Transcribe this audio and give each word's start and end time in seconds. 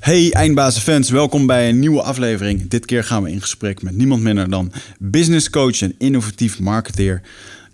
Hey 0.00 0.32
eindbazenfans, 0.32 1.10
welkom 1.10 1.46
bij 1.46 1.68
een 1.68 1.78
nieuwe 1.78 2.02
aflevering. 2.02 2.68
Dit 2.68 2.86
keer 2.86 3.04
gaan 3.04 3.22
we 3.22 3.30
in 3.30 3.40
gesprek 3.40 3.82
met 3.82 3.96
niemand 3.96 4.22
minder 4.22 4.50
dan 4.50 4.72
business 4.98 5.50
coach 5.50 5.82
en 5.82 5.94
innovatief 5.98 6.60
marketeer 6.60 7.22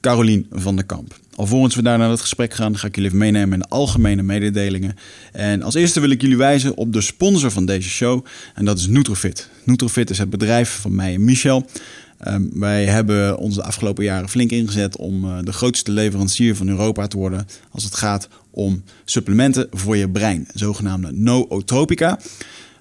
Carolien 0.01 0.47
van 0.51 0.77
der 0.77 0.85
Kamp. 0.85 1.19
Alvorens 1.35 1.75
we 1.75 1.83
daar 1.83 1.99
naar 1.99 2.11
het 2.11 2.21
gesprek 2.21 2.55
gaan, 2.55 2.79
ga 2.79 2.87
ik 2.87 2.95
jullie 2.95 3.11
even 3.11 3.23
meenemen 3.23 3.53
in 3.53 3.59
de 3.59 3.69
algemene 3.69 4.23
mededelingen. 4.23 4.97
En 5.33 5.63
als 5.63 5.75
eerste 5.75 6.01
wil 6.01 6.11
ik 6.11 6.21
jullie 6.21 6.37
wijzen 6.37 6.77
op 6.77 6.93
de 6.93 7.01
sponsor 7.01 7.51
van 7.51 7.67
deze 7.67 7.89
show 7.89 8.25
en 8.55 8.65
dat 8.65 8.79
is 8.79 8.87
Nutrofit. 8.87 9.49
Nutrofit 9.65 10.11
is 10.11 10.19
het 10.19 10.31
bedrijf 10.31 10.71
van 10.81 10.95
mij 10.95 11.15
en 11.15 11.25
Michel. 11.25 11.67
Ehm, 12.19 12.43
wij 12.53 12.85
hebben 12.85 13.39
ons 13.39 13.55
de 13.55 13.63
afgelopen 13.63 14.05
jaren 14.05 14.29
flink 14.29 14.51
ingezet 14.51 14.97
om 14.97 15.25
uh, 15.25 15.39
de 15.43 15.53
grootste 15.53 15.93
leverancier 15.93 16.57
van 16.57 16.69
Europa 16.69 17.07
te 17.07 17.17
worden 17.17 17.47
als 17.71 17.85
het 17.85 17.95
gaat 17.95 18.29
om 18.57 18.83
supplementen 19.05 19.67
voor 19.71 19.97
je 19.97 20.11
brein, 20.11 20.49
zogenaamde 20.55 21.13
nootropica. 21.13 22.19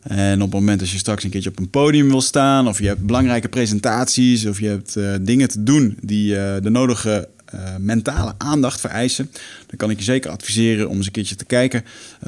En 0.01 0.41
op 0.41 0.51
het 0.51 0.59
moment 0.59 0.79
dat 0.79 0.89
je 0.89 0.97
straks 0.97 1.23
een 1.23 1.29
keertje 1.29 1.49
op 1.49 1.59
een 1.59 1.70
podium 1.70 2.09
wil 2.09 2.21
staan, 2.21 2.67
of 2.67 2.79
je 2.79 2.88
hebt 2.88 3.05
belangrijke 3.05 3.49
presentaties, 3.49 4.45
of 4.45 4.59
je 4.59 4.67
hebt 4.67 4.95
uh, 4.95 5.16
dingen 5.21 5.47
te 5.47 5.63
doen 5.63 5.97
die 6.02 6.33
uh, 6.33 6.53
de 6.61 6.69
nodige 6.69 7.27
uh, 7.55 7.61
mentale 7.80 8.33
aandacht 8.38 8.80
vereisen, 8.80 9.30
dan 9.67 9.77
kan 9.77 9.89
ik 9.89 9.97
je 9.97 10.03
zeker 10.03 10.31
adviseren 10.31 10.89
om 10.89 10.97
eens 10.97 11.05
een 11.05 11.11
keertje 11.11 11.35
te 11.35 11.45
kijken 11.45 11.83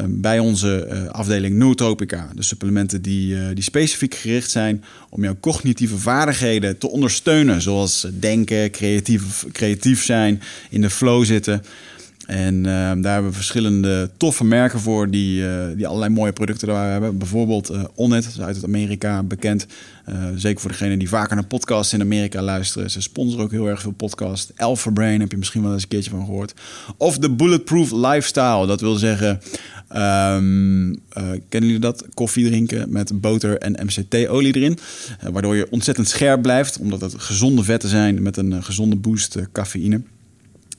bij 0.06 0.40
onze 0.40 0.88
afdeling 1.12 1.56
Nootropica. 1.56 2.30
De 2.36 2.44
supplementen 2.44 3.02
die, 3.02 3.54
die 3.54 3.64
specifiek 3.64 4.16
gericht 4.16 4.52
zijn 4.52 4.84
om 5.10 5.24
jouw 5.24 5.38
cognitieve 5.40 5.98
vaardigheden 5.98 6.78
te 6.78 6.90
ondersteunen, 6.90 7.62
zoals 7.62 8.08
denken, 8.20 8.72
creatief, 8.72 9.46
creatief 9.52 10.04
zijn, 10.04 10.42
in 10.70 10.82
de 10.82 10.90
flow 10.90 11.26
zitten. 11.26 11.62
En 12.28 12.56
uh, 12.56 12.64
daar 12.64 13.14
hebben 13.14 13.26
we 13.26 13.36
verschillende 13.36 14.10
toffe 14.18 14.44
merken 14.44 14.80
voor 14.80 15.10
die, 15.10 15.42
uh, 15.42 15.66
die 15.76 15.88
allerlei 15.88 16.14
mooie 16.14 16.34
producten 16.34 16.68
daar 16.68 16.92
hebben. 16.92 17.18
Bijvoorbeeld 17.18 17.72
uh, 17.72 17.84
Onnet, 17.96 18.38
uit 18.42 18.64
Amerika 18.64 19.24
bekend. 19.24 19.66
zeker 20.36 20.62
voor 20.62 20.72
degenen 20.72 21.00
die 21.00 21.10
vaker 21.10 21.36
naar 21.36 21.46
podcasts 21.46 21.94
in 21.94 22.02
Amerika 22.02 22.42
luisteren. 22.42 22.90
Ze 22.90 23.02
sponsoren 23.02 23.44
ook 23.44 23.52
heel 23.52 23.68
erg 23.68 23.82
veel 23.82 23.92
podcasts. 23.92 24.52
Alpha 24.56 24.92
Brain 24.92 25.20
heb 25.20 25.32
je 25.32 25.38
misschien 25.38 25.62
wel 25.62 25.74
eens 25.74 25.82
een 25.82 25.88
keertje 25.88 26.10
van 26.10 26.26
gehoord. 26.26 26.54
Of 26.98 27.18
de 27.18 27.30
Bulletproof 27.30 27.92
Lifestyle. 27.92 28.68
Dat 28.68 28.82
wil 28.82 28.96
zeggen, 28.96 29.42
um, 29.90 31.00
kennen 31.50 31.70
jullie 31.70 31.80
dat? 31.80 32.06
Koffie 32.14 32.48
drinken 32.48 32.92
met 32.92 33.22
boter 33.22 33.58
en 33.58 33.86
MCT-olie 33.86 34.56
erin. 34.56 34.78
waardoor 35.32 35.56
je 35.56 35.68
ontzettend 35.70 36.08
scherp 36.08 36.42
blijft. 36.42 36.80
Omdat 36.80 37.02
het 37.02 37.14
gezonde 37.18 37.64
vetten 37.64 37.90
zijn 37.90 38.22
met 38.22 38.38
een 38.38 38.64
gezonde 38.64 38.96
boost 38.96 39.38
cafeïne. 39.52 40.02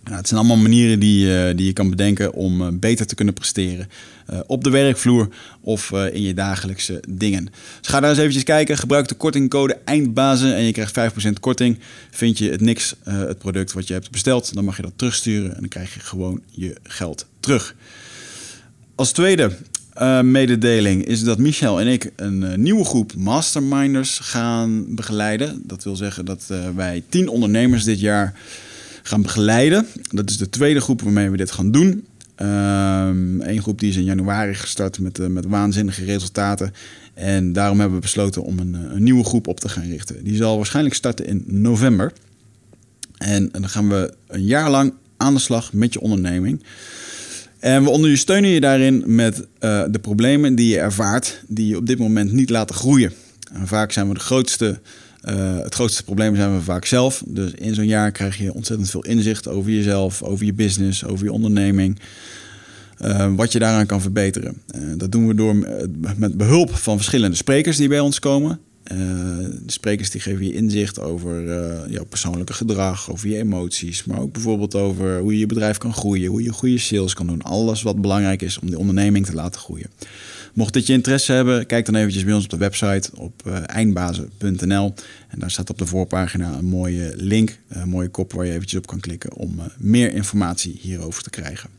Nou, 0.09 0.21
het 0.21 0.29
zijn 0.29 0.41
allemaal 0.41 0.63
manieren 0.63 0.99
die, 0.99 1.27
uh, 1.27 1.57
die 1.57 1.67
je 1.67 1.73
kan 1.73 1.91
bedenken 1.91 2.33
om 2.33 2.63
uh, 2.63 2.69
beter 2.73 3.07
te 3.07 3.15
kunnen 3.15 3.35
presteren. 3.35 3.89
Uh, 4.31 4.39
op 4.47 4.65
de 4.65 4.71
werkvloer 4.71 5.29
of 5.61 5.93
in 5.93 6.23
je 6.23 6.35
dagelijkse 6.35 7.03
dingen. 7.09 7.45
Dus 7.81 7.91
ga 7.91 8.01
daar 8.01 8.11
eens 8.11 8.19
eventjes 8.19 8.43
kijken. 8.43 8.79
Gebruik 8.79 9.09
de 9.09 9.15
kortingcode 9.15 9.79
EINDBAZEN 9.85 10.55
en 10.55 10.63
je 10.63 10.73
krijgt 10.73 10.99
5% 11.29 11.33
korting. 11.41 11.79
Vind 12.11 12.39
je 12.39 12.51
het 12.51 12.61
niks, 12.61 12.95
het 13.05 13.39
product 13.39 13.73
wat 13.73 13.87
je 13.87 13.93
hebt 13.93 14.11
besteld, 14.11 14.55
dan 14.55 14.65
mag 14.65 14.77
je 14.77 14.83
dat 14.83 14.93
terugsturen 14.97 15.55
en 15.55 15.61
dan 15.61 15.69
krijg 15.69 15.95
je 15.95 16.01
gewoon 16.01 16.41
je 16.51 16.77
geld 16.83 17.27
terug. 17.41 17.75
Als 18.95 19.13
tweede 19.13 19.57
mededeling 20.23 21.05
is 21.05 21.23
dat 21.23 21.39
Michel 21.39 21.81
en 21.81 21.87
ik 21.87 22.11
een 22.17 22.63
nieuwe 22.63 22.85
groep 22.85 23.15
masterminders 23.15 24.19
gaan 24.19 24.95
begeleiden. 24.95 25.63
Dat 25.65 25.85
wil 25.85 25.97
zeggen 25.97 26.25
dat 26.25 26.45
wij 26.75 27.03
10 27.09 27.29
ondernemers 27.29 27.85
dit 27.85 28.01
jaar 28.01 28.35
gaan 29.09 29.23
begeleiden. 29.23 29.87
Dat 30.11 30.31
is 30.31 30.37
de 30.37 30.51
tweede 30.51 30.81
groep 30.81 31.03
waarmee 31.03 31.31
we 31.31 31.37
dit 31.37 31.51
gaan 31.51 31.71
doen. 31.71 32.07
Eén 32.37 33.63
groep 33.63 33.81
die 33.81 33.89
is 33.89 33.97
in 33.97 34.05
januari 34.05 34.55
gestart 34.55 34.99
met, 34.99 35.19
uh, 35.19 35.27
met 35.27 35.47
waanzinnige 35.47 36.05
resultaten. 36.05 36.73
En 37.15 37.53
daarom 37.53 37.79
hebben 37.79 37.97
we 37.97 38.03
besloten 38.03 38.43
om 38.43 38.59
een, 38.59 38.75
een, 38.75 39.03
nieuwe 39.03 39.25
groep 39.25 39.47
op 39.47 39.61
te 39.61 39.69
gaan 39.69 39.89
richten. 39.89 40.25
Die 40.25 40.37
zal 40.37 40.57
waarschijnlijk 40.57 40.95
starten 40.95 41.27
in 41.27 41.45
november. 41.47 42.13
En, 43.19 43.49
dan 43.53 43.69
gaan 43.69 43.89
we 43.89 44.15
een 44.27 44.45
jaar 44.45 44.71
lang 44.71 44.93
aan 45.17 45.35
de 45.35 45.41
slag 45.41 45.73
met 45.73 45.93
je 45.93 46.01
onderneming. 46.01 46.63
En 47.59 47.83
we 47.83 47.91
ondersteunen 47.91 48.51
je 48.51 48.61
daarin 48.61 49.03
met 49.07 49.39
uh, 49.39 49.85
de 49.91 49.99
problemen 49.99 50.55
die 50.55 50.69
je 50.69 50.79
ervaart, 50.79 51.43
die 51.49 51.67
je 51.67 51.77
op 51.77 51.87
dit 51.87 51.99
moment 51.99 52.33
niet 52.33 52.51
laten 52.51 52.75
groeien. 52.75 53.13
En 53.53 53.67
vaak 53.67 53.93
zijn 53.93 54.09
we 54.09 54.15
de 54.15 54.21
grootste 54.21 54.81
uh, 55.25 55.59
het 55.59 55.75
grootste 55.75 56.05
probleem 56.05 56.37
zijn 56.37 56.55
we 56.55 56.63
vaak 56.63 56.85
zelf. 56.85 57.23
Dus 57.27 57.53
in 57.53 57.75
zo'n 57.75 57.87
jaar 57.87 58.13
krijg 58.13 58.39
je 58.39 58.55
ontzettend 58.55 58.91
veel 58.91 59.05
inzicht 59.05 59.49
over 59.49 59.71
jezelf, 59.71 60.23
over 60.23 60.45
je 60.45 60.53
business, 60.53 61.05
over 61.05 61.25
je 61.25 61.33
onderneming. 61.33 61.99
Uh, 63.05 63.35
wat 63.35 63.53
je 63.53 63.59
daaraan 63.59 63.87
kan 63.87 64.01
verbeteren. 64.01 64.63
Uh, 64.77 64.83
dat 64.97 65.13
doen 65.13 65.27
we 65.27 65.35
door 65.35 65.57
met 66.17 66.37
behulp 66.37 66.75
van 66.75 66.97
verschillende 66.97 67.37
sprekers 67.37 67.77
die 67.77 67.89
bij 67.89 68.01
ons 68.01 68.19
komen. 68.19 68.61
de 68.85 69.63
sprekers 69.67 70.11
die 70.11 70.21
geven 70.21 70.45
je 70.45 70.55
inzicht 70.55 71.01
over 71.01 71.43
jouw 71.91 72.05
persoonlijke 72.05 72.53
gedrag, 72.53 73.11
over 73.11 73.29
je 73.29 73.37
emoties, 73.37 74.05
maar 74.05 74.21
ook 74.21 74.33
bijvoorbeeld 74.33 74.75
over 74.75 75.19
hoe 75.19 75.33
je 75.33 75.39
je 75.39 75.47
bedrijf 75.47 75.79
kan 75.79 75.93
groeien, 75.93 76.31
hoe 76.31 76.43
je 76.43 76.53
goede 76.53 76.79
sales 76.79 77.15
kan 77.15 77.27
doen. 77.27 77.43
Alles 77.43 77.83
wat 77.83 78.01
belangrijk 78.01 78.43
is 78.43 78.59
om 78.59 78.71
de 78.71 78.79
onderneming 78.79 79.27
te 79.27 79.35
laten 79.35 79.61
groeien. 79.61 79.91
Mocht 80.59 80.73
dit 80.73 80.87
je 80.87 80.93
interesse 80.93 81.33
hebben, 81.33 81.67
kijk 81.67 81.87
dan 81.87 81.95
eventjes 81.95 82.25
bij 82.25 82.35
ons 82.35 82.45
op 82.45 82.51
de 82.51 82.57
website 82.57 83.11
op 83.15 83.43
uh, 83.47 83.59
eindbazen.nl. 83.67 84.95
En 85.29 85.39
daar 85.39 85.51
staat 85.51 85.71
op 85.71 85.79
de 85.79 85.87
voorpagina 85.87 86.53
een 86.53 86.65
mooie 86.65 87.13
link, 87.17 87.59
een 87.69 87.89
mooie 87.89 88.09
kop 88.09 88.33
waar 88.33 88.47
je 88.47 88.53
eventjes 88.53 88.79
op 88.79 88.87
kan 88.87 89.01
klikken 89.01 89.35
om 89.35 89.59
uh, 89.59 89.65
meer 89.79 90.13
informatie 90.13 90.79
hierover 90.81 91.23
te 91.23 91.31
krijgen. 91.31 91.71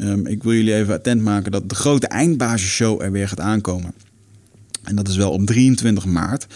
Um, 0.00 0.26
ik 0.26 0.42
wil 0.42 0.52
jullie 0.52 0.74
even 0.74 0.94
attent 0.94 1.22
maken 1.22 1.52
dat 1.52 1.68
de 1.68 1.74
grote 1.74 2.06
eindbazenshow 2.06 3.02
er 3.02 3.12
weer 3.12 3.28
gaat 3.28 3.40
aankomen. 3.40 3.92
En 4.84 4.96
dat 4.96 5.08
is 5.08 5.16
wel 5.16 5.30
op 5.30 5.46
23 5.46 6.04
maart. 6.04 6.46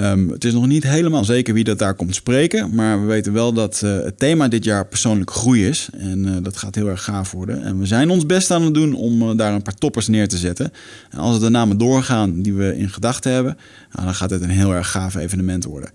Um, 0.00 0.30
het 0.30 0.44
is 0.44 0.52
nog 0.52 0.66
niet 0.66 0.82
helemaal 0.82 1.24
zeker 1.24 1.54
wie 1.54 1.64
dat 1.64 1.78
daar 1.78 1.94
komt 1.94 2.14
spreken. 2.14 2.74
Maar 2.74 3.00
we 3.00 3.06
weten 3.06 3.32
wel 3.32 3.52
dat 3.52 3.80
uh, 3.84 3.96
het 3.96 4.18
thema 4.18 4.48
dit 4.48 4.64
jaar 4.64 4.86
persoonlijk 4.86 5.30
groei 5.30 5.66
is. 5.66 5.88
En 5.98 6.26
uh, 6.26 6.32
dat 6.42 6.56
gaat 6.56 6.74
heel 6.74 6.88
erg 6.88 7.04
gaaf 7.04 7.32
worden. 7.32 7.62
En 7.62 7.78
we 7.78 7.86
zijn 7.86 8.10
ons 8.10 8.26
best 8.26 8.50
aan 8.50 8.62
het 8.62 8.74
doen 8.74 8.94
om 8.94 9.22
uh, 9.22 9.36
daar 9.36 9.52
een 9.52 9.62
paar 9.62 9.74
toppers 9.74 10.08
neer 10.08 10.28
te 10.28 10.36
zetten. 10.36 10.72
En 11.10 11.18
als 11.18 11.40
de 11.40 11.48
namen 11.48 11.78
doorgaan 11.78 12.42
die 12.42 12.54
we 12.54 12.76
in 12.76 12.88
gedachten 12.88 13.32
hebben, 13.32 13.56
nou, 13.92 14.04
dan 14.04 14.14
gaat 14.14 14.30
het 14.30 14.42
een 14.42 14.50
heel 14.50 14.74
erg 14.74 14.90
gaaf 14.90 15.14
evenement 15.14 15.64
worden. 15.64 15.90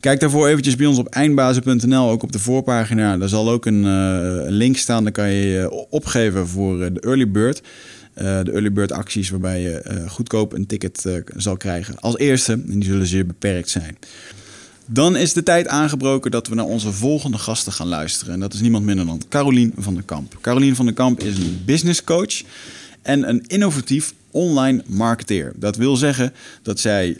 Kijk 0.00 0.20
daarvoor 0.20 0.48
eventjes 0.48 0.76
bij 0.76 0.86
ons 0.86 0.98
op 0.98 1.08
eindbazen.nl, 1.08 2.10
ook 2.10 2.22
op 2.22 2.32
de 2.32 2.38
voorpagina. 2.38 3.18
Daar 3.18 3.28
zal 3.28 3.50
ook 3.50 3.66
een, 3.66 3.84
een 3.84 4.52
link 4.52 4.76
staan. 4.76 5.02
Dan 5.02 5.12
kan 5.12 5.30
je 5.30 5.46
je 5.46 5.86
opgeven 5.90 6.48
voor 6.48 6.78
de 6.78 7.00
early 7.00 7.30
bird. 7.30 7.62
Uh, 8.18 8.40
de 8.42 8.52
early 8.52 8.72
bird 8.72 8.92
acties 8.92 9.30
waarbij 9.30 9.60
je 9.60 9.84
uh, 9.90 10.10
goedkoop 10.10 10.52
een 10.52 10.66
ticket 10.66 11.04
uh, 11.06 11.16
zal 11.36 11.56
krijgen 11.56 11.98
als 11.98 12.18
eerste. 12.18 12.52
En 12.52 12.78
die 12.78 12.84
zullen 12.84 13.06
zeer 13.06 13.26
beperkt 13.26 13.68
zijn. 13.68 13.98
Dan 14.86 15.16
is 15.16 15.32
de 15.32 15.42
tijd 15.42 15.68
aangebroken 15.68 16.30
dat 16.30 16.48
we 16.48 16.54
naar 16.54 16.64
onze 16.64 16.92
volgende 16.92 17.38
gasten 17.38 17.72
gaan 17.72 17.86
luisteren. 17.86 18.34
En 18.34 18.40
dat 18.40 18.54
is 18.54 18.60
niemand 18.60 18.84
minder 18.84 19.06
dan 19.06 19.22
Carolien 19.28 19.72
van 19.78 19.94
der 19.94 20.02
Kamp. 20.02 20.38
Carolien 20.40 20.76
van 20.76 20.84
der 20.84 20.94
Kamp 20.94 21.22
is 21.22 21.38
een 21.38 21.62
business 21.64 22.04
coach 22.04 22.42
en 23.02 23.28
een 23.28 23.46
innovatief 23.46 24.14
online 24.30 24.82
marketeer. 24.86 25.52
Dat 25.56 25.76
wil 25.76 25.96
zeggen 25.96 26.32
dat 26.62 26.80
zij 26.80 27.18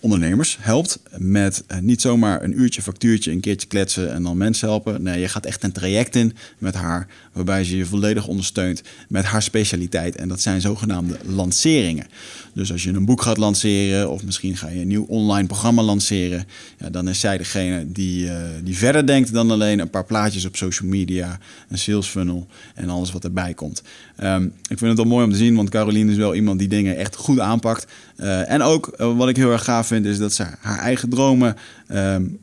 ondernemers 0.00 0.56
helpt 0.60 1.00
met 1.16 1.64
niet 1.80 2.00
zomaar 2.00 2.42
een 2.42 2.60
uurtje 2.60 2.82
factuurtje, 2.82 3.30
een 3.30 3.40
keertje 3.40 3.68
kletsen 3.68 4.12
en 4.12 4.22
dan 4.22 4.36
mensen 4.36 4.68
helpen. 4.68 5.02
Nee, 5.02 5.20
je 5.20 5.28
gaat 5.28 5.46
echt 5.46 5.62
een 5.62 5.72
traject 5.72 6.16
in 6.16 6.32
met 6.58 6.74
haar 6.74 7.06
waarbij 7.38 7.64
ze 7.64 7.76
je 7.76 7.86
volledig 7.86 8.26
ondersteunt 8.26 8.82
met 9.08 9.24
haar 9.24 9.42
specialiteit. 9.42 10.16
En 10.16 10.28
dat 10.28 10.40
zijn 10.40 10.60
zogenaamde 10.60 11.16
lanceringen. 11.26 12.06
Dus 12.52 12.72
als 12.72 12.82
je 12.82 12.90
een 12.90 13.04
boek 13.04 13.22
gaat 13.22 13.36
lanceren 13.36 14.10
of 14.10 14.24
misschien 14.24 14.56
ga 14.56 14.68
je 14.68 14.80
een 14.80 14.86
nieuw 14.86 15.04
online 15.08 15.46
programma 15.46 15.82
lanceren, 15.82 16.46
ja, 16.78 16.90
dan 16.90 17.08
is 17.08 17.20
zij 17.20 17.38
degene 17.38 17.92
die, 17.92 18.24
uh, 18.24 18.34
die 18.64 18.76
verder 18.76 19.06
denkt 19.06 19.32
dan 19.32 19.50
alleen 19.50 19.78
een 19.78 19.90
paar 19.90 20.04
plaatjes 20.04 20.44
op 20.44 20.56
social 20.56 20.88
media, 20.88 21.38
een 21.68 21.78
sales 21.78 22.06
funnel 22.06 22.46
en 22.74 22.88
alles 22.88 23.12
wat 23.12 23.24
erbij 23.24 23.54
komt. 23.54 23.82
Um, 24.22 24.44
ik 24.44 24.78
vind 24.78 24.80
het 24.80 24.96
wel 24.96 25.06
mooi 25.06 25.24
om 25.24 25.32
te 25.32 25.36
zien, 25.36 25.54
want 25.54 25.70
Caroline 25.70 26.10
is 26.10 26.16
wel 26.16 26.34
iemand 26.34 26.58
die 26.58 26.68
dingen 26.68 26.96
echt 26.96 27.16
goed 27.16 27.40
aanpakt. 27.40 27.86
Uh, 28.16 28.50
en 28.50 28.62
ook 28.62 28.96
uh, 29.00 29.16
wat 29.16 29.28
ik 29.28 29.36
heel 29.36 29.52
erg 29.52 29.64
gaaf 29.64 29.86
vind, 29.86 30.06
is 30.06 30.18
dat 30.18 30.32
ze 30.32 30.44
haar 30.60 30.78
eigen 30.78 31.08
dromen 31.08 31.56
um, 31.92 32.38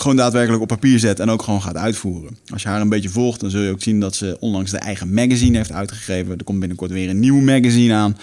gewoon 0.00 0.16
daadwerkelijk 0.16 0.62
op 0.62 0.68
papier 0.68 0.98
zet 0.98 1.20
en 1.20 1.30
ook 1.30 1.42
gewoon 1.42 1.62
gaat 1.62 1.76
uitvoeren. 1.76 2.36
Als 2.52 2.62
je 2.62 2.68
haar 2.68 2.80
een 2.80 2.88
beetje 2.88 3.08
volgt, 3.08 3.40
dan 3.40 3.50
zul 3.50 3.60
je 3.60 3.70
ook 3.70 3.82
zien 3.82 4.00
dat 4.00 4.16
ze 4.16 4.36
onlangs 4.40 4.70
de 4.70 4.78
eigen 4.78 5.14
magazine 5.14 5.56
heeft 5.56 5.72
uitgegeven. 5.72 6.38
Er 6.38 6.44
komt 6.44 6.58
binnenkort 6.58 6.90
weer 6.90 7.08
een 7.08 7.20
nieuw 7.20 7.40
magazine 7.40 7.94
aan. 7.94 8.16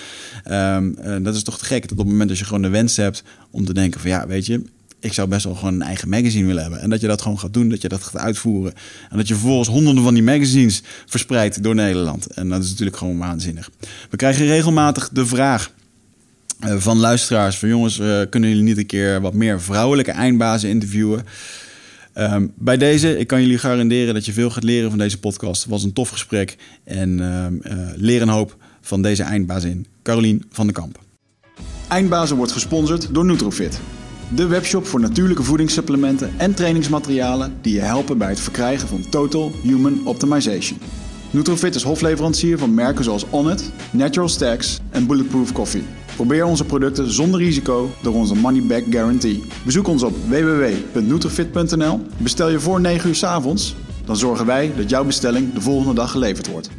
Um, 0.78 0.98
uh, 1.06 1.16
dat 1.22 1.36
is 1.36 1.44
toch 1.44 1.58
te 1.58 1.66
gek 1.66 1.82
dat 1.82 1.92
op 1.92 1.98
het 1.98 2.08
moment 2.08 2.30
dat 2.30 2.38
je 2.38 2.46
gewoon 2.46 2.62
de 2.62 2.70
wens 2.70 2.96
hebt 2.96 3.24
om 3.52 3.66
te 3.66 3.74
denken 3.74 4.00
van 4.00 4.10
ja, 4.10 4.28
weet 4.28 4.46
je, 4.46 4.62
ik 5.00 5.14
zou 5.14 5.28
best 5.28 5.44
wel 5.44 5.56
gewoon 5.56 5.74
een 5.74 5.82
eigen 5.82 6.10
magazine 6.10 6.48
willen 6.48 6.62
hebben. 6.62 6.82
En 6.82 6.90
dat 6.90 7.02
je 7.02 7.08
dat 7.08 7.22
gewoon 7.22 7.40
gaat 7.40 7.54
doen, 7.54 7.70
dat 7.70 7.82
je 7.82 7.88
dat 7.88 8.04
gaat 8.04 8.22
uitvoeren. 8.22 8.74
En 9.10 9.18
dat 9.18 9.28
je 9.28 9.34
vervolgens 9.34 9.70
honderden 9.70 10.04
van 10.04 10.14
die 10.14 10.24
magazines 10.24 10.82
verspreidt 11.06 11.64
door 11.64 11.76
Nederland. 11.76 12.26
En 12.26 12.50
dat 12.50 12.64
is 12.64 12.70
natuurlijk 12.70 12.98
gewoon 12.98 13.18
waanzinnig. 13.18 13.70
We 14.10 14.18
krijgen 14.18 14.46
regelmatig 14.46 15.10
de 15.14 15.26
vraag 15.26 15.72
uh, 16.66 16.76
van 16.78 16.98
luisteraars 16.98 17.58
van 17.58 17.70
jongens, 17.70 18.00
uh, 18.00 18.22
kunnen 18.30 18.50
jullie 18.50 18.64
niet 18.64 18.78
een 18.78 18.86
keer 18.86 19.22
wat 19.22 19.34
meer 19.34 19.62
vrouwelijke 19.62 20.12
eindbazen 20.12 20.70
interviewen? 20.70 21.26
Um, 22.20 22.52
bij 22.56 22.78
deze, 22.78 23.18
ik 23.18 23.28
kan 23.28 23.42
jullie 23.42 23.58
garanderen 23.58 24.14
dat 24.14 24.26
je 24.26 24.34
veel 24.34 24.50
gaat 24.50 24.64
leren 24.64 24.90
van 24.90 25.00
deze 25.00 25.20
podcast. 25.20 25.62
Het 25.62 25.72
was 25.72 25.84
een 25.84 25.94
tof 25.94 26.10
gesprek 26.10 26.58
en 26.84 27.20
um, 27.20 27.62
uh, 27.64 27.78
leer 27.96 28.22
een 28.22 28.30
hoop 28.30 28.56
van 28.82 29.02
deze 29.02 29.24
eindbazin, 29.24 29.88
Carolien 30.04 30.44
van 30.50 30.66
den 30.66 30.76
Kamp. 30.76 31.00
Eindbazen 31.88 32.38
wordt 32.38 32.52
gesponsord 32.52 33.14
door 33.14 33.26
Nutrofit. 33.26 33.80
De 34.36 34.46
webshop 34.46 34.86
voor 34.86 35.00
natuurlijke 35.00 35.44
voedingssupplementen 35.44 36.32
en 36.38 36.54
trainingsmaterialen 36.54 37.54
die 37.62 37.74
je 37.74 37.82
helpen 37.82 38.18
bij 38.18 38.30
het 38.30 38.40
verkrijgen 38.40 38.88
van 38.88 39.10
Total 39.10 39.52
Human 39.64 40.08
Optimization. 40.08 40.80
Nutrofit 41.32 41.76
is 41.76 41.84
hofleverancier 41.84 42.58
van 42.58 42.74
merken 42.74 43.04
zoals 43.04 43.26
Onnit, 43.30 43.72
Natural 43.92 44.30
Stacks 44.30 44.80
en 44.90 45.08
Bulletproof 45.08 45.52
Coffee. 45.52 45.84
Probeer 46.18 46.46
onze 46.46 46.66
producten 46.66 47.12
zonder 47.12 47.40
risico 47.40 47.90
door 48.02 48.14
onze 48.14 48.36
money 48.36 48.62
back 48.62 48.84
guarantee. 48.90 49.44
Bezoek 49.64 49.88
ons 49.88 50.04
op 50.04 50.14
www.nutrofit.nl. 50.28 52.02
Bestel 52.18 52.50
je 52.50 52.60
voor 52.60 52.82
9 52.82 53.10
uur 53.10 53.16
's 53.16 53.24
avonds, 53.24 53.76
dan 54.06 54.16
zorgen 54.16 54.46
wij 54.46 54.72
dat 54.78 54.90
jouw 54.90 55.04
bestelling 55.04 55.54
de 55.54 55.62
volgende 55.62 55.94
dag 55.94 56.12
geleverd 56.12 56.48
wordt. 56.48 56.70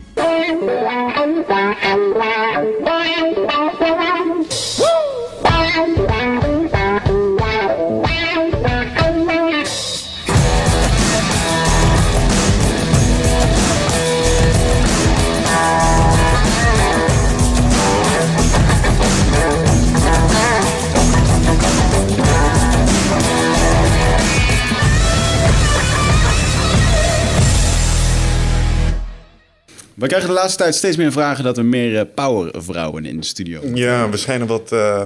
We 29.98 30.06
krijgen 30.06 30.28
de 30.28 30.34
laatste 30.34 30.58
tijd 30.58 30.74
steeds 30.74 30.96
meer 30.96 31.12
vragen 31.12 31.44
dat 31.44 31.58
er 31.58 31.64
meer 31.64 31.92
uh, 31.92 32.00
powervrouwen 32.14 33.04
in 33.04 33.20
de 33.20 33.26
studio 33.26 33.60
Ja, 33.74 34.10
we 34.10 34.16
schijnen 34.16 34.46
wat 34.46 34.72
uh, 34.72 35.02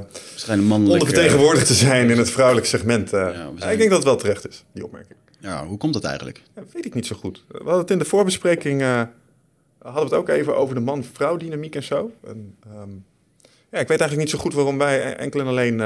ondervertegenwoordigd 0.68 1.66
te 1.66 1.74
zijn 1.74 2.10
in 2.10 2.18
het 2.18 2.30
vrouwelijk 2.30 2.66
segment. 2.66 3.12
Uh, 3.12 3.20
ja, 3.20 3.50
zijn... 3.56 3.72
Ik 3.72 3.78
denk 3.78 3.90
dat 3.90 3.98
het 3.98 4.08
wel 4.08 4.16
terecht 4.16 4.48
is, 4.48 4.64
die 4.72 4.84
opmerking. 4.84 5.18
Ja, 5.38 5.66
hoe 5.66 5.78
komt 5.78 5.92
dat 5.92 6.04
eigenlijk? 6.04 6.42
Ja, 6.54 6.62
weet 6.72 6.84
ik 6.84 6.94
niet 6.94 7.06
zo 7.06 7.16
goed. 7.16 7.44
We 7.48 7.56
hadden 7.56 7.78
het 7.78 7.90
in 7.90 7.98
de 7.98 8.04
voorbespreking, 8.04 8.82
hadden 8.82 9.12
we 9.78 10.00
het 10.00 10.12
ook 10.12 10.28
even 10.28 10.56
over 10.56 10.74
de 10.74 10.80
man-vrouw 10.80 11.36
dynamiek 11.36 11.74
en 11.74 11.82
zo. 11.82 12.10
En, 12.26 12.56
um, 12.82 13.04
ja, 13.70 13.78
ik 13.78 13.88
weet 13.88 14.00
eigenlijk 14.00 14.18
niet 14.18 14.30
zo 14.30 14.38
goed 14.38 14.54
waarom 14.54 14.78
wij 14.78 15.16
enkel 15.16 15.40
en 15.40 15.46
alleen 15.46 15.76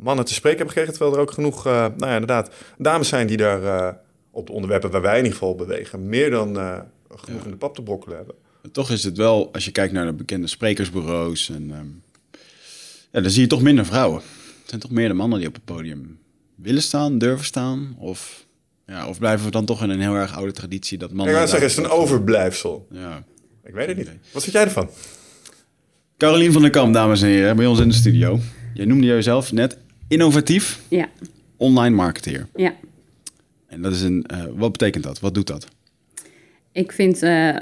mannen 0.00 0.24
te 0.24 0.34
spreken 0.34 0.58
hebben 0.58 0.74
gekregen. 0.74 0.92
Terwijl 0.92 1.14
er 1.14 1.20
ook 1.20 1.30
genoeg, 1.30 1.64
nou 1.64 1.92
ja, 1.98 2.12
inderdaad, 2.12 2.50
dames 2.78 3.08
zijn 3.08 3.26
die 3.26 3.36
daar 3.36 3.96
op 4.30 4.46
de 4.46 4.52
onderwerpen 4.52 4.90
waar 4.90 5.02
wij 5.02 5.18
in 5.18 5.24
ieder 5.24 5.38
geval 5.38 5.54
bewegen, 5.54 6.08
meer 6.08 6.30
dan 6.30 6.58
genoeg 7.14 7.44
in 7.44 7.50
de 7.50 7.56
pap 7.56 7.74
te 7.74 7.82
brokkelen 7.82 8.16
hebben. 8.16 8.34
toch 8.72 8.90
is 8.90 9.04
het 9.04 9.16
wel, 9.16 9.52
als 9.52 9.64
je 9.64 9.70
kijkt 9.70 9.92
naar 9.92 10.06
de 10.06 10.12
bekende 10.12 10.46
sprekersbureaus, 10.46 11.48
en, 11.48 11.70
um, 11.70 12.02
ja, 13.12 13.20
dan 13.20 13.30
zie 13.30 13.42
je 13.42 13.48
toch 13.48 13.62
minder 13.62 13.86
vrouwen. 13.86 14.22
Het 14.60 14.68
zijn 14.68 14.80
toch 14.80 14.90
meer 14.90 15.08
de 15.08 15.14
mannen 15.14 15.38
die 15.38 15.48
op 15.48 15.54
het 15.54 15.64
podium 15.64 16.18
willen 16.54 16.82
staan, 16.82 17.18
durven 17.18 17.46
staan, 17.46 17.94
of, 17.98 18.46
ja, 18.86 19.08
of 19.08 19.18
blijven 19.18 19.44
we 19.44 19.50
dan 19.50 19.64
toch 19.64 19.82
in 19.82 19.90
een 19.90 20.00
heel 20.00 20.14
erg 20.14 20.34
oude 20.36 20.52
traditie 20.52 20.98
dat 20.98 21.12
mannen... 21.12 21.34
Ik 21.34 21.40
ga 21.40 21.46
zeggen, 21.46 21.68
is 21.68 21.76
het 21.76 21.84
een 21.84 21.90
overblijfsel. 21.90 22.86
Ja. 22.90 23.24
Ik 23.64 23.74
weet 23.74 23.88
het 23.88 23.96
niet. 23.96 24.10
Wat 24.32 24.42
vind 24.42 24.54
jij 24.54 24.64
ervan? 24.64 24.90
Carolien 26.16 26.52
van 26.52 26.62
der 26.62 26.70
Kamp, 26.70 26.94
dames 26.94 27.22
en 27.22 27.28
heren, 27.28 27.56
bij 27.56 27.66
ons 27.66 27.80
in 27.80 27.88
de 27.88 27.94
studio. 27.94 28.40
Jij 28.74 28.84
noemde 28.84 29.06
jezelf 29.06 29.52
net 29.52 29.76
innovatief 30.08 30.80
ja. 30.88 31.08
online 31.56 31.96
marketeer. 31.96 32.48
Ja. 32.56 32.74
En 33.66 33.82
dat 33.82 33.92
is 33.92 34.02
een, 34.02 34.26
uh, 34.34 34.44
wat 34.54 34.72
betekent 34.72 35.04
dat? 35.04 35.20
Wat 35.20 35.34
doet 35.34 35.46
dat? 35.46 35.66
Ik 36.80 36.92
vind 36.92 37.22
uh, 37.22 37.56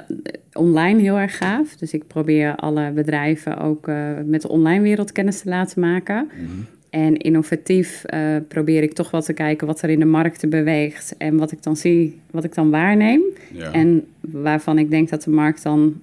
online 0.52 1.00
heel 1.00 1.18
erg 1.18 1.36
gaaf. 1.36 1.76
Dus 1.76 1.92
ik 1.92 2.06
probeer 2.06 2.56
alle 2.56 2.90
bedrijven 2.90 3.58
ook 3.58 3.88
uh, 3.88 4.10
met 4.24 4.42
de 4.42 4.48
online 4.48 4.82
wereld 4.82 5.12
kennis 5.12 5.40
te 5.40 5.48
laten 5.48 5.80
maken. 5.80 6.30
Mhm. 6.34 6.46
En 6.90 7.16
innovatief 7.16 8.04
uh, 8.14 8.36
probeer 8.48 8.82
ik 8.82 8.92
toch 8.92 9.10
wel 9.10 9.22
te 9.22 9.32
kijken 9.32 9.66
wat 9.66 9.82
er 9.82 9.90
in 9.90 9.98
de 9.98 10.04
markten 10.04 10.50
beweegt. 10.50 11.16
En 11.16 11.36
wat 11.36 11.52
ik 11.52 11.62
dan 11.62 11.76
zie, 11.76 12.20
wat 12.30 12.44
ik 12.44 12.54
dan 12.54 12.70
waarneem. 12.70 13.22
Ja. 13.52 13.72
En 13.72 14.06
waarvan 14.20 14.78
ik 14.78 14.90
denk 14.90 15.08
dat 15.08 15.22
de 15.22 15.30
markt 15.30 15.62
dan 15.62 16.00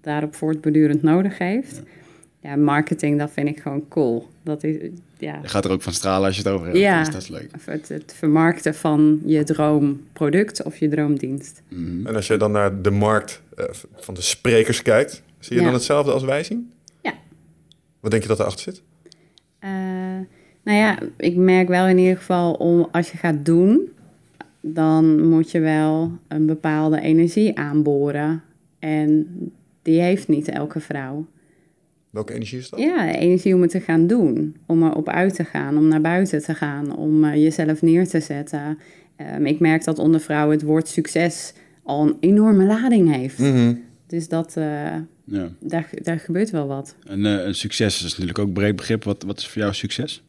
daarop 0.00 0.34
voortbedurend 0.34 1.02
nodig 1.02 1.38
heeft. 1.38 1.76
Ja. 1.76 1.90
Ja, 2.46 2.56
marketing, 2.56 3.18
dat 3.18 3.30
vind 3.30 3.48
ik 3.48 3.60
gewoon 3.60 3.88
cool. 3.88 4.28
Dat 4.42 4.64
is, 4.64 4.90
ja. 5.18 5.38
Je 5.42 5.48
gaat 5.48 5.64
er 5.64 5.70
ook 5.70 5.82
van 5.82 5.92
stralen 5.92 6.26
als 6.26 6.36
je 6.36 6.42
het 6.42 6.52
over 6.52 6.66
hebt. 6.66 6.78
Ja, 6.78 6.98
dus 6.98 7.12
dat 7.12 7.22
is 7.22 7.28
leuk. 7.28 7.50
Het, 7.64 7.88
het, 7.88 8.14
vermarkten 8.16 8.74
van 8.74 9.20
je 9.24 9.44
droomproduct 9.44 10.62
of 10.62 10.76
je 10.76 10.88
droomdienst. 10.88 11.62
Mhm. 11.68 12.06
En 12.06 12.14
als 12.14 12.26
je 12.26 12.36
dan 12.36 12.52
naar 12.52 12.82
de 12.82 12.90
markt 12.90 13.42
uh, 13.58 13.64
van 13.94 14.14
de 14.14 14.20
sprekers 14.20 14.82
kijkt, 14.82 15.22
zie 15.38 15.54
je 15.54 15.60
Ja. 15.60 15.66
dan 15.66 15.74
hetzelfde 15.74 16.12
als 16.12 16.24
wij 16.24 16.44
zien? 16.44 16.72
Ja. 17.00 17.14
Wat 18.00 18.10
denk 18.10 18.22
je 18.22 18.28
dat 18.28 18.40
erachter 18.40 18.60
zit? 18.60 18.82
Uh, 19.64 19.70
nou 20.62 20.78
ja, 20.78 20.98
ik 21.16 21.36
merk 21.36 21.68
wel 21.68 21.86
in 21.86 21.98
ieder 21.98 22.16
geval 22.16 22.52
om 22.52 22.88
als 22.92 23.10
je 23.10 23.18
gaat 23.18 23.44
doen, 23.44 23.88
dan 24.60 25.28
moet 25.28 25.50
je 25.50 25.60
wel 25.60 26.12
een 26.28 26.46
bepaalde 26.46 27.00
energie 27.00 27.58
aanboren. 27.58 28.42
En 28.78 29.26
die 29.82 30.00
heeft 30.00 30.28
niet 30.28 30.48
elke 30.48 30.80
vrouw. 30.80 31.26
Welke 32.16 32.34
energie 32.34 32.58
is 32.58 32.68
dat? 32.68 32.80
Ja, 32.80 33.14
energie 33.14 33.54
om 33.54 33.60
het 33.60 33.70
te 33.70 33.80
gaan 33.80 34.06
doen. 34.06 34.56
Om 34.66 34.82
erop 34.82 35.08
uit 35.08 35.34
te 35.34 35.44
gaan, 35.44 35.76
om 35.76 35.88
naar 35.88 36.00
buiten 36.00 36.42
te 36.42 36.54
gaan, 36.54 36.96
om 36.96 37.24
uh, 37.24 37.34
jezelf 37.34 37.82
neer 37.82 38.08
te 38.08 38.20
zetten. 38.20 38.78
Um, 39.34 39.46
ik 39.46 39.60
merk 39.60 39.84
dat 39.84 39.98
onder 39.98 40.20
vrouwen 40.20 40.56
het 40.56 40.66
woord 40.66 40.88
succes 40.88 41.52
al 41.82 42.06
een 42.06 42.16
enorme 42.20 42.64
lading 42.64 43.14
heeft. 43.14 43.38
Mm 43.38 43.52
-hmm. 43.52 43.82
Dus 44.06 44.28
dat, 44.28 44.54
uh, 44.58 44.64
ja. 45.24 45.48
daar, 45.60 45.88
daar 46.02 46.18
gebeurt 46.18 46.50
wel 46.50 46.66
wat. 46.66 46.96
En 47.06 47.24
uh, 47.24 47.44
een 47.44 47.54
succes 47.54 48.04
is 48.04 48.10
natuurlijk 48.10 48.38
ook 48.38 48.46
een 48.46 48.52
breed 48.52 48.76
begrip. 48.76 49.04
Wat, 49.04 49.22
wat 49.22 49.38
is 49.38 49.48
voor 49.48 49.62
jou 49.62 49.74
succes? 49.74 50.22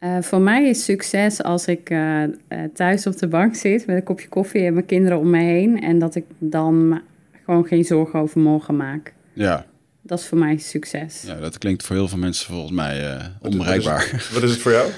Uh, 0.00 0.20
voor 0.20 0.40
mij 0.40 0.68
is 0.68 0.84
succes 0.84 1.42
als 1.42 1.66
ik 1.66 1.90
uh, 1.90 2.22
uh, 2.22 2.28
thuis 2.72 3.06
op 3.06 3.16
de 3.16 3.28
bank 3.28 3.54
zit 3.54 3.86
met 3.86 3.96
een 3.96 4.02
kopje 4.02 4.28
koffie 4.28 4.64
en 4.64 4.72
mijn 4.72 4.86
kinderen 4.86 5.18
om 5.18 5.30
me 5.30 5.42
heen. 5.42 5.80
En 5.80 5.98
dat 5.98 6.14
ik 6.14 6.24
dan 6.38 7.00
gewoon 7.44 7.66
geen 7.66 7.84
zorgen 7.84 8.20
over 8.20 8.40
morgen 8.40 8.76
maak. 8.76 9.14
Ja. 9.32 9.66
Dat 10.06 10.18
is 10.18 10.26
voor 10.26 10.38
mij 10.38 10.58
succes. 10.58 11.22
Ja, 11.26 11.34
dat 11.34 11.58
klinkt 11.58 11.82
voor 11.82 11.96
heel 11.96 12.08
veel 12.08 12.18
mensen 12.18 12.46
volgens 12.46 12.72
mij 12.72 13.20
onbereikbaar. 13.40 14.08
Wat 14.10 14.20
is, 14.20 14.30
wat 14.30 14.42
is 14.42 14.50
het 14.50 14.60
voor 14.60 14.72
jou? 14.72 14.90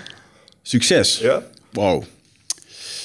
Succes? 0.63 1.19
Ja. 1.19 1.43
Wow. 1.73 2.05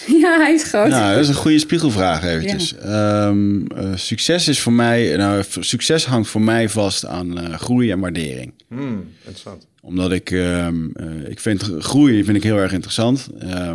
Ja, 0.21 0.37
hij 0.39 0.53
is 0.53 0.63
groot. 0.63 0.89
Nou, 0.89 1.13
dat 1.13 1.23
is 1.23 1.27
een 1.27 1.33
goede 1.33 1.59
spiegelvraag 1.59 2.23
eventjes. 2.23 2.75
Ja. 2.83 3.27
Um, 3.27 3.67
uh, 3.77 3.95
succes 3.95 4.47
is 4.47 4.59
voor 4.59 4.73
mij... 4.73 5.15
Nou, 5.15 5.43
succes 5.59 6.05
hangt 6.05 6.29
voor 6.29 6.41
mij 6.41 6.69
vast 6.69 7.05
aan 7.05 7.39
uh, 7.39 7.53
groei 7.53 7.91
en 7.91 7.99
waardering. 7.99 8.53
Hmm, 8.67 9.09
interessant. 9.17 9.67
Omdat 9.81 10.11
ik... 10.11 10.31
Um, 10.31 10.93
uh, 10.95 11.29
ik 11.29 11.39
vind 11.39 11.63
groei 11.79 12.23
vind 12.23 12.37
ik 12.37 12.43
heel 12.43 12.57
erg 12.57 12.73
interessant. 12.73 13.29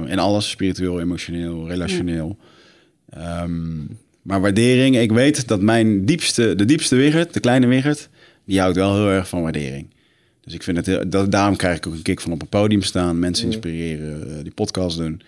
in 0.06 0.18
alles, 0.18 0.50
spiritueel, 0.50 1.00
emotioneel, 1.00 1.68
relationeel. 1.68 2.36
Ja. 3.10 3.42
Um, 3.42 3.98
maar 4.22 4.40
waardering... 4.40 4.96
Ik 4.98 5.12
weet 5.12 5.48
dat 5.48 5.60
mijn 5.60 6.04
diepste... 6.04 6.54
De 6.54 6.64
diepste 6.64 6.96
Wigert, 6.96 7.34
de 7.34 7.40
kleine 7.40 7.66
Wigert... 7.66 8.08
Die 8.46 8.60
houdt 8.60 8.76
wel 8.76 8.94
heel 8.94 9.10
erg 9.10 9.28
van 9.28 9.42
waardering. 9.42 9.94
Dus 10.40 10.54
ik 10.54 10.62
vind 10.62 10.76
het... 10.76 10.86
Heel, 10.86 11.08
dat, 11.08 11.30
daarom 11.30 11.56
krijg 11.56 11.76
ik 11.76 11.86
ook 11.86 11.92
een 11.92 12.02
kick 12.02 12.20
van 12.20 12.32
op 12.32 12.42
een 12.42 12.48
podium 12.48 12.82
staan. 12.82 13.18
Mensen 13.18 13.44
Hmm. 13.44 13.52
inspireren, 13.52 14.42
die 14.42 14.54
podcast 14.54 14.96
doen... 14.96 15.22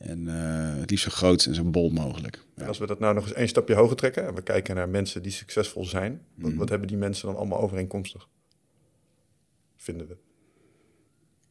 En 0.00 0.24
uh, 0.26 0.80
het 0.80 0.90
liefst 0.90 1.04
zo 1.04 1.10
groot 1.10 1.44
en 1.44 1.54
zo 1.54 1.64
bol 1.64 1.90
mogelijk. 1.90 2.38
Ja. 2.56 2.66
Als 2.66 2.78
we 2.78 2.86
dat 2.86 2.98
nou 2.98 3.14
nog 3.14 3.24
eens 3.24 3.32
één 3.32 3.48
stapje 3.48 3.74
hoger 3.74 3.96
trekken 3.96 4.26
en 4.26 4.34
we 4.34 4.42
kijken 4.42 4.74
naar 4.74 4.88
mensen 4.88 5.22
die 5.22 5.32
succesvol 5.32 5.84
zijn, 5.84 6.12
mm. 6.12 6.42
wat, 6.42 6.54
wat, 6.54 6.68
hebben 6.68 6.88
die 6.88 6.96
mensen 6.96 7.26
dan 7.26 7.36
allemaal 7.36 7.60
overeenkomstig? 7.60 8.28
Vinden 9.76 10.06
we? 10.06 10.16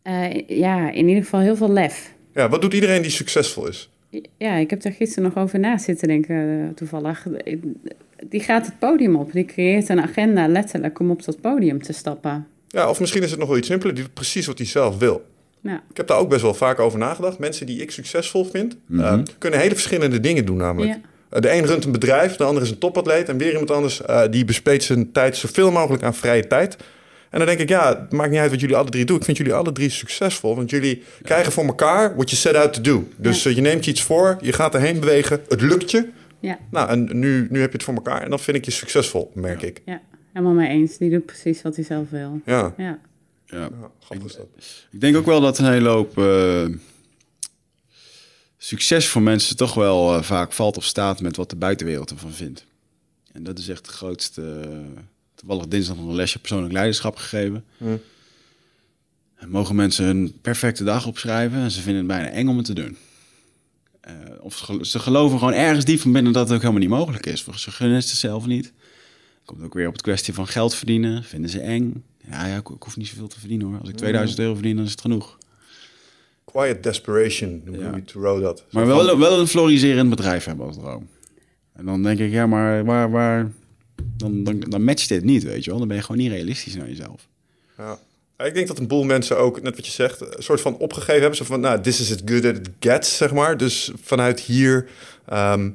Uh, 0.04 0.58
ja, 0.60 0.92
in 0.92 1.08
ieder 1.08 1.24
geval 1.24 1.40
heel 1.40 1.56
veel 1.56 1.72
lef. 1.72 2.16
Ja, 2.34 2.50
wat 2.50 2.62
doet 2.62 2.74
iedereen 2.74 3.02
die 3.02 3.12
succesvol 3.12 3.68
is? 3.68 3.90
Ja, 4.38 4.56
ik 4.56 4.70
heb 4.70 4.82
daar 4.82 4.94
gisteren 4.94 5.24
nog 5.24 5.44
over 5.44 5.60
na 5.60 5.78
zitten 5.78 6.08
denken, 6.08 6.72
toevallig. 6.76 7.26
Die 8.30 8.40
gaat 8.40 8.66
het 8.66 8.80
podium 8.80 9.16
op, 9.16 9.32
die 9.32 9.46
creëert 9.46 9.90
een 9.90 10.02
agenda 10.02 10.48
letterlijk 10.48 11.00
om 11.00 11.12
op 11.12 11.26
dat 11.26 11.42
podium 11.42 11.82
te 11.82 11.94
stappen. 11.94 12.48
Ja, 12.68 12.90
of 12.90 13.00
misschien 13.00 13.24
is 13.24 13.30
het 13.30 13.40
nog 13.40 13.48
wel 13.48 13.58
iets 13.58 13.68
simpeler, 13.68 13.96
die 13.96 14.04
doet 14.04 14.14
precies 14.14 14.46
wat 14.46 14.58
hij 14.58 14.68
zelf 14.68 14.98
wil. 14.98 15.26
Ja. 15.62 15.84
Ik 15.90 15.98
heb 15.98 16.08
daar 16.08 16.18
ook 16.18 16.30
best 16.30 16.42
wel 16.42 16.54
vaak 16.54 16.80
over 16.80 17.00
nagedacht. 17.00 17.40
Mensen 17.40 17.66
die 17.66 17.82
ik 17.82 17.92
succesvol 17.92 18.46
vind, 18.46 18.76
mm 18.86 19.00
-hmm. 19.00 19.20
uh, 19.20 19.24
kunnen 19.38 19.60
hele 19.60 19.74
verschillende 19.74 20.20
dingen 20.20 20.46
doen 20.46 20.58
namelijk. 20.58 20.92
Ja. 20.92 21.00
Uh, 21.34 21.42
de 21.42 21.52
een 21.52 21.66
runt 21.66 21.86
een 21.86 21.92
bedrijf, 21.92 22.36
de 22.36 22.44
ander 22.44 22.64
is 22.64 22.70
een 22.70 22.78
topatleet... 22.78 23.30
en 23.30 23.38
weer 23.38 23.52
iemand 23.52 23.72
anders 23.72 24.02
uh, 24.10 24.22
die 24.30 24.46
besteedt 24.46 24.84
zijn 24.84 25.12
tijd 25.12 25.38
zoveel 25.38 25.72
mogelijk 25.72 26.04
aan 26.04 26.16
vrije 26.16 26.48
tijd. 26.48 26.78
En 27.30 27.38
dan 27.38 27.48
denk 27.48 27.60
ik, 27.60 27.70
ja, 27.70 27.88
het 28.00 28.12
maakt 28.12 28.30
niet 28.30 28.40
uit 28.40 28.52
wat 28.52 28.60
jullie 28.60 28.76
alle 28.76 28.90
drie 28.90 29.06
doen. 29.06 29.18
Ik 29.18 29.24
vind 29.24 29.38
jullie 29.38 29.54
alle 29.54 29.72
drie 29.72 29.90
succesvol, 29.90 30.56
want 30.56 30.70
jullie 30.70 30.96
ja. 30.98 31.04
krijgen 31.24 31.52
voor 31.52 31.66
elkaar 31.66 32.16
what 32.16 32.30
you 32.30 32.42
set 32.42 32.56
out 32.56 32.74
to 32.74 32.82
do. 32.82 33.08
Dus 33.16 33.44
ja. 33.44 33.50
je 33.50 33.62
neemt 33.62 33.86
je 33.86 33.92
iets 33.92 34.04
voor, 34.04 34.38
je 34.42 34.54
gaat 34.54 34.74
erheen 34.74 35.00
bewegen, 35.00 35.42
het 35.48 35.62
lukt 35.62 35.92
je. 35.92 36.10
Ja. 36.40 36.60
Nou, 36.72 36.90
en 36.90 37.20
nu, 37.20 37.48
nu 37.50 37.60
heb 37.60 37.72
je 37.72 37.78
het 37.78 37.84
voor 37.84 37.94
elkaar 37.94 38.22
en 38.22 38.30
dan 38.30 38.40
vind 38.40 38.58
ik 38.58 38.66
je 38.66 38.72
succesvol, 38.72 39.32
merk 39.34 39.62
ja. 39.62 39.68
ik. 39.68 39.82
Ja, 39.86 40.02
helemaal 40.34 40.54
mee 40.54 40.70
eens. 40.70 40.98
Die 40.98 41.10
doet 41.10 41.26
precies 41.26 41.62
wat 41.62 41.76
hij 41.76 41.86
zelf 41.86 42.10
wil. 42.10 42.42
Ja. 42.46 42.74
ja. 42.78 43.00
Ja, 43.46 43.58
ja 43.60 43.92
ik, 44.10 44.22
ik, 44.92 45.02
denk 45.02 45.16
ook 45.16 45.26
wel 45.26 45.42
dat 45.42 45.58
een 45.58 45.72
hele 45.72 45.90
hoop 45.90 46.18
uh, 46.18 46.66
succes 48.58 49.08
voor 49.08 49.22
mensen 49.22 49.58
toch 49.58 49.74
wel 49.74 50.16
uh, 50.16 50.22
vaak 50.22 50.54
valt 50.54 50.78
of 50.78 50.84
staat 50.84 51.22
met 51.22 51.36
wat 51.36 51.50
de 51.50 51.56
buitenwereld 51.56 52.12
ervan 52.12 52.32
vindt. 52.32 52.66
En 53.32 53.44
dat 53.44 53.58
is 53.58 53.70
echt 53.70 53.86
de 53.86 53.92
grootste, 53.92 54.62
toevallig 55.36 55.68
dinsdag 55.68 55.96
nog 55.96 56.08
een 56.08 56.16
lesje 56.16 56.40
persoonlijk 56.40 56.74
leiderschap 56.74 57.16
gegeven. 57.16 57.66
Hm. 57.78 57.98
En 59.36 59.50
mogen 59.50 59.76
mensen 59.76 60.06
hun 60.06 60.38
perfecte 60.42 60.84
dag 60.84 61.08
opschrijven 61.08 61.60
en 61.60 61.72
ze 61.72 61.82
vinden 61.82 61.98
het 61.98 62.08
bijna 62.08 62.30
eng 62.30 62.48
om 62.48 62.58
het 62.58 62.66
te 62.66 62.74
doen. 62.74 62.98
Eh, 64.10 64.44
of 64.44 64.58
ze 64.58 64.64
gelo- 64.64 64.84
ze 64.84 65.00
geloven 65.00 65.40
gewoon 65.40 65.54
ergens 65.54 65.86
diep 65.86 66.00
van 66.00 66.12
binnen 66.12 66.34
dat 66.34 66.44
het 66.46 66.52
ook 66.56 66.62
helemaal 66.62 66.82
niet 66.82 66.90
mogelijk 66.90 67.26
is. 67.26 67.44
Voor 67.44 67.58
ze 67.60 67.72
gunnen 67.72 67.98
het 67.98 68.06
zichzelf 68.08 68.46
niet. 68.46 68.74
Komt 69.46 69.64
ook 69.64 69.74
weer 69.74 69.88
op 69.88 69.94
het 69.94 70.02
kwestie 70.02 70.34
van 70.34 70.48
geld 70.48 70.76
verdienen. 70.76 71.24
Vinden 71.24 71.50
ze 71.50 71.60
eng. 71.60 72.04
Ja, 72.30 72.46
ja 72.46 72.56
ik, 72.58 72.70
ik 72.70 72.84
hoef 72.84 72.98
niet 72.98 73.08
zoveel 73.08 73.28
te 73.28 73.40
verdienen 73.40 73.68
hoor. 73.68 73.80
Als 73.80 73.90
ik 73.90 73.96
2000 73.96 74.40
euro 74.40 74.54
verdien, 74.54 74.76
dan 74.76 74.86
is 74.86 74.92
het 74.92 75.02
genoeg. 75.02 75.38
Quiet 76.46 76.84
desperation, 76.84 77.62
noemt 77.66 77.80
Ja. 77.80 77.90
Louis 77.90 78.04
Theroux 78.06 78.42
dat. 78.42 78.64
Maar 78.72 78.88
wel, 78.88 79.20
wel 79.20 79.40
een 79.40 79.48
floriserend 79.48 80.10
bedrijf 80.10 80.46
hebben 80.46 80.66
als 80.66 80.76
droom. 80.76 81.08
En 81.74 81.86
dan 81.86 82.04
denk 82.04 82.20
ik, 82.20 82.32
ja, 82.32 82.48
maar 82.48 82.86
waar, 82.86 83.12
waar, 83.12 83.52
dan, 84.18 84.44
dan, 84.44 84.60
dan 84.60 84.84
matcht 84.84 85.10
dit 85.10 85.24
niet, 85.24 85.44
weet 85.44 85.64
je 85.64 85.70
wel. 85.70 85.80
Dan 85.80 85.88
ben 85.88 85.98
je 85.98 86.04
gewoon 86.04 86.22
niet 86.22 86.32
realistisch 86.32 86.76
naar 86.76 86.88
jezelf. 86.88 87.28
Ja. 87.78 88.00
Ik 88.46 88.54
denk 88.54 88.68
dat 88.68 88.80
een 88.80 88.88
boel 88.88 89.04
mensen 89.04 89.38
ook, 89.38 89.62
net 89.62 89.76
wat 89.76 89.86
je 89.86 89.92
zegt, 89.92 90.22
een 90.22 90.44
soort 90.44 90.62
van 90.62 90.78
opgegeven 90.78 91.20
hebben. 91.20 91.36
Zo 91.38 91.46
van, 91.46 91.60
nou, 91.60 91.82
this 91.82 92.00
is 92.00 92.12
as 92.12 92.22
good 92.26 92.46
as 92.46 92.52
it 92.52 92.70
gets, 92.80 93.18
zeg 93.18 93.34
maar. 93.34 93.58
Dus 93.58 93.92
vanuit 94.02 94.40
hier 94.40 94.90
ehm, 95.26 95.70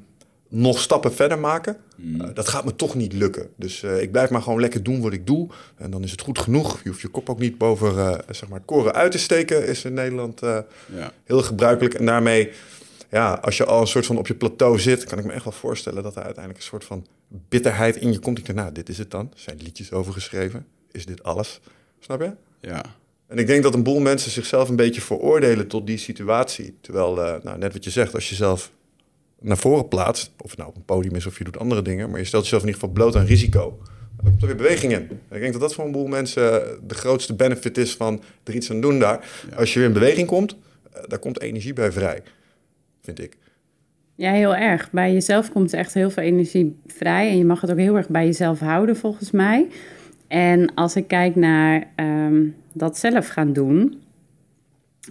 nog 0.49 0.79
stappen 0.81 1.15
verder 1.15 1.39
maken. 1.39 1.77
Eh, 2.19 2.29
dat 2.35 2.49
gaat 2.49 2.65
me 2.65 2.77
toch 2.77 2.95
niet 2.95 3.13
lukken. 3.13 3.49
Dus 3.57 3.83
eh, 3.83 4.03
ik 4.03 4.13
blijf 4.13 4.31
maar 4.31 4.43
gewoon 4.43 4.61
lekker 4.61 4.83
doen 4.83 5.01
wat 5.01 5.13
ik 5.13 5.27
doe. 5.27 5.49
En 5.77 5.91
dan 5.91 6.03
is 6.03 6.11
het 6.11 6.21
goed 6.21 6.39
genoeg. 6.39 6.81
Je 6.83 6.89
hoeft 6.89 7.01
je 7.01 7.09
kop 7.09 7.29
ook 7.31 7.39
niet 7.39 7.59
boven 7.59 7.99
eh, 7.99 8.19
zeg 8.31 8.49
maar 8.49 8.61
koren 8.61 8.93
uit 8.95 9.13
te 9.13 9.19
steken. 9.19 9.67
Is 9.67 9.85
in 9.85 9.95
Nederland 9.95 10.41
Ja. 10.41 11.13
heel 11.25 11.43
gebruikelijk. 11.43 11.95
En 11.95 12.07
daarmee, 12.07 12.51
ja, 13.11 13.33
als 13.35 13.57
je 13.57 13.65
al 13.65 13.81
een 13.81 13.87
soort 13.87 14.07
van 14.07 14.19
op 14.19 14.27
je 14.27 14.35
plateau 14.35 14.79
zit... 14.79 15.05
kan 15.05 15.19
ik 15.19 15.25
me 15.25 15.33
echt 15.33 15.45
wel 15.45 15.53
voorstellen 15.53 16.03
dat 16.03 16.17
er 16.17 16.23
uiteindelijk 16.23 16.65
een 16.65 16.69
soort 16.71 16.85
van 16.85 17.07
bitterheid 17.49 17.97
in 17.97 18.13
je 18.13 18.19
komt. 18.19 18.39
Ik 18.39 18.47
denk, 18.47 18.59
nou, 18.59 18.73
dit 18.73 18.89
is 18.89 18.99
het 18.99 19.11
dan. 19.11 19.31
Er 19.35 19.41
zijn 19.41 19.59
liedjes 19.63 19.93
over 19.93 20.13
geschreven. 20.13 20.67
Is 20.93 21.07
dit 21.07 21.23
alles? 21.23 21.61
Snap 22.01 22.21
je? 22.21 22.33
Ja. 22.65 22.83
En 23.27 23.39
ik 23.39 23.47
denk 23.47 23.63
dat 23.63 23.75
een 23.75 23.83
boel 23.83 24.01
mensen 24.01 24.31
zichzelf 24.31 24.69
een 24.69 24.77
beetje 24.77 25.01
veroordelen 25.01 25.67
tot 25.67 25.87
die 25.87 25.99
situatie. 25.99 26.77
Terwijl, 26.81 27.23
eh, 27.23 27.43
nou, 27.43 27.59
net 27.59 27.73
wat 27.73 27.85
je 27.85 27.91
zegt, 27.91 28.15
als 28.15 28.29
je 28.29 28.35
zelf 28.35 28.73
naar 29.41 29.57
voren 29.57 29.89
plaatst, 29.89 30.31
of 30.39 30.51
het 30.51 30.59
nou 30.59 30.71
op 30.71 30.77
een 30.77 30.85
podium 30.85 31.15
is 31.15 31.27
of 31.27 31.39
je 31.39 31.45
doet 31.45 31.59
andere 31.59 31.83
dingen, 31.83 32.11
maar 32.11 32.19
je 32.19 32.25
stelt 32.25 32.43
jezelf 32.43 32.63
in 32.63 32.69
ieder 32.69 32.81
geval 32.81 32.95
bloot 32.97 33.17
aan 33.17 33.27
risico, 33.27 33.79
dan 34.17 34.25
komt 34.25 34.41
er 34.41 34.47
weer 34.47 34.57
beweging 34.57 34.93
in. 34.93 35.09
En 35.09 35.37
ik 35.37 35.41
denk 35.41 35.53
dat 35.53 35.61
dat 35.61 35.75
voor 35.75 35.85
een 35.85 35.93
boel 35.93 36.07
mensen 36.07 36.79
de 36.87 36.95
grootste 36.95 37.35
benefit 37.35 37.79
is 37.79 37.95
van 37.95 38.23
er 38.45 38.55
iets 38.55 38.71
aan 38.71 38.81
doen 38.81 38.99
daar. 38.99 39.29
Als 39.57 39.73
je 39.73 39.79
weer 39.79 39.89
in 39.89 39.95
beweging 39.95 40.27
komt, 40.27 40.57
eh, 40.93 41.03
daar 41.07 41.19
komt 41.19 41.41
energie 41.41 41.73
bij 41.73 41.93
vrij, 41.93 42.23
vind 43.03 43.21
ik. 43.21 43.37
Ja, 44.17 44.33
heel 44.33 44.55
erg. 44.55 44.91
Bij 44.91 45.13
jezelf 45.13 45.51
komt 45.53 45.73
er 45.73 45.79
echt 45.79 45.95
heel 45.95 46.11
veel 46.11 46.23
energie 46.23 46.77
vrij. 46.87 47.29
En 47.29 47.37
je 47.37 47.45
mag 47.45 47.61
het 47.61 47.71
ook 47.71 47.79
heel 47.79 47.97
erg 47.97 48.09
bij 48.09 48.25
jezelf 48.25 48.59
houden, 48.59 48.97
volgens 48.97 49.31
mij. 49.31 49.69
En 50.35 50.75
als 50.75 50.97
ik 50.97 51.09
kijk 51.09 51.37
naar 51.37 51.85
ehm, 51.95 52.47
dat 52.73 52.99
zelf 52.99 53.29
gaan 53.29 53.53
doen, 53.53 53.95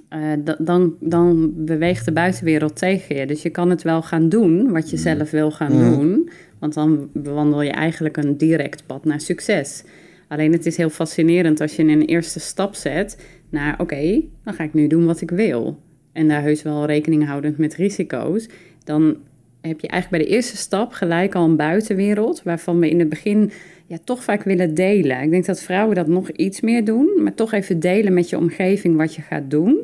eh, 0.10 0.20
da- 0.44 0.58
dan, 0.60 0.96
dan 1.00 1.54
beweegt 1.56 2.06
de 2.06 2.12
buitenwereld 2.12 2.76
tegen 2.76 3.16
je. 3.16 3.26
Dus 3.26 3.42
je 3.42 3.50
kan 3.50 3.70
het 3.70 3.82
wel 3.82 4.02
gaan 4.02 4.30
doen 4.30 4.72
wat 4.72 4.90
je 4.90 4.98
zelf 4.98 5.32
wil 5.32 5.52
gaan 5.52 5.72
doen. 5.72 6.30
Want 6.60 6.74
dan 6.74 7.10
bewandel 7.14 7.62
je 7.62 7.72
eigenlijk 7.72 8.18
een 8.18 8.38
direct 8.38 8.86
pad 8.86 9.06
naar 9.06 9.22
succes. 9.22 9.84
Alleen 10.28 10.52
het 10.52 10.66
is 10.66 10.78
heel 10.78 10.90
fascinerend 10.90 11.62
als 11.62 11.76
je 11.76 11.84
een 11.84 12.06
eerste 12.06 12.40
stap 12.40 12.76
zet 12.76 13.26
naar... 13.50 13.80
oké, 13.80 14.22
dan 14.44 14.54
ga 14.54 14.64
ik 14.64 14.74
nu 14.74 14.88
doen 14.88 15.06
wat 15.06 15.22
ik 15.22 15.32
wil. 15.32 15.80
En 16.12 16.28
daar 16.28 16.42
heus 16.42 16.62
wel 16.62 16.86
rekening 16.86 17.26
houdend 17.28 17.58
met 17.58 17.76
risico's. 17.76 18.50
Dan 18.84 19.18
heb 19.62 19.80
je 19.80 19.88
eigenlijk 19.88 20.24
bij 20.24 20.32
de 20.32 20.36
eerste 20.36 20.58
stap 20.58 20.92
gelijk 20.92 21.36
al 21.36 21.46
een 21.46 21.56
buitenwereld... 21.56 22.44
waarvan 22.44 22.80
we 22.80 22.90
in 22.90 23.00
het 23.00 23.10
begin 23.10 23.52
ja, 23.94 24.00
toch 24.04 24.24
vaak 24.24 24.44
willen 24.44 24.74
delen. 24.74 25.22
Ik 25.22 25.30
denk 25.30 25.46
dat 25.46 25.62
vrouwen 25.62 25.96
dat 25.96 26.08
nog 26.08 26.30
iets 26.30 26.62
meer 26.62 26.86
doen... 26.86 27.24
maar 27.24 27.34
toch 27.34 27.52
even 27.52 27.80
delen 27.80 28.14
met 28.14 28.30
je 28.30 28.38
omgeving 28.38 28.96
wat 28.96 29.16
je 29.16 29.22
gaat 29.22 29.50
doen. 29.50 29.80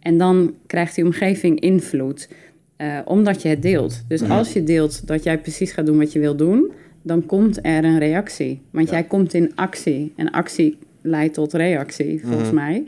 En 0.00 0.18
dan 0.18 0.54
krijgt 0.66 0.94
die 0.94 1.04
omgeving 1.04 1.60
invloed, 1.60 2.28
eh, 2.76 2.98
omdat 3.04 3.42
je 3.42 3.48
het 3.48 3.62
deelt. 3.62 4.04
Dus 4.08 4.22
als 4.28 4.52
je 4.52 4.62
deelt 4.62 5.06
dat 5.06 5.22
jij 5.22 5.38
precies 5.38 5.72
gaat 5.72 5.86
doen 5.86 5.98
wat 5.98 6.12
je 6.12 6.18
wil 6.18 6.36
doen, 6.36 6.72
dan 7.02 7.26
komt 7.26 7.58
er 7.62 7.84
een 7.84 7.98
reactie. 7.98 8.62
Want 8.70 8.90
jij 8.90 9.04
komt 9.04 9.34
in 9.34 9.52
actie. 9.54 10.12
En 10.16 10.30
actie 10.30 10.78
leidt 11.02 11.34
tot 11.34 11.52
reactie, 11.52 12.20
volgens 12.24 12.50
mij. 12.50 12.84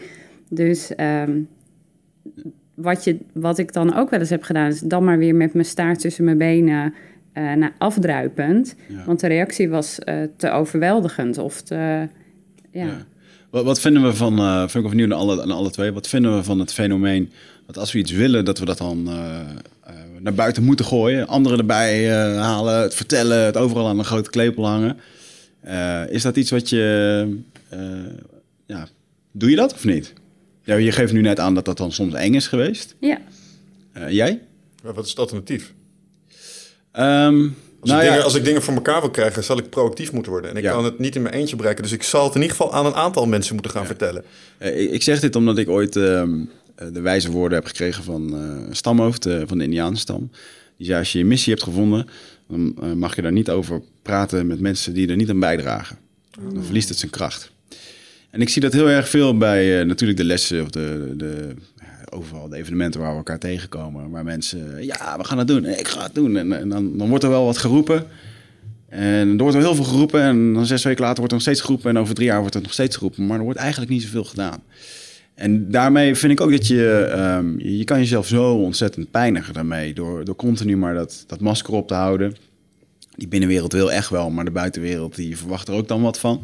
Dus 0.48 0.94
ehm, 0.94 1.40
wat, 2.74 3.04
je, 3.04 3.16
wat 3.32 3.58
ik 3.58 3.72
dan 3.72 3.94
ook 3.94 4.10
wel 4.10 4.20
eens 4.20 4.30
heb 4.30 4.42
gedaan, 4.42 4.70
is 4.70 4.80
dan 4.80 5.04
maar 5.04 5.18
weer 5.18 5.34
met 5.34 5.52
mijn 5.52 5.66
staart 5.66 6.00
tussen 6.00 6.24
mijn 6.24 6.38
benen 6.38 6.94
eh, 7.36 7.52
naar 7.52 7.72
afdruipend. 7.78 8.74
Ja. 8.88 9.04
Want 9.06 9.20
de 9.20 9.26
reactie 9.26 9.68
was 9.68 9.98
eh, 9.98 10.16
te 10.36 10.50
overweldigend 10.50 11.38
of 11.38 11.60
te. 11.62 11.74
ja. 12.70 12.84
Ja. 12.84 13.06
Wat, 13.50 13.64
wat 13.64 13.80
vinden 13.80 14.02
we 14.02 14.14
van, 14.14 14.38
eh 14.38 14.58
vind 14.58 14.74
ik 14.74 14.84
of 14.84 14.92
nieuw 14.92 15.04
aan 15.04 15.18
alle, 15.18 15.42
aan 15.42 15.50
alle 15.50 15.70
twee, 15.70 15.92
wat 15.92 16.08
vinden 16.08 16.36
we 16.36 16.44
van 16.44 16.58
het 16.58 16.72
fenomeen 16.72 17.30
dat 17.66 17.78
als 17.78 17.92
we 17.92 17.98
iets 17.98 18.12
willen, 18.12 18.44
dat 18.44 18.58
we 18.58 18.64
dat 18.64 18.78
dan 18.78 19.08
eh, 19.08 19.40
eh, 19.84 19.94
naar 20.20 20.34
buiten 20.34 20.64
moeten 20.64 20.84
gooien, 20.84 21.26
anderen 21.26 21.58
erbij 21.58 22.10
halen, 22.38 22.80
het 22.80 22.94
vertellen, 22.94 23.44
het 23.44 23.56
overal 23.56 23.88
aan 23.88 23.98
een 23.98 24.04
grote 24.04 24.30
klepel 24.30 24.66
hangen. 24.66 24.96
Eh, 25.66 26.02
is 26.08 26.22
dat 26.22 26.36
iets 26.36 26.50
wat 26.50 26.68
je, 26.68 27.36
eh, 27.68 27.80
ja, 28.66 28.88
doe 29.32 29.50
je 29.50 29.56
dat 29.56 29.74
of 29.74 29.84
niet? 29.84 30.12
Ja, 30.62 30.74
je 30.74 30.92
geeft 30.92 31.12
nu 31.12 31.20
net 31.20 31.40
aan 31.40 31.54
dat 31.54 31.64
dat 31.64 31.76
dan 31.76 31.92
soms 31.92 32.14
eng 32.14 32.34
is 32.34 32.46
geweest. 32.46 32.94
ja. 33.00 33.18
Eh, 33.92 34.10
jij? 34.10 34.40
Maar 34.82 34.94
wat 34.94 35.04
is 35.04 35.10
het 35.10 35.18
alternatief? 35.18 35.74
Ehm, 36.96 37.48
Als, 37.80 37.90
nou 37.90 38.00
ik 38.00 38.06
ja, 38.06 38.10
dingen, 38.10 38.24
als 38.24 38.34
ik 38.34 38.44
dingen 38.44 38.62
voor 38.62 38.74
elkaar 38.74 39.00
wil 39.00 39.10
krijgen, 39.10 39.44
zal 39.44 39.58
ik 39.58 39.70
proactief 39.70 40.12
moeten 40.12 40.32
worden. 40.32 40.50
En 40.50 40.56
ik 40.56 40.62
Ja. 40.62 40.72
kan 40.72 40.84
het 40.84 40.98
niet 40.98 41.14
in 41.16 41.22
mijn 41.22 41.34
eentje 41.34 41.56
bereiken. 41.56 41.82
Dus 41.82 41.92
ik 41.92 42.02
zal 42.02 42.24
het 42.24 42.34
in 42.34 42.40
ieder 42.42 42.56
geval 42.56 42.72
aan 42.74 42.86
een 42.86 42.94
aantal 42.94 43.26
mensen 43.26 43.54
moeten 43.54 43.72
gaan 43.72 43.86
vertellen. 43.86 44.24
Eh, 44.58 44.92
ik- 44.92 45.02
zeg 45.02 45.20
dit 45.20 45.36
omdat 45.36 45.58
ik 45.58 45.68
ooit 45.68 45.96
ehm, 45.96 46.34
eh, 46.74 46.86
de 46.92 47.00
wijze 47.00 47.30
woorden 47.30 47.58
heb 47.58 47.66
gekregen 47.66 48.04
van 48.04 48.34
eh, 48.34 48.68
een 48.68 48.76
stamhoofd 48.76 49.28
van 49.46 49.58
de 49.58 49.64
Indianenstam. 49.64 50.30
Die 50.76 50.86
zei, 50.86 50.98
als 50.98 51.12
je 51.12 51.18
je 51.18 51.24
missie 51.24 51.52
hebt 51.52 51.64
gevonden, 51.64 52.08
dan 52.48 52.98
mag 52.98 53.16
je 53.16 53.22
daar 53.22 53.32
niet 53.32 53.50
over 53.50 53.82
praten 54.02 54.46
met 54.46 54.60
mensen 54.60 54.94
die 54.94 55.08
er 55.08 55.16
niet 55.16 55.30
aan 55.30 55.40
bijdragen. 55.40 55.98
Dan 56.52 56.64
verliest 56.64 56.88
het 56.88 56.98
zijn 56.98 57.10
kracht. 57.10 57.50
En 58.30 58.40
ik 58.40 58.48
zie 58.48 58.62
dat 58.62 58.72
heel 58.72 58.88
erg 58.88 59.08
veel 59.08 59.36
bij 59.38 59.84
natuurlijk 59.84 60.18
de 60.18 60.24
lessen 60.24 60.62
of 60.62 60.70
de, 60.70 61.12
de, 61.16 61.54
overal 62.16 62.48
de 62.48 62.56
evenementen 62.56 63.00
waar 63.00 63.10
we 63.10 63.16
elkaar 63.16 63.38
tegenkomen. 63.38 64.10
Waar 64.10 64.24
mensen, 64.24 64.84
ja, 64.84 65.16
we 65.18 65.24
gaan 65.24 65.38
het 65.38 65.48
doen, 65.48 65.64
ik 65.64 65.88
ga 65.88 66.02
het 66.02 66.14
doen. 66.14 66.36
En, 66.36 66.52
en 66.52 66.68
dan, 66.68 66.98
dan 66.98 67.08
wordt 67.08 67.24
er 67.24 67.30
wel 67.30 67.44
wat 67.44 67.58
geroepen. 67.58 68.06
En 68.88 69.28
er 69.28 69.36
wordt 69.36 69.54
wel 69.54 69.64
heel 69.64 69.74
veel 69.74 69.84
geroepen. 69.84 70.22
En 70.22 70.52
dan 70.52 70.66
zes 70.66 70.82
weken 70.84 71.00
later 71.00 71.16
wordt 71.16 71.32
er 71.32 71.38
nog 71.38 71.46
steeds 71.46 71.60
geroepen. 71.60 71.90
En 71.90 71.98
over 71.98 72.14
drie 72.14 72.26
jaar 72.26 72.40
wordt 72.40 72.54
er 72.54 72.62
nog 72.62 72.72
steeds 72.72 72.96
geroepen. 72.96 73.26
Maar 73.26 73.38
er 73.38 73.44
wordt 73.44 73.58
eigenlijk 73.58 73.90
niet 73.90 74.02
zoveel 74.02 74.24
gedaan. 74.24 74.62
En 75.34 75.70
daarmee 75.70 76.14
vind 76.14 76.32
ik 76.32 76.40
ook 76.40 76.50
dat 76.50 76.66
je... 76.66 77.10
ehm, 77.14 77.58
je 77.58 77.78
je 77.78 77.84
kan 77.84 77.98
jezelf 77.98 78.26
zo 78.26 78.54
ontzettend 78.54 79.10
pijnigen 79.10 79.54
daarmee. 79.54 79.94
Door, 79.94 80.24
door 80.24 80.36
continu 80.36 80.76
maar 80.76 80.94
dat, 80.94 81.24
dat 81.26 81.40
masker 81.40 81.74
op 81.74 81.88
te 81.88 81.94
houden. 81.94 82.36
Die 83.16 83.28
binnenwereld 83.28 83.72
wil 83.72 83.92
echt 83.92 84.10
wel. 84.10 84.30
Maar 84.30 84.44
de 84.44 84.50
buitenwereld 84.50 85.14
die 85.14 85.36
verwacht 85.36 85.68
er 85.68 85.74
ook 85.74 85.88
dan 85.88 86.02
wat 86.02 86.18
van. 86.18 86.42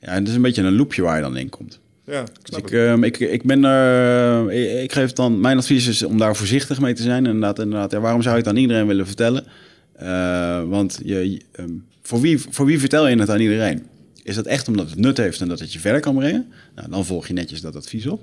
Ja, 0.00 0.08
en 0.08 0.18
het 0.18 0.28
is 0.28 0.34
een 0.34 0.42
beetje 0.42 0.62
een 0.62 0.76
loopje 0.76 1.02
waar 1.02 1.16
je 1.16 1.22
dan 1.22 1.36
in 1.36 1.48
komt. 1.48 1.80
Ja, 2.06 2.20
ik 2.20 2.28
Dus 2.42 2.58
ik, 2.58 2.70
ehm, 2.70 3.04
ik, 3.04 3.18
ik 3.18 3.42
ben 3.42 3.64
er. 3.64 4.52
ik, 4.52 4.82
ik 4.82 4.92
geef 4.92 5.12
dan. 5.12 5.40
Mijn 5.40 5.58
advies 5.58 5.86
is 5.86 6.02
om 6.02 6.18
daar 6.18 6.36
voorzichtig 6.36 6.80
mee 6.80 6.94
te 6.94 7.02
zijn. 7.02 7.26
Inderdaad, 7.26 7.58
inderdaad. 7.58 7.90
Ja, 7.90 8.00
waarom 8.00 8.22
zou 8.22 8.34
je 8.34 8.40
het 8.40 8.50
aan 8.50 8.56
iedereen 8.56 8.86
willen 8.86 9.06
vertellen? 9.06 9.44
Eh, 9.92 10.62
want 10.68 11.00
je, 11.04 11.40
ehm, 11.52 11.70
voor, 12.02 12.20
wie, 12.20 12.38
voor 12.50 12.66
wie 12.66 12.78
vertel 12.80 13.08
je 13.08 13.18
het 13.18 13.30
aan 13.30 13.40
iedereen? 13.40 13.86
Is 14.22 14.34
dat 14.34 14.46
echt 14.46 14.68
omdat 14.68 14.90
het 14.90 14.98
nut 14.98 15.16
heeft 15.16 15.40
en 15.40 15.48
dat 15.48 15.58
het 15.58 15.72
je 15.72 15.78
verder 15.78 16.00
kan 16.00 16.14
brengen? 16.14 16.52
Nou, 16.74 16.90
dan 16.90 17.04
volg 17.04 17.26
je 17.26 17.32
netjes 17.32 17.60
dat 17.60 17.76
advies 17.76 18.06
op. 18.06 18.22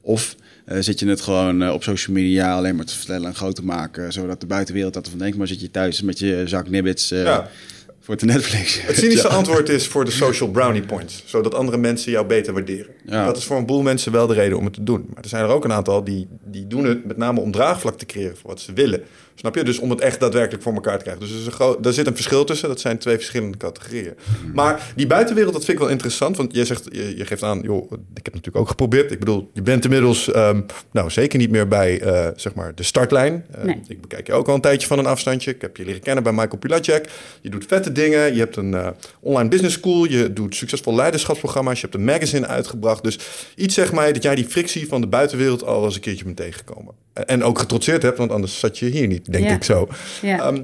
Of 0.00 0.36
eh, 0.64 0.76
zit 0.80 0.98
je 0.98 1.08
het 1.08 1.20
gewoon 1.20 1.62
eh, 1.62 1.72
op 1.72 1.82
social 1.82 2.16
media 2.16 2.56
alleen 2.56 2.76
maar 2.76 2.84
te 2.84 2.96
vertellen 2.96 3.28
en 3.28 3.34
groot 3.34 3.56
te 3.56 3.64
maken, 3.64 4.12
zodat 4.12 4.40
de 4.40 4.46
buitenwereld 4.46 4.94
dat 4.94 5.04
ervan 5.04 5.18
denkt, 5.20 5.36
maar 5.36 5.46
zit 5.46 5.60
je 5.60 5.70
thuis 5.70 6.02
met 6.02 6.18
je 6.18 6.42
zak 6.46 6.68
nibbits 6.68 7.10
eh, 7.10 7.22
Ja. 7.22 7.50
Voor 8.02 8.16
te 8.16 8.24
Netflix? 8.24 8.82
Het 8.82 8.96
cynische 8.96 9.28
Ja. 9.28 9.34
antwoord 9.34 9.68
is 9.68 9.86
voor 9.88 10.04
de 10.04 10.10
social 10.10 10.50
brownie 10.50 10.82
points. 10.82 11.22
Zodat 11.26 11.54
andere 11.54 11.76
mensen 11.76 12.12
jou 12.12 12.26
beter 12.26 12.52
waarderen. 12.52 12.94
Ja. 13.06 13.24
Dat 13.24 13.36
is 13.36 13.44
voor 13.44 13.56
een 13.56 13.66
boel 13.66 13.82
mensen 13.82 14.12
wel 14.12 14.26
de 14.26 14.34
reden 14.34 14.58
om 14.58 14.64
het 14.64 14.74
te 14.74 14.82
doen. 14.82 15.04
Maar 15.14 15.22
er 15.22 15.28
zijn 15.28 15.44
er 15.44 15.50
ook 15.50 15.64
een 15.64 15.72
aantal 15.72 16.04
die, 16.04 16.28
die 16.44 16.66
doen 16.66 16.84
het 16.84 17.04
met 17.04 17.16
name 17.16 17.40
om 17.40 17.50
draagvlak 17.52 17.98
te 17.98 18.06
creëren 18.06 18.36
voor 18.36 18.50
wat 18.50 18.60
ze 18.60 18.72
willen. 18.72 19.02
Snap 19.34 19.54
je? 19.54 19.64
Dus 19.64 19.78
om 19.78 19.90
het 19.90 20.00
echt 20.00 20.20
daadwerkelijk 20.20 20.62
voor 20.62 20.74
elkaar 20.74 20.96
te 20.96 21.02
krijgen. 21.02 21.22
Dus 21.22 21.32
er 21.32 21.38
is 21.40 21.46
een 21.46 21.52
groot, 21.52 21.82
daar 21.82 21.92
zit 21.92 22.06
een 22.06 22.14
verschil 22.14 22.44
tussen. 22.44 22.68
Dat 22.68 22.80
zijn 22.80 22.98
twee 22.98 23.16
verschillende 23.16 23.56
categorieën. 23.56 24.14
Maar 24.54 24.92
die 24.96 25.06
buitenwereld, 25.06 25.52
dat 25.52 25.64
vind 25.64 25.76
ik 25.76 25.82
wel 25.82 25.92
interessant. 25.92 26.36
Want 26.36 26.54
jij 26.54 26.64
zegt, 26.64 26.88
je, 26.92 27.16
je 27.16 27.24
geeft 27.26 27.42
aan, 27.42 27.60
joh, 27.62 27.92
ik 27.92 28.24
heb 28.24 28.34
natuurlijk 28.34 28.56
ook 28.56 28.68
geprobeerd. 28.68 29.12
Ik 29.12 29.18
bedoel, 29.18 29.50
je 29.52 29.62
bent 29.62 29.84
inmiddels, 29.84 30.30
ehm, 30.30 30.60
nou 30.92 31.10
zeker 31.10 31.38
niet 31.38 31.50
meer 31.50 31.68
bij, 31.68 32.00
eh, 32.00 32.28
zeg 32.36 32.54
maar, 32.54 32.74
de 32.74 32.82
startlijn. 32.82 33.46
Eh, 33.50 33.64
Nee. 33.64 33.80
Ik 33.88 34.00
bekijk 34.00 34.26
je 34.26 34.32
ook 34.32 34.48
al 34.48 34.54
een 34.54 34.60
tijdje 34.60 34.86
van 34.86 34.98
een 34.98 35.06
afstandje. 35.06 35.50
Ik 35.50 35.60
heb 35.60 35.76
je 35.76 35.84
leren 35.84 36.00
kennen 36.00 36.22
bij 36.22 36.32
Michael 36.32 36.56
Pilacek. 36.58 37.08
Je 37.40 37.50
doet 37.50 37.64
vette 37.68 37.92
dingen. 37.92 38.32
Je 38.34 38.38
hebt 38.38 38.56
een 38.56 38.74
eh, 38.74 38.88
online 39.20 39.48
business 39.48 39.74
school. 39.76 40.04
Je 40.04 40.32
doet 40.32 40.54
succesvol 40.54 40.94
leiderschapsprogramma's. 40.94 41.74
Je 41.80 41.86
hebt 41.86 41.94
een 41.94 42.04
magazine 42.04 42.46
uitgebracht. 42.46 43.02
Dus 43.04 43.18
iets 43.56 43.74
zeg 43.74 43.92
mij 43.92 44.12
dat 44.12 44.22
jij 44.22 44.34
die 44.34 44.44
frictie 44.46 44.88
van 44.88 45.00
de 45.00 45.06
buitenwereld 45.06 45.64
al 45.64 45.84
eens 45.84 45.94
een 45.94 46.00
keertje 46.00 46.24
bent 46.24 46.36
tegengekomen. 46.36 46.94
En- 47.12 47.26
En 47.26 47.44
ook 47.44 47.58
getrotseerd 47.58 48.02
hebt, 48.02 48.18
want 48.18 48.30
anders 48.30 48.58
zat 48.58 48.78
je 48.78 48.86
hier 48.86 49.06
niet, 49.06 49.21
denk 49.30 49.44
Ja. 49.44 49.54
ik 49.54 49.64
zo. 49.64 49.88
Ja. 50.22 50.38
Ehm, 50.38 50.60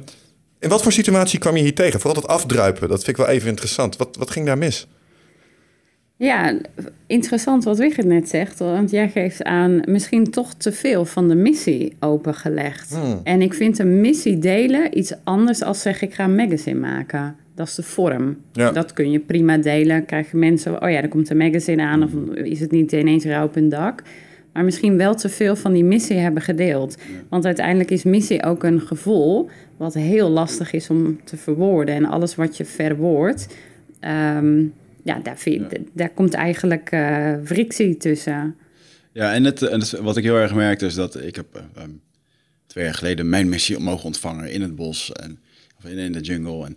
In 0.60 0.68
wat 0.68 0.82
voor 0.82 0.92
situatie 0.92 1.38
kwam 1.38 1.56
je 1.56 1.62
hier 1.62 1.74
tegen? 1.74 2.00
Vooral 2.00 2.20
dat 2.20 2.30
afdruipen, 2.30 2.88
dat 2.88 3.04
vind 3.04 3.18
ik 3.18 3.24
wel 3.24 3.34
even 3.34 3.48
interessant. 3.48 3.96
Wat, 3.96 4.16
wat 4.16 4.30
ging 4.30 4.46
daar 4.46 4.58
mis? 4.58 4.86
Ja, 6.16 6.58
interessant 7.06 7.64
wat 7.64 7.78
Wigert 7.78 8.06
net 8.06 8.28
zegt. 8.28 8.58
Want 8.58 8.90
jij 8.90 9.08
geeft 9.08 9.44
aan 9.44 9.82
misschien 9.84 10.30
toch 10.30 10.54
te 10.54 10.72
veel 10.72 11.04
van 11.04 11.28
de 11.28 11.34
missie 11.34 11.96
opengelegd. 12.00 12.94
Hmm. 12.94 13.20
En 13.24 13.42
ik 13.42 13.54
vind 13.54 13.78
een 13.78 14.00
missie 14.00 14.38
delen 14.38 14.98
iets 14.98 15.12
anders 15.24 15.62
als 15.62 15.82
zeg 15.82 16.02
ik 16.02 16.14
ga 16.14 16.24
een 16.24 16.34
magazine 16.34 16.78
maken. 16.80 17.36
Dat 17.54 17.66
is 17.68 17.74
de 17.74 17.82
vorm. 17.82 18.36
Ja. 18.52 18.70
Dat 18.70 18.92
kun 18.92 19.10
je 19.10 19.18
prima 19.18 19.56
delen. 19.56 20.04
Krijgen 20.06 20.38
mensen, 20.38 20.82
oh 20.82 20.90
ja, 20.90 21.02
er 21.02 21.08
komt 21.08 21.30
een 21.30 21.36
magazine 21.36 21.82
aan. 21.82 22.02
Of 22.02 22.10
is 22.36 22.60
het 22.60 22.70
niet 22.70 22.92
ineens 22.92 23.24
rauw 23.24 23.44
op 23.44 23.56
een 23.56 23.68
dak. 23.68 24.02
Maar 24.58 24.66
misschien 24.66 24.96
wel 24.96 25.14
te 25.14 25.28
veel 25.28 25.56
van 25.56 25.72
die 25.72 25.84
missie 25.84 26.16
hebben 26.16 26.42
gedeeld. 26.42 26.96
Want 27.28 27.44
uiteindelijk 27.44 27.90
is 27.90 28.02
missie 28.02 28.42
ook 28.42 28.62
een 28.62 28.80
gevoel... 28.80 29.50
wat 29.76 29.94
heel 29.94 30.28
lastig 30.28 30.72
is 30.72 30.90
om 30.90 31.24
te 31.24 31.36
verwoorden. 31.36 31.94
En 31.94 32.04
alles 32.04 32.34
wat 32.34 32.56
je 32.56 32.64
verwoordt... 32.64 33.46
ehm, 34.00 34.64
ja, 35.02 35.20
daar, 35.22 35.38
vind, 35.38 35.76
daar 35.92 36.08
komt 36.08 36.34
eigenlijk 36.34 36.90
eh 36.90 37.34
frictie 37.44 37.96
tussen. 37.96 38.56
Ja, 39.12 39.34
en, 39.34 39.44
het, 39.44 39.62
en 39.62 39.82
wat 40.02 40.16
ik 40.16 40.24
heel 40.24 40.36
erg 40.36 40.54
merkte 40.54 40.86
is 40.86 40.94
dat 40.94 41.22
ik 41.22 41.36
heb 41.36 41.46
eh, 41.54 41.82
um, 41.82 42.00
twee 42.66 42.84
jaar 42.84 42.94
geleden 42.94 43.28
mijn 43.28 43.48
missie 43.48 43.78
mogen 43.78 44.04
ontvangen 44.04 44.50
in 44.50 44.62
het 44.62 44.76
bos 44.76 45.12
en 45.12 45.38
of 45.78 45.90
in, 45.90 45.98
in 45.98 46.12
de 46.12 46.20
jungle. 46.20 46.64
En 46.64 46.76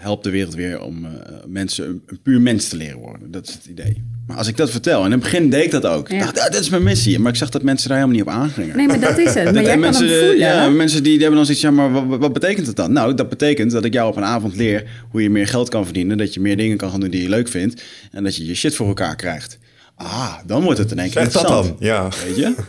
help 0.00 0.22
de 0.22 0.30
wereld 0.30 0.54
weer 0.54 0.80
om 0.80 1.04
eh, 1.04 1.10
mensen 1.46 1.88
een, 1.88 2.02
een 2.06 2.20
puur 2.22 2.40
mens 2.40 2.68
te 2.68 2.76
leren 2.76 2.98
worden. 2.98 3.30
Dat 3.30 3.48
is 3.48 3.54
het 3.54 3.66
idee. 3.66 4.02
Maar 4.26 4.36
als 4.36 4.48
ik 4.48 4.56
dat 4.56 4.70
vertel, 4.70 4.98
en 4.98 5.04
in 5.04 5.12
het 5.12 5.20
begin 5.20 5.50
deed 5.50 5.64
ik 5.64 5.70
dat 5.70 5.86
ook. 5.86 6.08
Ja. 6.08 6.18
Dacht, 6.18 6.36
ja, 6.36 6.48
dat 6.48 6.60
is 6.60 6.68
mijn 6.68 6.82
missie. 6.82 7.18
Maar 7.18 7.32
ik 7.32 7.38
zag 7.38 7.48
dat 7.48 7.62
mensen 7.62 7.88
daar 7.88 7.98
helemaal 7.98 8.18
niet 8.18 8.26
op 8.28 8.32
aangingen. 8.34 8.76
Nee, 8.76 8.86
maar 8.86 9.00
dat 9.00 9.18
is 9.18 9.34
het. 9.34 9.44
Maar 9.44 9.52
Dat- 9.52 9.62
jij 9.62 9.72
en 9.72 9.80
kan 9.80 9.80
mensen, 9.80 10.08
hem 10.08 10.18
voelen. 10.18 10.38
Ja, 10.38 10.68
mensen 10.68 11.02
die, 11.02 11.12
die 11.12 11.20
hebben 11.20 11.36
dan 11.36 11.44
zoiets, 11.46 11.62
ja, 11.64 11.70
maar 11.70 11.92
wat, 11.92 12.18
wat 12.18 12.32
betekent 12.32 12.66
het 12.66 12.76
dan? 12.76 12.92
Nou, 12.92 13.14
dat 13.14 13.28
betekent 13.28 13.70
dat 13.70 13.84
ik 13.84 13.92
jou 13.92 14.08
op 14.10 14.16
een 14.16 14.24
avond 14.24 14.56
leer 14.56 14.84
hoe 15.10 15.22
je 15.22 15.30
meer 15.30 15.46
geld 15.46 15.68
kan 15.68 15.84
verdienen. 15.84 16.18
Dat 16.18 16.34
je 16.34 16.40
meer 16.40 16.56
dingen 16.56 16.76
kan 16.76 16.90
gaan 16.90 17.00
doen 17.00 17.10
die 17.10 17.22
je 17.22 17.28
leuk 17.28 17.48
vindt. 17.48 17.82
En 18.12 18.24
dat 18.24 18.36
je 18.36 18.46
je 18.46 18.54
shit 18.54 18.74
voor 18.74 18.86
elkaar 18.86 19.16
krijgt. 19.16 19.58
Ah, 19.96 20.34
dan 20.46 20.62
wordt 20.62 20.78
het 20.78 20.90
in 20.90 20.98
één 20.98 21.10
keer 21.10 21.22
Zeg 21.22 21.32
dat 21.32 21.46
dan. 21.48 21.76
Ja. 21.78 22.08
Weet 22.26 22.36
je? 22.36 22.54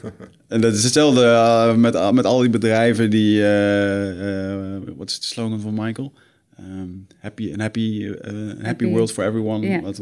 En 0.48 0.62
dat 0.62 0.74
is 0.74 0.84
hetzelfde 0.84 1.22
uh, 1.22 1.74
met, 1.76 2.12
met 2.14 2.26
al 2.26 2.40
die 2.40 2.50
bedrijven 2.50 3.10
die... 3.10 3.40
Uh, 3.40 3.48
wat 4.98 5.10
is 5.10 5.20
de 5.20 5.26
slogan 5.26 5.60
van 5.62 5.74
Michael? 5.74 6.14
Um, 6.60 7.08
happy, 7.18 7.54
an 7.54 7.60
happy, 7.60 8.04
uh, 8.04 8.14
happy, 8.16 8.64
happy 8.64 8.86
world 8.86 9.12
for 9.12 9.26
everyone. 9.26 9.68
Ja. 9.68 9.82
Wat, 9.82 10.02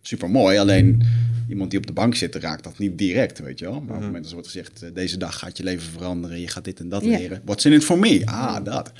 super 0.00 0.30
mooi, 0.30 0.58
alleen 0.58 1.02
iemand 1.48 1.70
die 1.70 1.78
op 1.78 1.86
de 1.86 1.92
bank 1.92 2.14
zit, 2.14 2.34
raakt 2.34 2.64
dat 2.64 2.78
niet 2.78 2.98
direct, 2.98 3.38
weet 3.38 3.58
je 3.58 3.64
wel. 3.64 3.74
Maar 3.80 3.82
op 3.82 3.94
het 3.94 4.00
moment 4.00 4.22
dat 4.22 4.26
er 4.26 4.32
wordt 4.32 4.48
gezegd, 4.48 4.94
deze 4.94 5.18
dag 5.18 5.38
gaat 5.38 5.56
je 5.56 5.62
leven 5.62 5.92
veranderen, 5.92 6.40
je 6.40 6.48
gaat 6.48 6.64
dit 6.64 6.80
en 6.80 6.88
dat 6.88 7.04
Ja. 7.04 7.18
leren. 7.18 7.40
What's 7.44 7.64
in 7.64 7.72
it 7.72 7.84
for 7.84 7.98
me? 7.98 8.22
Ah, 8.24 8.64
dat. 8.64 8.92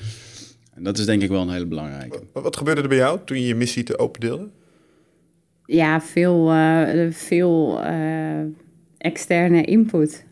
En 0.73 0.83
dat 0.83 0.97
is 0.97 1.05
denk 1.05 1.21
ik 1.21 1.29
wel 1.29 1.41
een 1.41 1.49
hele 1.51 1.65
belangrijke. 1.65 2.19
Wat, 2.33 2.43
wat 2.43 2.57
gebeurde 2.57 2.81
er 2.81 2.87
bij 2.87 2.97
jou 2.97 3.19
toen 3.25 3.39
je 3.39 3.47
je 3.47 3.55
missie 3.55 3.83
te 3.83 3.99
opendeelde? 3.99 4.49
Ja, 5.65 6.01
veel, 6.01 6.53
uh, 6.53 7.11
veel 7.11 7.83
uh, 7.85 8.39
externe 8.97 9.63
input. 9.63 10.25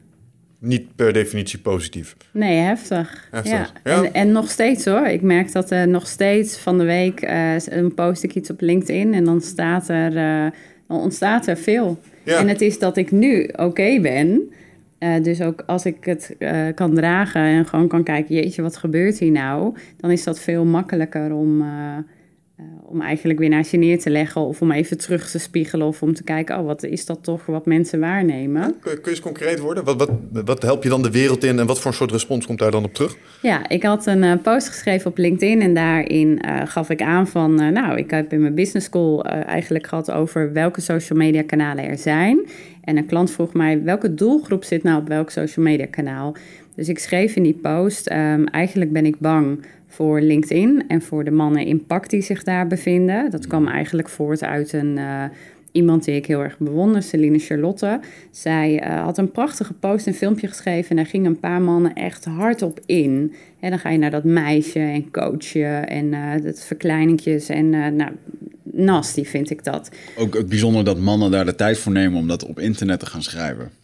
Niet 0.62 0.96
per 0.96 1.14
definitie 1.14 1.60
positief. 1.60 2.16
Nee, 2.32 2.58
heftig. 2.58 3.28
Heftig, 3.32 3.52
Ja. 3.52 3.70
ja. 3.84 4.04
En, 4.04 4.14
en 4.14 4.32
nog 4.32 4.50
steeds 4.50 4.86
hoor. 4.86 5.06
Ik 5.06 5.22
merk 5.22 5.52
dat 5.52 5.72
er 5.72 5.88
nog 5.88 6.08
steeds 6.08 6.58
van 6.58 6.78
de 6.78 6.84
week 6.84 7.24
uh, 7.24 7.60
een 7.60 7.94
post 7.94 8.24
ik 8.24 8.36
iets 8.36 8.50
op 8.50 8.62
LinkedIn 8.62 9.14
en 9.14 9.24
dan 9.24 9.42
staat 9.42 9.90
er, 9.90 10.16
uh, 10.16 10.52
dan 10.88 11.00
ontstaat 11.00 11.48
er 11.48 11.58
veel. 11.58 12.00
Ja. 12.24 12.38
En 12.40 12.48
het 12.48 12.62
is 12.62 12.80
dat 12.80 12.98
ik 12.98 13.12
nu 13.12 13.50
oké 13.56 14.00
ben. 14.02 14.52
Uh, 15.00 15.24
dus 15.24 15.42
ook 15.42 15.64
als 15.66 15.86
ik 15.86 16.06
het 16.06 16.36
uh, 16.40 16.68
kan 16.76 16.96
dragen 16.96 17.42
en 17.42 17.66
gewoon 17.66 17.88
kan 17.88 18.04
kijken, 18.04 18.36
jeetje, 18.36 18.62
wat 18.62 18.78
gebeurt 18.78 19.20
hier 19.20 19.32
nou? 19.32 19.76
Dan 19.98 20.12
is 20.12 20.24
dat 20.24 20.40
veel 20.40 20.66
makkelijker 20.66 21.34
om, 21.34 21.64
om 22.92 23.02
eigenlijk 23.02 23.40
weer 23.40 23.50
naar 23.50 23.68
je 23.72 23.78
neer 23.78 24.00
te 24.00 24.10
leggen 24.10 24.42
of 24.42 24.62
om 24.62 24.72
even 24.72 24.98
terug 24.98 25.30
te 25.30 25.40
spiegelen 25.40 25.88
of 25.88 26.02
om 26.02 26.14
te 26.14 26.24
kijken, 26.24 26.60
oh, 26.60 26.66
wat 26.66 26.84
is 26.84 27.06
dat 27.06 27.24
toch 27.24 27.46
wat 27.46 27.66
mensen 27.66 28.00
waarnemen? 28.00 28.62
Kun, 28.64 28.94
kun 28.94 29.02
je 29.04 29.10
eens 29.10 29.20
concreet 29.20 29.60
worden? 29.60 29.84
Wat, 29.84 29.98
wat, 29.98 30.12
wat 30.46 30.62
help 30.62 30.84
je 30.84 30.90
dan 30.90 31.02
de 31.02 31.12
wereld 31.12 31.44
in 31.44 31.60
en 31.60 31.66
wat 31.66 31.80
voor 31.80 31.92
een 31.92 31.98
soort 31.98 32.12
respons 32.12 32.46
komt 32.46 32.60
daar 32.60 32.72
dan 32.72 32.84
op 32.84 32.94
terug? 32.94 33.18
Ja, 33.42 33.70
ik 33.70 33.84
had 33.84 34.06
een 34.06 34.24
uh, 34.24 34.34
post 34.42 34.68
geschreven 34.68 35.12
op 35.12 35.18
LinkedIn 35.18 35.62
en 35.62 35.74
daarin 35.74 36.42
uh, 36.46 36.62
gaf 36.66 36.90
ik 36.90 37.02
aan 37.02 37.28
van, 37.28 37.56
nou, 37.56 37.98
ik 37.98 38.12
heb 38.12 38.34
in 38.34 38.42
mijn 38.42 38.56
business 38.56 38.86
school 38.86 39.26
uh, 39.26 39.46
eigenlijk 39.48 39.88
gehad 39.88 40.12
over 40.12 40.54
welke 40.54 40.82
social 40.82 41.20
media 41.20 41.44
kanalen 41.44 41.86
er 41.86 41.98
zijn. 41.98 42.48
En 42.84 42.98
een 42.98 43.06
klant 43.06 43.32
vroeg 43.32 43.54
mij, 43.54 43.84
welke 43.84 44.14
doelgroep 44.14 44.64
zit 44.64 44.84
nou 44.84 45.02
op 45.02 45.08
welk 45.08 45.30
social 45.30 45.66
media 45.66 45.86
kanaal? 45.86 46.36
Dus 46.76 46.90
ik 46.90 47.00
schreef 47.00 47.36
in 47.36 47.44
die 47.44 47.60
post, 47.62 48.12
um, 48.12 48.46
eigenlijk 48.46 48.92
ben 48.92 49.06
ik 49.06 49.20
bang 49.20 49.66
voor 49.92 50.22
LinkedIn 50.22 50.84
en 50.88 51.02
voor 51.02 51.24
de 51.24 51.32
mannen 51.32 51.66
impact 51.66 52.10
die 52.10 52.22
zich 52.22 52.44
daar 52.44 52.68
bevinden. 52.68 53.32
Dat 53.32 53.48
kwam 53.48 53.68
eigenlijk 53.68 54.10
voort 54.10 54.44
uit 54.44 54.74
een, 54.74 54.98
uh, 54.98 55.24
iemand 55.72 56.04
die 56.06 56.16
ik 56.16 56.26
heel 56.26 56.44
erg 56.44 56.58
bewonder, 56.58 57.04
Celine 57.04 57.40
Charlotte. 57.40 58.00
Zij 58.32 58.84
uh, 58.84 59.04
had 59.04 59.18
een 59.18 59.32
prachtige 59.32 59.74
post 59.74 60.08
en 60.08 60.14
filmpje 60.14 60.48
geschreven 60.48 60.90
en 60.90 60.96
daar 60.96 61.06
gingen 61.06 61.32
een 61.32 61.40
paar 61.40 61.62
mannen 61.62 61.94
echt 61.94 62.26
hard 62.26 62.62
op 62.62 62.80
in. 62.86 63.34
En 63.60 63.70
dan 63.70 63.80
ga 63.80 63.90
je 63.90 63.98
naar 63.98 64.12
dat 64.12 64.24
meisje 64.24 64.80
en 64.80 65.12
coachen 65.12 65.88
en 65.88 66.06
uh, 66.06 66.32
dat 66.44 66.64
verkleiningjes 66.64 67.50
en 67.50 67.70
nou, 67.70 68.12
nasty 68.64 69.24
vind 69.24 69.50
ik 69.50 69.64
dat. 69.64 69.90
Ook 70.18 70.34
het 70.34 70.50
bijzonder 70.50 70.84
dat 70.84 71.00
mannen 71.00 71.32
daar 71.32 71.46
de 71.46 71.56
tijd 71.56 71.78
voor 71.78 71.92
nemen 71.92 72.20
om 72.20 72.28
dat 72.28 72.46
op 72.46 72.60
internet 72.60 73.00
te 73.00 73.06
gaan 73.06 73.24
schrijven. 73.24 73.81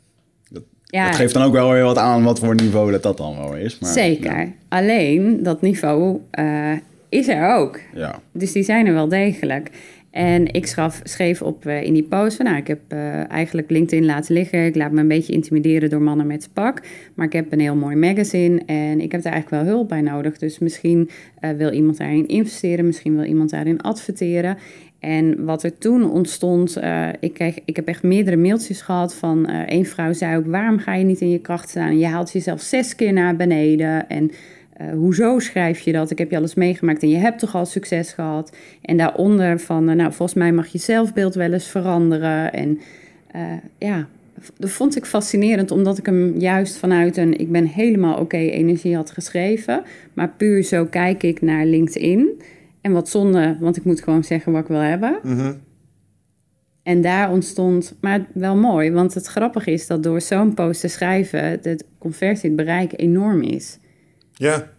Ja. 0.90 1.06
dat 1.06 1.16
geeft 1.16 1.34
dan 1.34 1.44
ook 1.44 1.54
wel 1.54 1.72
weer 1.72 1.84
wat 1.84 1.98
aan 1.98 2.24
wat 2.24 2.40
voor 2.40 2.56
niveau 2.56 2.92
dat 2.92 3.04
dat 3.04 3.18
dan 3.18 3.38
wel 3.38 3.56
is. 3.56 3.80
Maar, 3.80 3.92
Zeker. 3.92 4.38
Ja, 4.40 4.48
Alleen 4.70 5.44
dat 5.44 5.62
niveau 5.62 6.20
eh, 6.32 6.72
is 7.10 7.28
er 7.28 7.56
ook. 7.56 7.80
ja. 7.94 8.20
Dus 8.32 8.52
die 8.52 8.64
zijn 8.64 8.86
er 8.86 8.94
wel 8.94 9.08
degelijk. 9.08 9.70
En 10.12 10.54
ik 10.54 10.66
schaf, 10.68 11.02
schreef 11.04 11.42
op 11.42 11.66
eh, 11.66 11.84
in 11.84 11.94
die 11.94 12.04
post 12.04 12.36
van, 12.36 12.46
nou, 12.46 12.58
ik 12.58 12.68
heb 12.68 12.80
eh, 12.88 13.32
eigenlijk 13.32 13.70
LinkedIn 13.70 14.06
laten 14.06 14.34
liggen. 14.34 14.66
Ik 14.66 14.76
laat 14.76 14.92
me 14.92 15.00
een 15.00 15.08
beetje 15.08 15.34
intimideren 15.34 15.90
door 15.90 16.02
mannen 16.02 16.28
met 16.28 16.50
pak. 16.54 16.82
Maar 17.14 17.26
ik 17.26 17.34
heb 17.34 17.52
een 17.52 17.60
heel 17.60 17.76
mooi 17.76 17.96
magazine 17.96 18.62
en 18.66 19.02
ik 19.02 19.12
heb 19.12 19.22
daar 19.22 19.34
eigenlijk 19.34 19.64
wel 19.64 19.74
hulp 19.74 19.90
bij 19.90 20.02
nodig. 20.02 20.38
Dus 20.38 20.60
misschien 20.60 21.10
wil 21.58 21.72
iemand 21.72 21.98
daarin 21.98 22.28
investeren, 22.28 22.86
misschien 22.86 23.16
wil 23.16 23.26
iemand 23.26 23.50
daarin 23.50 23.82
adverteren. 23.82 24.58
En 25.00 25.46
wat 25.46 25.64
er 25.64 25.78
toen 25.78 26.12
ontstond, 26.12 26.78
uh, 26.78 27.08
ik, 27.20 27.34
kreeg, 27.34 27.60
ik 27.66 27.76
heb 27.76 27.88
echt 27.88 28.04
meerdere 28.04 28.38
mailtjes 28.38 28.82
gehad 28.82 29.16
van 29.16 29.50
uh, 29.50 29.60
één 29.60 29.86
vrouw 29.86 30.14
zei 30.14 30.38
ook, 30.38 30.46
waarom 30.46 30.78
ga 30.78 30.94
je 30.94 31.04
niet 31.04 31.22
in 31.22 31.30
je 31.30 31.40
kracht 31.40 31.70
staan? 31.70 31.98
Je 31.98 32.06
haalt 32.06 32.32
jezelf 32.32 32.62
zes 32.62 32.96
keer 32.96 33.14
naar 33.14 33.36
beneden 33.36 34.10
en 34.10 34.32
uh, 34.82 34.92
hoezo 34.92 35.40
schrijf 35.40 35.80
je 35.80 35.92
dat? 35.92 36.12
Ik 36.12 36.18
heb 36.18 36.32
je 36.32 36.38
alles 36.38 36.54
meegemaakt 36.54 37.02
en 37.02 37.10
je 37.10 37.18
hebt 37.18 37.40
toch 37.40 37.56
al 37.56 37.66
succes 37.66 38.14
gehad? 38.14 38.56
En 38.82 38.98
daaronder 38.98 39.60
van, 39.60 39.84
nou 39.84 40.14
volgens 40.14 40.34
mij 40.34 40.52
mag 40.52 40.68
je 40.68 40.78
zelfbeeld 40.78 41.36
wel 41.36 41.54
eens 41.54 41.68
veranderen. 41.68 42.54
En 42.54 42.80
ja, 43.78 44.08
dat 44.58 44.70
vond 44.70 44.96
ik 44.96 45.06
fascinerend 45.06 45.72
omdat 45.72 45.98
ik 45.98 46.06
hem 46.06 46.38
juist 46.38 46.78
vanuit 46.78 47.18
een 47.18 47.40
ik 47.40 47.52
ben 47.52 47.66
helemaal 47.66 48.20
oké 48.20 48.38
energie 48.38 48.96
had 48.96 49.12
geschreven. 49.12 49.84
Maar 50.14 50.30
puur 50.38 50.64
zo 50.64 50.86
kijk 50.86 51.24
ik 51.24 51.42
naar 51.42 51.66
LinkedIn. 51.66 52.42
En 52.88 52.94
wat 52.94 53.10
zonde, 53.10 53.58
want 53.60 53.78
ik 53.78 53.84
moet 53.84 54.04
gewoon 54.04 54.24
zeggen 54.24 54.52
wat 54.52 54.62
ik 54.62 54.68
wil 54.68 54.80
hebben. 54.80 55.20
Mm 55.24 55.38
-hmm. 55.38 55.62
En 56.84 57.02
daar 57.02 57.32
ontstond, 57.32 57.96
maar 58.02 58.26
wel 58.34 58.56
mooi, 58.56 58.92
want 58.92 59.14
het 59.14 59.26
grappige 59.26 59.72
is 59.72 59.88
dat 59.88 60.04
door 60.04 60.22
zo'n 60.22 60.54
post 60.54 60.82
te 60.82 60.88
schrijven, 60.88 61.62
de 61.62 61.80
conversie, 61.98 62.50
het 62.50 62.58
bereik 62.58 62.94
enorm 62.96 63.42
is. 63.42 63.78
Ja, 64.34 64.70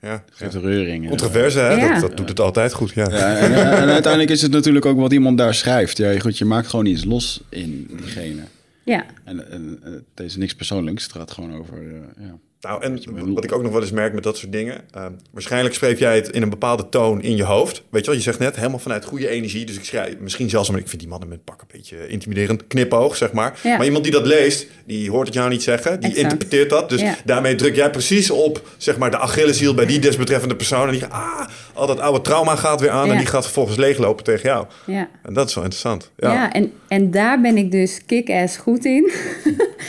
ja. 0.00 0.24
Geeft 0.30 0.54
reuring. 0.54 1.08
Controverse, 1.08 1.58
hè? 1.58 1.72
Ja. 1.72 1.92
Dat, 1.92 2.00
dat 2.00 2.16
doet 2.16 2.28
het 2.28 2.40
altijd 2.40 2.72
goed, 2.72 2.92
ja. 2.92 3.06
Ja, 3.10 3.36
en, 3.36 3.54
en, 3.54 3.88
uiteindelijk 3.88 4.32
is 4.32 4.42
het 4.42 4.52
natuurlijk 4.52 4.86
ook 4.86 4.98
wat 4.98 5.12
iemand 5.12 5.38
daar 5.38 5.54
schrijft. 5.54 5.96
Ja, 5.96 6.18
goed, 6.18 6.38
je 6.38 6.44
maakt 6.44 6.66
gewoon 6.66 6.86
iets 6.86 7.04
los 7.04 7.44
in 7.48 7.90
diegene. 7.96 8.42
Ja. 8.84 9.04
En, 9.24 9.50
en 9.50 9.78
het 10.14 10.26
is 10.26 10.36
niks 10.36 10.54
persoonlijks, 10.54 11.02
het 11.02 11.12
gaat 11.12 11.30
gewoon 11.30 11.54
over... 11.54 11.82
Uh, 11.82 11.92
ja. 12.18 12.38
Nou, 12.68 12.82
en 12.82 13.34
wat 13.34 13.44
ik 13.44 13.52
ook 13.52 13.62
nog 13.62 13.72
wel 13.72 13.80
eens 13.80 13.90
merk 13.90 14.14
met 14.14 14.22
dat 14.22 14.36
soort 14.36 14.52
dingen. 14.52 14.80
Uh, 14.96 15.06
waarschijnlijk 15.30 15.74
schreef 15.74 15.98
jij 15.98 16.14
het 16.16 16.28
in 16.28 16.42
een 16.42 16.50
bepaalde 16.50 16.88
toon 16.88 17.22
in 17.22 17.36
je 17.36 17.44
hoofd. 17.44 17.82
Weet 17.90 18.00
je 18.04 18.06
wel, 18.06 18.16
je 18.16 18.24
zegt 18.24 18.38
net 18.38 18.56
helemaal 18.56 18.78
vanuit 18.78 19.04
goede 19.04 19.28
energie. 19.28 19.64
Dus 19.64 19.76
ik 19.76 19.84
schrijf 19.84 20.18
misschien 20.18 20.50
zelfs, 20.50 20.70
maar 20.70 20.78
ik 20.80 20.88
vind 20.88 21.00
die 21.00 21.10
mannen 21.10 21.28
met 21.28 21.44
pak 21.44 21.60
een 21.60 21.66
beetje 21.72 22.08
intimiderend. 22.08 22.66
Knipoog, 22.66 23.16
zeg 23.16 23.32
maar. 23.32 23.58
Ja. 23.62 23.76
Maar 23.76 23.86
iemand 23.86 24.04
die 24.04 24.12
dat 24.12 24.26
leest, 24.26 24.66
die 24.86 25.10
hoort 25.10 25.26
het 25.26 25.36
jou 25.36 25.48
niet 25.50 25.62
zeggen. 25.62 26.00
Die 26.00 26.08
Exact. 26.10 26.22
interpreteert 26.32 26.70
dat. 26.70 26.88
Dus 26.88 27.00
Ja. 27.00 27.14
daarmee 27.24 27.54
druk 27.54 27.74
jij 27.74 27.90
precies 27.90 28.30
op, 28.30 28.68
zeg 28.76 28.98
maar, 28.98 29.10
de 29.10 29.18
Achilleshiel 29.18 29.74
bij 29.74 29.86
die 29.86 29.98
desbetreffende 29.98 30.56
persoon. 30.56 30.86
En 30.86 30.92
die 30.92 31.04
ah, 31.04 31.46
al 31.72 31.86
dat 31.86 32.00
oude 32.00 32.20
trauma 32.20 32.56
gaat 32.56 32.80
weer 32.80 32.90
aan. 32.90 33.06
Ja. 33.06 33.12
En 33.12 33.18
die 33.18 33.26
gaat 33.26 33.44
vervolgens 33.44 33.76
leeglopen 33.76 34.24
tegen 34.24 34.48
jou. 34.48 34.66
Ja. 34.86 35.08
En 35.22 35.32
dat 35.34 35.48
is 35.48 35.54
wel 35.54 35.64
interessant. 35.64 36.10
Ja, 36.16 36.32
Ja, 36.32 36.52
en, 36.52 36.72
en 36.88 37.10
daar 37.10 37.40
ben 37.40 37.56
ik 37.56 37.70
dus 37.70 38.00
kick-ass 38.06 38.56
goed 38.56 38.84
in. 38.84 39.10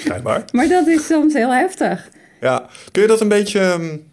schijnbaar. 0.04 0.46
maar 0.52 0.68
dat 0.68 0.88
is 0.88 1.06
soms 1.06 1.34
heel 1.34 1.54
heftig. 1.54 2.10
Ja, 2.44 2.70
kun 2.92 3.02
je 3.02 3.08
dat 3.08 3.22
een 3.22 3.28
beetje 3.28 3.60
um, 3.60 4.04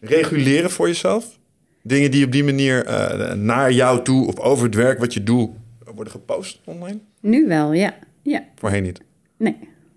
reguleren 0.00 0.70
voor 0.70 0.86
jezelf? 0.86 1.38
Dingen 1.82 2.10
die 2.10 2.24
op 2.24 2.32
die 2.32 2.44
manier 2.44 2.86
uh, 2.86 3.32
naar 3.32 3.72
jou 3.72 4.02
toe 4.02 4.26
of 4.26 4.38
over 4.38 4.64
het 4.64 4.74
werk 4.74 4.98
wat 4.98 5.14
je 5.14 5.22
doet 5.22 5.50
worden 5.94 6.12
gepost 6.12 6.60
online? 6.64 6.98
Nu 7.20 7.46
wel, 7.46 7.72
ja. 7.72 7.94
ja. 8.22 8.44
Voorheen 8.54 8.82
niet. 8.82 9.00
Nee. 9.36 9.56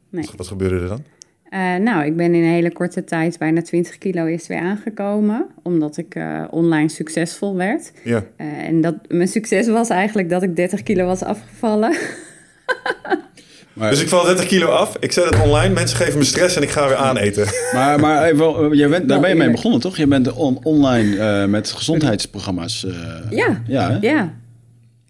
nee. 0.10 0.26
Wat, 0.36 0.48
gebeurde 0.48 0.80
er 0.80 0.88
dan? 0.88 1.04
Eh, 1.50 1.76
nou, 1.76 2.06
ik 2.06 2.16
ben 2.16 2.36
in 2.36 2.44
een 2.44 2.50
hele 2.50 2.72
korte 2.72 3.04
tijd 3.04 3.38
bijna 3.38 3.62
20 3.62 3.98
kilo 3.98 4.26
eerst 4.26 4.48
weer 4.48 4.60
aangekomen, 4.60 5.48
omdat 5.64 5.98
ik 5.98 6.16
eh, 6.16 6.44
online 6.50 6.90
succesvol 6.90 7.56
werd. 7.56 7.92
Ja. 8.04 8.24
Eh, 8.36 8.48
en 8.48 8.82
dat, 8.82 8.96
mijn 9.08 9.28
succes 9.28 9.68
was 9.68 9.90
eigenlijk 9.90 10.30
dat 10.30 10.44
ik 10.44 10.56
30 10.56 10.84
kilo 10.84 11.06
was 11.06 11.24
afgevallen. 11.24 11.96
Maar, 13.74 13.90
Dus 13.90 14.02
ik 14.02 14.08
val 14.08 14.26
30 14.26 14.46
kilo 14.46 14.68
af, 14.68 14.98
ik 15.00 15.12
zet 15.12 15.26
het 15.26 15.42
online, 15.44 15.74
mensen 15.74 15.98
geven 15.98 16.18
me 16.18 16.24
stress 16.26 16.56
en 16.56 16.62
ik 16.62 16.70
ga 16.70 16.88
weer 16.88 16.96
aaneten. 16.98 17.46
maar, 17.76 18.00
maar 18.00 18.24
even, 18.24 18.78
je 18.78 18.88
bent, 18.88 19.10
daar 19.10 19.20
ben 19.20 19.30
je 19.30 19.36
mee 19.36 19.52
begonnen, 19.52 19.80
toch? 19.80 19.98
Je 19.98 20.08
bent 20.08 20.34
on- 20.34 20.60
online 20.64 21.18
eh, 21.18 21.46
met 21.48 21.72
gezondheidsprogramma's. 21.72 22.86
eh, 22.86 22.92
Ja. 23.30 23.62
Ja, 23.68 23.92
hè? 23.92 23.98
ja, 24.08 24.34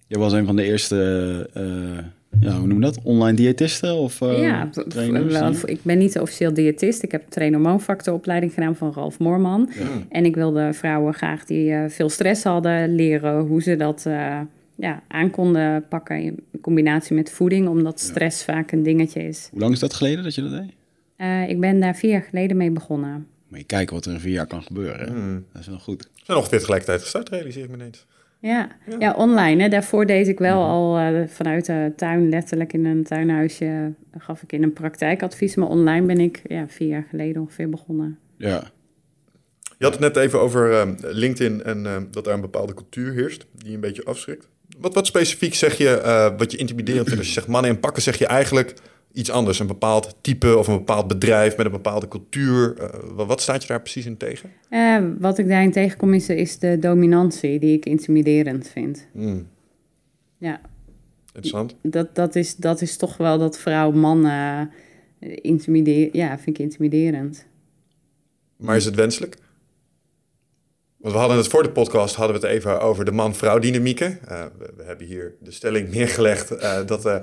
Je 0.08 0.20
was 0.20 0.34
een 0.34 0.46
van 0.46 0.56
de 0.56 0.64
eerste, 0.64 1.50
eh, 1.54 1.64
ja, 2.40 2.52
hoe 2.58 2.68
noem 2.68 2.78
je 2.80 2.86
dat? 2.86 3.00
Online 3.04 3.38
diëtisten 3.38 3.96
of 3.96 4.22
eh, 4.22 4.42
ja 4.42 4.70
trainers? 4.88 5.64
ik 5.64 5.80
ben 5.82 5.98
niet 5.98 6.20
officieel 6.20 6.54
diëtist. 6.54 7.04
Ik 7.04 7.12
heb 7.12 7.24
train 7.30 7.54
hormoonfactoropleiding 7.54 8.54
gedaan 8.54 8.76
van 8.76 8.92
Ralf 8.96 9.20
Moorman. 9.20 9.70
En 10.10 10.26
ik 10.26 10.36
wilde 10.36 10.70
vrouwen 10.74 11.14
graag 11.14 11.46
die 11.46 11.72
eh, 11.74 11.84
veel 11.90 12.10
stress 12.10 12.44
hadden 12.44 12.96
leren 12.96 13.40
hoe 13.40 13.62
ze 13.62 13.76
dat 13.76 14.04
eh, 14.08 14.40
ja, 14.84 15.04
aan 15.08 15.30
konden 15.30 15.88
pakken 15.88 16.22
in 16.22 16.44
combinatie 16.62 17.16
met 17.16 17.32
voeding, 17.32 17.68
omdat 17.68 18.00
stress 18.00 18.44
vaak 18.44 18.72
een 18.72 18.84
dingetje 18.84 19.24
is. 19.24 19.48
Hoe 19.52 19.60
lang 19.60 19.74
is 19.74 19.80
dat 19.80 19.94
geleden 19.94 20.24
dat 20.24 20.36
je 20.36 20.42
dat 20.42 20.52
deed? 20.52 20.74
Eh, 21.16 21.50
ik 21.50 21.60
ben 21.60 21.80
daar 21.80 21.96
vier 21.96 22.12
jaar 22.12 22.22
geleden 22.22 22.58
mee 22.58 22.72
begonnen. 22.72 23.28
Moet 23.48 23.60
je 23.60 23.66
kijken 23.66 23.96
wat 23.96 24.06
er 24.06 24.14
in 24.14 24.20
vier 24.20 24.34
jaar 24.34 24.48
kan 24.48 24.64
gebeuren. 24.64 25.08
Hmm. 25.08 25.46
Dat 25.52 25.62
is 25.62 25.68
wel 25.68 25.80
goed. 25.80 26.02
We 26.02 26.22
zijn 26.24 26.38
ongeveer 26.38 26.60
tegelijkertijd 26.60 27.02
gestart, 27.02 27.30
realiseer 27.30 27.64
ik 27.64 27.70
me 27.70 27.76
ineens. 27.76 28.06
Ja, 28.40 28.68
ja. 29.00 29.14
online. 29.14 29.62
Hè. 29.62 29.70
Daarvoor 29.70 30.06
deed 30.06 30.28
ik 30.28 30.40
wel 30.40 30.64
al 30.64 30.98
eh, 30.98 31.28
vanuit 31.28 31.66
de 31.66 31.94
tuin, 31.96 32.30
letterlijk 32.30 32.74
in 32.74 32.86
een 32.86 33.04
tuinhuisje, 33.04 33.94
gaf 34.18 34.44
ik 34.44 34.52
in 34.52 34.64
een 34.64 34.74
praktijkadvies. 34.74 35.56
Maar 35.56 35.68
online 35.68 36.06
ben 36.06 36.20
ik 36.20 36.42
ja, 36.48 36.68
vier 36.68 36.88
jaar 36.88 37.06
geleden 37.10 37.42
ongeveer 37.42 37.70
begonnen. 37.70 38.20
Ja. 38.38 38.64
Je 39.78 39.86
had 39.86 39.92
het 39.92 40.14
net 40.14 40.16
even 40.16 40.40
over 40.40 40.72
ehm, 40.72 40.96
LinkedIn 41.00 41.64
en 41.64 41.86
ehm, 41.86 42.06
dat 42.12 42.26
daar 42.26 42.34
een 42.34 42.42
bepaalde 42.42 42.74
cultuur 42.74 43.14
heerst 43.14 43.46
die 43.52 43.74
een 43.74 43.80
beetje 43.80 44.06
afschrikt. 44.06 44.52
Wat, 44.78 44.94
wat 44.94 45.06
specifiek 45.08 45.54
zeg 45.54 45.78
je, 45.78 45.90
eh, 45.90 46.38
wat 46.38 46.52
je 46.52 46.58
intimiderend 46.58 47.04
vindt 47.04 47.20
als 47.20 47.28
je 47.28 47.34
zegt 47.34 47.48
mannen 47.48 47.72
in 47.72 47.80
pakken, 47.80 48.02
zeg 48.02 48.18
je 48.18 48.28
eigenlijk 48.28 48.74
iets 49.14 49.30
anders. 49.30 49.60
Een 49.60 49.68
bepaald 49.68 50.16
type 50.22 50.58
of 50.58 50.68
een 50.68 50.78
bepaald 50.78 51.08
bedrijf 51.08 51.58
met 51.58 51.66
een 51.66 51.72
bepaalde 51.72 52.08
cultuur. 52.08 52.78
Eh, 52.78 53.00
wat, 53.16 53.42
staat 53.42 53.62
je 53.62 53.68
daar 53.68 53.82
precies 53.82 54.06
in 54.06 54.18
tegen? 54.18 54.50
Eh, 54.70 54.98
wat 55.20 55.38
ik 55.38 55.48
daarin 55.48 55.72
tegenkom 55.72 56.14
is, 56.14 56.30
is 56.30 56.60
de 56.60 56.80
dominantie 56.80 57.60
die 57.60 57.78
ik 57.78 57.86
intimiderend 57.86 58.68
vind. 58.68 59.08
Hmm, 59.12 59.48
Ja, 60.38 60.62
interessant. 61.26 61.76
dat, 61.82 62.16
dat, 62.16 62.36
is, 62.36 62.56
dat 62.56 62.82
is 62.82 62.98
toch 62.98 63.18
wel 63.18 63.38
dat 63.38 63.60
vrouw-man 63.60 64.26
eh 64.26 64.62
intimideer, 65.42 66.10
ja, 66.12 66.40
vind 66.40 66.58
ik 66.58 66.64
intimiderend. 66.64 67.46
Maar 68.58 68.76
is 68.76 68.86
het 68.86 68.96
wenselijk? 68.96 69.38
Want 71.04 71.16
we 71.16 71.22
hadden 71.22 71.38
het 71.38 71.48
voor 71.48 71.64
de 71.64 71.70
podcast 71.70 72.16
hadden 72.16 72.40
we 72.40 72.48
het 72.48 72.56
even 72.56 72.82
over 72.82 73.06
de 73.06 73.12
man-vrouw 73.12 73.60
dynamieken. 73.60 74.20
Eh, 74.28 74.44
we, 74.58 74.74
we 74.78 74.84
hebben 74.84 75.08
hier 75.08 75.34
de 75.40 75.52
stelling 75.52 75.92
neergelegd 75.92 76.52
eh, 76.52 76.78
dat 76.86 77.06
eh, 77.06 77.16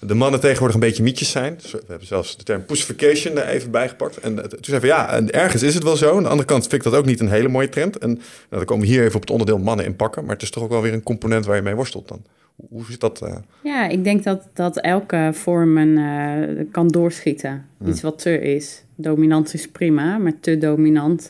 de 0.00 0.14
mannen 0.14 0.40
tegenwoordig 0.40 0.74
een 0.74 0.86
beetje 0.86 1.02
mietjes 1.02 1.30
zijn. 1.30 1.58
Dus 1.62 1.72
we 1.72 1.82
hebben 1.86 2.06
zelfs 2.06 2.36
de 2.36 2.44
term 2.44 2.64
pussification 2.64 3.36
er 3.38 3.46
even 3.46 3.70
bijgepakt. 3.70 4.18
En 4.18 4.34
toen 4.34 4.58
zeiden 4.60 4.88
we 4.88 4.94
ja, 4.94 5.08
en 5.08 5.30
ergens 5.30 5.62
is 5.62 5.74
het 5.74 5.82
wel 5.82 5.96
zo. 5.96 6.16
Aan 6.16 6.22
de 6.22 6.28
andere 6.28 6.48
kant 6.48 6.60
vind 6.60 6.72
ik 6.72 6.90
dat 6.90 6.94
ook 6.94 7.06
niet 7.06 7.20
een 7.20 7.28
hele 7.28 7.48
mooie 7.48 7.68
trend. 7.68 7.98
En 7.98 8.10
nou, 8.10 8.20
dan 8.48 8.64
komen 8.64 8.86
we 8.86 8.92
hier 8.92 9.02
even 9.02 9.14
op 9.14 9.20
het 9.20 9.30
onderdeel 9.30 9.58
mannen 9.58 9.84
inpakken. 9.84 10.24
Maar 10.24 10.34
het 10.34 10.42
is 10.42 10.50
toch 10.50 10.62
ook 10.62 10.70
wel 10.70 10.82
weer 10.82 10.92
een 10.92 11.02
component 11.02 11.46
waar 11.46 11.56
je 11.56 11.62
mee 11.62 11.74
worstelt 11.74 12.08
dan. 12.08 12.22
Hoe, 12.68 12.84
zit 12.84 13.00
dat? 13.00 13.22
Ja, 13.62 13.88
ik 13.88 14.04
denk 14.04 14.24
dat, 14.24 14.48
dat 14.54 14.76
elke 14.80 15.30
vorm 15.32 15.78
een, 15.78 16.68
kan 16.70 16.88
doorschieten. 16.88 17.66
Iets 17.86 18.00
wat 18.00 18.18
te 18.18 18.40
is. 18.40 18.84
Dominant 18.94 19.54
is 19.54 19.68
prima, 19.68 20.18
maar 20.18 20.40
te 20.40 20.58
dominant... 20.58 21.28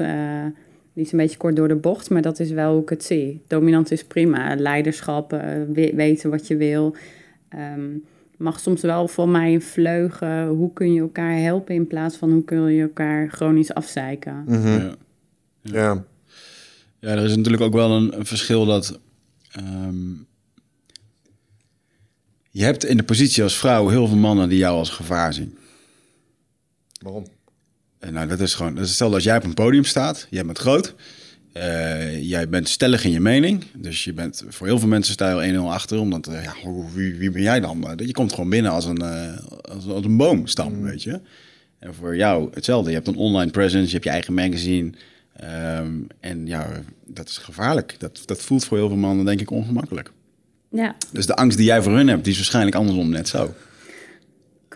die 0.97 1.05
is 1.05 1.13
een 1.13 1.19
beetje 1.19 1.37
kort 1.37 1.57
door 1.57 1.69
de 1.69 1.77
bocht, 1.77 2.11
maar 2.11 2.23
dat 2.23 2.41
is 2.41 2.51
wel 2.51 2.73
hoe 2.73 2.83
ik 2.83 2.89
het 2.89 3.05
zie. 3.05 3.43
Dominant 3.47 3.91
is 3.91 4.05
prima. 4.05 4.55
Leiderschap, 4.57 5.33
eh, 5.33 5.41
we- 5.73 5.93
weten 5.95 6.31
wat 6.31 6.47
je 6.47 6.57
wil. 6.57 6.97
Ehm, 7.49 7.89
mag 8.37 8.61
soms 8.61 8.81
wel 8.83 9.09
voor 9.09 9.29
mij 9.29 9.55
een 9.55 9.63
vleugen. 9.63 10.47
Hoe 10.49 10.73
kun 10.73 10.93
je 10.93 11.01
elkaar 11.01 11.39
helpen 11.39 11.75
in 11.75 11.87
plaats 11.87 12.17
van 12.17 12.31
hoe 12.33 12.45
kun 12.45 12.73
je 12.73 12.83
elkaar 12.83 13.29
chronisch 13.29 13.75
afzeiken. 13.75 14.45
Ja. 14.49 14.95
Ja. 15.63 16.05
ja, 17.01 17.09
er 17.09 17.25
is 17.25 17.37
natuurlijk 17.37 17.63
ook 17.63 17.73
wel 17.73 17.91
een, 17.91 18.19
een 18.19 18.27
verschil 18.27 18.65
dat... 18.65 19.01
ehm, 19.53 20.11
je 22.51 22.65
hebt 22.65 22.85
in 22.85 22.97
de 22.97 23.03
positie 23.03 23.43
als 23.43 23.59
vrouw 23.59 23.89
heel 23.89 24.07
veel 24.07 24.17
mannen 24.17 24.49
die 24.49 24.59
jou 24.59 24.77
als 24.79 24.91
gevaar 24.91 25.33
zien. 25.35 25.57
Waarom? 27.03 27.25
En 27.99 28.13
nou, 28.13 28.29
dat 28.29 28.41
is 28.41 28.55
gewoon... 28.55 28.75
Dat 28.75 28.85
is 28.85 28.95
stel 28.95 29.11
dat 29.11 29.23
jij 29.23 29.37
op 29.37 29.45
een 29.45 29.55
podium 29.55 29.85
staat, 29.85 30.27
jij 30.31 30.45
bent 30.45 30.59
groot... 30.59 30.95
eh, 31.53 32.23
jij 32.23 32.49
bent 32.49 32.69
stellig 32.69 33.05
in 33.05 33.11
je 33.11 33.21
mening. 33.21 33.65
Dus 33.75 34.05
je 34.05 34.13
bent 34.13 34.45
voor 34.49 34.67
heel 34.67 34.79
veel 34.79 34.89
mensen 34.89 35.13
sta 35.13 35.43
je 35.43 35.53
1-0 35.53 35.59
achter. 35.59 35.99
Omdat, 35.99 36.27
eh, 36.27 36.43
ja, 36.45 36.55
wie, 36.95 37.15
wie 37.15 37.31
ben 37.31 37.43
jij 37.43 37.61
dan? 37.61 37.91
Eh, 37.91 38.07
Je 38.07 38.13
komt 38.13 38.33
gewoon 38.35 38.51
binnen 38.51 38.73
als 38.73 38.85
een, 38.85 39.03
eh, 39.03 39.37
als, 39.75 39.87
als 39.87 40.05
een 40.05 40.17
boomstam, 40.17 40.83
weet 40.83 41.03
je. 41.03 41.21
En 41.79 41.95
voor 41.95 42.17
jou 42.17 42.49
hetzelfde. 42.55 42.89
Je 42.91 42.97
hebt 42.97 43.09
een 43.09 43.17
online 43.17 43.51
presence, 43.51 43.87
je 43.87 43.93
hebt 43.93 44.05
je 44.05 44.11
eigen 44.11 44.35
magazine. 44.35 44.91
Ehm, 45.37 45.93
en 46.21 46.47
ja, 46.47 46.69
dat 47.07 47.29
is 47.29 47.39
gevaarlijk. 47.39 47.95
Dat, 47.99 48.23
dat 48.25 48.43
voelt 48.43 48.65
voor 48.65 48.79
heel 48.79 48.89
veel 48.89 48.97
mannen 48.97 49.25
denk 49.25 49.41
ik 49.41 49.51
ongemakkelijk. 49.51 50.13
Ja, 50.71 50.97
Dus 51.13 51.27
de 51.27 51.35
angst 51.37 51.57
die 51.57 51.67
jij 51.67 51.83
voor 51.83 51.93
hun 51.97 52.09
hebt, 52.09 52.23
die 52.25 52.33
is 52.33 52.39
waarschijnlijk 52.39 52.77
andersom 52.77 53.11
net 53.11 53.29
zo. 53.29 53.55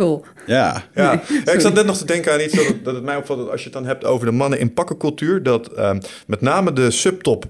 Cool. 0.01 0.25
Ja, 0.47 0.83
Ja, 0.95 1.23
Nee, 1.29 1.41
ja, 1.45 1.53
ik 1.53 1.61
zat 1.61 1.75
net 1.75 1.87
nog 1.87 1.97
te 1.97 2.05
denken 2.05 2.33
aan 2.33 2.41
iets 2.41 2.55
dat 2.55 2.67
het, 2.67 2.85
dat 2.85 2.95
het 2.95 3.05
mij 3.05 3.17
opvalt. 3.17 3.39
Dat 3.39 3.51
als 3.51 3.61
je 3.61 3.65
het 3.65 3.75
dan 3.75 3.87
hebt 3.87 4.05
over 4.05 4.27
de 4.27 4.33
mannen 4.33 4.59
in 4.59 4.75
pakkencultuur, 4.75 5.43
dat 5.43 5.67
ehm, 5.67 6.01
met 6.27 6.41
name 6.41 6.73
de 6.73 6.91
subtop 6.91 7.45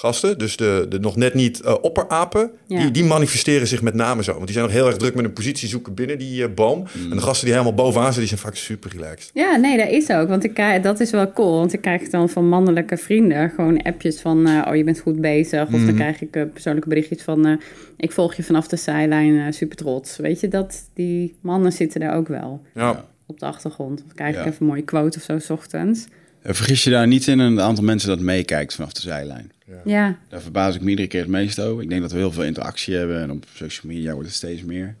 gasten, 0.00 0.38
dus 0.38 0.56
de, 0.56 0.86
de 0.88 0.98
nog 1.00 1.16
net 1.16 1.34
niet 1.34 1.60
eh, 1.60 1.74
opperapen, 1.80 2.50
Ja. 2.66 2.80
die, 2.80 2.90
die 2.90 3.04
manifesteren 3.04 3.66
zich 3.66 3.82
met 3.82 3.94
name 3.94 4.22
zo. 4.22 4.32
Want 4.32 4.44
die 4.44 4.52
zijn 4.54 4.64
nog 4.66 4.74
heel 4.74 4.86
erg 4.86 4.96
druk 4.96 5.14
met 5.14 5.24
een 5.24 5.32
positie 5.32 5.68
zoeken 5.68 5.94
binnen 5.94 6.18
die 6.18 6.44
eh, 6.44 6.54
boom. 6.54 6.84
En 7.10 7.16
de 7.16 7.20
gasten 7.22 7.44
die 7.46 7.54
helemaal 7.54 7.74
bovenaan 7.84 8.12
zitten, 8.12 8.20
die 8.20 8.28
zijn 8.28 8.40
vaak 8.40 8.56
super 8.56 8.90
relaxed. 8.92 9.30
Ja, 9.34 9.56
nee, 9.56 9.76
dat 9.76 9.88
is 9.88 10.10
ook. 10.10 10.28
Want 10.28 10.44
ik 10.44 10.54
krijg, 10.54 10.82
dat 10.82 11.00
is 11.00 11.10
wel 11.10 11.32
cool. 11.32 11.56
Want 11.58 11.72
ik 11.72 11.80
krijg 11.80 12.08
dan 12.08 12.28
van 12.28 12.48
mannelijke 12.48 12.96
vrienden 12.96 13.50
gewoon 13.50 13.82
appjes 13.82 14.20
van... 14.20 14.46
eh, 14.46 14.66
oh, 14.68 14.76
je 14.76 14.84
bent 14.84 15.00
goed 15.00 15.20
bezig. 15.20 15.62
Of 15.62 15.84
dan 15.84 15.94
krijg 15.94 16.20
ik 16.20 16.30
persoonlijke 16.52 16.88
berichtjes 16.88 17.22
van... 17.22 17.46
eh, 17.46 17.52
ik 17.96 18.12
volg 18.12 18.34
je 18.34 18.42
vanaf 18.42 18.68
de 18.68 18.76
zijlijn, 18.76 19.38
eh, 19.38 19.52
super 19.52 19.76
trots. 19.76 20.16
Weet 20.16 20.40
je, 20.40 20.48
dat 20.48 20.88
die 20.94 21.34
mannen 21.40 21.72
zitten 21.72 22.00
daar 22.00 22.16
ook 22.16 22.28
wel 22.28 22.60
Ja, 22.74 23.04
op 23.26 23.38
de 23.40 23.46
achtergrond. 23.46 24.02
Of 24.06 24.14
krijg 24.14 24.34
ik 24.36 24.40
even 24.46 24.56
een 24.60 24.66
mooie 24.66 24.82
quote 24.82 25.18
of 25.18 25.24
zo, 25.24 25.38
s 25.38 25.50
ochtends. 25.50 26.06
Eh, 26.42 26.54
vergis 26.54 26.84
je 26.84 26.90
daar 26.90 27.06
niet 27.06 27.26
in 27.26 27.38
een 27.38 27.60
aantal 27.60 27.84
mensen 27.84 28.08
dat 28.08 28.20
meekijkt 28.20 28.74
vanaf 28.74 28.92
de 28.92 29.00
zijlijn. 29.00 29.52
Ja, 29.84 30.18
Daar 30.28 30.40
verbaas 30.40 30.74
ik 30.74 30.80
me 30.80 30.90
iedere 30.90 31.08
keer 31.08 31.20
het 31.20 31.30
meest 31.30 31.60
over. 31.60 31.82
Ik 31.82 31.88
denk 31.88 32.00
dat 32.00 32.12
we 32.12 32.18
heel 32.18 32.32
veel 32.32 32.44
interactie 32.44 32.94
hebben 32.94 33.22
en 33.22 33.30
op 33.30 33.46
social 33.54 33.92
media 33.92 34.12
wordt 34.12 34.28
het 34.28 34.36
steeds 34.36 34.62
meer. 34.62 34.96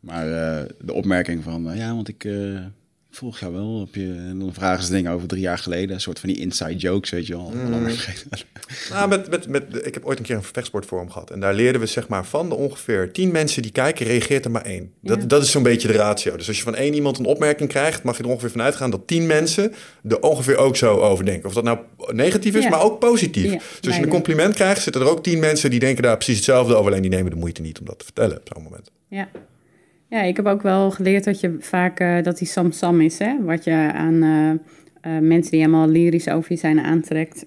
Maar 0.00 0.32
eh, 0.32 0.64
de 0.80 0.92
opmerking 0.92 1.42
van, 1.42 1.70
eh, 1.70 1.76
ja, 1.76 1.94
want 1.94 2.08
ik 2.08 2.24
eh, 2.24 2.58
volg 3.14 3.38
jou 3.38 3.52
wel. 3.52 3.80
Op 3.80 3.94
je, 3.94 4.14
en 4.28 4.38
dan 4.38 4.54
vragen 4.54 4.84
ze 4.84 4.92
dingen 4.92 5.12
over 5.12 5.28
drie 5.28 5.40
jaar 5.40 5.58
geleden. 5.58 5.94
Een 5.94 6.00
soort 6.00 6.18
van 6.18 6.28
die 6.28 6.38
inside 6.38 6.76
jokes, 6.76 7.10
weet 7.10 7.26
je 7.26 7.32
wel. 7.36 7.52
Vergeten. 7.84 8.30
Nou, 8.90 9.08
met, 9.08 9.30
met, 9.30 9.48
met, 9.48 9.86
ik 9.86 9.94
heb 9.94 10.04
ooit 10.04 10.18
een 10.18 10.24
keer 10.24 10.36
een 10.36 10.42
vechtsportforum 10.42 11.10
gehad. 11.10 11.30
En 11.30 11.40
daar 11.40 11.54
leerden 11.54 11.80
we 11.80 11.86
zeg 11.86 12.08
maar 12.08 12.24
van 12.26 12.48
de 12.48 12.54
ongeveer 12.54 13.12
tien 13.12 13.30
mensen 13.32 13.62
die 13.62 13.70
kijken, 13.72 14.06
reageert 14.06 14.44
er 14.44 14.50
maar 14.50 14.64
één. 14.64 14.92
Dat, 15.00 15.20
Ja. 15.20 15.26
dat 15.26 15.42
is 15.42 15.50
zo'n 15.50 15.62
beetje 15.62 15.88
de 15.88 15.94
ratio. 15.94 16.36
Dus 16.36 16.48
als 16.48 16.56
je 16.56 16.62
van 16.62 16.74
één 16.74 16.94
iemand 16.94 17.18
een 17.18 17.24
opmerking 17.24 17.68
krijgt, 17.68 18.02
mag 18.02 18.16
je 18.16 18.22
er 18.22 18.28
ongeveer 18.28 18.50
van 18.50 18.62
uitgaan 18.62 18.90
dat 18.90 19.06
tien 19.06 19.26
mensen 19.26 19.72
er 20.08 20.20
ongeveer 20.20 20.56
ook 20.56 20.76
zo 20.76 20.98
over 21.00 21.24
denken. 21.24 21.48
Of 21.48 21.54
dat 21.54 21.64
nou 21.64 21.78
negatief 22.12 22.54
is, 22.54 22.62
Ja. 22.62 22.68
maar 22.70 22.82
ook 22.82 22.98
positief. 22.98 23.44
Ja, 23.52 23.58
dus 23.58 23.86
als 23.86 23.96
je 23.96 24.02
een 24.02 24.08
compliment 24.08 24.54
krijgt, 24.54 24.82
zitten 24.82 25.02
er 25.02 25.08
ook 25.08 25.22
tien 25.22 25.38
mensen 25.38 25.70
die 25.70 25.80
denken 25.80 26.02
daar 26.02 26.16
precies 26.16 26.36
hetzelfde 26.36 26.74
over. 26.74 26.90
Alleen 26.90 27.02
die 27.02 27.10
nemen 27.10 27.30
de 27.30 27.36
moeite 27.36 27.62
niet 27.62 27.78
om 27.80 27.86
dat 27.86 27.98
te 27.98 28.04
vertellen 28.04 28.36
op 28.36 28.48
zo'n 28.54 28.62
moment. 28.62 28.90
ja. 29.08 29.28
Ja, 30.12 30.22
ik 30.22 30.36
heb 30.36 30.46
ook 30.46 30.62
wel 30.62 30.90
geleerd 30.90 31.24
dat 31.24 31.40
je 31.40 31.56
vaak... 31.60 32.00
eh, 32.00 32.22
dat 32.22 32.38
die 32.38 32.48
samsam 32.48 33.00
is, 33.00 33.18
hè. 33.18 33.36
Wat 33.42 33.64
je 33.64 33.90
aan 33.94 34.22
eh, 34.22 34.50
eh, 35.16 35.22
mensen 35.22 35.50
die 35.50 35.60
helemaal 35.60 35.88
lyrisch 35.88 36.28
over 36.28 36.52
je 36.52 36.58
zijn 36.58 36.80
aantrekt... 36.80 37.46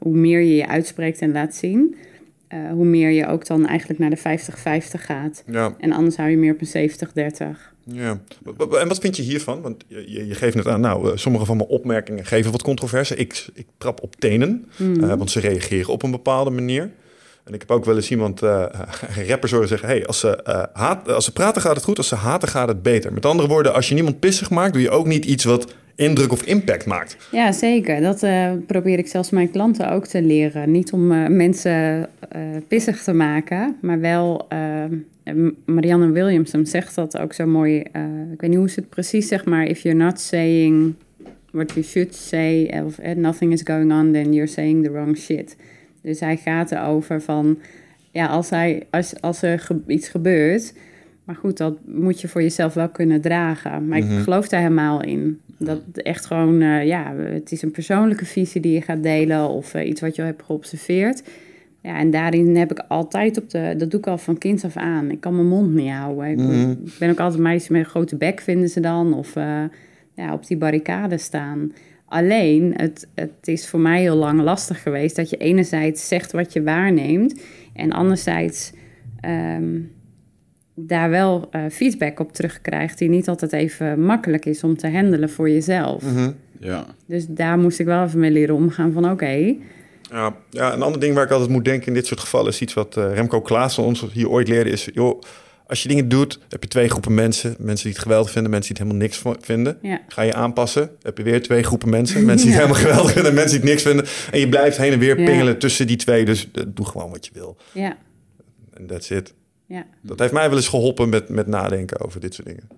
hoe 0.00 0.16
meer 0.16 0.40
je 0.40 0.54
je 0.56 0.68
uitspreekt 0.68 1.20
en 1.20 1.32
laat 1.32 1.54
zien... 1.54 1.96
hoe 2.70 2.84
meer 2.84 3.10
je 3.10 3.26
ook 3.26 3.46
dan 3.46 3.66
eigenlijk 3.66 3.98
naar 3.98 4.10
de 4.10 4.18
50-50 4.18 5.00
gaat. 5.00 5.42
Ja, 5.50 5.74
En 5.78 5.92
anders 5.92 6.16
hou 6.16 6.30
je 6.30 6.36
meer 6.36 6.52
op 6.52 6.60
een 6.60 6.90
70-30. 6.90 6.94
ja. 7.84 8.20
En 8.80 8.88
wat 8.88 8.98
vind 8.98 9.16
je 9.16 9.22
hiervan? 9.22 9.60
Want 9.60 9.84
je, 9.88 10.26
je- 10.26 10.34
geeft 10.34 10.54
net 10.56 10.66
aan, 10.66 10.80
nou, 10.80 11.18
sommige 11.18 11.44
van 11.44 11.56
mijn 11.56 11.68
opmerkingen 11.68 12.24
geven 12.24 12.52
wat 12.52 12.62
controverse. 12.62 13.16
Ik, 13.16 13.46
ik 13.54 13.66
trap 13.78 14.02
op 14.02 14.16
tenen, 14.16 14.66
eh, 15.00 15.14
want 15.14 15.30
ze 15.30 15.40
reageren 15.40 15.92
op 15.92 16.02
een 16.02 16.10
bepaalde 16.10 16.50
manier. 16.50 16.90
En 17.46 17.54
ik 17.54 17.60
heb 17.60 17.70
ook 17.70 17.84
wel 17.84 17.96
eens 17.96 18.10
iemand, 18.10 18.42
eh 18.42 18.64
een 19.16 19.26
rapper 19.26 19.50
horen 19.50 19.68
zeggen... 19.68 19.88
Hey, 19.88 20.06
als, 20.06 20.20
ze, 20.20 20.42
eh, 20.42 20.62
haat, 20.72 21.08
als 21.08 21.28
praten 21.28 21.62
gaat 21.62 21.74
het 21.74 21.84
goed, 21.84 21.98
als 21.98 22.08
ze 22.08 22.14
haten 22.14 22.48
gaat 22.48 22.68
het 22.68 22.82
beter. 22.82 23.12
Met 23.12 23.26
andere 23.26 23.48
woorden, 23.48 23.74
als 23.74 23.88
je 23.88 23.94
niemand 23.94 24.20
pissig 24.20 24.50
maakt... 24.50 24.72
doe 24.72 24.82
je 24.82 24.90
ook 24.90 25.06
niet 25.06 25.24
iets 25.24 25.44
wat 25.44 25.74
indruk 25.94 26.32
of 26.32 26.42
impact 26.42 26.86
maakt. 26.86 27.28
Ja, 27.32 27.52
zeker. 27.52 28.00
Dat 28.00 28.22
uh, 28.22 28.52
probeer 28.66 28.98
ik 28.98 29.06
zelfs 29.06 29.30
mijn 29.30 29.50
klanten 29.50 29.90
ook 29.90 30.06
te 30.06 30.22
leren. 30.22 30.70
Niet 30.70 30.92
om 30.92 31.12
uh, 31.12 31.28
mensen 31.28 32.08
uh, 32.36 32.42
pissig 32.68 33.02
te 33.02 33.12
maken, 33.12 33.76
maar 33.80 34.00
wel. 34.00 34.48
Marianne 35.64 36.10
Williamson 36.10 36.66
zegt 36.66 36.94
dat 36.94 37.18
ook 37.18 37.32
zo 37.32 37.46
mooi. 37.46 37.78
ik 38.32 38.40
weet 38.40 38.50
niet 38.50 38.58
hoe 38.58 38.70
ze 38.70 38.80
het 38.80 38.88
precies 38.88 39.28
zegt, 39.28 39.44
maar 39.44 39.66
if 39.66 39.80
you're 39.80 39.98
not 39.98 40.20
saying 40.20 40.94
what 41.50 41.72
you 41.72 41.84
should 41.84 42.14
say, 42.14 42.82
of 42.84 42.98
nothing 43.16 43.52
is 43.52 43.60
going 43.64 43.92
on, 43.92 44.12
then 44.12 44.32
you're 44.32 44.50
saying 44.50 44.84
the 44.84 44.90
wrong 44.90 45.18
shit. 45.18 45.56
Dus 46.06 46.20
hij 46.20 46.36
gaat 46.36 46.72
erover 46.72 47.22
van, 47.22 47.58
ja, 48.10 48.26
als, 48.26 48.50
hij, 48.50 48.86
als, 48.90 49.20
als 49.20 49.42
er 49.42 49.68
iets 49.86 50.08
gebeurt, 50.08 50.74
maar 51.24 51.34
goed, 51.34 51.56
dat 51.56 51.78
moet 51.84 52.20
je 52.20 52.28
voor 52.28 52.42
jezelf 52.42 52.74
wel 52.74 52.88
kunnen 52.88 53.20
dragen. 53.20 53.88
Maar 53.88 53.98
ik 53.98 54.04
mhm. 54.04 54.20
geloof 54.20 54.48
daar 54.48 54.60
helemaal 54.60 55.02
in. 55.02 55.40
Dat 55.58 55.80
echt 55.92 56.26
gewoon, 56.26 56.60
uh, 56.62 56.86
ja, 56.86 57.14
het 57.16 57.52
is 57.52 57.62
een 57.62 57.70
persoonlijke 57.70 58.24
visie 58.24 58.60
die 58.60 58.72
je 58.72 58.80
gaat 58.80 59.02
delen 59.02 59.48
of 59.48 59.74
uh, 59.74 59.88
iets 59.88 60.00
wat 60.00 60.16
je 60.16 60.22
hebt 60.22 60.42
geobserveerd. 60.42 61.22
Ja, 61.82 61.98
en 61.98 62.10
daarin 62.10 62.56
heb 62.56 62.70
ik 62.70 62.84
altijd 62.88 63.38
op 63.38 63.50
de, 63.50 63.74
dat 63.78 63.90
doe 63.90 64.00
ik 64.00 64.06
al 64.06 64.18
van 64.18 64.38
kind 64.38 64.64
af 64.64 64.76
aan. 64.76 65.10
Ik 65.10 65.20
kan 65.20 65.34
mijn 65.34 65.48
mond 65.48 65.74
niet 65.74 65.90
houden. 65.90 66.30
Ik, 66.30 66.36
mhm. 66.36 66.74
ben 66.98 67.10
ook 67.10 67.20
altijd 67.20 67.42
meisje 67.42 67.72
met 67.72 67.80
een 67.80 67.90
grote 67.90 68.16
bek, 68.16 68.40
vinden 68.40 68.68
ze 68.68 68.80
dan. 68.80 69.14
Of 69.14 69.36
uh, 69.36 69.62
ja, 70.14 70.32
op 70.32 70.46
die 70.46 70.56
barricade 70.56 71.18
staan. 71.18 71.72
Alleen, 72.06 72.74
het, 72.76 73.08
het 73.14 73.32
is 73.48 73.68
voor 73.68 73.80
mij 73.80 74.00
heel 74.00 74.16
lang 74.16 74.40
lastig 74.40 74.82
geweest 74.82 75.16
dat 75.16 75.30
je 75.30 75.36
enerzijds 75.36 76.08
zegt 76.08 76.32
wat 76.32 76.52
je 76.52 76.62
waarneemt 76.62 77.40
en 77.74 77.92
anderzijds 77.92 78.72
um, 79.24 79.92
daar 80.74 81.10
wel 81.10 81.48
uh, 81.52 81.62
feedback 81.70 82.20
op 82.20 82.32
terugkrijgt 82.32 82.98
die 82.98 83.08
niet 83.08 83.28
altijd 83.28 83.52
even 83.52 84.00
makkelijk 84.00 84.46
is 84.46 84.64
om 84.64 84.76
te 84.76 84.90
handelen 84.90 85.30
voor 85.30 85.50
jezelf. 85.50 86.02
Mhm. 86.02 86.30
Ja. 86.60 86.86
Dus 87.06 87.26
daar 87.28 87.58
moest 87.58 87.78
ik 87.78 87.86
wel 87.86 88.04
even 88.04 88.18
mee 88.18 88.30
leren 88.30 88.54
omgaan 88.54 88.92
van 88.92 89.10
oké. 89.10 89.54
Ja, 90.10 90.36
ja, 90.50 90.72
een 90.72 90.82
ander 90.82 91.00
ding 91.00 91.14
waar 91.14 91.24
ik 91.24 91.30
altijd 91.30 91.50
moet 91.50 91.64
denken 91.64 91.86
in 91.86 91.94
dit 91.94 92.06
soort 92.06 92.20
gevallen 92.20 92.48
is 92.48 92.60
iets 92.60 92.74
wat 92.74 92.96
uh, 92.96 93.14
Remco 93.14 93.40
Klaassen 93.40 93.84
ons 93.84 94.06
hier 94.12 94.28
ooit 94.28 94.48
leerde 94.48 94.70
is, 94.70 94.88
joh, 94.92 95.20
als 95.66 95.82
je 95.82 95.88
dingen 95.88 96.08
doet, 96.08 96.40
heb 96.48 96.62
je 96.62 96.68
twee 96.68 96.88
groepen 96.88 97.14
mensen. 97.14 97.54
Mensen 97.58 97.84
die 97.84 97.92
het 97.92 98.02
geweldig 98.02 98.30
vinden, 98.30 98.50
mensen 98.50 98.74
die 98.74 98.82
het 98.82 98.92
helemaal 98.92 99.08
niks 99.08 99.46
vinden. 99.46 99.78
Ja. 99.82 100.00
Ga 100.08 100.22
je 100.22 100.34
aanpassen, 100.34 100.90
heb 101.02 101.18
je 101.18 101.24
weer 101.24 101.42
twee 101.42 101.62
groepen 101.62 101.88
mensen. 101.88 102.24
Mensen 102.24 102.46
die 102.46 102.56
het 102.56 102.64
helemaal 102.64 102.88
geweldig 102.88 103.12
vinden, 103.12 103.34
mensen 103.34 103.60
die 103.60 103.60
het 103.60 103.68
niks 103.68 103.82
vinden. 103.82 104.06
En 104.30 104.40
je 104.40 104.48
blijft 104.48 104.76
heen 104.76 104.92
en 104.92 104.98
weer 104.98 105.16
pingelen 105.16 105.58
tussen 105.58 105.86
die 105.86 105.96
twee. 105.96 106.24
Dus 106.24 106.48
uh, 106.52 106.64
doe 106.68 106.86
gewoon 106.86 107.10
wat 107.10 107.26
je 107.26 107.30
wil. 107.34 107.56
Ja. 107.72 107.96
En 108.72 108.86
that's 108.86 109.10
it. 109.10 109.34
Ja. 109.66 109.86
Dat 110.02 110.18
heeft 110.18 110.32
mij 110.32 110.48
wel 110.48 110.56
eens 110.56 110.68
geholpen 110.68 111.08
met, 111.08 111.28
met 111.28 111.46
nadenken 111.46 112.00
over 112.00 112.20
dit 112.20 112.34
soort 112.34 112.48
dingen. 112.48 112.68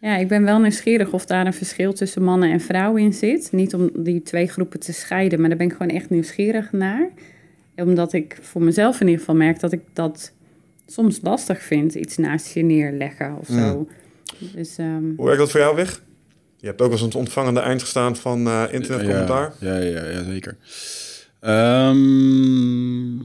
Ja, 0.00 0.16
ik 0.16 0.28
ben 0.28 0.44
wel 0.44 0.58
nieuwsgierig 0.58 1.12
of 1.12 1.26
daar 1.26 1.46
een 1.46 1.52
verschil 1.52 1.92
tussen 1.92 2.22
mannen 2.22 2.50
en 2.52 2.60
vrouwen 2.60 3.02
in 3.02 3.12
zit. 3.12 3.48
Niet 3.52 3.74
om 3.74 3.90
die 3.94 4.22
twee 4.22 4.48
groepen 4.48 4.80
te 4.80 4.92
scheiden, 4.92 5.40
maar 5.40 5.48
daar 5.48 5.58
ben 5.58 5.66
ik 5.66 5.72
gewoon 5.72 5.96
echt 5.96 6.10
nieuwsgierig 6.10 6.72
naar. 6.72 7.08
Omdat 7.76 8.12
ik 8.12 8.38
voor 8.40 8.62
mezelf 8.62 9.00
in 9.00 9.06
ieder 9.06 9.20
geval 9.20 9.34
merk 9.34 9.60
dat 9.60 9.72
ik 9.72 9.80
dat 9.92 10.32
soms 10.90 11.18
lastig 11.22 11.62
vind, 11.62 11.94
iets 11.94 12.16
naast 12.16 12.54
je 12.54 12.62
neerleggen 12.62 13.36
of 13.38 13.46
zo. 13.46 13.78
Mm. 13.78 13.88
Dus, 14.54 14.78
um... 14.78 15.12
Hoe 15.16 15.24
werkt 15.26 15.40
dat 15.40 15.50
voor 15.50 15.60
jou 15.60 15.76
weg? 15.76 16.02
Je 16.56 16.66
hebt 16.66 16.80
ook 16.80 16.92
als 16.92 17.02
een 17.02 17.14
ontvangende 17.14 17.60
eind 17.60 17.80
gestaan 17.80 18.16
van 18.16 18.46
uh, 18.46 18.64
internetcommentaar. 18.70 19.52
Ja, 19.60 19.76
ja, 19.76 20.00
ja, 20.00 20.10
ja 20.10 20.24
zeker. 20.24 20.56
Um, 21.40 23.16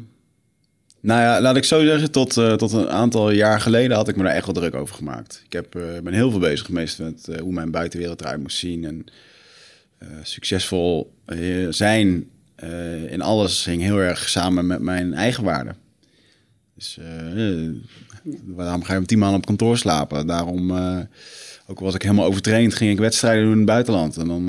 nou 0.99 1.21
ja, 1.21 1.41
laat 1.41 1.55
ik 1.55 1.63
zo 1.63 1.83
zeggen, 1.83 2.11
tot, 2.11 2.37
uh, 2.37 2.53
tot 2.53 2.71
een 2.71 2.89
aantal 2.89 3.31
jaar 3.31 3.61
geleden 3.61 3.97
had 3.97 4.07
ik 4.07 4.15
me 4.15 4.23
daar 4.23 4.33
echt 4.33 4.45
wel 4.45 4.53
druk 4.53 4.75
over 4.75 4.95
gemaakt. 4.95 5.41
Ik 5.45 5.53
heb, 5.53 5.75
uh, 5.75 5.83
ben 6.03 6.13
heel 6.13 6.31
veel 6.31 6.39
bezig 6.39 6.65
geweest 6.65 6.99
met 6.99 7.27
uh, 7.29 7.37
hoe 7.37 7.53
mijn 7.53 7.71
buitenwereld 7.71 8.21
eruit 8.21 8.41
moest 8.41 8.57
zien. 8.57 8.85
En 8.85 9.05
succesvol 10.23 11.13
zijn 11.69 12.29
in 13.07 13.21
alles 13.21 13.65
hing 13.65 13.81
heel 13.81 13.97
erg 13.97 14.29
samen 14.29 14.67
met 14.67 14.79
mijn 14.79 15.13
eigen 15.13 15.43
waarden. 15.43 15.75
Dus 16.75 16.99
waarom 18.45 18.83
ga 18.83 18.93
je 18.93 18.99
om 18.99 19.05
tien 19.05 19.19
maanden 19.19 19.37
op 19.37 19.45
kantoor 19.45 19.77
slapen? 19.77 20.27
Daarom, 20.27 20.71
ook 21.67 21.77
al 21.77 21.85
was 21.85 21.95
ik 21.95 22.01
helemaal 22.01 22.25
overtraind, 22.25 22.75
ging 22.75 22.91
ik 22.91 22.97
wedstrijden 22.97 23.43
doen 23.43 23.51
in 23.51 23.57
het 23.57 23.67
buitenland. 23.67 24.17
En 24.17 24.27
dan 24.27 24.45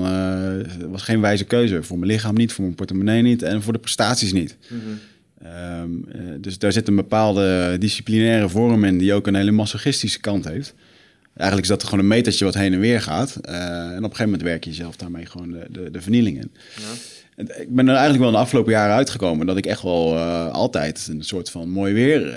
was 0.90 1.02
geen 1.02 1.20
wijze 1.20 1.44
keuze. 1.44 1.82
Voor 1.82 1.98
mijn 1.98 2.10
lichaam 2.10 2.34
niet, 2.34 2.52
voor 2.52 2.64
mijn 2.64 2.76
portemonnee 2.76 3.22
niet 3.22 3.42
en 3.42 3.62
voor 3.62 3.72
de 3.72 3.78
prestaties 3.78 4.32
niet. 4.32 4.56
Mm 4.68 4.80
-hmm. 4.80 4.98
Um, 5.46 6.04
dus 6.40 6.58
daar 6.58 6.72
zit 6.72 6.88
een 6.88 6.96
bepaalde 6.96 7.76
disciplinaire 7.78 8.48
vorm 8.48 8.84
in 8.84 8.98
die 8.98 9.14
ook 9.14 9.26
een 9.26 9.34
hele 9.34 9.50
masochistische 9.50 10.20
kant 10.20 10.44
heeft. 10.44 10.74
Eigenlijk 11.34 11.70
is 11.70 11.74
dat 11.76 11.84
gewoon 11.84 11.98
een 11.98 12.06
metertje 12.06 12.44
wat 12.44 12.54
heen 12.54 12.72
en 12.72 12.80
weer 12.80 13.00
gaat. 13.00 13.40
Uh, 13.48 13.54
en 13.54 13.88
op 13.88 13.94
een 13.94 14.02
gegeven 14.02 14.24
moment 14.24 14.42
werk 14.42 14.64
je 14.64 14.70
jezelf 14.70 14.96
daarmee 14.96 15.26
gewoon 15.26 15.50
de, 15.50 15.66
de, 15.70 15.90
de 15.90 16.00
vernieling 16.00 16.37
in. 16.37 16.50
Ja. 16.76 16.82
Ik 17.37 17.75
ben 17.75 17.88
er 17.88 17.94
eigenlijk 17.94 18.18
wel 18.18 18.29
in 18.29 18.35
de 18.35 18.40
afgelopen 18.40 18.73
jaren 18.73 18.94
uitgekomen 18.94 19.47
dat 19.47 19.57
ik 19.57 19.66
echt 19.66 19.83
wel 19.83 20.14
uh, 20.14 20.51
altijd 20.51 21.07
een 21.11 21.23
soort 21.23 21.51
van 21.51 21.68
mooi 21.68 21.94
weer 21.94 22.27
uh, 22.27 22.37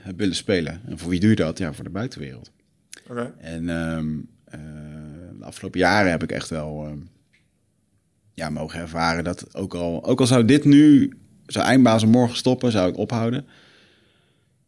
heb 0.00 0.18
willen 0.18 0.34
spelen. 0.34 0.80
En 0.86 0.98
voor 0.98 1.10
wie 1.10 1.20
doe 1.20 1.30
je 1.30 1.36
dat? 1.36 1.58
Ja, 1.58 1.72
voor 1.72 1.84
de 1.84 1.90
buitenwereld. 1.90 2.50
Okay. 3.10 3.32
En 3.38 3.68
um, 3.68 4.28
de 5.38 5.44
afgelopen 5.44 5.80
jaren 5.80 6.10
heb 6.10 6.22
ik 6.22 6.32
echt 6.32 6.48
wel 6.48 6.84
ehm, 6.86 6.98
ja, 8.34 8.50
mogen 8.50 8.80
ervaren 8.80 9.24
dat 9.24 9.54
ook 9.54 9.74
al, 9.74 10.04
ook 10.04 10.20
al 10.20 10.26
zou 10.26 10.44
dit 10.44 10.64
nu 10.64 11.12
zou 11.46 11.66
eindbazen 11.66 12.08
morgen 12.08 12.36
stoppen, 12.36 12.72
zou 12.72 12.90
ik 12.90 12.96
ophouden. 12.96 13.46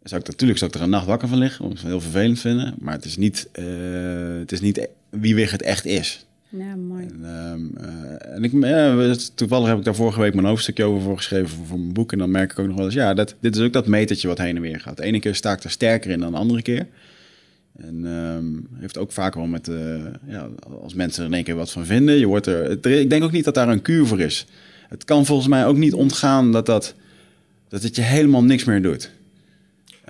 Zou 0.02 0.20
ik 0.20 0.26
natuurlijk 0.26 0.58
zou 0.58 0.70
ik 0.70 0.76
er 0.76 0.82
een 0.82 0.90
nacht 0.90 1.06
wakker 1.06 1.28
van 1.28 1.38
liggen, 1.38 1.60
omdat 1.60 1.78
ik 1.78 1.84
het 1.84 1.92
heel 1.92 2.02
vervelend 2.02 2.40
vinden. 2.40 2.74
Maar 2.78 2.94
het 2.94 3.04
is 3.04 3.16
niet, 3.16 3.48
het 4.40 4.52
is 4.52 4.60
niet 4.60 4.88
wie 5.10 5.34
Wig 5.34 5.50
het 5.50 5.62
echt 5.62 5.84
is. 5.84 6.25
Ja, 6.58 6.76
mooi. 6.76 7.06
En, 7.06 7.20
uh, 7.22 7.86
uh, 7.86 8.34
en 8.34 8.44
ik, 8.44 8.52
ja, 8.52 9.14
toevallig 9.34 9.68
heb 9.68 9.78
ik 9.78 9.84
daar 9.84 9.94
vorige 9.94 10.20
week 10.20 10.34
mijn 10.34 10.46
hoofdstukje 10.46 10.84
over 10.84 11.02
voor 11.02 11.16
geschreven 11.16 11.66
voor, 11.66 11.78
mijn 11.78 11.92
boek. 11.92 12.12
En 12.12 12.18
dan 12.18 12.30
merk 12.30 12.52
ik 12.52 12.58
ook 12.58 12.66
nog 12.66 12.76
wel 12.76 12.84
eens, 12.84 12.94
ja, 12.94 13.14
dat, 13.14 13.34
dit 13.40 13.56
is 13.56 13.62
ook 13.62 13.72
dat 13.72 13.86
metertje 13.86 14.28
wat 14.28 14.38
heen 14.38 14.56
en 14.56 14.62
weer 14.62 14.80
gaat. 14.80 14.96
De 14.96 15.02
ene 15.02 15.20
keer 15.20 15.34
sta 15.34 15.52
ik 15.52 15.64
er 15.64 15.70
sterker 15.70 16.10
in 16.10 16.20
dan 16.20 16.32
de 16.32 16.38
andere 16.38 16.62
keer. 16.62 16.86
En 17.76 18.04
um, 18.04 18.68
heeft 18.74 18.98
ook 18.98 19.12
vaak 19.12 19.34
wel 19.34 19.46
met, 19.46 19.70
ja, 20.26 20.48
als 20.82 20.94
mensen 20.94 21.22
er 21.22 21.28
in 21.28 21.34
één 21.34 21.44
keer 21.44 21.54
wat 21.54 21.70
van 21.70 21.86
vinden. 21.86 22.18
Je 22.18 22.26
wordt 22.26 22.46
er, 22.46 22.86
ik 23.00 23.10
denk 23.10 23.24
ook 23.24 23.32
niet 23.32 23.44
dat 23.44 23.54
daar 23.54 23.68
een 23.68 23.82
kuur 23.82 24.06
voor 24.06 24.20
is 24.20 24.46
het 24.88 25.04
kan 25.04 25.26
volgens 25.26 25.48
mij 25.48 25.66
ook 25.66 25.76
niet 25.76 25.94
ontgaan 25.94 26.52
dat, 26.52 26.66
dat, 26.66 26.94
dat 27.68 27.82
het 27.82 27.96
je 27.96 28.02
helemaal 28.02 28.44
niks 28.44 28.64
meer 28.64 28.82
doet. 28.82 29.10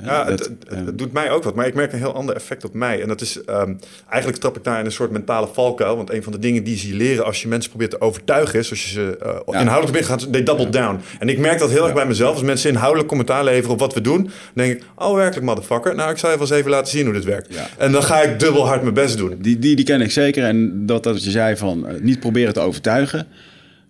Ja, 0.04 0.24
dat, 0.24 0.38
het, 0.38 0.50
het, 0.68 0.86
het, 0.86 0.98
doet 0.98 1.12
mij 1.12 1.30
ook 1.30 1.42
wat, 1.42 1.54
maar 1.54 1.66
ik 1.66 1.74
merk 1.74 1.92
een 1.92 1.98
heel 1.98 2.14
ander 2.14 2.34
effect 2.34 2.64
op 2.64 2.74
mij. 2.74 3.02
En 3.02 3.08
dat 3.08 3.20
is, 3.20 3.38
um, 3.48 3.78
eigenlijk 4.08 4.42
trap 4.42 4.56
ik 4.56 4.64
daar 4.64 4.78
in 4.78 4.84
een 4.84 4.92
soort 4.92 5.10
mentale 5.10 5.48
valkuil. 5.52 5.96
Want 5.96 6.12
een 6.12 6.22
van 6.22 6.32
de 6.32 6.38
dingen 6.38 6.64
die 6.64 6.76
ze 6.76 6.94
leren 6.94 7.24
als 7.24 7.42
je 7.42 7.48
mensen 7.48 7.70
probeert 7.70 7.90
te 7.90 8.00
overtuigen 8.00 8.58
is, 8.58 8.70
als 8.70 8.82
je 8.84 8.88
ze 8.88 9.18
uh, 9.26 9.38
ja. 9.46 9.60
inhoudelijk 9.60 9.92
bent 9.92 10.04
gaat, 10.04 10.32
they 10.32 10.42
double 10.42 10.68
down. 10.68 11.00
En 11.18 11.28
ik 11.28 11.38
merk 11.38 11.58
dat 11.58 11.70
heel 11.70 11.84
erg 11.84 11.94
bij 11.94 12.06
mezelf. 12.06 12.34
Als 12.34 12.42
mensen 12.42 12.70
inhoudelijk 12.70 13.08
commentaar 13.08 13.44
leveren 13.44 13.70
op 13.70 13.78
wat 13.78 13.94
we 13.94 14.00
doen, 14.00 14.22
dan 14.22 14.32
denk 14.54 14.72
ik, 14.72 14.82
oh 14.94 15.14
werkelijk 15.14 15.46
motherfucker. 15.46 15.94
Nou, 15.94 16.10
ik 16.10 16.18
zal 16.18 16.30
je 16.30 16.38
wel 16.38 16.46
eens 16.46 16.56
even 16.56 16.70
laten 16.70 16.90
zien 16.90 17.04
hoe 17.04 17.14
dit 17.14 17.24
werkt. 17.24 17.56
En 17.78 17.92
dan 17.92 18.02
ga 18.02 18.22
ik 18.22 18.38
dubbel 18.38 18.66
hard 18.66 18.82
mijn 18.82 18.94
best 18.94 19.16
doen. 19.16 19.36
Die, 19.38 19.58
die, 19.58 19.76
die 19.76 19.84
ken 19.84 20.00
ik 20.00 20.10
zeker. 20.10 20.44
En 20.44 20.86
dat, 20.86 21.02
dat 21.02 21.24
je 21.24 21.30
zei 21.30 21.56
van, 21.56 21.86
uh, 21.86 22.00
niet 22.00 22.20
proberen 22.20 22.52
te 22.52 22.60
overtuigen. 22.60 23.26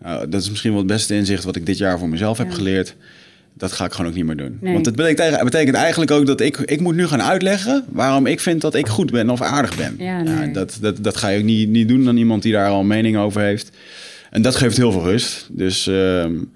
Nou, 0.03 0.29
dat 0.29 0.41
is 0.41 0.49
misschien 0.49 0.71
wel 0.71 0.81
het 0.81 0.89
beste 0.89 1.15
inzicht 1.15 1.45
wat 1.45 1.57
ik 1.57 1.67
dit 1.67 1.79
jaar 1.79 1.99
voor 1.99 2.09
mezelf 2.09 2.39
heb 2.39 2.51
geleerd. 2.51 2.97
Dat 3.59 3.73
ga 3.73 3.85
ik 3.85 3.93
gewoon 3.93 4.11
ook 4.11 4.17
niet 4.17 4.25
meer 4.25 4.37
doen. 4.37 4.59
Nee. 4.61 4.73
Want 4.73 4.87
het 4.87 4.97
betekent, 4.97 5.45
betekent, 5.45 5.77
eigenlijk 5.77 6.11
ook 6.11 6.27
dat 6.27 6.41
ik, 6.41 6.57
ik 6.57 6.81
moet 6.81 6.95
nu 6.95 7.07
gaan 7.07 7.23
uitleggen 7.23 7.85
waarom 7.89 8.27
ik 8.27 8.41
vind 8.41 8.61
dat 8.61 8.75
ik 8.75 8.87
goed 8.87 9.11
ben 9.11 9.31
of 9.31 9.43
aardig 9.43 9.77
ben. 9.77 9.95
Ja, 9.99 10.23
nee. 10.23 10.35
ja, 10.35 10.53
dat, 10.53 10.79
dat, 10.81 11.05
dat 11.05 11.17
ga 11.17 11.29
je 11.29 11.39
ook 11.39 11.45
niet, 11.45 11.69
niet 11.69 11.89
doen 11.89 12.09
aan 12.09 12.17
iemand 12.17 12.43
die 12.43 12.53
daar 12.53 12.69
al 12.69 12.81
een 12.81 12.87
mening 12.87 13.17
over 13.17 13.41
heeft. 13.41 13.71
En 14.31 14.43
dat 14.43 14.57
geeft 14.57 14.77
heel 14.77 14.93
veel 14.93 15.03
rust. 15.03 15.49
Dus 15.51 15.87
um, 15.87 16.53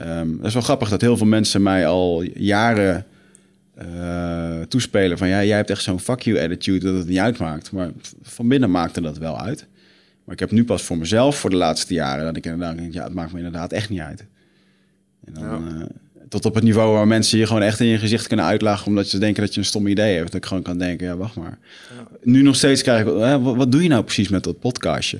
um, 0.00 0.36
dat 0.36 0.46
is 0.46 0.52
wel 0.52 0.62
grappig 0.62 0.88
dat 0.88 1.00
heel 1.00 1.16
veel 1.16 1.26
mensen 1.26 1.62
mij 1.62 1.86
al 1.86 2.22
jaren 2.34 3.06
uh, 3.82 4.60
toespelen 4.60 5.18
van 5.18 5.28
ja, 5.28 5.44
jij 5.44 5.56
hebt 5.56 5.70
echt 5.70 5.82
zo'n 5.82 6.00
fuck 6.00 6.20
you 6.20 6.40
attitude 6.40 6.86
dat 6.86 6.96
het 6.96 7.08
niet 7.08 7.18
uitmaakt. 7.18 7.72
Maar 7.72 7.90
van 8.22 8.48
binnen 8.48 8.70
maakte 8.70 9.00
dat 9.00 9.18
wel 9.18 9.40
uit. 9.40 9.66
Maar 10.24 10.34
ik 10.34 10.40
heb 10.40 10.50
nu 10.50 10.64
pas 10.64 10.82
voor 10.82 10.98
mezelf 10.98 11.38
voor 11.38 11.50
de 11.50 11.56
laatste 11.56 11.94
jaren 11.94 12.24
dat 12.24 12.36
ik 12.36 12.44
inderdaad 12.44 12.76
denk, 12.76 12.92
ja, 12.92 13.04
het 13.04 13.14
maakt 13.14 13.32
me 13.32 13.38
inderdaad 13.38 13.72
echt 13.72 13.88
niet 13.88 14.00
uit. 14.00 14.24
En 15.24 15.34
dan, 15.34 15.44
ja. 15.44 15.58
uh, 15.78 15.84
tot 16.32 16.44
op 16.44 16.54
het 16.54 16.64
niveau 16.64 16.92
waar 16.92 17.06
mensen 17.06 17.38
je 17.38 17.46
gewoon 17.46 17.62
echt 17.62 17.80
in 17.80 17.86
je 17.86 17.98
gezicht 17.98 18.26
kunnen 18.26 18.44
uitlachen 18.44 18.86
omdat 18.86 19.06
ze 19.06 19.18
denken 19.18 19.42
dat 19.42 19.54
je 19.54 19.60
een 19.60 19.66
stom 19.66 19.86
idee 19.86 20.14
hebt. 20.14 20.26
Dat 20.32 20.42
ik 20.42 20.46
gewoon 20.46 20.62
kan 20.62 20.78
denken, 20.78 21.06
ja, 21.06 21.16
wacht 21.16 21.34
maar. 21.34 21.58
Ja. 21.96 22.06
Nu 22.22 22.42
nog 22.42 22.56
steeds 22.56 22.82
krijg 22.82 23.06
ik, 23.06 23.06
eh, 23.06 23.42
wat, 23.42 23.56
wat, 23.56 23.72
doe 23.72 23.82
je 23.82 23.88
nou 23.88 24.02
precies 24.02 24.28
met 24.28 24.44
dat 24.44 24.58
podcastje? 24.58 25.18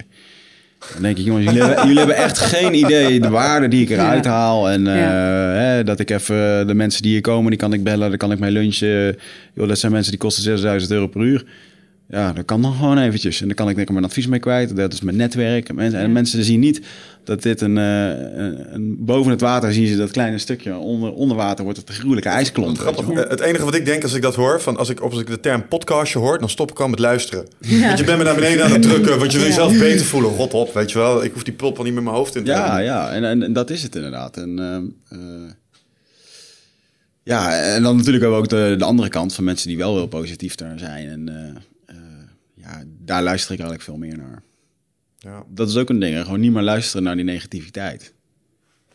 Dan 0.92 1.02
denk 1.02 1.18
ik, 1.18 1.24
jongens, 1.24 1.44
jullie 1.44 1.62
hebben, 1.62 1.82
jullie 1.82 1.98
hebben 1.98 2.16
echt 2.16 2.38
geen 2.38 2.74
idee 2.74 3.20
de 3.20 3.28
waarde 3.28 3.68
die 3.68 3.82
ik 3.82 3.90
eruit 3.90 4.24
ja. 4.24 4.30
haal. 4.30 4.70
En 4.70 4.80
uh, 4.80 4.96
ja. 4.96 5.10
hè, 5.52 5.84
dat 5.84 6.00
ik 6.00 6.10
even 6.10 6.66
de 6.66 6.74
mensen 6.74 7.02
die 7.02 7.10
hier 7.10 7.20
komen, 7.20 7.50
die 7.50 7.58
kan 7.58 7.72
ik 7.72 7.84
bellen, 7.84 8.08
dan 8.08 8.18
kan 8.18 8.32
ik 8.32 8.38
mee 8.38 8.50
lunchen. 8.50 9.16
Joh, 9.54 9.68
dat 9.68 9.78
zijn 9.78 9.92
mensen 9.92 10.10
die 10.10 10.20
kosten 10.20 10.42
6000 10.42 10.92
euro 10.92 11.06
per 11.06 11.20
uur. 11.20 11.44
Ja, 12.12 12.32
dat 12.32 12.44
kan 12.44 12.62
dan 12.62 12.74
gewoon 12.74 12.98
eventjes. 12.98 13.40
En 13.40 13.46
dan 13.46 13.56
kan 13.56 13.68
ik 13.68 13.74
denk 13.74 13.88
ik 13.88 13.92
mijn 13.94 14.06
advies 14.06 14.26
mee 14.26 14.40
kwijt. 14.40 14.76
Dat 14.76 14.92
is 14.92 15.00
mijn 15.00 15.16
netwerk. 15.16 15.68
En 15.68 15.74
mensen, 15.74 16.00
en 16.00 16.12
mensen 16.12 16.44
zien 16.44 16.60
niet 16.60 16.80
dat 17.24 17.42
dit 17.42 17.60
een, 17.60 17.76
uh, 17.76 18.08
een, 18.72 18.96
Boven 18.98 19.30
het 19.30 19.40
water 19.40 19.72
zien 19.72 19.86
ze 19.86 19.96
dat 19.96 20.10
kleine 20.10 20.38
stukje. 20.38 20.76
Onder, 20.76 21.12
onder 21.12 21.36
water 21.36 21.64
wordt 21.64 21.78
het 21.78 21.88
een 21.88 21.94
gruwelijke 21.94 22.28
ijsklont. 22.28 22.78
Grappig. 22.78 23.28
Het 23.28 23.40
enige 23.40 23.64
wat 23.64 23.74
ik 23.74 23.84
denk 23.84 24.02
als 24.02 24.14
ik 24.14 24.22
dat 24.22 24.34
hoor, 24.34 24.60
van 24.60 24.76
als 24.76 24.88
ik, 24.88 25.00
als 25.00 25.18
ik 25.20 25.26
de 25.26 25.40
term 25.40 25.68
podcastje 25.68 26.18
hoor, 26.18 26.38
dan 26.38 26.48
stop 26.48 26.70
ik 26.70 26.80
al 26.80 26.88
met 26.88 26.98
luisteren. 26.98 27.46
Ja. 27.58 27.86
Want 27.86 27.98
je 27.98 28.04
bent 28.04 28.18
me 28.18 28.24
naar 28.24 28.34
beneden 28.34 28.64
aan 28.64 28.72
het 28.72 28.82
drukken, 28.82 29.18
want 29.18 29.32
je 29.32 29.38
wil 29.38 29.46
jezelf 29.46 29.78
beter 29.78 30.06
voelen. 30.06 30.30
Rot 30.30 30.54
op, 30.54 30.74
weet 30.74 30.90
je 30.90 30.98
wel. 30.98 31.24
Ik 31.24 31.32
hoef 31.32 31.42
die 31.42 31.54
pulp 31.54 31.78
al 31.78 31.84
niet 31.84 31.94
met 31.94 32.04
mijn 32.04 32.16
hoofd 32.16 32.36
in 32.36 32.44
te 32.44 32.50
Ja, 32.50 32.78
ja. 32.78 33.10
En, 33.10 33.24
en, 33.24 33.42
en, 33.42 33.52
dat 33.52 33.70
is 33.70 33.82
het 33.82 33.96
inderdaad. 33.96 34.36
En... 34.36 34.58
Uh, 35.12 35.18
ja, 37.24 37.58
en 37.74 37.82
dan 37.82 37.96
natuurlijk 37.96 38.22
hebben 38.22 38.42
we 38.42 38.44
ook 38.44 38.68
de, 38.68 38.74
de 38.78 38.84
andere 38.84 39.08
kant 39.08 39.34
van 39.34 39.44
mensen 39.44 39.68
die 39.68 39.76
wel 39.76 39.96
heel 39.96 40.06
positief 40.06 40.54
daar 40.54 40.78
zijn. 40.78 41.08
En 41.08 41.30
uh, 41.30 41.34
ja, 41.34 41.71
daar 43.12 43.22
luister 43.22 43.52
ik 43.52 43.60
eigenlijk 43.60 43.88
veel 43.88 43.98
meer 43.98 44.16
naar. 44.16 44.42
Ja. 45.18 45.44
Dat 45.48 45.68
is 45.68 45.76
ook 45.76 45.88
een 45.88 45.98
ding, 45.98 46.24
gewoon 46.24 46.40
niet 46.40 46.52
meer 46.52 46.62
luisteren 46.62 47.02
naar 47.02 47.16
die 47.16 47.24
negativiteit. 47.24 48.12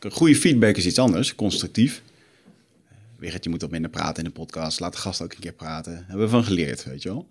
Goede 0.09 0.35
feedback 0.35 0.75
is 0.77 0.85
iets 0.85 0.99
anders, 0.99 1.35
constructief. 1.35 2.01
Wigert, 3.17 3.43
je 3.43 3.49
moet 3.49 3.61
wat 3.61 3.71
minder 3.71 3.89
praten 3.89 4.23
in 4.23 4.29
de 4.29 4.39
podcast. 4.39 4.79
Laat 4.79 4.93
de 4.93 4.99
gast 4.99 5.21
ook 5.21 5.33
een 5.33 5.39
keer 5.39 5.53
praten. 5.53 6.03
Hebben 6.07 6.25
we 6.25 6.31
van 6.31 6.43
geleerd, 6.43 6.83
weet 6.83 7.03
je 7.03 7.09
wel. 7.09 7.27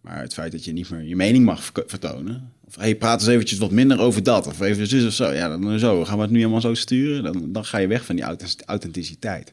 Maar 0.00 0.20
het 0.20 0.34
feit 0.34 0.52
dat 0.52 0.64
je 0.64 0.72
niet 0.72 0.90
meer 0.90 1.02
je 1.02 1.16
mening 1.16 1.44
mag 1.44 1.70
vertonen. 1.86 2.52
Of 2.64 2.76
hey, 2.76 2.96
praat 2.96 3.20
eens 3.20 3.30
eventjes 3.30 3.58
wat 3.58 3.70
minder 3.70 4.00
over 4.00 4.22
dat. 4.22 4.46
Of 4.46 4.60
even 4.60 4.86
zus 4.86 5.06
of 5.06 5.12
zo. 5.12 5.32
Ja, 5.32 5.48
dan 5.48 5.78
zo. 5.78 6.04
Gaan 6.04 6.16
we 6.16 6.22
het 6.22 6.30
nu 6.30 6.38
helemaal 6.38 6.60
zo 6.60 6.74
sturen? 6.74 7.22
Dan, 7.22 7.52
dan 7.52 7.64
ga 7.64 7.78
je 7.78 7.86
weg 7.86 8.04
van 8.04 8.16
die 8.16 8.24
authenticiteit. 8.66 9.52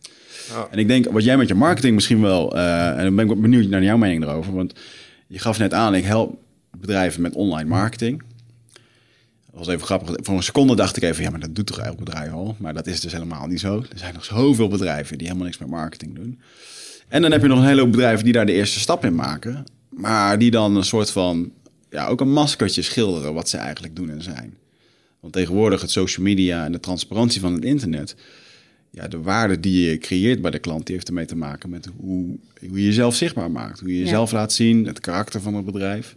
En 0.72 0.80
ik 0.80 0.88
denk, 0.88 1.12
wat 1.12 1.24
jij 1.24 1.38
met 1.38 1.48
je 1.48 1.56
marketing 1.56 1.95
misschien 1.95 2.22
wel... 2.22 2.56
Uh, 2.56 2.98
en 2.98 3.04
dan 3.04 3.15
ben 3.15 3.30
ik 3.30 3.41
benieuwd 3.41 3.67
naar 3.67 3.84
jouw 3.84 3.98
mening 3.98 4.24
erover. 4.24 4.54
Want 4.54 4.74
je 5.28 5.39
gaf 5.39 5.60
net 5.60 5.74
aan, 5.74 5.95
ik 5.95 6.04
help 6.04 6.48
bedrijven 6.77 7.21
met 7.21 7.36
online 7.36 7.69
marketing. 7.69 8.23
Dat 9.51 9.65
was 9.65 9.67
even 9.67 9.86
grappig. 9.86 10.15
Voor 10.21 10.36
een 10.36 10.43
seconde 10.43 10.75
dacht 10.75 10.97
ik 10.97 11.03
even, 11.03 11.23
ja, 11.23 11.29
maar 11.29 11.39
dat 11.39 11.55
doet 11.55 11.65
toch 11.65 11.79
elk 11.79 11.97
bedrijf 11.97 12.32
al? 12.32 12.55
Maar 12.60 12.73
dat 12.73 12.88
is 12.88 12.99
dus 12.99 13.12
helemaal 13.12 13.47
niet 13.47 13.60
zo. 13.60 13.77
Er 13.77 13.97
zijn 13.97 14.13
nog 14.13 14.25
zoveel 14.25 14.67
bedrijven 14.67 15.17
die 15.17 15.27
helemaal 15.27 15.47
niks 15.47 15.60
met 15.60 15.69
marketing 15.69 16.15
doen. 16.15 16.39
En 17.08 17.21
dan 17.21 17.32
heb 17.32 17.41
je 17.41 17.47
nog 17.47 17.60
een 17.60 17.65
hele 17.65 17.82
hoop 17.82 17.91
bedrijven 17.91 18.23
die 18.23 18.34
daar 18.34 18.45
de 18.45 18.51
eerste 18.51 18.79
stap 18.79 19.05
in 19.05 19.15
maken. 19.15 19.63
Maar 19.89 20.39
die 20.39 20.51
dan 20.51 20.75
een 20.75 20.84
soort 20.84 21.12
van, 21.12 21.51
ja, 21.89 22.08
ook 22.08 22.21
een 22.21 22.32
maskertje 22.32 22.82
schilderen 22.82 23.34
wat 23.34 23.49
ze 23.49 23.58
eigenlijk 23.58 23.95
doen 23.95 24.10
en 24.10 24.23
zijn. 24.23 24.53
Want 25.19 25.34
tegenwoordig 25.34 25.82
het 25.82 25.91
social 25.91 26.25
media 26.25 26.65
en 26.65 26.71
de 26.71 26.79
transparantie 26.79 27.41
van 27.41 27.53
het 27.53 27.63
internet 27.63 28.15
ja, 28.91 29.08
de 29.08 29.21
waarde 29.21 29.60
die 29.60 29.89
je 29.89 29.97
creëert 29.97 30.41
bij 30.41 30.51
de 30.51 30.60
klant, 30.60 30.86
die 30.86 30.95
heeft 30.95 31.08
ermee 31.08 31.25
te 31.25 31.36
maken 31.36 31.69
met 31.69 31.89
hoe, 31.97 32.38
hoe 32.67 32.79
je 32.79 32.86
jezelf 32.86 33.15
zichtbaar 33.15 33.51
maakt. 33.51 33.79
Hoe 33.79 33.89
je 33.89 33.99
jezelf 33.99 34.32
laat 34.32 34.53
zien, 34.53 34.86
het 34.86 34.99
karakter 34.99 35.41
van 35.41 35.53
het 35.53 35.65
bedrijf. 35.65 36.15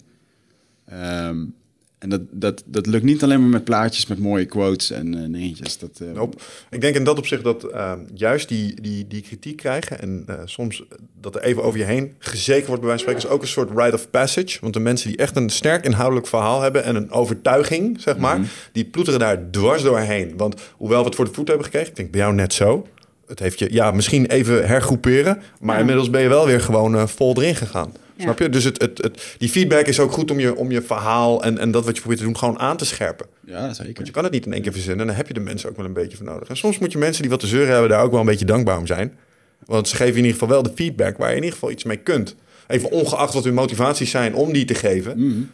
Um, 0.93 1.55
en 2.03 2.09
dat, 2.09 2.21
dat, 2.31 2.63
dat 2.67 2.87
lukt 2.87 3.05
niet 3.05 3.23
alleen 3.23 3.41
maar 3.41 3.49
met 3.49 3.65
plaatjes, 3.65 4.07
met 4.07 4.19
mooie 4.19 4.45
quotes 4.45 4.91
en 4.91 5.17
uh, 5.17 5.33
dingetjes. 5.33 5.79
Dat, 5.79 6.01
uh... 6.03 6.23
Ik 6.71 6.81
denk 6.81 6.95
in 6.95 7.05
dat 7.05 7.19
opzicht 7.19 7.45
dat 7.45 7.65
uh, 7.65 7.93
juist 8.15 8.49
die, 8.49 8.81
die, 8.81 9.07
die 9.07 9.23
kritiek 9.23 9.57
krijgen 9.57 10.01
en 10.01 10.25
eh, 10.27 10.35
soms 10.45 10.85
dat 11.21 11.35
er 11.35 11.43
even 11.43 11.63
over 11.63 11.79
je 11.79 11.85
heen 11.85 12.15
gezeken 12.19 12.67
wordt 12.67 12.81
bij 12.81 12.91
wijze 12.91 13.05
van 13.05 13.13
spreken, 13.13 13.29
is 13.29 13.37
ook 13.37 13.43
een 13.43 13.49
soort 13.49 13.71
rite 13.79 13.95
of 13.95 14.11
passage. 14.11 14.59
Want 14.61 14.75
de 14.75 14.81
mensen 14.81 15.09
die 15.09 15.19
echt 15.19 15.37
een 15.37 15.51
sterk 15.51 15.85
inhoudelijk 15.85 16.27
verhaal 16.27 16.61
hebben 16.61 16.85
en 16.85 16.97
een 16.97 17.11
overtuiging, 17.11 18.01
zeg 18.01 18.17
maar, 18.17 18.39
mhm. 18.39 18.49
die 18.73 18.85
ploeteren 18.85 19.21
daar 19.21 19.51
dwars 19.51 19.83
doorheen. 19.83 20.37
Want 20.37 20.61
hoewel 20.77 20.99
we 20.99 21.07
het 21.07 21.15
voor 21.15 21.25
de 21.25 21.33
voet 21.33 21.49
hebben 21.49 21.65
gekregen, 21.65 21.89
ik 21.89 21.97
denk 21.97 22.11
bij 22.11 22.21
jou 22.21 22.35
net 22.35 22.53
zo. 22.53 22.87
Het 23.27 23.39
heeft 23.39 23.59
je, 23.59 23.73
ja, 23.73 23.91
misschien 23.91 24.27
even 24.27 24.67
hergroeperen, 24.67 25.43
maar 25.61 25.81
inmiddels 25.81 26.11
ben 26.11 26.23
je 26.23 26.29
wel 26.29 26.47
weer 26.47 26.61
gewoon 26.61 27.09
vol 27.09 27.37
erin 27.37 27.57
gegaan. 27.57 27.93
Snap 28.23 28.39
je? 28.39 28.49
Dus 28.49 28.65
het, 28.65 28.81
het, 28.81 28.99
het, 29.03 29.35
die 29.39 29.49
feedback 29.49 29.87
is 29.87 30.01
ook 30.01 30.13
goed 30.13 30.31
om 30.31 30.41
je, 30.41 30.57
om 30.57 30.71
je 30.71 30.83
verhaal 30.83 31.43
en, 31.43 31.59
en 31.59 31.71
dat 31.71 31.85
wat 31.85 31.95
je 31.95 32.01
probeert 32.01 32.21
te 32.21 32.27
doen 32.27 32.39
gewoon 32.39 32.59
aan 32.59 32.77
te 32.77 32.85
scherpen. 32.85 33.27
Ja, 33.47 33.75
zeker. 33.75 33.95
Want 33.95 34.07
je 34.07 34.13
kan 34.13 34.25
het 34.25 34.33
niet 34.33 34.47
in 34.47 34.53
één 34.53 34.63
keer 34.63 34.73
verzinnen 34.73 35.01
en 35.01 35.07
dan 35.07 35.17
heb 35.17 35.29
je 35.29 35.35
de 35.35 35.41
mensen 35.41 35.69
ook 35.69 35.77
wel 35.77 35.85
een 35.85 35.93
beetje 35.93 36.17
voor 36.17 36.27
nodig. 36.27 36.49
En 36.49 36.57
soms 36.57 36.79
moet 36.79 36.93
je 36.93 36.99
mensen 36.99 37.23
die 37.23 37.31
wat 37.31 37.41
te 37.41 37.47
zeuren 37.47 37.73
hebben 37.73 37.91
daar 37.91 38.03
ook 38.03 38.11
wel 38.11 38.21
een 38.21 38.27
beetje 38.27 38.45
dankbaar 38.45 38.79
om 38.79 38.87
zijn. 38.87 39.19
Want 39.65 39.89
ze 39.89 39.97
geven 39.97 40.13
in 40.13 40.25
ieder 40.25 40.33
geval 40.33 40.49
wel 40.49 40.63
de 40.63 40.73
feedback 40.75 41.17
waar 41.17 41.31
je 41.31 41.37
in 41.37 41.43
ieder 41.43 41.55
geval 41.55 41.71
iets 41.71 41.85
mee 41.85 41.97
kunt. 41.97 42.35
Even 42.67 42.91
ongeacht 42.91 43.35
wat 43.35 43.45
hun 43.45 43.55
motivaties 43.55 44.11
zijn 44.11 44.35
om 44.35 44.53
die 44.53 44.65
te 44.65 44.75
geven. 44.75 45.19
Mm. 45.19 45.51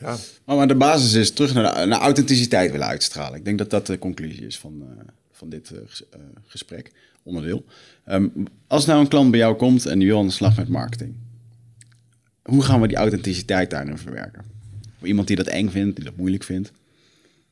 ja. 0.00 0.16
maar, 0.44 0.68
de 0.68 0.74
basis 0.74 1.12
is 1.12 1.30
terug 1.30 1.54
naar, 1.54 1.88
naar 1.88 2.00
authenticiteit 2.00 2.70
willen 2.70 2.86
uitstralen. 2.86 3.38
Ik 3.38 3.44
denk 3.44 3.58
dat 3.58 3.70
dat 3.70 3.86
de 3.86 3.98
conclusie 3.98 4.46
is 4.46 4.58
van, 4.58 4.72
uh, 4.80 5.04
van 5.32 5.48
dit 5.48 5.70
uh, 5.72 5.78
gesprek, 6.46 6.90
onderdeel. 7.22 7.64
Um, 8.08 8.32
als 8.66 8.86
nou 8.86 9.00
een 9.00 9.08
klant 9.08 9.30
bij 9.30 9.40
jou 9.40 9.54
komt 9.54 9.86
en 9.86 9.98
die 9.98 10.08
wil 10.08 10.18
aan 10.18 10.26
de 10.26 10.32
slag 10.32 10.56
met 10.56 10.68
marketing 10.68 11.14
hoe 12.44 12.62
gaan 12.62 12.80
we 12.80 12.88
die 12.88 12.96
authenticiteit 12.96 13.70
daarin 13.70 13.98
verwerken? 13.98 14.42
Voor 14.98 15.08
iemand 15.08 15.26
die 15.26 15.36
dat 15.36 15.46
eng 15.46 15.68
vindt, 15.68 15.96
die 15.96 16.04
dat 16.04 16.16
moeilijk 16.16 16.42
vindt. 16.42 16.72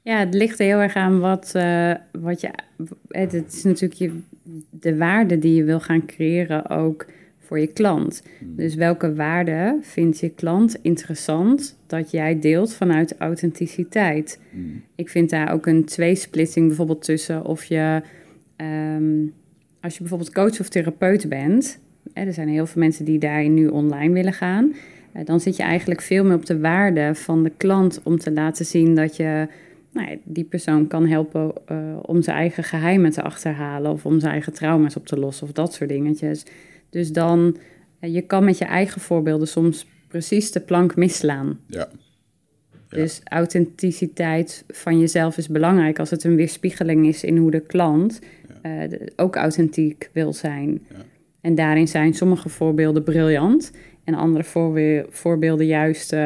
Ja, 0.02 0.18
het 0.18 0.34
ligt 0.34 0.58
er 0.58 0.66
heel 0.66 0.80
erg 0.80 0.94
aan 0.94 1.20
wat, 1.20 1.52
uh, 1.56 1.94
wat 2.12 2.40
je. 2.40 2.50
Het 3.08 3.52
is 3.52 3.62
natuurlijk 3.62 4.00
je, 4.00 4.18
de 4.70 4.96
waarde 4.96 5.38
die 5.38 5.54
je 5.54 5.64
wil 5.64 5.80
gaan 5.80 6.06
creëren 6.06 6.68
ook 6.68 7.06
voor 7.38 7.58
je 7.58 7.66
klant. 7.66 8.22
Hmm. 8.38 8.56
Dus 8.56 8.74
welke 8.74 9.14
waarde 9.14 9.78
vindt 9.82 10.20
je 10.20 10.28
klant 10.28 10.78
interessant 10.82 11.78
dat 11.86 12.10
jij 12.10 12.40
deelt 12.40 12.74
vanuit 12.74 13.14
authenticiteit? 13.18 14.40
Hmm. 14.50 14.82
Ik 14.94 15.08
vind 15.08 15.30
daar 15.30 15.52
ook 15.52 15.66
een 15.66 15.84
tweesplitsing 15.84 16.66
bijvoorbeeld 16.66 17.04
tussen 17.04 17.44
of 17.44 17.64
je. 17.64 18.02
Um, 18.56 19.32
als 19.82 19.92
je 19.92 20.00
bijvoorbeeld 20.00 20.32
coach 20.32 20.60
of 20.60 20.68
therapeut 20.68 21.28
bent, 21.28 21.78
er 22.12 22.32
zijn 22.32 22.48
heel 22.48 22.66
veel 22.66 22.82
mensen 22.82 23.04
die 23.04 23.18
daarin 23.18 23.54
nu 23.54 23.66
online 23.66 24.12
willen 24.12 24.32
gaan. 24.32 24.74
Eh, 25.12 25.24
dan 25.24 25.40
zit 25.40 25.56
je 25.56 25.62
eigenlijk 25.62 26.00
veel 26.00 26.24
meer 26.24 26.36
op 26.36 26.46
de 26.46 26.60
waarde 26.60 27.14
van 27.14 27.42
de 27.42 27.52
klant 27.56 28.00
om 28.02 28.18
te 28.18 28.32
laten 28.32 28.64
zien 28.64 28.94
dat 28.94 29.16
je 29.16 29.48
nou 29.92 30.18
die 30.24 30.44
persoon 30.44 30.86
kan 30.86 31.06
helpen 31.06 31.52
uh, 31.72 31.96
om 32.02 32.22
zijn 32.22 32.36
eigen 32.36 32.64
geheimen 32.64 33.10
te 33.10 33.22
achterhalen 33.22 33.92
of 33.92 34.06
om 34.06 34.20
zijn 34.20 34.32
eigen 34.32 34.52
trauma's 34.52 34.96
op 34.96 35.06
te 35.06 35.18
lossen 35.18 35.46
of 35.46 35.52
dat 35.52 35.74
soort 35.74 35.90
dingetjes. 35.90 36.44
Dus 36.90 37.12
dan, 37.12 37.56
uh, 38.00 38.14
je 38.14 38.22
kan 38.22 38.44
met 38.44 38.58
je 38.58 38.64
eigen 38.64 39.00
voorbeelden 39.00 39.48
soms 39.48 39.86
precies 40.08 40.52
de 40.52 40.60
plank 40.60 40.96
misslaan. 40.96 41.58
Ja. 41.66 41.88
Dus 42.88 43.20
authenticiteit 43.24 44.64
van 44.68 44.98
jezelf 44.98 45.36
is 45.38 45.48
belangrijk 45.48 45.98
als 45.98 46.10
het 46.10 46.24
een 46.24 46.36
weerspiegeling 46.36 47.06
is 47.06 47.24
in 47.24 47.36
hoe 47.36 47.50
de 47.50 47.60
klant 47.60 48.20
ja. 48.62 48.88
ook 49.16 49.36
authentiek 49.36 50.10
wil 50.12 50.32
zijn. 50.32 50.80
Ja. 50.90 50.96
En 51.42 51.54
daarin 51.54 51.88
zijn 51.88 52.14
sommige 52.14 52.48
voorbeelden 52.48 53.02
briljant 53.02 53.70
en 54.04 54.14
andere 54.14 54.44
voorbeelden 55.10 55.66
juist 55.66 56.12
uh, 56.12 56.18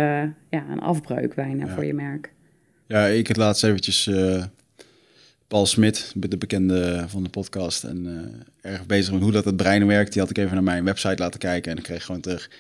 ja, 0.50 0.66
een 0.70 0.80
afbreuk 0.80 1.34
bijna 1.34 1.68
voor 1.68 1.84
je 1.84 1.94
merk. 1.94 2.32
Ja, 2.86 3.06
ik 3.06 3.26
had 3.28 3.36
laatst 3.36 3.64
eventjes 3.64 4.06
uh, 4.06 4.44
Paul 5.48 5.66
Smit, 5.66 6.12
de 6.16 6.36
bekende 6.36 7.04
van 7.08 7.22
de 7.22 7.28
podcast, 7.28 7.84
en 7.84 8.06
uh, 8.62 8.72
erg 8.72 8.86
bezig 8.86 9.12
met 9.12 9.22
hoe 9.22 9.32
dat 9.32 9.44
het 9.44 9.56
brein 9.56 9.86
werkt. 9.86 10.12
Die 10.12 10.22
had 10.22 10.30
ik 10.30 10.38
even 10.38 10.54
naar 10.54 10.62
mijn 10.62 10.84
website 10.84 11.22
laten 11.22 11.40
kijken 11.40 11.70
en 11.72 11.78
ik 11.78 11.84
kreeg 11.84 12.04
gewoon 12.04 12.20
terug. 12.20 12.50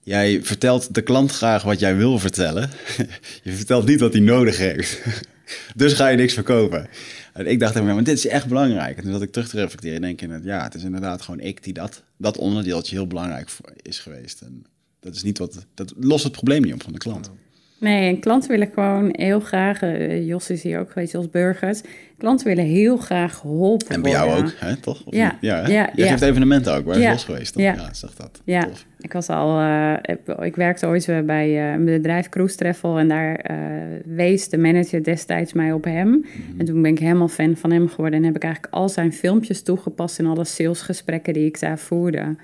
Jij 0.00 0.42
vertelt 0.42 0.94
de 0.94 1.02
klant 1.02 1.30
graag 1.30 1.62
wat 1.62 1.80
jij 1.80 1.96
wil 1.96 2.18
vertellen. 2.18 2.70
je 3.42 3.52
vertelt 3.52 3.86
niet 3.86 4.00
wat 4.00 4.12
hij 4.12 4.22
nodig 4.22 4.56
heeft. 4.56 5.02
dus 5.76 5.92
ga 5.92 6.08
je 6.08 6.16
niks 6.16 6.34
verkopen. 6.34 6.88
En 7.36 7.46
ik 7.46 7.60
dacht 7.60 7.82
maar 7.82 8.04
dit 8.04 8.08
is 8.18 8.26
echt 8.26 8.46
belangrijk. 8.46 8.96
En 8.96 9.02
toen 9.02 9.12
zat 9.12 9.22
ik 9.22 9.32
terug 9.32 9.48
te 9.48 9.56
reflecteren, 9.56 10.00
denk 10.00 10.20
ik, 10.20 10.30
ja, 10.42 10.62
het 10.62 10.74
is 10.74 10.82
inderdaad 10.82 11.22
gewoon 11.22 11.40
ik 11.40 11.62
die 11.64 11.72
dat, 11.72 12.02
dat 12.16 12.38
onderdeeltje 12.38 12.96
heel 12.96 13.06
belangrijk 13.06 13.50
is 13.82 13.98
geweest. 13.98 14.40
En 14.40 14.64
dat 15.00 15.14
is 15.14 15.22
niet 15.22 15.38
wat, 15.38 15.66
dat 15.74 15.92
lost 15.96 16.24
het 16.24 16.32
probleem 16.32 16.62
niet 16.62 16.72
op 16.72 16.82
van 16.82 16.92
de 16.92 16.98
klant. 16.98 17.30
Nee, 17.78 18.08
en 18.08 18.20
klanten 18.20 18.50
willen 18.50 18.70
gewoon 18.74 19.08
heel 19.12 19.40
graag, 19.40 19.82
uh, 19.82 20.26
Jos 20.26 20.50
is 20.50 20.62
hier 20.62 20.80
ook 20.80 20.90
geweest 20.90 21.14
als 21.14 21.30
burgers, 21.30 21.80
klanten 22.18 22.46
willen 22.46 22.64
heel 22.64 22.96
graag 22.96 23.36
geholpen 23.36 23.88
En 23.88 24.02
bij 24.02 24.10
jou 24.10 24.42
ook, 24.42 24.52
hè, 24.58 24.76
toch? 24.76 25.04
Of 25.04 25.14
ja. 25.14 25.38
ja, 25.40 25.68
ja, 25.68 25.90
Jij 25.94 26.08
geeft 26.08 26.22
evenementen 26.22 26.74
ook, 26.74 26.84
waar 26.84 26.96
is 26.96 27.04
Jos 27.04 27.24
geweest? 27.24 27.52
Toch? 27.52 27.62
Ja. 27.62 27.94
zeg 27.94 28.14
dat. 28.14 28.40
Ja, 28.44 28.68
ik 29.00 29.12
was 29.12 29.28
al, 29.28 29.60
uh, 29.60 29.92
ik 30.40 30.56
werkte 30.56 30.86
ooit 30.86 31.26
bij 31.26 31.50
uh, 31.50 31.72
een 31.72 31.84
bedrijf 31.84 32.28
Cruise 32.28 32.56
Travel 32.56 32.98
en 32.98 33.08
daar 33.08 33.50
uh, 33.50 33.56
wees 34.04 34.48
de 34.48 34.58
manager 34.58 35.04
destijds 35.04 35.52
mij 35.52 35.72
op 35.72 35.84
hem. 35.84 36.08
Mm 36.08 36.24
-hmm. 36.24 36.60
En 36.60 36.66
toen 36.66 36.82
ben 36.82 36.90
ik 36.90 36.98
helemaal 36.98 37.28
fan 37.28 37.56
van 37.56 37.70
hem 37.70 37.88
geworden 37.88 38.18
en 38.18 38.24
heb 38.24 38.36
ik 38.36 38.44
eigenlijk 38.44 38.74
al 38.74 38.88
zijn 38.88 39.12
filmpjes 39.12 39.62
toegepast 39.62 40.18
in 40.18 40.26
alle 40.26 40.44
salesgesprekken 40.44 41.32
die 41.32 41.46
ik 41.46 41.60
daar 41.60 41.78
voerde. 41.78 42.36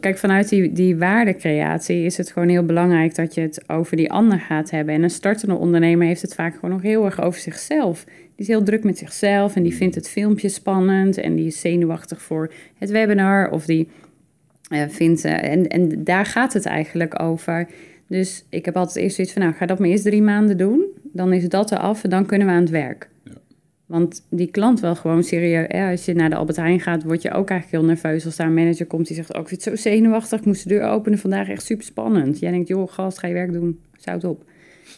Kijk, 0.00 0.18
vanuit 0.18 0.48
die, 0.48 0.72
die 0.72 0.96
waardecreatie 0.96 2.04
is 2.04 2.16
het 2.16 2.30
gewoon 2.30 2.48
heel 2.48 2.64
belangrijk 2.64 3.14
dat 3.14 3.34
je 3.34 3.40
het 3.40 3.62
over 3.66 3.96
die 3.96 4.12
ander 4.12 4.40
gaat 4.40 4.70
hebben. 4.70 4.94
En 4.94 5.02
een 5.02 5.10
startende 5.10 5.54
ondernemer 5.54 6.06
heeft 6.06 6.22
het 6.22 6.34
vaak 6.34 6.54
gewoon 6.54 6.70
nog 6.70 6.82
heel 6.82 7.04
erg 7.04 7.20
over 7.20 7.40
zichzelf. 7.40 8.04
Die 8.36 8.46
is 8.46 8.48
heel 8.48 8.62
druk 8.62 8.84
met 8.84 8.98
zichzelf 8.98 9.56
en 9.56 9.62
die 9.62 9.74
vindt 9.74 9.94
het 9.94 10.08
filmpje 10.08 10.48
spannend 10.48 11.18
en 11.18 11.34
die 11.34 11.46
is 11.46 11.60
zenuwachtig 11.60 12.22
voor 12.22 12.52
het 12.78 12.90
webinar 12.90 13.50
of 13.50 13.64
die 13.64 13.88
uh, 14.72 14.82
vindt. 14.88 15.24
en, 15.24 15.68
en 15.68 16.04
daar 16.04 16.26
gaat 16.26 16.52
het 16.52 16.66
eigenlijk 16.66 17.22
over. 17.22 17.68
Dus 18.12 18.44
ik 18.48 18.64
heb 18.64 18.76
altijd 18.76 18.96
eerst 19.04 19.14
zoiets 19.14 19.32
van, 19.32 19.42
nou, 19.42 19.54
ga 19.54 19.66
dat 19.66 19.78
maar 19.78 19.88
eerst 19.88 20.04
drie 20.04 20.22
maanden 20.22 20.56
doen. 20.56 20.84
Dan 21.02 21.32
is 21.32 21.48
dat 21.48 21.70
eraf 21.70 22.04
en 22.04 22.10
dan 22.10 22.26
kunnen 22.26 22.46
we 22.46 22.52
aan 22.52 22.60
het 22.60 22.70
werk. 22.70 23.08
Ja. 23.24 23.32
Want 23.86 24.26
die 24.30 24.46
klant 24.46 24.80
wel 24.80 24.94
gewoon 24.94 25.22
serieus. 25.22 25.66
Hè? 25.68 25.90
Als 25.90 26.04
je 26.04 26.14
naar 26.14 26.30
de 26.30 26.36
Albert 26.36 26.56
Heijn 26.56 26.80
gaat, 26.80 27.02
word 27.02 27.22
je 27.22 27.30
ook 27.30 27.50
eigenlijk 27.50 27.82
heel 27.82 27.94
nerveus 27.94 28.24
als 28.24 28.36
daar 28.36 28.46
een 28.46 28.54
manager 28.54 28.86
komt 28.86 29.06
die 29.06 29.16
zegt: 29.16 29.34
Oh, 29.34 29.40
ik 29.40 29.48
vind 29.48 29.64
het 29.64 29.78
zo 29.78 29.88
zenuwachtig. 29.90 30.38
Ik 30.38 30.44
moest 30.46 30.62
de 30.62 30.68
deur 30.68 30.82
openen 30.82 31.18
vandaag, 31.18 31.48
echt 31.48 31.64
super 31.64 31.84
spannend. 31.84 32.38
Jij 32.38 32.50
denkt: 32.50 32.68
Joh, 32.68 32.92
gast, 32.92 33.18
ga 33.18 33.26
je 33.26 33.34
werk 33.34 33.52
doen. 33.52 33.80
Zout 33.96 34.24
op. 34.24 34.44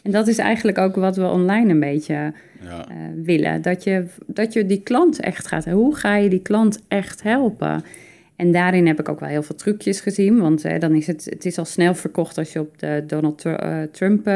En 0.04 0.10
dat 0.10 0.26
is 0.28 0.38
eigenlijk 0.38 0.78
ook 0.78 0.94
wat 0.94 1.16
we 1.16 1.24
online 1.26 1.70
een 1.70 1.80
beetje 1.80 2.32
Ja. 2.60 2.88
eh, 2.88 2.96
willen. 3.22 3.62
Dat 3.62 3.84
je, 3.84 4.04
dat 4.26 4.52
je 4.52 4.66
die 4.66 4.80
klant 4.82 5.20
echt 5.20 5.46
gaat. 5.46 5.64
Hoe 5.64 5.96
ga 5.96 6.16
je 6.16 6.28
die 6.28 6.42
klant 6.42 6.82
echt 6.88 7.22
helpen? 7.22 7.82
En 8.36 8.52
daarin 8.52 8.86
heb 8.86 9.00
ik 9.00 9.08
ook 9.08 9.20
wel 9.20 9.28
heel 9.28 9.42
veel 9.42 9.54
trucjes 9.54 10.00
gezien. 10.00 10.38
Want 10.40 10.64
eh, 10.64 10.80
dan 10.80 10.94
is 10.94 11.06
het, 11.06 11.24
het 11.24 11.44
is 11.44 11.58
al 11.58 11.64
snel 11.64 11.94
verkocht 11.94 12.38
als 12.38 12.52
je 12.52 12.60
op 12.60 12.78
de 12.78 13.04
Donald 13.06 13.44
eh, 13.44 13.82
Trump 13.82 14.30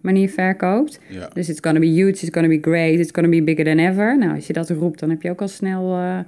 manier 0.00 0.30
verkoopt. 0.30 1.00
Ja. 1.08 1.28
Dus 1.32 1.48
it's 1.48 1.58
gonna 1.62 1.78
be 1.80 1.86
huge, 1.86 2.08
it's 2.10 2.28
gonna 2.30 2.48
be 2.48 2.58
great, 2.60 2.98
it's 2.98 3.10
gonna 3.12 3.28
be 3.30 3.42
bigger 3.42 3.64
than 3.64 3.78
ever. 3.78 4.18
Nou, 4.18 4.34
als 4.34 4.46
je 4.46 4.52
dat 4.52 4.70
roept, 4.70 4.98
dan 5.00 5.10
heb 5.10 5.22
je 5.22 5.30
ook 5.30 5.40
al 5.40 5.48
snel 5.48 5.90
Ja. 5.96 6.24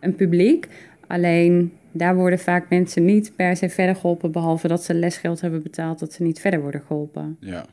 een 0.00 0.14
publiek. 0.14 0.66
Alleen 1.06 1.72
daar 1.92 2.14
worden 2.16 2.38
vaak 2.38 2.68
mensen 2.70 3.04
niet 3.04 3.32
per 3.36 3.56
se 3.56 3.68
verder 3.68 3.94
geholpen, 3.96 4.32
behalve 4.32 4.68
dat 4.68 4.84
ze 4.84 4.94
lesgeld 4.94 5.40
hebben 5.40 5.62
betaald, 5.62 5.98
dat 5.98 6.12
ze 6.12 6.22
niet 6.22 6.40
verder 6.40 6.60
worden 6.60 6.82
geholpen. 6.86 7.36
Ja. 7.40 7.64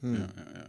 Hmm. 0.00 0.14
Ja, 0.14 0.28
ja, 0.36 0.42
ja. 0.54 0.66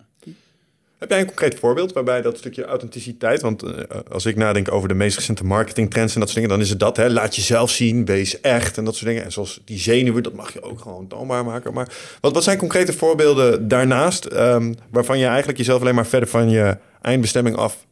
Heb 1.00 1.10
jij 1.10 1.20
een 1.20 1.26
concreet 1.26 1.60
voorbeeld 1.60 1.94
waarbij 1.94 2.22
dat 2.22 2.38
stukje 2.38 2.66
authenticiteit, 2.66 3.42
want 3.42 3.64
eh, 3.64 4.00
als 4.12 4.26
ik 4.26 4.36
nadenk 4.36 4.72
over 4.72 4.88
de 4.88 4.94
meest 4.94 5.18
recente 5.18 5.46
marketingtrends 5.46 6.14
en 6.14 6.20
dat 6.20 6.30
soort 6.30 6.42
dingen, 6.42 6.58
dan 6.58 6.66
is 6.66 6.70
het 6.70 6.80
dat, 6.80 6.98
hè, 6.98 7.10
laat 7.10 7.36
jezelf 7.36 7.72
zien, 7.72 8.06
wees 8.06 8.42
echt 8.42 8.78
en 8.78 8.86
dat 8.86 8.96
soort 8.96 9.08
dingen. 9.08 9.24
En 9.24 9.32
zoals 9.32 9.62
die 9.66 9.80
zenuwen, 9.80 10.24
dat 10.24 10.34
mag 10.34 10.54
je 10.54 10.62
ook 10.62 10.80
gewoon 10.80 11.08
toonbaar 11.08 11.46
maken. 11.46 11.74
Maar 11.74 11.94
wat, 12.22 12.34
wat 12.34 12.44
zijn 12.44 12.58
concrete 12.58 12.94
voorbeelden 12.94 13.68
daarnaast, 13.68 14.26
ehm, 14.26 14.74
waarvan 14.92 15.20
je 15.20 15.26
eigenlijk 15.26 15.58
jezelf 15.58 15.82
alleen 15.82 15.96
maar 15.96 16.08
verder 16.08 16.30
van 16.30 16.50
je 16.50 16.78
eindbestemming 17.02 17.56
af 17.56 17.86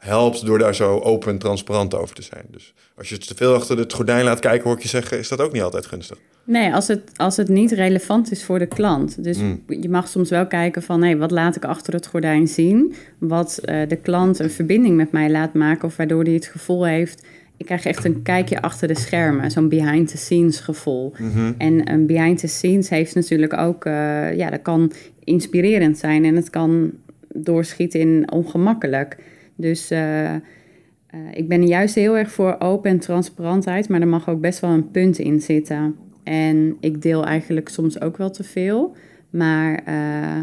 helpt 0.00 0.46
door 0.46 0.58
daar 0.58 0.74
zo 0.74 0.98
open 0.98 1.32
en 1.32 1.38
transparant 1.38 1.94
over 1.94 2.14
te 2.14 2.22
zijn? 2.22 2.44
Dus 2.50 2.74
als 2.96 3.08
je 3.08 3.14
het 3.14 3.26
te 3.26 3.34
veel 3.34 3.54
achter 3.54 3.78
het 3.78 3.92
gordijn 3.92 4.24
laat 4.24 4.38
kijken, 4.40 4.64
hoor 4.64 4.76
ik 4.76 4.82
je 4.82 4.88
zeggen, 4.88 5.18
is 5.18 5.28
dat 5.28 5.40
ook 5.40 5.52
niet 5.52 5.62
altijd 5.62 5.86
gunstig. 5.86 6.18
Nee, 6.44 6.74
als 6.74 6.88
het, 6.88 7.10
als 7.16 7.36
het 7.36 7.48
niet 7.48 7.72
relevant 7.72 8.30
is 8.30 8.44
voor 8.44 8.58
de 8.58 8.66
klant. 8.66 9.24
Dus 9.24 9.36
Mm. 9.38 9.62
je 9.66 9.88
mag 9.88 10.08
soms 10.08 10.30
wel 10.30 10.46
kijken 10.46 10.82
van... 10.82 11.02
hé, 11.02 11.16
wat 11.16 11.30
laat 11.30 11.56
ik 11.56 11.64
achter 11.64 11.92
het 11.92 12.06
gordijn 12.06 12.48
zien? 12.48 12.94
Wat 13.18 13.58
eh, 13.58 13.88
de 13.88 13.96
klant 13.96 14.38
een 14.38 14.50
verbinding 14.50 14.96
met 14.96 15.12
mij 15.12 15.30
laat 15.30 15.54
maken... 15.54 15.88
of 15.88 15.96
waardoor 15.96 16.22
hij 16.24 16.32
het 16.32 16.46
gevoel 16.46 16.86
heeft... 16.86 17.26
ik 17.56 17.66
krijg 17.66 17.84
echt 17.84 18.04
een 18.04 18.22
kijkje 18.22 18.62
achter 18.62 18.88
de 18.88 18.98
schermen. 18.98 19.50
Zo'n 19.50 19.68
behind-the-scenes 19.68 20.60
gevoel. 20.60 21.12
En 21.58 21.90
een 21.92 22.06
behind-the-scenes 22.06 22.88
heeft 22.88 23.14
natuurlijk 23.14 23.56
ook... 23.56 23.84
eh, 23.84 24.36
ja, 24.36 24.50
dat 24.50 24.62
kan 24.62 24.92
inspirerend 25.24 25.98
zijn... 25.98 26.24
en 26.24 26.36
het 26.36 26.50
kan 26.50 26.90
doorschieten 27.34 28.00
in 28.00 28.32
ongemakkelijk. 28.32 29.16
Dus... 29.60 29.90
eh, 29.90 30.34
eh, 31.10 31.20
ik 31.32 31.48
ben 31.48 31.66
juist 31.66 31.94
heel 31.94 32.16
erg 32.16 32.30
voor 32.30 32.56
open 32.58 32.90
en 32.90 32.98
transparantheid, 32.98 33.88
maar 33.88 34.00
er 34.00 34.08
mag 34.08 34.28
ook 34.28 34.40
best 34.40 34.60
wel 34.60 34.70
een 34.70 34.90
punt 34.90 35.18
in 35.18 35.40
zitten. 35.40 35.96
En 36.24 36.76
ik 36.80 37.02
deel 37.02 37.24
eigenlijk 37.24 37.68
soms 37.68 38.00
ook 38.00 38.16
wel 38.16 38.30
te 38.30 38.44
veel, 38.44 38.96
maar 39.30 39.82
eh, 39.84 40.40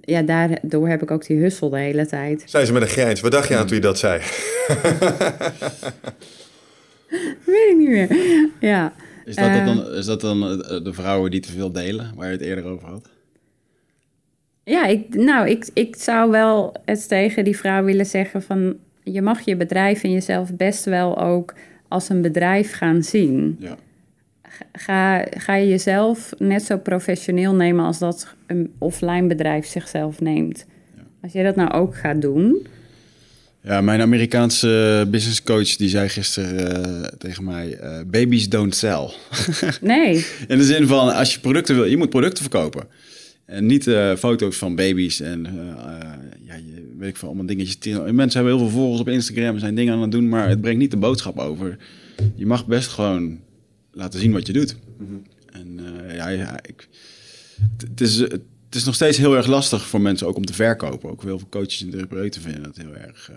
ja, 0.00 0.22
daardoor 0.22 0.88
heb 0.88 1.02
ik 1.02 1.10
ook 1.10 1.26
die 1.26 1.38
hussel 1.38 1.68
de 1.70 1.78
hele 1.78 2.06
tijd. 2.06 2.42
Zei 2.46 2.64
ze 2.64 2.72
met 2.72 2.82
een 2.82 2.88
grijns. 2.88 3.20
Wat 3.20 3.32
dacht 3.32 3.48
je 3.48 3.56
aan 3.56 3.66
toen 3.66 3.76
je 3.76 3.82
dat 3.82 3.98
zei? 3.98 4.20
Weet 7.46 7.70
ik 7.70 7.76
niet 7.78 7.88
meer. 7.88 8.16
Ja, 8.60 8.92
Is 9.24 9.36
dat, 9.36 9.64
dan, 9.64 9.92
is 9.92 10.06
dat 10.06 10.20
dan 10.20 10.40
de 10.82 10.92
vrouwen 10.92 11.30
die 11.30 11.40
te 11.40 11.52
veel 11.52 11.72
delen, 11.72 12.12
waar 12.16 12.26
je 12.26 12.32
het 12.32 12.42
eerder 12.42 12.64
over 12.64 12.88
had? 12.88 13.08
Ja 14.64 14.86
ik, 14.86 15.14
nou, 15.14 15.48
ik, 15.48 15.68
ik 15.74 15.96
zou 15.96 16.30
wel 16.30 16.74
het 16.84 17.08
tegen 17.08 17.44
die 17.44 17.56
vrouw 17.56 17.84
willen 17.84 18.06
zeggen 18.06 18.42
van... 18.42 18.76
je 19.02 19.22
mag 19.22 19.40
je 19.40 19.56
bedrijf 19.56 20.02
en 20.04 20.12
jezelf 20.12 20.54
best 20.56 20.84
wel 20.84 21.18
ook 21.18 21.54
als 21.88 22.08
een 22.08 22.22
bedrijf 22.22 22.72
gaan 22.72 23.02
zien. 23.02 23.56
Ja. 23.60 23.76
Ga, 24.72 25.26
ga 25.30 25.54
je 25.54 25.68
jezelf 25.68 26.32
net 26.38 26.62
zo 26.62 26.78
professioneel 26.78 27.54
nemen 27.54 27.84
als 27.84 27.98
dat 27.98 28.34
een 28.46 28.72
offline 28.78 29.26
bedrijf 29.26 29.66
zichzelf 29.66 30.20
neemt. 30.20 30.66
Als 31.22 31.32
jij 31.32 31.42
dat 31.42 31.56
nou 31.56 31.70
ook 31.70 31.96
gaat 31.96 32.22
doen, 32.22 32.66
Ja, 33.62 33.80
mijn 33.80 34.00
Amerikaanse 34.00 35.06
business 35.10 35.42
coach 35.42 35.76
die 35.76 35.88
zei 35.88 36.08
gisteren 36.08 37.02
eh, 37.02 37.08
tegen 37.18 37.44
mij: 37.44 37.76
eh, 37.76 38.00
babies 38.06 38.48
don't 38.48 38.74
sell. 38.74 39.10
nee, 39.80 40.26
In 40.48 40.58
de 40.58 40.64
zin 40.64 40.86
van 40.86 41.14
als 41.14 41.34
je 41.34 41.40
producten 41.40 41.74
wil, 41.74 41.84
je 41.84 41.96
moet 41.96 42.10
producten 42.10 42.42
verkopen. 42.42 42.86
En 43.50 43.66
niet 43.66 43.86
eh, 43.86 44.14
foto's 44.16 44.56
van 44.56 44.74
baby's 44.74 45.20
en 45.20 45.46
eh, 45.46 45.52
eh, 45.68 46.18
ja, 46.44 46.54
je, 46.54 46.94
weet 46.98 47.08
ik 47.08 47.16
veel, 47.16 47.28
allemaal 47.28 47.46
dingetjes. 47.46 47.94
Mensen 47.94 48.16
hebben 48.16 48.44
heel 48.44 48.58
veel 48.58 48.68
volgers 48.78 49.00
op 49.00 49.08
Instagram, 49.08 49.58
zijn 49.58 49.74
dingen 49.74 49.94
aan 49.94 50.00
het 50.02 50.10
doen, 50.10 50.28
maar 50.28 50.48
het 50.48 50.60
brengt 50.60 50.78
niet 50.80 50.90
de 50.90 50.96
boodschap 50.96 51.38
over. 51.38 51.76
Je 52.34 52.46
mag 52.46 52.66
best 52.66 52.88
gewoon 52.88 53.40
laten 53.92 54.20
zien 54.20 54.32
wat 54.32 54.46
je 54.46 54.52
doet. 54.52 54.76
En 55.52 55.80
eh, 56.08 56.16
ja, 56.16 56.28
ja 56.28 56.58
ik, 56.62 56.88
het- 57.76 58.00
is, 58.00 58.16
het 58.16 58.42
is 58.70 58.84
nog 58.84 58.94
steeds 58.94 59.18
heel 59.18 59.36
erg 59.36 59.46
lastig 59.46 59.86
voor 59.86 60.00
mensen 60.00 60.26
ook 60.26 60.36
om 60.36 60.44
te 60.44 60.52
verkopen. 60.54 61.10
Ook 61.10 61.22
heel 61.22 61.38
veel 61.38 61.48
coaches 61.48 61.82
en 61.82 61.90
therapeuten 61.90 62.42
vinden 62.42 62.62
dat 62.62 62.76
heel 62.76 62.94
erg, 62.94 63.30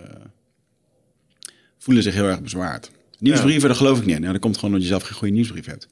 voelen 1.77 2.03
zich 2.03 2.13
heel 2.13 2.25
erg 2.27 2.41
bezwaard. 2.41 2.91
Nieuwsbrieven, 3.19 3.67
dat 3.67 3.77
geloof 3.77 3.99
ik 3.99 4.05
niet. 4.05 4.19
Nou, 4.19 4.31
dat 4.31 4.41
komt 4.41 4.55
gewoon 4.55 4.69
omdat 4.69 4.81
je 4.87 4.93
zelf 4.93 5.03
geen 5.03 5.17
goede 5.17 5.33
nieuwsbrief 5.33 5.65
hebt. 5.65 5.87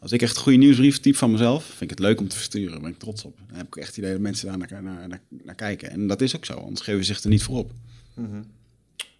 Als 0.00 0.12
ik 0.12 0.22
echt 0.22 0.36
een 0.36 0.42
goede 0.42 0.58
nieuwsbrief 0.58 1.00
typ 1.00 1.16
van 1.16 1.30
mezelf, 1.30 1.64
vind 1.64 1.80
ik 1.80 1.90
het 1.90 1.98
leuk 1.98 2.20
om 2.20 2.28
te 2.28 2.36
versturen. 2.36 2.70
Daar 2.70 2.80
ben 2.80 2.90
ik 2.90 2.98
trots 2.98 3.24
op. 3.24 3.38
Dan 3.48 3.56
heb 3.56 3.66
ik 3.66 3.76
echt 3.76 3.88
het 3.88 3.96
idee 3.96 4.12
dat 4.12 4.20
mensen 4.20 4.46
daar 4.46 4.58
naar, 4.58 4.82
naar, 4.82 5.08
naar, 5.08 5.20
naar 5.28 5.54
kijken. 5.54 5.90
En 5.90 6.06
dat 6.06 6.20
is 6.20 6.36
ook 6.36 6.44
zo, 6.44 6.52
anders 6.52 6.80
geven 6.80 7.04
ze 7.04 7.14
zich 7.14 7.22
er 7.22 7.30
niet 7.30 7.42
voor 7.42 7.58
op. 7.58 7.70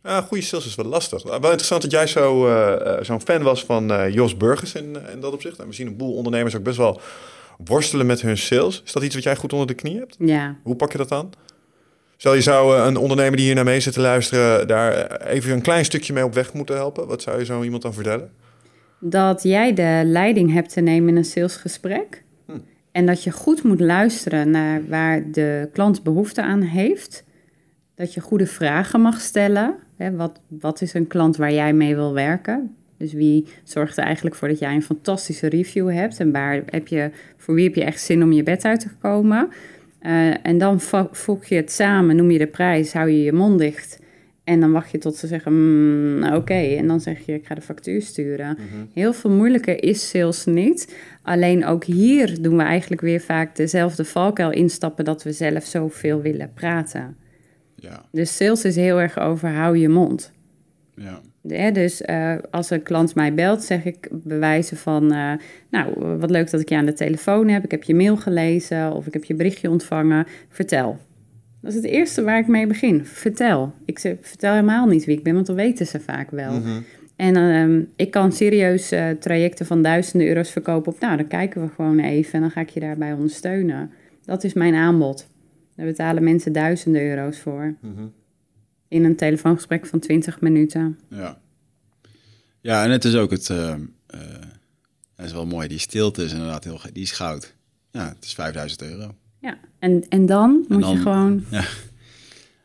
Ja, 0.07 0.20
goede 0.20 0.43
sales 0.43 0.66
is 0.66 0.74
wel 0.74 0.87
lastig. 0.87 1.22
Wel 1.22 1.35
interessant 1.35 1.83
dat 1.83 1.91
jij 1.91 2.07
zo, 2.07 2.47
eh, 2.47 2.97
eh, 2.99 3.05
zo'n 3.05 3.20
fan 3.20 3.43
was 3.43 3.64
van 3.64 3.93
eh, 3.93 4.14
Jos 4.14 4.37
Burgers 4.37 4.74
in, 4.74 4.97
in 5.12 5.20
dat 5.20 5.33
opzicht. 5.33 5.59
En 5.59 5.66
we 5.66 5.72
zien 5.72 5.87
een 5.87 5.97
boel 5.97 6.14
ondernemers 6.14 6.57
ook 6.57 6.62
best 6.62 6.77
wel 6.77 7.01
worstelen 7.64 8.07
met 8.07 8.20
hun 8.20 8.39
sales. 8.39 8.83
Is 8.85 8.93
dat 8.93 9.03
iets 9.03 9.14
wat 9.14 9.24
jij 9.24 9.37
goed 9.37 9.53
onder 9.53 9.66
de 9.66 9.74
knie 9.74 9.99
hebt? 9.99 10.16
ja. 10.18 10.57
Hoe 10.62 10.77
pak 10.77 10.93
je 10.93 10.99
dat 10.99 11.12
aan? 11.12 11.31
Stel 12.16 12.35
je 12.35 12.41
zou 12.41 12.79
een 12.79 12.97
ondernemer 12.97 13.37
die 13.37 13.47
hier 13.47 13.55
naar 13.55 13.64
mee 13.64 13.81
zit 13.81 13.93
te 13.93 14.01
luisteren... 14.01 14.68
daar 14.68 15.20
even 15.20 15.53
een 15.53 15.62
klein 15.62 15.85
stukje 15.85 16.12
mee 16.12 16.24
op 16.24 16.35
weg 16.35 16.53
moeten 16.53 16.77
helpen. 16.77 17.07
Wat 17.07 17.22
zou 17.22 17.39
je 17.39 17.45
zo 17.45 17.62
iemand 17.62 17.83
dan 17.83 17.95
vertellen? 17.95 18.31
Dat 19.01 19.42
jij 19.42 19.72
de 19.74 20.03
leiding 20.05 20.53
hebt 20.53 20.72
te 20.72 20.80
nemen 20.80 21.09
in 21.09 21.16
een 21.16 21.24
salesgesprek. 21.24 22.24
En 22.92 23.07
dat 23.07 23.22
je 23.24 23.30
goed 23.30 23.62
moet 23.62 23.80
luisteren 23.80 24.51
naar 24.51 24.80
waar 24.88 25.30
de 25.30 25.68
klant 25.72 26.03
behoefte 26.03 26.42
aan 26.42 26.61
heeft. 26.61 27.24
Dat 27.94 28.14
je 28.14 28.20
goede 28.20 28.47
vragen 28.47 29.01
mag 29.01 29.20
stellen. 29.20 29.74
Hè, 29.97 30.16
wat, 30.16 30.40
wat 30.49 30.80
is 30.80 30.94
een 30.94 31.07
klant 31.07 31.36
waar 31.36 31.53
jij 31.53 31.72
mee 31.72 31.94
wil 31.94 32.12
werken? 32.14 32.74
Dus 32.99 33.12
wie 33.12 33.47
zorgt 33.64 33.97
er 33.97 34.05
eigenlijk 34.05 34.36
voor 34.36 34.49
dat 34.49 34.59
jij 34.59 34.74
een 34.74 34.82
fantastische 34.82 35.47
review 35.49 35.90
hebt? 35.90 36.20
En 36.20 36.32
waar 36.32 36.62
heb 36.66 36.88
je, 36.88 37.11
voor 37.36 37.55
wie 37.55 37.64
heb 37.64 37.74
je 37.74 37.84
echt 37.84 38.01
zin 38.01 38.22
om 38.22 38.32
je 38.32 38.42
bed 38.42 38.64
uit 38.64 38.80
te 38.80 38.88
komen? 39.01 39.49
Eh, 39.99 40.47
en 40.47 40.59
dan 40.59 40.80
vo- 40.80 41.09
voeg 41.12 41.44
je 41.44 41.55
het 41.55 41.72
samen, 41.72 42.16
noem 42.16 42.30
je 42.30 42.38
de 42.38 42.47
prijs, 42.47 42.92
hou 42.92 43.11
je 43.11 43.22
je 43.22 43.32
mond 43.32 43.59
dicht. 43.59 43.99
En 44.47 44.61
dan 44.61 44.72
wacht 44.72 44.90
je 44.90 44.99
tot 44.99 45.16
ze 45.16 45.26
zeggen, 45.26 45.53
"Mm, 45.53 46.34
oké. 46.34 46.55
En 46.55 46.86
dan 46.86 47.01
zeg 47.01 47.26
je, 47.26 47.32
ik 47.34 47.47
ga 47.47 47.55
de 47.55 47.61
factuur 47.61 48.03
sturen. 48.03 48.57
Heel 48.92 49.12
veel 49.12 49.30
moeilijker 49.30 49.82
is 49.82 50.09
sales 50.09 50.44
niet. 50.44 50.97
Alleen 51.22 51.64
ook 51.66 51.84
hier 51.84 52.42
doen 52.42 52.57
we 52.57 52.62
eigenlijk 52.62 53.01
weer 53.01 53.20
vaak 53.20 53.57
dezelfde 53.57 54.05
valkuil 54.05 54.51
instappen... 54.51 55.05
dat 55.05 55.22
we 55.22 55.32
zelf 55.32 55.64
zoveel 55.64 56.20
willen 56.20 56.53
praten. 56.55 57.16
Ja, 57.74 58.05
Dus 58.12 58.36
sales 58.36 58.64
is 58.64 58.76
heel 58.76 59.01
erg 59.01 59.18
over 59.18 59.49
hou 59.49 59.78
je 59.78 59.88
mond. 59.88 60.32
ja. 60.94 61.20
Hè, 61.49 61.70
dus 61.72 62.03
eh, 62.03 62.34
als 62.51 62.70
een 62.70 62.82
klant 62.82 63.14
mij 63.14 63.34
belt, 63.34 63.62
zeg 63.62 63.84
ik 63.84 64.09
bewijzen 64.12 64.76
van... 64.76 65.12
eh, 65.12 65.32
nou, 65.70 66.16
wat 66.18 66.30
leuk 66.30 66.51
dat 66.51 66.61
ik 66.61 66.68
je 66.68 66.76
aan 66.76 66.86
de 66.86 66.92
telefoon 66.92 67.49
heb. 67.49 67.64
Ik 67.64 67.70
heb 67.70 67.82
je 67.82 67.94
mail 67.94 68.16
gelezen 68.16 68.92
of 68.92 69.07
ik 69.07 69.12
heb 69.12 69.24
je 69.24 69.34
berichtje 69.34 69.70
ontvangen. 69.70 70.26
Vertel. 70.49 70.99
Dat 71.67 71.75
is 71.75 71.83
het 71.83 71.91
eerste 71.93 72.23
waar 72.23 72.39
ik 72.39 72.47
mee 72.47 72.67
begin. 72.67 73.05
Vertel. 73.05 73.75
Ik 73.85 73.99
zeg, 73.99 74.17
vertel 74.21 74.53
helemaal 74.53 74.87
niet 74.87 75.05
wie 75.05 75.17
ik 75.17 75.23
ben, 75.23 75.35
want 75.35 75.47
dan 75.47 75.57
weten 75.57 75.87
ze 75.87 76.01
vaak 76.01 76.31
wel. 76.31 76.62
En 77.17 77.37
ehm, 77.37 77.83
ik 77.97 78.11
kan 78.11 78.33
serieus 78.33 78.91
eh, 78.91 79.11
trajecten 79.11 79.67
van 79.67 79.83
duizenden 79.83 80.29
euro's 80.29 80.51
verkopen 80.51 80.93
op... 80.93 81.01
nou, 81.01 81.17
dan 81.17 81.27
kijken 81.27 81.62
we 81.62 81.69
gewoon 81.75 81.99
even 81.99 82.33
en 82.33 82.41
dan 82.41 82.51
ga 82.51 82.61
ik 82.61 82.69
je 82.69 82.81
daarbij 82.81 83.12
ondersteunen. 83.12 83.91
Dat 84.25 84.45
is 84.45 84.53
mijn 84.53 84.75
aanbod. 84.75 85.27
Daar 85.77 85.87
betalen 85.87 86.25
mensen 86.25 86.53
duizenden 86.53 87.03
euro's 87.03 87.39
voor. 87.39 87.75
In 88.89 89.05
een 89.05 89.17
telefoongesprek 89.17 89.87
van 89.87 89.99
20 89.99 90.41
minuten. 90.41 90.99
Ja. 91.11 91.39
Ja, 92.61 92.85
en 92.85 92.91
het 92.91 93.05
is 93.05 93.14
ook 93.14 93.31
het... 93.31 93.51
eh, 93.51 93.73
eh, 93.73 93.79
dat 95.17 95.27
is 95.27 95.33
wel 95.33 95.47
mooi. 95.47 95.69
Die 95.69 95.79
stilte 95.79 96.25
is 96.25 96.33
inderdaad 96.33 96.64
heel... 96.64 96.81
Die 96.93 97.03
is 97.03 97.12
goud. 97.12 97.55
Ja, 97.91 98.09
het 98.09 98.25
is 98.25 98.35
5000 98.35 98.83
euro. 98.83 99.14
Ja, 99.41 99.59
en, 99.78 100.05
en 100.09 100.26
dan 100.26 100.64
moet 100.68 100.80
dan- 100.80 100.93
je 100.93 100.99
gewoon... 100.99 101.45
Ja. 101.51 101.64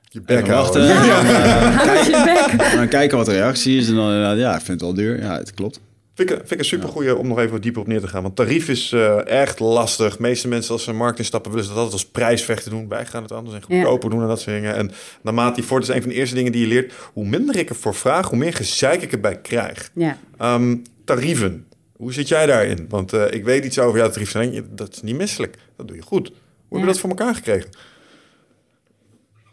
Je 0.10 0.22
bek 0.22 0.46
wachten. 0.48 0.82
Houd 0.98 2.06
je 2.06 2.48
bek. 2.58 2.74
Dan 2.74 2.88
kijken 2.88 3.18
wat 3.18 3.26
de 3.26 3.32
reactie 3.32 3.78
is. 3.78 3.88
En 3.90 3.96
dan 3.96 4.06
inderdaad, 4.06 4.38
ja, 4.38 4.50
ik 4.56 4.62
vind 4.62 4.68
het 4.68 4.82
wel 4.82 4.94
duur. 4.94 5.22
Ja, 5.22 5.38
het 5.38 5.54
klopt. 5.54 5.80
Vind 6.16 6.30
ik, 6.30 6.36
vind 6.38 6.52
ik 6.52 6.60
een 6.60 6.66
supergoeie 6.66 7.16
om 7.18 7.28
nog 7.28 7.40
even 7.40 7.52
wat 7.52 7.62
dieper 7.62 7.82
op 7.82 7.88
neer 7.88 8.00
te 8.02 8.08
gaan. 8.08 8.22
Want 8.24 8.36
tarief 8.36 8.70
is 8.70 8.92
eh, 8.92 9.28
echt 9.28 9.60
lastig. 9.60 10.16
De 10.16 10.22
meeste 10.22 10.48
mensen 10.48 10.74
als 10.74 10.84
ze 10.84 10.94
markt 10.94 11.18
instappen 11.20 11.52
willen 11.52 11.66
ze 11.66 11.74
dat 11.74 11.84
altijd 11.84 12.02
als 12.02 12.12
prijsvechten 12.12 12.72
doen. 12.72 12.88
Wij 12.88 13.06
gaan 13.06 13.24
het 13.24 13.32
anders 13.32 13.56
en 13.56 13.62
goedkoper 13.62 14.10
doen 14.10 14.22
en 14.22 14.28
dat 14.28 14.42
soort 14.42 14.56
dingen. 14.56 14.76
En 14.76 14.92
naarmate 15.22 15.56
die 15.56 15.64
voort 15.64 15.84
is 15.84 15.90
een 15.90 16.02
van 16.02 16.10
de 16.10 16.16
eerste 16.16 16.36
dingen 16.36 16.52
die 16.52 16.62
je 16.62 16.68
leert. 16.68 16.94
Hoe 17.14 17.26
minder 17.26 17.58
ik 17.58 17.70
ervoor 17.70 17.96
vraag, 17.96 18.30
hoe 18.30 18.38
meer 18.38 18.54
gezeik 18.54 19.02
ik 19.02 19.12
erbij 19.12 19.42
krijg. 19.42 19.92
Ja. 19.94 20.18
Ehm, 20.38 20.78
tarieven. 21.06 21.66
Hoe 21.96 22.14
zit 22.14 22.28
jij 22.28 22.46
daarin? 22.46 22.86
Want 22.90 23.14
eh, 23.14 23.24
ik 23.32 23.44
weet 23.44 23.66
iets 23.66 23.80
over 23.80 24.00
jouw 24.00 24.10
tarief. 24.10 24.30
zijn. 24.30 24.68
Dat 24.70 24.94
is 24.94 25.02
niet 25.02 25.16
misselijk. 25.18 25.58
Dat 25.78 25.88
doe 25.88 25.96
je 25.96 26.02
goed. 26.04 26.32
Hoe 26.72 26.80
heb 26.80 26.88
je 26.88 26.94
dat 26.94 27.00
voor 27.02 27.10
elkaar 27.10 27.36
gekregen? 27.36 27.70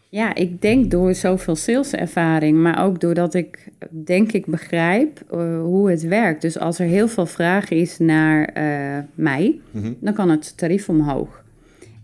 Ja, 0.09 0.35
ik 0.35 0.61
denk 0.61 0.91
door 0.91 1.13
zoveel 1.15 1.55
saleservaring, 1.55 2.57
maar 2.57 2.83
ook 2.85 2.99
doordat 3.01 3.33
ik 3.33 3.67
denk 3.89 4.31
ik 4.31 4.45
begrijp 4.45 5.21
eh, 5.31 5.61
hoe 5.61 5.89
het 5.89 6.01
werkt. 6.03 6.41
Dus 6.41 6.59
als 6.59 6.79
er 6.79 6.85
heel 6.85 7.07
veel 7.07 7.25
vraag 7.25 7.69
is 7.69 7.97
naar 7.97 8.45
eh, 8.45 8.97
mij, 9.13 9.59
Mhm. 9.71 9.93
dan 9.99 10.13
kan 10.13 10.29
het 10.29 10.57
tarief 10.57 10.89
omhoog. 10.89 11.43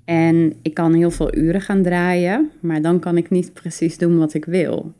En 0.05 0.53
ik 0.61 0.73
kan 0.73 0.93
heel 0.93 1.11
veel 1.11 1.35
uren 1.35 1.61
gaan 1.61 1.81
draaien, 1.83 2.51
maar 2.59 2.81
dan 2.81 2.99
kan 2.99 3.17
ik 3.17 3.29
niet 3.29 3.53
precies 3.53 3.97
doen 3.97 4.17
wat 4.17 4.33
ik 4.33 4.45
wil. 4.45 4.93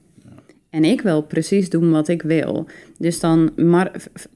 En 0.69 0.83
ik 0.83 1.01
wil 1.01 1.21
precies 1.21 1.69
doen 1.69 1.91
wat 1.91 2.07
ik 2.07 2.21
wil. 2.21 2.65
Dus 2.97 3.19
dan, 3.19 3.51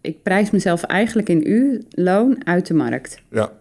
ik 0.02 0.24
prijs 0.24 0.52
mezelf 0.52 0.84
eigenlijk 0.84 1.30
in 1.30 1.50
uurloon 1.52 2.46
uit 2.46 2.68
de 2.68 2.74
markt. 2.74 3.22
Ja. 3.32 3.52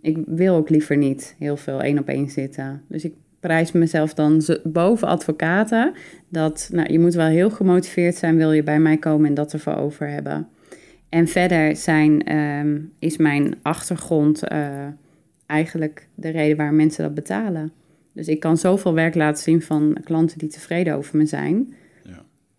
Ik 0.00 0.18
wil 0.26 0.54
ook 0.54 0.68
liever 0.68 0.96
niet 0.96 1.34
heel 1.38 1.56
veel 1.56 1.82
één 1.82 1.98
op 1.98 2.08
één 2.08 2.28
zitten. 2.28 2.82
Dus 2.88 3.04
ik 3.04 3.14
prijs 3.40 3.72
mezelf 3.72 4.14
dan 4.14 4.42
boven 4.64 5.08
advocaten. 5.08 5.92
Dat, 6.28 6.68
nou, 6.72 6.92
je 6.92 6.98
moet 6.98 7.14
wel 7.14 7.26
heel 7.26 7.50
gemotiveerd 7.50 8.14
zijn, 8.14 8.36
wil 8.36 8.52
je 8.52 8.62
bij 8.62 8.80
mij 8.80 8.96
komen 8.96 9.26
en 9.26 9.34
dat 9.34 9.52
ervoor 9.52 9.76
over 9.76 10.08
hebben. 10.08 10.48
En 11.08 11.28
verder 11.28 11.76
zijn, 11.76 12.24
ehm, 12.24 12.78
is 12.98 13.16
mijn 13.16 13.54
achtergrond 13.62 14.42
eh, 14.42 14.86
eigenlijk 15.46 16.08
de 16.14 16.28
reden 16.28 16.56
waar 16.56 16.74
mensen 16.74 17.02
dat 17.02 17.14
betalen. 17.14 17.72
Dus 18.12 18.28
ik 18.28 18.40
kan 18.40 18.56
zoveel 18.56 18.94
werk 18.94 19.14
laten 19.14 19.42
zien 19.42 19.62
van 19.62 19.96
klanten 20.04 20.38
die 20.38 20.48
tevreden 20.48 20.94
over 20.94 21.16
me 21.16 21.26
zijn. 21.26 21.74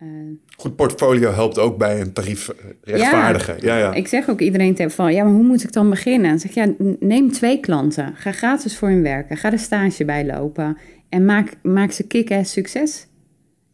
Eh, 0.00 0.08
Goed 0.56 0.76
portfolio 0.76 1.32
helpt 1.32 1.58
ook 1.58 1.78
bij 1.78 2.00
een 2.00 2.12
tarief 2.12 2.50
rechtvaardigen. 2.82 3.56
Ja, 3.60 3.76
ja. 3.76 3.92
Ik 3.94 4.08
zeg 4.08 4.28
ook 4.28 4.40
iedereen 4.40 4.74
tegen 4.74 4.92
van, 4.92 5.12
ja, 5.12 5.24
maar 5.24 5.32
hoe 5.32 5.42
moet 5.42 5.62
ik 5.62 5.72
dan 5.72 5.90
beginnen? 5.90 6.30
Dan 6.30 6.38
zeg 6.38 6.50
ik, 6.50 6.56
ja, 6.56 6.94
neem 6.98 7.32
twee 7.32 7.60
klanten. 7.60 8.12
Ga 8.16 8.32
gratis 8.32 8.76
voor 8.76 8.88
hun 8.88 9.02
werken. 9.02 9.36
Ga 9.36 9.50
de 9.50 9.58
stage 9.58 10.04
bijlopen. 10.04 10.76
En 11.08 11.24
maak, 11.24 11.52
maak 11.62 11.92
ze 11.92 12.06
kick-ass 12.06 12.52
succes. 12.52 13.06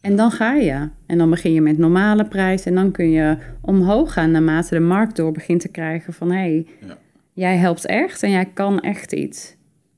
En 0.00 0.16
dan 0.16 0.30
ga 0.30 0.54
je. 0.54 0.88
En 1.06 1.18
dan 1.18 1.30
begin 1.30 1.52
je 1.52 1.60
met 1.60 1.78
normale 1.78 2.24
prijs. 2.24 2.64
En 2.64 2.74
dan 2.74 2.90
kun 2.90 3.10
je 3.10 3.36
omhoog 3.60 4.12
gaan 4.12 4.30
naarmate 4.30 4.74
de 4.74 4.80
markt 4.80 5.16
door 5.16 5.32
begint 5.32 5.60
te 5.60 5.68
krijgen 5.68 6.12
van... 6.12 6.30
hé, 6.30 6.36
hey, 6.36 6.66
Ja. 6.86 6.96
jij 7.32 7.56
helpt 7.56 7.86
echt 7.86 8.22
en 8.22 8.30
jij 8.30 8.50
kan 8.54 8.80
echt 8.80 9.12
iets. 9.12 9.56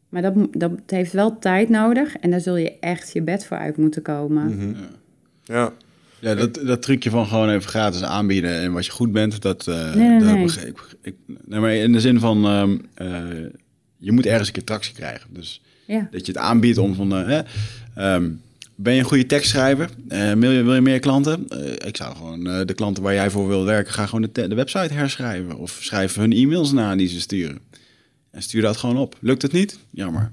Maar 0.09 0.23
dat, 0.23 0.35
dat 0.51 0.73
heeft 0.87 1.13
wel 1.13 1.39
tijd 1.39 1.69
nodig. 1.69 2.17
En 2.17 2.31
daar 2.31 2.41
zul 2.41 2.57
je 2.57 2.79
echt 2.79 3.13
je 3.13 3.23
bed 3.23 3.47
voor 3.47 3.57
uit 3.57 3.77
moeten 3.77 4.03
komen. 4.03 4.57
Mhm. 4.57 4.75
ja. 5.43 5.73
Ja, 6.21 6.35
dat, 6.35 6.55
dat 6.55 6.83
trucje 6.83 7.11
van 7.11 7.27
gewoon 7.27 7.49
even 7.51 7.69
gratis 7.69 8.03
aanbieden 8.03 8.61
en 8.61 8.73
wat 8.73 8.87
je 8.87 8.93
goed 8.93 9.13
bent, 9.13 9.43
dat, 9.43 9.67
eh 9.67 9.95
Nee, 9.95 10.09
nee, 10.09 10.19
dat 10.19 10.35
nee. 10.35 10.43
begreep 10.45 10.97
ik. 11.03 11.15
Nee, 11.45 11.61
maar 11.61 11.75
in 11.75 11.93
de 11.93 12.01
zin 12.01 12.21
van, 12.21 12.45
ehm, 12.45 12.77
eh, 12.95 13.47
je 13.97 14.13
moet 14.13 14.27
ergens 14.27 14.47
een 14.49 14.55
keer 14.55 14.65
tractie 14.65 14.95
krijgen. 14.95 15.35
Dus 15.35 15.63
Ja. 15.87 16.09
dat 16.11 16.27
je 16.27 16.33
het 16.33 16.41
aanbiedt 16.41 16.79
om 16.79 16.95
van, 16.95 17.17
eh, 17.17 17.39
ehm, 17.95 18.31
ben 18.75 18.93
je 18.93 18.99
een 18.99 19.05
goede 19.07 19.27
tekstschrijver? 19.27 19.91
Wil, 20.09 20.51
je, 20.51 20.63
wil 20.63 20.75
je 20.75 20.81
meer 20.81 20.99
klanten? 20.99 21.47
Ik 21.87 21.97
zou 21.97 22.17
gewoon 22.17 22.45
de 22.67 22.75
klanten 22.75 23.03
waar 23.03 23.15
jij 23.15 23.31
voor 23.31 23.49
wil 23.49 23.65
werken, 23.65 23.93
ga 23.93 24.07
gewoon 24.07 24.29
de, 24.33 24.49
de 24.49 24.55
website 24.55 24.95
herschrijven. 24.95 25.57
Of 25.59 25.79
schrijf 25.81 26.15
hun 26.15 26.33
e-mails 26.33 26.73
na 26.73 26.97
die 26.97 27.09
ze 27.09 27.21
sturen. 27.21 27.59
En 28.31 28.43
stuur 28.43 28.63
dat 28.63 28.77
gewoon 28.77 28.97
op. 28.97 29.17
Lukt 29.21 29.43
het 29.43 29.53
niet? 29.53 29.79
Jammer. 29.91 30.33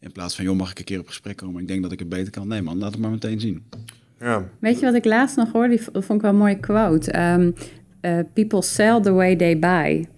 In 0.00 0.12
plaats 0.12 0.34
van, 0.34 0.44
joh, 0.44 0.56
mag 0.56 0.70
ik 0.70 0.78
een 0.78 0.84
keer 0.84 0.98
op 1.00 1.06
gesprek 1.06 1.36
komen? 1.36 1.60
Ik 1.62 1.68
denk 1.68 1.82
dat 1.82 1.92
ik 1.92 1.98
het 1.98 2.08
beter 2.08 2.30
kan. 2.30 2.48
Nee 2.48 2.62
man, 2.62 2.78
laat 2.78 2.92
het 2.92 3.00
maar 3.00 3.10
meteen 3.10 3.40
zien. 3.40 3.62
Ja. 4.20 4.48
Weet 4.58 4.78
je 4.78 4.84
wat 4.86 4.94
ik 4.94 5.04
laatst 5.04 5.36
nog 5.36 5.52
hoorde? 5.52 5.68
Die 5.68 5.80
vond 5.92 6.10
ik 6.10 6.20
wel 6.20 6.30
een 6.30 6.36
mooie 6.36 6.60
quote. 6.60 7.10
Ehm, 7.10 7.50
eh, 8.00 8.18
people 8.32 8.62
sell 8.62 9.00
the 9.00 9.12
way 9.12 9.36
they 9.36 9.58
buy. 9.58 10.08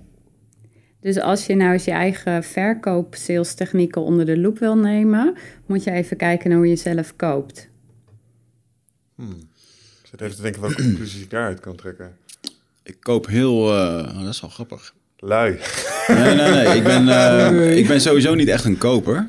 Dus 1.01 1.21
als 1.21 1.47
je 1.47 1.55
nou 1.55 1.73
eens 1.73 1.85
je 1.85 1.91
eigen 1.91 2.45
verkoop-salestechnieken 2.45 4.03
onder 4.03 4.27
de 4.27 4.39
loep 4.39 4.59
wil 4.59 4.77
nemen, 4.77 5.35
moet 5.67 5.85
je 5.85 5.91
even 5.91 6.17
kijken 6.17 6.49
naar 6.49 6.59
hoe 6.59 6.69
je 6.69 6.77
zelf 6.77 7.17
koopt. 7.17 7.69
Ik 9.19 10.09
zit 10.11 10.21
even 10.21 10.37
te 10.37 10.43
denken 10.43 10.61
welke 10.61 10.83
conclusies 10.89 11.23
ik 11.23 11.31
daaruit 11.31 11.61
kan 11.61 11.77
trekken. 11.77 12.17
Ik 12.83 12.97
koop 13.01 13.27
heel... 13.27 13.79
eh, 13.79 14.09
oh, 14.15 14.21
dat 14.21 14.35
is 14.35 14.41
wel 14.41 14.51
grappig. 14.51 14.95
Lui. 15.17 15.59
Nee, 16.09 16.35
nee, 16.35 16.51
nee. 16.51 16.77
Ik 16.77 16.83
ben, 16.85 17.09
eh, 17.09 17.77
ik 17.81 17.87
ben 17.87 18.01
sowieso 18.01 18.35
niet 18.35 18.49
echt 18.49 18.65
een 18.65 18.79
koper. 18.79 19.29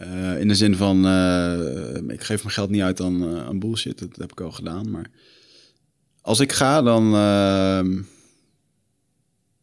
Eh, 0.00 0.40
in 0.40 0.48
de 0.48 0.54
zin 0.54 0.76
van, 0.76 1.06
eh, 1.06 2.14
ik 2.14 2.22
geef 2.22 2.42
mijn 2.42 2.54
geld 2.54 2.70
niet 2.70 2.82
uit 2.82 3.00
aan, 3.00 3.22
eh, 3.22 3.46
aan 3.46 3.58
bullshit. 3.58 3.98
Dat 3.98 4.16
heb 4.16 4.30
ik 4.32 4.40
al 4.40 4.50
gedaan. 4.52 4.90
Maar 4.90 5.06
als 6.20 6.40
ik 6.40 6.52
ga, 6.52 6.82
dan 6.82 7.14
ehm, 7.14 7.98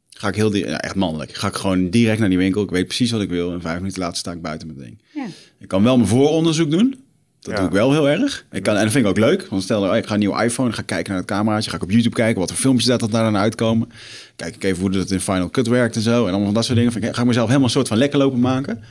ga 0.10 0.28
ik 0.28 0.36
heel 0.36 0.56
ja, 0.56 0.80
echt 0.82 0.96
mannelijk. 0.96 1.34
Ga 1.34 1.48
ik 1.48 1.56
gewoon 1.56 1.90
direct 1.90 2.20
naar 2.20 2.30
die 2.30 2.38
winkel. 2.38 2.64
Ik 2.64 2.70
weet 2.70 2.86
precies 2.86 3.12
wat 3.12 3.22
ik 3.22 3.30
wil. 3.30 3.52
En 3.54 3.62
vijf 3.62 3.78
minuten 3.78 4.00
later 4.00 4.18
sta 4.18 4.32
ik 4.32 4.42
buiten 4.42 4.68
met 4.68 4.78
ding. 4.78 5.02
Ja. 5.14 5.26
Ik 5.60 5.68
kan 5.68 5.84
wel 5.84 5.98
mijn 5.98 6.10
vooronderzoek 6.10 6.72
doen. 6.72 6.96
Dat 7.40 7.52
Ja. 7.54 7.60
doe 7.60 7.68
ik 7.68 7.74
wel 7.74 7.92
heel 7.92 8.10
erg. 8.10 8.46
Ik 8.52 8.64
kan, 8.64 8.76
en 8.76 8.84
dat 8.84 8.92
vind 8.92 9.06
ik 9.06 9.10
ook 9.12 9.18
leuk. 9.18 9.48
Want 9.50 9.64
stel, 9.64 9.84
oh, 9.90 9.96
ik 9.96 10.06
ga 10.06 10.14
een 10.14 10.20
nieuwe 10.20 10.44
iPhone, 10.44 10.72
ga 10.74 10.82
kijken 10.82 11.12
naar 11.12 11.22
het 11.22 11.32
cameraatje. 11.32 11.70
Ga 11.70 11.76
ik 11.76 11.84
op 11.84 11.92
YouTube 11.92 12.16
kijken 12.16 12.40
wat 12.40 12.50
voor 12.50 12.60
filmpjes 12.60 12.88
dat, 12.88 13.00
dat 13.00 13.12
daar 13.12 13.24
dan 13.24 13.38
uitkomen. 13.38 13.90
Kijk 14.36 14.56
ik 14.56 14.64
even 14.64 14.82
hoe 14.82 14.92
dat 14.92 15.12
in 15.12 15.20
Final 15.20 15.50
Cut 15.50 15.68
werkt 15.68 15.96
en 15.96 16.02
zo. 16.02 16.12
En 16.22 16.30
allemaal 16.30 16.46
van 16.46 16.54
dat 16.54 16.66
soort 16.66 16.78
dingen. 16.78 16.92
Vind 16.92 17.04
ik, 17.04 17.16
ga 17.16 17.22
ik 17.22 17.28
mezelf 17.28 17.46
helemaal 17.48 17.68
een 17.68 17.74
soort 17.74 17.88
van 17.88 17.98
lekker 17.98 18.20
lopen 18.20 18.40
maken. 18.40 18.84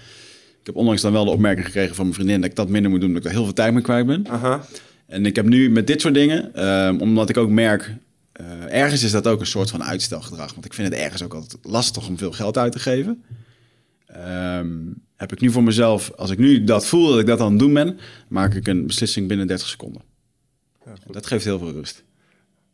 Ik 0.67 0.73
heb 0.73 0.81
onlangs 0.81 1.03
dan 1.03 1.13
wel 1.13 1.25
de 1.25 1.31
opmerking 1.31 1.67
gekregen 1.67 1.95
van 1.95 2.05
mijn 2.05 2.17
vriendin... 2.17 2.41
dat 2.41 2.51
ik 2.51 2.57
dat 2.57 2.69
minder 2.69 2.91
moet 2.91 3.01
doen, 3.01 3.09
dat 3.09 3.19
ik 3.19 3.25
daar 3.25 3.33
heel 3.33 3.45
veel 3.45 3.53
tijd 3.53 3.73
mee 3.73 3.83
kwijt 3.83 4.07
ben. 4.07 4.29
Aha. 4.29 4.65
En 5.07 5.27
ik 5.27 5.37
heb 5.37 5.47
nu 5.47 5.71
met 5.71 5.87
dit 5.87 6.01
soort 6.01 6.15
dingen, 6.15 6.55
ehm, 6.55 7.01
omdat 7.01 7.29
ik 7.29 7.37
ook 7.37 7.51
merk... 7.51 7.95
eh, 8.33 8.75
ergens 8.83 9.03
is 9.03 9.11
dat 9.11 9.27
ook 9.27 9.41
een 9.41 9.47
soort 9.47 9.71
van 9.71 9.85
uitstelgedrag. 9.85 10.53
Want 10.53 10.65
ik 10.65 10.75
vind 10.75 10.89
het 10.89 10.99
ergens 10.99 11.23
ook 11.23 11.35
altijd 11.35 11.65
lastig 11.65 12.09
om 12.09 12.19
veel 12.19 12.33
geld 12.33 12.59
uit 12.59 12.73
te 12.73 12.79
geven. 12.79 13.25
Ehm, 14.07 14.77
heb 15.17 15.33
ik 15.33 15.41
nu 15.41 15.51
voor 15.51 15.63
mezelf, 15.63 16.13
als 16.17 16.31
ik 16.31 16.39
nu 16.39 16.65
dat 16.65 16.87
voel 16.87 17.09
dat 17.11 17.21
ik 17.21 17.27
dat 17.27 17.41
aan 17.41 17.51
het 17.51 17.59
doen 17.59 17.75
ben... 17.75 17.99
maak 18.29 18.55
ik 18.55 18.67
een 18.67 18.87
beslissing 18.87 19.29
binnen 19.29 19.47
30 19.47 19.69
seconden. 19.69 20.03
Ja. 20.85 20.93
Dat 21.11 21.27
geeft 21.27 21.45
heel 21.45 21.59
veel 21.59 21.73
rust. 21.73 22.05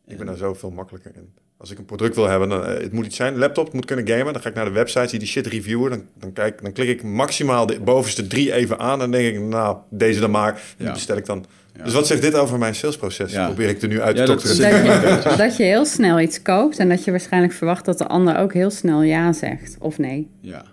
Ik 0.07 0.17
ben 0.17 0.25
daar 0.25 0.37
zoveel 0.37 0.71
makkelijker 0.71 1.11
in. 1.15 1.42
Als 1.63 1.71
ik 1.71 1.77
een 1.77 1.85
product 1.85 2.15
wil 2.15 2.27
hebben, 2.29 2.49
dan, 2.49 2.65
eh, 2.65 2.81
het 2.81 2.91
moet 2.91 3.05
iets 3.05 3.15
zijn. 3.15 3.37
Laptop, 3.37 3.65
het 3.65 3.73
moet 3.73 3.85
kunnen 3.85 4.07
gamen. 4.07 4.33
Dan 4.33 4.41
ga 4.41 4.49
ik 4.49 4.55
naar 4.55 4.65
de 4.65 4.71
website, 4.71 5.07
zie 5.07 5.19
die 5.19 5.27
shit 5.27 5.47
reviewen. 5.47 5.89
Dan, 5.89 6.03
dan, 6.19 6.33
kijk, 6.33 6.61
dan 6.61 6.71
klik 6.71 6.87
ik 6.89 7.03
maximaal 7.03 7.65
de 7.65 7.79
bovenste 7.79 8.27
drie 8.27 8.53
even 8.53 8.79
aan. 8.79 8.91
En 8.91 8.99
dan 8.99 9.11
denk 9.11 9.35
ik, 9.35 9.41
nou, 9.41 9.77
deze 9.89 10.19
dan 10.19 10.31
maar. 10.31 10.53
En 10.53 10.59
die 10.77 10.87
Ja. 10.87 10.93
bestel 10.93 11.17
ik 11.17 11.25
dan. 11.25 11.45
Ja. 11.75 11.83
Dus 11.83 11.93
wat 11.93 12.07
zegt 12.07 12.21
dit 12.21 12.35
over 12.35 12.57
mijn 12.59 12.75
salesproces? 12.75 13.31
Ja. 13.31 13.45
Probeer 13.45 13.69
ik 13.69 13.81
er 13.81 13.87
nu 13.87 14.01
uit 14.01 14.15
te 14.15 14.23
dat 14.23 14.27
dokteren. 14.41 14.85
Dat 15.01 15.23
je, 15.23 15.37
dat 15.37 15.57
je 15.57 15.63
heel 15.63 15.85
snel 15.85 16.19
iets 16.19 16.41
koopt 16.41 16.77
en 16.77 16.89
dat 16.89 17.03
je 17.03 17.11
waarschijnlijk 17.11 17.53
verwacht 17.53 17.85
dat 17.85 17.97
de 17.97 18.07
ander 18.07 18.37
ook 18.37 18.53
heel 18.53 18.69
snel 18.71 19.01
ja 19.01 19.33
zegt 19.33 19.75
of 19.79 19.97
nee. 19.97 20.29
Ja, 20.41 20.63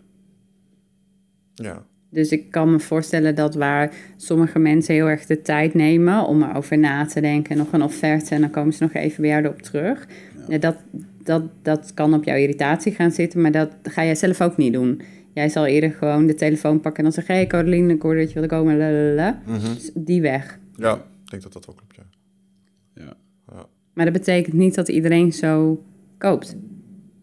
Ja. 1.54 1.82
Dus 2.12 2.28
ik 2.30 2.50
kan 2.50 2.70
me 2.72 2.78
voorstellen 2.80 3.34
dat 3.34 3.54
waar 3.54 3.92
sommige 4.16 4.58
mensen 4.58 4.94
heel 4.94 5.08
erg 5.08 5.26
de 5.26 5.42
tijd 5.42 5.74
nemen 5.74 6.24
om 6.26 6.42
erover 6.42 6.78
na 6.78 7.06
te 7.06 7.20
denken, 7.20 7.56
nog 7.56 7.72
een 7.72 7.82
offerte 7.82 8.34
en 8.34 8.40
dan 8.40 8.50
komen 8.50 8.72
ze 8.72 8.82
nog 8.82 8.92
even 8.92 9.20
bij 9.20 9.30
jou 9.30 9.44
erop 9.44 9.62
terug. 9.62 10.06
Ja, 10.50 10.58
dat, 10.58 10.76
dat, 11.22 11.42
dat 11.62 11.94
kan 11.94 12.14
op 12.14 12.24
jouw 12.24 12.36
irritatie 12.36 12.92
gaan 12.92 13.10
zitten, 13.10 13.40
maar 13.40 13.52
dat 13.52 13.70
ga 13.82 14.04
jij 14.04 14.14
zelf 14.14 14.40
ook 14.40 14.56
niet 14.56 14.72
doen. 14.72 15.00
Jij 15.32 15.48
zal 15.48 15.66
eerder 15.66 15.90
gewoon 15.90 16.26
de 16.26 16.34
telefoon 16.34 16.80
pakken 16.80 16.96
en 16.96 17.02
dan 17.02 17.12
zeggen: 17.12 17.34
Hé, 17.34 17.40
hey, 17.40 17.48
Caroline, 17.48 17.94
ik 17.94 18.02
hoorde 18.02 18.18
dat 18.18 18.28
je 18.28 18.34
wilde 18.34 18.48
komen. 18.48 18.76
Lalalala. 18.76 19.42
Mhm. 19.46 19.74
Dus 19.74 19.90
die 19.94 20.20
weg. 20.20 20.58
ja, 20.76 20.94
ik 20.94 21.30
denk 21.30 21.42
dat 21.42 21.52
dat 21.52 21.66
wel 21.66 21.74
klopt, 21.74 21.96
ja. 21.96 23.02
ja. 23.04 23.66
Maar 23.92 24.04
dat 24.04 24.14
betekent 24.14 24.54
niet 24.54 24.74
dat 24.74 24.88
iedereen 24.88 25.32
zo 25.32 25.84
koopt. 26.18 26.56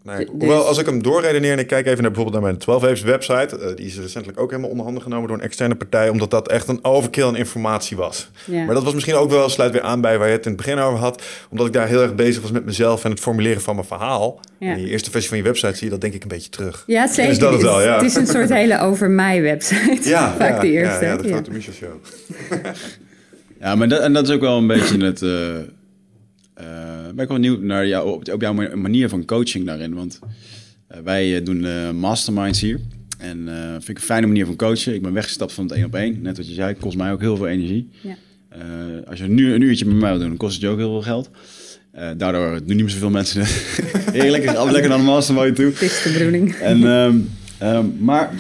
Nee, 0.08 0.18
Dus- 0.18 0.28
hoewel, 0.40 0.66
als 0.66 0.78
ik 0.78 0.86
hem 0.86 1.04
doorredeneer 1.04 1.52
en 1.52 1.60
ik 1.60 1.68
kijk 1.68 1.86
even 1.86 2.02
naar 2.02 2.12
bijvoorbeeld 2.12 2.42
naar 2.42 2.52
mijn 2.52 2.58
12 2.64 2.82
Waves 2.82 3.02
website, 3.02 3.58
eh, 3.60 3.76
die 3.76 3.86
is 3.86 4.00
recentelijk 4.00 4.40
ook 4.40 4.50
helemaal 4.50 4.70
onder 4.70 4.86
handen 4.86 5.04
genomen 5.04 5.28
door 5.28 5.38
een 5.38 5.44
externe 5.44 5.76
partij, 5.76 6.10
omdat 6.10 6.32
dat 6.32 6.48
echt 6.48 6.68
een 6.68 6.80
overkill 6.84 7.24
aan 7.26 7.36
informatie 7.36 7.98
was. 7.98 8.30
Ja. 8.46 8.64
Maar 8.64 8.74
dat 8.74 8.84
was 8.84 8.94
misschien 8.94 9.16
ook 9.16 9.30
wel, 9.30 9.50
sluit 9.50 9.72
weer 9.72 9.82
aan 9.82 10.02
bij 10.02 10.18
waar 10.18 10.28
je 10.28 10.34
het 10.34 10.46
in 10.46 10.52
het 10.52 10.62
begin 10.62 10.80
over 10.80 11.00
had, 11.00 11.22
omdat 11.50 11.68
ik 11.68 11.74
daar 11.74 11.88
heel 11.88 12.02
erg 12.02 12.16
bezig 12.16 12.42
was 12.42 12.52
met 12.52 12.66
mezelf 12.66 13.04
en 13.04 13.12
het 13.12 13.20
formuleren 13.20 13.62
van 13.62 13.76
mijn 13.76 13.88
verhaal. 13.88 14.40
Ja. 14.60 14.72
In 14.74 14.82
je 14.82 14.90
eerste 14.90 15.12
versie 15.12 15.30
van 15.30 15.38
je 15.38 15.44
website 15.44 15.76
zie 15.76 15.84
je 15.86 15.92
dat 15.92 16.02
denk 16.02 16.14
ik 16.14 16.22
een 16.22 16.28
beetje 16.28 16.50
terug. 16.50 16.84
Ja, 16.88 17.08
zeker. 17.08 17.32
Is 17.32 17.40
dat 17.40 17.54
het 17.54 17.62
wel, 17.62 17.82
ja. 17.82 17.96
Het 17.96 18.06
is 18.06 18.16
een 18.16 18.28
soort 18.28 18.50
hele 18.50 18.80
over 18.82 19.10
mij 19.10 19.42
website. 19.42 20.10
Ja, 20.10 20.34
Vaak 20.40 20.54
ja, 20.54 20.60
de 20.60 20.72
eerste. 20.72 21.06
Ja, 21.06 21.12
ja, 21.12 21.18
de 21.18 21.28
ja. 21.28 21.34
grote 21.34 21.52
Michel 21.52 21.74
show. 21.74 21.94
Ja, 23.60 23.76
maar 23.76 23.88
dat, 23.88 24.02
en 24.02 24.14
dat 24.14 24.28
is 24.28 24.34
ook 24.36 24.42
wel 24.42 24.58
een 24.58 24.68
beetje 24.68 25.06
het. 25.06 25.22
eh 25.22 25.56
eh, 26.54 26.66
ben 27.16 27.24
ik 27.24 27.28
wel 27.28 27.38
nieuw 27.38 27.60
naar 27.60 27.88
jou, 27.88 28.12
op, 28.12 28.30
op 28.30 28.42
jouw 28.42 28.54
manier 28.76 29.10
van 29.10 29.26
coaching 29.26 29.66
daarin. 29.66 29.94
Want 29.94 30.20
eh, 30.88 31.00
wij 31.04 31.38
eh, 31.38 31.46
doen 31.46 31.66
eh, 31.66 31.92
masterminds 31.92 32.62
hier. 32.62 32.80
En 33.18 33.48
eh 33.48 33.72
vind 33.72 33.90
ik 33.90 33.98
een 33.98 34.02
fijne 34.02 34.28
manier 34.28 34.46
van 34.46 34.56
coachen. 34.56 34.94
Ik 34.94 35.02
ben 35.02 35.14
weggestapt 35.14 35.54
van 35.54 35.64
het 35.64 35.74
één 35.74 35.86
op 35.86 35.96
één. 35.96 36.22
Net 36.22 36.38
wat 36.38 36.48
je 36.48 36.54
zei, 36.54 36.76
kost 36.76 36.98
mij 36.98 37.12
ook 37.12 37.22
heel 37.22 37.38
veel 37.38 37.48
energie. 37.48 37.90
Ja. 38.02 38.18
Eh, 38.50 39.10
als 39.10 39.20
je 39.20 39.28
nu 39.28 39.54
een 39.54 39.62
uurtje 39.62 39.86
met 39.86 39.96
mij 39.96 40.10
wil 40.10 40.20
doen, 40.20 40.28
dan 40.28 40.38
kost 40.38 40.54
het 40.54 40.62
je 40.62 40.68
ook 40.68 40.78
heel 40.78 40.90
veel 40.90 41.02
geld. 41.02 41.30
Eh, 41.92 42.10
daardoor 42.18 42.52
doen 42.52 42.76
niet 42.76 42.86
meer 42.86 42.90
zoveel 42.90 43.10
mensen 43.10 43.42
Heerlijk, 44.12 44.46
lekker, 44.46 44.72
lekker 44.72 44.90
naar 44.90 44.98
de 44.98 45.04
mastermind 45.04 45.56
toe. 45.56 45.66
Het 45.66 45.82
is 45.82 46.02
de 46.04 46.12
bedoeling. 46.12 46.54
En, 46.54 46.88
ehm, 46.88 47.18
ehm, 47.58 47.86
maar 48.00 48.32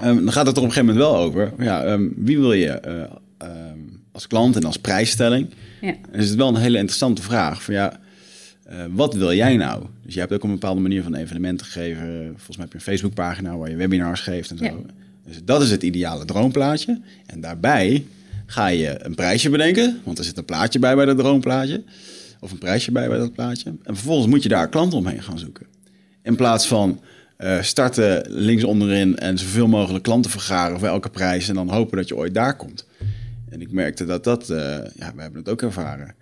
ehm, 0.00 0.24
dan 0.24 0.32
gaat 0.32 0.46
het 0.46 0.56
er 0.56 0.62
op 0.62 0.68
een 0.68 0.74
gegeven 0.74 0.94
moment 0.94 0.96
wel 0.96 1.16
over. 1.16 1.52
Ja, 1.58 1.98
wie 2.16 2.38
wil 2.38 2.52
je 2.52 2.68
eh, 2.68 3.02
als 4.20 4.28
klant 4.28 4.56
en 4.56 4.64
als 4.64 4.78
prijsstelling? 4.78 5.50
Ja. 5.80 5.94
Is 6.12 6.28
het 6.28 6.38
wel 6.38 6.48
een 6.48 6.56
hele 6.56 6.78
interessante 6.78 7.22
vraag. 7.22 7.62
Van 7.62 7.74
ja, 7.74 8.00
eh, 8.64 8.78
wat 8.90 9.14
wil 9.14 9.34
jij 9.34 9.56
nou? 9.56 9.84
Dus 10.04 10.14
je 10.14 10.20
hebt 10.20 10.32
ook 10.32 10.42
een 10.42 10.50
bepaalde 10.50 10.80
manier 10.80 11.02
van 11.02 11.14
evenementen 11.14 11.66
gegeven. 11.66 12.26
Volgens 12.26 12.56
mij 12.56 12.64
heb 12.64 12.72
je 12.72 12.78
een 12.78 12.92
Facebookpagina 12.92 13.56
waar 13.56 13.70
je 13.70 13.76
webinars 13.76 14.20
geeft 14.20 14.50
en 14.50 14.58
zo. 14.58 14.64
Ja. 14.64 14.72
Dus 15.26 15.44
dat 15.44 15.62
is 15.62 15.70
het 15.70 15.82
ideale 15.82 16.24
droomplaatje. 16.24 17.00
En 17.26 17.40
daarbij 17.40 18.06
ga 18.46 18.66
je 18.66 19.04
een 19.04 19.14
prijsje 19.14 19.50
bedenken. 19.50 20.00
Want 20.04 20.18
er 20.18 20.24
zit 20.24 20.38
een 20.38 20.44
plaatje 20.44 20.78
bij 20.78 20.94
bij 20.94 21.04
dat 21.04 21.18
droomplaatje. 21.18 21.82
Of 22.40 22.50
een 22.50 22.58
prijsje 22.58 22.92
bij 22.92 23.08
bij 23.08 23.18
dat 23.18 23.32
plaatje. 23.32 23.70
En 23.82 23.94
vervolgens 23.94 24.26
moet 24.26 24.42
je 24.42 24.48
daar 24.48 24.68
klanten 24.68 24.98
omheen 24.98 25.22
gaan 25.22 25.38
zoeken. 25.38 25.66
In 26.22 26.36
plaats 26.36 26.66
van 26.66 27.00
eh, 27.36 27.62
starten 27.62 28.22
links 28.28 28.64
onderin 28.64 29.18
en 29.18 29.38
zoveel 29.38 29.68
mogelijk 29.68 30.04
klanten 30.04 30.30
vergaren 30.30 30.78
voor 30.78 30.88
elke 30.88 31.10
prijs. 31.10 31.48
En 31.48 31.54
dan 31.54 31.70
hopen 31.70 31.96
dat 31.96 32.08
je 32.08 32.16
ooit 32.16 32.34
daar 32.34 32.56
komt. 32.56 32.86
En 33.50 33.60
ik 33.60 33.72
merkte 33.72 34.04
dat 34.04 34.24
dat, 34.24 34.50
eh, 34.50 34.56
ja, 34.94 35.12
we 35.14 35.22
hebben 35.22 35.38
het 35.40 35.48
ook 35.48 35.62
ervaren. 35.62 36.14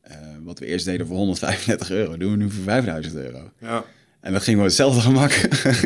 Eh, 0.00 0.16
wat 0.42 0.58
we 0.58 0.66
eerst 0.66 0.84
deden 0.84 1.06
voor 1.06 1.16
135 1.16 1.90
euro, 1.90 2.16
doen 2.16 2.30
we 2.30 2.36
nu 2.36 2.50
voor 2.50 2.62
5000 2.64 3.14
euro. 3.14 3.50
Ja. 3.60 3.84
En 4.20 4.32
dat 4.32 4.42
ging 4.42 4.56
met 4.56 4.66
hetzelfde 4.66 5.00
gemak. 5.00 5.40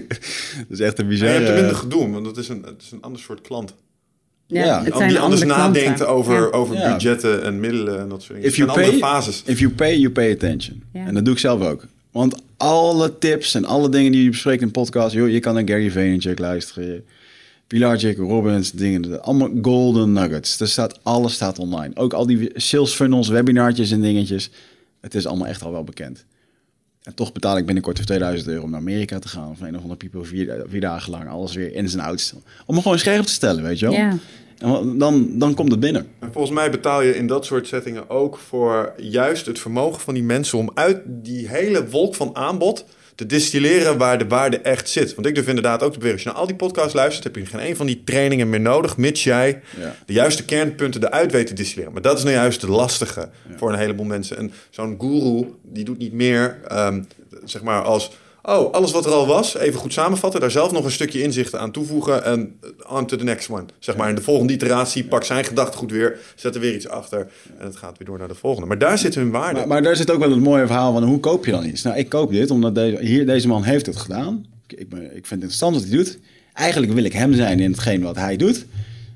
dat 0.69 0.69
is 0.69 0.81
echt 0.81 0.99
een 0.99 1.05
En 1.05 1.11
bizar. 1.11 1.29
je 1.29 1.35
hebt 1.35 1.49
er 1.49 1.55
minder 1.55 1.75
gedoe, 1.77 2.11
want 2.11 2.27
het 2.27 2.37
is 2.37 2.49
een, 2.49 2.63
het 2.63 2.83
is 2.83 2.91
een 2.91 3.03
ander 3.03 3.21
soort 3.21 3.41
klant. 3.41 3.75
Ja, 4.47 4.65
Ja, 4.65 4.85
het 4.85 4.97
zijn 4.97 5.09
die 5.09 5.19
anders 5.19 5.41
andere 5.43 5.59
klanten. 5.61 5.83
nadenkt 5.83 6.05
over, 6.07 6.35
Ja. 6.41 6.47
over 6.51 6.77
Ja. 6.77 6.93
budgetten 6.93 7.43
en 7.43 7.61
middelen 7.61 8.01
en 8.01 8.09
dat 8.09 8.23
soort 8.23 8.35
dingen. 8.35 8.49
If 8.49 8.57
you 8.57 8.73
pay- 8.73 8.99
fases. 8.99 9.43
If 9.47 9.59
you 9.59 9.73
pay, 9.73 9.97
you 9.99 10.11
pay 10.13 10.33
attention. 10.33 10.83
Ja. 10.93 11.07
En 11.07 11.15
dat 11.15 11.25
doe 11.25 11.35
ik 11.35 11.41
zelf 11.41 11.63
ook. 11.63 11.87
Want 12.11 12.43
alle 12.57 13.19
tips 13.19 13.55
en 13.55 13.65
alle 13.65 13.89
dingen 13.89 14.13
die 14.13 14.23
je 14.23 14.31
bespreekt 14.31 14.61
in 14.61 14.67
de 14.67 14.73
podcast... 14.73 15.15
Joh, 15.15 15.31
je 15.31 15.41
kan 15.41 15.55
naar 15.55 15.63
Gary 15.69 15.91
Vaynerchuk 15.91 16.39
luisteren. 16.39 17.05
Pilar. 17.75 18.15
Robbins, 18.17 18.73
dingen. 18.73 19.23
Allemaal 19.23 19.51
golden 19.63 20.13
nuggets. 20.13 20.61
Er 20.61 20.69
staat, 20.69 20.99
alles 21.03 21.35
staat 21.35 21.59
online. 21.59 21.97
Ook 21.97 22.13
al 22.13 22.27
die 22.27 22.51
sales 22.55 22.93
funnels, 22.93 23.29
webinartjes 23.29 23.91
en 23.91 24.01
dingetjes. 24.01 24.51
Het 25.01 25.15
is 25.15 25.27
allemaal 25.27 25.47
echt 25.47 25.63
al 25.63 25.73
wel 25.73 25.85
bekend. 25.85 26.25
En 27.03 27.15
toch 27.15 27.33
betaal 27.33 27.57
ik 27.57 27.67
binnenkort 27.67 27.97
voor 27.97 28.07
2000 28.07 28.49
euro 28.49 28.63
om 28.63 28.71
naar 28.71 28.81
Amerika 28.81 29.19
te 29.19 29.29
gaan. 29.29 29.51
Of 29.51 29.61
een 29.61 29.77
of 29.77 29.83
andere 29.83 29.97
people 29.97 30.25
vier, 30.25 30.65
vier 30.69 30.81
dagen 30.81 31.11
lang. 31.11 31.29
Alles 31.29 31.55
weer 31.55 31.75
in 31.75 31.89
zijn 31.89 32.03
ouds. 32.03 32.35
Om 32.67 32.75
me 32.75 32.83
gewoon 32.83 32.99
scherp 32.99 33.25
te 33.25 33.33
stellen, 33.33 33.63
weet 33.63 33.79
je 33.79 33.87
wel. 33.87 33.95
Ja. 33.95 34.17
En 34.59 34.99
dan, 34.99 35.39
dan 35.39 35.55
komt 35.55 35.71
het 35.71 35.81
binnen. 35.81 36.07
En 36.19 36.33
volgens 36.33 36.55
mij 36.55 36.71
betaal 36.71 37.03
je 37.03 37.17
in 37.17 37.27
dat 37.27 37.45
soort 37.45 37.67
settingen 37.67 38.11
ook 38.11 38.39
voor 38.39 38.93
juist 38.97 39.47
het 39.47 39.59
vermogen 39.59 40.01
van 40.01 40.15
die 40.15 40.23
mensen 40.23 40.59
om 40.59 40.71
uit 40.75 41.01
die 41.07 41.49
hele 41.49 41.89
wolk 41.89 42.15
van 42.15 42.37
aanbod 42.37 42.85
te 43.15 43.27
distilleren 43.27 43.99
waar 43.99 44.19
de 44.19 44.27
waarde 44.27 44.59
echt 44.59 44.89
zit. 44.89 45.15
Want 45.15 45.27
ik 45.27 45.35
durf 45.35 45.49
inderdaad 45.49 45.83
ook 45.83 45.93
te 45.93 45.99
beweren, 45.99 46.13
als 46.15 46.23
je 46.23 46.29
naar 46.29 46.39
al 46.39 46.47
die 46.47 46.57
podcasts 46.57 46.95
luistert, 46.95 47.25
heb 47.25 47.37
je 47.37 47.47
geen 47.47 47.67
een 47.67 47.77
van 47.77 47.87
die 47.87 48.03
trainingen 48.05 48.51
meer 48.51 48.61
nodig, 48.61 48.97
mits 48.97 49.25
jij 49.25 49.61
Ja. 49.81 49.97
de 50.07 50.13
juiste 50.13 50.45
kernpunten 50.45 51.05
eruit 51.05 51.33
weet 51.33 51.47
te 51.47 51.55
distilleren. 51.55 51.93
Maar 51.93 52.03
dat 52.03 52.19
is 52.19 52.25
nou 52.25 52.35
juist 52.37 52.61
het 52.61 52.71
lastige 52.71 53.29
voor 53.57 53.73
een 53.73 53.79
heleboel 53.79 54.07
mensen. 54.07 54.37
En 54.37 54.53
zo'n 54.71 54.97
guru, 54.99 55.47
die 55.63 55.85
doet 55.85 55.99
niet 55.99 56.13
meer, 56.13 56.59
ehm, 56.69 57.03
zeg 57.45 57.63
maar, 57.63 57.83
als... 57.83 58.11
Oh, 58.47 58.73
alles 58.73 58.93
wat 58.93 59.07
er 59.07 59.13
al 59.13 59.27
was, 59.27 59.57
even 59.57 59.81
goed 59.81 59.93
samenvatten. 59.93 60.41
Daar 60.41 60.51
zelf 60.51 60.73
nog 60.73 60.85
een 60.85 60.91
stukje 60.91 61.23
inzichten 61.23 61.61
aan 61.61 61.71
toevoegen. 61.71 62.25
En 62.25 62.59
on 62.89 63.07
to 63.07 63.17
the 63.17 63.25
next 63.25 63.49
one. 63.51 63.65
Zeg 63.79 63.97
maar 63.97 64.09
in 64.09 64.15
de 64.15 64.21
volgende 64.23 64.53
iteratie, 64.53 65.05
pak 65.05 65.25
zijn 65.25 65.45
gedachtegoed 65.45 65.91
weer. 65.91 66.19
Zet 66.35 66.55
er 66.55 66.61
weer 66.61 66.75
iets 66.75 66.89
achter. 66.89 67.19
En 67.59 67.67
het 67.67 67.77
gaat 67.77 67.99
weer 67.99 68.07
door 68.07 68.19
naar 68.19 68.29
de 68.29 68.35
volgende. 68.35 68.69
Maar 68.69 68.79
daar 68.79 68.99
zit 68.99 69.15
hun 69.15 69.31
waarde. 69.31 69.59
Maar, 69.59 69.69
maar 69.69 69.83
daar 69.83 69.97
zit 69.97 70.11
ook 70.11 70.19
wel 70.19 70.31
het 70.31 70.41
mooie 70.41 70.67
verhaal 70.67 70.93
van 70.93 71.03
hoe 71.03 71.21
koop 71.21 71.45
je 71.45 71.51
dan 71.51 71.65
iets? 71.67 71.83
Nou, 71.83 71.97
ik 71.97 72.09
koop 72.09 72.31
dit 72.31 72.51
omdat 72.51 72.75
deze, 72.75 72.99
hier, 73.05 73.27
deze 73.27 73.49
man 73.49 73.63
heeft 73.63 73.87
het 73.87 73.97
gedaan. 73.97 74.47
Ik, 74.69 74.79
ik, 74.81 74.89
ben- 74.89 75.03
ik 75.05 75.27
vind 75.27 75.29
het 75.29 75.33
interessant 75.33 75.75
wat 75.75 75.85
hij 75.85 75.97
doet. 75.97 76.19
Eigenlijk 76.55 76.93
wil 76.93 77.05
ik 77.05 77.13
hem 77.13 77.35
zijn 77.35 77.61
in 77.61 77.71
hetgeen 77.71 78.03
wat 78.03 78.17
hij 78.17 78.37
doet. 78.37 78.67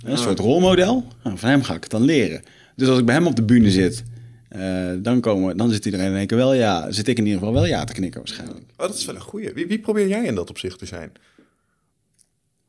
Een 0.05 0.19
soort 0.19 0.39
rolmodel. 0.39 1.05
Nou, 1.25 1.39
van 1.39 1.49
hem 1.49 1.63
ga 1.63 1.75
ik 1.75 1.83
het 1.83 1.91
dan 1.91 2.03
leren. 2.03 2.43
Dus 2.77 2.89
als 2.89 2.99
ik 2.99 3.05
bij 3.05 3.15
hem 3.15 3.27
op 3.27 3.37
de 3.37 3.43
bühne 3.43 3.71
zit, 3.71 4.03
eh, 4.49 4.91
dan, 4.99 5.21
komen, 5.21 5.57
dan 5.57 5.71
zit 5.71 5.85
iedereen 5.85 6.11
in 6.11 6.17
één 6.17 6.27
keer 6.27 6.37
wel 6.37 6.55
ja. 6.55 6.91
Zit 6.91 7.09
ik 7.09 7.19
in 7.19 7.25
ieder 7.25 7.39
geval 7.39 7.55
wel 7.55 7.67
ja 7.67 7.85
te 7.85 7.93
knikken 7.93 8.21
waarschijnlijk. 8.21 8.61
Oh, 8.77 8.87
dat 8.87 8.95
is 8.95 9.05
wel 9.05 9.15
een 9.15 9.21
goeie. 9.21 9.53
Wie, 9.53 9.67
wie 9.67 9.79
probeer 9.79 10.09
jij 10.09 10.25
in 10.25 10.35
dat 10.35 10.51
opzicht 10.51 10.79
te 10.79 10.87
zijn? 10.87 11.13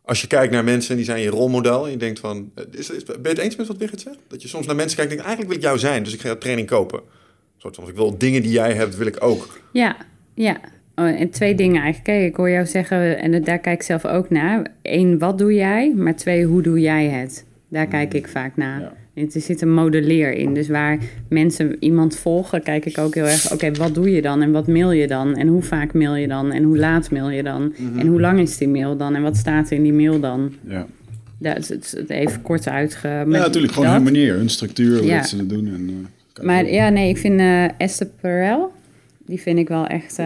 Als 0.01 0.21
je 0.21 0.27
kijkt 0.27 0.53
naar 0.53 0.63
mensen 0.63 0.89
en 0.89 0.95
die 0.95 1.05
zijn 1.05 1.21
je 1.21 1.29
rolmodel 1.29 1.85
en 1.85 1.91
je 1.91 1.97
denkt 1.97 2.19
van... 2.19 2.51
eh, 2.55 2.63
Is, 2.71 2.89
is, 2.89 3.03
ben 3.03 3.17
je 3.21 3.27
het 3.29 3.37
eens 3.37 3.55
met 3.55 3.67
wat 3.67 3.77
Wigert 3.77 4.01
zegt? 4.01 4.17
Dat 4.27 4.41
je 4.41 4.47
soms 4.47 4.65
naar 4.65 4.75
mensen 4.75 4.97
kijkt 4.97 5.11
en 5.11 5.17
denkt, 5.17 5.31
eigenlijk 5.33 5.47
wil 5.61 5.69
ik 5.71 5.79
jou 5.79 5.89
zijn, 5.89 6.03
dus 6.03 6.13
ik 6.13 6.21
ga 6.21 6.27
jouw 6.27 6.37
training 6.37 6.67
kopen. 6.67 6.99
Een 6.99 7.61
soort 7.65 7.75
van, 7.75 7.87
ik 7.87 7.95
wil 7.95 8.17
dingen 8.17 8.41
die 8.41 8.51
jij 8.51 8.73
hebt, 8.73 8.97
wil 8.97 9.07
ik 9.07 9.23
ook. 9.23 9.59
Ja, 9.71 9.95
ja. 10.33 10.59
Oh, 10.95 11.05
en 11.05 11.29
twee 11.29 11.55
dingen 11.55 11.81
eigenlijk. 11.81 12.03
Kijk, 12.03 12.29
ik 12.29 12.35
hoor 12.35 12.49
jou 12.49 12.65
zeggen, 12.65 13.19
en 13.19 13.43
daar 13.43 13.59
kijk 13.59 13.79
ik 13.79 13.85
zelf 13.85 14.05
ook 14.05 14.29
naar. 14.29 14.67
Eén, 14.81 15.17
wat 15.19 15.37
doe 15.37 15.53
jij? 15.53 15.93
Maar 15.95 16.15
twee, 16.15 16.45
hoe 16.45 16.61
doe 16.61 16.79
jij 16.79 17.05
het? 17.05 17.45
Daar 17.67 17.87
kijk 17.87 18.13
ik 18.13 18.27
vaak 18.27 18.55
naar. 18.55 18.81
Ja. 18.81 18.93
Er 19.33 19.41
zit 19.41 19.61
een 19.61 19.73
modelleer 19.73 20.33
in. 20.33 20.53
Dus 20.53 20.67
waar 20.67 20.97
mensen 21.29 21.75
iemand 21.79 22.15
volgen, 22.15 22.63
kijk 22.63 22.85
ik 22.85 22.97
ook 22.97 23.13
heel 23.15 23.25
erg... 23.25 23.51
oké, 23.53 23.71
wat 23.71 23.93
doe 23.95 24.11
je 24.11 24.21
dan? 24.21 24.41
En 24.41 24.51
wat 24.51 24.67
mail 24.67 24.91
je 24.91 25.07
dan? 25.07 25.35
En 25.35 25.47
hoe 25.47 25.61
vaak 25.61 25.93
mail 25.93 26.15
je 26.15 26.27
dan? 26.27 26.51
En 26.51 26.63
hoe 26.63 26.77
laat 26.77 27.11
mail 27.11 27.29
je 27.29 27.43
dan? 27.43 27.73
En 27.97 28.07
hoe 28.07 28.19
lang 28.19 28.39
is 28.39 28.57
die 28.57 28.67
mail 28.67 28.97
dan? 28.97 29.15
En 29.15 29.21
wat 29.21 29.37
staat 29.37 29.69
er 29.69 29.77
in 29.77 29.83
die 29.83 29.93
mail 29.93 30.19
dan? 30.19 30.53
Ja, 30.67 30.87
Dat 31.37 31.57
is 31.57 31.69
het, 31.69 31.93
het 31.97 32.09
even 32.09 32.41
kort 32.41 32.67
uitge... 32.67 33.07
ja 33.07 33.23
natuurlijk. 33.25 33.73
Gewoon 33.73 33.87
dat. 33.87 33.95
hun 33.95 34.03
manier, 34.03 34.33
hun 34.35 34.49
structuur, 34.49 35.03
Ja. 35.05 35.17
dat 35.17 35.27
ze 35.27 35.45
doen. 35.45 35.67
En, 35.67 36.07
eh, 36.33 36.43
Maar 36.45 36.71
ja, 36.71 36.89
nee, 36.89 37.09
ik 37.09 37.17
vind 37.17 37.39
eh, 37.39 37.79
Esther 37.81 38.07
Perel... 38.21 38.71
die 39.25 39.39
vind 39.41 39.59
ik 39.59 39.67
wel 39.67 39.87
echt... 39.87 40.19
eh, 40.19 40.25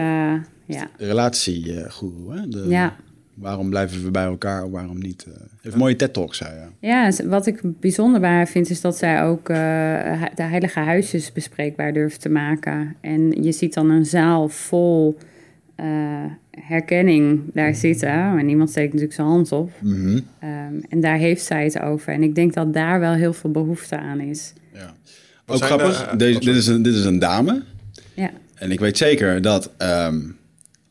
ja. 0.66 0.88
De 0.98 1.06
relatiegoeroe, 1.06 2.34
hè? 2.36 2.48
De, 2.48 2.64
ja, 2.68 2.96
Waarom 3.34 3.68
blijven 3.70 4.04
we 4.04 4.10
bij 4.10 4.24
elkaar, 4.24 4.70
waarom 4.70 4.98
niet? 4.98 5.26
eh 5.28 5.32
heeft 5.62 5.76
mooie 5.76 5.96
TED-talks, 5.96 6.38
zei 6.38 6.50
ja. 6.54 6.68
Ja, 6.80 7.24
wat 7.26 7.46
ik 7.46 7.60
bijzonder 7.80 8.20
bij 8.20 8.30
haar 8.30 8.48
vind, 8.48 8.70
is 8.70 8.80
dat 8.80 8.96
zij 8.96 9.22
ook 9.22 9.48
eh, 9.48 9.56
de 10.34 10.42
heilige 10.42 10.78
huisjes 10.80 11.32
bespreekbaar 11.32 11.92
durft 11.92 12.20
te 12.20 12.28
maken. 12.28 12.96
En 13.00 13.42
je 13.42 13.52
ziet 13.52 13.74
dan 13.74 13.90
een 13.90 14.06
zaal 14.06 14.48
vol 14.48 15.18
eh, 15.74 15.86
herkenning 16.50 17.40
daar 17.52 17.74
zitten. 17.74 18.08
En 18.38 18.46
niemand 18.46 18.70
steekt 18.70 18.86
natuurlijk 18.86 19.14
zijn 19.14 19.26
hand 19.26 19.52
op. 19.52 19.70
Mhm. 19.82 20.20
Ehm, 20.38 20.74
en 20.88 21.00
daar 21.00 21.16
heeft 21.16 21.44
zij 21.44 21.64
het 21.64 21.80
over. 21.80 22.12
En 22.12 22.22
ik 22.22 22.34
denk 22.34 22.54
dat 22.54 22.72
daar 22.74 23.00
wel 23.00 23.12
heel 23.12 23.32
veel 23.32 23.50
behoefte 23.50 23.96
aan 23.98 24.20
is. 24.20 24.52
Ja. 24.72 24.94
Ook 25.46 25.58
de- 25.58 25.64
grappig, 25.64 26.10
deze, 26.16 26.38
dit, 26.40 26.56
is 26.56 26.66
een, 26.66 26.82
dit 26.82 26.94
is 26.94 27.04
een 27.04 27.18
dame. 27.18 27.62
Ja, 28.14 28.30
En 28.54 28.70
ik 28.70 28.80
weet 28.80 28.96
zeker 28.96 29.42
dat 29.42 29.70
ehm, 29.78 30.20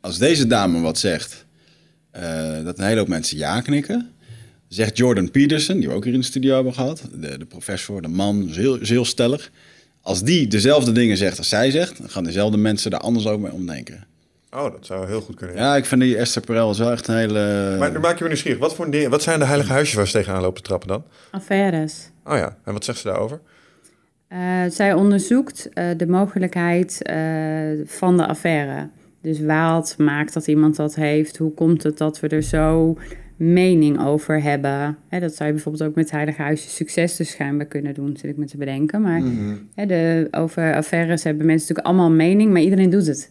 als 0.02 0.18
deze 0.18 0.48
dame 0.48 0.80
wat 0.82 0.98
zegt, 0.98 1.43
eh, 2.14 2.64
dat 2.64 2.78
een 2.78 2.86
hele 2.86 3.00
hoop 3.00 3.08
mensen 3.08 3.38
ja 3.38 3.62
knikken. 3.62 4.12
Zegt 4.68 4.98
Jordan 4.98 5.32
Peterson, 5.32 5.80
die 5.80 5.88
we 5.88 5.94
ook 5.94 6.04
hier 6.04 6.14
in 6.14 6.20
de 6.20 6.26
studio 6.26 6.56
hebben 6.56 6.74
gehad, 6.74 7.04
de, 7.14 7.38
de 7.38 7.46
professor, 7.46 8.02
de 8.02 8.08
man, 8.08 8.50
is 8.50 8.58
heel, 8.58 8.80
is 8.80 8.90
heel 8.90 9.06
stellig. 9.06 9.52
Als 10.02 10.24
die 10.24 10.48
dezelfde 10.48 10.92
dingen 10.92 11.18
zegt 11.18 11.38
als 11.38 11.50
zij 11.50 11.72
zegt, 11.72 11.98
dan 11.98 12.10
gaan 12.10 12.24
dezelfde 12.24 12.58
mensen 12.58 12.92
daar 12.92 13.00
anders 13.00 13.28
ook 13.28 13.40
mee 13.40 13.52
omdenken. 13.52 14.06
Oh, 14.52 14.72
dat 14.72 14.86
zou 14.86 15.08
heel 15.08 15.22
goed 15.22 15.36
kunnen. 15.36 15.56
Ja, 15.56 15.76
ik 15.76 15.86
vind 15.86 16.02
die 16.02 16.18
Esther 16.18 16.42
Perel 16.42 16.72
is 16.72 16.78
wel 16.78 16.92
echt 16.92 17.08
een 17.08 17.16
hele... 17.16 17.76
Maar 17.80 17.94
dan 17.94 18.02
maak 18.02 18.18
je 18.18 18.24
me 18.24 18.30
nieuwsgierig. 18.30 18.60
Wat, 18.60 18.76
voor 18.76 18.92
dingen, 18.92 19.10
wat 19.10 19.22
zijn 19.22 19.40
de 19.40 19.46
heilige 19.46 19.72
huisjes 19.72 19.96
waar 19.96 20.08
ze 20.08 20.12
tegenaan 20.12 20.42
lopen 20.42 20.62
te 20.62 20.68
trappen 20.68 20.88
dan? 20.88 21.04
affaires. 21.32 22.10
Oh 22.26 22.38
ja, 22.38 22.58
en 22.66 22.74
wat 22.74 22.86
zegt 22.86 23.00
ze 23.00 23.08
daarover? 23.08 23.40
Eh, 24.28 24.40
zij 24.70 24.94
onderzoekt 24.94 25.70
eh, 25.70 25.86
de 25.98 26.08
mogelijkheid 26.08 27.02
eh, 27.02 27.18
van 27.86 28.18
de 28.18 28.28
affaire. 28.28 28.90
Dus 29.24 29.40
wat 29.40 29.96
maakt 29.98 30.34
dat 30.34 30.48
iemand 30.48 30.76
dat 30.76 30.96
heeft? 30.96 31.38
Hoe 31.38 31.54
komt 31.54 31.84
het 31.84 31.98
dat 31.98 32.20
we 32.20 32.28
er 32.28 32.44
zo 32.44 32.98
mening 33.38 34.06
over 34.06 34.42
hebben? 34.42 34.98
Dat 35.10 35.36
zou 35.36 35.48
je 35.48 35.54
bijvoorbeeld 35.54 35.90
ook 35.90 35.96
met 35.96 36.12
Heilige 36.12 36.42
Huisje 36.42 36.70
Succes 36.70 37.16
dus 37.16 37.30
schijnbaar 37.30 37.66
kunnen 37.66 37.94
doen, 37.94 38.18
zit 38.18 38.30
ik 38.30 38.38
me 38.38 38.46
te 38.46 38.58
bedenken. 38.58 39.02
Maar 39.02 39.22
hè, 39.76 39.86
de, 39.86 40.28
over 40.32 40.76
affaires 40.76 41.24
hebben 41.24 41.46
mensen 41.46 41.68
natuurlijk 41.68 41.88
allemaal 41.88 42.18
mening, 42.18 42.52
maar 42.52 42.62
iedereen 42.62 42.90
doet 42.90 43.08
het. 43.08 43.30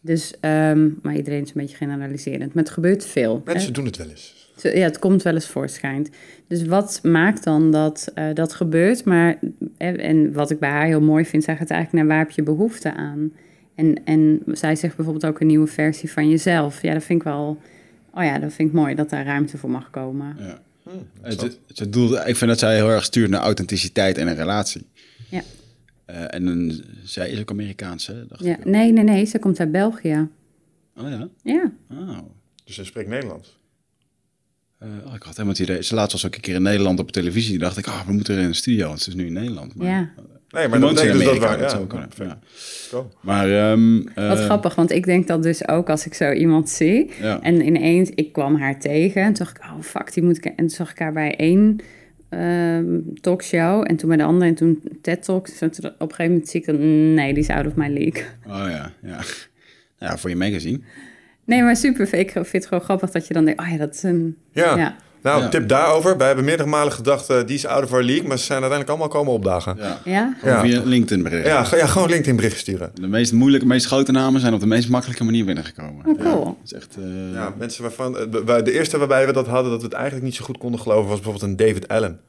Dus, 0.00 0.34
ehm, 0.40 0.88
maar 1.02 1.16
iedereen 1.16 1.42
is 1.42 1.48
een 1.48 1.60
beetje 1.60 1.76
generaliserend. 1.76 2.54
Maar 2.54 2.64
het 2.64 2.72
gebeurt 2.72 3.04
veel. 3.04 3.42
Mensen 3.44 3.72
doen 3.72 3.84
het 3.84 3.96
wel 3.96 4.08
eens. 4.08 4.52
Ja, 4.62 4.70
het 4.70 4.98
komt 4.98 5.22
wel 5.22 5.34
eens 5.34 5.46
voor, 5.46 5.68
schijnt. 5.68 6.10
Dus 6.46 6.64
wat 6.64 7.00
maakt 7.02 7.44
dan 7.44 7.70
dat 7.70 8.10
eh, 8.14 8.34
dat 8.34 8.52
gebeurt? 8.52 9.04
Maar, 9.04 9.38
en, 9.76 9.98
en 9.98 10.32
wat 10.32 10.50
ik 10.50 10.58
bij 10.58 10.70
haar 10.70 10.86
heel 10.86 11.00
mooi 11.00 11.24
vind, 11.24 11.44
zij 11.44 11.56
gaat 11.56 11.70
eigenlijk 11.70 12.04
naar 12.04 12.16
waar 12.16 12.26
heb 12.26 12.36
je 12.36 12.42
behoefte 12.42 12.94
aan? 12.94 13.32
En, 13.80 14.04
en 14.04 14.42
zij 14.46 14.76
zegt 14.76 14.96
bijvoorbeeld 14.96 15.26
ook 15.26 15.40
een 15.40 15.46
nieuwe 15.46 15.66
versie 15.66 16.12
van 16.12 16.28
jezelf. 16.28 16.82
Ja, 16.82 16.92
dat 16.92 17.04
vind 17.04 17.18
ik 17.20 17.24
wel... 17.24 17.60
Oh 18.14 18.24
ja, 18.24 18.38
dat 18.38 18.52
vind 18.52 18.68
ik 18.68 18.74
mooi 18.74 18.94
dat 18.94 19.10
daar 19.10 19.24
ruimte 19.24 19.58
voor 19.58 19.70
mag 19.70 19.90
komen. 19.90 20.36
Ja. 20.38 20.60
Het, 21.20 21.40
het, 21.40 21.58
het 21.74 21.92
doel, 21.92 22.26
ik 22.26 22.36
vind 22.36 22.50
dat 22.50 22.58
zij 22.58 22.74
heel 22.74 22.88
erg 22.88 23.04
stuurt 23.04 23.30
naar 23.30 23.40
authenticiteit 23.40 24.18
en 24.18 24.28
een 24.28 24.34
relatie. 24.34 24.86
Ja. 25.30 25.42
Eh, 26.04 26.34
en 26.34 26.46
een, 26.46 26.84
zij 27.04 27.30
is 27.30 27.40
ook 27.40 27.50
Amerikaans, 27.50 28.06
hè? 28.06 28.26
Dacht 28.26 28.44
ja. 28.44 28.58
ik. 28.58 28.64
Nee, 28.64 28.92
nee, 28.92 29.04
nee, 29.04 29.24
ze 29.24 29.38
komt 29.38 29.60
uit 29.60 29.72
België. 29.72 30.28
Oh 30.96 31.08
ja? 31.08 31.28
Ja, 31.42 31.72
Oh. 31.90 32.18
Dus 32.64 32.74
ze 32.74 32.84
spreekt 32.84 33.08
Nederlands. 33.08 33.58
Uh, 34.82 35.14
ik 35.14 35.22
had 35.22 35.36
helemaal 35.36 35.48
het 35.48 35.58
idee. 35.58 35.82
Ze 35.82 35.94
laatst 35.94 36.12
was 36.12 36.26
ook 36.26 36.34
een 36.34 36.40
keer 36.40 36.54
in 36.54 36.62
Nederland 36.62 36.98
op 36.98 37.12
televisie. 37.12 37.58
dacht 37.58 37.76
ik, 37.76 37.86
ah, 37.86 38.06
we 38.06 38.12
moeten 38.12 38.34
er 38.34 38.40
in 38.40 38.46
een 38.46 38.54
studio, 38.54 38.88
want 38.88 39.00
ze 39.00 39.08
is 39.08 39.14
nu 39.14 39.26
in 39.26 39.32
Nederland. 39.32 39.74
Maar, 39.74 39.88
ja. 39.88 40.12
Nee, 40.50 40.68
maar 40.68 40.80
dat 40.80 40.94
betekent 40.94 41.18
dus 41.18 41.26
dat 41.26 41.38
waar, 41.38 41.60
ja, 41.60 41.80
kunnen. 41.88 42.08
Ja. 42.90 43.06
Maar, 43.20 43.70
um, 43.70 44.04
Wat 44.14 44.38
uh, 44.38 44.44
grappig, 44.44 44.74
want 44.74 44.90
ik 44.90 45.04
denk 45.04 45.26
dat 45.26 45.42
dus 45.42 45.68
ook 45.68 45.90
als 45.90 46.06
ik 46.06 46.14
zo 46.14 46.32
iemand 46.32 46.68
zie. 46.68 47.10
Ja. 47.20 47.40
En 47.42 47.66
ineens, 47.66 48.10
ik 48.10 48.32
kwam 48.32 48.56
haar 48.56 48.80
tegen. 48.80 49.22
En 49.22 49.32
toen 49.32 49.44
dacht 49.44 49.56
ik, 49.56 49.62
oh 49.62 49.82
fuck, 49.82 50.12
die 50.12 50.22
moet 50.22 50.36
ik... 50.36 50.44
En 50.44 50.54
toen 50.56 50.70
zag 50.70 50.90
ik 50.90 50.98
haar 50.98 51.12
bij 51.12 51.36
één 51.36 51.80
um, 52.30 53.20
talkshow. 53.20 53.84
En 53.86 53.96
toen 53.96 54.08
bij 54.08 54.18
de 54.18 54.24
andere. 54.24 54.50
En 54.50 54.54
toen 54.54 54.82
TED 55.02 55.22
Talks. 55.22 55.62
Op 55.62 55.62
een 55.62 55.92
gegeven 55.98 56.24
moment 56.24 56.48
zie 56.48 56.60
ik 56.60 56.66
dat... 56.66 56.78
Nee, 56.78 57.34
die 57.34 57.42
is 57.42 57.48
out 57.48 57.66
of 57.66 57.74
my 57.74 57.88
league. 57.88 58.24
Oh 58.46 58.66
ja, 58.68 58.92
ja. 59.02 59.18
Ja, 59.98 60.18
voor 60.18 60.30
je 60.30 60.36
magazine. 60.36 60.80
Nee, 61.44 61.62
maar 61.62 61.76
super. 61.76 62.14
Ik 62.14 62.30
vind 62.30 62.52
het 62.52 62.66
gewoon 62.66 62.82
grappig 62.82 63.10
dat 63.10 63.26
je 63.26 63.34
dan 63.34 63.44
denkt... 63.44 63.60
Oh 63.60 63.68
ja, 63.70 63.76
dat 63.76 63.94
is 63.94 64.02
een... 64.02 64.36
ja. 64.52 64.96
Nou, 65.22 65.50
tip 65.50 65.68
daarover. 65.68 66.16
Wij 66.16 66.26
hebben 66.26 66.44
meerdere 66.44 66.68
malen 66.68 66.92
gedacht, 66.92 67.30
uh, 67.30 67.36
die 67.46 67.56
is 67.56 67.66
out 67.66 67.84
of 67.84 67.92
our 67.92 68.02
league. 68.02 68.28
Maar 68.28 68.38
ze 68.38 68.44
zijn 68.44 68.62
uiteindelijk 68.62 68.90
allemaal 68.98 69.20
komen 69.20 69.32
opdagen. 69.32 69.76
Ja? 69.78 69.98
ja? 70.04 70.36
ja. 70.44 70.60
Via 70.60 70.82
LinkedIn 70.84 71.22
bericht. 71.22 71.46
Ja, 71.46 71.66
ja, 71.70 71.86
gewoon 71.86 72.08
LinkedIn 72.08 72.36
bericht 72.36 72.58
sturen. 72.58 72.90
De 72.94 73.06
meest 73.06 73.32
moeilijke, 73.32 73.66
meest 73.66 73.86
grote 73.86 74.12
namen 74.12 74.40
zijn 74.40 74.54
op 74.54 74.60
de 74.60 74.66
meest 74.66 74.88
makkelijke 74.88 75.24
manier 75.24 75.44
binnengekomen. 75.44 76.06
Oh, 76.06 76.20
cool. 76.20 76.44
Ja, 76.44 76.54
is 76.64 76.72
echt, 76.72 76.96
uh... 76.98 77.34
ja, 77.34 77.54
mensen 77.58 77.82
waarvan... 77.82 78.16
Uh, 78.16 78.56
de 78.64 78.72
eerste 78.72 78.98
waarbij 78.98 79.26
we 79.26 79.32
dat 79.32 79.46
hadden, 79.46 79.70
dat 79.70 79.80
we 79.80 79.86
het 79.86 79.94
eigenlijk 79.94 80.24
niet 80.24 80.34
zo 80.34 80.44
goed 80.44 80.58
konden 80.58 80.80
geloven... 80.80 81.08
was 81.08 81.20
bijvoorbeeld 81.20 81.50
een 81.50 81.66
David 81.66 81.88
Allen. 81.88 82.20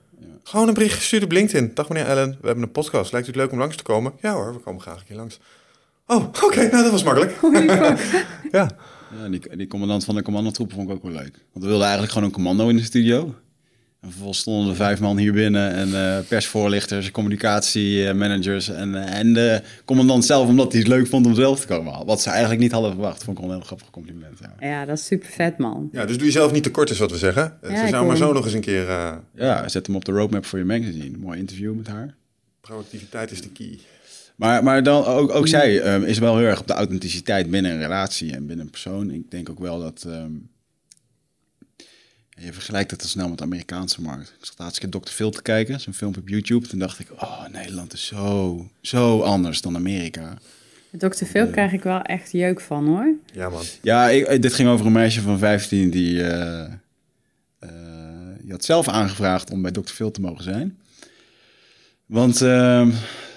Gewoon 0.44 0.68
een 0.68 0.74
bericht 0.74 0.96
gestuurd 0.96 1.24
op 1.24 1.32
LinkedIn. 1.32 1.72
Dag 1.74 1.90
meneer 1.90 2.10
Allen, 2.10 2.38
we 2.42 2.46
hebben 2.46 2.64
een 2.64 2.72
podcast. 2.72 3.12
Lijkt 3.12 3.28
u 3.28 3.32
het 3.32 3.40
leuk 3.40 3.52
om 3.52 3.60
langs 3.60 3.76
te 3.76 3.84
komen? 3.84 4.12
Ja 4.22 4.34
hoor, 4.34 4.54
we 4.54 4.60
komen 4.60 4.82
graag 4.82 5.00
een 5.00 5.06
keer 5.06 5.16
langs. 5.16 5.40
Oh, 6.08 6.24
oké, 6.44 6.62
nou 6.72 6.84
dat 6.84 6.92
was 6.92 7.04
makkelijk. 7.04 7.40
ja. 8.52 8.70
Ja, 9.20 9.30
die, 9.30 9.58
die 9.58 9.68
commandant 9.68 10.04
van 10.04 10.16
de 10.16 10.22
commandotroepen 10.22 10.76
vond 10.76 10.90
ik 10.90 10.96
ook 10.96 11.04
wel 11.04 11.12
leuk. 11.12 11.32
Want 11.52 11.64
we 11.64 11.66
wilden 11.66 11.82
eigenlijk 11.82 12.12
gewoon 12.12 12.28
een 12.28 12.34
commando 12.34 12.70
in 12.70 12.76
de 12.76 12.84
studio. 12.84 13.36
En 14.02 14.10
vervolgens 14.10 14.40
stonden 14.40 14.70
er 14.70 14.76
vijf 14.76 15.00
man 15.00 15.18
hier 15.18 15.34
binnen 15.34 15.72
en 15.72 15.90
uh, 15.90 16.28
persvoorlichters, 16.28 17.12
communicatiemanagers 17.12 18.70
en, 18.70 18.90
uh, 18.90 19.14
en 19.14 19.34
de 19.34 19.62
commandant 19.86 20.26
zelf, 20.26 20.48
omdat 20.48 20.72
hij 20.72 20.80
het 20.82 20.90
leuk 20.90 21.08
vond 21.08 21.26
om 21.26 21.36
zelf 21.36 21.60
te 21.60 21.68
komen. 21.68 22.06
Wat 22.06 22.22
ze 22.22 22.30
eigenlijk 22.30 22.62
niet 22.62 22.72
hadden 22.72 22.92
verwacht, 22.92 23.24
vond 23.24 23.38
ik 23.38 23.44
wel 23.44 23.52
een 23.52 23.58
heel 23.58 23.68
grappig 23.68 23.90
compliment. 23.90 24.40
Ja. 24.40 24.68
ja, 24.68 24.86
dat 24.86 24.98
is 24.98 25.06
super 25.06 25.30
vet 25.30 25.58
man. 25.58 25.90
Ja, 25.92 26.06
dus 26.06 26.18
doe 26.18 26.26
je 26.26 26.32
zelf 26.32 26.52
niet 26.52 26.64
tekort 26.64 26.90
is 26.90 27.00
wat 27.00 27.12
we 27.12 27.18
zeggen. 27.18 27.58
Ja, 27.62 27.84
ze 27.84 27.88
zou 27.88 28.08
maar 28.08 28.18
zo 28.18 28.34
nog 28.34 28.46
eens 28.46 28.54
een 28.54 28.62
keer... 28.62 28.88
Uh... 28.88 29.14
Ja, 29.36 29.68
zet 29.68 29.86
hem 29.88 29.96
op 29.96 30.06
de 30.06 30.12
roadmap 30.12 30.46
voor 30.46 30.60
je 30.60 30.66
magazine. 30.66 31.18
Mooi 31.18 31.40
interview 31.40 31.76
met 31.76 31.88
haar. 31.88 32.16
Proactiviteit 32.62 33.32
is 33.32 33.42
de 33.42 33.50
key. 33.50 33.80
Maar, 34.42 34.64
maar 34.64 34.84
dan 34.84 35.06
ook, 35.06 35.32
ook 35.32 35.48
zij 35.48 35.94
um, 35.94 36.04
is 36.04 36.20
wel 36.20 36.38
heel 36.38 36.48
erg 36.48 36.60
op 36.60 36.68
de 36.68 36.74
authenticiteit 36.74 37.50
binnen 37.50 37.72
een 37.72 37.82
relatie 37.82 38.34
en 38.34 38.46
binnen 38.46 38.66
een 38.66 38.72
persoon. 38.72 39.12
Ik 39.12 39.32
denk 39.32 39.50
ook 39.50 39.60
wel 39.60 39.80
dat... 39.80 40.04
Um, 40.08 40.50
je 42.38 42.54
vergelijkt 42.54 42.92
het 42.92 43.02
al 43.02 43.08
snel 43.08 43.30
met 43.30 43.38
de 43.38 43.44
Amerikaanse 43.44 44.02
markt. 44.02 44.34
Ik 44.40 44.46
zat 44.46 44.56
laatst 44.58 44.80
keer 44.80 44.90
Dr. 44.90 45.10
Phil 45.10 45.32
te 45.32 45.42
kijken, 45.42 45.80
zo'n 45.80 45.94
filmpje 45.94 46.22
op 46.22 46.30
YouTube. 46.30 46.68
Toen 46.68 46.80
dacht 46.80 47.00
ik, 47.00 47.08
oh, 47.12 47.48
Nederland 47.48 47.94
is 47.94 48.06
zo, 48.06 48.70
zo 48.82 49.22
anders 49.22 49.62
dan 49.62 49.76
Amerika. 49.76 50.38
Dr. 50.92 51.26
Phil 51.26 51.46
uh, 51.46 51.52
krijg 51.52 51.74
ik 51.74 51.84
wel 51.84 52.02
echt 52.02 52.32
jeuk 52.32 52.62
van, 52.62 52.88
hoor. 52.88 53.14
Ja, 53.34 53.50
man. 53.50 53.64
Ja, 53.82 54.10
ik, 54.10 54.42
dit 54.42 54.54
ging 54.54 54.70
over 54.70 54.86
een 54.86 54.92
meisje 54.92 55.22
van 55.22 55.38
15 55.38 55.90
die... 55.90 56.14
Uh, 56.14 56.64
uh, 57.64 57.70
die 58.42 58.52
had 58.52 58.66
zelf 58.66 58.88
aangevraagd 58.88 59.52
om 59.52 59.62
bij 59.62 59.72
Dr. 59.72 59.94
Phil 59.94 60.12
te 60.12 60.22
mogen 60.22 60.44
zijn. 60.44 60.78
Want 62.06 62.42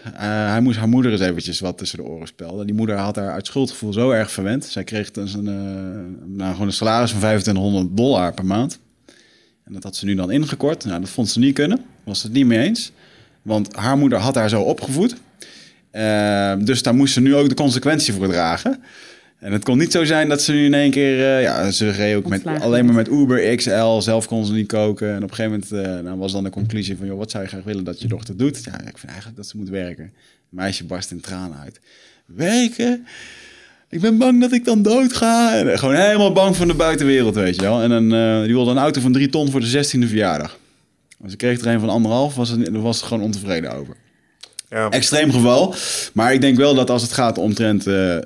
uh, 0.07 0.13
hij 0.51 0.61
moest 0.61 0.79
haar 0.79 0.89
moeder 0.89 1.13
eens 1.13 1.21
eventjes 1.21 1.61
wat 1.61 1.79
tussen 1.79 1.99
de 1.99 2.05
oren 2.05 2.27
spelden. 2.27 2.67
Die 2.67 2.75
moeder 2.75 2.97
had 2.97 3.17
haar 3.17 3.31
uit 3.31 3.47
schuldgevoel 3.47 3.93
zo 3.93 4.11
erg 4.11 4.31
verwend. 4.31 4.65
Zij 4.65 4.85
kreeg 4.85 5.11
dus 5.11 5.35
een, 5.35 5.47
uh, 5.47 6.37
nou, 6.37 6.53
gewoon 6.53 6.67
een 6.67 6.73
salaris 6.73 7.11
van 7.11 7.19
2500 7.19 7.97
dollar 7.97 8.35
per 8.35 8.47
maand. 8.47 8.79
En 9.65 9.73
dat 9.73 9.83
had 9.83 9.97
ze 9.97 10.05
nu 10.05 10.15
dan 10.15 10.31
ingekort. 10.31 10.85
Nou, 10.85 11.01
dat 11.01 11.09
vond 11.09 11.29
ze 11.29 11.39
niet 11.39 11.55
kunnen. 11.55 11.85
Was 12.05 12.23
het 12.23 12.33
niet 12.33 12.47
mee 12.47 12.59
eens. 12.59 12.93
Want 13.43 13.77
haar 13.77 13.99
moeder 13.99 14.19
had 14.19 14.35
haar 14.35 14.49
zo 14.49 14.61
opgevoed. 14.61 15.17
Uh, 15.93 16.55
dus 16.59 16.83
daar 16.83 16.95
moest 16.95 17.15
ze 17.15 17.21
nu 17.21 17.35
ook 17.35 17.49
de 17.49 17.55
consequentie 17.55 18.15
voor 18.15 18.29
dragen. 18.29 18.83
En 19.39 19.53
het 19.53 19.65
kon 19.65 19.79
niet 19.79 19.93
zo 19.93 20.05
zijn 20.05 20.29
dat 20.29 20.43
ze 20.43 20.53
nu 20.53 20.65
in 20.65 20.75
één 20.75 20.91
keer... 20.91 21.19
Uh, 21.19 21.43
ja, 21.43 21.71
ze 21.71 21.91
reed 21.91 22.17
ook 22.17 22.27
met, 22.27 22.47
alleen 22.47 22.85
maar 22.85 22.95
met 22.95 23.09
Uber 23.09 23.57
XL. 23.57 24.01
Zelf 24.01 24.27
kon 24.27 24.47
ze 24.47 24.53
niet 24.53 24.67
koken. 24.67 25.09
En 25.09 25.23
op 25.23 25.31
een 25.31 25.35
gegeven 25.35 25.67
moment 25.71 25.89
uh, 25.89 26.05
nou 26.05 26.19
was 26.19 26.33
dan 26.33 26.45
de 26.45 26.51
conclusie 26.51 26.97
van... 26.97 27.07
joh, 27.07 27.19
wat 27.19 27.31
zou 27.31 27.43
je 27.43 27.49
graag 27.49 27.65
willen 27.65 27.85
dat 27.85 28.01
je 28.01 28.09
dochter 28.09 28.37
doet? 28.37 28.65
Ja, 28.65 28.73
ik 28.73 28.99
vind 28.99 29.07
eigenlijk 29.07 29.37
dat 29.37 29.47
ze 29.47 29.57
moet 29.57 29.69
werken. 29.69 30.05
Het 30.05 30.13
meisje 30.51 30.85
barst 30.85 31.11
in 31.11 31.21
tranen 31.21 31.59
uit. 31.59 31.81
Werken? 32.27 33.07
ik 33.95 34.01
ben 34.01 34.19
bang 34.19 34.41
dat 34.41 34.53
ik 34.53 34.65
dan 34.65 34.83
dood 34.83 35.13
ga. 35.13 35.57
En 35.57 35.79
gewoon 35.79 35.95
helemaal 35.95 36.33
bang 36.33 36.57
van 36.57 36.69
de 36.69 36.75
buitenwereld, 36.75 37.35
weet 37.35 37.55
je 37.55 37.63
wel. 37.63 37.83
En 37.83 37.89
dan, 37.89 38.15
uh, 38.15 38.43
die 38.43 38.55
wilde 38.55 38.71
een 38.71 38.79
auto 38.79 39.01
van 39.01 39.13
drie 39.13 39.29
ton 39.29 39.51
voor 39.51 39.61
de 39.61 39.85
16e 39.85 40.09
verjaardag. 40.09 40.59
Als 41.23 41.33
ik 41.33 41.39
kreeg 41.39 41.61
er 41.61 41.67
een 41.67 41.81
van 41.81 41.89
anderhalf, 41.89 42.35
was 42.35 42.49
het, 42.49 42.69
was 42.71 42.97
het 42.97 43.07
gewoon 43.07 43.23
ontevreden 43.23 43.73
over. 43.73 43.97
Ja. 44.75 44.91
Extreem 44.91 45.33
geval. 45.33 45.75
Maar 46.13 46.33
ik 46.33 46.41
denk 46.41 46.57
wel 46.57 46.75
dat 46.75 46.91
als 46.91 47.03
het 47.03 47.13
gaat 47.13 47.39
omtrent... 47.39 47.87
Uh, 47.87 47.95
uh, 47.95 48.21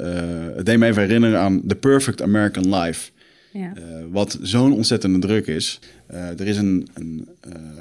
het 0.57 0.66
deed 0.66 0.78
me 0.78 0.86
even 0.86 1.03
herinneren 1.03 1.40
aan 1.40 1.62
The 1.66 1.74
Perfect 1.74 2.22
American 2.22 2.74
Life. 2.74 3.11
Ja. 3.53 3.72
wat 4.11 4.38
zo'n 4.42 4.72
ontzettende 4.72 5.18
druk 5.18 5.46
is. 5.46 5.80
er 6.07 6.46
is 6.46 6.57
een, 6.57 6.88
een 6.94 7.28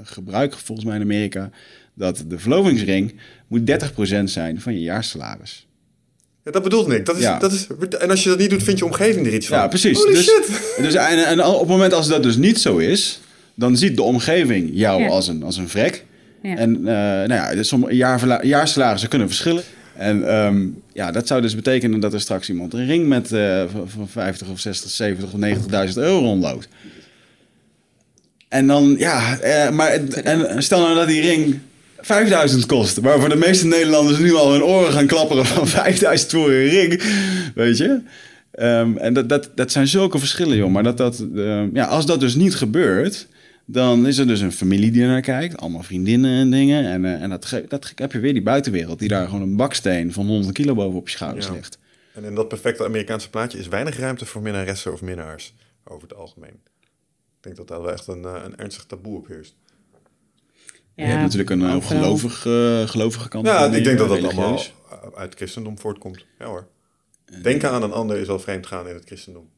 gebruik 0.03 0.53
volgens 0.53 0.87
mij 0.87 0.95
in 0.95 1.01
Amerika... 1.01 1.49
dat 1.93 2.23
de 2.27 2.39
verlovingsring 2.39 3.13
moet 3.47 3.71
30% 4.19 4.23
zijn 4.23 4.61
van 4.61 4.73
je 4.73 4.81
jaarsalaris. 4.81 5.67
Ja, 6.47 6.53
dat 6.53 6.63
bedoelt 6.63 6.91
ik. 6.91 7.05
Dat 7.05 7.15
is, 7.15 7.21
ja. 7.21 7.39
dat 7.39 7.51
is, 7.51 7.67
en 7.99 8.09
als 8.09 8.23
je 8.23 8.29
dat 8.29 8.37
niet 8.37 8.49
doet, 8.49 8.63
vind 8.63 8.77
je 8.77 8.85
omgeving 8.85 9.27
er 9.27 9.33
iets 9.33 9.47
van. 9.47 9.57
Ja, 9.57 9.67
precies. 9.67 9.97
Holy 9.97 10.13
dus, 10.13 10.23
shit. 10.23 10.75
Dus, 10.85 10.93
en, 10.93 11.25
en, 11.25 11.45
op 11.45 11.59
het 11.59 11.69
moment 11.69 11.93
als 11.93 12.07
dat 12.07 12.23
dus 12.23 12.35
niet 12.35 12.59
zo 12.59 12.77
is, 12.77 13.19
dan 13.55 13.77
ziet 13.77 13.95
de 13.95 14.01
omgeving 14.01 14.69
jou 14.73 15.01
ja. 15.01 15.07
als, 15.07 15.27
een, 15.27 15.43
als 15.43 15.57
een 15.57 15.69
vrek. 15.69 16.05
Ja. 16.41 16.55
En 16.55 16.77
uh, 16.79 16.85
nou 16.85 17.33
ja, 17.33 17.55
dus 17.55 17.73
jaar, 17.89 18.45
jaarsalarissen 18.45 19.09
kunnen 19.09 19.27
verschillen. 19.27 19.63
En 19.97 20.35
um, 20.35 20.81
ja, 20.93 21.11
dat 21.11 21.27
zou 21.27 21.41
dus 21.41 21.55
betekenen 21.55 21.99
dat 21.99 22.13
er 22.13 22.21
straks 22.21 22.49
iemand 22.49 22.73
een 22.73 22.85
ring 22.85 23.07
met 23.07 23.31
uh, 23.31 23.63
van 23.85 24.07
50 24.07 24.49
of 24.49 24.59
60, 24.59 24.89
70 24.89 25.33
of 25.33 25.39
90.000 25.89 25.93
euro 25.95 26.19
rondloopt. 26.19 26.67
En 28.47 28.67
dan, 28.67 28.95
ja, 28.97 29.39
uh, 29.43 29.69
maar 29.69 29.89
en 30.23 30.63
stel 30.63 30.79
nou 30.79 30.95
dat 30.95 31.07
die 31.07 31.21
ring 31.21 31.59
5000 31.99 32.65
kost. 32.65 32.97
Waarvoor 32.97 33.29
de 33.29 33.35
meeste 33.35 33.67
Nederlanders 33.67 34.17
nu 34.17 34.35
al 34.35 34.51
hun 34.51 34.63
oren 34.63 34.93
gaan 34.93 35.07
klapperen 35.07 35.45
van 35.45 35.67
5000 35.77 36.31
voor 36.31 36.51
een 36.51 36.67
ring. 36.67 37.03
Weet 37.55 37.77
je? 37.77 38.01
Um, 38.59 38.97
en 38.97 39.13
dat, 39.13 39.29
dat, 39.29 39.49
dat 39.55 39.71
zijn 39.71 39.87
zulke 39.87 40.19
verschillen, 40.19 40.57
joh. 40.57 40.69
Maar 40.69 40.83
dat, 40.83 40.97
dat, 40.97 41.25
uh, 41.33 41.63
ja, 41.73 41.85
als 41.85 42.05
dat 42.05 42.19
dus 42.19 42.35
niet 42.35 42.55
gebeurt, 42.55 43.27
dan 43.69 44.07
is 44.07 44.17
er 44.17 44.27
dus 44.27 44.39
een 44.39 44.51
familie 44.51 44.91
die 44.91 45.01
er 45.01 45.07
naar 45.07 45.21
kijkt. 45.21 45.57
Allemaal 45.57 45.83
vriendinnen 45.83 46.39
en 46.39 46.51
dingen. 46.51 46.85
En, 46.85 47.03
uh, 47.03 47.21
en 47.21 47.29
dat, 47.29 47.61
dat 47.67 47.91
heb 47.95 48.11
je 48.11 48.19
weer 48.19 48.33
die 48.33 48.41
buitenwereld 48.41 48.99
die 48.99 49.07
daar 49.07 49.25
gewoon 49.25 49.41
een 49.41 49.55
baksteen 49.55 50.13
van 50.13 50.27
100 50.27 50.53
kilo 50.53 50.73
boven 50.73 50.99
op 50.99 51.09
je 51.09 51.15
schouders 51.15 51.45
ja. 51.45 51.53
ligt. 51.53 51.77
En 52.13 52.23
in 52.23 52.35
dat 52.35 52.47
perfecte 52.47 52.83
Amerikaanse 52.83 53.29
plaatje 53.29 53.57
is 53.57 53.67
weinig 53.67 53.97
ruimte 53.97 54.25
voor 54.25 54.41
minnaressen 54.41 54.93
of 54.93 55.01
minnaars 55.01 55.53
over 55.83 56.07
het 56.07 56.17
algemeen. 56.17 56.59
Ik 56.81 57.43
denk 57.43 57.55
dat 57.55 57.67
daar 57.67 57.81
wel 57.81 57.91
echt 57.91 58.07
een, 58.07 58.21
uh, 58.21 58.41
een 58.45 58.57
ernstig 58.57 58.85
taboe 58.85 59.17
op 59.17 59.27
heerst. 59.27 59.55
Ja, 60.95 61.03
je 61.03 61.11
hebt 61.11 61.21
natuurlijk 61.21 61.49
een 61.49 61.61
uh, 61.61 61.85
gelovig, 61.85 62.45
uh, 62.45 62.87
gelovige 62.87 63.29
kant. 63.29 63.45
Ja, 63.45 63.65
ik 63.65 63.83
denk 63.83 63.97
dat 63.97 64.09
dat 64.09 64.23
allemaal 64.23 64.61
uit 65.15 65.29
het 65.29 65.35
christendom 65.35 65.79
voortkomt. 65.79 66.25
Ja 66.39 66.45
hoor. 66.45 66.67
Denken 67.41 67.71
aan 67.71 67.83
een 67.83 67.91
ander 67.91 68.17
is 68.17 68.29
al 68.29 68.39
vreemd 68.39 68.67
gaan 68.67 68.87
in 68.87 68.93
het 68.93 69.05
christendom. 69.05 69.49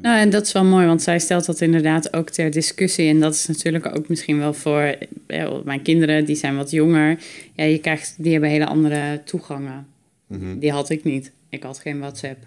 Nou, 0.00 0.18
en 0.18 0.30
dat 0.30 0.46
is 0.46 0.52
wel 0.52 0.64
mooi, 0.64 0.86
want 0.86 1.02
zij 1.02 1.18
stelt 1.18 1.46
dat 1.46 1.60
inderdaad 1.60 2.12
ook 2.12 2.30
ter 2.30 2.50
discussie. 2.50 3.08
En 3.08 3.20
dat 3.20 3.34
is 3.34 3.46
natuurlijk 3.46 3.96
ook 3.96 4.08
misschien 4.08 4.38
wel 4.38 4.54
voor 4.54 4.94
ja, 5.26 5.60
mijn 5.64 5.82
kinderen, 5.82 6.24
die 6.24 6.36
zijn 6.36 6.56
wat 6.56 6.70
jonger. 6.70 7.18
Ja, 7.54 7.64
je 7.64 7.78
krijgt, 7.78 8.14
die 8.18 8.32
hebben 8.32 8.50
hele 8.50 8.66
andere 8.66 9.20
toegangen. 9.24 9.86
Mm 10.26 10.38
-hmm. 10.38 10.58
Die 10.58 10.70
had 10.70 10.90
ik 10.90 11.04
niet. 11.04 11.32
Ik 11.48 11.62
had 11.62 11.78
geen 11.78 11.98
WhatsApp. 11.98 12.46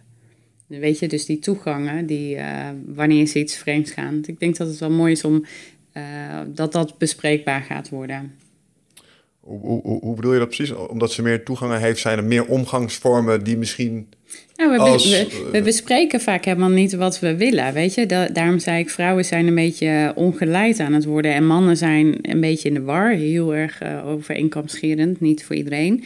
Weet 0.68 1.00
je, 1.00 1.08
dus 1.08 1.26
die 1.26 1.40
toegangen, 1.40 2.06
die, 2.06 2.36
uh, 2.36 2.70
wanneer 2.86 3.26
ze 3.26 3.40
iets 3.40 3.56
vreemds 3.56 3.92
gaan. 3.92 4.22
Ik 4.26 4.40
denk 4.40 4.58
dat 4.58 4.68
het 4.68 4.80
wel 4.80 4.92
mooi 4.92 5.12
is 5.12 5.24
om 5.24 5.46
uh, 5.94 6.04
dat 6.48 6.72
dat 6.72 6.98
bespreekbaar 6.98 7.62
gaat 7.62 7.90
worden. 7.90 8.34
Hoe, 9.40 9.82
hoe, 9.82 10.00
hoe, 10.00 10.16
bedoel 10.16 10.34
je 10.34 10.40
dat 10.40 10.48
precies? 10.48 10.72
Omdat 10.72 11.12
ze 11.12 11.22
meer 11.22 11.44
toegangen 11.44 11.80
heeft, 11.80 12.00
zijn 12.00 12.18
er 12.18 12.24
meer 12.24 12.46
omgangsvormen 12.46 13.44
die 13.44 13.58
misschien. 13.58 14.08
Nou, 14.56 14.72
we, 14.72 14.78
als, 14.78 15.10
we, 15.10 15.50
we, 15.52 15.62
bespreken 15.62 16.22
vaak 16.22 16.46
helemaal 16.46 16.70
niet 16.70 16.94
wat 16.94 17.20
we 17.20 17.36
willen. 17.36 17.74
Weet 17.74 17.94
je, 17.94 18.06
da 18.06 18.28
daarom 18.28 18.60
zei 18.60 18.80
ik, 18.80 18.90
vrouwen 18.90 19.26
zijn 19.26 19.48
een 19.48 19.56
beetje 19.56 20.12
ongeleid 20.16 20.80
aan 20.80 20.94
het 20.94 21.06
worden. 21.06 21.34
En 21.34 21.46
mannen 21.46 21.78
zijn 21.78 22.18
een 22.22 22.40
beetje 22.40 22.68
in 22.68 22.74
de 22.74 22.82
war. 22.82 23.10
Heel 23.10 23.56
erg 23.56 23.82
uh, 23.84 25.16
niet 25.20 25.44
voor 25.44 25.56
iedereen. 25.56 26.04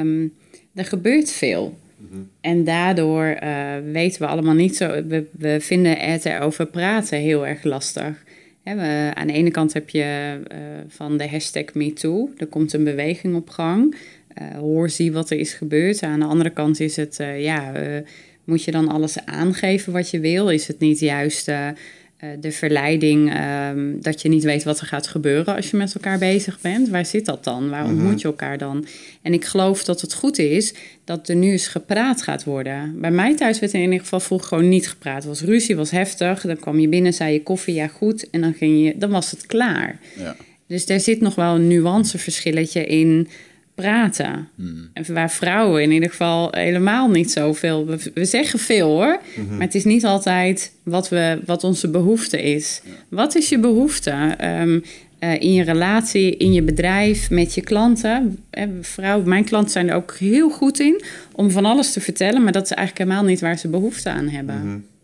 Um, 0.00 0.32
er 0.74 0.84
gebeurt 0.84 1.30
veel. 1.30 1.78
Mm 1.96 2.08
-hmm. 2.10 2.28
En 2.40 2.64
daardoor 2.64 3.38
uh, 3.42 3.72
weten 3.92 4.20
we 4.20 4.26
allemaal 4.26 4.54
niet 4.54 4.76
zo. 4.76 5.04
We, 5.06 5.24
we 5.32 5.56
vinden 5.60 5.98
het 5.98 6.24
erover 6.24 6.66
praten 6.66 7.18
heel 7.18 7.46
erg 7.46 7.64
lastig. 7.64 8.24
we, 8.62 9.10
aan 9.14 9.26
de 9.26 9.32
ene 9.32 9.50
kant 9.50 9.72
heb 9.72 9.90
je 9.90 10.38
uh, 10.52 10.58
van 10.88 11.16
de 11.16 11.28
hashtag 11.28 11.74
MeToo. 11.74 12.30
Er 12.36 12.46
komt 12.46 12.72
een 12.72 12.84
beweging 12.84 13.34
op 13.34 13.50
gang. 13.50 13.96
Uh, 14.42 14.58
hoor, 14.58 14.90
zie 14.90 15.12
wat 15.12 15.30
er 15.30 15.38
is 15.38 15.52
gebeurd. 15.52 16.02
Aan 16.02 16.20
de 16.20 16.26
andere 16.26 16.50
kant 16.50 16.80
is 16.80 16.96
het, 16.96 17.16
ja, 17.38 17.72
moet 18.44 18.64
je 18.64 18.70
dan 18.70 18.88
alles 18.88 19.24
aangeven 19.24 19.92
wat 19.92 20.10
je 20.10 20.20
wil? 20.20 20.48
Is 20.48 20.66
het 20.66 20.78
niet 20.78 20.98
juist 20.98 21.48
eh, 22.16 22.28
de 22.40 22.52
verleiding 22.52 23.32
ehm, 23.32 24.00
dat 24.00 24.22
je 24.22 24.28
niet 24.28 24.44
weet 24.44 24.64
wat 24.64 24.80
er 24.80 24.86
gaat 24.86 25.06
gebeuren 25.06 25.56
als 25.56 25.70
je 25.70 25.76
met 25.76 25.94
elkaar 25.94 26.18
bezig 26.18 26.60
bent. 26.60 26.88
Waar 26.88 27.06
zit 27.06 27.24
dat 27.24 27.44
dan? 27.44 27.70
Waar 27.70 27.84
ontmoet 27.84 28.20
je 28.20 28.26
elkaar 28.26 28.58
dan? 28.58 28.86
En 29.22 29.32
ik 29.32 29.44
geloof 29.44 29.84
dat 29.84 30.00
het 30.00 30.14
goed 30.14 30.38
is 30.38 30.74
dat 31.04 31.28
er 31.28 31.36
nu 31.36 31.50
eens 31.50 31.66
gepraat 31.66 32.22
gaat 32.22 32.44
worden. 32.44 33.00
Bij 33.00 33.10
mij 33.10 33.36
thuis 33.36 33.58
werd 33.58 33.72
in 33.72 33.80
ieder 33.80 34.00
geval 34.00 34.20
vroeger 34.20 34.48
gewoon 34.48 34.68
niet 34.68 34.88
gepraat. 34.88 35.16
Het 35.16 35.24
was 35.24 35.40
ruzie, 35.40 35.76
was 35.76 35.90
heftig. 35.90 36.40
Dan 36.40 36.56
kwam 36.56 36.78
je 36.78 36.88
binnen, 36.88 37.12
zei 37.12 37.32
je 37.32 37.42
koffie, 37.42 37.74
ja 37.74 37.86
goed. 37.86 38.30
En 38.30 38.40
dan, 38.40 38.54
ging 38.54 38.84
je, 38.84 38.98
dan 38.98 39.10
was 39.10 39.30
het 39.30 39.46
klaar. 39.46 39.98
Ja. 40.18 40.36
Dus 40.66 40.88
er 40.88 41.00
zit 41.00 41.20
nog 41.20 41.34
wel 41.34 41.54
een 41.54 41.68
nuanceverschilletje 41.68 42.86
in 42.86 43.28
praten. 43.76 44.48
En 44.92 45.14
waar 45.14 45.30
vrouwen 45.30 45.82
in 45.82 45.90
ieder 45.90 46.10
geval 46.10 46.48
helemaal 46.50 47.08
niet 47.08 47.30
zoveel... 47.30 47.86
We, 47.86 48.10
we 48.14 48.24
zeggen 48.24 48.58
veel 48.58 48.88
hoor, 48.88 49.20
maar 49.50 49.60
het 49.60 49.74
is 49.74 49.84
niet 49.84 50.04
altijd 50.04 50.72
wat, 50.82 51.08
we, 51.08 51.40
wat 51.46 51.64
onze 51.64 51.90
behoefte 51.90 52.42
is. 52.42 52.82
Wat 53.08 53.34
is 53.34 53.48
je 53.48 53.58
behoefte? 53.58 54.34
Ehm, 54.38 54.78
eh, 55.18 55.40
in 55.40 55.52
je 55.52 55.62
relatie, 55.62 56.36
in 56.36 56.52
je 56.52 56.62
bedrijf, 56.62 57.30
met 57.30 57.54
je 57.54 57.60
klanten. 57.60 58.38
Eh, 58.50 58.64
vrouwen, 58.80 59.28
mijn 59.28 59.44
klanten 59.44 59.70
zijn 59.70 59.88
er 59.88 59.94
ook 59.94 60.16
heel 60.18 60.50
goed 60.50 60.80
in 60.80 61.02
om 61.32 61.50
van 61.50 61.64
alles 61.64 61.92
te 61.92 62.00
vertellen, 62.00 62.42
maar 62.42 62.52
dat 62.52 62.64
is 62.64 62.70
eigenlijk 62.70 63.08
helemaal 63.08 63.28
niet 63.30 63.40
waar 63.40 63.58
ze 63.58 63.68
behoefte 63.68 64.10
aan 64.10 64.28
hebben. 64.28 64.68
Ja. 64.68 64.95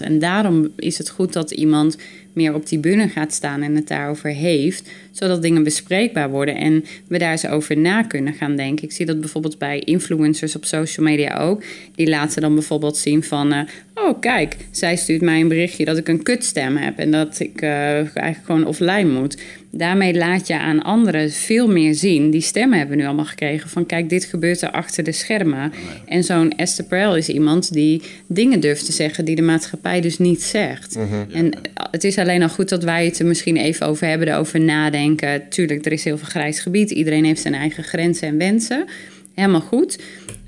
En 0.00 0.18
daarom 0.18 0.68
is 0.76 0.98
het 0.98 1.10
goed 1.10 1.32
dat 1.32 1.50
iemand 1.50 1.96
meer 2.32 2.54
op 2.54 2.68
die 2.68 2.78
bühne 2.78 3.08
gaat 3.08 3.32
staan 3.32 3.62
en 3.62 3.74
het 3.74 3.88
daarover 3.88 4.30
heeft, 4.30 4.90
zodat 5.10 5.42
dingen 5.42 5.62
bespreekbaar 5.62 6.30
worden 6.30 6.56
en 6.56 6.84
we 7.06 7.18
daar 7.18 7.30
eens 7.30 7.46
over 7.46 7.78
na 7.78 8.02
kunnen 8.02 8.32
gaan 8.32 8.56
denken. 8.56 8.84
Ik 8.84 8.92
zie 8.92 9.06
dat 9.06 9.20
bijvoorbeeld 9.20 9.58
bij 9.58 9.78
influencers 9.78 10.56
op 10.56 10.64
social 10.64 11.06
media 11.06 11.38
ook. 11.38 11.62
Die 11.94 12.08
laten 12.08 12.42
dan 12.42 12.54
bijvoorbeeld 12.54 12.96
zien 12.96 13.22
van, 13.22 13.52
eh, 13.52 13.60
oh 13.94 14.20
kijk, 14.20 14.56
zij 14.70 14.96
stuurt 14.96 15.22
mij 15.22 15.40
een 15.40 15.48
berichtje 15.48 15.84
dat 15.84 15.96
ik 15.96 16.08
een 16.08 16.22
kutstem 16.22 16.76
heb 16.76 16.98
en 16.98 17.10
dat 17.10 17.40
ik 17.40 17.60
eh, 17.60 17.70
eigenlijk 18.16 18.44
gewoon 18.44 18.66
offline 18.66 19.20
moet. 19.20 19.42
Daarmee 19.70 20.14
laat 20.14 20.46
je 20.46 20.58
aan 20.58 20.82
anderen 20.82 21.30
veel 21.30 21.68
meer 21.68 21.94
zien. 21.94 22.30
Die 22.30 22.40
stemmen 22.40 22.78
hebben 22.78 22.96
we 22.96 23.02
nu 23.02 23.08
allemaal 23.08 23.24
gekregen 23.24 23.70
van 23.70 23.86
kijk, 23.86 24.08
dit 24.08 24.24
gebeurt 24.24 24.62
er 24.62 24.70
achter 24.70 25.04
de 25.04 25.12
schermen. 25.12 25.72
En 26.06 26.24
zo'n 26.24 26.52
Esther 26.56 26.84
Perel 26.84 27.16
is 27.16 27.28
iemand 27.28 27.72
die 27.72 28.02
dingen 28.26 28.60
durft 28.60 28.84
te 28.84 28.92
zeggen 28.92 29.24
die 29.24 29.36
de 29.36 29.42
maatschappij 29.42 30.00
dus 30.00 30.18
niet 30.18 30.42
zegt. 30.42 30.98
En 31.32 31.50
het 31.90 32.04
is 32.04 32.18
alleen 32.18 32.42
al 32.42 32.48
goed 32.48 32.68
dat 32.68 32.82
wij 32.82 33.04
het 33.04 33.18
er 33.18 33.26
misschien 33.26 33.56
even 33.56 33.86
over 33.86 34.06
hebben, 34.06 34.28
erover 34.28 34.60
nadenken. 34.60 35.48
Tuurlijk, 35.48 35.86
er 35.86 35.92
is 35.92 36.04
heel 36.04 36.18
veel 36.18 36.28
grijs 36.28 36.60
gebied. 36.60 36.90
Iedereen 36.90 37.24
heeft 37.24 37.40
zijn 37.40 37.54
eigen 37.54 37.84
grenzen 37.84 38.28
en 38.28 38.38
wensen. 38.38 38.86
Helemaal 39.34 39.60
goed. 39.60 39.98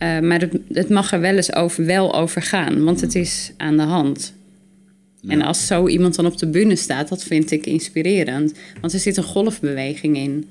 Uh, 0.03 0.19
maar 0.19 0.41
het, 0.41 0.53
het, 0.73 0.89
mag 0.89 1.13
er 1.13 1.21
wel 1.21 1.37
eens 1.37 1.55
over, 1.55 1.87
wel 1.87 2.15
over 2.15 2.43
gaan, 2.43 2.85
want 2.85 3.01
het 3.01 3.15
is 3.15 3.53
aan 3.57 3.77
de 3.77 3.83
hand. 3.83 4.33
Ja. 5.23 5.31
En 5.31 5.43
als 5.43 5.67
zo 5.67 5.89
iemand 5.89 6.15
dan 6.15 6.27
op 6.27 6.39
de 6.39 6.47
bühne 6.47 6.77
staat, 6.77 7.09
dat 7.09 7.23
vind 7.23 7.51
ik 7.51 7.67
inspirerend. 7.67 8.53
Want 8.81 8.93
er 8.93 8.99
zit 8.99 9.17
een 9.17 9.23
golfbeweging 9.23 10.17
in. 10.17 10.49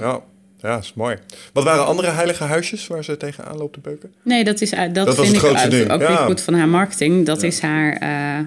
Ja, 0.00 0.22
ja, 0.60 0.78
is 0.78 0.94
mooi. 0.94 1.16
Wat 1.52 1.64
waren 1.64 1.86
andere 1.86 2.10
heilige 2.10 2.44
huisjes 2.44 2.86
waar 2.86 3.04
ze 3.04 3.16
tegenaan 3.16 3.56
loopt 3.56 3.72
te 3.72 3.80
beuken? 3.80 4.12
Nee, 4.22 4.44
dat, 4.44 4.60
is, 4.60 4.70
dat, 4.70 4.94
dat 4.94 5.14
vind 5.14 5.36
ik 5.36 5.42
uit, 5.42 5.90
ook 5.90 6.00
ja. 6.00 6.08
weer 6.08 6.16
goed 6.16 6.40
van 6.40 6.54
haar 6.54 6.68
marketing. 6.68 7.26
Dat 7.26 7.42
is 7.42 7.60
haar... 7.60 8.02
Uh, 8.02 8.46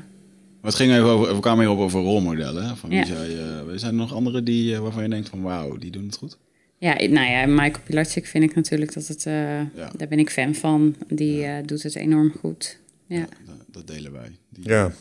het 0.61 0.75
ging 0.75 0.91
even 0.91 1.05
over, 1.05 1.35
we 1.35 1.39
kwamen 1.39 1.65
hier 1.65 1.73
op 1.73 1.79
over 1.79 2.01
rolmodellen. 2.01 2.77
Van 2.77 2.89
wie 2.89 2.97
ja. 2.97 3.05
zei, 3.05 3.33
uh, 3.33 3.71
zijn 3.75 3.91
er 3.91 3.97
nog 3.97 4.13
andere 4.13 4.43
die, 4.43 4.73
uh, 4.73 4.79
waarvan 4.79 5.03
je 5.03 5.09
denkt 5.09 5.29
van 5.29 5.41
wauw, 5.41 5.77
die 5.77 5.91
doen 5.91 6.05
het 6.05 6.17
goed? 6.17 6.37
Ja, 6.77 6.93
nou 6.93 7.29
ja, 7.29 7.45
Michael 7.45 7.83
Pilarczyk 7.85 8.25
vind 8.25 8.43
ik 8.43 8.55
natuurlijk 8.55 8.93
dat 8.93 9.07
het, 9.07 9.25
uh, 9.25 9.33
ja. 9.57 9.91
daar 9.97 10.07
ben 10.07 10.19
ik 10.19 10.29
fan 10.29 10.55
van. 10.55 10.95
Die 11.07 11.37
ja. 11.37 11.61
doet 11.61 11.83
het 11.83 11.95
enorm 11.95 12.33
goed. 12.39 12.77
Ja. 13.07 13.25
Dat, 13.45 13.55
dat, 13.67 13.87
delen 13.87 14.11
wij. 14.11 14.31
Die, 14.49 14.69
ja. 14.69 14.91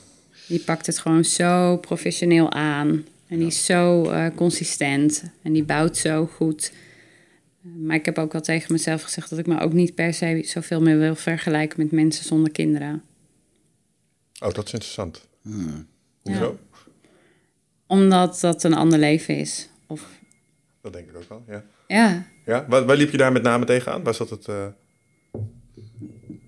Die 0.50 0.60
pakt 0.60 0.86
het 0.86 0.98
gewoon 0.98 1.24
zo 1.24 1.76
professioneel 1.76 2.52
aan. 2.52 3.04
En 3.26 3.38
die 3.38 3.46
is 3.46 3.64
zo 3.64 4.12
consistent. 4.34 5.24
En 5.42 5.52
die 5.52 5.64
bouwt 5.64 5.96
zo 5.96 6.26
goed. 6.26 6.72
Maar 7.60 7.96
ik 7.96 8.04
heb 8.04 8.18
ook 8.18 8.32
wel 8.32 8.40
tegen 8.40 8.72
mezelf 8.72 9.02
gezegd 9.02 9.30
dat 9.30 9.38
ik 9.38 9.46
me 9.46 9.60
ook 9.60 9.72
niet 9.72 9.94
per 9.94 10.14
se 10.14 10.42
zoveel 10.44 10.80
meer 10.80 10.98
wil 10.98 11.14
vergelijken 11.14 11.80
met 11.80 11.92
mensen 11.92 12.24
zonder 12.24 12.52
kinderen. 12.52 13.02
Oh, 14.40 14.52
dat 14.52 14.66
is 14.66 14.72
interessant. 14.72 15.28
Hmm. 15.42 15.86
Hoezo? 16.22 16.58
Ja. 16.72 16.78
Omdat 17.86 18.40
dat 18.40 18.64
een 18.64 18.74
ander 18.74 18.98
leven 18.98 19.36
is. 19.36 19.68
Of... 19.86 20.08
Dat 20.82 20.92
denk 20.92 21.08
ik 21.08 21.16
ook 21.16 21.28
wel, 21.28 21.44
ja. 21.48 21.64
Ja. 21.86 22.26
ja? 22.46 22.66
Waar, 22.68 22.84
waar 22.84 22.96
liep 22.96 23.10
je 23.10 23.16
daar 23.16 23.32
met 23.32 23.42
name 23.42 23.64
tegenaan? 23.64 24.02
Was 24.02 24.18
dat 24.18 24.30
het... 24.30 24.48
Uh... 24.48 24.66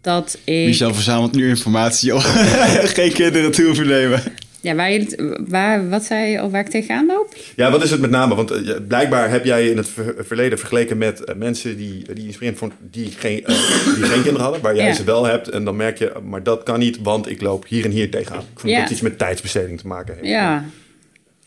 Dat 0.02 0.38
ik... 0.44 0.66
Michel 0.66 0.94
verzamelt 0.94 1.34
nu 1.34 1.48
informatie 1.48 2.14
om 2.14 2.20
geen 2.98 3.12
kinderen 3.12 3.52
toe 3.52 3.64
hoeven 3.64 3.86
nemen. 3.86 4.22
Ja, 4.60 4.74
waar, 4.74 4.92
je, 4.92 5.38
waar, 5.48 5.88
wat 5.88 6.04
zei 6.04 6.30
je, 6.30 6.50
waar 6.50 6.60
ik 6.60 6.70
tegenaan 6.70 7.06
loop? 7.06 7.36
Ja, 7.56 7.70
wat 7.70 7.82
is 7.82 7.90
het 7.90 8.00
met 8.00 8.10
name? 8.10 8.34
Want 8.34 8.52
uh, 8.52 8.76
blijkbaar 8.88 9.30
heb 9.30 9.44
jij 9.44 9.68
in 9.68 9.76
het 9.76 9.88
ver 9.88 10.14
verleden 10.18 10.58
vergeleken 10.58 10.98
met 10.98 11.22
uh, 11.28 11.34
mensen 11.34 11.76
die, 11.76 12.14
die 12.14 12.26
inspirerend 12.26 12.58
vonden, 12.58 12.78
die 12.90 13.10
geen, 13.10 13.40
uh, 13.40 13.46
die 13.94 14.04
geen 14.04 14.22
kinderen 14.22 14.40
hadden, 14.40 14.60
waar 14.62 14.76
jij 14.76 14.86
ja. 14.86 14.94
ze 14.94 15.04
wel 15.04 15.24
hebt. 15.24 15.48
En 15.48 15.64
dan 15.64 15.76
merk 15.76 15.98
je, 15.98 16.12
maar 16.24 16.42
dat 16.42 16.62
kan 16.62 16.78
niet, 16.78 16.98
want 17.02 17.30
ik 17.30 17.40
loop 17.40 17.66
hier 17.68 17.84
en 17.84 17.90
hier 17.90 18.10
tegenaan. 18.10 18.40
Ik 18.40 18.60
vond 18.60 18.72
ja. 18.72 18.80
dat 18.80 18.90
iets 18.90 19.00
met 19.00 19.18
tijdsbesteding 19.18 19.80
te 19.80 19.86
maken 19.86 20.14
heeft. 20.14 20.26
Ja, 20.26 20.64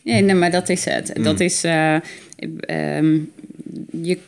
ja 0.02 0.18
nee, 0.18 0.34
maar 0.34 0.50
dat 0.50 0.68
is 0.68 0.84
het. 0.84 1.16
Mm. 1.16 1.22
Dat 1.22 1.40
is, 1.40 1.64
um, 1.64 3.32
je, 4.02 4.18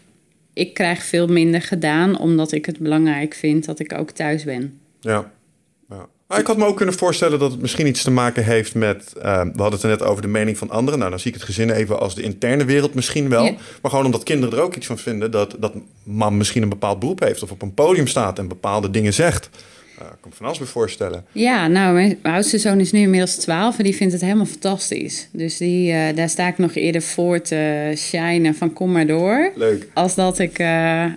ik 0.58 0.74
krijg 0.74 1.04
veel 1.04 1.26
minder 1.26 1.62
gedaan, 1.62 2.18
omdat 2.18 2.52
ik 2.52 2.66
het 2.66 2.78
belangrijk 2.78 3.34
vind 3.34 3.64
dat 3.64 3.78
ik 3.78 3.92
ook 3.98 4.10
thuis 4.10 4.44
ben. 4.44 4.80
Ja. 5.00 5.32
Maar 6.28 6.38
ik 6.38 6.46
had 6.46 6.56
me 6.56 6.64
ook 6.64 6.76
kunnen 6.76 6.94
voorstellen 6.94 7.38
dat 7.38 7.50
het 7.50 7.60
misschien 7.60 7.86
iets 7.86 8.02
te 8.02 8.10
maken 8.10 8.44
heeft 8.44 8.74
met. 8.74 9.12
Uh, 9.16 9.22
we 9.22 9.62
hadden 9.62 9.72
het 9.72 9.82
er 9.82 9.88
net 9.88 10.02
over 10.02 10.22
de 10.22 10.28
mening 10.28 10.58
van 10.58 10.70
anderen. 10.70 10.98
Nou, 10.98 11.10
dan 11.10 11.20
zie 11.20 11.28
ik 11.30 11.36
het 11.36 11.46
gezin 11.46 11.70
even 11.70 12.00
als 12.00 12.14
de 12.14 12.22
interne 12.22 12.64
wereld 12.64 12.94
misschien 12.94 13.28
wel. 13.28 13.44
Ja. 13.44 13.54
Maar 13.82 13.90
gewoon 13.90 14.04
omdat 14.04 14.22
kinderen 14.22 14.58
er 14.58 14.64
ook 14.64 14.76
iets 14.76 14.86
van 14.86 14.98
vinden 14.98 15.30
dat, 15.30 15.56
dat 15.58 15.72
mam 16.02 16.36
misschien 16.36 16.62
een 16.62 16.68
bepaald 16.68 16.98
beroep 16.98 17.20
heeft. 17.20 17.42
of 17.42 17.50
op 17.50 17.62
een 17.62 17.74
podium 17.74 18.06
staat 18.06 18.38
en 18.38 18.48
bepaalde 18.48 18.90
dingen 18.90 19.14
zegt. 19.14 19.50
Uh, 20.02 20.06
ik 20.06 20.16
kan 20.20 20.30
me 20.30 20.36
van 20.36 20.46
alles 20.46 20.58
bij 20.58 20.66
voorstellen. 20.66 21.24
Ja, 21.32 21.66
nou, 21.66 21.94
mijn 21.94 22.18
oudste 22.22 22.58
zoon 22.58 22.80
is 22.80 22.92
nu 22.92 23.00
inmiddels 23.00 23.34
12 23.34 23.78
en 23.78 23.84
die 23.84 23.94
vindt 23.94 24.12
het 24.12 24.22
helemaal 24.22 24.46
fantastisch. 24.46 25.28
Dus 25.32 25.56
die, 25.56 25.92
uh, 25.92 26.06
daar 26.14 26.28
sta 26.28 26.48
ik 26.48 26.58
nog 26.58 26.74
eerder 26.74 27.02
voor 27.02 27.40
te 27.40 27.92
shinen 27.96 28.54
van 28.54 28.72
kom 28.72 28.92
maar 28.92 29.06
door. 29.06 29.52
Leuk. 29.54 29.88
Als 29.94 30.14
dat, 30.14 30.38
ik, 30.38 30.58
uh, 30.58 31.12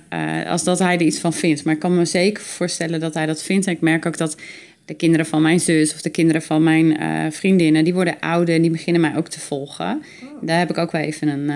als 0.47 0.63
dat 0.63 0.79
hij 0.79 0.95
er 0.95 1.01
iets 1.01 1.19
van 1.19 1.33
vindt. 1.33 1.63
Maar 1.63 1.73
ik 1.73 1.79
kan 1.79 1.95
me 1.95 2.05
zeker 2.05 2.43
voorstellen 2.43 2.99
dat 2.99 3.13
hij 3.13 3.25
dat 3.25 3.43
vindt. 3.43 3.65
En 3.65 3.73
ik 3.73 3.81
merk 3.81 4.05
ook 4.05 4.17
dat 4.17 4.37
de 4.85 4.93
kinderen 4.93 5.25
van 5.25 5.41
mijn 5.41 5.59
zus 5.59 5.93
of 5.93 6.01
de 6.01 6.09
kinderen 6.09 6.41
van 6.41 6.63
mijn 6.63 6.97
vriendinnen, 7.33 7.83
die 7.83 7.93
worden 7.93 8.19
ouder 8.19 8.55
en 8.55 8.61
die 8.61 8.71
beginnen 8.71 9.01
mij 9.01 9.15
ook 9.17 9.27
te 9.27 9.39
volgen. 9.39 10.03
Oh. 10.23 10.29
Daar 10.41 10.59
heb 10.59 10.69
ik 10.69 10.77
ook 10.77 10.91
wel 10.91 11.01
even 11.01 11.27
een. 11.27 11.51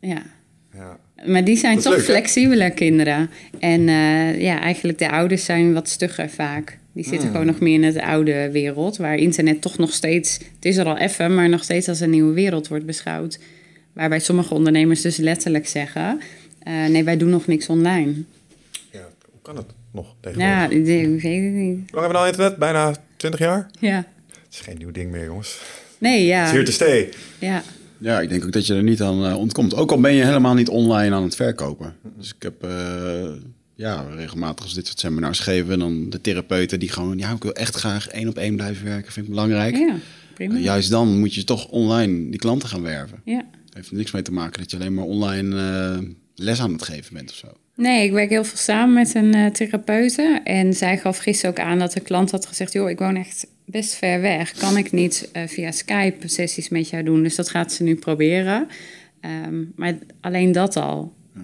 Ja. 0.00 0.22
Maar 1.26 1.44
die 1.44 1.56
zijn 1.56 1.78
toch 1.78 1.94
leuk, 1.96 2.04
flexibeler 2.04 2.70
kinderen. 2.70 3.30
En 3.58 3.80
uh, 3.80 4.40
ja, 4.40 4.60
eigenlijk 4.60 4.98
de 4.98 5.10
ouders 5.10 5.44
zijn 5.44 5.72
wat 5.72 5.88
stugger 5.88 6.30
vaak. 6.30 6.78
Die 6.92 7.04
zitten 7.04 7.22
Hmm. 7.22 7.30
gewoon 7.30 7.46
nog 7.46 7.60
meer 7.60 7.82
in 7.82 7.92
de 7.92 8.04
oude 8.04 8.50
wereld, 8.52 8.96
waar 8.96 9.16
internet 9.16 9.60
toch 9.60 9.78
nog 9.78 9.92
steeds, 9.92 10.32
het 10.34 10.64
is 10.64 10.76
er 10.76 10.86
al 10.86 10.96
even, 10.98 11.34
maar 11.34 11.48
nog 11.48 11.62
steeds 11.62 11.88
als 11.88 12.00
een 12.00 12.10
nieuwe 12.10 12.32
wereld 12.32 12.68
wordt 12.68 12.86
beschouwd. 12.86 13.38
Waarbij 13.92 14.18
sommige 14.18 14.54
ondernemers 14.54 15.00
dus 15.00 15.16
letterlijk 15.16 15.66
zeggen: 15.66 16.20
uh, 16.68 16.86
nee, 16.86 17.04
wij 17.04 17.16
doen 17.16 17.30
nog 17.30 17.46
niks 17.46 17.66
online. 17.66 18.12
Ja, 18.90 19.08
hoe 19.30 19.40
kan 19.42 19.56
het 19.56 19.66
nog 19.92 20.14
Ja, 20.36 20.68
ik 20.68 20.84
weet 20.84 21.22
het 21.22 21.52
niet. 21.52 21.76
Lang 21.76 21.90
hebben 21.90 22.08
we 22.08 22.12
nou 22.12 22.26
internet? 22.26 22.56
Bijna 22.56 22.94
20 23.16 23.40
jaar? 23.40 23.70
Ja. 23.80 24.06
Het 24.26 24.54
is 24.54 24.60
geen 24.60 24.78
nieuw 24.78 24.90
ding 24.90 25.10
meer, 25.10 25.24
jongens. 25.24 25.60
Nee, 25.98 26.24
ja. 26.26 26.38
Het 26.38 26.46
is 26.46 26.52
here 26.52 26.64
to 26.64 26.72
stay. 26.72 27.08
Ja. 27.38 27.62
Ja, 27.98 28.20
ik 28.20 28.28
denk 28.28 28.44
ook 28.44 28.52
dat 28.52 28.66
je 28.66 28.74
er 28.74 28.82
niet 28.82 29.02
aan 29.02 29.26
uh, 29.26 29.36
ontkomt. 29.36 29.74
Ook 29.74 29.90
al 29.90 30.00
ben 30.00 30.14
je 30.14 30.24
helemaal 30.24 30.54
niet 30.54 30.68
online 30.68 31.14
aan 31.14 31.22
het 31.22 31.34
verkopen. 31.34 31.94
Dus 32.16 32.34
ik 32.34 32.42
heb 32.42 32.64
uh, 32.64 33.30
ja, 33.74 34.06
regelmatig 34.14 34.64
als 34.64 34.74
dit 34.74 34.86
soort 34.86 34.98
seminars 34.98 35.40
geven... 35.40 35.78
dan 35.78 36.10
de 36.10 36.20
therapeuten 36.20 36.80
die 36.80 36.88
gewoon... 36.88 37.18
ja, 37.18 37.32
ik 37.32 37.42
wil 37.42 37.52
echt 37.52 37.76
graag 37.76 38.08
één 38.08 38.28
op 38.28 38.36
één 38.36 38.56
blijven 38.56 38.84
werken, 38.84 39.12
vind 39.12 39.26
ik 39.26 39.32
belangrijk. 39.32 39.76
Ja, 39.76 39.94
prima. 40.34 40.54
Uh, 40.54 40.62
juist 40.62 40.90
dan 40.90 41.18
moet 41.18 41.34
je 41.34 41.44
toch 41.44 41.68
online 41.68 42.30
die 42.30 42.38
klanten 42.38 42.68
gaan 42.68 42.82
werven. 42.82 43.20
Ja. 43.24 43.44
Het 43.64 43.74
heeft 43.74 43.90
er 43.90 43.96
niks 43.96 44.10
mee 44.10 44.22
te 44.22 44.32
maken 44.32 44.60
dat 44.60 44.70
je 44.70 44.76
alleen 44.76 44.94
maar 44.94 45.04
online 45.04 45.56
uh, 46.02 46.08
les 46.34 46.60
aan 46.60 46.72
het 46.72 46.82
geven 46.82 47.14
bent 47.14 47.30
of 47.30 47.36
zo. 47.36 47.48
Nee, 47.78 48.04
ik 48.04 48.12
werk 48.12 48.30
heel 48.30 48.44
veel 48.44 48.58
samen 48.58 48.94
met 48.94 49.14
een 49.14 49.36
uh, 49.36 49.46
therapeute. 49.46 50.40
En 50.44 50.74
zij 50.74 50.98
gaf 50.98 51.18
gisteren 51.18 51.50
ook 51.50 51.66
aan 51.66 51.78
dat 51.78 51.92
de 51.92 52.00
klant 52.00 52.30
had 52.30 52.46
gezegd... 52.46 52.72
joh, 52.72 52.90
ik 52.90 52.98
woon 52.98 53.16
echt 53.16 53.46
best 53.64 53.94
ver 53.94 54.20
weg. 54.20 54.52
Kan 54.52 54.76
ik 54.76 54.92
niet 54.92 55.30
uh, 55.36 55.42
via 55.46 55.70
Skype 55.70 56.28
sessies 56.28 56.68
met 56.68 56.88
jou 56.88 57.02
doen? 57.02 57.22
Dus 57.22 57.34
dat 57.34 57.48
gaat 57.48 57.72
ze 57.72 57.82
nu 57.82 57.94
proberen. 57.94 58.68
Um, 59.46 59.72
maar 59.76 59.98
alleen 60.20 60.52
dat 60.52 60.76
al. 60.76 61.12
Ja. 61.34 61.40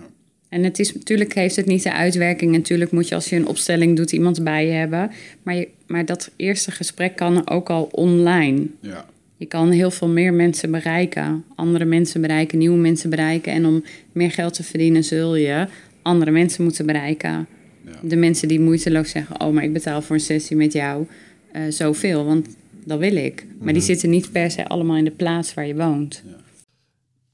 En 0.49 0.65
het 0.65 0.79
is, 0.79 0.95
natuurlijk 0.95 1.35
heeft 1.35 1.57
het 1.57 1.67
niet 1.67 1.83
de 1.83 1.93
uitwerking. 1.93 2.53
Natuurlijk 2.53 2.91
moet 2.91 3.09
je 3.09 3.15
als 3.15 3.29
je 3.29 3.37
een 3.37 3.47
opstelling 3.47 3.97
doet 3.97 4.13
iemand 4.13 4.45
bij 4.45 4.67
je 4.67 4.73
hebben. 4.73 5.11
Maar, 5.43 5.55
je, 5.55 5.69
maar 5.87 6.05
dat 6.05 6.31
eerste 6.37 6.71
gesprek 6.71 7.17
kan 7.17 7.51
ook 7.51 7.71
al 7.71 7.89
online. 7.93 8.67
Ja. 8.81 9.05
Je 9.37 9.47
kan 9.47 9.71
heel 9.71 9.91
veel 9.91 10.09
meer 10.09 10.33
mensen 10.33 10.71
bereiken. 10.71 11.45
Andere 11.55 11.85
mensen 11.85 12.21
bereiken, 12.21 12.59
nieuwe 12.59 12.79
mensen 12.79 13.11
bereiken. 13.11 13.53
En 13.53 13.67
om 13.67 13.85
meer 14.13 14.31
geld 14.31 14.55
te 14.55 14.63
verdienen 14.63 15.05
zul 15.05 15.37
je 15.37 15.67
andere 16.05 16.31
mensen 16.31 16.65
moeten 16.65 16.87
bereiken. 16.87 17.47
Ja. 17.85 17.99
De 18.03 18.17
mensen 18.17 18.49
die 18.49 18.61
moeiteloos 18.61 19.11
zeggen: 19.11 19.41
Oh, 19.41 19.53
maar 19.53 19.65
ik 19.65 19.73
betaal 19.73 20.03
voor 20.03 20.17
een 20.17 20.23
sessie 20.23 20.57
met 20.57 20.73
jou 20.73 21.07
uh, 21.53 21.71
zoveel. 21.71 22.25
Want 22.25 22.49
dat 22.85 22.99
wil 22.99 23.17
ik. 23.17 23.47
Maar 23.61 23.73
die 23.73 23.83
zitten 23.83 24.11
niet 24.11 24.33
per 24.33 24.51
se 24.51 24.69
allemaal 24.69 24.97
in 24.97 25.05
de 25.05 25.11
plaats 25.11 25.55
waar 25.55 25.67
je 25.67 25.77
woont. 25.77 26.23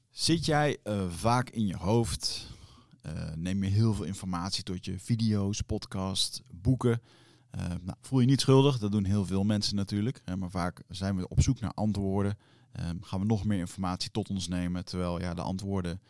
Zit 0.09 0.45
jij 0.45 0.77
eh, 0.83 1.09
vaak 1.09 1.49
in 1.49 1.67
je 1.67 1.75
hoofd? 1.75 2.49
eh, 3.01 3.35
neem 3.35 3.63
je 3.63 3.69
heel 3.69 3.93
veel 3.93 4.05
informatie 4.05 4.63
tot 4.63 4.85
je 4.85 4.99
video's, 4.99 5.61
podcasts, 5.61 6.41
boeken? 6.51 7.01
Eh, 7.49 7.65
nou, 7.81 7.97
voel 8.01 8.19
je 8.19 8.25
niet 8.25 8.41
schuldig, 8.41 8.77
dat 8.77 8.91
doen 8.91 9.03
heel 9.03 9.25
veel 9.25 9.43
mensen 9.43 9.75
natuurlijk. 9.75 10.21
hè, 10.25 10.37
maar 10.37 10.49
vaak 10.49 10.81
zijn 10.87 11.15
we 11.15 11.27
op 11.27 11.41
zoek 11.41 11.59
naar 11.59 11.73
antwoorden. 11.73 12.37
Ehm, 12.71 12.95
gaan 13.01 13.19
we 13.19 13.25
nog 13.25 13.45
meer 13.45 13.59
informatie 13.59 14.11
tot 14.11 14.29
ons 14.29 14.47
nemen. 14.47 14.85
Terwijl 14.85 15.21
ja, 15.21 15.33
de 15.33 15.41
antwoorden 15.41 16.01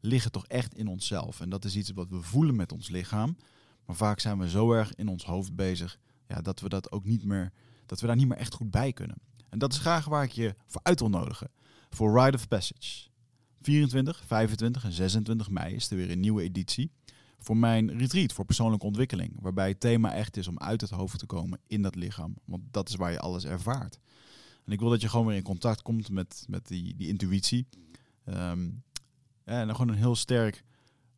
liggen 0.00 0.32
toch 0.32 0.46
echt 0.46 0.74
in 0.74 0.88
onszelf. 0.88 1.40
En 1.40 1.50
dat 1.50 1.64
is 1.64 1.76
iets 1.76 1.90
wat 1.90 2.08
we 2.08 2.22
voelen 2.22 2.56
met 2.56 2.72
ons 2.72 2.88
lichaam. 2.88 3.36
Maar 3.86 3.96
vaak 3.96 4.20
zijn 4.20 4.38
we 4.38 4.48
zo 4.48 4.72
erg 4.72 4.94
in 4.94 5.08
ons 5.08 5.24
hoofd 5.24 5.54
bezig 5.54 5.98
ja, 6.26 6.40
dat 6.40 6.60
we 6.60 6.68
dat 6.68 6.92
ook 6.92 7.04
niet 7.04 7.24
meer, 7.24 7.52
dat 7.86 8.00
we 8.00 8.06
daar 8.06 8.16
niet 8.16 8.28
meer 8.28 8.36
echt 8.36 8.54
goed 8.54 8.70
bij 8.70 8.92
kunnen. 8.92 9.16
En 9.48 9.58
dat 9.58 9.72
is 9.72 9.78
graag 9.78 10.04
waar 10.04 10.24
ik 10.24 10.32
je 10.32 10.54
voor 10.66 10.80
uit 10.82 11.00
wil 11.00 11.08
nodigen. 11.08 11.50
Voor 11.90 12.20
Rite 12.20 12.36
of 12.36 12.48
Passage. 12.48 13.08
24, 13.62 14.22
25 14.26 14.84
en 14.84 14.92
26 14.92 15.50
mei 15.50 15.74
is 15.74 15.90
er 15.90 15.96
weer 15.96 16.10
een 16.10 16.20
nieuwe 16.20 16.42
editie. 16.42 16.90
Voor 17.38 17.56
mijn 17.56 17.98
retreat 17.98 18.32
voor 18.32 18.44
persoonlijke 18.44 18.86
ontwikkeling. 18.86 19.32
Waarbij 19.40 19.68
het 19.68 19.80
thema 19.80 20.14
echt 20.14 20.36
is 20.36 20.48
om 20.48 20.58
uit 20.58 20.80
het 20.80 20.90
hoofd 20.90 21.18
te 21.18 21.26
komen 21.26 21.60
in 21.66 21.82
dat 21.82 21.94
lichaam. 21.94 22.36
Want 22.44 22.62
dat 22.70 22.88
is 22.88 22.94
waar 22.94 23.12
je 23.12 23.20
alles 23.20 23.44
ervaart. 23.44 23.98
En 24.64 24.72
ik 24.72 24.80
wil 24.80 24.88
dat 24.88 25.00
je 25.00 25.08
gewoon 25.08 25.26
weer 25.26 25.36
in 25.36 25.42
contact 25.42 25.82
komt 25.82 26.10
met, 26.10 26.44
met 26.48 26.68
die, 26.68 26.96
die 26.96 27.08
intuïtie. 27.08 27.66
Ehm, 28.24 28.68
en 29.50 29.70
gewoon 29.70 29.88
een 29.88 29.94
heel 29.94 30.16
sterk 30.16 30.64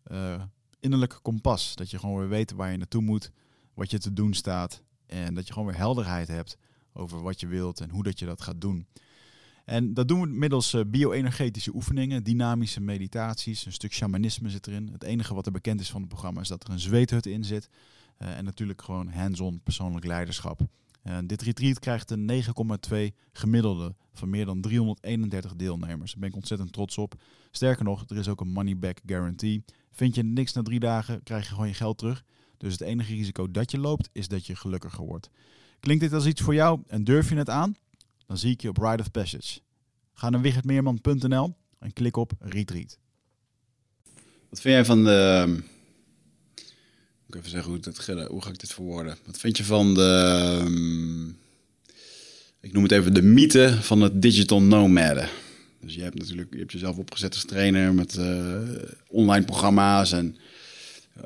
eh, 0.02 0.42
innerlijk 0.80 1.18
kompas. 1.22 1.74
Dat 1.74 1.90
je 1.90 1.98
gewoon 1.98 2.18
weer 2.18 2.28
weet 2.28 2.52
waar 2.52 2.70
je 2.70 2.76
naartoe 2.76 3.02
moet, 3.02 3.30
wat 3.74 3.90
je 3.90 3.98
te 3.98 4.12
doen 4.12 4.34
staat. 4.34 4.82
En 5.06 5.34
dat 5.34 5.46
je 5.46 5.52
gewoon 5.52 5.68
weer 5.68 5.78
helderheid 5.78 6.28
hebt 6.28 6.56
over 6.92 7.22
wat 7.22 7.40
je 7.40 7.46
wilt 7.46 7.80
en 7.80 7.90
hoe 7.90 8.02
dat 8.02 8.18
je 8.18 8.26
dat 8.26 8.42
gaat 8.42 8.60
doen. 8.60 8.86
En 9.64 9.94
dat 9.94 10.08
doen 10.08 10.20
we 10.20 10.26
middels 10.26 10.74
eh, 10.74 10.80
bio-energetische 10.86 11.74
oefeningen, 11.74 12.22
dynamische 12.22 12.80
meditaties, 12.80 13.66
een 13.66 13.72
stuk 13.72 13.92
shamanisme 13.92 14.50
zit 14.50 14.66
erin. 14.66 14.88
Het 14.92 15.02
enige 15.02 15.34
wat 15.34 15.46
er 15.46 15.52
bekend 15.52 15.80
is 15.80 15.90
van 15.90 16.00
het 16.00 16.08
programma 16.08 16.40
is 16.40 16.48
dat 16.48 16.64
er 16.64 16.70
een 16.70 16.80
zweethut 16.80 17.26
in 17.26 17.44
zit. 17.44 17.68
Eh, 18.16 18.36
en 18.36 18.44
natuurlijk 18.44 18.82
gewoon 18.82 19.08
hands-on 19.08 19.60
persoonlijk 19.62 20.06
leiderschap. 20.06 20.60
Eh, 21.02 21.18
dit 21.24 21.42
retreat 21.42 21.78
krijgt 21.78 22.10
een 22.10 22.24
9,2 22.24 23.14
gemiddelde 23.32 23.94
van 24.12 24.30
meer 24.30 24.44
dan 24.44 24.60
331 24.60 25.56
deelnemers. 25.56 26.10
Daar 26.10 26.20
ben 26.20 26.28
ik 26.28 26.34
ontzettend 26.34 26.72
trots 26.72 26.98
op. 26.98 27.14
Sterker 27.50 27.84
nog, 27.84 28.04
er 28.08 28.16
is 28.16 28.28
ook 28.28 28.40
een 28.40 28.52
money 28.52 28.78
back 28.78 28.98
guarantee. 29.06 29.64
Vind 29.90 30.14
je 30.14 30.22
niks 30.22 30.52
na 30.52 30.62
drie 30.62 30.80
dagen, 30.80 31.22
krijg 31.22 31.44
je 31.44 31.52
gewoon 31.52 31.68
je 31.68 31.74
geld 31.74 31.98
terug. 31.98 32.24
Dus 32.56 32.72
het 32.72 32.80
enige 32.80 33.14
risico 33.14 33.50
dat 33.50 33.70
je 33.70 33.78
loopt, 33.78 34.08
is 34.12 34.28
dat 34.28 34.46
je 34.46 34.56
gelukkiger 34.56 35.04
wordt. 35.04 35.30
Klinkt 35.80 36.02
dit 36.02 36.12
als 36.12 36.26
iets 36.26 36.40
voor 36.40 36.54
jou 36.54 36.80
en 36.86 37.04
durf 37.04 37.28
je 37.28 37.36
het 37.36 37.50
aan? 37.50 37.74
Dan 38.26 38.38
zie 38.38 38.50
ik 38.50 38.62
je 38.62 38.68
op 38.68 38.76
Ride 38.76 39.02
of 39.02 39.10
Passage. 39.10 39.60
Ga 40.12 40.30
naar 40.30 40.40
wichertmeerman.nl 40.40 41.56
en 41.78 41.92
klik 41.92 42.16
op 42.16 42.32
Retreat. 42.38 42.98
Wat 44.48 44.60
vind 44.60 44.74
jij 44.74 44.84
van 44.84 45.04
de... 45.04 45.62
Even 47.36 47.50
zeggen 47.50 47.70
hoe, 47.70 47.80
dat, 47.80 48.26
hoe 48.28 48.42
ga 48.42 48.50
ik 48.50 48.58
dit 48.60 48.72
verwoorden? 48.72 49.16
Wat 49.26 49.38
vind 49.38 49.56
je 49.56 49.64
van 49.64 49.94
de... 49.94 50.00
ehm, 50.60 51.26
Ik 52.60 52.72
noem 52.72 52.82
het 52.82 52.92
even 52.92 53.14
de 53.14 53.22
mythe 53.22 53.76
van 53.80 54.00
het 54.00 54.22
digital 54.22 54.62
nomaden. 54.62 55.28
Dus 55.80 55.94
je 55.94 56.02
hebt 56.02 56.18
natuurlijk 56.18 56.52
je 56.52 56.58
hebt 56.58 56.72
jezelf 56.72 56.96
opgezet 56.96 57.34
als 57.34 57.44
trainer 57.44 57.94
met 57.94 58.16
eh, 58.16 58.56
online 59.08 59.44
programma's. 59.44 60.12
En, 60.12 60.36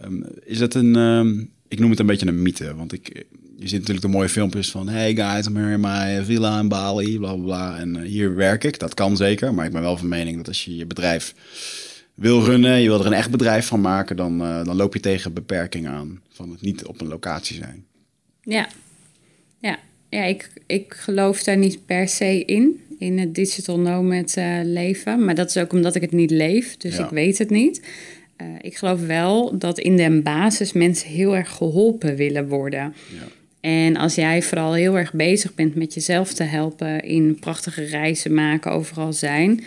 ehm, 0.00 0.22
is 0.44 0.61
het 0.61 0.74
een... 0.74 0.96
ehm, 0.96 1.44
ik 1.68 1.78
noem 1.78 1.90
het 1.90 1.98
een 1.98 2.07
beetje 2.07 2.26
een 2.26 2.42
mythe, 2.42 2.74
want 2.74 2.92
ik... 2.92 3.24
Je 3.59 3.68
ziet 3.68 3.78
natuurlijk 3.80 4.07
de 4.07 4.12
mooie 4.12 4.28
filmpjes 4.28 4.70
van... 4.70 4.88
Hey 4.88 5.14
guys, 5.14 5.46
I'm 5.46 5.57
here 5.57 5.72
in 5.72 5.80
my 5.80 6.24
villa 6.24 6.61
in 6.61 6.68
Bali, 6.68 7.18
bla 7.18 7.34
bla 7.34 7.42
bla. 7.44 7.78
En 7.78 7.96
eh, 7.96 8.02
hier 8.09 8.34
werk 8.34 8.64
ik, 8.64 8.78
dat 8.78 8.94
kan 8.94 9.16
zeker. 9.16 9.54
Maar 9.54 9.66
ik 9.66 9.72
ben 9.72 9.82
wel 9.82 9.96
van 9.96 10.09
mening 10.09 10.36
dat 10.36 10.48
als 10.48 10.64
je 10.64 10.76
je 10.76 10.86
bedrijf 10.86 11.34
wil 12.16 12.44
runnen... 12.44 12.80
je 12.80 12.88
wil 12.88 13.00
er 13.00 13.06
een 13.06 13.12
echt 13.12 13.30
bedrijf 13.30 13.66
van 13.66 13.80
maken... 13.80 14.16
dan, 14.16 14.42
eh, 14.42 14.64
dan 14.64 14.76
loop 14.76 14.94
je 14.94 15.00
tegen 15.00 15.32
beperkingen 15.32 15.90
aan 15.90 16.20
van 16.28 16.50
het 16.50 16.60
niet 16.60 16.84
op 16.84 17.00
een 17.00 17.08
locatie 17.08 17.56
zijn. 17.56 17.84
Ja, 18.42 18.68
ja. 19.60 19.78
ja 20.08 20.24
ik, 20.24 20.50
ik 20.66 20.94
geloof 20.94 21.42
daar 21.42 21.56
niet 21.56 21.86
per 21.86 22.08
se 22.08 22.44
in, 22.44 22.80
in 22.98 23.18
het 23.18 23.34
digital 23.34 23.80
nomad 23.80 24.34
eh, 24.36 24.58
leven. 24.62 25.24
Maar 25.24 25.34
dat 25.34 25.48
is 25.48 25.56
ook 25.56 25.72
omdat 25.72 25.94
ik 25.94 26.02
het 26.02 26.12
niet 26.12 26.30
leef, 26.30 26.76
dus 26.76 26.96
Ja. 26.96 27.04
ik 27.04 27.10
weet 27.10 27.38
het 27.38 27.50
niet. 27.50 27.82
Eh, 28.36 28.46
ik 28.60 28.76
geloof 28.76 29.06
wel 29.06 29.58
dat 29.58 29.78
in 29.78 29.96
de 29.96 30.20
basis 30.22 30.72
mensen 30.72 31.08
heel 31.08 31.36
erg 31.36 31.50
geholpen 31.50 32.16
willen 32.16 32.48
worden. 32.48 32.94
Ja. 33.14 33.26
En 33.60 33.96
als 33.96 34.14
jij 34.14 34.42
vooral 34.42 34.74
heel 34.74 34.98
erg 34.98 35.12
bezig 35.12 35.54
bent 35.54 35.74
met 35.74 35.94
jezelf 35.94 36.32
te 36.32 36.42
helpen 36.42 37.02
in 37.02 37.38
prachtige 37.40 37.84
reizen 37.84 38.34
maken, 38.34 38.70
overal 38.70 39.12
zijn, 39.12 39.64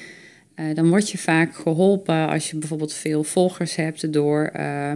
eh, 0.59 0.75
dan 0.75 0.89
word 0.89 1.09
je 1.09 1.17
vaak 1.17 1.55
geholpen 1.55 2.27
als 2.27 2.49
je 2.49 2.57
bijvoorbeeld 2.57 2.93
veel 2.93 3.23
volgers 3.23 3.75
hebt 3.75 4.13
door 4.13 4.43
eh, 4.45 4.91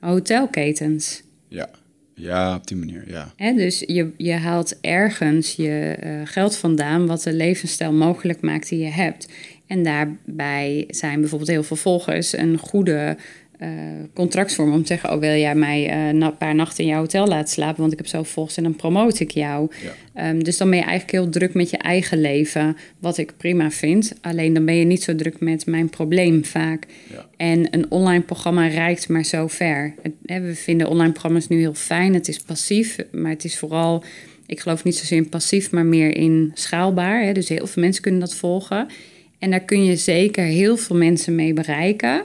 hotelketens. 0.00 1.22
Ja. 1.48 1.70
ja, 2.14 2.54
op 2.54 2.66
die 2.66 2.76
manier, 2.76 3.04
ja. 3.06 3.32
Hè, 3.36 3.52
dus 3.52 3.82
je, 3.86 4.10
je 4.16 4.32
haalt 4.32 4.80
ergens 4.80 5.54
je 5.56 5.96
eh, 6.00 6.20
geld 6.24 6.56
vandaan 6.56 7.06
wat 7.06 7.22
de 7.22 7.32
levensstijl 7.32 7.92
mogelijk 7.92 8.40
maakt 8.40 8.68
die 8.68 8.78
je 8.78 8.90
hebt. 8.90 9.28
En 9.66 9.82
daarbij 9.82 10.84
zijn 10.88 11.20
bijvoorbeeld 11.20 11.50
heel 11.50 11.62
veel 11.62 11.76
volgers 11.76 12.36
een 12.36 12.58
goede 12.58 13.16
eh, 13.58 13.68
contractsvorm 14.14 14.72
om 14.72 14.80
te 14.80 14.86
zeggen: 14.86 15.12
Oh, 15.12 15.18
wil 15.18 15.34
jij 15.34 15.54
mij 15.54 15.88
eh, 15.88 16.08
een 16.08 16.36
paar 16.36 16.54
nachten 16.54 16.84
in 16.84 16.90
jouw 16.90 17.00
hotel 17.00 17.26
laten 17.26 17.52
slapen? 17.52 17.80
Want 17.80 17.92
ik 17.92 17.98
heb 17.98 18.06
zo 18.06 18.22
volgers 18.22 18.56
en 18.56 18.62
dan 18.62 18.76
promote 18.76 19.22
ik 19.22 19.30
jou. 19.30 19.70
Ja. 19.82 19.90
Ehm, 20.14 20.42
dus 20.42 20.56
dan 20.56 20.70
ben 20.70 20.78
je 20.78 20.84
eigenlijk 20.84 21.12
heel 21.12 21.28
druk 21.30 21.54
met 21.54 21.70
je 21.70 21.76
eigen 21.76 22.20
leven, 22.20 22.76
wat 22.98 23.18
ik 23.18 23.32
prima 23.36 23.70
vind. 23.70 24.12
Alleen 24.20 24.54
dan 24.54 24.64
ben 24.64 24.74
je 24.74 24.84
niet 24.84 25.02
zo 25.02 25.14
druk 25.14 25.40
met 25.40 25.66
mijn 25.66 25.88
probleem 25.90 26.44
vaak. 26.44 26.86
Ja. 27.12 27.26
En 27.36 27.66
een 27.70 27.90
online 27.90 28.22
programma 28.22 28.66
reikt 28.66 29.08
maar 29.08 29.24
zo 29.24 29.46
ver. 29.46 29.94
We 30.22 30.54
vinden 30.54 30.88
online 30.88 31.12
programma's 31.12 31.48
nu 31.48 31.58
heel 31.58 31.74
fijn. 31.74 32.14
Het 32.14 32.28
is 32.28 32.38
passief, 32.38 32.98
maar 33.12 33.30
het 33.30 33.44
is 33.44 33.58
vooral... 33.58 34.04
Ik 34.46 34.60
geloof 34.60 34.84
niet 34.84 34.96
zozeer 34.96 35.18
in 35.18 35.28
passief, 35.28 35.70
maar 35.70 35.86
meer 35.86 36.16
in 36.16 36.50
schaalbaar. 36.54 37.22
Hè? 37.22 37.32
Dus 37.32 37.48
heel 37.48 37.66
veel 37.66 37.82
mensen 37.82 38.02
kunnen 38.02 38.20
dat 38.20 38.34
volgen. 38.34 38.86
En 39.38 39.50
daar 39.50 39.64
kun 39.64 39.84
je 39.84 39.96
zeker 39.96 40.44
heel 40.44 40.76
veel 40.76 40.96
mensen 40.96 41.34
mee 41.34 41.52
bereiken. 41.52 42.24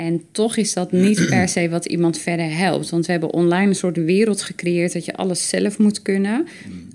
En 0.00 0.22
toch 0.32 0.56
is 0.56 0.72
dat 0.72 0.92
niet 0.92 1.26
per 1.30 1.48
se 1.48 1.68
wat 1.68 1.86
iemand 1.86 2.18
verder 2.18 2.56
helpt. 2.56 2.90
Want 2.90 3.06
we 3.06 3.12
hebben 3.12 3.32
online 3.32 3.66
een 3.66 3.74
soort 3.74 3.96
wereld 3.96 4.42
gecreëerd... 4.42 4.92
dat 4.92 5.04
je 5.04 5.14
alles 5.14 5.48
zelf 5.48 5.78
moet 5.78 6.02
kunnen. 6.02 6.46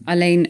Alleen 0.03 0.47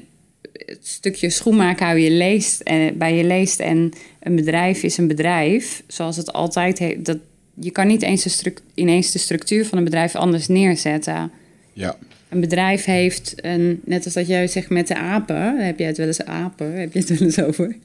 het 0.65 0.87
stukje 0.87 1.29
schoenmaken 1.29 1.85
hou 1.85 1.99
je 1.99 2.11
leest, 2.11 2.61
en, 2.61 2.97
bij 2.97 3.15
je 3.15 3.23
leest 3.23 3.59
en 3.59 3.91
een 4.19 4.35
bedrijf 4.35 4.83
is 4.83 4.97
een 4.97 5.07
bedrijf, 5.07 5.83
zoals 5.87 6.17
het 6.17 6.33
altijd 6.33 6.79
heeft. 6.79 7.05
Dat, 7.05 7.17
je 7.59 7.71
kan 7.71 7.87
niet 7.87 8.01
eens 8.01 8.41
de 8.41 8.53
ineens 8.73 9.11
de 9.11 9.19
structuur 9.19 9.65
van 9.65 9.77
een 9.77 9.83
bedrijf 9.83 10.15
anders 10.15 10.47
neerzetten. 10.47 11.31
Ja, 11.73 11.97
Een 12.29 12.39
bedrijf 12.39 12.85
heeft 12.85 13.33
een, 13.35 13.81
net 13.85 14.05
als 14.05 14.13
dat 14.13 14.27
jij 14.27 14.47
zegt 14.47 14.69
met 14.69 14.87
de 14.87 14.95
apen, 14.95 15.65
heb 15.65 15.79
jij 15.79 15.87
het 15.87 15.97
wel 15.97 16.07
eens 16.07 16.25
apen, 16.25 16.79
heb 16.79 16.93
je 16.93 16.99
het 16.99 17.09
wel 17.09 17.27
eens 17.27 17.39
over? 17.39 17.75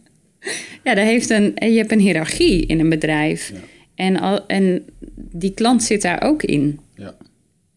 Ja, 0.85 0.95
dat 0.95 1.05
heeft 1.05 1.31
een, 1.31 1.53
je 1.59 1.77
hebt 1.77 1.93
een 1.93 2.01
hiërarchie 2.01 2.67
in 2.67 2.81
een 2.81 2.89
bedrijf. 2.89 3.51
Ja. 3.55 3.59
En, 4.01 4.21
al, 4.21 4.47
en 4.47 4.85
die 5.15 5.55
klant 5.55 5.83
zit 5.83 6.03
daar 6.03 6.23
ook 6.23 6.43
in. 6.43 6.81
ja. 6.97 7.17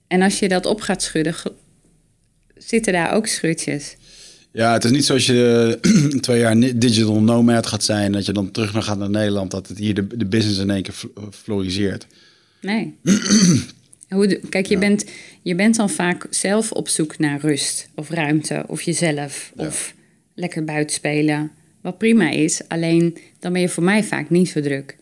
En 0.07 0.21
als 0.21 0.39
je 0.39 0.47
dat 0.47 0.65
op 0.65 0.81
gaat 0.81 1.03
schudden, 1.03 1.35
zitten 2.55 2.93
daar 2.93 3.13
ook 3.13 3.27
schutjes. 3.27 3.95
Ja, 4.51 4.73
het 4.73 4.83
is 4.83 4.91
niet 4.91 5.05
zoals 5.05 5.25
je 5.25 5.79
eh, 5.81 6.19
twee 6.19 6.39
jaar 6.39 6.59
digital 6.59 7.21
nomad 7.21 7.67
gaat 7.67 7.83
zijn... 7.83 8.11
dat 8.11 8.25
je 8.25 8.31
dan 8.33 8.51
terug 8.51 8.73
naar 8.73 8.83
gaat 8.83 8.97
naar 8.97 9.09
Nederland... 9.09 9.51
dat 9.51 9.67
het 9.67 9.77
hier 9.77 9.93
de, 9.93 10.17
de 10.17 10.25
business 10.25 10.59
in 10.59 10.69
één 10.69 10.83
keer 10.83 10.95
eh, 11.15 11.23
floriseert. 11.31 12.07
Nee. 12.61 12.95
Hoe 14.09 14.39
Kijk, 14.49 14.65
je, 14.65 14.77
bent, 14.77 15.05
je 15.41 15.55
bent 15.55 15.75
dan 15.75 15.89
vaak 15.89 16.27
zelf 16.29 16.71
op 16.71 16.87
zoek 16.87 17.17
naar 17.17 17.39
rust 17.39 17.89
of 17.95 18.09
ruimte 18.09 18.63
of 18.67 18.81
jezelf 18.81 19.51
Ja. 19.57 19.65
of 19.67 19.93
lekker 20.33 20.63
buiten 20.63 20.95
spelen. 20.95 21.51
Wat 21.81 21.97
prima 21.97 22.29
is, 22.29 22.61
alleen 22.67 23.17
dan 23.39 23.53
ben 23.53 23.61
je 23.61 23.69
voor 23.69 23.83
mij 23.83 24.03
vaak 24.03 24.29
niet 24.29 24.49
zo 24.49 24.61
druk. 24.61 24.95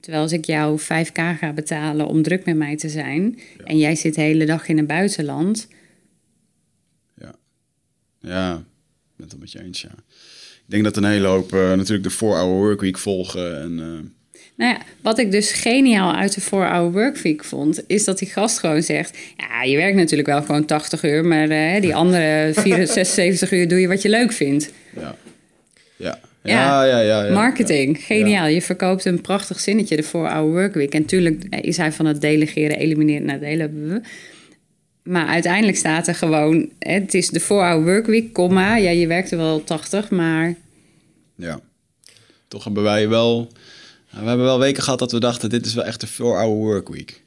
Terwijl 0.00 0.22
als 0.22 0.32
ik 0.32 0.44
jou 0.44 0.80
5k 0.80 1.12
ga 1.12 1.52
betalen 1.54 2.06
om 2.06 2.22
druk 2.22 2.44
met 2.44 2.56
mij 2.56 2.76
te 2.76 2.88
zijn 2.88 3.38
en 3.64 3.78
jij 3.78 3.94
zit 3.94 4.14
de 4.14 4.20
hele 4.20 4.44
dag 4.46 4.68
in 4.68 4.76
het 4.76 4.86
buitenland, 4.86 5.68
Ja, 7.20 7.34
ja 8.20 8.54
ik 8.54 9.16
ben 9.16 9.28
het 9.28 9.38
met 9.40 9.52
je 9.52 9.62
eens, 9.62 9.80
ja. 9.80 9.94
Ik 10.66 10.76
denk 10.76 10.84
dat 10.84 10.96
een 10.96 11.10
hele 11.10 11.26
hoop 11.26 11.52
eh, 11.52 11.72
natuurlijk 11.72 12.08
de 12.08 12.14
4-hour 12.14 12.56
workweek 12.56 12.98
volgen. 12.98 13.60
En, 13.60 13.78
eh, 13.80 14.08
Nou 14.54 14.72
ja, 14.74 14.80
wat 15.00 15.18
ik 15.18 15.30
dus 15.30 15.52
geniaal 15.52 16.14
uit 16.14 16.34
de 16.34 16.40
4-hour 16.40 16.92
workweek 16.92 17.44
vond, 17.44 17.82
is 17.86 18.04
dat 18.04 18.18
die 18.18 18.28
gast 18.28 18.58
gewoon 18.58 18.82
zegt: 18.82 19.18
Ja, 19.36 19.62
je 19.62 19.76
werkt 19.76 19.96
natuurlijk 19.96 20.28
wel 20.28 20.42
gewoon 20.42 20.64
80 20.64 21.02
uur, 21.04 21.24
maar 21.24 21.48
eh, 21.48 21.80
die 21.80 21.94
andere 22.02 22.50
74, 22.54 22.94
76 22.94 23.52
uur 23.52 23.68
doe 23.68 23.80
je 23.80 23.88
wat 23.88 24.02
je 24.02 24.08
leuk 24.08 24.32
vindt. 24.32 24.70
ja. 24.96 25.16
Ja. 25.96 26.20
Ja, 26.42 26.84
Ja, 26.84 26.84
ja, 26.84 27.00
ja, 27.00 27.24
ja. 27.24 27.32
Marketing, 27.32 27.98
Ja. 27.98 28.04
geniaal. 28.04 28.46
Je 28.46 28.62
verkoopt 28.62 29.04
een 29.04 29.20
prachtig 29.20 29.60
zinnetje, 29.60 29.96
de 29.96 30.02
4-hour 30.04 30.50
workweek. 30.50 30.94
En 30.94 31.04
tuurlijk 31.04 31.44
is 31.60 31.76
hij 31.76 31.92
van 31.92 32.06
het 32.06 32.20
delegeren, 32.20 32.76
elimineren, 32.78 33.26
nadelen. 33.26 34.02
Maar 35.02 35.26
uiteindelijk 35.26 35.76
staat 35.76 36.06
er 36.06 36.14
gewoon, 36.14 36.70
hè, 36.78 36.92
het 36.92 37.14
is 37.14 37.28
de 37.28 37.40
4-hour 37.40 37.82
workweek, 37.84 38.32
comma. 38.32 38.76
Ja, 38.76 38.90
je 38.90 39.06
werkte 39.06 39.36
wel 39.36 39.64
80, 39.64 40.10
maar 40.10 40.54
Ja. 41.34 41.60
Toch 42.48 42.64
hebben 42.64 42.82
wij 42.82 43.08
wel... 43.08 43.48
We 44.10 44.16
hebben 44.26 44.44
wel 44.44 44.58
weken 44.58 44.82
gehad 44.82 44.98
dat 44.98 45.12
we 45.12 45.20
dachten, 45.20 45.50
dit 45.50 45.66
is 45.66 45.74
wel 45.74 45.84
echt 45.84 46.02
een 46.02 46.08
4-hour 46.08 46.46
workweek. 46.56 47.22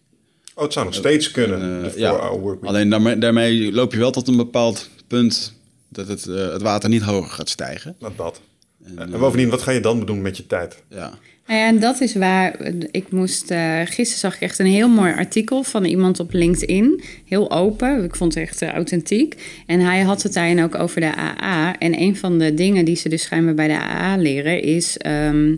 Oh, 0.56 0.64
het 0.64 0.74
zou 0.74 0.86
nog 0.86 0.96
steeds 0.96 1.32
kunnen, 1.32 1.84
Eh, 1.86 1.92
de 1.94 2.00
ja. 2.00 2.14
4-hour 2.14 2.40
workweek. 2.40 2.70
Alleen 2.70 2.90
daarmee, 2.90 3.18
daarmee 3.18 3.72
loop 3.72 3.92
je 3.94 4.00
wel 4.00 4.12
tot 4.12 4.28
een 4.28 4.38
bepaald 4.38 4.90
punt 5.08 5.54
dat 5.90 6.08
het, 6.08 6.28
eh, 6.28 6.52
het 6.52 6.62
water 6.62 6.90
niet 6.90 7.02
hoger 7.02 7.30
gaat 7.32 7.50
stijgen. 7.50 7.96
Nou, 8.00 8.14
dat. 8.16 8.42
En, 8.86 8.98
En 8.98 9.14
eh, 9.14 9.20
bovendien, 9.20 9.50
wat 9.50 9.62
ga 9.62 9.72
je 9.72 9.80
dan 9.80 10.06
doen 10.06 10.22
met 10.22 10.38
je 10.38 10.48
tijd? 10.48 10.84
ja. 10.90 11.14
Nou 11.48 11.60
ja, 11.60 11.68
en 11.68 11.80
dat 11.80 12.02
is 12.02 12.16
waar 12.16 12.60
ik 12.92 13.12
moest. 13.12 13.52
eh 13.52 13.80
gisteren 13.80 14.20
zag 14.20 14.36
ik 14.36 14.42
echt 14.42 14.60
een 14.60 14.66
heel 14.66 14.90
mooi 14.90 15.14
artikel 15.14 15.64
van 15.64 15.86
iemand 15.86 16.20
op 16.20 16.34
LinkedIn. 16.34 17.02
Heel 17.26 17.52
open. 17.52 18.04
Ik 18.04 18.16
vond 18.16 18.34
het 18.34 18.44
echt 18.44 18.62
eh, 18.62 18.70
authentiek. 18.70 19.62
En 19.66 19.80
hij 19.80 20.02
had 20.02 20.24
het 20.24 20.34
daarin 20.34 20.64
ook 20.64 20.76
over 20.76 21.02
de 21.02 21.16
AA. 21.16 21.78
En 21.78 22.00
een 22.02 22.16
van 22.16 22.40
de 22.40 22.54
dingen 22.54 22.86
die 22.86 22.96
ze 22.96 23.10
dus 23.10 23.22
schijnbaar 23.22 23.54
bij 23.54 23.68
de 23.68 23.74
AA 23.80 24.18
leren 24.18 24.62
is 24.62 24.98
ehm, 24.98 25.56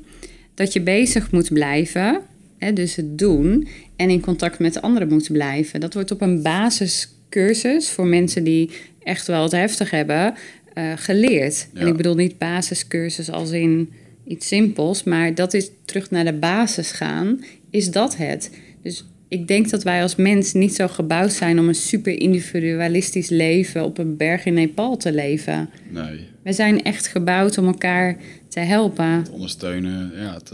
dat 0.54 0.74
je 0.74 0.82
bezig 0.82 1.32
moet 1.32 1.54
blijven. 1.54 2.22
Hè, 2.58 2.74
dus 2.74 2.96
het 2.96 3.18
doen. 3.18 3.68
En 3.96 4.10
in 4.10 4.22
contact 4.22 4.60
met 4.60 4.82
anderen 4.82 5.08
moet 5.08 5.32
blijven. 5.32 5.80
Dat 5.80 5.94
wordt 5.94 6.12
op 6.12 6.22
een 6.22 6.42
basiscursus 6.42 7.90
voor 7.90 8.06
mensen 8.08 8.44
die 8.44 8.72
echt 9.04 9.28
wel 9.28 9.44
het 9.44 9.52
heftig 9.52 9.90
hebben 9.90 10.34
eh, 10.76 10.92
geleerd. 10.96 11.68
En 11.74 11.82
Ja. 11.82 11.88
ik 11.92 11.98
bedoel 11.98 12.16
niet 12.16 12.38
basiscursus 12.38 13.32
als 13.32 13.52
in 13.52 13.90
iets 14.28 14.48
simpels, 14.48 15.04
maar 15.04 15.36
dat 15.36 15.54
is 15.54 15.70
terug 15.86 16.12
naar 16.12 16.26
de 16.26 16.34
basis 16.34 16.92
gaan, 16.92 17.44
is 17.70 17.92
dat 17.92 18.18
het. 18.18 18.52
Dus 18.84 19.06
ik 19.28 19.48
denk 19.48 19.70
dat 19.70 19.84
wij 19.84 20.02
als 20.02 20.16
mens 20.16 20.54
niet 20.54 20.76
zo 20.76 20.88
gebouwd 20.88 21.34
zijn 21.34 21.60
om 21.60 21.68
een 21.68 21.76
super 21.76 22.20
individualistisch 22.20 23.30
leven 23.30 23.84
op 23.84 23.98
een 23.98 24.18
berg 24.18 24.46
in 24.46 24.54
Nepal 24.54 24.98
te 24.98 25.14
leven. 25.14 25.70
Nee, 25.90 26.20
We 26.44 26.54
zijn 26.54 26.84
echt 26.84 27.08
gebouwd 27.08 27.58
om 27.58 27.66
elkaar 27.66 28.18
te 28.48 28.60
helpen. 28.60 29.06
het 29.06 29.30
ondersteunen, 29.30 30.12
ja, 30.16 30.34
het, 30.34 30.52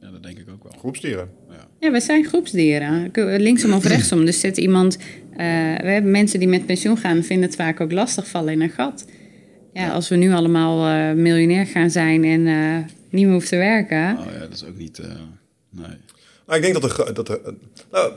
ja, 0.00 0.10
dat 0.10 0.22
denk 0.22 0.38
ik 0.38 0.48
ook 0.50 0.62
wel. 0.62 0.72
Groepsdieren. 0.78 1.28
Ja, 1.80 1.90
we 1.90 2.00
zijn 2.00 2.24
groepsdieren. 2.24 3.10
Linksom 3.38 3.72
of 3.72 3.84
rechtsom. 3.84 4.24
Dus 4.24 4.40
zit 4.40 4.56
iemand. 4.56 4.96
eh, 5.36 5.46
we 5.80 5.88
hebben 5.90 6.10
mensen 6.10 6.38
die 6.38 6.48
met 6.48 6.66
pensioen 6.66 6.96
gaan, 6.96 7.22
vinden 7.24 7.46
het 7.46 7.56
vaak 7.56 7.80
ook 7.80 7.92
lastig 7.92 8.28
vallen 8.28 8.52
in 8.52 8.60
een 8.60 8.70
gat. 8.70 9.04
Ja, 9.72 9.92
als 9.92 10.08
we 10.08 10.16
nu 10.16 10.32
allemaal 10.32 10.86
eh, 10.86 11.16
miljonair 11.16 11.66
gaan 11.66 11.90
zijn 11.90 12.24
en 12.24 12.46
eh, 12.46 12.90
niet 13.10 13.22
meer 13.24 13.32
hoeven 13.32 13.48
te 13.50 13.56
werken. 13.56 14.18
Oh 14.18 14.32
ja, 14.32 14.38
dat 14.38 14.52
is 14.52 14.64
ook 14.64 14.76
niet, 14.76 14.98
eh, 14.98 15.06
nee. 15.70 15.96
Maar 16.46 16.56
ik 16.56 16.62
denk 16.62 16.80
dat 16.80 16.98
er... 16.98 17.14
Dat 17.14 17.28
er 17.28 17.40
nou, 17.90 18.12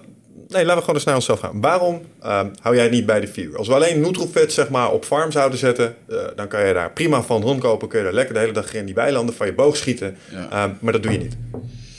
nee, 0.47 0.65
laten 0.65 0.75
we 0.75 0.79
gewoon 0.79 0.95
eens 0.95 1.03
naar 1.03 1.15
onszelf 1.15 1.39
gaan. 1.39 1.61
Waarom 1.61 2.01
ehm, 2.21 2.47
hou 2.61 2.75
jij 2.75 2.89
niet 2.89 3.05
bij 3.05 3.19
de 3.19 3.27
vier? 3.27 3.57
Als 3.57 3.67
we 3.67 3.73
alleen 3.73 4.01
Nutrofit 4.01 4.53
zeg 4.53 4.69
maar, 4.69 4.91
op 4.91 5.05
farm 5.05 5.31
zouden 5.31 5.59
zetten... 5.59 5.95
eh, 6.09 6.17
dan 6.35 6.47
kan 6.47 6.67
je 6.67 6.73
daar 6.73 6.91
prima 6.91 7.23
van 7.23 7.41
rondkopen. 7.41 7.87
Kun 7.87 7.99
je 7.99 8.05
er 8.05 8.13
lekker 8.13 8.33
de 8.33 8.39
hele 8.39 8.53
dag 8.53 8.73
in 8.73 8.85
die 8.85 8.95
weilanden 8.95 9.35
van 9.35 9.45
je 9.45 9.53
boog 9.53 9.77
schieten. 9.77 10.17
Ja. 10.31 10.49
Ehm, 10.49 10.73
maar 10.79 10.93
dat 10.93 11.03
doe 11.03 11.11
je 11.11 11.17
niet. 11.17 11.37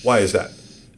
Why 0.03 0.20
is 0.22 0.30
that? 0.30 0.50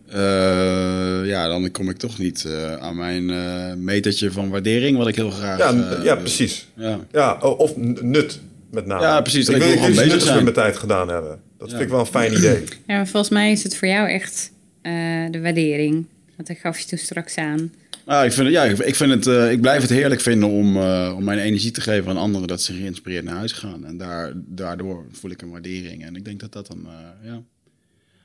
Eh, 0.08 1.26
ja, 1.26 1.48
dan 1.48 1.70
kom 1.70 1.88
ik 1.90 1.96
toch 1.96 2.18
niet 2.18 2.44
eh, 2.44 2.76
aan 2.76 2.96
mijn 2.96 3.30
eh 3.30 3.74
metertje 3.76 4.32
van 4.32 4.48
waardering, 4.50 4.96
wat 4.96 5.08
ik 5.08 5.14
heel 5.16 5.30
graag... 5.30 5.58
Ja, 5.58 6.00
ja 6.02 6.16
precies. 6.16 6.68
Ja. 6.76 7.00
Ja, 7.12 7.38
of 7.38 7.76
nut 8.00 8.40
met 8.70 8.86
name. 8.86 9.02
Ja, 9.02 9.20
precies. 9.20 9.48
Ik 9.48 9.54
Ik 9.56 9.62
wil 9.62 9.70
ik 9.72 9.74
gewoon 9.78 9.90
iets 9.90 10.00
nuttigs 10.00 10.24
met 10.32 10.42
mijn 10.42 10.54
tijd 10.54 10.76
gedaan 10.76 11.08
hebben. 11.08 11.40
Dat 11.58 11.70
Ja. 11.70 11.76
vind 11.76 11.82
ik 11.88 11.88
wel 11.90 12.00
een 12.00 12.06
fijn 12.06 12.32
idee. 12.32 12.62
Ja, 12.86 12.96
maar 12.96 13.08
volgens 13.08 13.32
mij 13.32 13.50
is 13.52 13.62
het 13.62 13.76
voor 13.76 13.88
jou 13.88 14.08
echt 14.08 14.50
eh, 14.82 14.92
de 15.30 15.40
waardering. 15.40 16.06
Want 16.36 16.48
dat 16.48 16.56
gaf 16.56 16.78
je 16.78 16.86
toen 16.86 16.98
straks 16.98 17.36
aan. 17.36 17.72
Ah, 18.06 18.24
ik, 18.24 18.32
vind, 18.32 18.46
het- 18.46 18.54
ja, 18.54 18.62
ik, 18.64 18.94
vind 18.94 19.10
het, 19.10 19.26
eh, 19.26 19.50
ik 19.50 19.60
blijf 19.60 19.80
het 19.80 19.90
heerlijk 19.90 20.20
vinden 20.20 20.48
om, 20.48 20.76
eh, 20.76 21.12
om 21.16 21.24
mijn 21.24 21.38
energie 21.38 21.70
te 21.70 21.80
geven 21.80 22.10
aan 22.10 22.16
anderen, 22.16 22.48
dat 22.48 22.62
ze 22.62 22.72
geïnspireerd 22.72 23.24
naar 23.24 23.34
huis 23.36 23.52
gaan. 23.52 23.84
En 23.86 23.96
daar, 23.96 24.32
daardoor 24.34 25.04
voel 25.12 25.30
ik 25.30 25.42
een 25.42 25.50
waardering. 25.50 26.04
En 26.04 26.16
ik 26.16 26.24
denk 26.24 26.40
dat 26.40 26.52
dat 26.52 26.66
dan, 26.66 26.86
eh, 26.86 27.30
ja. 27.30 27.42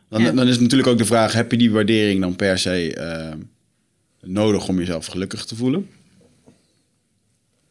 Dan, 0.10 0.22
Ja. 0.22 0.32
dan 0.32 0.48
is 0.48 0.60
natuurlijk 0.60 0.90
ook 0.90 0.98
de 0.98 1.06
vraag, 1.06 1.34
heb 1.34 1.52
je 1.52 1.58
die 1.58 1.72
waardering 1.72 2.22
dan 2.22 2.36
per 2.36 2.58
se 2.60 2.94
eh, 2.96 3.34
nodig 4.22 4.68
om 4.68 4.78
jezelf 4.80 5.06
gelukkig 5.06 5.46
te 5.46 5.56
voelen? 5.56 5.88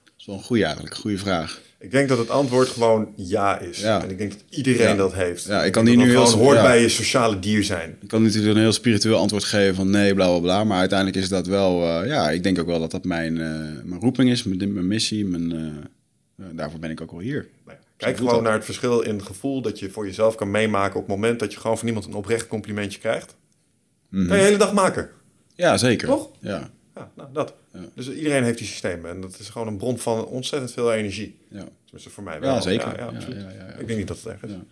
Dat 0.04 0.12
is 0.18 0.26
wel 0.26 0.36
een 0.36 0.42
goede 0.42 0.64
eigenlijk, 0.64 0.94
een 0.94 1.00
goede 1.00 1.18
vraag. 1.18 1.60
Ik 1.80 1.90
denk 1.90 2.08
dat 2.08 2.18
het 2.18 2.30
antwoord 2.30 2.68
gewoon 2.68 3.12
ja 3.16 3.58
is. 3.58 3.80
Ja. 3.80 4.02
En 4.02 4.10
ik 4.10 4.18
denk 4.18 4.30
dat 4.32 4.42
iedereen 4.50 4.88
Ja. 4.88 4.94
dat 4.94 5.14
heeft. 5.14 5.44
Ja, 5.44 5.64
ik 5.64 5.72
kan 5.72 5.84
die 5.84 5.96
nu 5.96 6.02
dat 6.02 6.12
heel- 6.12 6.26
gewoon 6.26 6.44
hoort 6.44 6.56
ja. 6.56 6.62
bij 6.62 6.80
je 6.80 6.88
sociale 6.88 7.38
dier 7.38 7.64
zijn. 7.64 7.96
Ik 8.00 8.08
kan 8.08 8.22
natuurlijk 8.22 8.54
een 8.54 8.60
heel 8.62 8.72
spiritueel 8.72 9.16
antwoord 9.18 9.44
geven 9.44 9.74
van 9.74 9.90
nee, 9.90 10.14
bla 10.14 10.28
bla 10.28 10.38
bla. 10.38 10.64
Maar 10.64 10.78
uiteindelijk 10.78 11.18
is 11.18 11.28
dat 11.28 11.46
wel, 11.46 11.82
eh, 12.02 12.06
ja, 12.08 12.30
ik 12.30 12.42
denk 12.42 12.58
ook 12.58 12.66
wel 12.66 12.80
dat 12.80 12.90
dat 12.90 13.04
mijn, 13.04 13.40
eh, 13.40 13.48
mijn 13.84 14.00
roeping 14.00 14.30
is, 14.30 14.42
mijn, 14.42 14.72
mijn 14.72 14.86
missie. 14.86 15.24
Mijn, 15.24 15.74
daarvoor 16.52 16.78
ben 16.80 16.90
ik 16.90 17.00
ook 17.00 17.10
wel 17.10 17.20
hier. 17.20 17.48
Kijk 17.98 18.16
gewoon 18.16 18.32
dat. 18.34 18.42
naar 18.42 18.52
het 18.52 18.64
verschil 18.64 19.00
in 19.00 19.14
het 19.16 19.26
gevoel 19.26 19.60
dat 19.62 19.78
je 19.78 19.90
voor 19.90 20.06
jezelf 20.06 20.34
kan 20.34 20.50
meemaken 20.50 21.00
op 21.00 21.06
het 21.06 21.16
moment 21.16 21.38
dat 21.40 21.52
je 21.52 21.60
gewoon 21.60 21.78
van 21.78 21.86
iemand 21.88 22.06
een 22.06 22.14
oprecht 22.14 22.46
complimentje 22.48 22.98
krijgt. 22.98 23.36
Mhm. 24.08 24.26
Kan 24.26 24.36
je 24.36 24.40
de 24.42 24.46
hele 24.46 24.58
dag 24.58 24.72
maken. 24.72 25.10
Ja, 25.54 25.76
zeker. 25.76 26.08
Toch? 26.08 26.28
Ja, 26.40 26.70
Ja, 26.94 27.10
nou 27.14 27.28
dat. 27.32 27.54
Ja. 27.72 27.80
Dus 27.94 28.10
iedereen 28.10 28.42
heeft 28.44 28.58
die 28.58 28.66
systemen. 28.66 29.10
En 29.10 29.20
dat 29.20 29.38
is 29.38 29.48
gewoon 29.48 29.66
een 29.66 29.76
bron 29.76 29.98
van 29.98 30.26
ontzettend 30.26 30.72
veel 30.72 30.92
energie. 30.92 31.36
ja. 31.50 31.64
Tenminste 31.84 32.10
voor 32.10 32.22
mij 32.24 32.40
wel. 32.40 32.54
ja 32.54 32.60
zeker. 32.60 32.86
Ja, 32.88 32.94
ja, 32.94 32.98
Ja, 33.10 33.16
absoluut. 33.16 33.40
ja, 33.42 33.48
ja, 33.50 33.66
ja. 33.66 33.74
Ik 33.74 33.86
denk 33.86 33.98
niet 33.98 34.08
dat 34.08 34.16
het 34.16 34.26
erg 34.26 34.42
is. 34.42 34.50
Ja. 34.50 34.62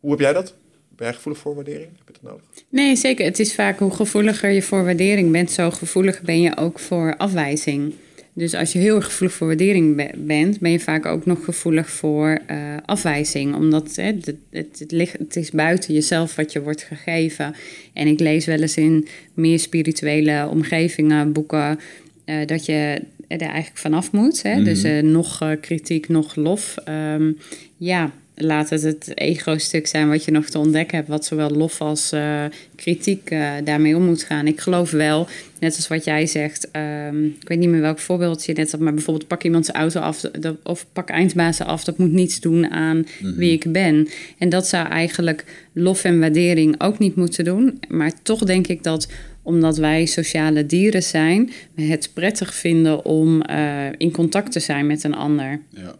Hoe 0.00 0.10
heb 0.10 0.20
jij 0.20 0.32
dat? 0.32 0.54
Ben 0.88 1.06
jij 1.06 1.14
gevoelig 1.14 1.40
voor 1.40 1.54
waardering? 1.54 1.88
Heb 1.98 2.06
je 2.06 2.12
dat 2.12 2.22
nodig? 2.30 2.44
Nee, 2.68 2.96
zeker. 2.96 3.24
Het 3.24 3.38
is 3.38 3.54
vaak 3.54 3.78
hoe 3.78 3.94
gevoeliger 3.94 4.50
je 4.50 4.62
voor 4.62 4.84
waardering 4.84 5.32
bent, 5.32 5.50
zo 5.50 5.70
gevoelig 5.70 6.22
ben 6.22 6.40
je 6.40 6.56
ook 6.56 6.78
voor 6.78 7.16
afwijzing. 7.16 7.94
Dus 8.36 8.54
als 8.54 8.72
je 8.72 8.78
heel 8.78 8.96
erg 8.96 9.04
gevoelig 9.04 9.36
voor 9.36 9.46
waardering 9.46 9.96
be- 9.96 10.10
bent, 10.16 10.60
ben 10.60 10.70
je 10.70 10.80
vaak 10.80 11.06
ook 11.06 11.26
nog 11.26 11.44
gevoelig 11.44 11.90
voor 11.90 12.38
eh, 12.46 12.56
afwijzing. 12.84 13.54
Omdat 13.54 13.96
hè, 13.96 14.02
het, 14.02 14.34
het, 14.50 14.78
het, 14.78 14.92
ligt, 14.92 15.18
het 15.18 15.36
is 15.36 15.50
buiten 15.50 15.94
jezelf 15.94 16.34
wat 16.34 16.52
je 16.52 16.62
wordt 16.62 16.82
gegeven. 16.82 17.54
En 17.92 18.06
ik 18.06 18.20
lees 18.20 18.46
wel 18.46 18.60
eens 18.60 18.76
in 18.76 19.06
meer 19.34 19.58
spirituele 19.58 20.48
omgevingen, 20.50 21.32
boeken, 21.32 21.78
eh, 22.24 22.46
dat 22.46 22.66
je 22.66 23.02
er 23.28 23.40
eigenlijk 23.40 23.78
vanaf 23.78 24.12
moet. 24.12 24.42
Hè? 24.42 24.62
Dus 24.62 24.82
eh, 24.82 25.02
nog 25.02 25.56
kritiek, 25.60 26.08
nog 26.08 26.36
lof. 26.36 26.76
Ehm, 26.84 27.32
ja, 27.76 28.12
laat 28.38 28.70
het 28.70 28.82
het 28.82 29.18
ego-stuk 29.18 29.86
zijn 29.86 30.08
wat 30.08 30.24
je 30.24 30.30
nog 30.30 30.44
te 30.46 30.58
ontdekken 30.58 30.96
hebt, 30.96 31.08
wat 31.08 31.24
zowel 31.24 31.50
lof 31.50 31.80
als 31.80 32.12
eh, 32.12 32.44
kritiek 32.74 33.30
eh, 33.30 33.52
daarmee 33.64 33.96
om 33.96 34.02
moet 34.04 34.22
gaan. 34.22 34.46
Ik 34.46 34.60
geloof 34.60 34.90
wel, 34.90 35.26
net 35.60 35.76
als 35.76 35.88
wat 35.88 36.04
jij 36.04 36.26
zegt, 36.26 36.70
ehm, 36.70 37.24
ik 37.24 37.48
weet 37.48 37.58
niet 37.58 37.68
meer 37.68 37.80
welk 37.80 37.98
voorbeeld 37.98 38.44
je 38.44 38.52
net 38.52 38.70
had, 38.70 38.80
maar 38.80 38.94
bijvoorbeeld 38.94 39.28
pak 39.28 39.42
iemand 39.42 39.64
zijn 39.64 39.76
auto 39.76 40.00
af 40.00 40.20
dat- 40.20 40.56
of 40.62 40.86
pak 40.92 41.08
eindbazen 41.08 41.66
af, 41.66 41.84
dat 41.84 41.98
moet 41.98 42.12
niets 42.12 42.40
doen 42.40 42.70
aan 42.70 43.06
wie 43.20 43.52
ik 43.52 43.72
ben. 43.72 44.08
En 44.38 44.48
dat 44.48 44.66
zou 44.66 44.88
eigenlijk 44.88 45.44
lof 45.72 46.04
en 46.04 46.20
waardering 46.20 46.80
ook 46.80 46.98
niet 46.98 47.16
moeten 47.16 47.44
doen. 47.44 47.80
Maar 47.88 48.12
toch 48.22 48.44
denk 48.44 48.66
ik 48.66 48.82
dat 48.82 49.08
omdat 49.42 49.76
wij 49.76 50.06
sociale 50.06 50.66
dieren 50.66 51.02
zijn, 51.02 51.50
we 51.74 51.82
het 51.82 52.10
prettig 52.14 52.54
vinden 52.54 53.04
om 53.04 53.42
eh, 53.42 53.86
in 53.96 54.10
contact 54.10 54.52
te 54.52 54.60
zijn 54.60 54.86
met 54.86 55.04
een 55.04 55.14
ander. 55.14 55.60
Ja. 55.70 55.94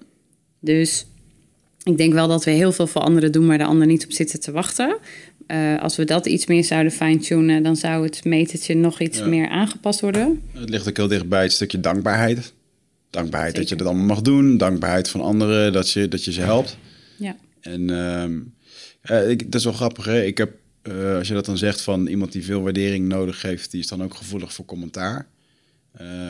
Dus 0.61 1.07
ik 1.87 1.97
denk 1.97 2.13
wel 2.13 2.29
dat 2.29 2.45
we 2.45 2.51
heel 2.51 2.73
veel 2.73 2.87
voor 2.87 3.01
anderen 3.03 3.33
doen 3.33 3.47
waar 3.47 3.59
de 3.59 3.65
ander 3.65 3.87
niet 3.87 4.05
op 4.05 4.13
zitten 4.13 4.41
te 4.41 4.53
wachten. 4.53 4.99
Eh, 5.47 5.83
als 5.83 5.97
we 5.97 6.05
dat 6.05 6.27
iets 6.27 6.47
meer 6.47 6.65
zouden 6.65 6.93
fine-tunen, 6.93 7.63
dan 7.63 7.77
zou 7.77 8.05
het 8.05 8.25
metertje 8.25 8.75
nog 8.75 9.01
iets 9.01 9.19
Ja. 9.19 9.27
meer 9.27 9.49
aangepast 9.49 10.01
worden. 10.01 10.43
Het 10.53 10.69
ligt 10.69 10.89
ook 10.89 10.97
heel 10.97 11.09
dichtbij 11.09 11.43
het 11.43 11.53
stukje 11.53 11.81
dankbaarheid. 11.81 12.53
Dankbaarheid 13.11 13.55
dat 13.57 13.69
je 13.69 13.77
dat 13.77 13.87
allemaal 13.87 14.07
mag 14.07 14.23
doen. 14.23 14.57
Dankbaarheid 14.57 15.09
van 15.09 15.21
anderen 15.21 15.73
dat 15.73 15.91
je, 15.91 16.09
dat 16.09 16.25
je 16.25 16.33
ze 16.33 16.41
helpt. 16.41 16.77
Ja. 17.19 17.37
En 17.61 17.91
ehm, 17.91 18.39
eh, 19.01 19.31
ik, 19.31 19.45
dat 19.45 19.55
is 19.55 19.65
wel 19.65 19.73
grappig, 19.73 20.05
hè? 20.05 20.23
Ik 20.25 20.39
heb, 20.39 20.53
eh, 20.83 21.15
als 21.17 21.29
je 21.29 21.35
dat 21.35 21.45
dan 21.45 21.59
zegt 21.59 21.81
van 21.81 22.07
iemand 22.07 22.33
die 22.33 22.45
veel 22.45 22.63
waardering 22.63 23.09
nodig 23.09 23.43
heeft, 23.43 23.71
die 23.71 23.81
is 23.81 23.87
dan 23.87 24.03
ook 24.03 24.15
gevoelig 24.15 24.53
voor 24.53 24.65
commentaar. 24.65 25.27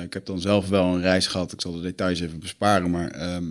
Ik 0.05 0.13
heb 0.13 0.27
dan 0.27 0.41
zelf 0.41 0.69
wel 0.69 0.95
een 0.95 1.01
reis 1.01 1.27
gehad, 1.27 1.53
ik 1.53 1.61
zal 1.61 1.73
de 1.73 1.81
details 1.83 2.21
even 2.21 2.39
besparen, 2.39 2.91
maar 2.91 3.11
ehm, 3.11 3.45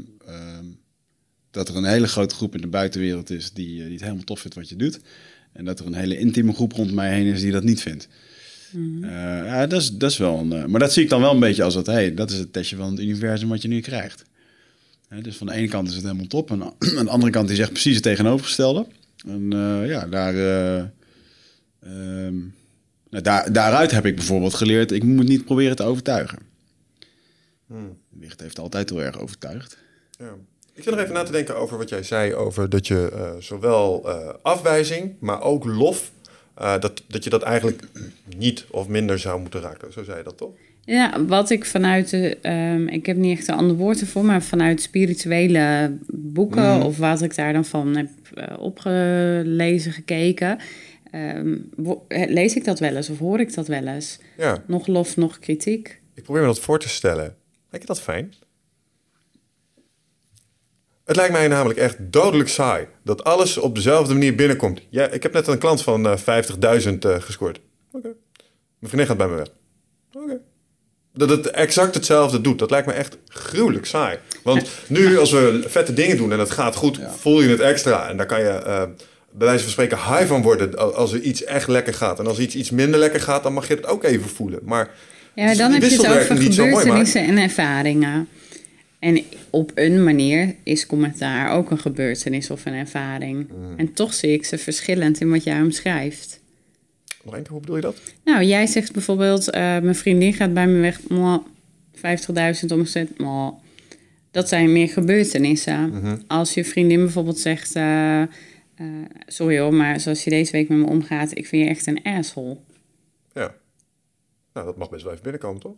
dat 1.55 1.69
er 1.69 1.75
een 1.75 1.85
hele 1.85 2.07
grote 2.07 2.35
groep 2.35 2.55
in 2.55 2.61
de 2.61 2.67
buitenwereld 2.67 3.29
is 3.29 3.51
die, 3.53 3.77
eh, 3.79 3.83
die 3.83 3.93
het 3.93 4.01
helemaal 4.01 4.23
tof 4.23 4.39
vindt 4.39 4.55
wat 4.55 4.69
je 4.69 4.75
doet. 4.75 4.99
En 5.51 5.65
dat 5.65 5.79
er 5.79 5.85
een 5.85 5.93
hele 5.93 6.17
intieme 6.19 6.53
groep 6.53 6.71
rond 6.71 6.93
mij 6.93 7.13
heen 7.13 7.25
is 7.25 7.41
die 7.41 7.51
dat 7.51 7.63
niet 7.63 7.81
vindt. 7.81 8.07
Eh, 9.01 9.09
ja, 9.45 9.67
dat 9.67 9.81
is, 9.81 9.91
dat 9.91 10.11
is 10.11 10.17
wel 10.17 10.39
een. 10.39 10.51
eh, 10.53 10.65
maar 10.65 10.79
dat 10.79 10.93
zie 10.93 11.03
ik 11.03 11.09
dan 11.09 11.21
wel 11.21 11.33
een 11.33 11.39
beetje 11.39 11.63
als 11.63 11.73
dat, 11.73 11.85
hey, 11.85 12.13
dat 12.13 12.31
is 12.31 12.37
het 12.37 12.53
testje 12.53 12.75
van 12.75 12.91
het 12.91 12.99
universum 12.99 13.49
wat 13.49 13.61
je 13.61 13.67
nu 13.67 13.79
krijgt. 13.79 14.25
Hè, 15.07 15.21
dus 15.21 15.37
van 15.37 15.47
de 15.47 15.53
ene 15.53 15.67
kant 15.67 15.87
is 15.87 15.93
het 15.93 16.03
helemaal 16.03 16.27
top. 16.27 16.51
En 16.51 16.61
aan 16.97 17.05
de 17.05 17.11
andere 17.11 17.31
kant 17.31 17.47
die 17.47 17.57
zegt 17.57 17.71
precies 17.71 17.93
het 17.93 18.03
tegenovergestelde. 18.03 18.87
En 19.25 19.53
eh, 19.53 19.87
ja, 19.87 20.07
daar, 20.07 20.33
eh, 20.33 20.77
ehm, 21.79 22.37
nou, 23.09 23.23
daar, 23.23 23.51
daaruit 23.51 23.91
heb 23.91 24.05
ik 24.05 24.15
bijvoorbeeld 24.15 24.53
geleerd, 24.53 24.91
ik 24.91 25.03
moet 25.03 25.27
niet 25.27 25.45
proberen 25.45 25.75
te 25.75 25.83
overtuigen. 25.83 26.39
Hmm. 27.67 27.97
Wicht 28.09 28.41
heeft 28.41 28.59
altijd 28.59 28.89
heel 28.89 29.01
erg 29.01 29.19
overtuigd. 29.19 29.77
Ja. 30.17 30.35
Ik 30.75 30.83
zit 30.83 30.93
nog 30.93 31.01
even 31.01 31.13
na 31.13 31.23
te 31.23 31.31
denken 31.31 31.55
over 31.55 31.77
wat 31.77 31.89
jij 31.89 32.03
zei 32.03 32.33
over 32.33 32.69
dat 32.69 32.87
je 32.87 33.11
eh, 33.13 33.31
zowel 33.39 34.09
eh, 34.09 34.33
afwijzing, 34.41 35.15
maar 35.19 35.41
ook 35.41 35.65
lof, 35.65 36.11
eh, 36.55 36.79
dat, 36.79 37.03
dat 37.07 37.23
je 37.23 37.29
dat 37.29 37.41
eigenlijk 37.41 37.83
niet 38.37 38.65
of 38.71 38.87
minder 38.87 39.19
zou 39.19 39.41
moeten 39.41 39.61
raken. 39.61 39.93
Zo 39.93 40.03
zei 40.03 40.17
je 40.17 40.23
dat 40.23 40.37
toch? 40.37 40.51
Ja, 40.81 41.25
wat 41.25 41.49
ik 41.49 41.65
vanuit 41.65 42.09
de, 42.09 42.37
ehm, 42.41 42.87
ik 42.87 43.05
heb 43.05 43.17
niet 43.17 43.37
echt 43.37 43.47
een 43.47 43.55
ander 43.55 43.75
woord 43.75 44.01
ervoor, 44.01 44.25
maar 44.25 44.43
vanuit 44.43 44.81
spirituele 44.81 45.97
boeken 46.07 46.63
Mhm. 46.77 46.81
of 46.85 46.97
wat 46.97 47.21
ik 47.21 47.35
daar 47.35 47.53
dan 47.53 47.65
van 47.65 47.95
heb 47.95 48.09
opgelezen, 48.59 49.91
gekeken, 49.91 50.57
ehm, 51.11 51.55
eh, 52.07 52.29
lees 52.29 52.55
ik 52.55 52.63
dat 52.65 52.79
wel 52.79 52.95
eens 52.95 53.09
of 53.09 53.19
hoor 53.19 53.39
ik 53.39 53.53
dat 53.53 53.67
wel 53.67 53.87
eens. 53.87 54.19
Ja, 54.37 54.63
Nog 54.67 54.87
lof, 54.87 55.17
nog 55.17 55.39
kritiek. 55.39 56.01
ik 56.13 56.23
probeer 56.23 56.41
me 56.41 56.47
dat 56.47 56.59
voor 56.59 56.79
te 56.79 56.89
stellen. 56.89 57.35
Lijkt 57.69 57.87
je 57.87 57.93
dat 57.93 58.01
fijn? 58.01 58.33
Het 61.05 61.15
lijkt 61.15 61.31
mij 61.31 61.47
namelijk 61.47 61.79
echt 61.79 61.95
dodelijk 61.99 62.49
saai 62.49 62.87
dat 63.03 63.23
alles 63.23 63.57
op 63.57 63.75
dezelfde 63.75 64.13
manier 64.13 64.35
binnenkomt. 64.35 64.81
Ja, 64.89 65.07
ik 65.07 65.23
heb 65.23 65.33
net 65.33 65.47
een 65.47 65.57
klant 65.57 65.81
van 65.81 66.05
eh 66.07 66.17
50.000 66.87 66.97
eh, 66.99 67.15
gescoord. 67.19 67.59
Oké. 67.91 68.07
Mijn 68.79 68.91
vriendin 68.93 69.05
gaat 69.07 69.17
bij 69.17 69.27
me 69.27 69.35
weg. 69.35 69.47
Oké. 70.13 70.37
Dat 71.13 71.29
het 71.29 71.47
exact 71.47 71.95
hetzelfde 71.95 72.41
doet, 72.41 72.59
dat 72.59 72.69
lijkt 72.69 72.87
me 72.87 72.93
echt 72.93 73.17
gruwelijk 73.27 73.85
saai. 73.85 74.17
Want 74.43 74.67
nu, 74.87 75.17
als 75.17 75.31
we 75.31 75.63
vette 75.67 75.93
dingen 75.93 76.17
doen 76.17 76.31
en 76.31 76.39
het 76.39 76.51
gaat 76.51 76.75
goed, 76.75 76.99
voel 77.17 77.41
je 77.41 77.49
het 77.49 77.59
extra. 77.59 78.09
En 78.09 78.17
daar 78.17 78.25
kan 78.25 78.39
je 78.39 78.47
eh, 78.49 78.83
bij 79.31 79.47
wijze 79.47 79.63
van 79.63 79.71
spreken 79.71 79.97
high 79.97 80.25
van 80.25 80.41
worden 80.41 80.75
al- 80.77 80.95
als 80.95 81.13
er 81.13 81.19
iets 81.19 81.43
echt 81.43 81.67
lekker 81.67 81.93
gaat. 81.93 82.19
En 82.19 82.27
als 82.27 82.39
iets 82.39 82.55
iets 82.55 82.69
minder 82.71 82.99
lekker 82.99 83.21
gaat, 83.21 83.43
dan 83.43 83.53
mag 83.53 83.67
je 83.67 83.75
het 83.75 83.85
ook 83.87 84.03
even 84.03 84.29
voelen. 84.29 84.59
Maar 84.63 84.89
Ja, 85.33 85.55
dan 85.55 85.71
heb 85.71 85.81
je 85.81 85.89
het 85.89 86.07
over 86.07 86.37
gebeurtenissen 86.65 87.21
en 87.25 87.37
ervaringen. 87.37 88.27
En 89.05 89.23
op 89.49 89.71
een 89.75 90.03
manier 90.03 90.55
is 90.63 90.85
commentaar 90.85 91.51
ook 91.51 91.71
een 91.71 91.79
gebeurtenis 91.79 92.49
of 92.49 92.65
een 92.65 92.73
ervaring. 92.73 93.47
Mm. 93.49 93.77
En 93.77 93.93
toch 93.93 94.13
zie 94.13 94.31
ik 94.31 94.45
ze 94.45 94.57
verschillend 94.57 95.21
in 95.21 95.29
wat 95.29 95.43
jij 95.43 95.61
omschrijft. 95.61 96.41
Hoe 97.23 97.59
bedoel 97.59 97.75
je 97.75 97.81
dat? 97.81 98.01
Nou, 98.23 98.43
jij 98.43 98.67
zegt 98.67 98.91
bijvoorbeeld, 98.91 99.49
eh, 99.49 99.61
mijn 99.61 99.95
vriendin 99.95 100.33
gaat 100.33 100.53
bij 100.53 100.67
me 100.67 100.79
weg, 100.79 101.07
mwah, 101.09 101.45
50.000 101.93 102.71
omzet. 102.71 103.09
Dat 104.31 104.47
zijn 104.49 104.71
meer 104.71 104.89
gebeurtenissen. 104.89 105.89
Mhm. 105.89 106.17
Als 106.27 106.53
je 106.53 106.65
vriendin 106.65 106.99
bijvoorbeeld 106.99 107.39
zegt, 107.39 107.75
eh, 107.75 108.21
eh, 108.21 108.27
sorry 109.27 109.59
hoor, 109.59 109.73
maar 109.73 109.99
zoals 109.99 110.23
je 110.23 110.29
deze 110.29 110.51
week 110.51 110.69
met 110.69 110.77
me 110.77 110.85
omgaat, 110.85 111.37
ik 111.37 111.47
vind 111.47 111.63
je 111.63 111.69
echt 111.69 111.87
een 111.87 112.03
asshole. 112.03 112.57
Ja. 113.33 113.55
Nou, 114.53 114.65
dat 114.65 114.77
mag 114.77 114.89
best 114.89 115.03
wel 115.03 115.11
even 115.11 115.23
binnenkomen, 115.23 115.61
toch? 115.61 115.75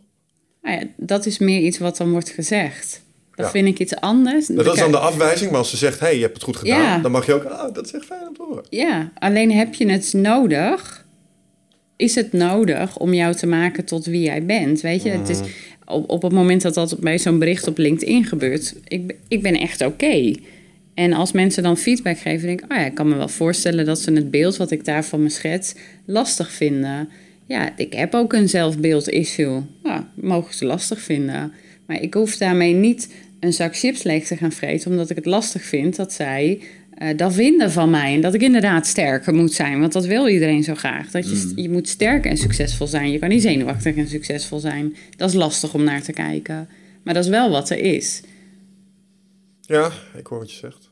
Nou 0.62 0.80
ja, 0.80 0.86
dat 0.96 1.26
is 1.26 1.38
meer 1.38 1.60
iets 1.60 1.78
wat 1.78 1.96
dan 1.96 2.10
wordt 2.10 2.30
gezegd. 2.30 3.06
Dat 3.38 3.46
Ja. 3.46 3.52
vind 3.52 3.68
ik 3.68 3.78
iets 3.78 3.94
anders. 3.96 4.48
Nou, 4.48 4.62
dat 4.64 4.74
is 4.74 4.80
dan 4.80 4.90
de 4.90 4.98
afwijzing, 4.98 5.50
maar 5.50 5.58
als 5.58 5.70
ze 5.70 5.76
zegt, 5.76 6.00
hey, 6.00 6.14
je 6.16 6.20
hebt 6.22 6.34
het 6.34 6.42
goed 6.42 6.56
gedaan, 6.56 6.80
Ja. 6.82 6.98
dan 6.98 7.10
mag 7.10 7.26
je 7.26 7.32
ook, 7.34 7.44
ah, 7.44 7.74
dat 7.74 7.86
is 7.86 7.92
echt 7.92 8.04
fijn 8.04 8.28
om 8.28 8.34
te 8.34 8.42
horen. 8.48 8.64
Ja, 8.70 9.12
alleen 9.18 9.52
heb 9.52 9.74
je 9.74 9.90
het 9.90 10.12
nodig? 10.12 11.06
Is 11.96 12.14
het 12.14 12.32
nodig 12.32 12.98
om 12.98 13.14
jou 13.14 13.34
te 13.34 13.46
maken 13.46 13.84
tot 13.84 14.04
wie 14.06 14.20
jij 14.22 14.44
bent? 14.44 14.80
Weet 14.80 15.02
je, 15.02 15.10
het 15.10 15.28
is 15.28 15.40
op, 15.86 16.10
op 16.10 16.22
het 16.22 16.32
moment 16.32 16.62
dat 16.62 16.74
dat 16.74 16.98
bij 17.00 17.18
zo'n 17.18 17.38
bericht 17.38 17.66
op 17.68 17.78
LinkedIn 17.78 18.24
gebeurt, 18.24 18.74
ik, 18.84 19.06
ben- 19.06 19.16
ik 19.28 19.42
ben 19.42 19.54
echt 19.54 19.80
oké. 19.86 20.32
En 20.94 21.12
als 21.12 21.32
mensen 21.32 21.62
dan 21.62 21.76
feedback 21.76 22.18
geven, 22.18 22.46
denk 22.46 22.60
ik, 22.62 22.72
oh 22.72 22.76
ja, 22.78 22.84
ik 22.84 22.94
kan 22.94 23.08
me 23.08 23.16
wel 23.16 23.28
voorstellen 23.28 23.84
dat 23.84 23.98
ze 24.00 24.12
het 24.12 24.30
beeld 24.30 24.56
wat 24.56 24.70
ik 24.70 24.84
daar 24.84 25.04
van 25.04 25.22
me 25.22 25.28
schets 25.28 25.74
lastig 26.06 26.50
vinden. 26.52 27.08
Ja, 27.46 27.76
ik 27.76 27.92
heb 27.92 28.14
ook 28.14 28.32
een 28.32 28.48
zelfbeeld-issue. 28.48 29.62
Ja, 29.84 30.10
mogen 30.14 30.54
ze 30.54 30.64
lastig 30.64 31.00
vinden. 31.00 31.52
Maar 31.88 32.02
ik 32.02 32.14
hoef 32.14 32.36
daarmee 32.36 32.72
niet 32.74 33.12
een 33.40 33.52
zak 33.52 33.76
chips 33.76 34.02
leeg 34.02 34.26
te 34.26 34.36
gaan 34.36 34.52
vreten, 34.52 34.90
omdat 34.90 35.10
ik 35.10 35.16
het 35.16 35.26
lastig 35.26 35.62
vind 35.62 35.96
dat 35.96 36.12
zij 36.12 36.60
eh, 36.94 37.08
dat 37.16 37.34
vinden 37.34 37.70
van 37.70 37.90
mij. 37.90 38.14
En 38.14 38.20
dat 38.20 38.34
ik 38.34 38.42
inderdaad 38.42 38.86
sterker 38.86 39.34
moet 39.34 39.52
zijn, 39.52 39.80
want 39.80 39.92
dat 39.92 40.06
wil 40.06 40.28
iedereen 40.28 40.64
zo 40.64 40.74
graag. 40.74 41.10
Dat 41.10 41.30
je, 41.30 41.36
st- 41.36 41.52
je 41.54 41.70
moet 41.70 41.88
sterk 41.88 42.24
en 42.26 42.36
succesvol 42.36 42.86
zijn. 42.86 43.10
Je 43.12 43.18
kan 43.18 43.28
niet 43.28 43.42
zenuwachtig 43.42 43.96
en 43.96 44.08
succesvol 44.08 44.58
zijn. 44.58 44.96
Dat 45.16 45.28
is 45.28 45.34
lastig 45.34 45.74
om 45.74 45.84
naar 45.84 46.02
te 46.02 46.12
kijken. 46.12 46.68
Maar 47.02 47.14
dat 47.14 47.24
is 47.24 47.30
wel 47.30 47.50
wat 47.50 47.70
er 47.70 47.78
is. 47.78 48.22
Ja, 49.60 49.92
ik 50.18 50.26
hoor 50.26 50.38
wat 50.38 50.50
je 50.52 50.56
zegt. 50.56 50.90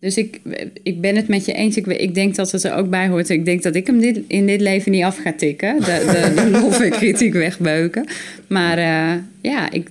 Dus 0.00 0.16
ik, 0.16 0.40
ik 0.82 1.00
ben 1.00 1.16
het 1.16 1.28
met 1.28 1.44
je 1.44 1.52
eens. 1.52 1.76
Ik, 1.76 1.86
ik 1.86 2.14
denk 2.14 2.34
dat 2.34 2.50
het 2.52 2.64
er 2.64 2.74
ook 2.74 2.90
bij 2.90 3.08
hoort. 3.08 3.28
Ik 3.28 3.44
denk 3.44 3.62
dat 3.62 3.74
ik 3.74 3.86
hem 3.86 4.00
dit, 4.00 4.20
in 4.26 4.46
dit 4.46 4.60
leven 4.60 4.92
niet 4.92 5.02
af 5.02 5.16
ga 5.16 5.32
tikken. 5.32 5.76
De, 5.80 5.84
de, 5.84 6.32
de 6.42 6.50
lof 6.50 6.80
en 6.80 6.90
kritiek 6.90 7.32
wegbeuken. 7.32 8.06
Maar 8.46 8.78
eh, 8.78 9.22
ja, 9.40 9.70
ik, 9.70 9.88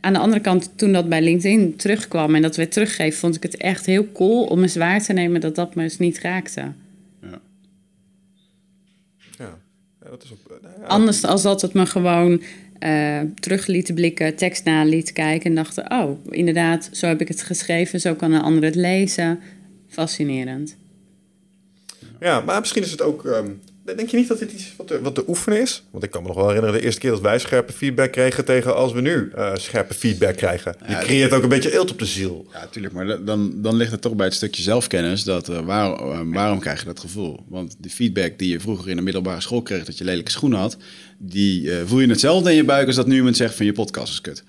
aan 0.00 0.12
de 0.12 0.18
andere 0.18 0.40
kant, 0.40 0.70
toen 0.76 0.92
dat 0.92 1.08
bij 1.08 1.22
LinkedIn 1.22 1.76
terugkwam 1.76 2.34
en 2.34 2.42
dat 2.42 2.56
werd 2.56 2.72
teruggegeven, 2.72 3.18
vond 3.18 3.36
ik 3.36 3.42
het 3.42 3.56
echt 3.56 3.86
heel 3.86 4.12
cool 4.12 4.44
om 4.44 4.62
eens 4.62 4.76
waar 4.76 5.02
te 5.02 5.12
nemen 5.12 5.40
dat 5.40 5.54
dat 5.54 5.74
me 5.74 5.82
eens 5.82 5.98
niet 5.98 6.20
raakte. 6.20 6.60
Ja, 7.20 7.40
ja 9.38 9.58
dat 10.10 10.22
is 10.22 10.32
ook... 10.32 10.60
nou 10.62 10.74
ja, 10.80 10.86
Anders 10.86 11.24
als 11.24 11.42
dat 11.42 11.62
het 11.62 11.72
me 11.72 11.86
gewoon 11.86 12.42
eh, 12.78 13.20
terug 13.34 13.66
liet 13.66 13.94
blikken, 13.94 14.36
tekst 14.36 14.64
na 14.64 14.84
liet 14.84 15.12
kijken 15.12 15.50
en 15.50 15.56
dachten: 15.56 15.90
oh, 15.90 16.18
inderdaad, 16.28 16.88
zo 16.92 17.06
heb 17.06 17.20
ik 17.20 17.28
het 17.28 17.42
geschreven, 17.42 18.00
zo 18.00 18.14
kan 18.14 18.32
een 18.32 18.42
ander 18.42 18.64
het 18.64 18.74
lezen. 18.74 19.40
Fascinerend. 19.88 20.76
Ja, 22.20 22.40
maar 22.40 22.60
misschien 22.60 22.82
is 22.82 22.90
het 22.90 23.02
ook... 23.02 23.26
ehm, 23.26 23.50
denk 23.84 24.08
je 24.08 24.16
niet 24.16 24.28
dat 24.28 24.38
dit 24.38 24.52
iets 24.52 24.72
wat 24.76 24.86
te, 24.86 25.00
wat 25.02 25.14
te 25.14 25.24
oefenen 25.28 25.60
is? 25.60 25.82
Want 25.90 26.04
ik 26.04 26.10
kan 26.10 26.22
me 26.22 26.28
nog 26.28 26.36
wel 26.36 26.46
herinneren 26.46 26.78
de 26.78 26.84
eerste 26.84 27.00
keer 27.00 27.10
dat 27.10 27.20
wij 27.20 27.38
scherpe 27.38 27.72
feedback 27.72 28.12
kregen 28.12 28.44
tegen 28.44 28.74
als 28.76 28.92
we 28.92 29.00
nu 29.00 29.30
eh, 29.34 29.54
scherpe 29.54 29.94
feedback 29.94 30.36
krijgen. 30.36 30.74
Je 30.86 30.90
Ja, 30.92 30.98
creëert 31.00 31.32
ook 31.32 31.42
een 31.42 31.48
beetje 31.48 31.74
eelt 31.74 31.90
op 31.90 31.98
de 31.98 32.04
ziel. 32.04 32.46
Ja, 32.52 32.66
tuurlijk. 32.66 32.94
Maar 32.94 33.06
da- 33.06 33.16
dan, 33.16 33.52
dan 33.62 33.76
ligt 33.76 33.90
het 33.90 34.00
toch 34.00 34.14
bij 34.14 34.26
het 34.26 34.34
stukje 34.34 34.62
zelfkennis. 34.62 35.24
Dat, 35.24 35.48
eh, 35.48 35.60
waar, 35.60 35.92
eh, 35.92 36.20
waarom 36.24 36.58
krijg 36.58 36.80
je 36.80 36.86
dat 36.86 37.00
gevoel? 37.00 37.44
Want 37.48 37.76
de 37.78 37.90
feedback 37.90 38.38
die 38.38 38.48
je 38.52 38.60
vroeger 38.60 38.88
in 38.88 38.96
de 38.96 39.02
middelbare 39.02 39.40
school 39.40 39.62
kreeg... 39.62 39.84
dat 39.84 39.98
je 39.98 40.04
lelijke 40.04 40.30
schoenen 40.30 40.58
had... 40.58 40.76
die 41.18 41.70
voel 41.86 42.00
je 42.00 42.08
hetzelfde 42.08 42.50
in 42.50 42.56
je 42.56 42.64
buik 42.64 42.86
als 42.86 42.96
dat 42.96 43.06
nu 43.06 43.16
iemand 43.16 43.36
zegt 43.36 43.54
van 43.54 43.66
je 43.66 43.72
podcast 43.72 44.12
is 44.12 44.20
kut. 44.20 44.44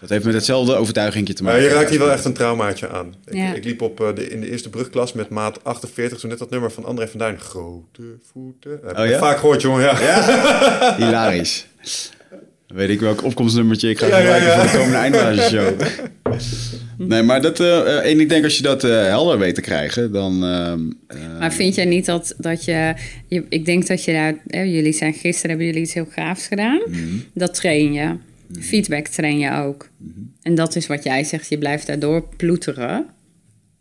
Dat 0.00 0.08
heeft 0.08 0.24
met 0.24 0.34
hetzelfde 0.34 0.74
overtuiging 0.74 1.26
te 1.34 1.42
Maar 1.42 1.52
maken. 1.52 1.68
je 1.68 1.74
raakt 1.74 1.90
hier 1.90 1.98
wel 1.98 2.10
echt 2.10 2.24
een 2.24 2.32
traumaatje 2.32 2.88
aan. 2.88 3.14
Ik, 3.26 3.34
Ja. 3.34 3.54
ik 3.54 3.64
liep 3.64 3.82
op, 3.82 4.00
eh, 4.00 4.14
de, 4.14 4.28
in 4.28 4.40
de 4.40 4.50
eerste 4.50 4.70
brugklas 4.70 5.12
met 5.12 5.28
maat 5.28 5.64
48, 5.64 6.18
toen 6.18 6.30
net 6.30 6.38
dat 6.38 6.50
nummer 6.50 6.70
van 6.70 6.84
André 6.84 7.08
van 7.08 7.18
Duin. 7.18 7.38
Grote 7.40 8.02
voeten. 8.32 8.70
Dat 8.70 8.90
heb 8.90 8.98
Oh 8.98 9.04
ik 9.04 9.10
ja? 9.10 9.18
vaak 9.18 9.38
gehoord, 9.38 9.62
jongen. 9.62 9.82
Ja. 9.82 10.94
Hilarisch. 10.98 11.66
Dan 12.66 12.76
weet 12.76 12.88
ik 12.88 13.00
welk 13.00 13.24
opkomstnummertje 13.24 13.88
ik 13.88 13.98
ga 13.98 14.06
Ja, 14.06 14.18
ja, 14.18 14.20
gebruiken 14.20 14.48
ja. 14.48 14.60
voor 14.60 14.70
de 14.70 14.76
komende 14.76 14.96
eindbasisshow. 14.96 15.80
nee, 17.08 17.22
maar 17.22 17.40
dat... 17.42 17.60
eh, 17.60 17.78
eh, 17.98 18.10
en 18.10 18.20
ik 18.20 18.28
denk 18.28 18.44
als 18.44 18.56
je 18.56 18.62
dat 18.62 18.84
eh, 18.84 18.90
helder 18.90 19.38
weet 19.38 19.54
te 19.54 19.60
krijgen, 19.60 20.12
dan... 20.12 20.44
ehm, 20.44 20.80
eh, 21.06 21.38
Maar 21.38 21.52
vind 21.52 21.74
jij 21.74 21.84
niet 21.84 22.06
dat, 22.06 22.34
dat 22.38 22.64
je, 22.64 22.94
je... 23.28 23.44
Ik 23.48 23.64
denk 23.64 23.86
dat 23.86 24.04
je 24.04 24.12
daar... 24.12 24.34
Hè, 24.46 24.60
jullie 24.62 24.92
zijn 24.92 25.12
gisteren 25.12 25.48
hebben 25.48 25.66
jullie 25.66 25.82
iets 25.82 25.94
heel 25.94 26.08
gaafs 26.10 26.46
gedaan. 26.46 26.80
Dat 27.34 27.54
train 27.54 27.92
je. 27.92 28.16
Feedback 28.52 29.06
train 29.06 29.38
je 29.38 29.52
ook. 29.52 29.88
En 30.42 30.54
dat 30.54 30.76
is 30.76 30.86
wat 30.86 31.04
jij 31.04 31.24
zegt. 31.24 31.48
Je 31.48 31.58
blijft 31.58 31.86
daardoor 31.86 32.28
ploeteren. 32.36 33.06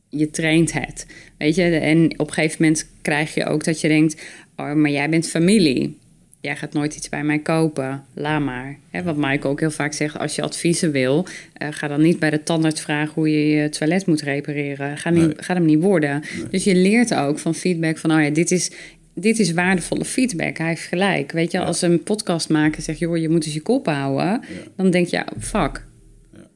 Je 0.10 0.30
traint 0.30 0.73
het. 0.73 1.06
Weet 1.38 1.56
je? 1.56 1.64
En 1.64 2.19
op 2.19 2.27
een 2.27 2.34
gegeven 2.34 2.57
moment 2.61 2.89
krijg 3.02 3.34
je 3.34 3.45
ook 3.45 3.64
dat 3.64 3.81
je 3.81 3.88
denkt... 3.88 4.22
Oh, 4.56 4.73
maar 4.73 4.91
jij 4.91 5.10
bent 5.10 5.30
familie. 5.30 5.98
Jij 6.41 6.56
gaat 6.56 6.73
nooit 6.73 6.95
iets 6.95 7.10
bij 7.10 7.23
mij 7.23 7.39
kopen. 7.39 8.03
Laat 8.14 8.41
maar. 8.41 8.77
Wat 9.03 9.18
Mike 9.18 9.48
ook 9.48 9.60
heel 9.60 9.72
vaak 9.72 9.94
zegt. 9.94 10.18
Als 10.18 10.35
je 10.35 10.41
adviezen 10.41 10.91
wil... 10.91 11.26
eh, 11.53 11.68
ga 11.72 11.88
dan 11.88 12.02
niet 12.02 12.19
bij 12.19 12.30
de 12.30 12.44
tandarts 12.44 12.81
vragen 12.81 13.14
hoe 13.14 13.30
je 13.31 13.48
je 13.48 13.69
toilet 13.69 14.06
moet 14.06 14.22
repareren. 14.22 14.98
Ga, 14.98 15.10
niet, 15.10 15.26
Nee. 15.26 15.34
ga 15.38 15.53
hem 15.53 15.65
niet 15.65 15.81
worden. 15.81 16.23
Dus 16.52 16.64
je 16.64 16.76
leert 16.76 17.14
ook 17.14 17.39
van 17.39 17.56
feedback 17.56 17.98
van... 17.98 18.11
Oh 18.11 18.22
ja, 18.23 18.30
dit 18.30 18.52
is, 18.52 18.72
dit 19.19 19.39
is 19.39 19.53
waardevolle 19.53 20.06
feedback. 20.06 20.57
Hij 20.57 20.68
heeft 20.68 20.81
gelijk. 20.81 21.31
Weet 21.31 21.52
je, 21.52 21.60
als 21.60 21.81
een 21.81 22.03
podcastmaker 22.03 22.81
zegt... 22.81 22.99
joh, 22.99 23.18
je 23.18 23.30
moet 23.30 23.45
eens 23.45 23.53
je 23.53 23.61
kop 23.61 23.85
houden. 23.85 24.41
Dan 24.76 24.89
denk 24.91 25.07
je, 25.07 25.15
ja, 25.15 25.26
fuck. 25.39 25.85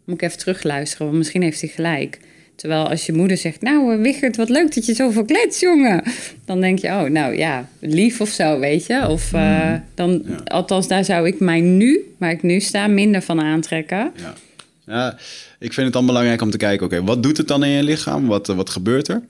Moet 0.06 0.16
ik 0.16 0.22
even 0.22 0.38
terugluisteren, 0.38 1.06
want 1.06 1.18
misschien 1.18 1.42
heeft 1.42 1.62
hij 1.62 1.70
gelijk. 1.70 2.20
Terwijl 2.56 2.90
als 2.90 3.06
je 3.06 3.14
moeder 3.14 3.38
zegt... 3.38 3.62
nou, 3.62 3.94
eh, 3.94 4.02
Wichert, 4.02 4.38
wat 4.38 4.50
leuk 4.50 4.76
dat 4.76 4.86
je 4.86 4.94
zoveel 4.94 5.26
klets, 5.26 5.60
jongen. 5.60 6.04
Dan 6.46 6.62
denk 6.62 6.80
je, 6.80 6.88
oh, 6.88 7.04
nou 7.04 7.38
ja, 7.38 7.70
lief 7.80 8.22
of 8.22 8.30
zo, 8.30 8.60
weet 8.60 8.86
je. 8.86 9.08
Of 9.08 9.34
eh, 9.34 9.74
dan... 9.96 10.26
Althans, 10.46 10.88
daar 10.88 11.06
zou 11.06 11.28
ik 11.28 11.40
mij 11.40 11.60
nu, 11.60 12.14
waar 12.18 12.32
ik 12.32 12.42
nu 12.42 12.60
sta, 12.60 12.88
minder 12.88 13.22
van 13.22 13.42
aantrekken. 13.42 14.12
Ja. 14.16 14.34
ja, 14.86 15.18
ik 15.60 15.74
vind 15.74 15.86
het 15.86 15.94
dan 15.94 16.06
belangrijk 16.06 16.42
om 16.42 16.52
te 16.52 16.58
kijken, 16.58 16.86
oké, 16.86 17.04
wat 17.04 17.24
doet 17.24 17.38
het 17.38 17.48
dan 17.48 17.64
in 17.64 17.70
je 17.70 17.84
lichaam? 17.84 18.28
Wat, 18.28 18.50
eh, 18.50 18.56
wat 18.56 18.70
gebeurt 18.70 19.08
er? 19.08 19.22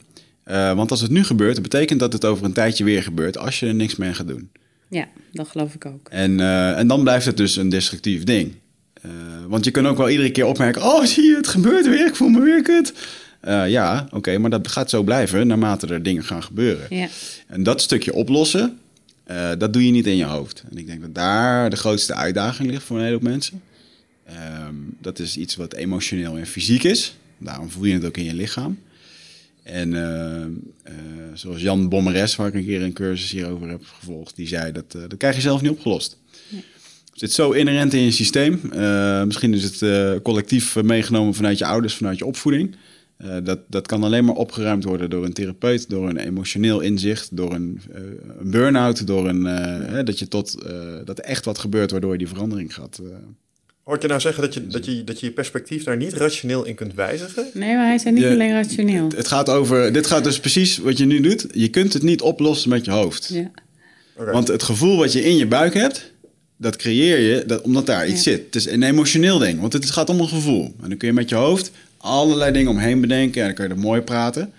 Eh, 0.51 0.73
want 0.73 0.91
als 0.91 1.01
het 1.01 1.11
nu 1.11 1.23
gebeurt, 1.23 1.53
dat 1.53 1.63
betekent 1.63 1.99
dat 1.99 2.13
het 2.13 2.25
over 2.25 2.45
een 2.45 2.53
tijdje 2.53 2.83
weer 2.83 3.03
gebeurt 3.03 3.37
als 3.37 3.59
je 3.59 3.67
er 3.67 3.73
niks 3.73 3.95
mee 3.95 4.13
gaat 4.13 4.27
doen. 4.27 4.49
Ja, 4.87 5.07
dat 5.31 5.47
geloof 5.47 5.73
ik 5.73 5.85
ook. 5.85 6.07
En, 6.09 6.39
eh, 6.39 6.77
en 6.77 6.87
dan 6.87 7.01
blijft 7.01 7.25
het 7.25 7.37
dus 7.37 7.55
een 7.55 7.69
destructief 7.69 8.23
ding. 8.23 8.53
Eh, 9.01 9.11
want 9.47 9.65
je 9.65 9.71
kunt 9.71 9.87
ook 9.87 9.97
wel 9.97 10.09
iedere 10.09 10.31
keer 10.31 10.45
opmerken, 10.45 10.83
oh 10.83 11.03
zie 11.03 11.23
je, 11.23 11.35
het 11.35 11.47
gebeurt 11.47 11.87
weer, 11.87 12.07
ik 12.07 12.15
voel 12.15 12.29
me 12.29 12.41
weer 12.41 12.61
kut. 12.61 12.93
Ja, 13.67 14.07
oké, 14.11 14.37
maar 14.37 14.49
dat 14.49 14.67
gaat 14.67 14.89
zo 14.89 15.03
blijven 15.03 15.47
naarmate 15.47 15.87
er 15.87 16.03
dingen 16.03 16.23
gaan 16.23 16.43
gebeuren. 16.43 16.85
Ja. 16.89 17.07
En 17.47 17.63
dat 17.63 17.81
stukje 17.81 18.13
oplossen, 18.13 18.79
dat 19.57 19.73
doe 19.73 19.85
je 19.85 19.91
niet 19.91 20.07
in 20.07 20.15
je 20.15 20.23
hoofd. 20.23 20.63
En 20.71 20.77
ik 20.77 20.87
denk 20.87 21.01
dat 21.01 21.15
daar 21.15 21.69
de 21.69 21.75
grootste 21.75 22.15
uitdaging 22.15 22.69
ligt 22.69 22.83
voor 22.83 22.97
een 22.97 23.03
heleboel 23.03 23.29
mensen. 23.29 23.61
Ehm, 24.25 24.75
dat 24.99 25.19
is 25.19 25.37
iets 25.37 25.55
wat 25.55 25.73
emotioneel 25.73 26.37
en 26.37 26.47
fysiek 26.47 26.83
is. 26.83 27.15
Daarom 27.37 27.69
voel 27.69 27.85
je 27.85 27.93
het 27.93 28.05
ook 28.05 28.17
in 28.17 28.23
je 28.23 28.33
lichaam. 28.33 28.77
En 29.63 29.93
eh, 29.93 30.41
eh, 30.83 30.93
zoals 31.33 31.61
Jan 31.61 31.89
Bommeres, 31.89 32.35
waar 32.35 32.47
ik 32.47 32.53
een 32.53 32.65
keer 32.65 32.81
een 32.81 32.93
cursus 32.93 33.31
hierover 33.31 33.69
heb 33.69 33.83
gevolgd, 33.83 34.35
die 34.35 34.47
zei 34.47 34.71
dat, 34.71 34.95
eh, 34.95 35.01
dat 35.01 35.17
krijg 35.17 35.35
je 35.35 35.41
zelf 35.41 35.61
niet 35.61 35.71
opgelost. 35.71 36.17
zit 37.13 37.31
zo 37.31 37.51
inherent 37.51 37.93
in 37.93 38.01
je 38.01 38.11
systeem. 38.11 38.59
Misschien 39.25 39.53
is 39.53 39.63
het 39.63 40.21
collectief 40.21 40.81
meegenomen 40.81 41.33
vanuit 41.33 41.57
je 41.57 41.65
ouders, 41.65 41.95
vanuit 41.95 42.17
je 42.17 42.25
opvoeding. 42.25 42.75
Dat, 43.43 43.59
dat 43.67 43.87
kan 43.87 44.03
alleen 44.03 44.25
maar 44.25 44.35
opgeruimd 44.35 44.83
worden 44.83 45.09
door 45.09 45.25
een 45.25 45.33
therapeut, 45.33 45.89
door 45.89 46.09
een 46.09 46.17
emotioneel 46.17 46.79
inzicht, 46.79 47.37
door 47.37 47.53
een, 47.53 47.81
een 48.39 48.51
burn-out, 48.51 49.07
door 49.07 49.29
een, 49.29 49.45
hè, 49.45 50.03
dat, 50.03 50.19
je 50.19 50.27
tot, 50.27 50.65
dat 51.05 51.17
er 51.17 51.23
echt 51.23 51.45
wat 51.45 51.59
gebeurt 51.59 51.91
waardoor 51.91 52.11
je 52.11 52.17
die 52.17 52.27
verandering 52.27 52.73
gaat. 52.73 53.01
Hoort 53.83 54.01
je 54.01 54.07
nou 54.07 54.19
zeggen 54.19 54.43
dat 54.43 54.53
je, 54.53 54.67
dat, 54.67 54.85
je, 54.85 55.03
dat 55.03 55.19
je 55.19 55.25
je 55.25 55.31
perspectief 55.31 55.83
daar 55.83 55.97
niet 55.97 56.13
rationeel 56.13 56.65
in 56.65 56.75
kunt 56.75 56.93
wijzigen? 56.93 57.47
Nee, 57.53 57.75
maar 57.75 57.85
hij 57.85 57.95
is 57.95 58.03
niet 58.03 58.23
alleen 58.23 58.53
rationeel. 58.53 59.03
Het, 59.03 59.15
het, 59.15 59.27
gaat 59.27 59.49
over, 59.49 59.93
dit 59.93 60.07
gaat 60.07 60.23
dus 60.23 60.39
precies 60.39 60.77
wat 60.77 60.97
je 60.97 61.05
nu 61.05 61.19
doet. 61.19 61.45
Je 61.51 61.67
kunt 61.67 61.93
het 61.93 62.03
niet 62.03 62.21
oplossen 62.21 62.69
met 62.69 62.85
je 62.85 62.91
hoofd. 62.91 63.29
Ja. 63.33 63.51
Okay. 64.15 64.33
Want 64.33 64.47
het 64.47 64.63
gevoel 64.63 64.97
wat 64.97 65.13
je 65.13 65.23
in 65.23 65.37
je 65.37 65.47
buik 65.47 65.73
hebt, 65.73 66.11
dat 66.57 66.75
creëer 66.75 67.19
je 67.19 67.45
dat, 67.45 67.61
omdat 67.61 67.85
daar 67.85 68.07
iets 68.07 68.23
zit. 68.23 68.45
Het 68.45 68.55
is 68.55 68.65
een 68.65 68.83
emotioneel 68.83 69.37
ding, 69.37 69.59
want 69.59 69.73
het 69.73 69.91
gaat 69.91 70.09
om 70.09 70.19
een 70.19 70.27
gevoel. 70.27 70.63
En 70.63 70.89
dan 70.89 70.97
kun 70.97 71.07
je 71.07 71.13
met 71.13 71.29
je 71.29 71.35
hoofd 71.35 71.71
allerlei 71.97 72.51
dingen 72.51 72.71
omheen 72.71 73.01
bedenken 73.01 73.41
en 73.41 73.47
dan 73.47 73.55
kun 73.55 73.67
je 73.67 73.73
er 73.73 73.79
mooi 73.79 74.01
praten. 74.01 74.53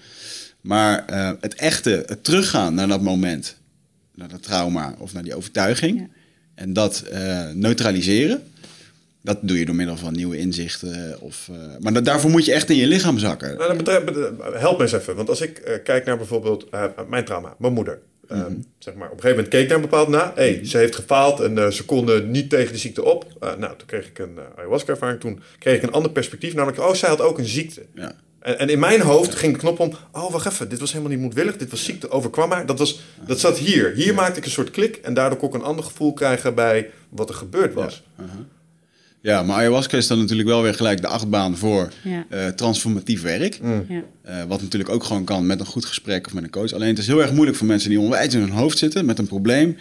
Maar 0.61 1.05
uh, 1.11 1.31
het 1.40 1.55
echte, 1.55 2.03
het 2.07 2.24
teruggaan 2.24 2.74
naar 2.74 2.89
dat 2.89 3.03
moment, 3.03 3.57
naar 4.15 4.28
dat 4.28 4.43
trauma 4.43 4.94
of 4.99 5.12
naar 5.12 5.23
die 5.23 5.35
overtuiging, 5.35 5.99
ja. 5.99 6.07
en 6.55 6.73
dat 6.73 7.05
uh, 7.12 7.51
neutraliseren, 7.51 8.43
dat 9.23 9.39
doe 9.43 9.59
je 9.59 9.65
door 9.65 9.74
middel 9.74 9.97
van 9.97 10.12
nieuwe 10.12 10.39
inzichten. 10.39 11.20
Of, 11.20 11.49
uh, 11.51 11.57
maar 11.81 11.93
dat, 11.93 12.05
daarvoor 12.05 12.31
moet 12.31 12.44
je 12.44 12.53
echt 12.53 12.70
in 12.70 12.77
je 12.77 12.86
lichaam 12.86 13.19
zakken. 13.19 13.57
Nou, 13.57 13.82
help 14.59 14.77
me 14.77 14.82
eens 14.82 14.93
even, 14.93 15.16
want 15.16 15.28
als 15.28 15.40
ik 15.40 15.81
kijk 15.85 16.05
naar 16.05 16.16
bijvoorbeeld 16.16 16.69
mijn 17.09 17.24
trauma, 17.24 17.55
mijn 17.59 17.73
moeder. 17.73 18.01
Ehm, 18.28 18.53
zeg 18.78 18.94
maar, 18.94 19.11
op 19.11 19.15
een 19.16 19.20
gegeven 19.20 19.36
moment 19.36 19.49
keek 19.49 19.62
ik 19.62 19.69
naar 19.69 19.77
een 19.77 19.82
bepaald 19.82 20.09
na. 20.09 20.32
hey, 20.35 20.61
ze 20.65 20.78
heeft 20.78 20.94
gefaald 20.94 21.40
en 21.40 21.73
ze 21.73 21.85
konden 21.85 22.31
niet 22.31 22.51
tegen 22.51 22.73
de 22.73 22.78
ziekte 22.78 23.05
op. 23.05 23.27
Nou, 23.40 23.77
toen 23.77 23.86
kreeg 23.86 24.07
ik 24.07 24.19
een 24.19 24.39
ayahuasca-ervaring. 24.57 25.20
Toen 25.20 25.43
kreeg 25.59 25.77
ik 25.77 25.82
een 25.82 25.93
ander 25.93 26.11
perspectief. 26.11 26.55
Namelijk, 26.55 26.82
oh, 26.82 26.94
zij 26.94 27.09
had 27.09 27.20
ook 27.20 27.39
een 27.39 27.47
ziekte. 27.47 27.86
Ja. 27.94 28.15
En, 28.43 28.59
en, 28.59 28.69
in 28.69 28.78
mijn 28.78 29.01
hoofd 29.01 29.35
ging 29.35 29.53
de 29.53 29.59
knop 29.59 29.81
om. 29.81 29.93
Oh, 30.12 30.31
wacht 30.31 30.47
even. 30.47 30.69
Dit 30.69 30.81
was 30.81 30.93
helemaal 30.93 31.12
niet 31.12 31.23
moedwillig. 31.23 31.57
Dit 31.57 31.70
was 31.70 31.85
ziekte. 31.85 32.11
Overkwam 32.11 32.49
maar. 32.49 32.66
Dat, 32.66 32.78
was, 32.78 33.03
dat 33.27 33.40
zat 33.40 33.59
hier. 33.59 33.93
Hier 33.94 34.15
maakte 34.15 34.39
ik 34.39 34.44
een 34.44 34.51
soort 34.51 34.70
klik. 34.70 34.97
En 34.97 35.15
daardoor 35.15 35.39
kon 35.39 35.49
ik 35.49 35.55
een 35.55 35.62
ander 35.62 35.85
gevoel 35.85 36.12
krijgen 36.12 36.55
bij 36.55 36.90
wat 37.09 37.28
er 37.28 37.35
gebeurd 37.35 37.74
was. 37.74 38.03
Ja. 38.19 38.24
-huh. 38.24 38.40
Ja, 39.23 39.43
maar 39.43 39.57
ayahuasca 39.57 39.97
is 39.97 40.07
dan 40.07 40.19
natuurlijk 40.19 40.49
wel 40.49 40.62
weer 40.62 40.74
gelijk 40.74 41.01
de 41.01 41.07
achtbaan 41.07 41.57
voor 41.57 41.93
ja. 42.05 42.27
uh, 42.31 42.49
transformatief 42.49 43.23
werk. 43.23 43.61
Mm. 43.62 43.85
Ja. 43.89 44.03
Uh, 44.28 44.49
wat 44.49 44.62
natuurlijk 44.62 44.90
ook 44.90 45.05
gewoon 45.05 45.24
kan 45.24 45.47
met 45.47 45.61
een 45.61 45.66
goed 45.66 45.85
gesprek 45.85 46.27
of 46.27 46.35
met 46.35 46.44
een 46.44 46.51
coach. 46.51 46.73
Alleen 46.73 46.89
het 46.89 46.99
is 46.99 47.07
heel 47.07 47.23
erg 47.23 47.32
moeilijk 47.32 47.57
voor 47.57 47.66
mensen 47.66 47.90
die 47.90 48.01
onwijs 48.01 48.35
in 48.35 48.40
hun 48.40 48.51
hoofd 48.51 48.78
zitten 48.78 49.05
met 49.05 49.19
een 49.19 49.27
probleem. 49.27 49.77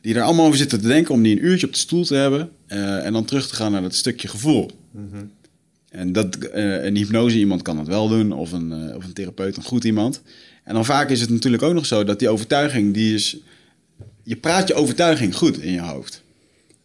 Die 0.00 0.14
er 0.14 0.22
allemaal 0.22 0.46
over 0.46 0.58
zitten 0.58 0.80
te 0.80 0.88
denken 0.88 1.14
om 1.14 1.22
die 1.22 1.36
een 1.36 1.44
uurtje 1.44 1.66
op 1.66 1.72
de 1.72 1.78
stoel 1.78 2.04
te 2.04 2.14
hebben. 2.14 2.50
Uh, 2.68 3.06
en 3.06 3.12
dan 3.12 3.24
terug 3.24 3.48
te 3.48 3.54
gaan 3.54 3.72
naar 3.72 3.82
dat 3.82 3.94
stukje 3.94 4.28
gevoel. 4.28 4.70
Mm 4.90 5.08
-hmm. 5.12 5.30
En 5.90 6.12
dat, 6.12 6.36
een 6.52 6.96
hypnose 6.96 7.38
iemand 7.38 7.62
kan 7.62 7.76
dat 7.76 7.86
wel 7.86 8.08
doen. 8.08 8.32
Of 8.32 8.52
een, 8.52 8.94
of 8.96 9.04
een 9.04 9.12
therapeut, 9.12 9.56
een 9.56 9.62
goed 9.62 9.84
iemand. 9.84 10.22
En 10.64 10.74
dan 10.74 10.84
vaak 10.84 11.10
is 11.10 11.20
het 11.20 11.30
natuurlijk 11.30 11.62
ook 11.62 11.74
nog 11.74 11.86
zo 11.86 12.04
dat 12.04 12.18
die 12.18 12.28
overtuiging, 12.28 12.94
die 12.94 13.14
is... 13.14 13.36
Je 14.22 14.36
praat 14.36 14.68
je 14.68 14.74
overtuiging 14.74 15.36
goed 15.36 15.58
in 15.58 15.72
je 15.72 15.80
hoofd. 15.80 16.24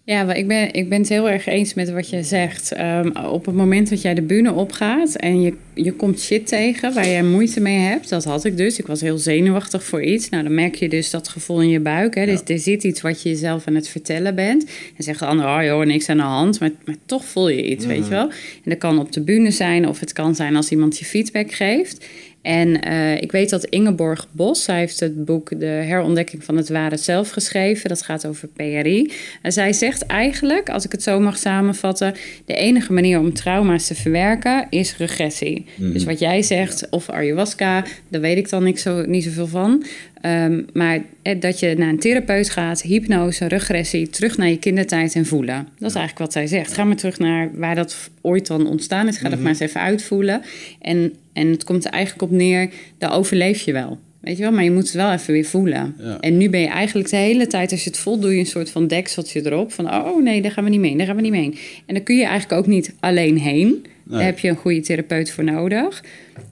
Ja, 0.04 0.24
maar 0.24 0.38
ik 0.38 0.48
ben, 0.48 0.74
ik 0.74 0.90
ben 0.90 1.00
het 1.00 1.10
heel 1.10 1.30
erg 1.30 1.46
eens 1.46 1.74
met 1.74 1.92
wat 1.92 2.10
je 2.10 2.24
zegt. 2.24 2.80
Um, 2.80 3.16
op 3.16 3.46
het 3.46 3.56
moment 3.56 3.90
dat 3.90 4.02
jij 4.02 4.14
de 4.14 4.22
bühne 4.22 4.54
opgaat 4.54 5.16
en 5.16 5.42
je, 5.42 5.54
je 5.74 5.94
komt 5.94 6.20
shit 6.20 6.48
tegen 6.48 6.94
waar 6.94 7.08
jij 7.08 7.24
moeite 7.24 7.60
mee 7.60 7.78
hebt, 7.78 8.10
dat 8.10 8.24
had 8.24 8.46
ik 8.46 8.58
dus. 8.58 8.80
Ik 8.80 8.88
was 8.88 9.02
heel 9.02 9.18
zenuwachtig 9.18 9.84
voor 9.84 10.04
iets. 10.04 10.30
Nou, 10.30 10.44
dan 10.44 10.54
merk 10.54 10.76
je 10.76 10.90
dus 10.90 11.10
dat 11.10 11.28
gevoel 11.28 11.62
in 11.62 11.70
je 11.70 11.80
buik. 11.80 12.16
Hè. 12.16 12.22
Ja. 12.22 12.28
Dus 12.28 12.42
er 12.46 12.60
zit 12.60 12.84
iets 12.84 13.02
wat 13.02 13.22
je 13.22 13.30
jezelf 13.30 13.68
aan 13.68 13.76
het 13.76 13.88
vertellen 13.88 14.36
bent. 14.36 14.66
En 14.98 15.04
zegt 15.04 15.20
de 15.20 15.26
ander, 15.26 15.46
oh 15.46 15.64
joh, 15.64 15.86
niks 15.86 16.10
aan 16.10 16.18
de 16.18 16.24
hand. 16.24 16.60
Maar, 16.60 16.72
maar 16.86 16.98
toch 17.06 17.26
voel 17.26 17.50
je 17.50 17.70
iets, 17.70 17.84
mm. 17.84 17.90
weet 17.90 18.04
je 18.04 18.10
wel. 18.10 18.30
En 18.30 18.70
dat 18.70 18.78
kan 18.78 19.00
op 19.00 19.12
de 19.12 19.22
bühne 19.22 19.52
zijn 19.52 19.88
of 19.88 20.00
het 20.00 20.14
kan 20.14 20.36
zijn 20.36 20.56
als 20.56 20.72
iemand 20.72 21.00
je 21.00 21.06
feedback 21.06 21.52
geeft. 21.52 22.06
En 22.42 22.88
uh, 22.88 23.22
ik 23.22 23.32
weet 23.32 23.50
dat 23.50 23.64
Ingeborg 23.64 24.28
Bos, 24.32 24.64
zij 24.64 24.78
heeft 24.78 25.00
het 25.00 25.26
boek 25.26 25.60
De 25.60 25.66
herontdekking 25.66 26.44
van 26.44 26.58
het 26.58 26.70
ware 26.70 26.98
zelf 26.98 27.30
geschreven. 27.30 27.90
Dat 27.90 28.02
gaat 28.02 28.26
over 28.26 28.48
PRI. 28.48 29.12
En 29.42 29.52
zij 29.52 29.74
zegt 29.74 30.06
eigenlijk, 30.06 30.70
als 30.70 30.86
ik 30.86 30.92
het 30.92 31.04
zo 31.04 31.20
mag 31.20 31.38
samenvatten, 31.38 32.14
de 32.46 32.56
enige 32.56 32.94
manier 32.94 33.20
om 33.20 33.34
trauma's 33.34 33.88
te 33.88 33.96
verwerken 33.96 34.68
is 34.70 34.98
regressie. 34.98 35.66
Mm. 35.76 35.94
Dus 35.94 36.04
wat 36.04 36.20
jij 36.20 36.42
zegt, 36.42 36.88
of 36.90 37.10
ayahuasca, 37.10 37.84
daar 38.08 38.22
weet 38.22 38.38
ik 38.38 38.50
dan 38.50 38.64
niet, 38.64 38.80
zo, 38.80 39.06
niet 39.06 39.24
zoveel 39.24 39.48
van. 39.48 39.84
Um, 40.26 40.66
maar 40.74 41.02
dat 41.40 41.60
je 41.60 41.76
naar 41.78 41.90
een 41.90 42.00
therapeut 42.00 42.50
gaat, 42.50 42.82
hypnose, 42.82 43.46
regressie, 43.46 44.10
terug 44.10 44.38
naar 44.38 44.50
je 44.50 44.60
kindertijd 44.60 45.16
en 45.16 45.26
voelen. 45.26 45.68
Dat 45.80 45.90
is 45.90 45.96
eigenlijk 45.96 46.18
wat 46.18 46.34
zij 46.34 46.48
zegt. 46.48 46.74
Ga 46.74 46.84
maar 46.84 46.96
terug 46.96 47.20
naar 47.20 47.50
waar 47.54 47.76
dat 47.76 48.10
ooit 48.22 48.48
dan 48.48 48.68
ontstaan 48.68 49.08
is. 49.08 49.18
Ga 49.18 49.22
dat 49.22 49.30
mm 49.30 49.36
-hmm. 49.36 49.44
maar 49.44 49.52
eens 49.52 49.70
even 49.70 49.82
uitvoelen. 49.82 50.42
En, 50.82 51.14
en 51.34 51.48
het 51.48 51.64
komt 51.64 51.86
er 51.86 51.92
eigenlijk 51.92 52.32
op 52.32 52.38
neer, 52.38 52.70
daar 52.98 53.14
overleef 53.14 53.62
je 53.62 53.72
wel. 53.72 54.00
Weet 54.22 54.38
je 54.38 54.44
wel, 54.44 54.52
maar 54.52 54.64
je 54.64 54.72
moet 54.72 54.84
het 54.84 54.94
wel 54.94 55.12
even 55.12 55.34
weer 55.34 55.46
voelen. 55.46 55.96
Ja. 56.00 56.20
En 56.20 56.38
nu 56.38 56.50
ben 56.50 56.60
je 56.60 56.68
eigenlijk 56.68 57.10
de 57.10 57.16
hele 57.16 57.48
tijd, 57.48 57.72
als 57.72 57.84
je 57.84 57.90
het 57.90 58.00
voelt, 58.00 58.22
doe 58.22 58.34
je 58.34 58.40
een 58.40 58.46
soort 58.46 58.70
van 58.70 58.88
dekseltje 58.88 59.46
erop. 59.46 59.72
Van, 59.72 59.94
oh 59.94 60.24
nee, 60.24 60.42
daar 60.42 60.52
gaan 60.52 60.64
we 60.64 60.70
niet 60.70 60.80
mee, 60.80 60.98
daar 60.98 61.06
gaan 61.06 61.16
we 61.16 61.22
niet 61.22 61.32
mee. 61.32 61.58
En 61.86 61.94
dan 61.94 62.04
kun 62.04 62.16
je 62.16 62.26
eigenlijk 62.26 62.62
ook 62.62 62.68
niet 62.68 62.94
alleen 63.00 63.38
heen. 63.38 63.86
Nee. 64.12 64.20
Daar 64.20 64.30
heb 64.30 64.40
je 64.40 64.50
een 64.50 64.56
goede 64.56 64.82
therapeut 64.82 65.32
voor 65.32 65.44
nodig. 65.44 66.04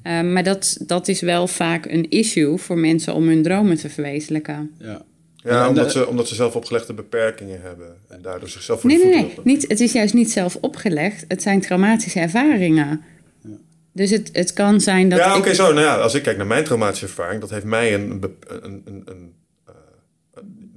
Uh, 0.04 0.22
maar 0.22 0.44
dat, 0.44 0.78
dat 0.86 1.08
is 1.08 1.22
wel 1.22 1.48
vaak 1.48 1.86
een 1.86 2.10
issue 2.10 2.58
voor 2.58 2.78
mensen 2.78 3.14
om 3.14 3.28
hun 3.28 3.44
dromen 3.44 3.78
te 3.78 3.90
verwezenlijken. 3.90 4.76
Ja. 4.78 5.06
Ja, 5.44 5.70
omdat, 5.70 5.92
ze, 5.92 6.08
omdat 6.08 6.28
ze 6.28 6.36
zelf 6.36 6.56
opgelegde 6.56 6.94
beperkingen 6.94 7.62
hebben 7.62 7.98
en 8.08 8.22
daardoor 8.22 8.50
zichzelf 8.50 8.82
voor 8.82 8.90
nee, 8.90 9.06
nee, 9.06 9.14
nee. 9.14 9.34
Niet, 9.44 9.68
het 9.68 9.80
is 9.80 9.92
juist 9.92 10.14
niet 10.14 10.32
zelf 10.32 10.58
opgelegd. 10.62 11.26
Het 11.28 11.42
zijn 11.42 11.62
traumatische 11.62 12.20
ervaringen. 12.20 13.02
Ja. 13.44 13.50
Dus 13.94 14.10
het, 14.10 14.30
het 14.34 14.54
kan 14.54 14.82
zijn 14.82 15.10
dat. 15.10 15.20
Ja, 15.20 15.30
oké, 15.30 15.38
okay, 15.38 15.54
zo. 15.54 15.74
Nou 15.74 15.86
ja, 15.86 15.96
als 15.96 16.14
ik 16.14 16.24
kijk 16.24 16.38
naar 16.38 16.48
mijn 16.48 16.64
traumatische 16.64 17.06
ervaring, 17.06 17.42
dat 17.42 17.50
heeft 17.50 17.66
mij 17.66 17.94
een. 17.94 18.10
een, 18.12 18.34
een, 18.48 18.82
een, 18.86 19.02
een 19.06 19.34
uh, 19.68 19.74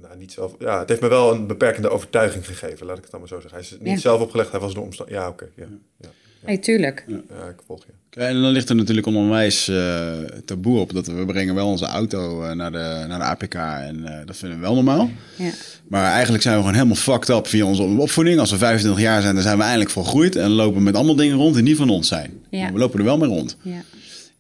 nou, 0.01 0.17
niet 0.19 0.33
zelf. 0.33 0.55
Ja, 0.59 0.79
het 0.79 0.89
heeft 0.89 1.01
me 1.01 1.09
wel 1.09 1.33
een 1.33 1.47
beperkende 1.47 1.89
overtuiging 1.89 2.47
gegeven, 2.47 2.87
laat 2.87 2.97
ik 2.97 3.03
het 3.03 3.11
dan 3.11 3.21
maar 3.21 3.29
zo 3.29 3.41
zeggen. 3.41 3.59
Hij 3.59 3.69
is 3.71 3.77
niet 3.79 3.95
ja. 3.95 4.01
zelf 4.01 4.21
opgelegd, 4.21 4.51
hij 4.51 4.61
was 4.61 4.75
de 4.75 4.81
omstandigheden. 4.81 5.29
Ja, 5.29 5.33
oké. 5.33 5.51
Okay, 5.55 5.67
ja, 5.67 5.79
ja. 6.01 6.09
Nee, 6.47 6.59
tuurlijk. 6.59 7.05
Ja. 7.09 7.17
ik 7.49 7.61
volg 7.67 7.85
je. 7.87 8.21
En 8.21 8.41
dan 8.41 8.51
ligt 8.51 8.69
er 8.69 8.75
natuurlijk 8.75 9.07
onwijs 9.07 9.69
uh, 9.69 10.13
taboe 10.45 10.79
op 10.79 10.93
dat 10.93 11.07
we 11.07 11.25
brengen 11.27 11.55
wel 11.55 11.67
onze 11.67 11.85
auto 11.85 12.43
uh, 12.43 12.53
naar, 12.53 12.73
de, 12.73 13.05
naar 13.09 13.19
de 13.19 13.25
APK 13.25 13.55
en 13.55 13.99
uh, 13.99 14.11
dat 14.25 14.37
vinden 14.37 14.59
we 14.59 14.65
wel 14.65 14.75
normaal. 14.75 15.11
Ja. 15.37 15.51
Maar 15.89 16.13
eigenlijk 16.13 16.43
zijn 16.43 16.55
we 16.55 16.61
gewoon 16.61 16.77
helemaal 16.77 16.97
fucked 16.97 17.29
up 17.29 17.47
via 17.47 17.65
onze 17.65 17.83
opvoeding. 17.83 18.39
Als 18.39 18.51
we 18.51 18.57
25 18.57 19.03
jaar 19.03 19.23
zijn, 19.23 19.35
dan 19.35 19.43
zijn 19.43 19.57
we 19.57 19.63
eindelijk 19.63 19.91
volgroeid 19.91 20.37
en 20.37 20.51
lopen 20.51 20.83
met 20.83 20.95
allemaal 20.95 21.15
dingen 21.15 21.37
rond 21.37 21.55
die 21.55 21.63
niet 21.63 21.77
van 21.77 21.91
ons 21.91 22.09
zijn. 22.09 22.31
Ja. 22.51 22.63
Maar 22.63 22.73
we 22.73 22.79
lopen 22.79 22.99
er 22.99 23.05
wel 23.05 23.19
mee 23.19 23.29
rond. 23.29 23.57
Ja. 23.63 23.83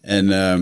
En 0.01 0.27
uh, 0.27 0.59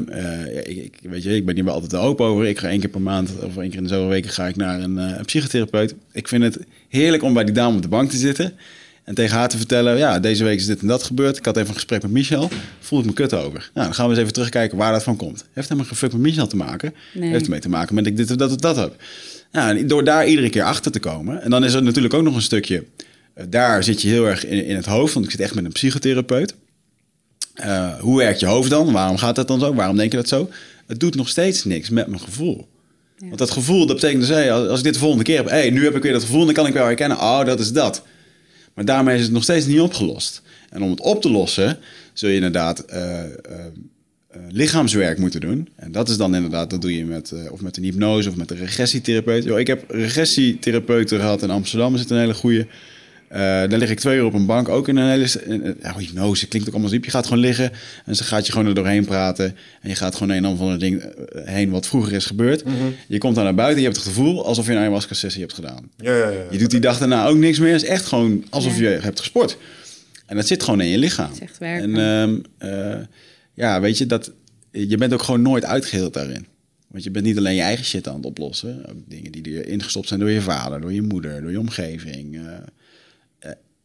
ik, 0.57 0.77
ik, 0.77 0.99
weet 1.03 1.23
je, 1.23 1.37
ik 1.37 1.47
ben 1.47 1.55
hier 1.55 1.65
wel 1.65 1.75
altijd 1.75 1.95
open 1.95 2.27
over. 2.27 2.47
Ik 2.47 2.59
ga 2.59 2.69
één 2.69 2.81
keer 2.81 2.91
per 2.91 3.01
maand 3.01 3.31
of 3.43 3.57
één 3.57 3.69
keer 3.69 3.79
in 3.79 3.83
de 3.83 3.89
zoveel 3.89 4.09
weken 4.09 4.31
ga 4.31 4.47
ik 4.47 4.57
naar 4.57 4.81
een, 4.81 4.97
een 4.97 5.25
psychotherapeut. 5.25 5.95
Ik 6.12 6.29
vind 6.29 6.43
het 6.43 6.59
heerlijk 6.89 7.23
om 7.23 7.35
bij 7.35 7.45
die 7.45 7.55
dame 7.55 7.77
op 7.77 7.83
de 7.83 7.89
bank 7.89 8.11
te 8.11 8.17
zitten. 8.17 8.53
En 9.05 9.14
tegen 9.14 9.36
haar 9.36 9.48
te 9.48 9.56
vertellen, 9.56 9.97
ja, 9.97 10.20
deze 10.20 10.44
week 10.44 10.59
is 10.59 10.66
dit 10.66 10.81
en 10.81 10.86
dat 10.86 11.02
gebeurd. 11.02 11.36
Ik 11.36 11.44
had 11.44 11.56
even 11.56 11.68
een 11.68 11.74
gesprek 11.74 12.02
met 12.02 12.10
Michel. 12.10 12.51
Voel 12.81 13.01
ik 13.01 13.06
me 13.06 13.12
kut 13.12 13.35
over. 13.35 13.70
Nou, 13.74 13.86
dan 13.86 13.94
gaan 13.94 14.05
we 14.05 14.10
eens 14.10 14.20
even 14.20 14.32
terugkijken 14.32 14.78
waar 14.78 14.93
dat 14.93 15.02
van 15.02 15.16
komt. 15.16 15.44
Heeft 15.52 15.68
helemaal 15.68 15.89
geen 15.89 15.98
fuck 15.98 16.12
met 16.12 16.20
Michel 16.20 16.47
te 16.47 16.56
maken. 16.56 16.94
Nee. 17.14 17.31
Heeft 17.31 17.44
ermee 17.44 17.60
te 17.60 17.68
maken 17.68 17.94
met 17.94 18.06
ik 18.06 18.16
dit 18.16 18.31
of 18.31 18.36
dat 18.36 18.51
of 18.51 18.56
dat 18.56 18.77
heb. 18.77 19.02
Nou, 19.52 19.86
door 19.86 20.05
daar 20.05 20.27
iedere 20.27 20.51
keer 20.51 20.62
achter 20.62 20.93
te 20.93 20.98
komen. 20.98 21.43
En 21.43 21.51
dan 21.51 21.64
is 21.64 21.74
er 21.74 21.82
natuurlijk 21.82 22.14
ook 22.14 22.22
nog 22.22 22.35
een 22.35 22.43
stukje... 22.43 22.85
Daar 23.48 23.85
zit 23.85 24.02
je 24.02 24.09
heel 24.09 24.27
erg 24.27 24.47
in, 24.47 24.64
in 24.64 24.77
het 24.77 24.86
hoofd. 24.86 25.14
Want 25.14 25.24
ik 25.24 25.31
zit 25.31 25.40
echt 25.40 25.55
met 25.55 25.64
een 25.64 25.72
psychotherapeut. 25.72 26.55
Uh, 27.64 27.94
hoe 28.01 28.18
werkt 28.18 28.40
je 28.40 28.47
hoofd 28.47 28.70
dan? 28.70 28.93
Waarom 28.93 29.16
gaat 29.16 29.36
dat 29.36 29.48
dan 29.48 29.60
zo? 29.60 29.74
Waarom 29.74 29.97
denk 29.97 30.10
je 30.10 30.16
dat 30.16 30.28
zo? 30.28 30.51
Het 30.86 31.01
doet 31.01 31.14
nog 31.14 31.28
steeds 31.28 31.64
niks 31.64 31.90
met 31.90 32.06
mijn 32.06 32.20
gevoel. 32.20 32.68
Ja. 33.16 33.27
Want 33.27 33.39
dat 33.39 33.51
gevoel, 33.51 33.86
dat 33.86 33.97
betekent 33.97 34.20
dus... 34.20 34.31
Hey, 34.31 34.52
als 34.52 34.78
ik 34.78 34.85
dit 34.85 34.94
de 34.94 35.01
volgende 35.01 35.24
keer 35.24 35.36
heb... 35.36 35.48
Hey, 35.48 35.70
nu 35.70 35.85
heb 35.85 35.97
ik 35.97 36.02
weer 36.02 36.12
dat 36.12 36.22
gevoel... 36.22 36.44
dan 36.44 36.55
kan 36.55 36.66
ik 36.66 36.72
wel 36.72 36.85
herkennen... 36.85 37.18
oh, 37.18 37.44
dat 37.44 37.60
is 37.60 37.72
dat. 37.72 38.02
Maar 38.74 38.84
daarmee 38.84 39.16
is 39.16 39.22
het 39.22 39.32
nog 39.32 39.42
steeds 39.42 39.66
niet 39.66 39.80
opgelost. 39.80 40.42
En 40.70 40.82
om 40.82 40.90
het 40.90 41.01
op 41.01 41.22
te 41.22 41.30
lossen, 41.30 41.78
zul 42.12 42.28
je 42.28 42.34
inderdaad 42.34 42.84
uh, 42.92 42.97
uh, 42.97 43.22
uh, 44.36 44.42
lichaamswerk 44.48 45.18
moeten 45.18 45.40
doen. 45.40 45.68
En 45.76 45.92
dat 45.92 46.09
is 46.09 46.16
dan 46.16 46.34
inderdaad, 46.34 46.70
dat 46.70 46.82
doe 46.82 46.97
je 46.97 47.05
met, 47.05 47.34
of 47.51 47.60
met 47.60 47.76
een 47.76 47.82
hypnose 47.82 48.28
of 48.28 48.36
met 48.36 48.51
een 48.51 48.56
regressietherapeut. 48.56 49.44
Yo, 49.44 49.56
ik 49.56 49.66
heb 49.66 49.90
regressietherapeuten 49.90 51.18
gehad 51.18 51.42
in 51.42 51.51
Amsterdam, 51.51 51.92
er 51.92 51.98
zit 51.98 52.10
een 52.10 52.18
hele 52.18 52.34
goede. 52.34 52.66
Daar 53.39 53.78
lig 53.78 53.90
ik 53.90 54.01
twee 54.01 54.16
uur 54.16 54.24
op 54.24 54.35
een 54.35 54.47
bank, 54.47 54.69
ook 54.69 54.89
in 54.89 54.97
een 54.97 55.09
hele... 55.09 55.77
Ja, 55.82 55.94
hypnose, 55.98 56.47
klinkt 56.47 56.69
ook 56.69 56.74
allemaal 56.74 56.93
diep. 56.93 57.05
Je 57.05 57.11
gaat 57.11 57.27
gewoon 57.27 57.43
liggen 57.43 57.73
en 58.05 58.16
ze 58.16 58.24
gaat 58.24 58.47
je 58.47 58.52
gewoon 58.52 58.66
er 58.66 58.74
doorheen 58.74 59.05
praten. 59.05 59.57
En 59.81 59.89
je 59.89 59.94
gaat 59.94 60.15
gewoon 60.15 60.36
een 60.36 60.47
of 60.47 60.61
ander 60.61 60.78
ding 60.78 61.05
heen 61.35 61.70
wat 61.70 61.86
vroeger 61.86 62.12
is 62.12 62.27
gebeurd. 62.27 62.65
Mm 62.65 62.78
-hmm. 62.78 62.94
Je 63.09 63.19
komt 63.19 63.35
daar 63.35 63.44
naar 63.44 63.55
buiten, 63.55 63.78
je 63.78 63.85
hebt 63.85 63.97
het 63.97 64.07
gevoel 64.07 64.44
alsof 64.47 64.66
je 64.66 64.73
een 64.73 64.78
ayahuasca-sessie 64.78 65.40
hebt 65.40 65.55
gedaan. 65.55 65.90
Ja, 65.97 66.16
ja, 66.16 66.28
ja, 66.28 66.44
je 66.51 66.59
doet 66.59 66.70
die 66.70 66.81
dag 66.81 66.98
daarna 66.98 67.27
ook 67.27 67.36
niks 67.36 67.59
meer. 67.59 67.73
Het 67.73 67.82
is 67.82 67.89
echt 67.89 68.07
gewoon 68.07 68.44
alsof 68.51 68.78
je 68.78 68.86
hebt 68.86 69.19
gesport. 69.19 69.57
En 70.27 70.36
dat 70.36 70.47
zit 70.47 70.62
gewoon 70.62 70.81
in 70.81 70.89
je 70.89 70.98
lichaam. 70.98 71.31
Het 71.31 71.35
is 71.35 71.40
echt. 71.40 71.59
En 71.61 71.97
um, 71.97 72.43
uh, 72.59 72.97
ja, 73.55 73.81
weet 73.81 73.98
je, 73.98 74.07
dat, 74.07 74.32
je 74.70 74.97
bent 74.97 75.12
ook 75.12 75.23
gewoon 75.23 75.43
nooit 75.43 75.65
uitgeheeld 75.65 76.15
daarin. 76.15 76.47
Want 76.89 77.05
je 77.05 77.11
bent 77.11 77.24
niet 77.24 77.39
alleen 77.39 77.55
je 77.55 77.61
eigen 77.61 77.85
shit 77.85 78.09
aan 78.09 78.16
het 78.16 78.27
oplossen. 78.27 78.86
Ook 78.89 78.97
dingen 79.07 79.32
die 79.32 79.59
er 79.59 79.69
ingestopt 79.69 80.09
zijn 80.09 80.20
door 80.20 80.31
je 80.31 80.40
vader, 80.40 80.81
door 80.81 80.93
je 80.93 81.02
moeder, 81.02 81.40
door 81.40 81.51
je 81.51 81.59
omgeving. 81.59 82.35
Uh, 82.35 82.43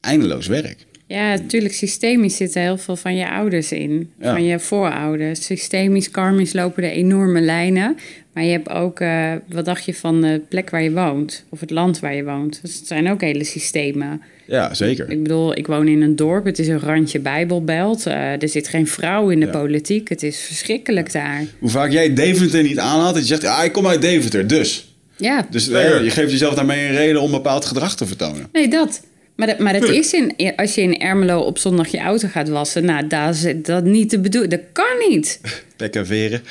eindeloos 0.06 0.48
werk. 0.48 0.76
Ja, 1.08 1.30
natuurlijk, 1.36 1.74
systemisch 1.74 2.36
zitten 2.36 2.62
heel 2.62 2.78
veel 2.78 2.96
van 2.96 3.16
je 3.16 3.30
ouders 3.30 3.72
in. 3.72 4.12
Ja. 4.22 4.32
Van 4.32 4.44
je 4.44 4.60
voorouders. 4.60 5.46
Systemisch, 5.46 6.12
karmisch 6.12 6.54
lopen 6.54 6.84
er 6.84 6.90
enorme 6.92 7.42
lijnen. 7.42 7.98
Maar 8.34 8.44
je 8.44 8.52
hebt 8.52 8.70
ook, 8.70 9.00
eh, 9.00 9.32
wat 9.50 9.66
dacht 9.66 9.86
je 9.86 9.94
van 9.94 10.22
de 10.22 10.42
plek 10.50 10.70
waar 10.70 10.84
je 10.84 10.92
woont? 10.92 11.44
Of 11.50 11.60
het 11.60 11.70
land 11.70 12.00
waar 12.00 12.16
je 12.16 12.24
woont? 12.24 12.60
Dus 12.62 12.76
het 12.76 12.88
zijn 12.88 13.10
ook 13.12 13.22
hele 13.22 13.44
systemen. 13.44 14.22
Ja, 14.48 14.74
zeker. 14.74 15.10
Ik 15.10 15.24
bedoel, 15.24 15.58
ik 15.58 15.68
woon 15.68 15.88
in 15.88 16.02
een 16.02 16.16
dorp. 16.16 16.46
Het 16.46 16.60
is 16.60 16.68
een 16.68 16.80
randje 16.80 17.20
bijbelbelt. 17.20 18.06
Eh, 18.06 18.42
er 18.42 18.50
zit 18.50 18.68
geen 18.68 18.88
vrouw 18.88 19.30
in 19.30 19.40
de 19.40 19.46
Ja. 19.46 19.52
politiek. 19.52 20.10
Het 20.10 20.24
is 20.24 20.40
verschrikkelijk 20.40 21.12
daar. 21.12 21.44
Hoe 21.60 21.70
vaak 21.70 21.92
jij 21.92 22.14
Deventer 22.14 22.64
niet 22.64 22.80
aanhaalt, 22.80 23.14
dat 23.16 23.28
je 23.28 23.36
zegt, 23.36 23.44
ah, 23.46 23.64
ik 23.66 23.72
kom 23.72 23.88
uit 23.88 24.02
Deventer, 24.02 24.48
dus. 24.48 24.94
Ja, 25.18 25.48
Dus 25.50 25.70
eh, 25.70 26.04
je 26.04 26.10
geeft 26.10 26.32
jezelf 26.32 26.54
daarmee 26.54 26.86
een 26.88 26.96
reden 26.96 27.22
om 27.22 27.32
bepaald 27.32 27.66
gedrag 27.66 27.96
te 27.96 28.06
vertonen. 28.06 28.50
nee, 28.52 28.68
dat. 28.68 29.02
Maar, 29.36 29.48
dat, 29.48 29.60
maar 29.60 29.74
het 29.74 29.84
is 29.90 30.14
in, 30.14 30.34
als 30.56 30.76
je 30.76 30.82
in 30.82 31.00
Ermelo 31.00 31.40
op 31.40 31.58
zondag 31.58 31.88
je 31.88 32.00
auto 32.00 32.28
gaat 32.28 32.50
wassen... 32.50 32.86
Nou, 32.86 33.08
dat 33.08 33.36
is 33.36 33.54
dat 33.62 33.84
niet 33.84 34.10
te 34.10 34.20
bedoelen. 34.20 34.50
Dat 34.50 34.62
kan 34.72 35.10
niet. 35.10 35.40
Pek 35.78 35.96
en 35.96 36.06
veren. 36.06 36.42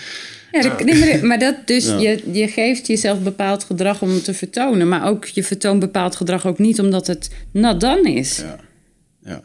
Ja, 0.53 0.61
dat- 0.63 0.85
nee, 0.85 1.23
maar, 1.23 1.39
dat 1.39 1.55
dus, 1.65 1.87
Ja. 1.89 1.99
je, 1.99 2.23
je 2.33 2.49
geeft 2.49 2.87
jezelf 2.87 3.21
bepaald 3.23 3.65
gedrag 3.65 4.03
om 4.03 4.23
te 4.23 4.35
vertonen. 4.35 4.89
Maar 4.89 5.09
ook, 5.09 5.25
je 5.25 5.45
vertoont 5.45 5.81
bepaald 5.81 6.17
gedrag 6.17 6.47
ook 6.47 6.59
niet 6.59 6.81
omdat 6.81 7.07
het 7.07 7.31
not 7.51 7.81
done 7.81 8.13
is. 8.13 8.37
Ja, 8.39 8.45
Ja. 9.25 9.31
ja. 9.31 9.43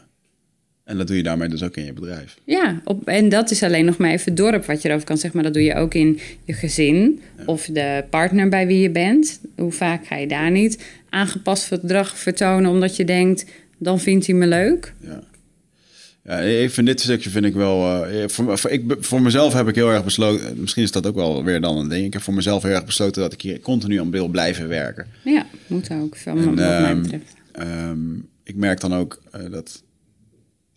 En 0.84 0.96
dat 0.96 1.06
doe 1.06 1.16
je 1.16 1.22
daarmee 1.22 1.48
dus 1.48 1.62
ook 1.62 1.76
in 1.76 1.84
je 1.84 1.92
bedrijf. 1.92 2.36
op, 2.84 3.08
en 3.08 3.28
dat 3.28 3.50
is 3.50 3.62
alleen 3.62 3.84
nog 3.84 3.96
maar 3.96 4.10
even 4.10 4.24
het 4.24 4.36
dorp 4.36 4.64
wat 4.64 4.82
je 4.82 4.88
erover 4.88 5.06
kan 5.06 5.16
zeggen. 5.18 5.34
Maar 5.40 5.52
dat 5.52 5.54
doe 5.62 5.68
je 5.70 5.74
ook 5.74 5.94
in 5.94 6.20
je 6.44 6.52
gezin 6.52 7.20
of 7.46 7.64
de 7.72 8.04
partner 8.10 8.48
bij 8.48 8.66
wie 8.66 8.80
je 8.80 8.90
bent. 8.90 9.40
Hoe 9.56 9.72
vaak 9.72 10.06
ga 10.06 10.16
je 10.16 10.26
daar 10.26 10.50
niet 10.50 10.84
aangepast 11.10 11.66
gedrag 11.66 12.18
vertonen 12.18 12.70
omdat 12.70 12.96
je 12.96 13.04
denkt, 13.04 13.44
dan 13.78 14.00
vindt 14.00 14.26
hij 14.26 14.34
me 14.34 14.46
leuk? 14.46 14.94
Ja. 15.00 15.22
Ja, 16.24 16.38
ik 16.38 16.70
vind 16.70 16.86
dit 16.86 17.00
stukje 17.00 17.30
vind 17.30 17.44
ik 17.44 17.54
wel. 17.54 18.04
eh, 18.06 18.28
voor, 18.28 18.58
voor, 18.58 18.70
ik, 18.70 18.96
voor 19.00 19.22
mezelf 19.22 19.52
heb 19.52 19.68
ik 19.68 19.74
heel 19.74 19.90
erg 19.90 20.04
besloten. 20.04 20.60
Misschien 20.60 20.82
is 20.82 20.90
dat 20.92 21.06
ook 21.06 21.14
wel 21.14 21.44
weer 21.44 21.60
dan 21.60 21.76
een 21.76 21.88
ding. 21.88 22.04
Ik 22.04 22.12
heb 22.12 22.22
voor 22.22 22.34
mezelf 22.34 22.62
heel 22.62 22.72
erg 22.72 22.84
besloten 22.84 23.22
dat 23.22 23.32
ik 23.32 23.40
hier 23.40 23.60
continu 23.60 24.00
aan 24.00 24.10
wil 24.10 24.28
blijven 24.28 24.68
werken. 24.68 25.06
Ja, 25.24 25.46
moet 25.66 25.90
ook, 25.92 26.16
van, 26.16 26.38
En, 26.38 26.44
wat 26.44 26.54
mij 26.54 26.82
ehm, 26.82 27.02
betreft. 27.02 27.34
Ehm, 27.52 28.14
ik 28.44 28.56
merk 28.56 28.80
dan 28.80 28.94
ook 28.94 29.20
eh, 29.30 29.40
dat 29.50 29.82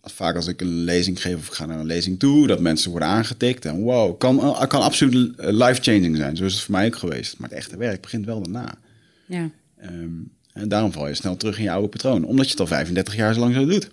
als 0.00 0.12
vaak 0.12 0.36
als 0.36 0.46
ik 0.46 0.60
een 0.60 0.84
lezing 0.84 1.22
geef 1.22 1.36
of 1.36 1.46
ik 1.46 1.52
ga 1.52 1.66
naar 1.66 1.78
een 1.78 1.86
lezing 1.86 2.18
toe, 2.18 2.46
dat 2.46 2.60
mensen 2.60 2.90
worden 2.90 3.08
aangetikt. 3.08 3.64
En 3.64 3.80
wow, 3.80 4.18
kan, 4.18 4.40
eh, 4.40 4.66
kan 4.66 4.82
absoluut 4.82 5.32
life-changing 5.36 6.16
zijn. 6.16 6.36
Zo 6.36 6.44
is 6.44 6.52
het 6.52 6.62
voor 6.62 6.74
mij 6.74 6.86
ook 6.86 6.96
geweest. 6.96 7.38
Maar 7.38 7.48
het 7.48 7.58
echte 7.58 7.76
werk 7.76 8.00
begint 8.00 8.26
wel 8.26 8.42
daarna. 8.42 8.74
Ja. 9.26 9.50
Ehm, 9.84 10.10
en 10.52 10.68
daarom 10.68 10.92
val 10.92 11.08
je 11.08 11.14
snel 11.14 11.36
terug 11.36 11.56
in 11.58 11.62
je 11.64 11.70
oude 11.70 11.88
patroon. 11.88 12.24
Omdat 12.24 12.44
je 12.44 12.50
het 12.50 12.60
al 12.60 12.66
35 12.66 13.16
jaar 13.16 13.34
zo 13.34 13.40
lang 13.40 13.54
zo 13.54 13.66
doet. 13.66 13.90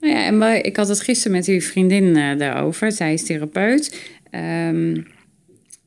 Nou 0.00 0.14
ja, 0.14 0.24
en 0.24 0.38
wij- 0.38 0.60
ik 0.60 0.76
had 0.76 0.88
het 0.88 1.00
gisteren 1.00 1.32
met 1.36 1.44
die 1.44 1.64
vriendin 1.64 2.16
eh, 2.16 2.38
daarover. 2.38 2.92
Zij 2.92 3.12
is 3.12 3.24
therapeut. 3.24 4.00
Ehm, 4.30 5.02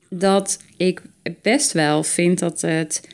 dat 0.09 0.59
ik 0.77 1.01
best 1.41 1.71
wel 1.71 2.03
vind 2.03 2.39
dat 2.39 2.61
het... 2.61 3.07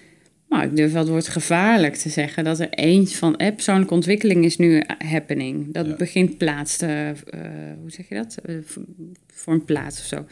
Nou, 0.49 0.63
ik 0.63 0.75
durf 0.75 0.91
wel 0.91 1.01
het 1.01 1.09
woord 1.11 1.27
gevaarlijk 1.27 1.95
te 1.95 2.09
zeggen. 2.09 2.43
Dat 2.43 2.59
er 2.59 2.69
eens 2.69 3.15
van... 3.15 3.35
Eh, 3.37 3.53
persoonlijke 3.55 3.93
ontwikkeling 3.93 4.45
is 4.45 4.57
nu 4.57 4.83
happening. 5.05 5.73
Dat 5.73 5.85
Ja. 5.85 5.95
begint 5.95 6.37
plaats 6.37 6.77
te... 6.77 6.85
eh, 7.29 7.39
hoe 7.81 7.91
zeg 7.91 8.09
je 8.09 8.15
dat? 8.15 8.37
Eh, 8.45 8.55
v- 8.65 8.77
voor 9.33 9.53
een 9.53 9.65
plaats 9.65 9.99
of 9.99 10.05
zo. 10.05 10.25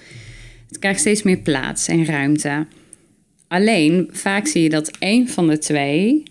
Het 0.68 0.80
krijgt 0.80 1.00
steeds 1.00 1.24
meer 1.24 1.38
plaats 1.38 1.88
en 1.88 2.06
ruimte. 2.06 2.66
Alleen, 3.48 4.10
vaak 4.12 4.48
zie 4.48 4.64
je 4.64 4.70
dat 4.70 4.92
één 5.00 5.28
van 5.28 5.48
de 5.48 5.58
twee 5.58 6.24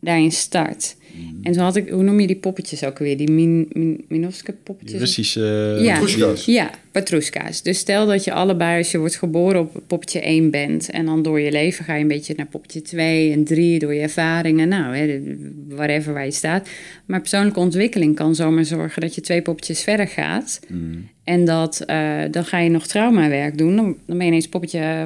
daarin 0.00 0.32
start. 0.32 0.96
En 1.42 1.52
toen 1.52 1.62
had 1.62 1.76
ik, 1.76 1.88
hoe 1.88 2.02
noem 2.02 2.20
je 2.20 2.26
die 2.26 2.36
poppetjes 2.36 2.84
ook 2.84 2.98
weer? 2.98 3.16
Die 3.16 3.30
min, 3.30 3.66
min, 3.72 4.04
Minovske 4.08 4.50
Die 4.52 4.60
poppetjes? 4.62 5.00
Russische... 5.00 5.78
Ja. 5.80 5.98
Patroeskas. 5.98 6.44
Ja, 6.44 6.70
patroeska's. 6.92 7.62
Dus 7.62 7.78
stel 7.78 8.06
dat 8.06 8.24
je 8.24 8.32
allebei, 8.32 8.78
als 8.78 8.90
je 8.90 8.98
wordt 8.98 9.16
geboren, 9.16 9.60
op 9.60 9.82
poppetje 9.86 10.20
1 10.20 10.50
bent. 10.50 10.90
En 10.90 11.06
dan 11.06 11.22
door 11.22 11.40
je 11.40 11.50
leven 11.50 11.84
ga 11.84 11.94
je 11.94 12.02
een 12.02 12.08
beetje 12.08 12.34
naar 12.36 12.46
poppetje 12.46 12.82
2 12.82 13.32
en 13.32 13.44
3, 13.44 13.78
door 13.78 13.94
je 13.94 14.00
ervaringen. 14.00 14.68
Nou, 14.68 14.96
hè, 14.96 15.20
whatever 15.68 16.12
waar 16.12 16.24
je 16.24 16.30
staat. 16.30 16.68
Maar 17.06 17.20
persoonlijke 17.20 17.60
ontwikkeling 17.60 18.14
kan 18.14 18.34
zomaar 18.34 18.64
zorgen 18.64 19.02
dat 19.02 19.14
je 19.14 19.20
twee 19.20 19.42
poppetjes 19.42 19.82
verder 19.82 20.08
gaat. 20.08 20.60
Mm. 20.68 21.08
En 21.24 21.44
dat, 21.44 21.80
eh, 21.80 22.22
dan 22.30 22.44
ga 22.44 22.58
je 22.58 22.70
nog 22.70 22.86
traumawerk 22.86 23.58
doen. 23.58 23.76
Dan, 23.76 23.84
dan 23.84 24.16
ben 24.16 24.26
je 24.26 24.32
ineens 24.32 24.48
poppetje 24.48 24.78
eh, 24.78 25.04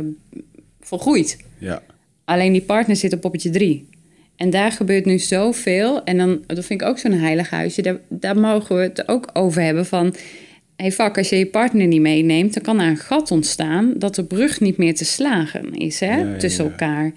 volgroeid. 0.81 1.49
Ja. 1.61 1.83
Alleen 2.25 2.53
die 2.53 2.63
partner 2.63 2.97
zit 2.97 3.13
op 3.13 3.21
poppetje 3.21 3.51
3. 3.51 3.89
En 4.37 4.51
daar 4.51 4.73
gebeurt 4.73 5.05
nu 5.05 5.19
zoveel. 5.19 6.05
En 6.05 6.17
dan, 6.17 6.45
dat 6.47 6.65
vind 6.65 6.81
ik 6.81 6.87
ook 6.87 6.99
zo'n 6.99 7.13
heilig 7.13 7.51
huisje. 7.51 7.83
Daar, 7.83 7.99
daar 8.09 8.39
mogen 8.39 8.77
we 8.77 8.83
het 8.83 9.09
ook 9.09 9.31
over 9.33 9.63
hebben 9.63 9.87
van... 9.87 10.15
hey, 10.77 10.93
fuck, 10.93 11.19
als 11.19 11.29
je 11.29 11.37
je 11.37 11.47
partner 11.47 11.87
niet 11.87 12.01
meeneemt... 12.01 12.55
dan 12.55 12.63
kan 12.63 12.81
er 12.81 12.89
een 12.89 12.97
gat 12.97 13.31
ontstaan 13.31 13.95
dat 13.97 14.15
de 14.15 14.25
brug 14.25 14.61
niet 14.61 14.77
meer 14.77 14.95
te 14.95 15.05
slagen 15.05 15.75
is, 15.75 16.01
hè? 16.01 16.17
Ja, 16.17 16.27
ja, 16.27 16.37
tussen 16.37 16.65
ja. 16.65 16.71
elkaar. 16.71 17.13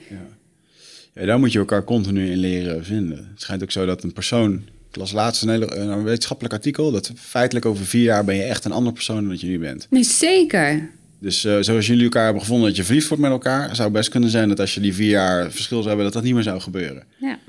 Ja, 1.13 1.25
daar 1.25 1.39
moet 1.39 1.51
je 1.51 1.59
elkaar 1.59 1.83
continu 1.83 2.31
in 2.31 2.37
leren 2.37 2.85
vinden. 2.85 3.17
Het 3.17 3.41
schijnt 3.41 3.63
ook 3.63 3.71
zo 3.71 3.85
dat 3.85 4.03
een 4.03 4.13
persoon... 4.13 4.61
Ik 4.89 4.99
las 4.99 5.11
laatst 5.11 5.41
een, 5.41 5.49
hele, 5.49 5.75
een 5.75 6.03
wetenschappelijk 6.03 6.53
artikel... 6.53 6.91
dat 6.91 7.11
feitelijk 7.15 7.65
over 7.65 7.85
vier 7.85 8.03
jaar 8.03 8.25
ben 8.25 8.35
je 8.35 8.43
echt 8.43 8.65
een 8.65 8.71
andere 8.71 8.93
persoon 8.93 9.15
dan 9.15 9.29
dat 9.29 9.41
je 9.41 9.47
nu 9.47 9.59
bent. 9.59 9.87
Nee, 9.89 10.03
zeker. 10.03 10.89
Dus 11.23 11.45
eh, 11.45 11.57
zoals 11.59 11.87
jullie 11.87 12.03
elkaar 12.03 12.23
hebben 12.23 12.41
gevonden 12.41 12.67
dat 12.67 12.75
je 12.75 12.83
verliefd 12.83 13.07
wordt 13.07 13.23
met 13.23 13.31
elkaar... 13.31 13.75
zou 13.75 13.91
best 13.91 14.09
kunnen 14.09 14.29
zijn 14.29 14.49
dat 14.49 14.59
als 14.59 14.73
je 14.73 14.79
die 14.79 14.93
vier 14.93 15.09
jaar 15.09 15.51
verschil 15.51 15.77
zou 15.77 15.87
hebben... 15.87 16.05
dat 16.05 16.13
dat 16.13 16.23
niet 16.23 16.33
meer 16.33 16.43
zou 16.43 16.59
gebeuren. 16.59 17.03
Ja. 17.17 17.39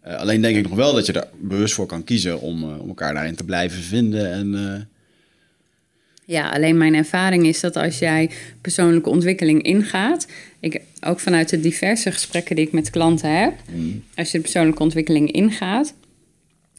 Eh, 0.00 0.16
alleen 0.16 0.40
denk 0.40 0.56
ik 0.56 0.68
nog 0.68 0.74
wel 0.74 0.94
dat 0.94 1.06
je 1.06 1.12
er 1.12 1.28
bewust 1.40 1.74
voor 1.74 1.86
kan 1.86 2.04
kiezen... 2.04 2.40
om, 2.40 2.62
eh, 2.62 2.80
om 2.80 2.88
elkaar 2.88 3.14
daarin 3.14 3.34
te 3.34 3.44
blijven 3.44 3.82
vinden. 3.82 4.32
En, 4.32 4.88
Ja, 6.24 6.48
alleen 6.48 6.76
mijn 6.76 6.94
ervaring 6.94 7.46
is 7.46 7.60
dat 7.60 7.76
als 7.76 7.98
jij 7.98 8.30
persoonlijke 8.60 9.10
ontwikkeling 9.10 9.62
ingaat, 9.62 10.26
ik, 10.60 10.80
ook 11.00 11.20
vanuit 11.20 11.48
de 11.48 11.60
diverse 11.60 12.12
gesprekken 12.12 12.56
die 12.56 12.66
ik 12.66 12.72
met 12.72 12.90
klanten 12.90 13.40
heb, 13.40 13.54
als 14.14 14.30
je 14.30 14.36
de 14.36 14.42
persoonlijke 14.42 14.82
ontwikkeling 14.82 15.32
ingaat, 15.32 15.94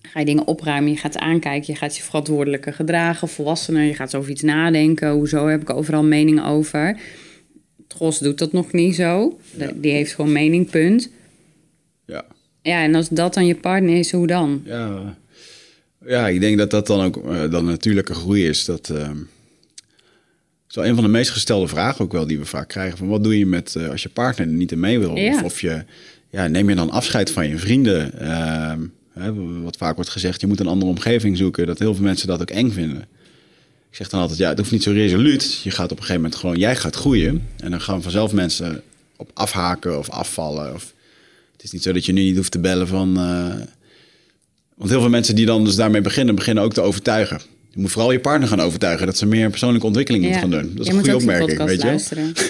ga 0.07 0.19
je 0.19 0.25
dingen 0.25 0.47
opruimen, 0.47 0.91
je 0.91 0.97
gaat 0.97 1.17
aankijken, 1.17 1.73
je 1.73 1.79
gaat 1.79 1.97
je 1.97 2.03
verantwoordelijker 2.03 2.73
gedragen, 2.73 3.27
volwassener, 3.27 3.83
je 3.83 3.93
gaat 3.93 4.15
over 4.15 4.31
iets 4.31 4.41
nadenken, 4.41 5.09
hoezo 5.11 5.47
heb 5.47 5.61
ik 5.61 5.69
overal 5.69 6.03
mening 6.03 6.45
over. 6.45 6.97
Tros 7.87 8.19
doet 8.19 8.37
dat 8.37 8.51
nog 8.51 8.71
niet 8.71 8.95
zo, 8.95 9.39
Ja. 9.57 9.71
die 9.75 9.91
heeft 9.91 10.13
gewoon 10.13 10.31
mening, 10.31 10.69
punt. 10.69 11.09
ja. 12.05 12.25
Ja, 12.61 12.83
en 12.83 12.95
als 12.95 13.09
dat 13.09 13.33
dan 13.33 13.45
je 13.45 13.55
partner 13.55 13.97
is, 13.97 14.11
hoe 14.11 14.27
dan? 14.27 14.61
Ja, 14.65 15.17
ja, 16.05 16.27
ik 16.27 16.39
denk 16.39 16.57
dat 16.57 16.71
dat 16.71 16.87
dan 16.87 17.01
ook 17.05 17.17
eh, 17.25 17.49
dan 17.51 17.65
natuurlijke 17.65 18.13
groei 18.13 18.47
is. 18.47 18.65
Dat 18.65 18.89
ehm, 18.89 19.17
is 20.69 20.75
wel 20.75 20.85
een 20.85 20.95
van 20.95 21.03
de 21.03 21.09
meest 21.09 21.29
gestelde 21.31 21.67
vragen 21.67 22.05
ook 22.05 22.11
wel 22.11 22.27
die 22.27 22.39
we 22.39 22.45
vaak 22.45 22.67
krijgen. 22.67 22.97
Van 22.97 23.07
wat 23.07 23.23
doe 23.23 23.37
je 23.37 23.45
met 23.45 23.75
eh, 23.75 23.89
als 23.89 24.03
je 24.03 24.09
partner 24.09 24.47
er 24.47 24.53
niet 24.53 24.71
in 24.71 24.79
mee 24.79 24.99
wil? 24.99 25.15
Ja. 25.15 25.33
Of, 25.35 25.43
of 25.43 25.61
je, 25.61 25.83
ja, 26.29 26.47
neem 26.47 26.69
je 26.69 26.75
dan 26.75 26.89
afscheid 26.89 27.31
van 27.31 27.47
je 27.47 27.57
vrienden? 27.57 28.11
Wat 29.63 29.77
vaak 29.77 29.95
wordt 29.95 30.09
gezegd, 30.09 30.41
je 30.41 30.47
moet 30.47 30.59
een 30.59 30.67
andere 30.67 30.91
omgeving 30.91 31.37
zoeken. 31.37 31.67
Dat 31.67 31.79
heel 31.79 31.93
veel 31.93 32.03
mensen 32.03 32.27
dat 32.27 32.41
ook 32.41 32.49
eng 32.49 32.71
vinden. 32.71 33.07
Ik 33.89 33.95
zeg 34.01 34.09
dan 34.09 34.21
altijd, 34.21 34.39
ja, 34.39 34.49
het 34.49 34.57
hoeft 34.57 34.71
niet 34.71 34.83
zo 34.83 34.91
resoluut. 34.91 35.61
Je 35.63 35.71
gaat 35.71 35.91
op 35.91 35.97
een 35.97 36.03
gegeven 36.03 36.21
moment 36.21 36.35
gewoon, 36.35 36.57
jij 36.57 36.75
gaat 36.75 36.95
groeien. 36.95 37.47
En 37.57 37.71
dan 37.71 37.81
gaan 37.81 38.01
vanzelf 38.01 38.33
mensen 38.33 38.81
op 39.15 39.31
afhaken 39.33 39.97
of 39.97 40.09
afvallen. 40.09 40.73
Of, 40.73 40.93
het 41.51 41.63
is 41.63 41.71
niet 41.71 41.83
zo 41.83 41.93
dat 41.93 42.05
je 42.05 42.11
nu 42.11 42.21
niet 42.21 42.35
hoeft 42.35 42.51
te 42.51 42.59
bellen 42.59 42.87
van... 42.87 43.17
eh, 43.17 43.55
want 44.75 44.89
heel 44.89 44.99
veel 44.99 45.09
mensen 45.09 45.35
die 45.35 45.45
dan 45.45 45.65
dus 45.65 45.75
daarmee 45.75 46.01
beginnen, 46.01 46.35
beginnen 46.35 46.63
ook 46.63 46.73
te 46.73 46.81
overtuigen. 46.81 47.41
Je 47.75 47.81
moet 47.81 47.91
vooral 47.91 48.11
je 48.11 48.19
partner 48.19 48.47
gaan 48.47 48.59
overtuigen 48.61 49.05
dat 49.05 49.17
ze 49.17 49.25
meer 49.25 49.49
persoonlijke 49.49 49.85
ontwikkeling 49.85 50.25
moet 50.25 50.35
gaan 50.35 50.49
doen. 50.49 50.71
Dat 50.73 50.79
is 50.79 50.85
je 50.85 50.93
een 50.93 50.99
goede 50.99 51.15
opmerking, 51.15 51.63
weet 51.63 51.81
je 51.81 51.87
luisteren. 51.87 52.33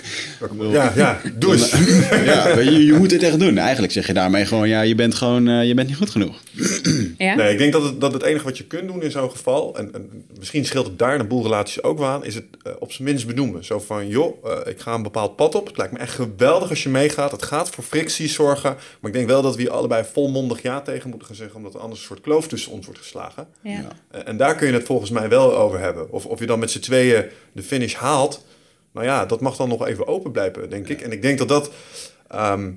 Ja, 0.71 0.91
ja, 0.95 1.21
doe 1.35 1.53
eens. 1.53 1.71
Ja, 2.25 2.59
je, 2.59 2.85
je 2.85 2.93
moet 2.93 3.09
dit 3.09 3.23
echt 3.23 3.39
doen. 3.39 3.57
Eigenlijk 3.57 3.93
zeg 3.93 4.07
je 4.07 4.13
daarmee 4.13 4.45
gewoon, 4.45 4.67
ja, 4.67 4.81
je 4.81 4.95
bent 4.95 5.15
gewoon, 5.15 5.47
eh, 5.47 5.67
je 5.67 5.73
bent 5.73 5.87
niet 5.87 5.97
goed 5.97 6.09
genoeg. 6.09 6.41
Ja? 7.17 7.35
Nee, 7.35 7.51
ik 7.51 7.57
denk 7.57 7.73
dat 7.73 7.83
het, 7.83 8.01
dat 8.01 8.13
het 8.13 8.23
enige 8.23 8.43
wat 8.43 8.57
je 8.57 8.63
kunt 8.63 8.87
doen 8.87 9.03
in 9.03 9.11
zo'n 9.11 9.31
geval, 9.31 9.77
en, 9.77 9.93
en 9.93 10.09
misschien 10.39 10.65
scheelt 10.65 10.85
het 10.85 10.99
daar 10.99 11.19
een 11.19 11.27
boel 11.27 11.43
relaties 11.43 11.83
ook 11.83 11.97
wel 11.97 12.07
aan, 12.07 12.25
is 12.25 12.35
het 12.35 12.45
eh, 12.63 12.71
op 12.79 12.91
zijn 12.91 13.07
minst 13.07 13.27
benoemen. 13.27 13.65
Zo 13.65 13.79
van, 13.79 14.07
joh, 14.07 14.45
eh, 14.45 14.71
ik 14.71 14.79
ga 14.79 14.93
een 14.93 15.03
bepaald 15.03 15.35
pad 15.35 15.55
op. 15.55 15.67
Het 15.67 15.77
lijkt 15.77 15.93
me 15.93 15.99
echt 15.99 16.13
geweldig 16.13 16.69
als 16.69 16.83
je 16.83 16.89
meegaat. 16.89 17.31
Het 17.31 17.43
gaat 17.43 17.69
voor 17.69 17.83
frictie 17.83 18.27
zorgen. 18.27 18.75
Maar 18.99 19.11
ik 19.11 19.13
denk 19.13 19.27
wel 19.27 19.41
dat 19.41 19.55
we 19.55 19.61
hier 19.61 19.71
allebei 19.71 20.03
volmondig 20.13 20.61
ja 20.61 20.81
tegen 20.81 21.09
moeten 21.09 21.27
gaan 21.27 21.37
zeggen, 21.37 21.55
omdat 21.55 21.73
er 21.73 21.79
anders 21.79 21.99
een 21.99 22.05
soort 22.05 22.21
kloof 22.21 22.47
tussen 22.47 22.71
ons 22.71 22.85
wordt 22.85 23.01
geslagen. 23.01 23.47
Ja. 23.61 23.87
En 24.25 24.37
daar 24.37 24.55
kun 24.55 24.67
je 24.67 24.73
het 24.73 24.85
volgens 24.85 25.09
mij 25.15 25.29
wel 25.29 25.57
over 25.57 25.79
hebben. 25.79 26.11
Of, 26.11 26.25
of 26.25 26.39
je 26.39 26.45
dan 26.45 26.59
met 26.59 26.71
z'n 26.71 26.79
tweeën 26.79 27.25
de 27.51 27.63
finish 27.63 27.93
haalt. 27.93 28.45
Nou 28.91 29.05
ja, 29.05 29.25
dat 29.25 29.41
mag 29.41 29.55
dan 29.55 29.69
nog 29.69 29.85
even 29.85 30.07
open 30.07 30.31
blijven, 30.31 30.69
denk 30.69 30.87
ik. 30.87 31.01
En 31.01 31.11
ik 31.11 31.21
denk 31.21 31.37
dat 31.37 31.47
dat, 31.47 31.71
ehm, 32.27 32.71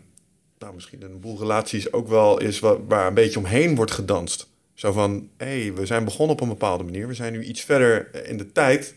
nou 0.58 0.74
misschien 0.74 1.02
een 1.02 1.20
boel 1.20 1.38
relaties 1.38 1.92
ook 1.92 2.08
wel 2.08 2.40
is 2.40 2.58
waar, 2.58 2.86
waar 2.86 3.06
een 3.06 3.14
beetje 3.14 3.38
omheen 3.38 3.74
wordt 3.74 3.92
gedanst. 3.92 4.48
Zo 4.74 4.92
van, 4.92 5.28
hé, 5.36 5.62
hey, 5.62 5.74
we 5.74 5.86
zijn 5.86 6.04
begonnen 6.04 6.36
op 6.36 6.40
een 6.42 6.48
bepaalde 6.48 6.84
manier. 6.84 7.08
We 7.08 7.14
zijn 7.14 7.32
nu 7.32 7.44
iets 7.44 7.60
verder 7.60 8.26
in 8.28 8.36
de 8.36 8.52
tijd. 8.52 8.94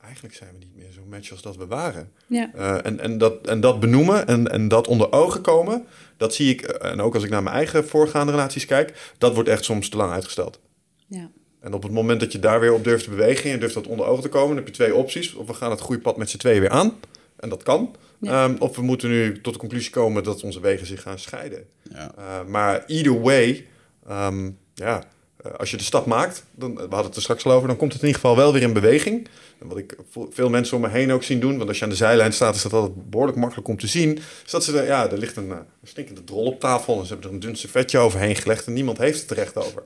eigenlijk 0.00 0.34
zijn 0.34 0.50
we 0.52 0.58
niet 0.58 0.76
meer 0.76 0.92
zo 0.92 1.00
match 1.08 1.30
als 1.30 1.42
dat 1.42 1.56
we 1.56 1.66
waren. 1.66 2.12
Ja. 2.26 2.50
Uh, 2.54 2.86
en, 2.86 3.00
en, 3.00 3.18
dat, 3.18 3.46
en 3.46 3.60
dat 3.60 3.80
benoemen 3.80 4.26
en, 4.26 4.50
en 4.50 4.68
dat 4.68 4.86
onder 4.86 5.12
ogen 5.12 5.40
komen, 5.40 5.86
dat 6.16 6.34
zie 6.34 6.50
ik, 6.50 6.62
en 6.62 7.00
ook 7.00 7.14
als 7.14 7.24
ik 7.24 7.30
naar 7.30 7.42
mijn 7.42 7.56
eigen 7.56 7.86
voorgaande 7.86 8.32
relaties 8.32 8.64
kijk, 8.64 9.12
dat 9.18 9.34
wordt 9.34 9.48
echt 9.48 9.64
soms 9.64 9.88
te 9.88 9.96
lang 9.96 10.12
uitgesteld. 10.12 10.60
Ja. 11.06 11.30
En 11.64 11.72
op 11.72 11.82
het 11.82 11.92
moment 11.92 12.20
dat 12.20 12.32
je 12.32 12.38
daar 12.38 12.60
weer 12.60 12.72
op 12.72 12.84
durft 12.84 13.04
te 13.04 13.10
bewegen 13.10 13.50
en 13.50 13.60
durft 13.60 13.74
dat 13.74 13.86
onder 13.86 14.06
ogen 14.06 14.22
te 14.22 14.28
komen, 14.28 14.48
dan 14.48 14.56
heb 14.56 14.66
je 14.66 14.72
twee 14.72 14.94
opties. 14.94 15.34
Of 15.34 15.46
we 15.46 15.54
gaan 15.54 15.70
het 15.70 15.80
groeipad 15.80 16.16
met 16.16 16.30
z'n 16.30 16.36
tweeën 16.36 16.60
weer 16.60 16.70
aan. 16.70 16.98
En 17.36 17.48
dat 17.48 17.62
kan. 17.62 17.96
Ja. 18.18 18.44
Um, 18.44 18.56
of 18.58 18.76
we 18.76 18.82
moeten 18.82 19.08
nu 19.08 19.40
tot 19.40 19.52
de 19.52 19.58
conclusie 19.58 19.90
komen 19.90 20.24
dat 20.24 20.42
onze 20.42 20.60
wegen 20.60 20.86
zich 20.86 21.02
gaan 21.02 21.18
scheiden. 21.18 21.64
Ja. 21.92 22.14
Uh, 22.18 22.24
maar 22.48 22.84
either 22.86 23.20
way, 23.20 23.66
um, 24.10 24.58
ja, 24.74 25.04
uh, 25.46 25.52
als 25.52 25.70
je 25.70 25.76
de 25.76 25.82
stap 25.82 26.06
maakt, 26.06 26.44
dan, 26.50 26.74
we 26.74 26.80
hadden 26.80 27.04
het 27.04 27.16
er 27.16 27.22
straks 27.22 27.44
al 27.44 27.52
over, 27.52 27.68
dan 27.68 27.76
komt 27.76 27.92
het 27.92 28.02
in 28.02 28.06
ieder 28.06 28.22
geval 28.22 28.36
wel 28.36 28.52
weer 28.52 28.62
in 28.62 28.72
beweging. 28.72 29.28
En 29.58 29.68
wat 29.68 29.78
ik 29.78 29.96
veel 30.30 30.48
mensen 30.48 30.76
om 30.76 30.82
me 30.82 30.88
heen 30.88 31.12
ook 31.12 31.22
zien 31.22 31.40
doen, 31.40 31.56
want 31.56 31.68
als 31.68 31.78
je 31.78 31.84
aan 31.84 31.90
de 31.90 31.96
zijlijn 31.96 32.32
staat, 32.32 32.54
is 32.54 32.62
dat 32.62 32.72
altijd 32.72 33.10
behoorlijk 33.10 33.38
makkelijk 33.38 33.68
om 33.68 33.78
te 33.78 33.86
zien. 33.86 34.18
Is 34.44 34.50
dat 34.50 34.64
ze 34.64 34.78
er, 34.78 34.86
ja, 34.86 35.10
er 35.10 35.18
ligt 35.18 35.36
een, 35.36 35.50
een 35.50 35.66
stinkende 35.82 36.24
drol 36.24 36.44
op 36.44 36.60
tafel 36.60 36.98
en 36.98 37.06
ze 37.06 37.12
hebben 37.12 37.28
er 37.28 37.34
een 37.34 37.40
dun 37.40 37.56
servetje 37.56 37.98
overheen 37.98 38.36
gelegd 38.36 38.66
en 38.66 38.72
niemand 38.72 38.98
heeft 38.98 39.20
het 39.20 39.30
er 39.30 39.36
recht 39.36 39.56
over. 39.56 39.82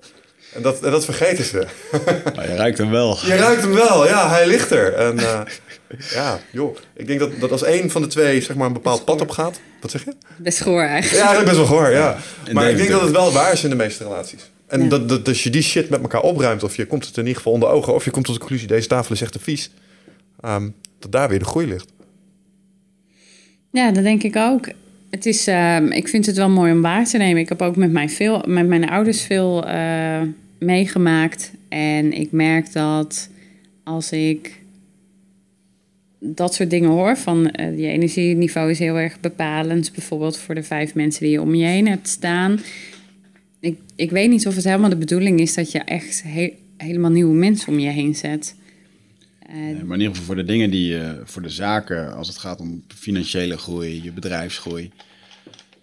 En 0.59 0.65
dat, 0.65 0.83
en 0.83 0.91
dat 0.91 1.05
vergeten 1.05 1.45
ze. 1.45 1.67
Maar 2.37 2.49
je 2.51 2.55
ruikt 2.57 2.79
hem 2.79 2.91
wel. 2.91 3.19
Je 3.27 3.35
ruikt 3.37 3.61
hem 3.63 3.73
wel, 3.73 4.07
ja, 4.07 4.29
hij 4.31 4.47
ligt 4.47 4.71
er. 4.71 4.95
En 4.95 5.17
uh, 5.17 5.41
ja, 6.13 6.39
joh, 6.51 6.77
ik 6.97 7.07
denk 7.07 7.19
dat, 7.21 7.31
dat 7.41 7.51
als 7.53 7.63
één 7.63 7.91
van 7.91 8.03
de 8.03 8.09
twee 8.09 8.41
zeg 8.41 8.57
maar 8.57 8.67
een 8.67 8.73
bepaald 8.73 9.05
pad 9.05 9.21
op 9.21 9.31
gaat. 9.31 9.61
Wat 9.81 9.91
zeg 9.91 10.05
je? 10.05 10.13
Best 10.37 10.61
goor 10.61 10.83
eigenlijk. 10.83 11.23
Ja, 11.23 11.29
eigenlijk 11.29 11.57
best 11.59 11.69
wel 11.69 11.79
goor, 11.79 11.91
ja. 11.91 12.17
Maar 12.53 12.71
ik 12.71 12.77
denk 12.77 12.89
dat 12.91 13.01
het 13.01 13.11
wel 13.11 13.33
waar 13.33 13.53
is 13.53 13.65
in 13.65 13.71
de 13.71 13.77
meeste 13.77 14.03
relaties. 14.05 14.51
En 14.67 14.83
Ja. 14.83 14.89
dat, 14.89 15.09
dat 15.09 15.29
als 15.29 15.43
je 15.43 15.51
die 15.51 15.63
shit 15.63 15.89
met 15.91 16.01
elkaar 16.01 16.23
opruimt, 16.23 16.63
of 16.63 16.77
je 16.77 16.87
komt 16.87 17.07
het 17.07 17.15
in 17.17 17.23
ieder 17.23 17.37
geval 17.37 17.53
onder 17.53 17.69
ogen, 17.69 17.95
of 17.95 18.05
je 18.05 18.11
komt 18.11 18.25
tot 18.25 18.35
de 18.35 18.41
conclusie, 18.41 18.69
deze 18.69 18.89
tafel 18.89 19.15
is 19.15 19.21
echt 19.23 19.33
te 19.33 19.39
vies, 19.41 19.71
ehm, 20.41 20.69
dat 20.99 21.13
daar 21.13 21.29
weer 21.29 21.39
de 21.39 21.45
groei 21.45 21.67
ligt. 21.67 21.93
Ja, 23.71 23.91
dat 23.93 24.03
denk 24.03 24.23
ik 24.23 24.37
ook. 24.37 24.69
Het 25.11 25.27
is, 25.27 25.47
ehm, 25.47 25.87
ik 25.87 26.09
vind 26.09 26.27
het 26.27 26.37
wel 26.37 26.49
mooi 26.49 26.73
om 26.73 26.83
waar 26.83 27.05
te 27.05 27.17
nemen. 27.19 27.41
Ik 27.43 27.49
heb 27.49 27.63
ook 27.63 27.77
met 27.77 27.91
mijn, 27.91 28.11
veel, 28.11 28.43
met 28.47 28.67
mijn 28.67 28.91
ouders 28.91 29.23
veel 29.23 29.67
eh, 29.67 30.21
meegemaakt. 30.59 31.53
En 31.69 32.13
ik 32.13 32.33
merk 32.33 32.73
dat 32.73 33.29
als 33.85 34.13
ik 34.13 34.61
dat 36.21 36.55
soort 36.55 36.71
dingen 36.71 36.91
hoor, 36.91 37.17
van 37.17 37.51
eh, 37.51 37.79
je 37.79 37.87
energieniveau 37.87 38.71
is 38.71 38.79
heel 38.79 38.97
erg 38.99 39.21
bepalend, 39.21 39.93
bijvoorbeeld 39.93 40.37
voor 40.39 40.55
de 40.55 40.63
vijf 40.63 40.95
mensen 40.95 41.23
die 41.23 41.31
je 41.33 41.41
om 41.43 41.55
je 41.55 41.67
heen 41.67 41.89
hebt 41.89 42.09
staan. 42.09 42.61
Ik, 43.61 43.79
ik 43.97 44.11
weet 44.11 44.31
niet 44.31 44.47
of 44.47 44.55
het 44.55 44.65
helemaal 44.65 44.91
de 44.91 44.97
bedoeling 44.97 45.41
is 45.41 45.55
dat 45.55 45.73
je 45.73 45.79
echt 45.79 46.23
he- 46.27 46.53
helemaal 46.77 47.11
nieuwe 47.11 47.35
mensen 47.35 47.73
om 47.73 47.79
je 47.79 47.89
heen 47.91 48.15
zet. 48.15 48.55
Eh, 49.47 49.55
Nee, 49.55 49.75
maar 49.75 49.97
in 49.97 50.03
ieder 50.03 50.09
geval 50.09 50.25
voor 50.25 50.37
de 50.37 50.45
dingen 50.45 50.71
die 50.71 50.87
je, 50.89 51.21
voor 51.25 51.43
de 51.43 51.49
zaken, 51.49 52.15
als 52.17 52.29
het 52.29 52.39
gaat 52.39 52.61
om 52.61 52.83
financiële 52.89 53.57
groei, 53.59 54.03
je 54.03 54.13
bedrijfsgroei. 54.13 54.91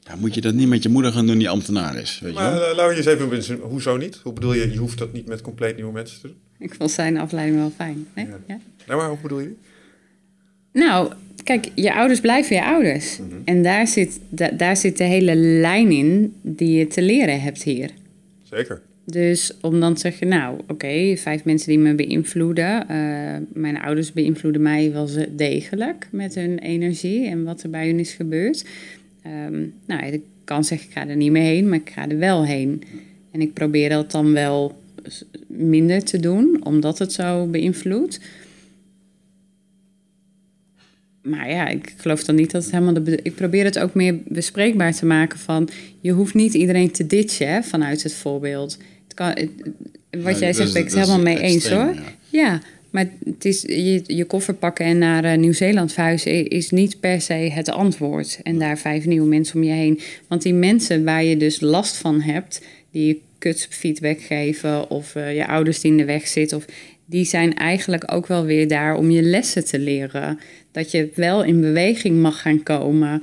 Ja, 0.08 0.16
moet 0.16 0.34
je 0.36 0.42
dat 0.42 0.54
niet 0.54 0.68
met 0.68 0.84
je 0.84 0.90
moeder 0.90 1.12
gaan 1.12 1.28
doen 1.28 1.38
die 1.38 1.50
ambtenaar 1.50 1.96
is, 2.02 2.20
weet 2.20 2.34
je 2.34 2.40
Maar 2.40 2.54
wel? 2.54 2.62
uh, 2.70 2.76
laten 2.76 2.88
we 2.92 2.96
eens 2.96 3.06
even 3.06 3.30
bezinnen, 3.30 3.68
hoezo 3.68 3.98
niet? 3.98 4.16
Hoe 4.24 4.34
bedoel 4.34 4.54
je, 4.54 4.72
je 4.72 4.78
hoeft 4.78 4.98
dat 4.98 5.14
niet 5.14 5.28
met 5.28 5.42
compleet 5.42 5.76
nieuwe 5.76 5.92
mensen 5.92 6.22
te 6.22 6.28
doen? 6.28 6.36
ik 6.60 6.74
vond 6.76 6.92
zijn 6.92 7.18
afleiding 7.18 7.58
wel 7.60 7.72
fijn. 7.76 8.08
Nee? 8.16 8.26
Ja. 8.26 8.38
Ja? 8.48 8.60
Nou, 8.88 9.00
maar 9.00 9.10
hoe 9.10 9.18
bedoel 9.22 9.40
je? 9.40 9.54
Nou, 10.74 11.14
kijk, 11.44 11.68
je 11.76 11.94
ouders 11.94 12.20
blijven 12.20 12.56
je 12.56 12.64
ouders. 12.64 13.20
En 13.46 13.64
daar 13.64 13.88
zit, 13.88 14.20
da- 14.30 14.52
daar 14.52 14.78
zit 14.78 14.98
de 14.98 15.04
hele 15.04 15.36
lijn 15.36 15.92
in 15.92 16.34
die 16.42 16.78
je 16.78 16.88
te 16.88 17.02
leren 17.02 17.42
hebt 17.42 17.64
hier. 17.64 17.90
Zeker. 18.44 18.82
Dus 19.06 19.54
om 19.62 19.80
dan 19.80 19.94
te 19.94 20.00
zeggen, 20.00 20.28
nou, 20.28 20.60
oké, 20.68 21.16
vijf 21.18 21.44
mensen 21.44 21.70
die 21.70 21.80
me 21.80 21.96
beïnvloeden. 21.96 22.88
eh, 22.90 23.36
mijn 23.54 23.82
ouders 23.82 24.14
beïnvloeden 24.14 24.62
mij 24.62 24.92
wel 24.92 25.10
degelijk 25.30 26.08
met 26.12 26.36
hun 26.36 26.60
energie 26.60 27.28
en 27.28 27.44
wat 27.44 27.64
er 27.64 27.70
bij 27.70 27.88
hun 27.88 28.00
is 28.00 28.14
gebeurd. 28.14 28.66
Ehm, 29.26 29.64
nou, 29.86 30.06
ik 30.06 30.22
kan 30.44 30.64
zeggen, 30.64 30.88
ik 30.88 30.94
ga 30.94 31.08
er 31.08 31.16
niet 31.16 31.32
meer 31.32 31.44
heen, 31.44 31.70
maar 31.70 31.80
ik 31.80 31.90
ga 31.90 32.10
er 32.10 32.18
wel 32.18 32.46
heen. 32.46 32.84
En 33.32 33.42
ik 33.42 33.54
probeer 33.54 33.90
dat 33.90 34.12
dan 34.12 34.34
wel 34.34 34.82
minder 35.48 36.04
te 36.04 36.20
doen, 36.20 36.66
omdat 36.66 36.98
het 37.00 37.14
zo 37.14 37.46
beïnvloedt. 37.48 38.20
Maar 41.22 41.50
ja, 41.50 41.68
ik 41.68 41.94
geloof 41.98 42.24
dan 42.24 42.36
niet 42.36 42.52
dat 42.52 42.64
het 42.64 42.72
helemaal 42.72 43.04
de. 43.04 43.20
Ik 43.24 43.36
probeer 43.36 43.64
het 43.64 43.80
ook 43.80 43.94
meer 43.94 44.16
bespreekbaar 44.28 44.94
te 44.94 45.06
maken 45.06 45.40
van. 45.40 45.70
Je 46.00 46.12
hoeft 46.12 46.34
niet 46.34 46.54
iedereen 46.54 46.92
te 46.92 47.08
ditchen 47.08 47.48
hè, 47.50 47.64
vanuit 47.64 48.04
het 48.04 48.14
voorbeeld. 48.14 48.78
Het 49.04 49.14
kan, 49.14 49.28
het- 49.30 49.50
wat 50.24 50.40
jij 50.40 50.54
zegt, 50.54 50.74
ben 50.74 50.82
ik 50.82 50.88
het 50.88 50.98
helemaal 51.00 51.22
mee 51.34 51.40
eens 51.40 51.70
hoor. 51.70 51.94
ja. 51.96 52.02
Ja, 52.30 52.62
maar 52.96 53.10
het 53.26 53.46
is, 53.46 53.62
je, 54.08 54.26
koffer 54.28 54.54
pakken 54.54 54.86
en 54.86 54.98
naar 54.98 55.24
eh, 55.24 55.38
Nieuw-Zeeland 55.38 55.94
verhuizen 55.94 56.48
is 56.48 56.70
niet 56.70 57.00
per 57.00 57.22
se 57.22 57.34
het 57.34 57.70
antwoord. 57.70 58.40
En 58.44 58.60
daar 58.60 58.78
vijf 58.78 59.06
nieuwe 59.06 59.28
mensen 59.28 59.56
om 59.56 59.64
je 59.64 59.72
heen. 59.72 60.00
Want 60.28 60.42
die 60.42 60.54
mensen 60.54 61.04
waar 61.04 61.24
je 61.24 61.38
dus 61.38 61.60
last 61.60 61.96
van 61.96 62.22
hebt, 62.22 62.62
die 62.92 63.08
je 63.08 63.20
kutfeedback 63.38 64.22
geven 64.22 64.90
of 64.90 65.16
eh, 65.16 65.36
je 65.36 65.48
ouders 65.48 65.80
die 65.80 65.92
in 65.92 65.98
de 65.98 66.06
weg 66.06 66.28
zitten, 66.28 66.58
of, 66.58 66.66
die 67.06 67.26
zijn 67.26 67.56
eigenlijk 67.56 68.14
ook 68.14 68.28
wel 68.28 68.46
weer 68.46 68.68
daar 68.68 68.96
om 68.96 69.12
je 69.12 69.22
lessen 69.22 69.66
te 69.66 69.80
leren. 69.80 70.40
Dat 70.72 70.92
je 70.92 71.10
wel 71.16 71.44
in 71.44 71.62
beweging 71.62 72.22
mag 72.22 72.42
gaan 72.42 72.64
komen. 72.64 73.22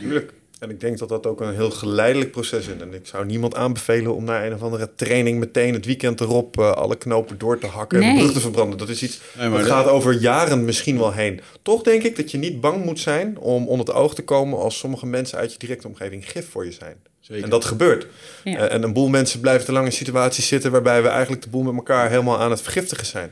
En 0.62 0.70
ik 0.70 0.80
denk 0.80 0.98
dat 0.98 1.08
dat 1.08 1.26
ook 1.26 1.40
een 1.40 1.54
heel 1.54 1.70
geleidelijk 1.70 2.30
proces 2.30 2.66
is. 2.66 2.80
En 2.80 2.94
ik 2.94 3.06
zou 3.06 3.26
niemand 3.26 3.54
aanbevelen 3.54 4.14
om 4.14 4.24
naar 4.24 4.46
een 4.46 4.54
of 4.54 4.62
andere 4.62 4.90
training 4.94 5.38
meteen 5.38 5.74
het 5.74 5.86
weekend 5.86 6.20
erop 6.20 6.58
eh, 6.58 6.72
alle 6.72 6.96
knopen 6.96 7.38
door 7.38 7.58
te 7.58 7.66
hakken 7.66 8.02
en 8.02 8.14
de 8.14 8.20
brug 8.20 8.32
te 8.32 8.40
verbranden. 8.40 8.78
Dat 8.78 8.88
is 8.88 9.02
iets 9.02 9.20
Nee, 9.38 9.48
maar 9.48 9.58
dat 9.58 9.68
dat- 9.68 9.76
gaat 9.76 9.88
over 9.88 10.12
jaren 10.20 10.64
misschien 10.64 10.98
wel 10.98 11.12
heen. 11.12 11.40
Toch 11.62 11.82
denk 11.82 12.02
ik 12.02 12.16
dat 12.16 12.30
je 12.30 12.38
niet 12.38 12.60
bang 12.60 12.84
moet 12.84 13.00
zijn 13.00 13.38
om 13.38 13.68
onder 13.68 13.86
het 13.86 13.94
oog 13.94 14.14
te 14.14 14.24
komen 14.24 14.58
als 14.58 14.78
sommige 14.78 15.06
mensen 15.06 15.38
uit 15.38 15.52
je 15.52 15.58
directe 15.58 15.88
omgeving 15.88 16.30
gif 16.30 16.50
voor 16.50 16.64
je 16.64 16.72
zijn. 16.72 16.96
Zeker. 17.20 17.44
En 17.44 17.50
dat 17.50 17.64
gebeurt. 17.64 18.06
Ja. 18.44 18.56
Eh, 18.68 18.74
en 18.74 18.82
een 18.82 18.92
boel 18.92 19.08
mensen 19.08 19.40
blijven 19.40 19.64
te 19.66 19.72
lang 19.72 19.86
in 19.86 19.92
situaties 19.92 20.46
zitten 20.48 20.70
waarbij 20.70 21.02
we 21.02 21.08
eigenlijk 21.08 21.42
de 21.42 21.50
boel 21.50 21.62
met 21.62 21.74
elkaar 21.74 22.10
helemaal 22.10 22.38
aan 22.40 22.50
het 22.50 22.60
vergiftigen 22.60 23.06
zijn. 23.06 23.30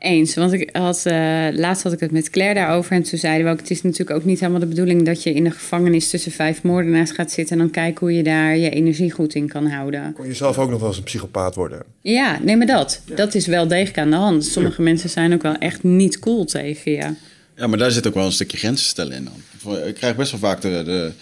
Eens, 0.00 0.34
want 0.34 0.52
ik 0.52 0.68
had, 0.76 1.06
eh, 1.06 1.46
laatst 1.52 1.82
had 1.82 1.92
ik 1.92 2.00
het 2.00 2.10
met 2.10 2.30
Claire 2.30 2.54
daarover 2.54 2.92
en 2.92 3.02
toen 3.02 3.18
zeiden 3.18 3.46
we 3.46 3.52
ook... 3.52 3.58
het 3.58 3.70
is 3.70 3.82
natuurlijk 3.82 4.18
ook 4.18 4.24
niet 4.24 4.40
helemaal 4.40 4.60
de 4.60 4.66
bedoeling 4.66 5.04
dat 5.04 5.22
je 5.22 5.32
in 5.32 5.46
een 5.46 5.52
gevangenis 5.52 6.10
tussen 6.10 6.32
vijf 6.32 6.62
moordenaars 6.62 7.10
gaat 7.10 7.30
zitten... 7.30 7.56
en 7.56 7.62
dan 7.62 7.70
kijken 7.70 8.00
hoe 8.00 8.16
je 8.16 8.22
daar 8.22 8.56
je 8.56 8.70
energie 8.70 9.10
goed 9.10 9.34
in 9.34 9.48
kan 9.48 9.66
houden. 9.66 10.12
Kon 10.12 10.26
je 10.26 10.34
zelf 10.34 10.58
ook 10.58 10.70
nog 10.70 10.78
wel 10.78 10.88
eens 10.88 10.96
een 10.96 11.02
psychopaat 11.02 11.54
worden? 11.54 11.82
Ja, 12.00 12.38
nee, 12.42 12.56
maar 12.56 12.66
dat, 12.66 13.02
dat 13.14 13.34
is 13.34 13.46
wel 13.46 13.68
degelijk 13.68 13.98
aan 13.98 14.10
de 14.10 14.16
hand. 14.16 14.44
Sommige 14.44 14.82
mensen 14.82 15.10
zijn 15.10 15.32
ook 15.32 15.42
wel 15.42 15.56
echt 15.56 15.82
niet 15.82 16.18
cool 16.18 16.44
tegen 16.44 16.92
je. 16.92 17.14
Ja, 17.56 17.66
maar 17.66 17.78
daar 17.78 17.90
zit 17.90 18.06
ook 18.06 18.14
wel 18.14 18.26
een 18.26 18.32
stukje 18.32 18.56
grenzen 18.56 18.86
stellen 18.86 19.12
in 19.12 19.28
dan. 19.64 19.78
Ik 19.86 19.94
krijg 19.94 20.16
best 20.16 20.30
wel 20.30 20.40
vaak 20.40 20.60
de, 20.60 20.82
de, 20.84 21.12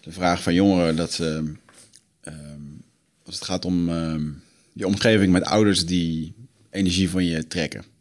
de 0.00 0.12
vraag 0.12 0.42
van 0.42 0.54
jongeren 0.54 0.96
dat 0.96 1.12
ze, 1.12 1.52
ehm, 2.20 2.36
als 3.24 3.34
het 3.34 3.44
gaat 3.44 3.64
om 3.64 3.88
ehm, 3.88 4.22
je 4.72 4.86
omgeving 4.86 5.32
met 5.32 5.44
ouders 5.44 5.86
die 5.86 6.34
energie 6.70 7.10
van 7.10 7.24
je 7.24 7.46
trekken. 7.46 7.96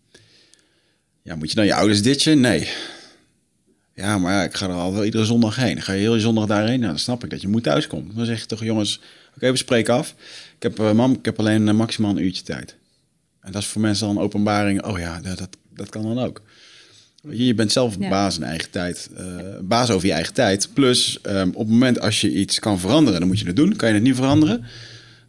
Ja, 1.27 1.35
moet 1.35 1.49
je 1.49 1.55
dan 1.55 1.65
je 1.65 1.73
ouders 1.73 2.01
ditchen? 2.01 2.39
Nee. 2.39 2.69
Ja, 3.93 4.17
maar 4.17 4.33
ja, 4.33 4.43
ik 4.43 4.53
ga 4.55 4.65
er 4.67 4.73
al 4.73 4.93
wel 4.93 5.05
iedere 5.05 5.25
zondag 5.25 5.55
heen. 5.55 5.81
Ga 5.81 5.93
je 5.93 5.99
heel 5.99 6.13
je 6.15 6.21
zondag 6.21 6.45
daarheen? 6.45 6.79
Nou, 6.79 6.91
dan 6.91 6.99
snap 6.99 7.23
ik 7.23 7.29
dat 7.29 7.41
je 7.41 7.47
moet 7.47 7.63
thuiskomen. 7.63 8.15
Dan 8.15 8.25
zeg 8.25 8.39
je 8.39 8.45
toch, 8.45 8.63
jongens, 8.63 8.99
oké, 9.35 9.51
we 9.51 9.57
spreken 9.57 9.93
af. 9.93 10.15
Ik 10.55 10.63
heb, 10.63 10.79
eh, 10.79 10.91
mam, 10.91 11.11
ik 11.13 11.25
heb 11.25 11.39
alleen 11.39 11.67
eh, 11.67 11.73
maximaal 11.73 12.11
een 12.11 12.23
uurtje 12.23 12.43
tijd. 12.43 12.75
En 13.41 13.51
dat 13.51 13.61
is 13.61 13.67
voor 13.67 13.81
mensen 13.81 14.07
dan 14.07 14.15
een 14.15 14.21
openbaring. 14.21 14.83
Oh 14.83 14.99
ja, 14.99 15.19
dat, 15.21 15.37
dat, 15.37 15.57
dat 15.73 15.89
kan 15.89 16.03
dan 16.03 16.19
ook. 16.19 16.41
Je, 17.29 17.53
bent 17.53 17.71
zelf 17.71 17.95
Ja. 17.99 18.09
baas 18.09 18.37
in 18.37 18.43
eigen 18.43 18.69
tijd. 18.69 19.09
eh, 19.15 19.25
baas 19.61 19.89
over 19.89 20.07
je 20.07 20.13
eigen 20.13 20.33
tijd. 20.33 20.69
Plus, 20.73 21.19
ehm, 21.21 21.47
op 21.47 21.59
het 21.59 21.67
moment 21.69 21.99
als 21.99 22.21
je 22.21 22.33
iets 22.33 22.59
kan 22.59 22.79
veranderen, 22.79 23.19
dan 23.19 23.27
moet 23.29 23.39
je 23.39 23.45
het 23.45 23.55
doen. 23.55 23.75
Kan 23.75 23.87
je 23.87 23.93
het 23.93 24.03
niet 24.03 24.15
veranderen, 24.15 24.65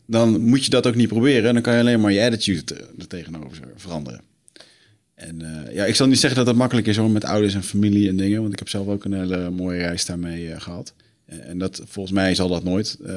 dan 0.07 0.41
moet 0.41 0.65
je 0.65 0.71
dat 0.71 0.87
ook 0.87 0.95
niet 0.95 1.09
proberen. 1.09 1.53
Dan 1.55 1.63
kan 1.63 1.75
je 1.75 1.81
alleen 1.81 2.01
maar 2.01 2.13
je 2.13 2.25
attitude 2.25 2.75
er 2.99 3.07
tegenover 3.07 3.59
veranderen. 3.77 4.21
En 5.19 5.43
eh, 5.43 5.75
ja, 5.75 5.85
ik 5.85 5.95
zal 5.95 6.07
niet 6.07 6.19
zeggen 6.19 6.39
dat 6.39 6.47
dat 6.47 6.57
makkelijk 6.57 6.87
is 6.87 6.97
hoor, 6.97 7.11
met 7.11 7.25
ouders 7.25 7.55
en 7.55 7.63
familie 7.63 8.09
en 8.09 8.17
dingen. 8.17 8.41
Want 8.41 8.53
ik 8.53 8.59
heb 8.59 8.69
zelf 8.69 8.87
ook 8.87 9.05
een 9.05 9.13
hele 9.13 9.51
mooie 9.51 9.79
reis 9.79 10.07
daarmee 10.07 10.53
eh, 10.53 10.61
gehad. 10.61 10.95
En, 11.25 11.45
en 11.45 11.59
dat, 11.59 11.83
volgens 11.85 12.15
mij 12.15 12.35
zal 12.35 12.49
dat 12.49 12.65
nooit 12.65 12.99
eh, 13.07 13.15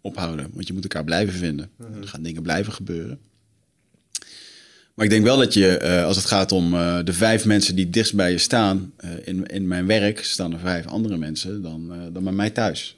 ophouden. 0.00 0.50
Want 0.52 0.66
je 0.66 0.72
moet 0.72 0.82
elkaar 0.82 1.04
blijven 1.04 1.34
vinden. 1.34 1.70
Er 2.00 2.08
gaan 2.08 2.22
dingen 2.22 2.42
blijven 2.42 2.72
gebeuren. 2.72 3.18
Maar 4.94 5.04
ik 5.04 5.12
denk 5.12 5.24
wel 5.24 5.36
dat 5.36 5.54
je, 5.54 6.02
als 6.06 6.16
het 6.16 6.24
gaat 6.24 6.52
om 6.52 6.70
de 7.04 7.12
vijf 7.12 7.44
mensen 7.44 7.76
die 7.76 7.90
dichtst 7.90 8.14
bij 8.14 8.30
je 8.30 8.38
staan, 8.38 8.92
in, 9.24 9.46
in 9.46 9.68
mijn 9.68 9.86
werk 9.86 10.24
staan 10.24 10.52
er 10.52 10.58
vijf 10.58 10.86
andere 10.86 11.16
mensen 11.16 11.62
dan, 11.62 12.10
dan 12.12 12.24
bij 12.24 12.32
mij 12.32 12.50
thuis. 12.50 12.96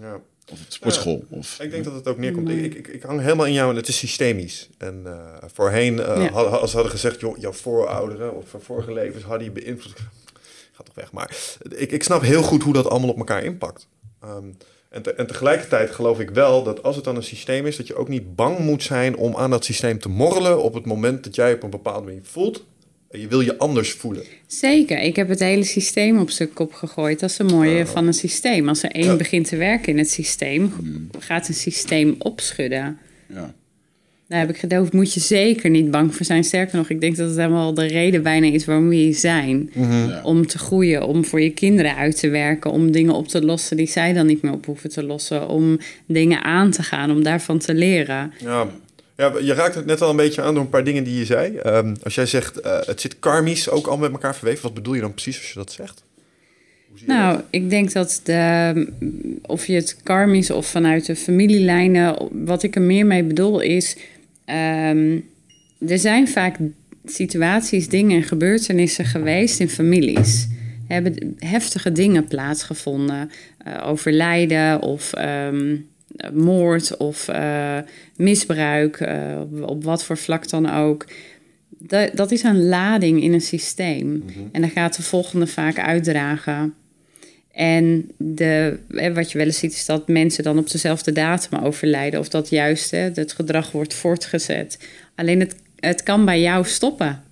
Ja. 0.00 0.20
Of 0.52 0.60
op 0.60 0.66
de 0.66 0.72
sportschool. 0.72 1.24
Of, 1.30 1.58
Ik 1.60 1.70
denk 1.70 1.84
dat 1.84 1.94
het 1.94 2.08
ook 2.08 2.18
neerkomt. 2.18 2.48
Ik, 2.48 2.74
ik, 2.74 2.88
ik 2.88 3.02
hang 3.02 3.20
helemaal 3.20 3.46
in 3.46 3.52
jou 3.52 3.70
en 3.70 3.76
het 3.76 3.88
is 3.88 3.98
systemisch. 3.98 4.68
En 4.78 5.02
eh, 5.04 5.48
voorheen, 5.52 6.00
eh, 6.00 6.22
Ja. 6.22 6.30
had- 6.30 6.60
als 6.60 6.70
ze 6.70 6.76
hadden 6.76 6.94
gezegd, 6.94 7.20
joh, 7.20 7.38
jouw 7.38 7.52
voorouderen 7.52 8.36
of 8.36 8.44
vorige 8.58 8.92
levens 8.92 9.24
hadden 9.24 9.44
je 9.44 9.50
beïnvloed. 9.52 9.94
Ga 10.76 10.82
toch 10.82 10.94
weg. 10.94 11.12
Maar 11.12 11.36
ik, 11.68 11.90
ik 11.92 12.02
snap 12.02 12.22
heel 12.22 12.42
goed 12.42 12.62
hoe 12.62 12.72
dat 12.72 12.88
allemaal 12.88 13.10
op 13.10 13.18
elkaar 13.18 13.44
impact. 13.44 13.88
Ehm, 14.22 14.44
en, 14.88 15.02
te- 15.02 15.12
en 15.12 15.26
tegelijkertijd 15.26 15.90
geloof 15.90 16.20
ik 16.20 16.30
wel 16.30 16.62
dat 16.62 16.82
als 16.82 16.96
het 16.96 17.04
dan 17.04 17.16
een 17.16 17.22
systeem 17.22 17.66
is, 17.66 17.76
dat 17.76 17.86
je 17.86 17.94
ook 17.96 18.08
niet 18.08 18.34
bang 18.34 18.58
moet 18.58 18.82
zijn 18.82 19.16
om 19.16 19.36
aan 19.36 19.50
dat 19.50 19.64
systeem 19.64 19.98
te 19.98 20.08
morrelen 20.08 20.62
op 20.62 20.74
het 20.74 20.86
moment 20.86 21.24
dat 21.24 21.34
jij 21.34 21.52
op 21.54 21.62
een 21.62 21.70
bepaalde 21.70 22.06
manier 22.06 22.24
voelt. 22.24 22.64
Je 23.20 23.26
wil 23.28 23.40
je 23.40 23.58
anders 23.58 23.92
voelen. 23.92 24.22
Zeker. 24.46 24.98
Ik 25.02 25.16
heb 25.16 25.28
het 25.28 25.40
hele 25.40 25.64
systeem 25.64 26.18
op 26.18 26.30
zijn 26.30 26.52
kop 26.52 26.72
gegooid. 26.72 27.20
Dat 27.20 27.30
is 27.30 27.38
het 27.38 27.50
mooie 27.50 27.80
Oh. 27.82 27.86
van 27.86 28.06
een 28.06 28.14
systeem. 28.14 28.68
Als 28.68 28.82
er 28.82 28.90
één 28.90 29.04
Ja. 29.04 29.16
begint 29.16 29.48
te 29.48 29.56
werken 29.56 29.92
in 29.92 29.98
het 29.98 30.10
systeem, 30.10 30.72
Hmm. 30.78 31.08
gaat 31.18 31.48
een 31.48 31.54
systeem 31.54 32.14
opschudden. 32.18 32.98
Ja. 33.32 33.54
Daar 34.28 34.38
heb 34.40 34.50
ik 34.50 34.56
gedoofd. 34.58 34.92
Moet 34.92 35.14
je 35.14 35.20
zeker 35.20 35.70
niet 35.70 35.90
bang 35.90 36.14
voor 36.14 36.26
zijn. 36.26 36.44
Sterker 36.44 36.76
nog, 36.76 36.90
ik 36.90 37.00
denk 37.00 37.16
dat 37.16 37.28
het 37.28 37.36
helemaal 37.36 37.74
de 37.74 37.86
reden 37.86 38.22
bijna 38.22 38.46
is 38.46 38.64
waarom 38.64 38.88
we 38.88 38.94
hier 38.94 39.14
zijn. 39.14 39.70
Ja. 39.74 40.20
Om 40.22 40.46
te 40.46 40.58
groeien, 40.58 41.06
om 41.06 41.24
voor 41.24 41.40
je 41.40 41.50
kinderen 41.50 41.96
uit 41.96 42.18
te 42.18 42.28
werken, 42.28 42.70
om 42.70 42.90
dingen 42.90 43.14
op 43.14 43.28
te 43.28 43.42
lossen 43.44 43.76
die 43.76 43.86
zij 43.88 44.12
dan 44.12 44.26
niet 44.26 44.42
meer 44.42 44.52
op 44.52 44.66
hoeven 44.66 44.90
te 44.90 45.02
lossen. 45.02 45.48
Om 45.48 45.78
dingen 46.06 46.42
aan 46.42 46.70
te 46.70 46.82
gaan, 46.82 47.10
om 47.10 47.22
daarvan 47.22 47.58
te 47.58 47.74
leren. 47.74 48.32
Ja. 48.38 48.66
Ja, 49.16 49.32
je 49.40 49.54
raakt 49.54 49.74
het 49.74 49.86
net 49.86 50.02
al 50.02 50.10
een 50.10 50.16
beetje 50.16 50.42
aan 50.42 50.54
door 50.54 50.62
een 50.62 50.68
paar 50.68 50.84
dingen 50.84 51.04
die 51.04 51.18
je 51.18 51.24
zei. 51.24 51.56
Ehm, 51.56 51.94
als 52.02 52.14
jij 52.14 52.26
zegt, 52.26 52.60
eh, 52.60 52.78
het 52.80 53.00
zit 53.00 53.18
karmisch 53.18 53.70
ook 53.70 53.86
al 53.86 53.96
met 53.96 54.12
elkaar 54.12 54.36
verweven. 54.36 54.62
Wat 54.62 54.74
bedoel 54.74 54.94
je 54.94 55.00
dan 55.00 55.14
precies 55.14 55.38
als 55.38 55.48
je 55.48 55.58
dat 55.58 55.72
zegt? 55.72 56.04
Nou, 57.04 57.40
ik 57.50 57.70
denk 57.70 57.92
dat 57.92 58.20
de, 58.24 58.92
of 59.42 59.66
je 59.66 59.74
het 59.74 59.96
karmisch 60.02 60.50
of 60.50 60.66
vanuit 60.66 61.06
de 61.06 61.16
familielijnen, 61.16 62.28
wat 62.44 62.62
ik 62.62 62.74
er 62.74 62.82
meer 62.82 63.06
mee 63.06 63.24
bedoel 63.24 63.60
is, 63.60 63.96
ehm, 64.44 65.18
er 65.88 65.98
zijn 65.98 66.28
vaak 66.28 66.56
situaties, 67.04 67.88
dingen 67.88 68.16
en 68.16 68.22
gebeurtenissen 68.22 69.04
geweest 69.04 69.60
in 69.60 69.68
families. 69.68 70.48
Er 70.88 70.94
hebben 70.94 71.36
heftige 71.38 71.92
dingen 71.92 72.26
plaatsgevonden, 72.26 73.30
eh, 73.58 73.88
overlijden 73.88 74.82
of 74.82 75.12
ehm, 75.12 75.76
moord 76.32 76.96
of 76.96 77.28
eh, 77.28 77.78
misbruik, 78.16 78.96
eh, 78.96 79.40
op 79.60 79.84
wat 79.84 80.04
voor 80.04 80.16
vlak 80.16 80.48
dan 80.48 80.70
ook. 80.70 81.06
Dat, 81.78 82.10
dat 82.14 82.30
is 82.30 82.42
een 82.42 82.64
lading 82.64 83.22
in 83.22 83.32
een 83.32 83.40
systeem. 83.40 84.24
En 84.52 84.60
dan 84.60 84.70
gaat 84.70 84.96
de 84.96 85.02
volgende 85.02 85.46
vaak 85.46 85.78
uitdragen. 85.78 86.74
En 87.52 88.10
de, 88.16 88.78
hè, 88.90 89.14
wat 89.14 89.32
je 89.32 89.38
wel 89.38 89.46
eens 89.46 89.58
ziet 89.58 89.72
is 89.72 89.86
dat 89.86 90.08
mensen 90.08 90.44
dan 90.44 90.58
op 90.58 90.70
dezelfde 90.70 91.12
datum 91.12 91.58
overlijden. 91.58 92.20
Of 92.20 92.28
dat 92.28 92.48
juist 92.48 92.90
hè, 92.90 92.98
het 92.98 93.32
gedrag 93.32 93.72
wordt 93.72 93.94
voortgezet. 93.94 94.78
Alleen 95.14 95.40
het, 95.40 95.56
het 95.76 96.02
kan 96.02 96.24
bij 96.24 96.40
jou 96.40 96.64
stoppen. 96.64 97.22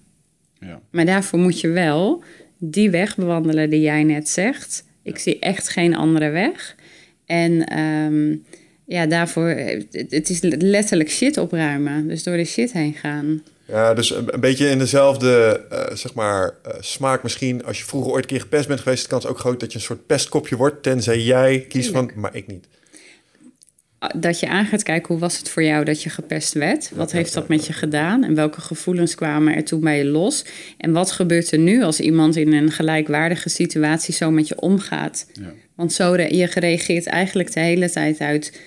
Ja. 0.61 0.81
Maar 0.91 1.05
daarvoor 1.05 1.39
moet 1.39 1.61
je 1.61 1.69
wel 1.69 2.23
die 2.59 2.91
weg 2.91 3.17
bewandelen 3.17 3.71
die 3.71 3.81
jij 3.81 4.03
net 4.03 4.29
zegt. 4.29 4.85
Ik 5.03 5.19
zie 5.19 5.39
echt 5.39 5.69
geen 5.69 5.97
andere 5.97 6.31
weg. 6.31 6.77
En 7.27 7.67
ehm, 7.67 8.37
ja, 8.87 9.07
daarvoor, 9.07 9.49
het, 9.49 9.87
het 10.09 10.31
is 10.31 10.41
letterlijk 10.59 11.11
shit 11.11 11.39
opruimen. 11.39 12.09
Dus 12.09 12.23
door 12.23 12.37
de 12.37 12.45
shit 12.45 12.73
heen 12.73 12.95
gaan. 12.95 13.43
Ja, 13.67 13.95
dus 13.95 14.11
een, 14.11 14.35
een 14.35 14.41
beetje 14.41 14.69
in 14.69 14.79
dezelfde 14.79 15.65
eh, 15.71 15.97
zeg 15.97 16.15
maar, 16.15 16.55
eh, 16.63 16.73
smaak 16.81 17.23
misschien. 17.23 17.65
Als 17.65 17.79
je 17.79 17.85
vroeger 17.85 18.13
ooit 18.13 18.23
een 18.23 18.29
keer 18.29 18.41
gepest 18.41 18.69
bent 18.69 18.81
geweest... 18.81 18.99
is 18.99 19.05
de 19.05 19.11
kans 19.11 19.27
ook 19.27 19.39
groot 19.39 19.61
dat 19.61 19.73
je 19.73 19.79
een 19.79 19.85
soort 19.85 20.07
pestkopje 20.07 20.57
wordt... 20.57 20.83
tenzij 20.83 21.21
jij 21.21 21.65
kiest 21.69 21.91
van, 21.91 22.11
maar 22.15 22.35
ik 22.35 22.47
niet. 22.47 22.67
dat 24.17 24.41
je 24.41 24.49
aan 24.49 24.67
gaat 24.67 24.83
kijken 24.83 25.09
hoe 25.09 25.19
was 25.19 25.39
het 25.39 25.49
voor 25.49 25.63
jou 25.63 25.85
dat 25.85 26.03
je 26.03 26.11
gepest 26.11 26.53
werd. 26.53 26.91
Wat 26.95 27.13
heeft 27.13 27.35
dat 27.35 27.49
met 27.49 27.67
je 27.67 27.73
gedaan 27.73 28.25
en 28.25 28.35
welke 28.35 28.61
gevoelens 28.61 29.15
kwamen 29.15 29.55
er 29.55 29.65
toen 29.65 29.81
bij 29.81 29.99
je 29.99 30.05
los? 30.05 30.45
En 30.79 30.93
wat 30.93 31.11
gebeurt 31.11 31.53
er 31.53 31.59
nu 31.59 31.83
als 31.83 32.01
iemand 32.01 32.37
in 32.37 32.53
een 32.53 32.71
gelijkwaardige 32.71 33.49
situatie 33.49 34.15
zo 34.15 34.31
met 34.31 34.49
je 34.49 34.61
omgaat? 34.61 35.27
Ja. 35.33 35.53
Want 35.75 35.93
zo 35.93 36.13
re- 36.13 36.35
je 36.35 36.47
reageert 36.55 37.07
eigenlijk 37.07 37.53
de 37.53 37.61
hele 37.61 37.91
tijd 37.91 38.19
uit, 38.19 38.61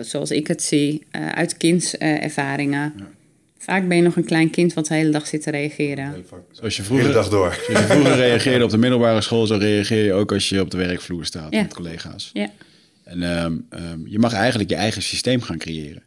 zoals 0.00 0.30
ik 0.30 0.46
het 0.46 0.62
zie, 0.62 1.06
eh, 1.10 1.28
uit 1.28 1.56
kindservaringen. 1.56 2.92
Vaak 3.58 3.88
ben 3.88 3.96
je 3.96 4.02
nog 4.02 4.16
een 4.16 4.24
klein 4.24 4.50
kind 4.50 4.74
wat 4.74 4.86
de 4.86 4.94
hele 4.94 5.10
dag 5.10 5.26
zit 5.26 5.42
te 5.42 5.50
reageren. 5.50 6.24
Zoals 6.50 6.76
je 6.76 6.82
De 6.82 6.88
hele 6.88 7.00
vroeger, 7.02 7.12
dag 7.12 7.28
door. 7.28 7.58
zoals 7.66 7.80
je 7.80 7.86
vroeger 7.86 8.16
reageerde 8.16 8.64
op 8.64 8.70
de 8.70 8.78
middelbare 8.78 9.20
school, 9.20 9.46
zo 9.46 9.54
reageer 9.56 10.04
je 10.04 10.12
ook 10.12 10.32
als 10.32 10.48
je 10.48 10.60
op 10.60 10.70
de 10.70 10.76
werkvloer 10.76 11.24
staat 11.24 11.52
Ja. 11.52 11.62
met 11.62 11.74
collega's. 11.74 12.30
Ja. 12.32 12.50
En 13.04 13.22
ehm, 13.22 13.56
ehm, 13.70 13.98
je 14.04 14.18
mag 14.18 14.32
eigenlijk 14.32 14.70
je 14.70 14.76
eigen 14.76 15.02
systeem 15.02 15.40
gaan 15.42 15.58
creëren. 15.58 16.02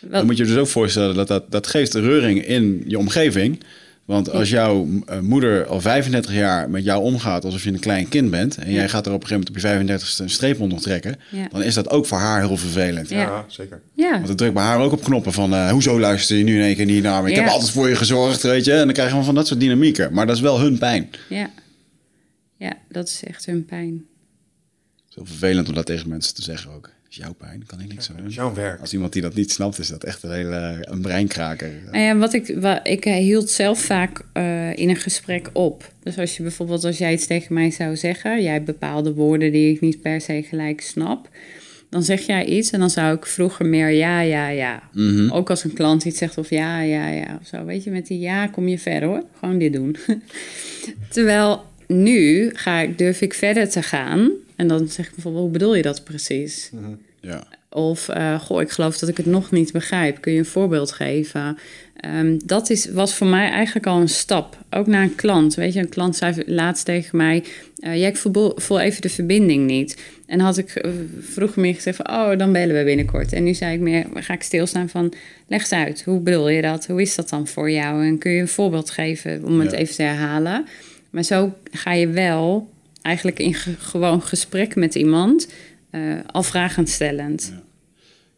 Wel- 0.00 0.10
Dan 0.10 0.26
moet 0.26 0.36
je 0.36 0.42
je 0.44 0.48
dus 0.48 0.58
ook 0.58 0.66
voorstellen 0.66 1.14
dat 1.14 1.28
dat, 1.28 1.50
dat 1.50 1.66
geeft 1.66 1.94
reuring 1.94 2.46
in 2.46 2.82
je 2.86 2.98
omgeving. 2.98 3.60
Want 4.06 4.30
als 4.30 4.50
jouw 4.50 4.88
eh, 5.06 5.20
moeder 5.20 5.66
al 5.66 5.80
35 5.80 6.32
jaar 6.34 6.70
met 6.70 6.84
jou 6.84 7.02
omgaat 7.02 7.44
alsof 7.44 7.64
je 7.64 7.72
een 7.72 7.78
klein 7.78 8.08
kind 8.08 8.30
bent... 8.30 8.56
en 8.56 8.72
jij 8.72 8.88
gaat 8.88 9.06
er 9.06 9.12
op 9.12 9.22
een 9.22 9.28
gegeven 9.28 9.52
moment 9.54 9.80
op 9.88 9.88
je 9.88 10.08
35ste 10.08 10.18
een 10.20 10.30
streep 10.30 10.60
onder 10.60 10.80
trekken... 10.80 11.16
Ja. 11.30 11.48
dan 11.50 11.62
is 11.62 11.74
dat 11.74 11.90
ook 11.90 12.06
voor 12.06 12.18
haar 12.18 12.40
heel 12.46 12.56
vervelend. 12.56 13.08
Ja, 13.08 13.18
Ja. 13.20 13.44
zeker. 13.48 13.82
Ja, 13.94 14.10
Want 14.12 14.28
het 14.28 14.38
drukt 14.38 14.54
bij 14.54 14.62
haar 14.62 14.78
ook 14.80 14.92
op 14.92 15.04
knoppen 15.04 15.32
van... 15.32 15.54
eh, 15.54 15.70
hoezo 15.70 16.00
luister 16.00 16.36
je 16.36 16.44
nu 16.44 16.54
in 16.56 16.62
één 16.62 16.76
keer 16.76 16.84
niet 16.84 17.02
naar 17.02 17.22
me? 17.22 17.28
Ik 17.30 17.36
Ja. 17.36 17.42
heb 17.42 17.50
altijd 17.50 17.70
voor 17.70 17.88
je 17.88 17.96
gezorgd, 17.96 18.42
weet 18.42 18.64
je. 18.64 18.72
En 18.72 18.84
dan 18.84 18.92
krijg 18.92 19.14
je 19.14 19.22
van 19.22 19.34
dat 19.34 19.46
soort 19.46 19.60
dynamieken. 19.60 20.12
Maar 20.12 20.26
dat 20.26 20.36
is 20.36 20.42
wel 20.42 20.60
hun 20.60 20.78
pijn. 20.78 21.10
ja. 21.28 21.50
Ja, 22.58 22.72
dat 22.88 23.08
is 23.08 23.22
echt 23.24 23.46
hun 23.46 23.64
pijn. 23.64 23.92
Het 23.94 25.08
is 25.08 25.14
heel 25.14 25.26
vervelend 25.26 25.68
om 25.68 25.74
dat 25.74 25.86
tegen 25.86 26.08
mensen 26.08 26.34
te 26.34 26.42
zeggen 26.42 26.70
ook. 26.70 26.90
Is 27.16 27.24
jouw 27.24 27.34
pijn, 27.34 27.64
kan 27.66 27.80
ik 27.80 27.88
niks 27.88 28.08
aan 28.08 28.14
Dat 28.14 28.16
doen. 28.22 28.30
is 28.30 28.36
jouw 28.36 28.54
werk. 28.54 28.80
Als 28.80 28.92
iemand 28.92 29.12
die 29.12 29.22
dat 29.22 29.34
niet 29.34 29.50
snapt, 29.52 29.78
is 29.78 29.88
dat 29.88 30.04
echt 30.04 30.22
een 30.22 30.32
hele 30.32 30.76
een 30.80 31.00
breinkraker. 31.00 31.70
Nou 31.90 32.04
ja, 32.04 32.16
wat 32.16 32.32
ik, 32.32 32.54
wat, 32.60 32.80
ik 32.82 33.04
eh, 33.04 33.14
hield 33.14 33.50
zelf 33.50 33.80
vaak 33.80 34.22
eh, 34.32 34.76
in 34.76 34.88
een 34.88 34.96
gesprek 34.96 35.50
op. 35.52 35.92
Dus 36.02 36.18
als 36.18 36.36
je 36.36 36.42
bijvoorbeeld, 36.42 36.84
als 36.84 36.98
jij 36.98 37.12
iets 37.12 37.26
tegen 37.26 37.54
mij 37.54 37.70
zou 37.70 37.96
zeggen, 37.96 38.42
jij 38.42 38.52
hebt 38.52 38.64
bepaalde 38.64 39.14
woorden 39.14 39.52
die 39.52 39.74
ik 39.74 39.80
niet 39.80 40.00
per 40.00 40.20
se 40.20 40.42
gelijk 40.42 40.80
snap, 40.80 41.28
dan 41.90 42.02
zeg 42.02 42.20
jij 42.20 42.44
iets 42.44 42.70
en 42.70 42.80
dan 42.80 42.90
zou 42.90 43.16
ik 43.16 43.26
vroeger 43.26 43.66
meer 43.66 43.90
ja, 43.90 44.20
ja, 44.20 44.48
ja. 44.48 44.82
Mhm. 44.92 45.30
Ook 45.30 45.50
als 45.50 45.64
een 45.64 45.72
klant 45.72 46.04
iets 46.04 46.18
zegt 46.18 46.38
of 46.38 46.50
ja, 46.50 46.80
ja, 46.80 47.08
ja 47.08 47.38
of 47.40 47.46
zo. 47.46 47.64
Weet 47.64 47.84
je, 47.84 47.90
met 47.90 48.06
die 48.06 48.18
ja 48.18 48.46
kom 48.46 48.68
je 48.68 48.78
ver 48.78 49.04
hoor. 49.04 49.22
Gewoon 49.38 49.58
dit 49.58 49.72
doen. 49.72 49.96
Terwijl 51.10 51.64
nu 51.86 52.50
ga 52.54 52.80
ik, 52.80 52.98
durf 52.98 53.20
ik 53.20 53.34
verder 53.34 53.68
te 53.68 53.82
gaan. 53.82 54.30
En 54.56 54.68
dan 54.68 54.88
zeg 54.88 55.06
ik 55.06 55.14
bijvoorbeeld, 55.14 55.42
hoe 55.44 55.52
bedoel 55.52 55.74
je 55.74 55.82
dat 55.82 56.04
precies? 56.04 56.70
Ja. 57.20 57.44
Of, 57.70 58.08
eh, 58.08 58.40
goh, 58.40 58.60
ik 58.60 58.70
geloof 58.70 58.98
dat 58.98 59.08
ik 59.08 59.16
het 59.16 59.26
nog 59.26 59.50
niet 59.50 59.72
begrijp. 59.72 60.20
Kun 60.20 60.32
je 60.32 60.38
een 60.38 60.44
voorbeeld 60.44 60.92
geven? 60.92 61.58
Ehm, 61.96 62.38
dat 62.44 62.70
is, 62.70 62.90
was 62.90 63.14
voor 63.14 63.26
mij 63.26 63.50
eigenlijk 63.50 63.86
al 63.86 64.00
een 64.00 64.08
stap. 64.08 64.58
Ook 64.70 64.86
naar 64.86 65.02
een 65.02 65.14
klant. 65.14 65.54
Weet 65.54 65.72
je, 65.72 65.80
een 65.80 65.88
klant 65.88 66.16
zei 66.16 66.42
laatst 66.46 66.84
tegen 66.84 67.16
mij... 67.16 67.44
eh 67.78 67.96
ja, 68.00 68.06
ik 68.08 68.16
voel, 68.16 68.52
voel 68.56 68.80
even 68.80 69.02
de 69.02 69.08
verbinding 69.08 69.66
niet. 69.66 70.02
En 70.26 70.40
had 70.40 70.58
ik 70.58 70.70
eh, 70.70 70.90
vroeger 71.20 71.60
meer 71.60 71.74
gezegd 71.74 71.96
van... 71.96 72.08
oh, 72.10 72.38
dan 72.38 72.52
bellen 72.52 72.76
we 72.76 72.84
binnenkort. 72.84 73.32
En 73.32 73.44
nu 73.44 73.54
zei 73.54 73.74
ik 73.74 73.80
meer, 73.80 74.06
ga 74.14 74.34
ik 74.34 74.42
stilstaan 74.42 74.88
van... 74.88 75.12
leg 75.46 75.60
eens 75.60 75.72
uit, 75.72 76.02
hoe 76.04 76.20
bedoel 76.20 76.48
je 76.48 76.62
dat? 76.62 76.86
Hoe 76.86 77.00
is 77.02 77.14
dat 77.14 77.28
dan 77.28 77.46
voor 77.46 77.70
jou? 77.70 78.04
En 78.06 78.18
kun 78.18 78.30
je 78.30 78.40
een 78.40 78.48
voorbeeld 78.48 78.90
geven 78.90 79.44
om 79.44 79.60
het 79.60 79.70
Ja. 79.70 79.76
even 79.78 79.94
te 79.94 80.02
herhalen? 80.02 80.66
Maar 81.10 81.22
zo 81.22 81.54
ga 81.70 81.92
je 81.92 82.08
wel 82.08 82.68
eigenlijk 83.06 83.38
in 83.38 83.54
ge- 83.54 83.74
gewoon 83.78 84.22
gesprek 84.22 84.74
met 84.74 84.94
iemand... 84.94 85.46
eh, 85.90 86.00
al 86.26 86.42
vragen 86.42 86.86
stellend. 86.86 87.52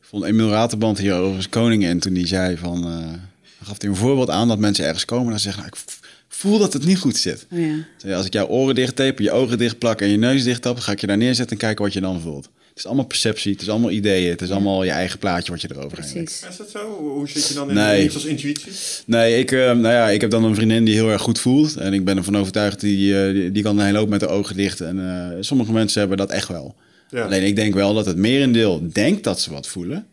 Ik 0.01 0.15
vond 0.15 0.25
Emiel 0.25 0.49
Raterband 0.49 0.99
hier 0.99 1.15
overigens 1.15 1.49
koning 1.49 1.85
in 1.85 1.99
toen 1.99 2.15
hij 2.15 2.27
zei 2.27 2.57
van... 2.57 2.83
dan 2.83 3.21
gaf 3.63 3.81
hij 3.81 3.91
een 3.91 3.97
voorbeeld 3.97 4.31
aan 4.31 4.49
dat 4.49 4.59
mensen 4.59 4.85
ergens 4.85 5.05
komen 5.05 5.25
en 5.25 5.31
dan 5.31 5.41
zeggen... 5.41 5.63
Nou, 5.63 5.75
ik 5.75 5.85
voel 6.29 6.59
dat 6.59 6.73
het 6.73 6.85
niet 6.85 6.99
goed 6.99 7.17
zit. 7.17 7.47
Oh 7.53 7.59
ja. 8.05 8.17
Als 8.17 8.27
ik 8.27 8.33
jouw 8.33 8.47
oren 8.47 8.75
dicht 8.75 8.97
tape, 8.97 9.23
je 9.23 9.31
ogen 9.31 9.59
dicht 9.59 9.79
plak 9.79 10.01
en 10.01 10.09
je 10.09 10.17
neus 10.17 10.45
dicht 10.45 10.63
tap... 10.63 10.79
ga 10.79 10.93
ik 10.93 11.01
je 11.01 11.07
daar 11.07 11.17
neerzetten 11.17 11.53
en 11.57 11.63
kijken 11.63 11.85
wat 11.85 11.93
je 11.93 12.01
dan 12.01 12.21
voelt. 12.21 12.49
Het 12.79 12.87
is 12.87 12.93
allemaal 12.93 13.09
perceptie, 13.11 13.53
het 13.53 13.61
is 13.63 13.69
allemaal 13.69 13.91
ideeën... 13.91 14.31
het 14.31 14.43
is 14.43 14.51
allemaal 14.51 14.85
je 14.85 14.91
eigen 14.91 15.19
plaatje 15.19 15.53
wat 15.53 15.61
je 15.61 15.69
erover. 15.73 15.89
Precies. 15.99 16.45
Is 16.49 16.57
dat 16.57 16.71
zo? 16.71 16.97
Hoe 16.99 17.29
zit 17.29 17.49
je 17.49 17.55
dan 17.55 17.69
in 17.69 17.75
Nee. 17.75 18.05
iets 18.05 18.15
als 18.15 18.25
intuïtie? 18.25 18.73
Nee, 19.07 19.39
ik, 19.39 19.53
eh, 19.53 19.59
nou 19.59 19.83
ja, 19.95 20.09
ik 20.11 20.21
heb 20.21 20.31
dan 20.31 20.45
een 20.45 20.55
vriendin 20.55 20.85
die 20.85 20.95
heel 20.95 21.11
erg 21.11 21.23
goed 21.23 21.39
voelt. 21.41 21.77
En 21.77 21.93
ik 21.93 22.05
ben 22.05 22.17
ervan 22.17 22.37
overtuigd, 22.37 22.81
die, 22.81 23.23
eh, 23.25 23.33
die, 23.33 23.53
die 23.53 23.63
kan 23.63 23.79
een 23.79 23.85
hele 23.85 23.99
hoop 23.99 24.09
met 24.09 24.21
de 24.21 24.27
ogen 24.29 24.57
dicht. 24.57 24.81
En 24.81 24.99
eh, 25.31 25.37
sommige 25.41 25.73
mensen 25.73 26.01
hebben 26.01 26.19
dat 26.19 26.31
echt 26.31 26.49
wel. 26.49 26.75
Ja. 27.11 27.23
Alleen 27.25 27.43
ik 27.45 27.57
denk 27.57 27.75
wel 27.75 27.95
dat 27.95 28.07
het 28.07 28.17
merendeel 28.17 28.89
denkt 28.93 29.25
dat 29.25 29.41
ze 29.41 29.51
wat 29.53 29.67
voelen. 29.67 30.07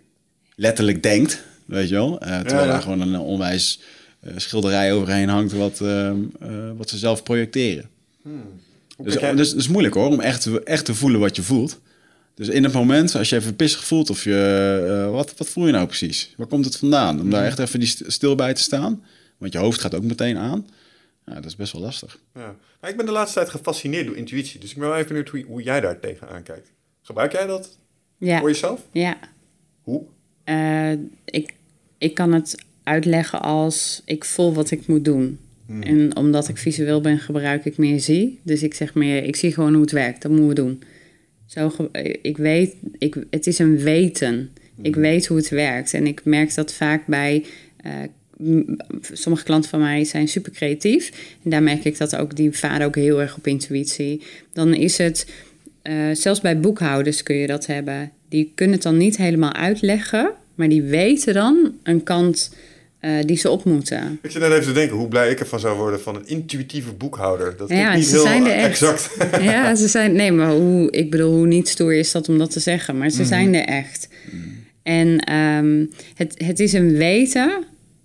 Letterlijk 0.56 1.04
denkt, 1.04 1.42
weet 1.66 1.90
je 1.90 1.96
wel. 1.96 2.20
Eh, 2.22 2.28
terwijl 2.40 2.60
Ja, 2.60 2.66
ja. 2.66 2.72
daar 2.72 2.82
gewoon 2.82 3.02
een 3.02 3.20
onwijs 3.20 3.80
eh, 4.20 4.32
schilderij 4.36 4.94
overheen 4.94 5.30
hangt 5.30 5.54
wat, 5.54 5.82
wat 6.78 6.90
ze 6.90 6.98
zelf 6.98 7.24
projecteren. 7.24 7.90
Dus, 9.04 9.14
jij- 9.14 9.36
dus 9.36 9.50
het 9.50 9.58
is 9.60 9.68
moeilijk 9.68 9.94
hoor, 9.96 10.08
om 10.08 10.20
echt, 10.20 10.64
echt 10.64 10.86
te 10.86 10.96
voelen 10.96 11.20
wat 11.20 11.36
je 11.36 11.42
voelt. 11.42 11.80
Dus 12.36 12.48
in 12.48 12.64
het 12.64 12.74
moment, 12.74 13.16
als 13.16 13.30
je 13.30 13.36
even 13.36 13.56
pissig 13.56 13.84
voelt 13.86 14.10
of 14.10 14.24
je... 14.24 15.04
eh, 15.06 15.12
wat, 15.12 15.34
wat 15.38 15.50
voel 15.50 15.66
je 15.66 15.72
nou 15.72 15.86
precies? 15.88 16.34
Waar 16.38 16.48
komt 16.48 16.66
het 16.66 16.78
vandaan? 16.78 17.22
Om 17.22 17.30
daar 17.30 17.46
echt 17.46 17.60
even 17.60 17.80
die 17.80 17.88
st- 17.90 18.04
stil 18.08 18.36
bij 18.36 18.54
te 18.54 18.62
staan. 18.62 19.04
Want 19.38 19.54
je 19.54 19.60
hoofd 19.60 19.80
gaat 19.82 19.96
ook 19.96 20.04
meteen 20.04 20.38
aan. 20.38 20.68
Ja, 21.26 21.34
dat 21.34 21.46
is 21.46 21.56
best 21.56 21.74
wel 21.74 21.82
lastig. 21.82 22.20
Ja. 22.34 22.56
Nou, 22.82 22.92
ik 22.92 22.98
ben 22.98 23.06
de 23.06 23.12
laatste 23.12 23.40
tijd 23.40 23.50
gefascineerd 23.52 24.06
door 24.06 24.16
intuïtie. 24.16 24.60
Dus 24.60 24.72
ik 24.72 24.78
ben 24.78 24.88
wel 24.88 24.96
even 24.96 25.08
benieuwd 25.08 25.30
hoe, 25.30 25.44
hoe 25.48 25.62
jij 25.64 25.82
daar 25.82 26.00
tegenaan 26.00 26.44
kijkt. 26.44 26.72
Gebruik 27.02 27.32
jij 27.32 27.46
dat 27.46 27.78
Ja, 28.18 28.40
voor 28.40 28.50
jezelf? 28.50 28.82
ja. 28.92 29.18
Hoe? 29.82 30.04
Eh, 30.44 30.92
ik, 31.26 31.54
ik 31.98 32.14
kan 32.14 32.34
het 32.34 32.56
uitleggen 32.84 33.42
als 33.42 34.02
ik 34.06 34.26
voel 34.26 34.54
wat 34.54 34.72
ik 34.72 34.88
moet 34.88 35.06
doen. 35.06 35.40
En 35.82 36.16
omdat 36.16 36.48
ik 36.48 36.58
visueel 36.58 37.02
ben, 37.02 37.20
gebruik 37.20 37.66
ik 37.66 37.78
meer 37.78 38.00
zie. 38.00 38.40
Dus 38.44 38.64
ik 38.64 38.74
zeg 38.74 38.94
meer, 38.94 39.24
ik 39.24 39.36
zie 39.36 39.54
gewoon 39.54 39.72
hoe 39.74 39.82
het 39.82 39.92
werkt. 39.92 40.22
Dat 40.22 40.32
moeten 40.32 40.48
we 40.48 40.54
doen. 40.54 40.84
Zo, 41.46 41.90
ik 42.22 42.38
weet, 42.38 42.76
ik, 42.98 43.16
het 43.30 43.48
is 43.48 43.60
een 43.60 43.78
weten. 43.78 44.52
Ik 44.82 44.96
weet 44.96 45.26
hoe 45.26 45.38
het 45.38 45.50
werkt. 45.50 45.94
En 45.94 46.08
ik 46.08 46.26
merk 46.26 46.56
dat 46.56 46.74
vaak 46.74 47.06
bij 47.06 47.46
eh, 47.78 47.92
sommige 49.02 49.44
klanten 49.44 49.70
van 49.70 49.80
mij 49.80 50.04
zijn 50.04 50.28
super 50.28 50.52
creatief. 50.52 51.36
En 51.44 51.50
daar 51.50 51.64
merk 51.64 51.84
ik 51.86 51.98
dat 51.98 52.16
ook, 52.16 52.36
die 52.36 52.52
varen 52.52 52.86
ook 52.86 52.96
heel 52.96 53.22
erg 53.22 53.38
op 53.38 53.48
intuïtie. 53.48 54.22
Dan 54.54 54.74
is 54.74 54.98
het, 54.98 55.32
eh, 55.82 55.96
zelfs 56.14 56.42
bij 56.42 56.60
boekhouders 56.60 57.24
kun 57.24 57.36
je 57.36 57.48
dat 57.48 57.66
hebben. 57.66 58.12
Die 58.30 58.52
kunnen 58.56 58.76
het 58.76 58.84
dan 58.84 58.98
niet 58.98 59.18
helemaal 59.18 59.54
uitleggen, 59.54 60.32
maar 60.56 60.70
die 60.70 60.82
weten 60.82 61.34
dan 61.34 61.74
een 61.84 62.04
kant 62.04 62.56
eh, 63.06 63.12
die 63.26 63.38
ze 63.38 63.50
op 63.50 63.64
moeten. 63.64 64.20
Ik 64.22 64.32
zit 64.32 64.42
net 64.42 64.52
even 64.52 64.64
te 64.64 64.72
denken 64.72 64.98
hoe 64.98 65.08
blij 65.08 65.32
ik 65.32 65.40
ervan 65.40 65.60
zou 65.60 65.78
worden 65.78 66.02
van 66.02 66.16
een 66.16 66.28
intuïtieve 66.28 66.94
boekhouder. 66.94 67.58
Dat 67.58 67.70
Ja, 67.70 67.96
niet 67.96 68.06
ze 68.06 68.12
heel 68.16 68.22
zijn 68.24 68.46
er 68.46 68.52
echt. 68.52 68.80
Ja, 69.42 69.76
ze 69.76 69.88
zijn. 69.88 70.14
Nee, 70.16 70.32
maar 70.32 70.52
hoe, 70.52 70.92
ik 70.92 71.12
bedoel, 71.12 71.34
hoe 71.34 71.48
niet 71.48 71.68
stoer 71.68 71.94
is 71.94 72.12
dat 72.12 72.30
om 72.30 72.38
dat 72.38 72.52
te 72.52 72.60
zeggen? 72.60 72.98
Maar 72.98 73.10
ze 73.10 73.26
zijn 73.26 73.54
er 73.56 73.66
echt. 73.66 74.08
En 74.84 75.20
ehm, 75.20 75.86
het, 76.16 76.34
het 76.46 76.60
is 76.60 76.74
een 76.74 76.98
weten. 76.98 77.64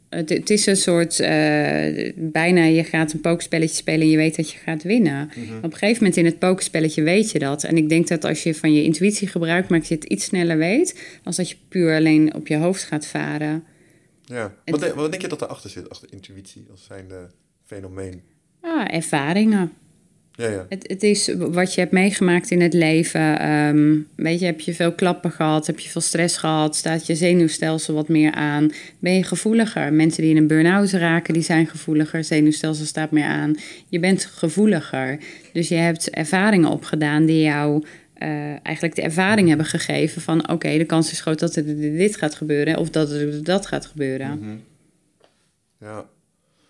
Het, 0.09 0.29
het 0.29 0.51
is 0.51 0.67
een 0.67 0.77
soort. 0.77 1.21
eh, 1.21 2.13
bijna 2.17 2.65
je 2.65 2.85
gaat 2.85 3.13
een 3.13 3.21
pokerspelletje 3.21 3.77
spelen 3.77 4.01
en 4.01 4.11
je 4.11 4.17
weet 4.17 4.37
dat 4.37 4.51
je 4.51 4.59
gaat 4.65 4.83
winnen. 4.83 5.31
Op 5.57 5.73
een 5.73 5.79
gegeven 5.79 5.97
moment 5.99 6.17
in 6.17 6.25
het 6.25 6.39
pokerspelletje 6.39 7.03
weet 7.03 7.31
je 7.31 7.39
dat. 7.39 7.65
En 7.65 7.77
ik 7.77 7.89
denk 7.89 8.09
dat 8.09 8.25
als 8.25 8.43
je 8.43 8.55
van 8.55 8.73
je 8.75 8.83
intuïtie 8.83 9.29
gebruikt 9.29 9.69
maakt, 9.69 9.89
je 9.89 9.95
het 9.95 10.05
iets 10.05 10.25
sneller 10.25 10.59
weet. 10.59 11.01
als 11.25 11.37
dat 11.37 11.51
je 11.51 11.57
puur 11.69 11.95
alleen 11.97 12.35
op 12.35 12.47
je 12.47 12.57
hoofd 12.57 12.85
gaat 12.85 13.07
varen. 13.07 13.65
Ja. 14.31 14.55
Wat, 14.65 14.81
denk, 14.81 14.95
wat 14.95 15.11
denk 15.11 15.23
je 15.23 15.29
dat 15.29 15.43
erachter 15.43 15.71
zit, 15.71 15.91
achter 15.91 16.13
intuïtie 16.13 16.67
als 16.71 16.85
zijnde 16.85 17.31
fenomeen? 17.65 18.23
Ah, 18.61 18.95
ervaringen. 18.95 19.73
Ja, 20.33 20.49
ja. 20.49 20.67
Het, 20.69 20.89
het 20.89 21.03
is 21.03 21.35
wat 21.39 21.75
je 21.75 21.81
hebt 21.81 21.93
meegemaakt 21.93 22.51
in 22.51 22.61
het 22.61 22.73
leven. 22.73 23.39
Ehm, 23.39 23.99
weet 24.15 24.41
je, 24.41 24.47
heb 24.47 24.61
je 24.61 24.75
veel 24.75 24.93
klappen 24.93 25.31
gehad? 25.31 25.67
Heb 25.67 25.79
je 25.79 25.89
veel 25.89 26.01
stress 26.01 26.37
gehad? 26.37 26.77
Staat 26.77 27.07
je 27.07 27.15
zenuwstelsel 27.15 27.95
wat 27.95 28.09
meer 28.09 28.33
aan? 28.33 28.71
Ben 28.99 29.15
je 29.15 29.23
gevoeliger? 29.23 29.93
Mensen 29.93 30.23
die 30.23 30.31
in 30.31 30.37
een 30.37 30.47
burn-out 30.47 30.91
raken, 30.91 31.35
die 31.35 31.43
zijn 31.43 31.67
gevoeliger. 31.67 32.25
Zenuwstelsel 32.25 32.85
staat 32.87 33.11
meer 33.11 33.25
aan. 33.25 33.57
Je 33.89 33.99
bent 33.99 34.25
gevoeliger. 34.25 35.19
Dus 35.53 35.69
je 35.69 35.75
hebt 35.75 36.11
ervaringen 36.11 36.71
opgedaan 36.71 37.27
die 37.27 37.43
jou 37.43 37.85
eh, 38.21 38.67
eigenlijk 38.67 38.95
de 38.95 39.03
ervaring 39.03 39.49
hebben 39.49 39.67
gegeven 39.67 40.23
van... 40.23 40.51
oké, 40.51 40.79
de 40.79 40.85
kans 40.85 41.13
is 41.13 41.21
groot 41.21 41.39
dat 41.39 41.57
er 41.57 41.65
dit 41.77 42.17
gaat 42.17 42.35
gebeuren 42.35 42.77
of 42.77 42.91
dat 42.91 43.11
er 43.11 43.45
dat 43.45 43.67
gaat 43.67 43.87
gebeuren. 43.87 44.39
Mhm. 44.39 44.57
ja. 45.79 46.09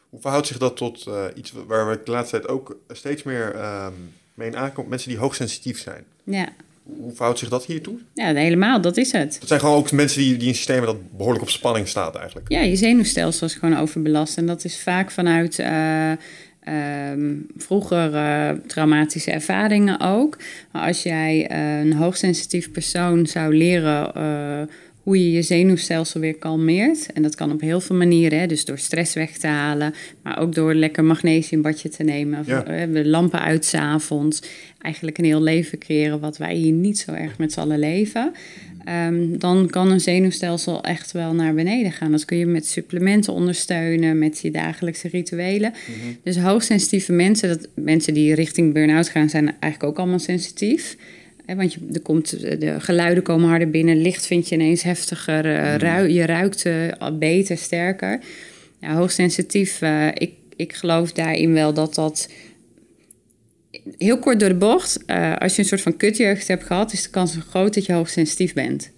Hoe 0.08 0.20
verhoudt 0.20 0.46
zich 0.46 0.58
dat 0.58 0.76
tot 0.76 1.06
eh, 1.06 1.24
iets 1.34 1.52
waar 1.66 1.88
we 1.88 2.00
de 2.04 2.10
laatste 2.10 2.36
tijd 2.36 2.50
ook 2.50 2.78
steeds 2.88 3.22
meer 3.22 3.54
ehm, 3.54 3.92
mee 4.34 4.56
aankomt? 4.56 4.88
Mensen 4.88 5.08
die 5.08 5.18
hoogsensitief 5.18 5.78
zijn. 5.78 6.04
Ja. 6.24 6.48
Hoe 6.82 7.12
verhoudt 7.12 7.38
zich 7.38 7.48
dat 7.48 7.64
hiertoe? 7.64 7.98
ja, 8.14 8.34
helemaal, 8.34 8.80
dat 8.80 8.96
is 8.96 9.12
het. 9.12 9.36
Dat 9.38 9.48
zijn 9.48 9.60
gewoon 9.60 9.76
ook 9.76 9.92
mensen 9.92 10.20
die, 10.20 10.36
die 10.36 10.48
in 10.48 10.54
systemen 10.54 10.86
dat 10.86 11.16
behoorlijk 11.16 11.42
op 11.42 11.50
spanning 11.50 11.88
staat 11.88 12.14
eigenlijk. 12.14 12.48
Ja, 12.48 12.60
je 12.60 12.76
zenuwstelsel 12.76 13.46
is 13.46 13.54
gewoon 13.54 13.78
overbelast. 13.78 14.36
En 14.36 14.46
dat 14.46 14.64
is 14.64 14.82
vaak 14.82 15.10
vanuit 15.10 15.58
eh, 15.58 16.12
ehm, 16.60 17.34
vroeger 17.56 18.14
eh, 18.14 18.50
traumatische 18.66 19.30
ervaringen 19.30 20.00
ook. 20.00 20.38
Maar 20.72 20.86
als 20.86 21.02
jij 21.02 21.46
eh, 21.46 21.80
een 21.80 21.92
hoogsensitief 21.92 22.70
persoon 22.70 23.26
zou 23.26 23.56
leren 23.56 24.14
eh, 24.14 24.74
hoe 25.02 25.24
je 25.24 25.32
je 25.32 25.42
zenuwstelsel 25.42 26.20
weer 26.20 26.38
kalmeert. 26.38 27.12
En 27.12 27.22
dat 27.22 27.34
kan 27.34 27.52
op 27.52 27.60
heel 27.60 27.80
veel 27.80 27.96
manieren. 27.96 28.38
Hè? 28.38 28.46
Dus 28.46 28.64
door 28.64 28.78
stress 28.78 29.14
weg 29.14 29.30
te 29.30 29.46
halen. 29.46 29.94
Maar 30.22 30.38
ook 30.38 30.54
door 30.54 30.74
lekker 30.74 31.04
magnesiumbadje 31.04 31.88
te 31.88 32.02
nemen. 32.02 32.42
Ja. 32.46 32.86
De 32.86 33.08
lampen 33.08 33.40
uit 33.40 33.64
's 33.64 33.74
avonds. 33.74 34.42
Eigenlijk 34.78 35.18
een 35.18 35.24
heel 35.24 35.42
leven 35.42 35.78
creëren 35.78 36.20
wat 36.20 36.36
wij 36.36 36.54
hier 36.54 36.72
niet 36.72 36.98
zo 36.98 37.12
erg 37.12 37.38
met 37.38 37.52
z'n 37.52 37.60
allen 37.60 37.78
leven. 37.78 38.32
Ehm, 38.90 39.38
dan 39.38 39.68
kan 39.70 39.90
een 39.90 40.00
zenuwstelsel 40.00 40.82
echt 40.82 41.12
wel 41.12 41.34
naar 41.34 41.54
beneden 41.54 41.92
gaan. 41.92 42.10
Dat 42.10 42.24
kun 42.24 42.36
je 42.36 42.46
met 42.46 42.66
supplementen 42.66 43.32
ondersteunen, 43.32 44.18
met 44.18 44.40
je 44.40 44.50
dagelijkse 44.50 45.08
rituelen. 45.08 45.72
Dus 46.22 46.36
hoogsensitieve 46.36 47.12
mensen, 47.12 47.48
dat, 47.48 47.68
mensen 47.74 48.14
die 48.14 48.34
richting 48.34 48.72
burn-out 48.72 49.08
gaan, 49.08 49.28
zijn 49.28 49.46
eigenlijk 49.46 49.82
ook 49.82 49.98
allemaal 49.98 50.18
sensitief. 50.18 50.96
Want 51.46 51.72
je, 51.72 51.80
er 51.92 52.00
komt, 52.00 52.40
de 52.40 52.80
geluiden 52.80 53.22
komen 53.22 53.48
harder 53.48 53.70
binnen, 53.70 54.02
licht 54.02 54.26
vind 54.26 54.48
je 54.48 54.54
ineens 54.54 54.82
heftiger, 54.82 55.56
eh, 55.56 55.74
rui- 55.76 56.12
je 56.12 56.26
ruikt 56.26 56.64
eh, 56.64 57.08
beter, 57.18 57.56
sterker. 57.58 58.20
Ja, 58.80 58.94
hoogsensitief, 58.94 59.82
eh, 59.82 60.06
ik, 60.14 60.32
ik 60.56 60.72
geloof 60.72 61.12
daarin 61.12 61.52
wel 61.52 61.74
dat 61.74 61.94
dat 61.94 62.28
heel 63.98 64.18
kort 64.18 64.40
door 64.40 64.48
de 64.48 64.54
bocht, 64.54 65.04
eh, 65.04 65.36
als 65.36 65.56
je 65.56 65.62
een 65.62 65.68
soort 65.68 65.80
van 65.80 65.96
kutjeugd 65.96 66.48
hebt 66.48 66.64
gehad, 66.64 66.92
is 66.92 67.02
de 67.02 67.10
kans 67.10 67.36
groot 67.48 67.74
dat 67.74 67.86
je 67.86 67.92
hoogsensitief 67.92 68.52
bent. 68.52 68.92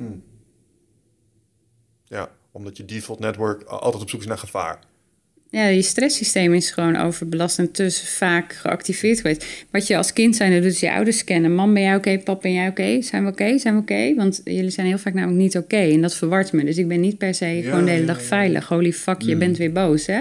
Ja, 2.05 2.31
omdat 2.53 2.77
je 2.77 2.85
default 2.85 3.19
network 3.19 3.62
altijd 3.62 4.03
op 4.03 4.11
zoek 4.11 4.20
is 4.20 4.27
naar 4.27 4.39
gevaar. 4.39 4.78
Ja, 5.53 5.66
je 5.66 5.82
stresssysteem 5.82 6.55
is 6.55 6.70
gewoon 6.70 6.97
overbelast 6.97 7.59
en 7.59 7.73
te 7.73 7.90
vaak 7.90 8.53
geactiveerd 8.53 9.20
geweest. 9.20 9.47
Wat 9.70 9.86
je 9.86 9.97
als 9.97 10.12
kind 10.12 10.36
zijn, 10.36 10.53
dat 10.53 10.62
doet 10.62 10.81
je 10.81 10.93
ouders 10.93 11.19
scannen. 11.19 11.55
Mam, 11.55 11.74
ben 11.74 11.82
jij 11.82 11.97
oké? 11.97 12.19
Pap, 12.19 12.43
ben 12.43 12.53
jij 12.53 12.69
oké? 12.69 13.03
Zijn 13.03 13.24
we 13.24 13.31
oké? 13.31 13.59
Zijn 13.59 13.74
we 13.74 13.81
oké? 13.81 14.15
Want 14.15 14.40
jullie 14.44 14.70
zijn 14.70 14.86
heel 14.86 14.99
vaak 14.99 15.15
namelijk 15.15 15.40
niet 15.40 15.57
oké. 15.57 15.77
En 15.77 16.01
dat 16.01 16.15
verwart 16.15 16.53
me. 16.53 16.65
Dus 16.65 16.78
ik 16.78 16.89
ben 16.89 17.01
niet 17.01 17.19
per 17.19 17.35
se 17.35 17.61
gewoon 17.65 17.85
de 17.85 17.90
hele 17.90 18.05
dag 18.05 18.16
ja, 18.16 18.23
ja. 18.23 18.28
veilig. 18.28 18.69
Holy 18.69 18.93
fuck, 18.93 19.23
je 19.23 19.36
bent 19.36 19.57
weer 19.57 19.73
boos, 19.73 20.07
hè? 20.07 20.20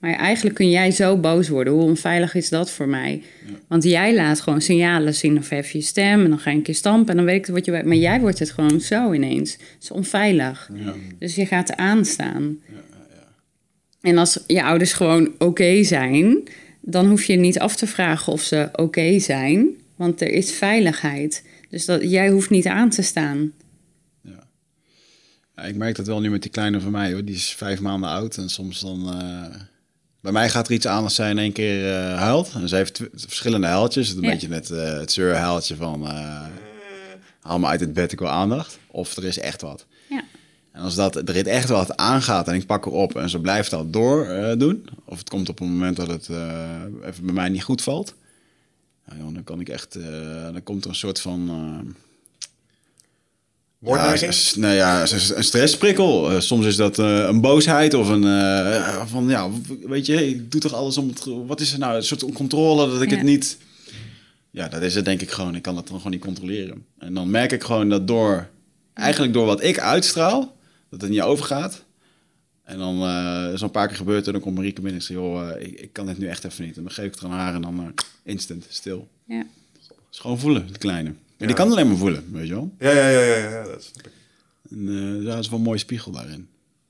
Maar 0.00 0.12
eigenlijk 0.12 0.54
kun 0.54 0.70
jij 0.70 0.90
zo 0.90 1.16
boos 1.16 1.48
worden. 1.48 1.72
Hoe 1.72 1.82
onveilig 1.82 2.34
is 2.34 2.48
dat 2.48 2.70
voor 2.70 2.88
mij? 2.88 3.22
Want 3.68 3.82
jij 3.84 4.14
laat 4.14 4.40
gewoon 4.40 4.60
signalen 4.60 5.14
zien 5.14 5.38
of 5.38 5.48
hef 5.48 5.70
je 5.70 5.80
stem... 5.80 6.24
en 6.24 6.28
dan 6.28 6.38
ga 6.38 6.50
je 6.50 6.56
een 6.56 6.62
keer 6.62 6.74
stampen 6.74 7.10
en 7.10 7.16
dan 7.16 7.24
weet 7.24 7.48
ik 7.48 7.54
wat 7.54 7.64
je... 7.64 7.72
Maar 7.72 7.96
jij 7.96 8.20
wordt 8.20 8.38
het 8.38 8.50
gewoon 8.50 8.80
zo 8.80 9.12
ineens. 9.12 9.52
Het 9.52 9.82
is 9.82 9.90
onveilig. 9.90 10.70
Ja. 10.74 10.94
Dus 11.18 11.34
je 11.34 11.46
gaat 11.46 11.76
aanstaan. 11.76 12.58
En 14.00 14.18
als 14.18 14.44
je 14.46 14.62
ouders 14.62 14.92
gewoon 14.92 15.32
oké 15.38 15.82
zijn, 15.82 16.42
dan 16.80 17.06
hoef 17.08 17.24
je 17.24 17.36
niet 17.36 17.58
af 17.58 17.76
te 17.76 17.86
vragen 17.86 18.32
of 18.32 18.42
ze 18.42 18.68
oké 18.72 19.18
zijn, 19.18 19.68
want 19.96 20.20
er 20.20 20.30
is 20.30 20.52
veiligheid. 20.52 21.44
Dus 21.68 21.84
dat, 21.84 22.10
jij 22.10 22.30
hoeft 22.30 22.50
niet 22.50 22.66
aan 22.66 22.90
te 22.90 23.02
staan. 23.02 23.52
Ja, 24.22 25.64
ik 25.64 25.76
merk 25.76 25.96
dat 25.96 26.06
wel 26.06 26.20
nu 26.20 26.30
met 26.30 26.42
die 26.42 26.50
kleine 26.50 26.80
van 26.80 26.92
mij, 26.92 27.12
hoor. 27.12 27.24
die 27.24 27.34
is 27.34 27.54
vijf 27.54 27.80
maanden 27.80 28.10
oud. 28.10 28.36
En 28.36 28.48
soms 28.48 28.80
dan. 28.80 29.12
eh, 29.12 29.60
bij 30.20 30.32
mij 30.32 30.50
gaat 30.50 30.66
er 30.66 30.72
iets 30.72 30.86
aan 30.86 31.02
als 31.02 31.14
zij 31.14 31.30
in 31.30 31.38
één 31.38 31.52
keer 31.52 31.94
eh, 31.94 32.16
huilt. 32.18 32.52
En 32.54 32.68
ze 32.68 32.76
heeft 32.76 33.00
verschillende 33.14 33.66
huiltjes. 33.66 34.10
Een 34.14 34.22
Ja. 34.22 34.30
beetje 34.30 34.48
net 34.48 34.70
eh, 34.70 34.92
het 34.98 35.12
zeurhuiltje 35.12 35.76
van. 35.76 36.06
eh, 36.06 36.46
haal 37.40 37.58
me 37.58 37.66
uit 37.66 37.80
het 37.80 37.92
bed, 37.92 38.12
ik 38.12 38.18
wil 38.18 38.28
aandacht. 38.28 38.78
Of 38.86 39.16
er 39.16 39.24
is 39.24 39.38
echt 39.38 39.60
wat. 39.60 39.86
Ja. 40.08 40.24
En 40.72 40.82
als 40.82 40.94
dat, 40.94 41.16
er 41.16 41.46
echt 41.46 41.68
wat 41.68 41.96
aangaat 41.96 42.48
en 42.48 42.54
ik 42.54 42.66
pak 42.66 42.84
haar 42.84 42.94
op 42.94 43.16
en 43.16 43.30
ze 43.30 43.40
blijft 43.40 43.70
dat 43.70 43.92
door 43.92 44.54
doen. 44.58 44.86
Of 45.04 45.18
het 45.18 45.28
komt 45.28 45.48
op 45.48 45.60
een 45.60 45.68
moment 45.70 45.96
dat 45.96 46.08
het 46.08 46.28
even 47.04 47.24
bij 47.24 47.34
mij 47.34 47.48
niet 47.48 47.62
goed 47.62 47.82
valt. 47.82 48.14
Nou, 49.06 49.18
joh, 49.22 49.34
dan 49.34 49.44
kan 49.44 49.60
ik 49.60 49.68
echt. 49.68 49.98
dan 50.52 50.62
komt 50.62 50.84
er 50.84 50.90
een 50.90 50.96
soort 50.96 51.20
van. 51.20 51.50
Ja, 53.80 54.14
nou 54.56 54.74
ja, 54.74 55.00
een 55.34 55.44
stressprikkel. 55.44 56.30
Eh, 56.30 56.40
soms 56.40 56.66
is 56.66 56.76
dat 56.76 56.98
eh, 56.98 57.18
een 57.18 57.40
boosheid 57.40 57.94
of 57.94 58.08
een 58.08 58.24
eh, 58.24 59.06
van 59.06 59.28
ja, 59.28 59.50
weet 59.86 60.06
je, 60.06 60.28
ik 60.28 60.50
doe 60.50 60.60
toch 60.60 60.74
alles 60.74 60.98
om 60.98 61.08
het. 61.08 61.24
Wat 61.46 61.60
is 61.60 61.72
er 61.72 61.78
nou? 61.78 61.96
Een 61.96 62.02
soort 62.02 62.32
controle 62.32 62.90
dat 62.90 63.02
ik 63.02 63.10
Ja. 63.10 63.16
het 63.16 63.24
niet. 63.24 63.58
Ja, 64.50 64.68
dat 64.68 64.82
is 64.82 64.94
het 64.94 65.04
denk 65.04 65.20
ik 65.20 65.30
gewoon. 65.30 65.54
Ik 65.54 65.62
kan 65.62 65.76
het 65.76 65.86
dan 65.86 65.96
gewoon 65.96 66.12
niet 66.12 66.20
controleren. 66.20 66.84
En 66.98 67.14
dan 67.14 67.30
merk 67.30 67.52
ik 67.52 67.62
gewoon 67.62 67.88
dat 67.88 68.06
door, 68.06 68.48
eigenlijk 68.94 69.32
door 69.32 69.46
wat 69.46 69.62
ik 69.62 69.78
uitstraal, 69.78 70.56
dat 70.90 71.00
het 71.00 71.10
niet 71.10 71.20
overgaat. 71.20 71.84
En 72.64 72.78
dan 72.78 73.02
eh, 73.02 73.52
is 73.52 73.60
een 73.60 73.70
paar 73.70 73.86
keer 73.88 73.96
gebeurd 73.96 74.26
en 74.26 74.32
dan 74.32 74.40
komt 74.40 74.56
Marieke 74.56 74.80
binnen 74.80 75.00
en 75.00 75.06
zegt, 75.06 75.20
joh, 75.20 75.50
ik, 75.60 75.80
ik 75.80 75.92
kan 75.92 76.06
dit 76.06 76.18
nu 76.18 76.26
echt 76.26 76.44
even 76.44 76.64
niet. 76.64 76.76
En 76.76 76.82
dan 76.82 76.92
geef 76.92 77.04
ik 77.04 77.14
het 77.14 77.24
aan 77.24 77.30
haar 77.30 77.54
en 77.54 77.62
dan 77.62 77.94
instant, 78.24 78.66
stil. 78.68 79.08
Ja. 79.26 79.46
Gewoon 80.10 80.38
voelen, 80.38 80.66
het 80.66 80.78
kleine. 80.78 81.12
Ja. 81.40 81.46
die 81.46 81.56
kan 81.56 81.70
alleen 81.70 81.88
maar 81.88 81.96
voelen, 81.96 82.24
weet 82.32 82.46
je 82.46 82.54
wel. 82.54 82.72
Ja, 82.78 82.90
ja, 82.90 83.08
ja, 83.08 83.20
ja, 83.20 83.36
ja, 83.36 83.64
dat 83.64 83.92
ik. 84.02 84.10
En 84.70 84.88
eh, 84.88 85.26
dat 85.26 85.38
is 85.38 85.48
wel 85.48 85.58
een 85.58 85.64
mooie 85.64 85.78
spiegel 85.78 86.12
daarin. 86.12 86.48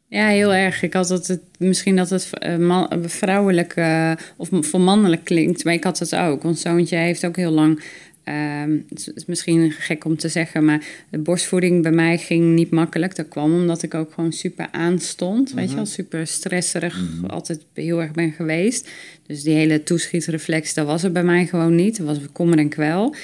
Ja, 0.09 0.29
heel 0.29 0.55
erg. 0.55 0.83
Ik 0.83 0.93
had 0.93 1.09
het, 1.09 1.27
het 1.27 1.43
misschien 1.59 1.97
dat 1.97 2.11
het 2.11 2.31
eh, 2.31 2.57
man, 2.57 2.89
vrouwelijk 3.07 3.73
eh, 3.73 4.13
of 4.37 4.49
voor 4.53 4.81
mannelijk 4.81 5.25
klinkt, 5.25 5.65
maar 5.65 5.75
ik 5.75 5.85
had 5.85 5.99
het 5.99 6.17
ook. 6.17 6.45
Ons 6.45 6.61
zoontje 6.61 6.97
heeft 6.97 7.27
ook 7.27 7.37
heel 7.37 7.51
lang, 7.51 7.83
ehm, 8.25 8.79
het 8.89 9.13
is 9.15 9.25
misschien 9.27 9.71
gek 9.71 10.05
om 10.05 10.17
te 10.17 10.29
zeggen, 10.29 10.65
maar 10.65 10.85
de 11.11 11.19
borstvoeding 11.19 11.83
bij 11.83 11.93
mij 11.93 12.19
ging 12.19 12.55
niet 12.55 12.71
makkelijk. 12.71 13.17
Dat 13.17 13.29
kwam 13.29 13.55
omdat 13.55 13.83
ik 13.83 13.95
ook 13.95 14.13
gewoon 14.13 14.33
super 14.33 14.69
aanstond, 14.71 15.53
weet 15.53 15.71
je 15.71 15.77
wel, 15.77 15.87
super 15.87 16.27
stresserig, 16.27 17.05
altijd 17.27 17.65
heel 17.75 18.03
erg 18.03 18.13
ben 18.13 18.33
geweest. 18.33 18.89
Dus 19.27 19.43
die 19.43 19.55
hele 19.55 19.83
toeschietreflex, 19.83 20.75
dat 20.75 20.87
was 20.87 21.03
er 21.03 21.13
bij 21.13 21.25
mij 21.25 21.47
gewoon 21.47 21.75
niet. 21.75 21.97
Dat 21.97 22.07
was 22.07 22.19
kommer 22.33 22.59
en 22.59 22.69
kwel. 22.69 23.15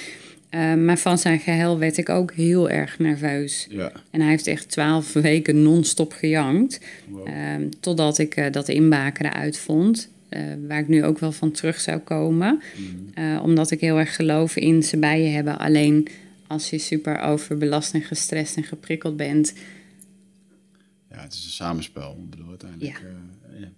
Eh, 0.57 0.74
maar 0.74 0.99
van 0.99 1.19
zijn 1.19 1.39
geheel 1.39 1.78
werd 1.78 1.97
ik 1.97 2.09
ook 2.09 2.33
heel 2.33 2.70
erg 2.70 2.99
nerveus. 2.99 3.66
Ja. 3.70 3.93
En 4.11 4.20
hij 4.20 4.31
heeft 4.31 4.47
echt 4.47 4.69
twaalf 4.70 5.12
weken 5.31 5.62
non-stop 5.62 6.12
gejankt. 6.12 6.81
Ehm, 7.24 7.69
totdat 7.81 8.19
ik 8.19 8.37
eh, 8.37 8.53
dat 8.53 8.69
inbakeren 8.69 9.33
uitvond. 9.33 10.09
eh, 10.28 10.41
waar 10.69 10.78
ik 10.78 10.89
nu 10.89 11.05
ook 11.05 11.19
wel 11.19 11.33
van 11.33 11.51
terug 11.51 11.81
zou 11.81 11.99
komen. 11.99 12.61
Eh, 13.15 13.41
omdat 13.43 13.70
ik 13.70 13.81
heel 13.81 13.99
erg 13.99 14.15
geloof 14.15 14.57
in 14.57 14.83
ze 14.83 14.97
bij 14.97 15.23
je 15.23 15.28
hebben. 15.28 15.59
Alleen 15.59 16.09
als 16.47 16.70
je 16.70 16.78
super 16.78 17.20
overbelast 17.20 17.95
en 17.95 18.03
gestrest 18.03 18.57
en 18.57 18.65
geprikkeld 18.65 19.16
bent. 19.16 19.55
ja, 21.11 21.23
het 21.23 21.33
is 21.33 21.45
een 21.45 21.51
samenspel. 21.51 22.16
Ik 22.24 22.31
bedoel, 22.31 22.49
uiteindelijk. 22.49 23.03
Ja. 23.03 23.59
ja. 23.61 23.69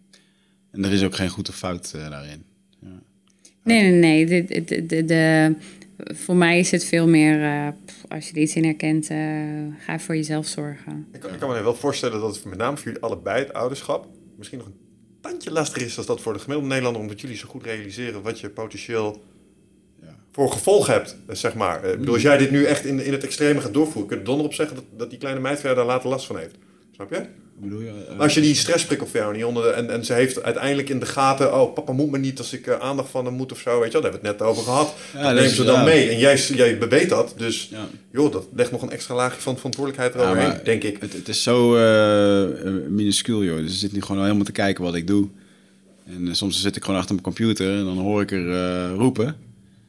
En 0.70 0.84
er 0.84 0.92
is 0.92 1.02
ook 1.02 1.14
geen 1.14 1.28
goed 1.28 1.48
of 1.48 1.56
fout 1.56 1.92
daarin. 1.92 2.42
Ja. 2.82 2.88
Nee, 3.62 3.82
nee, 3.82 4.24
nee. 4.24 4.26
De, 4.46 4.64
de, 4.64 4.86
de, 4.86 5.04
de- 5.04 5.54
voor 6.04 6.36
mij 6.36 6.58
is 6.58 6.70
het 6.70 6.84
veel 6.84 7.08
meer, 7.08 7.42
eh, 7.42 7.68
als 8.08 8.28
je 8.28 8.34
er 8.34 8.40
iets 8.40 8.54
in 8.54 8.64
herkent, 8.64 9.10
eh, 9.10 9.18
ga 9.78 9.98
voor 9.98 10.16
jezelf 10.16 10.46
zorgen. 10.46 11.06
Ik 11.12 11.20
kan, 11.20 11.32
ik 11.32 11.38
kan 11.38 11.48
me 11.50 11.62
wel 11.62 11.74
voorstellen 11.74 12.20
dat 12.20 12.34
het 12.36 12.44
met 12.44 12.58
name 12.58 12.76
voor 12.76 12.86
jullie 12.86 13.02
allebei 13.02 13.38
het 13.44 13.52
ouderschap 13.52 14.06
misschien 14.36 14.58
nog 14.58 14.66
een 14.66 14.78
tandje 15.20 15.50
lastiger 15.52 15.86
is 15.86 15.94
dan 15.94 16.04
dat 16.06 16.20
voor 16.20 16.32
de 16.32 16.38
gemiddelde 16.38 16.68
Nederlander, 16.68 17.02
omdat 17.02 17.20
jullie 17.20 17.36
zo 17.36 17.48
goed 17.48 17.64
realiseren 17.64 18.22
wat 18.22 18.40
je 18.40 18.50
potentieel 18.50 19.22
Ja. 20.02 20.14
voor 20.32 20.52
gevolg 20.52 20.86
hebt, 20.86 21.16
eh, 21.26 21.34
zeg 21.34 21.54
maar. 21.54 21.84
Eh, 21.84 21.92
Ik 21.92 21.98
bedoel, 21.98 22.14
als 22.14 22.22
jij 22.22 22.38
dit 22.38 22.50
nu 22.50 22.64
echt 22.64 22.84
in, 22.84 23.04
in 23.04 23.12
het 23.12 23.24
extreme 23.24 23.60
gaat 23.60 23.72
doorvoeren, 23.74 24.06
kun 24.06 24.16
je 24.16 24.22
er 24.22 24.28
donder 24.28 24.46
op 24.46 24.54
zeggen 24.54 24.76
dat, 24.76 24.84
dat 24.96 25.10
die 25.10 25.18
kleine 25.18 25.40
meid 25.40 25.62
daar 25.62 25.84
later 25.84 26.08
last 26.08 26.26
van 26.26 26.38
heeft. 26.38 26.54
Snap 26.94 27.10
je? 27.10 27.22
Hoe 27.60 27.68
bedoel 27.68 27.84
je? 27.84 27.92
Eh, 28.08 28.18
als 28.18 28.34
je 28.34 28.40
die 28.40 28.54
stressprikkel 28.54 29.06
voor 29.06 29.20
jou 29.20 29.34
niet 29.34 29.44
onder 29.44 29.62
de, 29.62 29.68
en, 29.68 29.90
en 29.90 30.04
ze 30.04 30.12
heeft 30.12 30.42
uiteindelijk 30.42 30.88
in 30.88 30.98
de 30.98 31.06
gaten, 31.06 31.60
oh 31.60 31.74
papa 31.74 31.92
moet 31.92 32.10
me 32.10 32.18
niet 32.18 32.38
als 32.38 32.52
ik 32.52 32.66
eh, 32.66 32.78
aandacht 32.78 33.10
van 33.10 33.24
hem 33.24 33.34
moet 33.34 33.52
of 33.52 33.58
zo, 33.58 33.80
weet 33.80 33.92
je 33.92 34.00
daar 34.00 34.02
hebben 34.02 34.20
we 34.20 34.28
het 34.28 34.38
net 34.38 34.48
over 34.48 34.62
gehad. 34.62 34.94
Ja, 35.14 35.22
dat 35.22 35.40
neemt 35.40 35.54
ze 35.54 35.64
dan 35.64 35.74
ja. 35.74 35.84
mee 35.84 36.08
en 36.08 36.18
jij, 36.18 36.36
jij 36.36 36.78
beweet 36.78 37.08
dat, 37.08 37.34
dus 37.36 37.68
Ja. 37.70 37.88
joh, 38.12 38.32
dat 38.32 38.46
legt 38.54 38.70
nog 38.70 38.82
een 38.82 38.90
extra 38.90 39.14
laagje 39.14 39.40
van 39.40 39.56
verantwoordelijkheid 39.56 40.14
eroverheen, 40.14 40.60
denk 40.64 40.82
ik. 40.82 40.96
Het, 41.00 41.12
het 41.12 41.28
is 41.28 41.42
zo 41.42 41.76
eh, 41.76 42.70
minuscuul, 42.88 43.44
joh. 43.44 43.56
Dus 43.56 43.72
ze 43.72 43.78
zit 43.78 43.92
nu 43.92 44.00
gewoon 44.00 44.16
al 44.16 44.22
helemaal 44.22 44.44
te 44.44 44.52
kijken 44.52 44.84
wat 44.84 44.94
ik 44.94 45.06
doe. 45.06 45.28
En 46.06 46.36
soms 46.36 46.60
zit 46.60 46.76
ik 46.76 46.84
gewoon 46.84 46.98
achter 47.00 47.14
mijn 47.14 47.26
computer 47.26 47.78
en 47.78 47.84
dan 47.84 47.98
hoor 47.98 48.22
ik 48.22 48.30
er 48.30 48.88
roepen. 48.88 49.26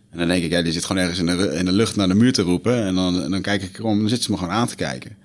En 0.09 0.17
dan 0.17 0.27
denk 0.27 0.43
ik, 0.43 0.51
ja, 0.51 0.61
die 0.61 0.73
zit 0.73 0.85
gewoon 0.85 1.01
ergens 1.01 1.19
in 1.19 1.25
de, 1.25 1.55
in 1.55 1.65
de 1.65 1.71
lucht 1.71 1.95
naar 1.95 2.07
de 2.07 2.13
muur 2.13 2.33
te 2.33 2.41
roepen. 2.41 2.83
En 2.83 2.95
dan, 2.95 3.23
en 3.23 3.31
dan 3.31 3.41
kijk 3.41 3.61
ik 3.61 3.77
erom 3.77 3.93
en 3.93 3.99
dan 3.99 4.09
zit 4.09 4.23
ze 4.23 4.31
me 4.31 4.37
gewoon 4.37 4.53
aan 4.53 4.67
te 4.67 4.75
kijken. 4.75 5.17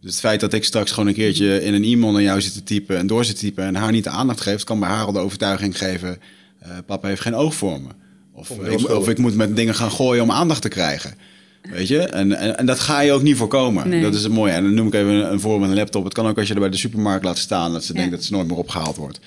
Dus 0.00 0.10
het 0.10 0.20
feit 0.20 0.40
dat 0.40 0.52
ik 0.52 0.64
straks 0.64 0.90
gewoon 0.92 1.08
een 1.08 1.14
keertje 1.14 1.62
in 1.62 1.74
een 1.74 1.84
e-mail 1.84 2.12
naar 2.12 2.22
jou 2.22 2.40
zit 2.40 2.52
te 2.52 2.62
typen 2.62 2.96
en 2.96 3.06
door 3.06 3.24
zit 3.24 3.34
te 3.34 3.40
typen 3.40 3.64
en 3.64 3.74
haar 3.74 3.92
niet 3.92 4.04
de 4.04 4.10
aandacht 4.10 4.40
geeft, 4.40 4.64
kan 4.64 4.80
bij 4.80 4.88
haar 4.88 5.04
al 5.04 5.12
de 5.12 5.18
overtuiging 5.18 5.78
geven: 5.78 6.18
eh, 6.58 6.70
papa 6.86 7.08
heeft 7.08 7.20
geen 7.20 7.34
oog 7.34 7.54
voor 7.54 7.80
me. 7.80 7.88
Of, 8.32 8.50
ik 8.50 8.88
of 8.90 9.08
ik 9.08 9.18
moet 9.18 9.34
met 9.34 9.56
dingen 9.56 9.74
gaan 9.74 9.90
gooien 9.90 10.22
om 10.22 10.30
aandacht 10.30 10.62
te 10.62 10.68
krijgen. 10.68 11.14
Weet 11.62 11.88
je? 11.88 11.98
En, 11.98 12.32
en, 12.38 12.58
en 12.58 12.66
dat 12.66 12.80
ga 12.80 13.00
je 13.00 13.12
ook 13.12 13.22
niet 13.22 13.36
voorkomen. 13.36 13.88
Nee. 13.88 14.02
Dat 14.02 14.14
is 14.14 14.22
het 14.22 14.32
mooie. 14.32 14.52
En 14.52 14.62
dan 14.62 14.74
noem 14.74 14.86
ik 14.86 14.94
even 14.94 15.08
een, 15.10 15.32
een 15.32 15.40
voorbeeld 15.40 15.60
met 15.60 15.70
een 15.70 15.76
laptop. 15.76 16.04
Het 16.04 16.14
kan 16.14 16.26
ook 16.26 16.38
als 16.38 16.48
je 16.48 16.54
er 16.54 16.60
bij 16.60 16.70
de 16.70 16.76
supermarkt 16.76 17.24
laat 17.24 17.38
staan, 17.38 17.72
dat 17.72 17.84
ze 17.84 17.92
Ja. 17.92 17.98
denkt 17.98 18.14
dat 18.14 18.24
ze 18.24 18.32
nooit 18.32 18.46
meer 18.46 18.56
opgehaald 18.56 18.96
wordt. 18.96 19.20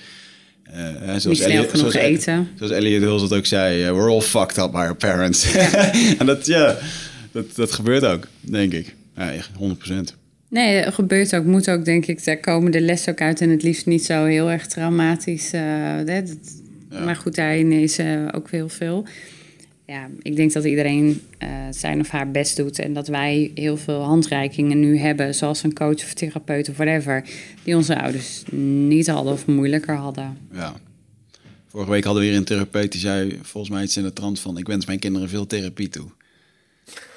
Eh, 0.62 0.72
hè, 0.74 1.12
Niet 1.12 1.20
snel 1.20 1.34
Elliot- 1.34 1.70
genoeg 1.70 1.92
zoals- 1.92 1.94
eten. 2.06 2.48
Zoals 2.56 2.72
Elliot 2.72 3.02
Hills 3.02 3.22
het 3.22 3.32
ook 3.32 3.46
zei, 3.46 3.82
eh, 3.84 3.90
we're 3.90 4.10
all 4.10 4.20
fucked 4.20 4.56
up 4.58 4.70
by 4.70 4.76
our 4.78 4.96
parents. 4.96 5.52
en 6.18 6.26
dat, 6.26 6.46
ja, 6.46 6.76
dat, 7.32 7.44
dat 7.56 7.72
gebeurt 7.72 8.04
ook, 8.04 8.26
denk 8.40 8.72
ik. 8.72 8.94
Ja, 9.16 9.32
echt 9.32 9.50
100%. 9.58 10.14
Nee, 10.52 10.92
gebeurt 10.92 11.34
ook, 11.36 11.44
moet 11.44 11.70
ook, 11.70 11.84
denk 11.84 12.06
ik. 12.06 12.24
Daar 12.24 12.36
komen 12.40 12.72
de 12.72 12.80
les 12.80 13.08
ook 13.08 13.20
uit 13.20 13.40
en 13.40 13.50
het 13.50 13.62
liefst 13.62 13.86
niet 13.86 14.04
zo 14.04 14.24
heel 14.24 14.50
erg 14.50 14.66
traumatisch. 14.66 15.52
eh, 15.52 15.60
hè, 15.62 16.04
dat- 16.04 16.60
Ja. 16.90 17.04
Maar 17.04 17.16
goed, 17.16 17.34
daarin 17.34 17.72
is 17.72 17.98
eh, 17.98 18.28
ook 18.34 18.50
heel 18.50 18.68
veel. 18.68 19.06
Ja, 19.86 20.08
ik 20.22 20.36
denk 20.36 20.52
dat 20.52 20.64
iedereen 20.64 21.20
eh, 21.38 21.48
zijn 21.70 22.00
of 22.00 22.08
haar 22.08 22.30
best 22.30 22.56
doet. 22.56 22.78
En 22.78 22.92
dat 22.92 23.08
wij 23.08 23.50
heel 23.54 23.76
veel 23.76 24.00
handreikingen 24.02 24.80
nu 24.80 24.98
hebben, 24.98 25.34
zoals 25.34 25.62
een 25.62 25.72
coach 25.74 25.94
of 26.04 26.12
therapeut 26.14 26.68
of 26.68 26.76
whatever, 26.76 27.24
die 27.64 27.76
onze 27.76 28.00
ouders 28.00 28.42
niet 28.86 29.06
hadden 29.06 29.32
of 29.32 29.46
moeilijker 29.46 29.94
hadden. 29.94 30.36
Ja. 30.52 30.74
Vorige 31.68 31.90
week 31.90 32.04
hadden 32.04 32.22
we 32.22 32.28
weer 32.28 32.38
een 32.38 32.44
therapeut 32.44 32.92
die 32.92 33.00
zei 33.00 33.38
volgens 33.42 33.72
mij 33.72 33.82
iets 33.82 33.96
in 33.96 34.02
de 34.02 34.12
trant 34.12 34.40
van... 34.40 34.58
ik 34.58 34.66
wens 34.66 34.86
mijn 34.86 34.98
kinderen 34.98 35.28
veel 35.28 35.46
therapie 35.46 35.88
toe. 35.88 36.06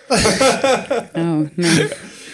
Oh, 1.13 1.39
nee. 1.55 1.87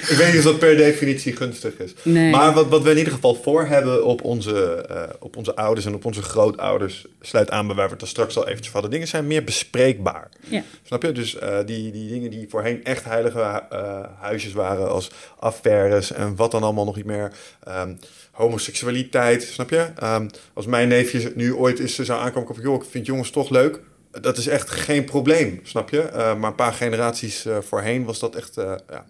Ik 0.09 0.17
weet 0.17 0.27
niet 0.27 0.37
of 0.37 0.43
dat 0.43 0.59
per 0.59 0.75
definitie 0.75 1.35
gunstig 1.35 1.77
is. 1.77 1.93
Nee. 2.03 2.31
Maar 2.31 2.53
wat, 2.53 2.67
wat 2.67 2.81
we 2.81 2.91
in 2.91 2.97
ieder 2.97 3.13
geval 3.13 3.35
voor 3.35 3.65
hebben 3.65 4.05
op 4.05 4.23
onze, 4.23 4.75
eh, 4.75 5.03
op 5.19 5.37
onze 5.37 5.55
ouders 5.55 5.85
en 5.85 5.93
op 5.93 6.05
onze 6.05 6.21
grootouders... 6.21 7.05
sluit 7.21 7.49
aan 7.49 7.67
bij 7.67 7.75
waar 7.75 7.87
we 7.87 7.93
het 7.93 8.01
er 8.01 8.07
straks 8.07 8.37
al 8.37 8.47
eventjes 8.47 8.73
hadden. 8.73 8.91
Dingen 8.91 9.07
zijn 9.07 9.27
meer 9.27 9.43
bespreekbaar. 9.43 10.29
Ja. 10.47 10.63
Snap 10.83 11.03
je? 11.03 11.11
Dus 11.11 11.37
eh, 11.37 11.57
die, 11.65 11.91
die 11.91 12.09
dingen 12.09 12.29
die 12.29 12.45
voorheen 12.49 12.83
echt 12.83 13.03
heilige 13.03 13.39
eh, 13.69 13.99
huisjes 14.19 14.53
waren... 14.53 14.89
als 14.89 15.11
affaires 15.39 16.11
en 16.11 16.35
wat 16.35 16.51
dan 16.51 16.63
allemaal 16.63 16.85
nog 16.85 16.95
niet 16.95 17.05
meer... 17.05 17.31
ehm, 17.63 17.95
homoseksualiteit, 18.31 19.43
snap 19.43 19.69
je? 19.69 19.87
Ehm, 19.97 20.27
als 20.53 20.65
mijn 20.65 20.87
neefje 20.87 21.31
nu 21.35 21.53
ooit 21.53 21.79
eens 21.79 21.99
zou 21.99 22.19
aankomen... 22.19 22.55
van, 22.55 22.63
joh, 22.63 22.83
ik 22.83 22.89
vind 22.89 23.05
jongens 23.05 23.29
toch 23.29 23.49
leuk... 23.49 23.79
Dat 24.21 24.37
is 24.37 24.47
echt 24.47 24.69
geen 24.69 25.03
probleem, 25.03 25.59
snap 25.63 25.89
je? 25.89 26.09
Maar 26.13 26.49
een 26.49 26.55
paar 26.55 26.73
generaties 26.73 27.45
voorheen 27.61 28.03
was 28.03 28.19
dat 28.19 28.35
echt 28.35 28.55
ja, 28.89 29.05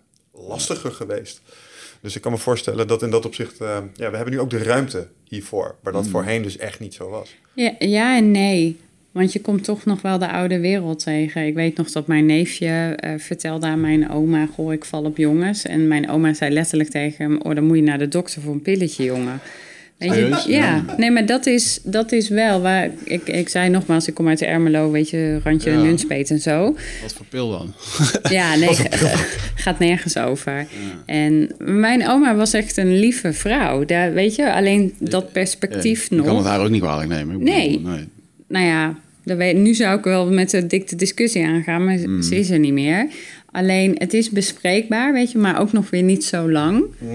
lastiger 0.47 0.91
geweest. 0.91 1.41
Dus 2.01 2.15
ik 2.15 2.21
kan 2.21 2.31
me 2.31 2.37
voorstellen 2.37 2.87
dat 2.87 3.03
in 3.03 3.09
dat 3.09 3.25
opzicht... 3.25 3.61
eh, 3.61 3.77
ja, 3.93 4.09
we 4.09 4.15
hebben 4.15 4.33
nu 4.33 4.39
ook 4.39 4.49
de 4.49 4.63
ruimte 4.63 5.07
hiervoor. 5.27 5.75
Waar 5.83 5.93
dat 5.93 6.07
voorheen 6.07 6.41
dus 6.41 6.57
echt 6.57 6.79
niet 6.79 6.93
zo 6.93 7.09
was. 7.09 7.35
Ja, 7.53 7.75
ja 7.79 8.17
en 8.17 8.31
nee. 8.31 8.79
Want 9.11 9.33
je 9.33 9.41
komt 9.41 9.63
toch 9.63 9.85
nog 9.85 10.01
wel 10.01 10.19
de 10.19 10.31
oude 10.31 10.59
wereld 10.59 11.03
tegen. 11.03 11.45
Ik 11.45 11.53
weet 11.53 11.77
nog 11.77 11.91
dat 11.91 12.07
mijn 12.07 12.25
neefje 12.25 12.67
eh, 12.67 13.13
vertelde 13.17 13.67
aan 13.67 13.81
mijn 13.81 14.09
oma... 14.09 14.45
Goh, 14.45 14.73
ik 14.73 14.85
val 14.85 15.03
op 15.03 15.17
jongens. 15.17 15.65
En 15.65 15.87
mijn 15.87 16.09
oma 16.09 16.33
zei 16.33 16.53
letterlijk 16.53 16.89
tegen 16.89 17.25
hem... 17.25 17.41
Oh, 17.41 17.55
dan 17.55 17.63
moet 17.63 17.75
je 17.75 17.83
naar 17.83 17.99
de 17.99 18.07
dokter 18.07 18.41
voor 18.41 18.53
een 18.53 18.61
pilletje, 18.61 19.03
jongen. 19.03 19.39
Weet 20.01 20.09
je? 20.09 20.15
Serieus? 20.15 20.45
Ja, 20.45 20.83
nee, 20.97 21.11
maar 21.11 21.25
dat 21.25 21.45
is, 21.45 21.79
dat 21.83 22.11
is 22.11 22.29
wel 22.29 22.61
waar... 22.61 22.89
Ik, 23.03 23.27
ik 23.27 23.49
zei 23.49 23.69
nogmaals, 23.69 24.07
ik 24.07 24.13
kom 24.13 24.27
uit 24.27 24.39
de 24.39 24.45
Ermelo, 24.45 24.91
weet 24.91 25.09
je, 25.09 25.39
randje 25.43 25.71
Ja. 25.71 25.81
Nunspeet 25.81 26.29
en 26.29 26.39
zo. 26.39 26.75
Wat 27.01 27.13
voor 27.13 27.25
pil 27.29 27.49
dan? 27.49 27.73
Ja, 28.37 28.55
nee, 28.55 28.75
gaat 29.55 29.79
nergens 29.79 30.17
over. 30.17 30.67
En 31.05 31.49
mijn 31.57 32.07
oma 32.07 32.35
was 32.35 32.53
echt 32.53 32.77
een 32.77 32.99
lieve 32.99 33.33
vrouw. 33.33 33.85
Daar, 33.85 34.13
weet 34.13 34.35
je, 34.35 34.53
alleen 34.53 34.93
dat 34.99 35.31
perspectief 35.31 36.09
Ja, 36.09 36.15
nog. 36.15 36.25
Ik 36.25 36.31
kan 36.31 36.37
het 36.41 36.47
haar 36.47 36.59
ook 36.61 36.69
niet 36.69 36.81
kwalijk 36.81 37.09
nemen. 37.09 37.37
Bedoel, 37.39 37.53
Nee. 37.55 37.79
nee. 37.79 38.07
nou 38.47 38.65
ja, 38.65 38.95
dat 39.25 39.37
weet, 39.37 39.55
nu 39.57 39.73
zou 39.73 39.97
ik 39.97 40.03
wel 40.03 40.31
met 40.31 40.49
de 40.49 40.67
dikte 40.67 40.95
discussie 40.95 41.45
aangaan, 41.45 41.85
maar 41.85 41.97
Mm. 41.97 42.21
ze 42.21 42.35
is 42.39 42.49
er 42.49 42.59
niet 42.59 42.73
meer. 42.73 43.07
Alleen, 43.51 43.95
het 43.97 44.13
is 44.13 44.29
bespreekbaar, 44.29 45.13
weet 45.13 45.31
je, 45.31 45.37
maar 45.37 45.59
ook 45.59 45.71
nog 45.71 45.89
weer 45.89 46.03
niet 46.03 46.23
zo 46.23 46.51
lang. 46.51 46.83
Ja. 46.99 47.09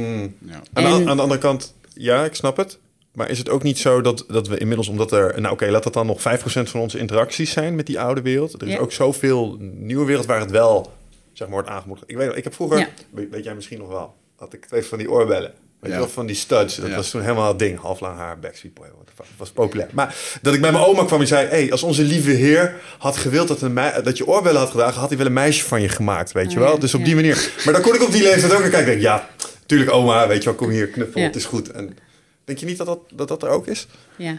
Aan, 0.72 0.84
de, 0.84 1.00
En- 1.00 1.08
aan 1.08 1.16
de 1.16 1.22
andere 1.22 1.40
kant, 1.40 1.74
ja, 1.98 2.24
ik 2.24 2.34
snap 2.34 2.56
het. 2.56 2.78
Maar 3.12 3.30
is 3.30 3.38
het 3.38 3.48
ook 3.48 3.62
niet 3.62 3.78
zo 3.78 4.00
dat, 4.00 4.24
dat 4.28 4.48
we 4.48 4.58
inmiddels, 4.58 4.88
omdat 4.88 5.12
er... 5.12 5.40
Nou 5.40 5.52
oké, 5.54 5.66
laat 5.70 5.82
dat 5.82 5.92
dan 5.92 6.06
nog 6.06 6.20
5% 6.20 6.22
van 6.44 6.80
onze 6.80 6.98
interacties 6.98 7.50
zijn 7.50 7.74
met 7.74 7.86
die 7.86 8.00
oude 8.00 8.22
wereld. 8.22 8.52
Er 8.60 8.66
is 8.66 8.72
Ja. 8.72 8.78
ook 8.78 8.92
zoveel 8.92 9.56
nieuwe 9.60 10.04
wereld 10.06 10.26
waar 10.26 10.40
het 10.40 10.50
wel, 10.50 10.92
zeg 11.32 11.48
maar, 11.48 11.56
wordt 11.56 11.68
aangemoedigd. 11.68 12.10
Ik 12.10 12.16
weet 12.16 12.36
ik 12.36 12.44
heb 12.44 12.54
vroeger, 12.54 12.78
Ja. 12.78 12.88
weet, 13.10 13.30
weet 13.30 13.44
jij 13.44 13.54
misschien 13.54 13.78
nog 13.78 13.88
wel, 13.88 14.14
had 14.36 14.52
ik 14.52 14.64
twee 14.66 14.82
van 14.82 14.98
die 14.98 15.10
oorbellen. 15.10 15.52
Weet 15.80 15.90
Ja. 15.90 15.96
je 16.00 16.04
wel, 16.04 16.14
van 16.14 16.26
die 16.26 16.36
studs. 16.36 16.76
Dat 16.76 16.88
Ja. 16.88 16.96
was 16.96 17.10
toen 17.10 17.20
helemaal 17.20 17.48
het 17.48 17.58
ding. 17.58 17.78
Half 17.80 18.00
lang 18.00 18.16
haar, 18.16 18.38
Backstreet 18.38 18.74
Boy. 18.74 18.86
Dat 19.16 19.26
was 19.36 19.50
populair. 19.50 19.88
Maar 19.92 20.14
dat 20.42 20.54
ik 20.54 20.60
bij 20.60 20.72
mijn 20.72 20.84
oma 20.84 21.04
kwam 21.04 21.20
en 21.20 21.26
zei... 21.26 21.48
Hey, 21.48 21.70
als 21.72 21.82
onze 21.82 22.02
lieve 22.02 22.30
heer 22.30 22.74
had 22.98 23.16
gewild 23.16 23.48
dat, 23.48 23.60
een 23.62 23.72
mei- 23.72 24.02
dat 24.02 24.16
je 24.16 24.26
oorbellen 24.26 24.60
had 24.60 24.70
gedragen... 24.70 25.00
had 25.00 25.08
hij 25.08 25.18
wel 25.18 25.26
een 25.26 25.32
meisje 25.32 25.64
van 25.64 25.82
je 25.82 25.88
gemaakt, 25.88 26.32
weet 26.32 26.52
je 26.52 26.58
Oh, 26.60 26.64
wel. 26.64 26.78
Dus 26.78 26.94
op 26.94 27.04
die 27.04 27.14
manier. 27.14 27.50
Maar 27.64 27.74
dan 27.74 27.82
kon 27.82 27.94
ik 27.94 28.02
op 28.02 28.12
die 28.12 28.22
leeftijd 28.22 28.52
ook 28.52 28.60
naar 28.60 28.68
kijken. 28.70 28.92
Ik 28.92 29.00
denk, 29.00 29.00
ja, 29.00 29.28
tuurlijk 29.66 29.90
oma, 29.90 30.28
weet 30.28 30.42
je 30.42 30.48
wel. 30.48 30.58
Kom 30.58 30.68
hier, 30.70 30.88
knuffel, 30.88 31.20
Ja. 31.20 31.26
het 31.26 31.36
is 31.36 31.44
goed. 31.44 31.70
En 31.70 31.98
denk 32.44 32.58
je 32.58 32.66
niet 32.66 32.76
dat 32.76 32.86
dat, 32.86 33.00
dat, 33.14 33.28
dat 33.28 33.42
er 33.42 33.48
ook 33.48 33.66
is? 33.66 33.86
Ja. 34.16 34.38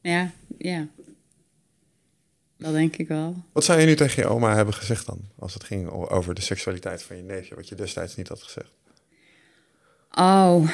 Ja, 0.00 0.30
ja. 0.58 0.86
Dat 2.58 2.72
denk 2.72 2.96
ik 2.96 3.08
wel. 3.08 3.36
Wat 3.52 3.64
zou 3.64 3.80
je 3.80 3.86
nu 3.86 3.94
tegen 3.94 4.22
je 4.22 4.28
oma 4.28 4.54
hebben 4.54 4.74
gezegd 4.74 5.06
dan? 5.06 5.20
Als 5.38 5.54
het 5.54 5.64
ging 5.64 5.88
over 5.90 6.34
de 6.34 6.40
seksualiteit 6.40 7.02
van 7.02 7.16
je 7.16 7.22
neefje. 7.22 7.54
Wat 7.54 7.68
je 7.68 7.74
destijds 7.74 8.16
niet 8.16 8.28
had 8.28 8.42
gezegd. 8.42 8.70
Oh, 10.10 10.68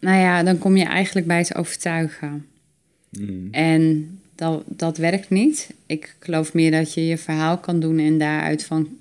nou 0.00 0.18
ja, 0.18 0.42
dan 0.42 0.58
kom 0.58 0.76
je 0.76 0.84
eigenlijk 0.84 1.26
bij 1.26 1.38
het 1.38 1.54
overtuigen. 1.54 2.46
Mm. 3.10 3.48
En 3.50 4.20
dat, 4.34 4.62
dat 4.66 4.96
werkt 4.96 5.30
niet. 5.30 5.70
Ik 5.86 6.16
geloof 6.18 6.54
meer 6.54 6.70
dat 6.70 6.94
je 6.94 7.06
je 7.06 7.18
verhaal 7.18 7.58
kan 7.58 7.80
doen 7.80 7.98
en 7.98 8.18
daaruit 8.18 8.64
van 8.64 8.99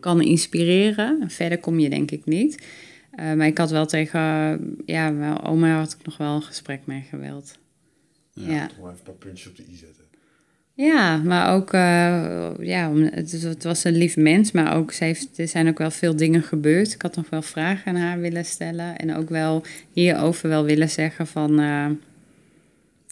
kan 0.00 0.20
inspireren. 0.22 1.30
Verder 1.30 1.58
kom 1.58 1.78
je 1.78 1.90
denk 1.90 2.10
ik 2.10 2.24
niet. 2.24 2.66
Eh, 3.10 3.32
maar 3.32 3.46
ik 3.46 3.58
had 3.58 3.70
wel 3.70 3.86
tegen, 3.86 4.20
ja, 4.86 5.10
mijn 5.10 5.42
oma 5.42 5.78
had 5.78 5.96
ik 5.98 6.06
nog 6.06 6.16
wel 6.16 6.34
een 6.34 6.42
gesprek 6.42 6.80
mee 6.84 7.04
gewild. 7.10 7.58
Ja. 8.32 8.52
ja. 8.52 8.68
Om 8.78 8.86
even 8.88 8.98
een 8.98 9.02
paar 9.04 9.14
puntjes 9.14 9.48
op 9.48 9.56
de 9.56 9.62
i 9.70 9.76
zetten. 9.76 9.98
maar 11.26 11.54
ook, 11.54 11.72
eh, 11.72 12.66
ja, 12.66 12.94
het, 12.94 13.42
het 13.42 13.64
was 13.64 13.84
een 13.84 13.96
lief 13.96 14.16
mens, 14.16 14.52
maar 14.52 14.76
ook, 14.76 14.92
ze 14.92 15.04
heeft, 15.04 15.38
er 15.38 15.48
zijn 15.48 15.68
ook 15.68 15.78
wel 15.78 15.90
veel 15.90 16.16
dingen 16.16 16.42
gebeurd. 16.42 16.92
Ik 16.92 17.02
had 17.02 17.16
nog 17.16 17.30
wel 17.30 17.42
vragen 17.42 17.86
aan 17.94 18.00
haar 18.00 18.20
willen 18.20 18.44
stellen 18.44 18.96
en 18.96 19.14
ook 19.14 19.28
wel 19.28 19.62
hierover 19.92 20.48
wel 20.48 20.64
willen 20.64 20.90
zeggen 20.90 21.26
van, 21.26 21.50
eh, 21.60 21.86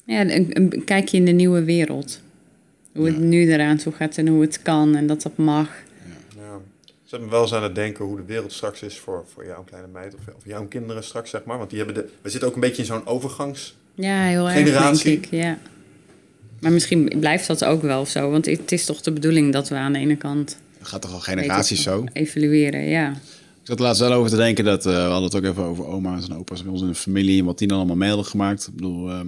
ja, 0.05 0.21
een, 0.21 0.57
een 0.57 0.85
kijkje 0.85 1.17
in 1.17 1.25
de 1.25 1.33
nieuwe 1.33 1.65
wereld. 1.65 2.23
Hoe 2.95 3.07
het 3.07 3.17
Ja. 3.17 3.21
nu 3.23 3.53
eraan 3.53 3.77
toe 3.77 3.93
gaat 3.93 4.17
en 4.19 4.27
hoe 4.27 4.41
het 4.41 4.63
kan 4.63 4.97
en 4.97 5.07
dat 5.07 5.23
dat 5.23 5.37
mag. 5.37 5.83
Ja. 7.09 7.15
Ze 7.15 7.15
hebben 7.15 7.29
me 7.29 7.35
wel 7.35 7.43
eens 7.43 7.55
aan 7.55 7.63
het 7.63 7.75
denken 7.75 8.05
hoe 8.05 8.17
de 8.17 8.25
wereld 8.25 8.53
straks 8.53 8.83
is 8.83 8.99
voor, 8.99 9.25
voor 9.33 9.45
jouw 9.47 9.65
kleine 9.65 9.89
meid 9.89 10.15
of, 10.15 10.21
of 10.37 10.45
jouw 10.45 10.67
kinderen 10.67 11.05
straks, 11.05 11.31
zeg 11.31 11.45
maar. 11.45 11.59
Want 11.59 11.71
die 11.71 11.79
hebben 11.79 11.97
de, 11.97 12.09
we 12.23 12.31
zitten 12.31 12.49
ook 12.49 12.55
een 12.55 12.61
beetje 12.61 12.83
in 12.83 12.89
zo'n 12.89 13.07
overgangs... 13.07 13.77
Ja, 13.95 14.23
heel 14.25 14.49
erg, 14.49 14.57
Generatie. 14.57 15.11
denk 15.11 15.25
ik. 15.25 15.31
Ja. 15.31 15.59
Maar 16.61 16.73
misschien 16.73 17.13
blijft 17.21 17.47
dat 17.47 17.65
ook 17.65 17.83
wel 17.83 18.07
zo. 18.07 18.31
Want 18.31 18.47
het 18.47 18.73
is 18.73 18.85
toch 18.85 19.01
de 19.01 19.13
bedoeling 19.13 19.53
dat 19.53 19.69
we 19.69 19.75
aan 19.75 19.93
de 19.93 19.99
ene 19.99 20.17
kant 20.17 20.57
Dat 20.79 20.89
gaat 20.89 21.03
toch 21.03 21.13
al 21.13 21.21
generaties 21.21 21.83
zo? 21.83 22.05
evalueren. 22.13 22.89
Ja, 22.89 23.11
Ik 23.11 23.17
zat 23.63 23.79
laatst 23.79 24.01
wel 24.01 24.13
over 24.13 24.31
te 24.31 24.37
denken 24.37 24.65
dat 24.65 24.87
eh, 24.87 24.93
we 24.93 24.99
hadden 24.99 25.23
het 25.23 25.35
ook 25.37 25.45
even 25.45 25.63
over 25.65 25.87
oma's 25.87 26.29
en 26.29 26.37
opa's 26.37 26.63
bij 26.63 26.73
ons 26.73 26.81
in 26.81 26.89
de 26.89 26.95
familie 26.95 27.39
en 27.41 27.45
wat 27.45 27.59
die 27.59 27.69
dan 27.69 27.77
allemaal 27.79 27.97
mee 27.97 28.09
hadden 28.09 28.27
gemaakt. 28.27 28.67
Ik 28.67 28.75
bedoel, 28.75 29.11
ehm, 29.11 29.27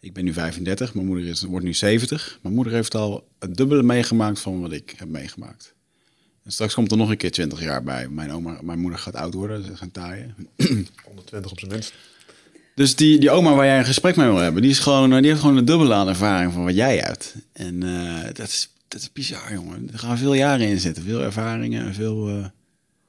ik 0.00 0.12
ben 0.12 0.24
nu 0.24 0.32
35, 0.32 0.94
mijn 0.94 1.06
moeder 1.06 1.26
is, 1.26 1.42
wordt 1.42 1.64
nu 1.64 1.74
70. 1.74 2.38
Mijn 2.42 2.54
moeder 2.54 2.72
heeft 2.72 2.94
al 2.94 3.28
het 3.38 3.56
dubbele 3.56 3.82
meegemaakt 3.82 4.40
van 4.40 4.60
wat 4.60 4.72
ik 4.72 4.94
heb 4.96 5.08
meegemaakt. 5.08 5.74
En 6.50 6.56
straks 6.56 6.74
komt 6.74 6.90
er 6.90 6.96
nog 6.96 7.10
een 7.10 7.16
keer 7.16 7.30
20 7.30 7.62
jaar 7.62 7.82
bij. 7.82 8.08
Mijn, 8.08 8.32
oma, 8.32 8.58
mijn 8.62 8.78
moeder 8.78 8.98
gaat 8.98 9.14
oud 9.14 9.34
worden, 9.34 9.64
ze 9.64 9.76
gaan 9.76 9.90
taaien. 9.90 10.34
120 11.04 11.50
op 11.50 11.58
zijn 11.58 11.70
minst. 11.70 11.92
Dus 12.74 12.96
die, 12.96 13.20
die 13.20 13.30
oma 13.30 13.54
waar 13.54 13.66
jij 13.66 13.78
een 13.78 13.84
gesprek 13.84 14.16
mee 14.16 14.26
wil 14.26 14.36
hebben, 14.36 14.62
die, 14.62 14.70
is 14.70 14.78
gewoon, 14.78 15.10
die 15.10 15.30
heeft 15.30 15.40
gewoon 15.40 15.56
een 15.56 15.64
dubbele 15.64 15.94
aan 15.94 16.08
ervaring 16.08 16.52
van 16.52 16.64
wat 16.64 16.74
jij 16.74 16.98
hebt. 16.98 17.34
En 17.52 17.82
eh, 17.82 18.24
dat, 18.24 18.48
is, 18.48 18.70
dat 18.88 19.00
is 19.00 19.12
bizar, 19.12 19.52
jongen. 19.52 19.88
Er 19.92 19.98
gaan 19.98 20.18
veel 20.18 20.34
jaren 20.34 20.66
in 20.66 20.80
zitten, 20.80 21.02
veel 21.02 21.20
ervaringen 21.20 21.86
en 21.86 21.94
veel 21.94 22.28
eh, 22.28 22.44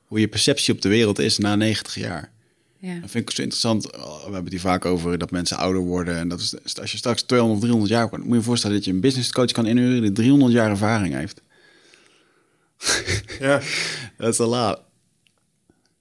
hoe 0.06 0.20
je 0.20 0.28
perceptie 0.28 0.74
op 0.74 0.82
de 0.82 0.90
wereld 0.90 1.20
is 1.20 1.38
na 1.38 1.56
90 1.56 1.96
jaar. 1.96 2.32
Ja. 2.78 3.00
Dat 3.00 3.12
vind 3.12 3.30
ik 3.30 3.36
zo 3.36 3.42
interessant. 3.42 3.96
Oh, 3.96 4.16
We 4.16 4.24
hebben 4.24 4.44
het 4.44 4.52
hier 4.52 4.60
vaak 4.60 4.86
over 4.86 5.18
dat 5.18 5.32
mensen 5.32 5.58
ouder 5.58 5.82
worden. 5.82 6.18
En 6.18 6.28
dat 6.28 6.40
is, 6.40 6.80
als 6.80 6.92
je 6.92 6.98
straks 6.98 7.22
200 7.22 7.60
of 7.60 7.64
300 7.64 7.92
jaar 7.92 8.10
wordt, 8.10 8.26
moet 8.26 8.34
je 8.34 8.40
je 8.40 8.46
voorstellen 8.46 8.76
dat 8.76 8.86
je 8.86 8.92
een 8.92 9.00
business 9.00 9.32
coach 9.32 9.52
kan 9.52 9.66
inhuren 9.66 10.02
die 10.02 10.12
300 10.12 10.54
jaar 10.54 10.70
ervaring 10.70 11.14
heeft. 11.14 11.42
Ja, 13.40 13.62
Dat 14.18 14.34
is 14.34 14.40
al 14.40 14.48
laat. 14.48 14.82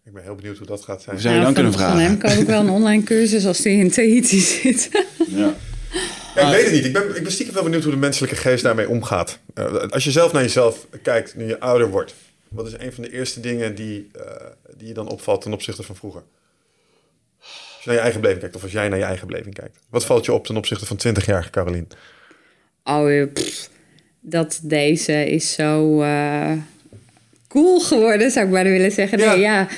ik 0.05 0.13
ben 0.13 0.23
heel 0.23 0.35
benieuwd 0.35 0.59
hoe 0.59 0.67
dat 0.67 0.85
gaat 0.85 1.03
zijn. 1.03 1.15
Hoe 1.15 1.25
zou 1.25 1.35
je 1.35 1.41
dan 1.43 1.55
van, 1.55 1.63
kunnen 1.63 1.73
Van 1.81 1.83
vragen? 1.83 2.03
hem 2.05 2.19
koop 2.19 2.31
ik 2.31 2.47
wel 2.47 2.61
een 2.61 2.71
online 2.71 3.03
cursus 3.03 3.47
als 3.47 3.61
die 3.61 3.79
in 3.79 3.91
Tahiti 3.91 4.41
zit. 4.41 4.89
Ja. 5.29 5.55
Ja, 6.35 6.47
ik 6.49 6.55
weet 6.55 6.65
het 6.65 6.73
niet. 6.73 6.85
Ik 6.85 6.93
ben, 6.93 7.17
ik 7.17 7.23
ben 7.23 7.33
stiekem 7.33 7.55
wel 7.55 7.63
benieuwd 7.63 7.83
hoe 7.83 7.93
de 7.93 7.99
menselijke 7.99 8.37
geest 8.37 8.63
daarmee 8.63 8.89
omgaat. 8.89 9.39
Eh, 9.55 9.75
als 9.75 10.05
je 10.05 10.11
zelf 10.11 10.33
naar 10.33 10.43
jezelf 10.43 10.87
kijkt, 11.03 11.35
nu 11.37 11.47
je 11.47 11.61
ouder 11.61 11.91
wordt. 11.91 12.15
Wat 12.49 12.67
is 12.67 12.73
een 12.79 12.93
van 12.93 13.03
de 13.05 13.13
eerste 13.13 13.41
dingen 13.41 13.75
die, 13.75 14.09
eh, 14.13 14.47
die 14.77 14.89
je 14.89 14.95
dan 14.95 15.09
opvalt 15.09 15.41
ten 15.43 15.53
opzichte 15.53 15.83
van 15.83 15.97
vroeger? 15.97 16.23
Als 17.41 17.83
je 17.83 17.85
naar 17.85 17.95
je 17.95 18.01
eigen 18.01 18.21
beleving 18.21 18.43
kijkt, 18.43 18.57
of 18.57 18.63
als 18.63 18.73
jij 18.73 18.89
naar 18.89 18.99
je 18.99 19.05
eigen 19.05 19.27
beleving 19.27 19.55
kijkt. 19.55 19.79
Wat 19.89 20.05
valt 20.05 20.25
je 20.25 20.33
op 20.33 20.47
ten 20.47 20.57
opzichte 20.57 20.87
van 20.87 20.97
20-jarige 20.97 21.51
Carolien? 21.51 21.89
Oh, 22.85 23.11
eh, 23.13 23.33
pff, 23.33 23.71
dat 24.21 24.61
deze 24.63 25.31
is 25.31 25.53
zo 25.53 26.01
eh, 26.01 26.53
cool 27.49 27.81
geworden, 27.81 28.31
zou 28.31 28.47
ik 28.47 28.53
bijna 28.53 28.71
willen 28.71 28.93
zeggen. 28.93 29.19
Nee, 29.19 29.39
ja. 29.39 29.69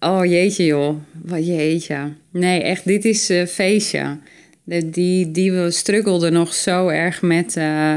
Oh 0.00 0.24
jeetje 0.24 0.64
joh, 0.64 0.96
wat 1.12 1.46
jeetje. 1.46 2.12
Nee, 2.30 2.62
echt, 2.62 2.84
dit 2.84 3.04
is 3.04 3.30
eh 3.30 3.46
feestje. 3.46 4.18
De, 4.64 4.90
die, 4.90 5.30
die 5.30 5.52
we 5.52 5.70
struggelden 5.70 6.32
nog 6.32 6.54
zo 6.54 6.88
erg 6.88 7.22
met, 7.22 7.56
eh, 7.56 7.94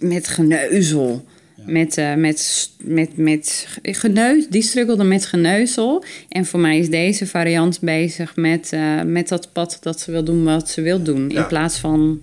met 0.00 0.28
geneuzel. 0.28 1.24
Met, 1.66 2.00
met, 2.16 2.70
met, 2.82 3.16
met 3.16 3.66
geneus, 3.82 4.48
die 4.48 4.62
struggelde 4.62 5.04
met 5.04 5.26
geneuzel. 5.26 6.04
En 6.28 6.46
voor 6.46 6.60
mij 6.60 6.78
is 6.78 6.90
deze 6.90 7.26
variant 7.26 7.80
bezig 7.80 8.36
met, 8.36 8.72
met 9.06 9.28
dat 9.28 9.52
pad 9.52 9.78
dat 9.80 10.00
ze 10.00 10.10
wil 10.10 10.24
doen 10.24 10.44
wat 10.44 10.70
ze 10.70 10.82
wil 10.82 11.02
doen. 11.02 11.30
In 11.30 11.46
plaats 11.46 11.78
van 11.78 12.20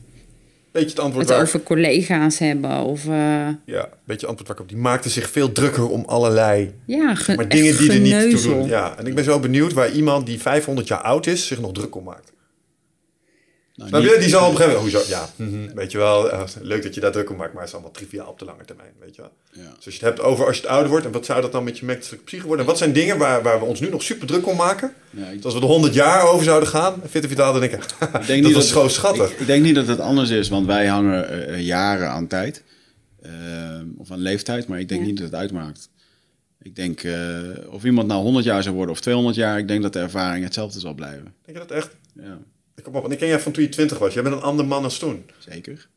Beetje 0.76 0.90
het 0.90 1.00
antwoord 1.00 1.26
het 1.26 1.36
waar... 1.36 1.46
over 1.46 1.64
collega's 1.64 2.40
hebben. 2.40 2.78
Of 2.80 3.06
eh, 3.06 3.48
Ja, 3.66 3.90
beetje 4.06 4.28
antwoord 4.28 4.48
waar 4.48 4.58
ik 4.58 4.64
op. 4.64 4.70
Die 4.70 4.78
maakte 4.78 5.10
zich 5.10 5.30
veel 5.30 5.52
drukker 5.52 5.90
om 5.90 6.04
allerlei 6.06 6.74
ja, 6.86 7.18
maar 7.36 7.48
dingen 7.48 7.78
die 7.78 7.92
er 7.92 8.00
niet 8.00 8.30
toe 8.30 8.42
doen. 8.42 8.68
Ja, 8.68 8.98
en 8.98 9.08
ik 9.08 9.16
ben 9.16 9.24
zo 9.24 9.40
benieuwd 9.40 9.74
waar 9.74 9.92
iemand 9.92 10.26
die 10.26 10.42
500 10.42 10.88
jaar 10.88 11.02
oud 11.02 11.26
is 11.26 11.48
zich 11.48 11.62
nog 11.62 11.72
druk 11.72 11.96
om 11.96 12.04
maakt. 12.04 12.34
Nou, 13.76 13.90
Snap 13.90 14.02
niet- 14.02 14.12
je? 14.12 14.18
Die 14.20 14.30
zal 14.30 14.46
op 14.46 14.52
een 14.52 14.58
gegeven 14.58 14.78
moment... 14.82 14.96
Hoezo? 14.96 15.10
Ja, 15.16 15.30
mhm, 15.36 15.76
weet 15.76 15.92
je 15.92 15.98
wel. 15.98 16.32
eh, 16.32 16.44
leuk 16.62 16.84
dat 16.84 16.94
je 16.96 17.02
daar 17.02 17.12
druk 17.12 17.30
om 17.30 17.36
maakt, 17.38 17.52
maar 17.52 17.60
het 17.62 17.68
is 17.70 17.74
allemaal 17.76 17.94
triviaal 17.94 18.28
op 18.30 18.40
de 18.40 18.46
lange 18.46 18.66
termijn. 18.66 18.92
Weet 19.00 19.16
je 19.16 19.22
wel. 19.22 19.32
Ja. 19.52 19.62
Dus 19.76 19.86
als 19.86 19.96
je 19.96 20.06
het 20.06 20.16
hebt 20.16 20.20
over 20.20 20.46
als 20.46 20.56
je 20.56 20.62
het 20.62 20.72
ouder 20.72 20.90
wordt... 20.90 21.06
en 21.06 21.12
wat 21.12 21.26
zou 21.26 21.42
dat 21.42 21.52
dan 21.52 21.64
met 21.64 21.80
je 21.80 21.86
menselijke 21.86 22.26
psyche 22.26 22.46
worden? 22.48 22.66
En 22.66 22.72
wat 22.72 22.78
zijn 22.80 22.94
dingen 22.94 23.18
waar, 23.18 23.44
waar 23.44 23.60
we 23.60 23.66
ons 23.66 23.80
nu 23.80 23.90
nog 23.90 24.04
super 24.04 24.28
druk 24.28 24.48
om 24.48 24.56
maken? 24.58 24.94
Ja, 25.10 25.26
ik- 25.28 25.36
Dat 25.36 25.46
als 25.46 25.54
we 25.54 25.60
er 25.60 25.66
100 25.66 25.94
jaar 25.94 26.28
over 26.28 26.46
zouden 26.46 26.70
gaan... 26.70 27.02
Fit 27.10 27.24
en 27.24 27.30
Vitaal, 27.30 27.52
dan 27.52 27.62
denk 27.62 27.74
ik... 27.74 27.84
Ik 27.84 28.10
dat 28.12 28.28
denk 28.28 28.44
niet 28.46 28.56
is 28.64 28.72
gewoon 28.72 28.90
schattig. 28.90 29.32
Ik, 29.32 29.40
ik 29.40 29.48
denk 29.48 29.64
niet 29.64 29.76
dat 29.76 29.88
het 29.88 30.00
anders 30.00 30.30
is, 30.30 30.50
want 30.50 30.66
wij 30.66 30.88
hangen 30.88 31.30
eh, 31.30 31.54
eh, 31.54 31.62
jaren 31.66 32.10
aan 32.10 32.28
tijd. 32.28 32.64
of 33.98 34.12
aan 34.12 34.20
leeftijd, 34.20 34.68
maar 34.68 34.80
ik 34.80 34.90
denk 34.90 35.02
Ja. 35.02 35.08
niet 35.08 35.18
dat 35.18 35.26
het 35.26 35.36
uitmaakt. 35.36 35.90
Ik 36.62 36.76
denk, 36.76 37.04
eh, 37.04 37.14
of 37.70 37.84
iemand 37.84 38.08
nou 38.08 38.22
100 38.22 38.46
jaar 38.46 38.64
zou 38.64 38.76
worden 38.76 38.94
of 38.94 39.02
200 39.02 39.36
jaar, 39.36 39.58
ik 39.58 39.68
denk 39.68 39.82
dat 39.82 39.94
de 39.94 40.00
ervaring 40.00 40.44
hetzelfde 40.44 40.80
zal 40.80 40.94
blijven. 40.94 41.34
Denk 41.46 41.58
je 41.58 41.64
dat 41.68 41.72
echt? 41.78 41.96
Ja, 42.14 42.38
kom 42.84 42.96
op, 42.96 43.02
want 43.02 43.14
ik 43.14 43.20
ken 43.20 43.28
jij 43.28 43.40
van 43.40 43.52
toen 43.52 43.64
je 43.64 43.70
20 43.70 43.98
was. 43.98 44.14
Jij 44.14 44.24
bent 44.24 44.36
een 44.36 44.42
ander 44.42 44.66
man 44.66 44.82
dan 44.82 44.92
toen. 44.92 45.26
zeker. 45.50 45.88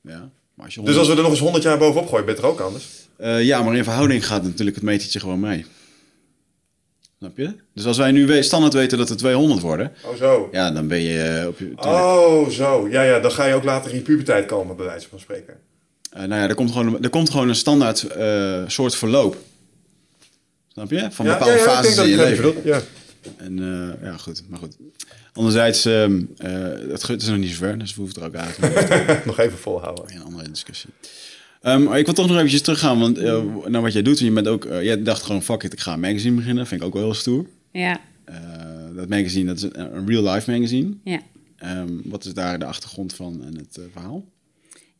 Ja, 0.00 0.30
maar 0.54 0.64
als 0.64 0.74
je 0.74 0.82
Dus 0.82 0.96
als 0.96 1.08
we 1.08 1.14
er 1.14 1.22
nog 1.22 1.30
eens 1.30 1.40
100 1.40 1.64
jaar 1.64 1.78
bovenop 1.78 2.08
gooien, 2.08 2.24
ben 2.26 2.34
je 2.34 2.40
er 2.40 2.46
ook 2.46 2.60
anders? 2.60 2.84
Eh, 3.16 3.42
ja, 3.42 3.62
maar 3.62 3.76
in 3.76 3.84
verhouding 3.84 4.26
gaat 4.26 4.42
natuurlijk 4.42 4.76
het 4.76 4.84
metertje 4.84 5.20
gewoon 5.20 5.40
mee. 5.40 5.66
Snap 7.18 7.36
je? 7.36 7.54
Dus 7.74 7.84
als 7.86 7.96
wij 7.96 8.10
nu 8.10 8.42
standaard 8.42 8.72
weten 8.74 8.98
dat 8.98 9.10
er 9.10 9.16
200 9.16 9.60
worden, 9.60 9.92
Oh, 10.04 10.14
zo. 10.16 10.48
ja, 10.52 10.70
dan 10.70 10.88
ben 10.88 11.00
je 11.00 11.22
eh, 11.22 11.46
op 11.46 11.58
je... 11.58 11.72
Oh, 11.76 12.48
zo. 12.48 12.88
Ja, 12.88 13.02
ja, 13.02 13.18
dan 13.20 13.30
ga 13.32 13.44
je 13.44 13.54
ook 13.54 13.64
later 13.64 13.90
in 13.90 13.96
je 13.96 14.02
puberteit 14.02 14.46
komen, 14.46 14.76
bij 14.76 14.86
wijze 14.86 15.08
van 15.08 15.20
spreken. 15.20 15.54
Eh, 16.10 16.18
nou 16.18 16.42
ja, 16.42 16.48
er 16.48 16.54
komt 16.54 16.70
gewoon, 16.72 17.02
er 17.02 17.10
komt 17.10 17.30
gewoon 17.30 17.48
een 17.48 17.54
standaard 17.54 18.06
soort 18.66 18.96
verloop. 18.96 19.36
Snap 20.72 20.90
je? 20.90 21.08
Van 21.10 21.26
ja, 21.26 21.32
bepaalde 21.32 21.58
ja, 21.58 21.64
fases 21.64 21.94
denk 21.94 22.06
in 22.08 22.16
je 22.16 22.22
leven. 22.22 22.44
bedoel. 22.44 22.62
Ja. 22.64 22.80
En 23.36 23.58
eh, 23.58 24.02
ja, 24.08 24.16
goed, 24.16 24.42
maar 24.48 24.58
goed. 24.58 24.76
Anderzijds, 25.32 25.84
ehm 25.84 26.22
eh, 26.36 26.52
het 26.90 27.06
het 27.06 27.22
is 27.22 27.28
nog 27.28 27.38
niet 27.38 27.50
zo 27.50 27.56
ver, 27.56 27.78
dus 27.78 27.94
we 27.94 28.00
hoeven 28.00 28.22
er 28.22 28.28
ook 28.28 28.34
uit. 28.34 28.58
Nog 29.26 29.38
even 29.38 29.58
volhouden. 29.58 30.04
een 30.14 30.22
andere 30.22 30.50
discussie. 30.50 30.90
Ehm, 31.62 31.82
maar 31.82 31.98
ik 31.98 32.04
wil 32.04 32.14
toch 32.14 32.26
nog 32.26 32.36
eventjes 32.36 32.62
teruggaan, 32.62 32.98
want 32.98 33.20
naar 33.68 33.82
wat 33.82 33.92
jij 33.92 34.02
doet. 34.02 34.18
Je 34.18 34.30
bent 34.30 34.48
ook, 34.48 34.64
jij 34.64 35.02
dacht 35.02 35.22
gewoon, 35.22 35.42
fuck 35.42 35.62
it, 35.62 35.72
ik 35.72 35.80
ga 35.80 35.92
een 35.92 36.00
magazine 36.00 36.36
beginnen. 36.36 36.66
Vind 36.66 36.80
ik 36.80 36.86
ook 36.86 36.92
wel 36.94 37.02
heel 37.02 37.14
stoer. 37.14 37.46
Ja, 37.72 38.00
Eh, 38.24 38.34
dat 38.94 39.08
magazine, 39.08 39.46
dat 39.46 39.56
is 39.56 39.62
een, 39.62 39.96
een 39.96 40.06
real-life 40.06 40.50
magazine. 40.50 40.94
ja. 41.04 41.20
Ehm, 41.56 41.88
wat 42.04 42.24
is 42.24 42.34
daar 42.34 42.58
de 42.58 42.64
achtergrond 42.64 43.14
van 43.14 43.44
en 43.44 43.56
het 43.56 43.78
verhaal? 43.92 44.24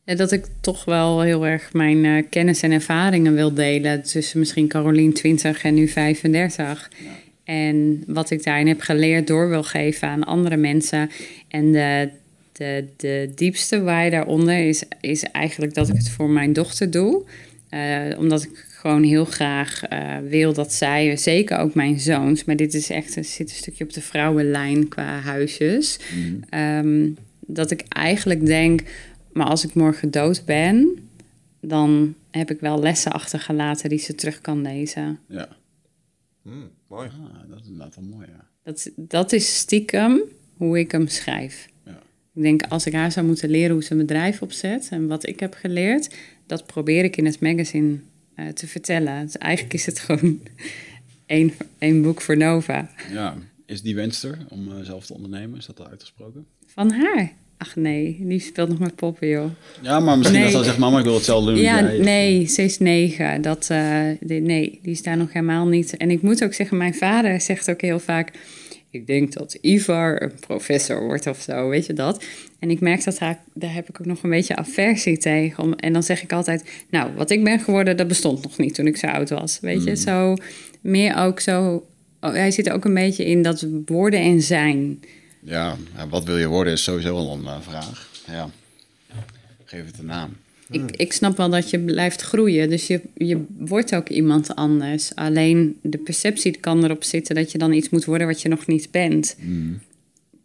Dat 0.05 0.33
ik 0.33 0.47
toch 0.61 0.85
wel 0.85 1.21
heel 1.21 1.47
erg 1.47 1.73
mijn 1.73 2.05
eh, 2.05 2.25
kennis 2.31 2.63
en 2.63 2.71
ervaringen 2.73 3.35
wil 3.35 3.55
delen. 3.55 4.03
Tussen 4.03 4.39
misschien 4.39 4.69
Carolien 4.69 5.13
20 5.13 5.63
en 5.63 5.75
nu 5.75 5.89
35. 5.89 6.91
En 7.45 8.03
wat 8.07 8.31
ik 8.31 8.45
daarin 8.45 8.66
heb 8.66 8.81
geleerd 8.81 9.27
door 9.27 9.49
wil 9.49 9.62
geven 9.62 10.09
aan 10.09 10.25
andere 10.25 10.57
mensen. 10.57 11.11
En 11.49 11.73
de, 11.73 12.09
de, 12.53 12.85
de 12.97 13.33
diepste 13.35 13.83
waai 13.83 14.11
daaronder 14.11 14.69
is, 14.69 14.83
is 15.01 15.23
eigenlijk 15.23 15.75
dat 15.75 15.89
ik 15.89 15.97
het 15.97 16.11
voor 16.11 16.31
mijn 16.31 16.53
dochter 16.53 16.91
doe. 16.91 17.25
Eh, 17.69 18.19
omdat 18.19 18.43
ik 18.43 18.66
gewoon 18.71 19.03
heel 19.03 19.25
graag 19.25 19.85
eh, 19.85 20.16
wil 20.29 20.53
dat 20.53 20.73
zij, 20.73 21.16
zeker 21.16 21.59
ook 21.59 21.75
mijn 21.75 22.01
zoons, 22.01 22.45
maar 22.45 22.57
dit 22.57 22.75
is 22.75 22.91
echt, 22.91 23.16
er 23.16 23.25
zit 23.25 23.51
een 23.51 23.57
stukje 23.57 23.85
op 23.85 23.93
de 23.93 24.01
vrouwenlijn 24.01 24.89
qua 24.89 25.19
huisjes. 25.21 25.99
Ehm, 26.49 27.11
dat 27.41 27.71
ik 27.71 27.85
eigenlijk 27.89 28.47
denk, 28.47 28.83
maar 29.33 29.47
als 29.47 29.65
ik 29.65 29.75
morgen 29.75 30.11
dood 30.11 30.43
ben, 30.45 30.99
dan 31.61 32.15
heb 32.31 32.51
ik 32.51 32.61
wel 32.61 32.81
lessen 32.81 33.12
achtergelaten 33.12 33.89
die 33.89 33.99
ze 33.99 34.15
terug 34.15 34.41
kan 34.41 34.62
lezen. 34.62 35.19
Ja, 35.29 35.49
Hmm, 36.45 36.71
mooi. 36.95 37.09
ah, 37.09 37.49
dat 37.49 37.61
is 37.61 37.66
inderdaad 37.66 37.95
wel 37.95 38.05
mooi, 38.05 38.27
ja. 38.27 38.49
Dat, 38.62 38.91
dat 38.97 39.33
is 39.33 39.57
stiekem 39.59 40.23
hoe 40.57 40.79
ik 40.79 40.91
hem 40.93 41.09
schrijf. 41.09 41.69
Ja. 41.85 42.03
Ik 42.35 42.43
denk, 42.43 42.62
als 42.62 42.87
ik 42.87 42.93
haar 42.93 43.12
zou 43.12 43.27
moeten 43.27 43.49
leren 43.51 43.73
hoe 43.73 43.85
ze 43.85 43.93
een 43.93 43.99
bedrijf 43.99 44.43
opzet 44.43 44.89
en 44.91 45.07
wat 45.07 45.27
ik 45.27 45.41
heb 45.41 45.55
geleerd, 45.55 46.15
dat 46.47 46.66
probeer 46.66 47.05
ik 47.05 47.16
in 47.16 47.25
het 47.27 47.41
magazine 47.41 47.99
eh, 48.35 48.49
te 48.49 48.66
vertellen. 48.66 49.25
Dus 49.25 49.39
eigenlijk 49.39 49.75
is 49.75 49.87
het 49.87 49.99
gewoon 49.99 50.41
één, 51.27 51.53
één 51.79 52.03
boek 52.03 52.21
voor 52.21 52.37
Nova. 52.37 52.91
ja. 53.12 53.37
Is 53.66 53.83
die 53.83 53.95
wens 53.95 54.23
er 54.23 54.39
om 54.49 54.69
eh, 54.73 54.85
zelf 54.85 55.07
te 55.07 55.15
ondernemen? 55.15 55.59
Is 55.59 55.66
dat 55.66 55.81
al 55.81 55.89
uitgesproken? 55.89 56.47
Van 56.66 56.91
haar. 56.91 57.33
Ach 57.59 57.77
nee, 57.77 58.17
die 58.21 58.41
speelt 58.41 58.69
nog 58.69 58.79
met 58.79 58.95
poppen, 58.95 59.29
joh. 59.29 59.51
Ja, 59.83 60.01
maar 60.01 60.19
misschien 60.19 60.41
Nee. 60.41 60.51
dat 60.53 60.61
ze 60.61 60.67
zegt, 60.69 60.79
mama, 60.79 60.99
ik 60.99 61.05
wil 61.05 61.15
hetzelfde 61.15 61.53
doen 61.53 61.61
Ja, 61.63 61.81
jij. 61.83 61.99
nee, 61.99 62.47
ze 62.47 62.63
is 62.63 62.79
negen. 62.79 63.43
Dat, 63.43 63.67
eh, 63.71 64.01
die- 64.21 64.41
nee, 64.41 64.79
die 64.83 64.93
is 64.93 65.03
daar 65.03 65.17
nog 65.17 65.33
helemaal 65.33 65.67
niet. 65.67 65.97
En 65.97 66.11
ik 66.11 66.23
moet 66.23 66.45
ook 66.45 66.55
zeggen, 66.55 66.77
mijn 66.77 66.95
vader 66.95 67.41
zegt 67.41 67.71
ook 67.71 67.81
heel 67.81 67.99
vaak... 67.99 68.31
Ik 68.91 69.07
denk 69.07 69.33
dat 69.33 69.59
Ivar 69.61 70.23
een 70.23 70.33
professor 70.41 71.05
wordt 71.05 71.27
of 71.27 71.41
zo, 71.41 71.69
weet 71.69 71.87
je 71.87 71.93
dat? 71.93 72.25
En 72.59 72.71
ik 72.71 72.81
merk 72.81 73.05
dat 73.05 73.19
hij, 73.19 73.39
daar 73.55 73.75
heb 73.75 73.89
ik 73.89 74.01
ook 74.01 74.07
nog 74.07 74.23
een 74.23 74.31
beetje 74.31 74.57
aversie 74.57 75.19
tegen. 75.19 75.63
Om, 75.65 75.73
en 75.73 75.93
dan 75.93 76.03
zeg 76.03 76.23
ik 76.23 76.33
altijd, 76.33 76.65
nou, 76.91 77.11
wat 77.17 77.31
ik 77.31 77.45
ben 77.45 77.61
geworden, 77.61 77.97
dat 77.97 78.09
bestond 78.09 78.43
nog 78.43 78.59
niet 78.59 78.75
toen 78.75 78.87
ik 78.87 78.97
zo 78.97 79.07
oud 79.07 79.31
was. 79.31 79.59
Weet 79.61 79.85
je, 79.85 79.97
zo 79.97 80.35
meer 80.81 81.17
ook 81.17 81.41
zo... 81.41 81.87
Oh, 82.21 82.33
hij 82.33 82.51
zit 82.51 82.71
ook 82.71 82.85
een 82.85 82.95
beetje 82.95 83.25
in 83.25 83.43
dat 83.43 83.67
worden 83.87 84.21
en 84.21 84.43
zijn. 84.43 85.01
Ja, 85.45 85.77
ja, 85.97 86.09
wat 86.09 86.25
wil 86.25 86.37
je 86.39 86.47
worden 86.47 86.73
is 86.73 86.83
sowieso 86.83 87.16
al 87.16 87.33
een 87.33 87.47
eh, 87.47 87.61
vraag. 87.61 88.09
Ja, 88.27 88.51
geef 89.65 89.87
het 89.87 89.99
een 89.99 90.07
naam. 90.07 90.31
Ik, 90.71 90.97
ik 90.97 91.12
snap 91.12 91.37
wel 91.37 91.51
dat 91.51 91.71
je 91.71 91.79
blijft 91.79 92.21
groeien, 92.23 92.71
dus 92.71 92.87
je, 92.87 93.01
je 93.15 93.45
wordt 93.59 93.95
ook 93.95 94.09
iemand 94.09 94.55
anders. 94.55 95.15
Alleen 95.15 95.79
de 95.83 95.99
perceptie 95.99 96.57
kan 96.59 96.85
erop 96.85 97.05
zitten 97.05 97.35
dat 97.35 97.53
je 97.53 97.59
dan 97.59 97.73
iets 97.73 97.89
moet 97.89 98.05
worden 98.05 98.27
wat 98.27 98.43
je 98.43 98.49
nog 98.49 98.66
niet 98.66 98.91
bent. 98.91 99.37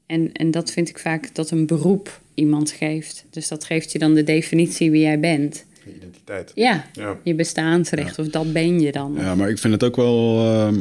En, 0.05 0.31
en 0.33 0.51
dat 0.51 0.71
vind 0.71 0.89
ik 0.89 0.99
vaak 0.99 1.35
dat 1.35 1.51
een 1.51 1.65
beroep 1.65 2.21
iemand 2.33 2.71
geeft. 2.71 3.25
Dus 3.29 3.47
dat 3.47 3.63
geeft 3.65 3.91
je 3.91 3.99
dan 3.99 4.13
de 4.13 4.23
definitie 4.23 4.91
wie 4.91 5.01
jij 5.01 5.19
bent. 5.19 5.65
Je 5.85 5.95
identiteit. 5.95 6.51
Ja, 6.55 6.85
Ja. 6.93 7.17
je 7.23 7.33
bestaansrecht, 7.33 8.19
of 8.19 8.27
dat 8.27 8.53
ben 8.53 8.79
je 8.79 8.91
dan. 8.91 9.15
Ja, 9.17 9.35
maar 9.35 9.49
ik 9.49 9.57
vind 9.57 9.73
het 9.73 9.83
ook 9.83 9.95
wel 9.95 10.45
ehm, 10.45 10.79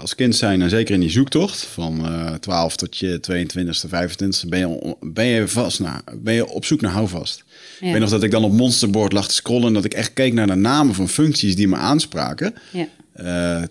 als 0.00 0.14
kind 0.14 0.36
zijn, 0.36 0.62
en 0.62 0.70
zeker 0.70 0.94
in 0.94 1.00
die 1.00 1.10
zoektocht 1.10 1.64
van 1.64 2.06
eh 2.06 2.34
12 2.34 2.76
tot 2.76 2.96
je 2.96 3.20
22e, 3.30 3.88
25e, 3.88 4.48
ben 4.48 4.58
je, 4.58 4.96
ben 5.00 5.26
je 5.26 5.48
vast 5.48 5.80
naar, 5.80 6.02
ben 6.18 6.34
je 6.34 6.46
op 6.46 6.64
zoek 6.64 6.80
naar 6.80 6.92
houvast. 6.92 7.44
Ja. 7.80 7.86
Ik 7.86 7.92
weet 7.92 8.00
nog 8.00 8.10
dat 8.10 8.22
ik 8.22 8.30
dan 8.30 8.44
op 8.44 8.52
Monsterboard 8.52 9.12
lag 9.12 9.28
te 9.28 9.34
scrollen 9.34 9.66
en 9.66 9.72
dat 9.72 9.84
ik 9.84 9.94
echt 9.94 10.12
keek 10.12 10.32
naar 10.32 10.46
de 10.46 10.54
namen 10.54 10.94
van 10.94 11.08
functies 11.08 11.56
die 11.56 11.68
me 11.68 11.76
aanspraken. 11.76 12.54
Ja. 12.72 12.88
Eh, 13.12 13.62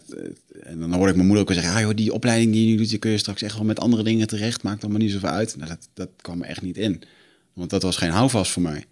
en 0.63 0.79
dan 0.79 0.93
hoorde 0.93 1.09
ik 1.09 1.15
mijn 1.15 1.27
moeder 1.27 1.41
ook 1.43 1.53
wel 1.53 1.61
zeggen, 1.61 1.75
ah, 1.75 1.81
joh, 1.81 1.95
die 1.95 2.13
opleiding 2.13 2.51
die 2.51 2.65
je 2.65 2.71
nu 2.71 2.77
doet, 2.77 2.89
die 2.89 2.99
kun 2.99 3.11
je 3.11 3.17
straks 3.17 3.41
echt 3.41 3.55
wel 3.55 3.65
met 3.65 3.79
andere 3.79 4.03
dingen 4.03 4.27
terecht, 4.27 4.63
maakt 4.63 4.83
allemaal 4.83 5.01
niet 5.01 5.11
zoveel 5.11 5.29
uit. 5.29 5.55
Nou, 5.57 5.69
dat, 5.69 5.89
dat 5.93 6.09
kwam 6.21 6.41
er 6.41 6.47
echt 6.47 6.61
niet 6.61 6.77
in, 6.77 7.01
want 7.53 7.69
dat 7.69 7.83
was 7.83 7.97
geen 7.97 8.11
houvast 8.11 8.51
voor 8.51 8.61
mij. 8.61 8.85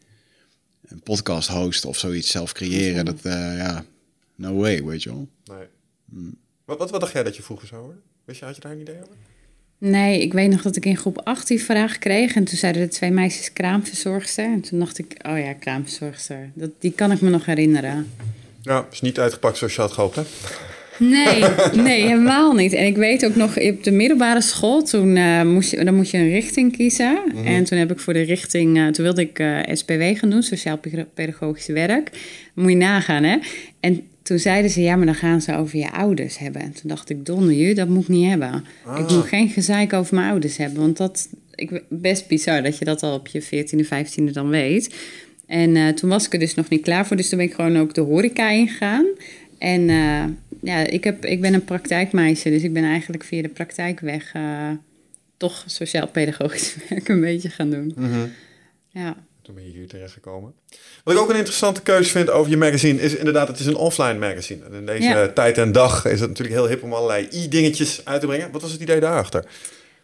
Een 0.87 1.01
podcast 1.01 1.49
hosten 1.49 1.89
of 1.89 1.97
zoiets 1.97 2.31
zelf 2.31 2.51
creëren, 2.51 3.05
dat, 3.05 3.19
eh, 3.21 3.57
ja, 3.57 3.85
no 4.35 4.53
way, 4.53 4.83
weet 4.83 5.03
je 5.03 5.09
wel. 5.09 5.27
Nee. 5.45 6.29
Wat, 6.67 6.77
wat, 6.77 6.91
wat 6.91 6.99
dacht 6.99 7.13
jij 7.13 7.23
dat 7.23 7.35
je 7.35 7.43
vroeger 7.43 7.67
zou 7.67 7.81
worden? 7.81 8.01
Wist 8.25 8.39
je, 8.39 8.45
had 8.45 8.55
je 8.55 8.61
daar 8.61 8.71
een 8.71 8.79
idee 8.79 8.95
over? 8.95 9.15
Nee, 9.77 10.21
ik 10.21 10.33
weet 10.33 10.49
nog 10.49 10.61
dat 10.61 10.75
ik 10.75 10.85
in 10.85 10.97
groep 10.97 11.21
8 11.23 11.47
die 11.47 11.63
vraag 11.63 11.97
kreeg. 11.97 12.35
En 12.35 12.43
toen 12.43 12.57
zeiden 12.57 12.81
de 12.81 12.87
twee 12.87 13.11
meisjes 13.11 13.53
kraamverzorgster. 13.53 14.45
En 14.45 14.61
toen 14.61 14.79
dacht 14.79 14.97
ik, 14.97 15.15
oh 15.29 15.39
ja, 15.39 15.53
kraamverzorgster. 15.53 16.51
Dat, 16.53 16.69
die 16.79 16.91
kan 16.91 17.11
ik 17.11 17.21
me 17.21 17.29
nog 17.29 17.45
herinneren. 17.45 18.11
Nou, 18.63 18.85
is 18.91 19.01
niet 19.01 19.19
uitgepakt 19.19 19.57
zoals 19.57 19.75
je 19.75 19.81
had 19.81 19.91
gehoopt, 19.91 20.15
hè? 20.15 20.21
Nee, 20.99 21.43
nee, 21.87 22.01
helemaal 22.01 22.53
niet. 22.53 22.73
En 22.73 22.85
ik 22.85 22.95
weet 22.95 23.25
ook 23.25 23.35
nog, 23.35 23.59
op 23.59 23.83
de 23.83 23.91
middelbare 23.91 24.41
school, 24.41 24.83
toen 24.83 25.15
eh, 25.15 25.41
moest 25.41 25.71
je, 25.71 25.83
dan 25.83 25.95
moest 25.95 26.11
je 26.11 26.17
een 26.17 26.29
richting 26.29 26.75
kiezen. 26.75 27.19
En 27.45 27.63
toen 27.63 27.77
heb 27.77 27.91
ik 27.91 27.99
voor 27.99 28.13
de 28.13 28.21
richting, 28.21 28.77
eh, 28.77 28.87
toen 28.87 29.05
wilde 29.05 29.21
ik 29.21 29.39
eh, 29.39 29.59
SPW 29.73 30.01
gaan 30.17 30.29
doen, 30.29 30.43
Sociaal-Pedagogisch 30.43 31.67
Werk. 31.67 32.09
Moet 32.53 32.69
je 32.69 32.77
nagaan, 32.77 33.23
hè? 33.23 33.37
En 33.79 34.07
toen 34.27 34.39
zeiden 34.39 34.71
ze, 34.71 34.81
ja, 34.81 34.95
maar 34.95 35.05
dan 35.05 35.15
gaan 35.15 35.41
ze 35.41 35.55
over 35.55 35.77
je 35.79 35.91
ouders 35.91 36.37
hebben. 36.37 36.61
En 36.61 36.71
toen 36.71 36.89
dacht 36.89 37.09
ik, 37.09 37.25
donder 37.25 37.53
je, 37.53 37.75
dat 37.75 37.87
moet 37.87 38.03
ik 38.03 38.07
niet 38.07 38.29
hebben. 38.29 38.65
Ik 38.97 39.09
moet 39.11 39.25
geen 39.25 39.49
gezeik 39.49 39.93
over 39.93 40.15
mijn 40.15 40.29
ouders 40.29 40.57
hebben, 40.57 40.79
want 40.81 40.97
dat... 40.97 41.29
Ik, 41.55 41.83
best 41.89 42.27
bizar 42.27 42.63
dat 42.63 42.77
je 42.77 42.85
dat 42.85 43.03
al 43.03 43.13
op 43.13 43.27
je 43.27 43.43
14e, 43.43 43.85
15e 43.85 44.31
dan 44.31 44.49
weet. 44.49 44.95
En 45.45 45.75
eh, 45.75 45.87
toen 45.87 46.09
was 46.09 46.25
ik 46.25 46.33
er 46.33 46.39
dus 46.39 46.53
nog 46.53 46.69
niet 46.69 46.81
klaar 46.81 47.07
voor, 47.07 47.17
dus 47.17 47.29
toen 47.29 47.37
ben 47.37 47.47
ik 47.47 47.53
gewoon 47.53 47.77
ook 47.77 47.93
de 47.93 48.01
horeca 48.01 48.49
ingegaan. 48.49 49.05
En 49.57 49.89
eh, 49.89 50.23
ja, 50.61 50.87
ik, 50.87 51.03
heb, 51.03 51.25
ik 51.25 51.41
ben 51.41 51.53
een 51.53 51.63
praktijkmeisje, 51.63 52.49
dus 52.49 52.63
ik 52.63 52.73
ben 52.73 52.83
eigenlijk 52.83 53.23
via 53.23 53.41
de 53.41 53.49
praktijkweg 53.49 54.33
eh, 54.33 54.69
toch 55.37 55.63
sociaal-pedagogisch 55.65 56.75
werk 56.89 57.07
een 57.07 57.21
beetje 57.21 57.49
gaan 57.49 57.69
doen. 57.69 57.95
Ja. 58.89 59.25
Toen 59.47 59.55
ben 59.55 59.65
je 59.65 59.71
hier 59.71 59.87
terechtgekomen. 59.87 60.53
Wat 61.03 61.13
ik 61.13 61.19
ook 61.19 61.29
een 61.29 61.35
interessante 61.35 61.81
keuze 61.81 62.11
vind 62.11 62.29
over 62.29 62.51
je 62.51 62.57
magazine 62.57 63.01
is 63.01 63.15
inderdaad, 63.15 63.47
het 63.47 63.59
is 63.59 63.65
een 63.65 63.75
offline 63.75 64.13
magazine. 64.17 64.63
En 64.65 64.73
in 64.73 64.85
deze 64.85 65.03
Ja. 65.03 65.27
tijd 65.27 65.57
en 65.57 65.71
dag 65.71 66.05
is 66.05 66.19
het 66.19 66.29
natuurlijk 66.29 66.57
heel 66.57 66.67
hip 66.67 66.83
om 66.83 66.93
allerlei 66.93 67.27
i-dingetjes 67.33 68.01
uit 68.03 68.21
te 68.21 68.27
brengen. 68.27 68.51
Wat 68.51 68.61
was 68.61 68.71
het 68.71 68.81
idee 68.81 68.99
daarachter? 68.99 69.45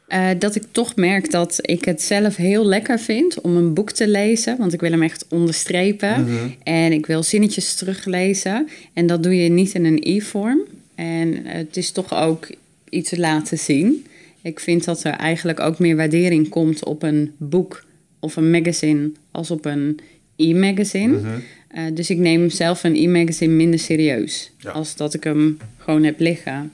Eh, 0.07 0.29
dat 0.39 0.55
ik 0.55 0.63
toch 0.71 0.95
merk 0.95 1.31
dat 1.31 1.57
ik 1.61 1.85
het 1.85 2.01
zelf 2.01 2.35
heel 2.35 2.65
lekker 2.65 2.99
vind 2.99 3.41
om 3.41 3.55
een 3.55 3.73
boek 3.73 3.91
te 3.91 4.07
lezen. 4.07 4.57
Want 4.57 4.73
ik 4.73 4.79
wil 4.79 4.91
hem 4.91 5.03
echt 5.03 5.25
onderstrepen. 5.29 6.27
En 6.63 6.91
ik 6.91 7.05
wil 7.05 7.23
zinnetjes 7.23 7.75
teruglezen. 7.75 8.69
En 8.93 9.07
dat 9.07 9.23
doe 9.23 9.43
je 9.43 9.49
niet 9.49 9.73
in 9.73 9.85
een 9.85 9.99
e-vorm. 10.03 10.61
En 10.95 11.45
het 11.45 11.77
is 11.77 11.91
toch 11.91 12.13
ook 12.13 12.47
iets 12.89 13.15
laten 13.15 13.57
zien. 13.57 14.05
Ik 14.41 14.59
vind 14.59 14.83
dat 14.85 15.03
er 15.03 15.13
eigenlijk 15.13 15.59
ook 15.59 15.79
meer 15.79 15.95
waardering 15.95 16.49
komt 16.49 16.83
op 16.85 17.03
een 17.03 17.33
boek 17.37 17.83
of 18.23 18.35
een 18.35 18.51
magazine 18.51 19.11
als 19.31 19.51
op 19.51 19.65
een 19.65 19.99
e-magazine. 20.35 21.19
Eh, 21.67 21.83
dus 21.93 22.09
ik 22.09 22.17
neem 22.17 22.49
zelf 22.49 22.83
een 22.83 22.95
e-magazine 22.95 23.53
minder 23.53 23.79
serieus. 23.79 24.51
Ja. 24.57 24.71
Als 24.71 24.95
dat 24.95 25.13
ik 25.13 25.23
hem 25.23 25.57
gewoon 25.77 26.03
heb 26.03 26.19
liggen. 26.19 26.71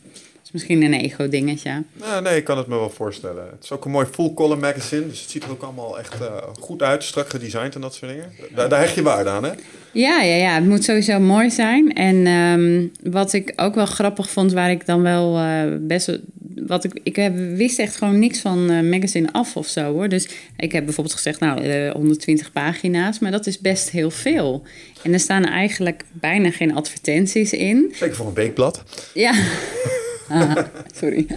Is 0.50 0.56
misschien 0.56 0.84
een 0.84 0.94
ego-dingetje. 0.94 1.84
Nou, 1.94 2.22
nee, 2.22 2.38
ik 2.38 2.44
kan 2.44 2.58
het 2.58 2.68
me 2.68 2.76
wel 2.76 2.90
voorstellen. 2.90 3.44
Het 3.52 3.64
is 3.64 3.72
ook 3.72 3.86
een 3.86 3.92
mooi 3.92 4.06
full 4.12 4.34
color 4.34 4.58
magazine, 4.58 5.08
dus 5.08 5.22
het 5.22 5.30
ziet 5.30 5.44
er 5.44 5.50
ook 5.52 5.62
allemaal 5.62 6.00
echt 6.00 6.14
eh, 6.22 6.28
goed 6.60 6.82
uit, 6.82 7.04
strak 7.04 7.30
gedesigned 7.30 7.76
en 7.76 7.82
dat 7.82 7.94
soort 7.94 8.12
dingen. 8.12 8.32
Daar, 8.56 8.70
daar 8.70 8.80
hecht 8.80 8.96
je 8.96 9.02
waarde 9.02 9.30
aan, 9.30 9.44
hè? 9.44 9.52
Ja, 9.94 10.22
ja, 10.22 10.36
ja, 10.36 10.54
het 10.56 10.66
moet 10.66 10.84
sowieso 10.84 11.20
mooi 11.20 11.50
zijn. 11.52 11.94
En 11.94 12.26
ehm, 12.28 12.88
wat 13.12 13.34
ik 13.34 13.54
ook 13.56 13.76
wel 13.76 13.86
grappig 13.86 14.30
vond, 14.30 14.54
waar 14.54 14.72
ik 14.72 14.86
dan 14.86 15.02
wel 15.02 15.38
eh, 15.38 15.62
best 15.80 16.06
wel- 16.06 16.20
Wat 16.68 16.84
ik, 16.84 17.00
ik 17.04 17.16
heb, 17.16 17.36
wist 17.38 17.80
echt 17.80 17.96
gewoon 17.96 18.20
niks 18.20 18.40
van 18.40 18.70
eh, 18.70 18.82
magazine 18.82 19.32
af 19.32 19.56
of 19.56 19.68
zo 19.68 19.94
hoor. 19.94 20.10
Dus 20.10 20.28
ik 20.58 20.72
heb 20.72 20.84
bijvoorbeeld 20.86 21.16
gezegd, 21.16 21.40
nou, 21.40 21.62
eh, 21.64 21.92
120 21.92 22.52
pagina's, 22.52 23.20
maar 23.20 23.32
dat 23.32 23.48
is 23.48 23.60
best 23.60 23.90
heel 23.90 24.12
veel. 24.12 24.64
En 25.04 25.14
er 25.14 25.20
staan 25.20 25.46
eigenlijk 25.46 26.04
bijna 26.12 26.52
geen 26.52 26.76
advertenties 26.76 27.54
in. 27.54 27.94
Zeker 27.96 28.16
voor 28.16 28.28
een 28.28 28.34
weekblad. 28.34 28.84
Ja. 29.14 29.34
Sorry. 31.00 31.28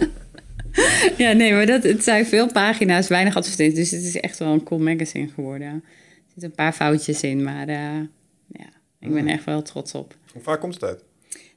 ja, 1.17 1.31
nee, 1.31 1.53
maar 1.53 1.65
dat, 1.65 1.83
het 1.83 2.03
zijn 2.03 2.25
veel 2.25 2.51
pagina's, 2.51 3.07
weinig 3.07 3.35
advertenties. 3.35 3.89
Dus 3.89 3.91
het 3.91 4.03
is 4.03 4.19
echt 4.19 4.39
wel 4.39 4.53
een 4.53 4.63
cool 4.63 4.81
magazine 4.81 5.27
geworden. 5.27 5.67
Er 5.67 5.81
zitten 6.25 6.49
een 6.49 6.55
paar 6.55 6.73
foutjes 6.73 7.21
in, 7.21 7.43
maar 7.43 7.67
eh, 7.67 7.99
ja, 8.47 8.69
ik 8.99 9.13
ben 9.13 9.27
echt 9.27 9.43
wel 9.43 9.61
trots 9.61 9.93
op. 9.93 10.15
Hoe 10.33 10.41
vaak 10.41 10.59
komt 10.59 10.73
het 10.73 10.83
uit? 10.83 11.03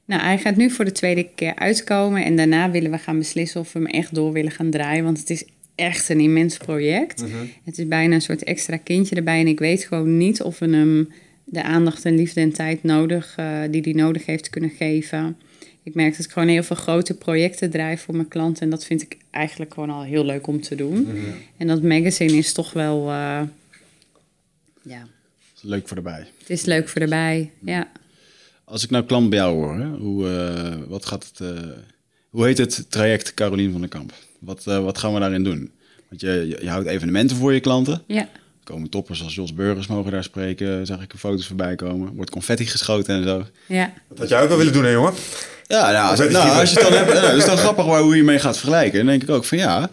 Nou, 0.05 0.21
hij 0.21 0.37
gaat 0.37 0.55
nu 0.55 0.69
voor 0.69 0.85
de 0.85 0.91
tweede 0.91 1.29
keer 1.35 1.55
uitkomen. 1.55 2.23
En 2.23 2.35
daarna 2.35 2.71
willen 2.71 2.91
we 2.91 2.97
gaan 2.97 3.17
beslissen 3.17 3.59
of 3.59 3.73
we 3.73 3.79
hem 3.79 3.87
echt 3.87 4.15
door 4.15 4.31
willen 4.31 4.51
gaan 4.51 4.69
draaien. 4.69 5.03
Want 5.03 5.19
het 5.19 5.29
is 5.29 5.45
echt 5.75 6.09
een 6.09 6.19
immens 6.19 6.57
project. 6.57 7.23
Het 7.63 7.77
is 7.77 7.87
bijna 7.87 8.15
een 8.15 8.21
soort 8.21 8.43
extra 8.43 8.77
kindje 8.77 9.15
erbij. 9.15 9.39
En 9.39 9.47
ik 9.47 9.59
weet 9.59 9.83
gewoon 9.83 10.17
niet 10.17 10.41
of 10.41 10.59
we 10.59 10.69
hem 10.69 11.09
de 11.43 11.63
aandacht 11.63 12.05
en 12.05 12.15
liefde 12.15 12.41
en 12.41 12.53
tijd 12.53 12.83
nodig, 12.83 13.33
eh, 13.37 13.59
die 13.71 13.81
hij 13.81 13.93
nodig 13.93 14.25
heeft 14.25 14.49
kunnen 14.49 14.69
geven. 14.69 15.37
Ik 15.87 15.95
merk 15.95 16.17
dat 16.17 16.25
ik 16.25 16.31
gewoon 16.31 16.47
heel 16.47 16.63
veel 16.63 16.75
grote 16.75 17.13
projecten 17.13 17.69
draai 17.69 17.97
voor 17.97 18.15
mijn 18.15 18.27
klanten. 18.27 18.61
En 18.63 18.69
dat 18.69 18.85
vind 18.85 19.01
ik 19.01 19.17
eigenlijk 19.31 19.73
gewoon 19.73 19.89
al 19.89 20.03
heel 20.03 20.25
leuk 20.25 20.47
om 20.47 20.61
te 20.61 20.75
doen. 20.75 21.07
En 21.57 21.67
dat 21.67 21.81
magazine 21.83 22.33
is 22.37 22.53
toch 22.53 22.73
wel... 22.73 23.09
eh, 23.09 23.41
ja, 24.81 25.07
Leuk 25.61 25.87
voor 25.87 25.97
erbij. 25.97 26.27
het 26.39 26.49
is 26.49 26.65
leuk 26.65 26.89
voor 26.89 27.01
erbij. 27.01 27.51
Ja. 27.59 27.91
Als 28.63 28.83
ik 28.83 28.89
nou 28.89 29.03
klant 29.05 29.29
bij 29.29 29.39
jou 29.39 29.53
hoor, 29.55 29.75
hè, 29.79 29.87
hoe, 29.87 30.29
eh, 30.29 30.89
wat 30.89 31.05
gaat 31.05 31.31
het, 31.33 31.39
eh, 31.55 31.63
hoe 32.29 32.45
heet 32.45 32.57
het 32.57 32.85
traject 32.91 33.33
Carolien 33.33 33.71
van 33.71 33.79
den 33.81 33.89
Kamp? 33.89 34.13
Wat, 34.39 34.67
eh, 34.67 34.83
wat 34.83 34.97
gaan 34.97 35.13
we 35.13 35.19
daarin 35.19 35.43
doen? 35.43 35.71
Want 36.09 36.21
je, 36.21 36.29
je, 36.31 36.57
je 36.61 36.69
houdt 36.69 36.87
evenementen 36.87 37.37
voor 37.37 37.53
je 37.53 37.59
klanten. 37.59 38.03
Ja. 38.07 38.21
Er 38.21 38.73
komen 38.73 38.89
toppers 38.89 39.23
als 39.23 39.35
Jos 39.35 39.53
Burgers 39.53 39.87
mogen 39.87 40.11
daar 40.11 40.23
spreken. 40.23 40.85
Zag 40.85 41.01
ik 41.01 41.11
er 41.13 41.17
foto's 41.19 41.47
voorbij 41.47 41.75
komen. 41.75 42.13
Wordt 42.15 42.29
confetti 42.31 42.65
geschoten 42.65 43.15
en 43.15 43.23
zo. 43.23 43.45
Ja. 43.65 43.93
Dat 44.09 44.17
had 44.17 44.29
jij 44.29 44.41
ook 44.41 44.47
wel 44.47 44.57
willen 44.57 44.73
doen, 44.73 44.83
hè, 44.83 44.89
jongen? 44.91 45.13
Ja, 45.67 45.91
nou, 45.91 46.09
als, 46.09 46.19
nou, 46.19 46.31
je 46.31 46.69
het 46.69 46.73
dan 46.81 46.93
hebt, 46.93 47.13
nou, 47.13 47.21
dat 47.27 47.35
is 47.35 47.45
dan 47.45 47.57
grappig 47.57 47.85
waar, 47.85 48.01
hoe 48.01 48.15
je 48.15 48.23
mee 48.23 48.39
gaat 48.39 48.57
vergelijken. 48.57 48.97
Dan 48.97 49.07
denk 49.07 49.23
ik 49.23 49.29
ook 49.29 49.45
van 49.45 49.57
ja, 49.57 49.89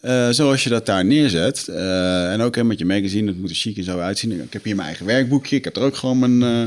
eh, 0.00 0.28
zoals 0.30 0.64
je 0.64 0.70
dat 0.70 0.86
daar 0.86 1.04
neerzet. 1.04 1.68
eh, 1.68 2.32
en 2.32 2.40
ook 2.40 2.54
hè, 2.56 2.64
met 2.64 2.78
je 2.78 2.84
magazine, 2.84 3.26
dat 3.26 3.34
moet 3.36 3.50
er 3.50 3.56
chic 3.56 3.76
en 3.76 3.84
zo 3.84 3.98
uitzien. 3.98 4.32
Ik 4.42 4.52
heb 4.52 4.64
hier 4.64 4.74
mijn 4.74 4.86
eigen 4.88 5.06
werkboekje. 5.06 5.56
Ik 5.56 5.64
heb 5.64 5.76
er 5.76 5.82
ook 5.82 5.96
gewoon 5.96 6.18
mijn, 6.18 6.42
eh, 6.42 6.62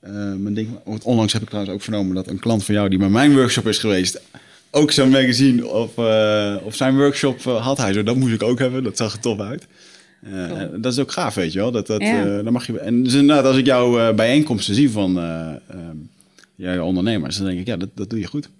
eh, 0.00 0.36
mijn 0.38 0.54
ding. 0.54 0.68
Onlangs 1.02 1.32
heb 1.32 1.42
ik 1.42 1.48
trouwens 1.48 1.74
ook 1.74 1.82
vernomen 1.82 2.14
dat 2.14 2.26
een 2.28 2.38
klant 2.38 2.64
van 2.64 2.74
jou 2.74 2.88
die 2.88 2.98
bij 2.98 3.08
mijn 3.08 3.34
workshop 3.34 3.66
is 3.66 3.78
geweest. 3.78 4.20
Ook 4.70 4.90
zo'n 4.92 5.10
magazine 5.10 5.66
of, 5.66 5.98
eh, 5.98 6.54
of 6.62 6.74
zijn 6.76 6.96
workshop 6.96 7.42
had 7.42 7.78
hij 7.78 7.92
zo. 7.92 8.02
Dat 8.02 8.16
moest 8.16 8.34
ik 8.34 8.42
ook 8.42 8.58
hebben. 8.58 8.84
Dat 8.84 8.96
zag 8.96 9.12
er 9.12 9.20
tof 9.20 9.40
uit. 9.40 9.66
Eh, 10.22 10.46
Cool. 10.48 10.80
Dat 10.80 10.92
is 10.92 10.98
ook 10.98 11.12
gaaf, 11.12 11.34
weet 11.34 11.52
je 11.52 11.58
wel. 11.58 11.70
Dat, 11.70 11.86
dat, 11.86 12.00
Ja. 12.02 12.24
eh, 12.24 12.44
dan 12.44 12.52
mag 12.52 12.66
je, 12.66 12.78
en 12.78 13.02
dus 13.02 13.14
inderdaad, 13.14 13.44
als 13.44 13.56
ik 13.56 13.66
jouw 13.66 14.14
bijeenkomsten 14.14 14.74
zie 14.74 14.90
van 14.90 15.18
eh, 15.18 15.48
jij 16.54 16.78
ondernemers, 16.78 17.36
dan 17.36 17.46
denk 17.46 17.58
ik, 17.60 17.66
ja, 17.66 17.76
dat, 17.76 17.88
dat 17.94 18.10
doe 18.10 18.18
je 18.18 18.26
goed. 18.26 18.50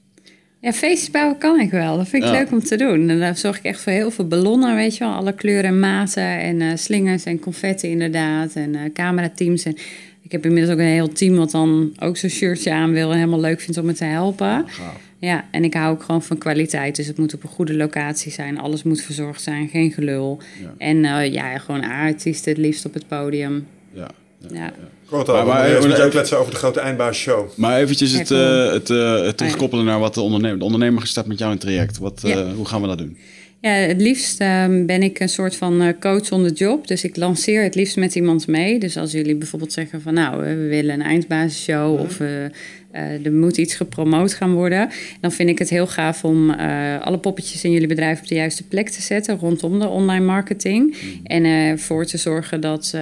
Ja, 0.60 0.73
feestjes 0.73 1.10
bouwen 1.10 1.39
kan 1.39 1.60
ik 1.60 1.70
wel. 1.70 1.97
Dat 1.97 2.09
vind 2.09 2.23
ik 2.23 2.28
Ja. 2.28 2.39
leuk 2.39 2.51
om 2.51 2.62
te 2.62 2.77
doen. 2.77 3.09
En 3.09 3.19
daar 3.19 3.36
zorg 3.36 3.59
ik 3.59 3.64
echt 3.64 3.81
voor 3.81 3.93
heel 3.93 4.10
veel 4.10 4.27
ballonnen, 4.27 4.74
weet 4.74 4.97
je 4.97 5.05
wel. 5.05 5.12
Alle 5.14 5.32
kleuren 5.35 5.64
en 5.70 5.81
maten 5.81 6.23
en 6.40 6.60
eh, 6.60 6.77
slingers 6.77 7.24
en 7.24 7.39
confetti 7.39 7.89
inderdaad. 7.89 8.52
En 8.55 8.74
eh 8.74 8.81
camerateams. 8.93 9.64
En 9.64 9.77
ik 10.23 10.32
heb 10.32 10.44
inmiddels 10.47 10.74
ook 10.74 10.81
een 10.81 10.86
heel 10.86 11.12
team 11.12 11.36
wat 11.36 11.51
dan 11.51 11.93
ook 11.98 12.16
zo'n 12.16 12.31
shirtje 12.31 12.73
aan 12.73 12.93
wil... 12.93 13.10
en 13.10 13.16
helemaal 13.19 13.40
leuk 13.40 13.60
vindt 13.60 13.78
om 13.78 13.86
me 13.86 13.93
te 13.93 14.05
helpen. 14.05 14.64
Gaaf. 14.69 15.01
Ja, 15.19 15.44
en 15.51 15.64
ik 15.64 15.74
hou 15.74 15.93
ook 15.94 16.02
gewoon 16.02 16.23
van 16.23 16.39
kwaliteit. 16.39 16.97
Dus 16.97 17.06
het 17.06 17.19
moet 17.19 17.35
op 17.35 17.43
een 17.43 17.48
goede 17.48 17.74
locatie 17.74 18.32
zijn. 18.32 18.59
Alles 18.59 18.82
moet 18.82 19.01
verzorgd 19.01 19.43
zijn, 19.43 19.69
geen 19.69 19.93
gelul. 19.93 20.40
Ja. 20.62 20.74
En 20.78 21.05
eh, 21.05 21.32
ja, 21.32 21.59
gewoon 21.59 21.85
artiesten 21.85 22.52
het 22.52 22.60
liefst 22.60 22.85
op 22.85 22.94
het 22.94 23.09
podium. 23.09 23.66
Ja, 23.93 24.10
ja. 24.51 24.73
Hoor 25.06 25.19
het 25.19 25.28
al. 25.28 25.47
Maar- 25.47 26.09
kletsen 26.09 26.39
over 26.39 26.51
de 26.52 26.59
grote 26.59 26.81
eindbaas-show. 26.81 27.48
Maar 27.55 27.78
eventjes 27.78 28.12
het, 28.12 28.31
eh, 28.31 28.73
het, 28.73 28.90
eh, 28.90 29.23
het 29.23 29.36
terugkoppelen 29.36 29.85
naar 29.85 29.98
wat 29.98 30.14
de 30.14 30.20
ondernemer... 30.20 30.59
De 30.59 30.64
ondernemer 30.64 31.06
staat 31.06 31.27
met 31.27 31.39
jou 31.39 31.51
in 31.51 31.56
het 31.56 31.66
traject. 31.66 31.98
Wat, 31.98 32.20
eh, 32.24 32.31
Ja. 32.31 32.52
Hoe 32.52 32.66
gaan 32.66 32.81
we 32.81 32.86
dat 32.86 32.98
doen? 32.98 33.16
Ja, 33.62 33.70
het 33.70 34.01
liefst 34.01 34.40
ehm, 34.40 34.86
ben 34.86 35.02
ik 35.02 35.20
een 35.20 35.28
soort 35.28 35.56
van 35.56 35.82
eh, 35.82 35.89
coach 36.01 36.30
on 36.30 36.47
the 36.47 36.52
job. 36.52 36.86
Dus 36.86 37.05
ik 37.05 37.16
lanceer 37.16 37.62
het 37.62 37.74
liefst 37.74 37.97
met 37.97 38.14
iemand 38.14 38.47
mee. 38.47 38.78
Dus 38.78 38.97
als 38.97 39.12
jullie 39.12 39.34
bijvoorbeeld 39.34 39.72
zeggen 39.72 40.01
van 40.01 40.14
nou, 40.14 40.43
we 40.43 40.55
willen 40.55 40.94
een 40.94 41.02
eindbasisshow 41.02 42.01
of 42.01 42.20
eh, 42.20 42.44
eh, 42.44 43.24
er 43.24 43.32
moet 43.32 43.56
iets 43.56 43.74
gepromoot 43.74 44.34
gaan 44.34 44.52
worden. 44.52 44.89
Dan 45.20 45.32
vind 45.32 45.48
ik 45.48 45.59
het 45.59 45.70
heel 45.70 45.86
gaaf 45.86 46.24
om 46.24 46.51
alle 47.01 47.18
poppetjes 47.18 47.64
in 47.64 47.70
jullie 47.70 47.89
bedrijf 47.89 48.20
op 48.20 48.28
de 48.28 48.34
juiste 48.34 48.66
plek 48.66 48.89
te 48.89 49.02
zetten 49.02 49.39
rondom 49.39 49.78
de 49.78 49.89
online 49.89 50.24
marketing. 50.24 50.97
Mm. 51.02 51.20
En 51.24 51.44
ervoor 51.44 52.05
te 52.05 52.18
zorgen 52.18 52.60
dat 52.60 52.94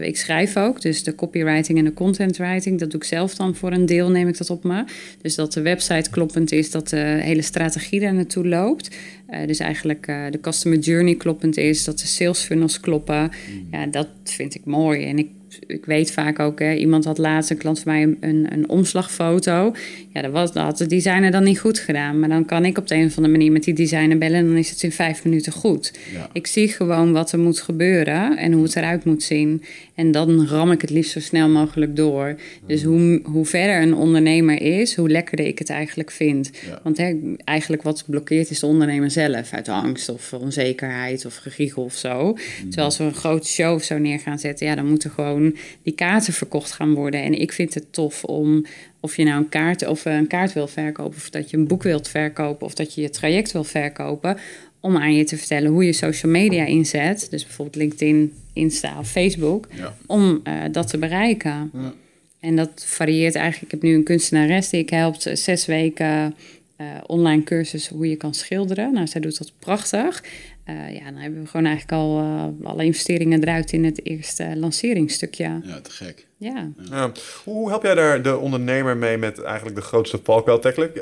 ik 0.00 0.16
schrijf 0.16 0.56
ook. 0.56 0.82
Dus 0.82 1.02
de 1.02 1.14
copywriting 1.14 1.78
en 1.78 1.84
de 1.84 1.94
content 1.94 2.36
writing, 2.36 2.78
dat 2.78 2.90
doe 2.90 3.00
ik 3.00 3.06
zelf 3.06 3.34
dan 3.34 3.54
voor 3.54 3.72
een 3.72 3.86
deel, 3.86 4.10
neem 4.10 4.28
ik 4.28 4.38
dat 4.38 4.50
op 4.50 4.64
me. 4.64 4.84
Dus 5.22 5.34
dat 5.34 5.52
de 5.52 5.62
website 5.62 6.10
kloppend 6.10 6.52
is, 6.52 6.70
dat 6.70 6.88
de 6.88 7.18
hele 7.20 7.42
strategie 7.42 8.00
daar 8.00 8.14
naartoe 8.14 8.48
loopt. 8.48 8.96
Eh, 9.28 9.46
dus 9.46 9.58
eigenlijk 9.58 10.06
eh, 10.06 10.24
de 10.30 10.40
customer 10.40 10.78
journey 10.78 11.14
kloppend 11.14 11.56
is, 11.56 11.84
dat 11.84 11.98
de 11.98 12.06
sales 12.06 12.40
funnels 12.40 12.80
kloppen. 12.80 13.30
Ja, 13.70 13.86
dat 13.86 14.08
vind 14.24 14.54
ik 14.54 14.64
mooi. 14.64 15.04
En 15.04 15.18
ik, 15.18 15.28
ik 15.66 15.84
weet 15.84 16.12
vaak 16.12 16.38
ook, 16.38 16.58
hè, 16.58 16.74
iemand 16.74 17.04
had 17.04 17.18
laatst, 17.18 17.50
een 17.50 17.56
klant 17.56 17.80
van 17.80 17.92
mij, 17.92 18.02
een, 18.02 18.16
een, 18.20 18.52
een 18.52 18.68
omslagfoto. 18.68 19.74
Ja, 20.12 20.22
dat, 20.22 20.32
was, 20.32 20.52
dat 20.52 20.64
had 20.64 20.78
de 20.78 20.86
designer 20.86 21.30
dan 21.30 21.44
niet 21.44 21.58
goed 21.58 21.78
gedaan. 21.78 22.18
Maar 22.20 22.28
dan 22.28 22.44
kan 22.44 22.64
ik 22.64 22.78
op 22.78 22.88
de 22.88 22.94
een 22.94 23.06
of 23.06 23.16
andere 23.16 23.36
manier 23.36 23.52
met 23.52 23.64
die 23.64 23.74
designer 23.74 24.18
bellen 24.18 24.38
en 24.38 24.46
dan 24.46 24.56
is 24.56 24.70
het 24.70 24.82
in 24.82 24.92
vijf 24.92 25.24
minuten 25.24 25.52
goed. 25.52 25.98
Ja. 26.12 26.28
Ik 26.32 26.46
zie 26.46 26.68
gewoon 26.68 27.12
wat 27.12 27.32
er 27.32 27.38
moet 27.38 27.60
gebeuren 27.60 28.36
en 28.36 28.52
hoe 28.52 28.62
het 28.62 28.76
eruit 28.76 29.04
moet 29.04 29.22
zien. 29.22 29.62
En 29.98 30.12
dan 30.12 30.46
ram 30.46 30.70
ik 30.70 30.80
het 30.80 30.90
liefst 30.90 31.12
zo 31.12 31.20
snel 31.20 31.48
mogelijk 31.48 31.96
door. 31.96 32.36
Dus 32.66 32.82
hoe, 32.82 33.20
hoe 33.24 33.44
verder 33.44 33.82
een 33.82 33.94
ondernemer 33.94 34.62
is, 34.62 34.96
hoe 34.96 35.10
lekkerder 35.10 35.46
ik 35.46 35.58
het 35.58 35.70
eigenlijk 35.70 36.10
vind. 36.10 36.50
Ja. 36.66 36.80
Want 36.82 36.96
hè, 36.96 37.34
eigenlijk 37.44 37.82
wat 37.82 38.04
blokkeert 38.06 38.50
is 38.50 38.60
de 38.60 38.66
ondernemer 38.66 39.10
zelf. 39.10 39.52
Uit 39.52 39.68
angst 39.68 40.08
of 40.08 40.32
onzekerheid 40.32 41.26
of 41.26 41.36
gegiegel 41.36 41.82
of 41.82 41.94
zo. 41.94 42.36
Terwijl 42.58 42.86
als 42.86 42.98
we 42.98 43.04
een 43.04 43.14
grote 43.14 43.48
show 43.48 43.74
of 43.74 43.82
zo 43.82 43.98
neer 43.98 44.18
gaan 44.18 44.38
zetten... 44.38 44.66
ja, 44.66 44.74
dan 44.74 44.86
moeten 44.86 45.10
gewoon 45.10 45.56
die 45.82 45.94
kaarten 45.94 46.32
verkocht 46.32 46.72
gaan 46.72 46.94
worden. 46.94 47.22
En 47.22 47.40
ik 47.40 47.52
vind 47.52 47.74
het 47.74 47.92
tof 47.92 48.24
om... 48.24 48.66
of 49.00 49.16
je 49.16 49.24
nou 49.24 49.38
een 49.38 49.48
kaart, 49.48 49.86
of 49.86 50.04
een 50.04 50.26
kaart 50.26 50.52
wil 50.52 50.68
verkopen... 50.68 51.16
of 51.16 51.30
dat 51.30 51.50
je 51.50 51.56
een 51.56 51.66
boek 51.66 51.82
wilt 51.82 52.08
verkopen... 52.08 52.66
of 52.66 52.74
dat 52.74 52.94
je 52.94 53.00
je 53.00 53.10
traject 53.10 53.52
wil 53.52 53.64
verkopen... 53.64 54.36
om 54.80 54.96
aan 54.96 55.14
je 55.14 55.24
te 55.24 55.36
vertellen 55.36 55.70
hoe 55.70 55.84
je 55.84 55.92
social 55.92 56.32
media 56.32 56.64
inzet. 56.64 57.26
Dus 57.30 57.44
bijvoorbeeld 57.44 57.76
LinkedIn, 57.76 58.32
Insta 58.58 58.98
of 58.98 59.10
Facebook... 59.10 59.66
Ja. 59.70 59.94
om 60.06 60.40
eh, 60.42 60.54
dat 60.72 60.88
te 60.88 60.98
bereiken. 60.98 61.70
Ja. 61.72 61.92
En 62.40 62.56
dat 62.56 62.84
varieert 62.86 63.34
eigenlijk. 63.34 63.64
Ik 63.64 63.80
heb 63.80 63.90
nu 63.90 63.94
een 63.96 64.04
kunstenares 64.04 64.68
die 64.68 64.80
ik 64.80 64.90
helpt 64.90 65.30
zes 65.32 65.66
weken 65.66 66.34
eh, 66.78 66.86
online 67.06 67.42
cursus 67.42 67.88
hoe 67.88 68.08
je 68.08 68.16
kan 68.16 68.34
schilderen. 68.34 68.92
Nou, 68.92 69.06
zij 69.06 69.20
doet 69.20 69.38
dat 69.38 69.52
prachtig. 69.58 70.22
Eh, 70.64 70.94
ja, 70.94 71.04
dan 71.04 71.16
hebben 71.16 71.42
we 71.42 71.46
gewoon 71.48 71.66
eigenlijk 71.66 72.02
al 72.02 72.18
eh, 72.18 72.66
alle 72.66 72.84
investeringen 72.84 73.42
eruit 73.42 73.72
in 73.72 73.84
het 73.84 74.06
eerste 74.06 74.56
lanceringsstukje. 74.56 75.60
Ja, 75.64 75.80
te 75.80 75.90
gek. 75.90 76.26
Ja. 76.36 76.68
Ja. 76.90 77.12
Hoe 77.44 77.68
help 77.68 77.82
jij 77.82 77.94
daar 77.94 78.22
de 78.22 78.36
ondernemer 78.36 78.96
mee 78.96 79.16
met 79.16 79.42
eigenlijk 79.42 79.76
de 79.76 79.82
grootste 79.82 80.20
valkuil 80.22 80.58
tackelen? 80.58 80.92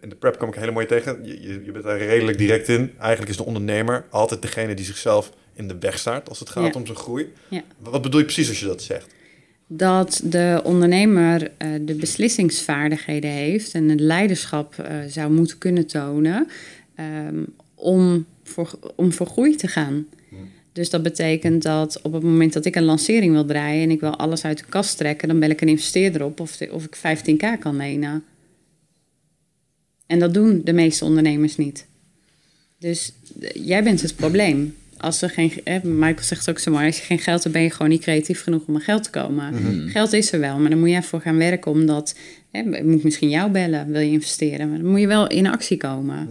In 0.00 0.08
de 0.08 0.14
prep 0.14 0.38
kom 0.38 0.48
ik 0.48 0.54
hele 0.54 0.70
mooi 0.70 0.86
tegen. 0.86 1.18
Je, 1.22 1.40
je, 1.40 1.64
je 1.64 1.72
bent 1.72 1.84
daar 1.84 1.98
redelijk 1.98 2.38
direct 2.38 2.68
in. 2.68 2.92
Eigenlijk 2.98 3.30
is 3.30 3.36
de 3.36 3.44
ondernemer 3.44 4.04
altijd 4.10 4.42
degene 4.42 4.74
die 4.74 4.84
zichzelf 4.84 5.32
in 5.54 5.68
de 5.68 5.78
weg 5.78 5.98
staat 5.98 6.28
als 6.28 6.38
het 6.40 6.48
gaat 6.48 6.76
om 6.76 6.86
zijn 6.86 6.98
groei. 6.98 7.32
Ja. 7.48 7.62
Wat 7.78 8.02
bedoel 8.02 8.18
je 8.20 8.24
precies 8.24 8.48
als 8.48 8.60
je 8.60 8.66
dat 8.66 8.82
zegt? 8.82 9.06
Dat 9.66 10.20
de 10.24 10.60
ondernemer 10.64 11.50
eh, 11.56 11.68
de 11.80 11.94
beslissingsvaardigheden 11.94 13.30
heeft 13.30 13.72
en 13.74 13.88
het 13.88 14.00
leiderschap 14.00 14.78
eh, 14.78 14.96
zou 15.08 15.32
moeten 15.32 15.58
kunnen 15.58 15.86
tonen 15.86 16.48
ehm, 16.94 17.42
om, 17.74 18.26
voor, 18.42 18.70
om 18.96 19.12
voor 19.12 19.26
groei 19.26 19.56
te 19.56 19.68
gaan. 19.68 20.06
Dus 20.72 20.90
dat 20.90 21.02
betekent 21.02 21.62
dat 21.62 22.00
op 22.02 22.12
het 22.12 22.22
moment 22.22 22.52
dat 22.52 22.64
ik 22.64 22.76
een 22.76 22.82
lancering 22.84 23.32
wil 23.32 23.44
draaien 23.44 23.82
en 23.82 23.90
ik 23.90 24.00
wil 24.00 24.16
alles 24.16 24.44
uit 24.44 24.58
de 24.58 24.64
kast 24.68 24.96
trekken, 24.96 25.28
dan 25.28 25.38
bel 25.40 25.50
ik 25.50 25.60
een 25.60 25.68
investeerder 25.68 26.24
op 26.24 26.40
of, 26.40 26.56
de- 26.56 26.72
of 26.72 26.84
ik 26.84 26.96
15k 26.96 27.58
kan 27.58 27.76
lenen. 27.76 28.24
En 30.06 30.18
dat 30.18 30.34
doen 30.34 30.60
de 30.64 30.72
meeste 30.72 31.04
ondernemers 31.04 31.56
niet. 31.56 31.86
Dus 32.78 33.12
eh, 33.40 33.66
jij 33.66 33.82
bent 33.82 34.02
het 34.02 34.16
probleem. 34.16 34.76
Als 35.00 35.22
er 35.22 35.30
geen, 35.30 35.52
eh, 35.64 35.82
Michael 35.82 36.22
zegt 36.22 36.50
ook 36.50 36.58
zo 36.58 36.70
mooi, 36.70 36.86
als 36.86 36.98
je 36.98 37.04
geen 37.04 37.18
geld 37.18 37.42
hebt, 37.42 37.54
ben 37.54 37.64
je 37.64 37.70
gewoon 37.70 37.88
niet 37.88 38.00
creatief 38.00 38.42
genoeg 38.42 38.62
om 38.66 38.74
aan 38.74 38.80
geld 38.80 39.02
te 39.02 39.10
komen. 39.10 39.54
Geld 39.90 40.12
is 40.12 40.32
er 40.32 40.40
wel, 40.40 40.58
maar 40.58 40.70
dan 40.70 40.78
moet 40.78 40.88
je 40.88 40.94
ervoor 40.94 41.20
gaan 41.20 41.36
werken 41.36 41.70
omdat, 41.70 42.14
hè, 42.50 42.60
ik 42.60 42.84
moet 42.84 43.04
misschien 43.04 43.28
jou 43.28 43.50
bellen, 43.50 43.92
wil 43.92 44.00
je 44.00 44.10
investeren, 44.10 44.68
maar 44.68 44.78
dan 44.78 44.90
moet 44.90 45.00
je 45.00 45.06
wel 45.06 45.28
in 45.28 45.46
actie 45.46 45.76
komen. 45.76 46.28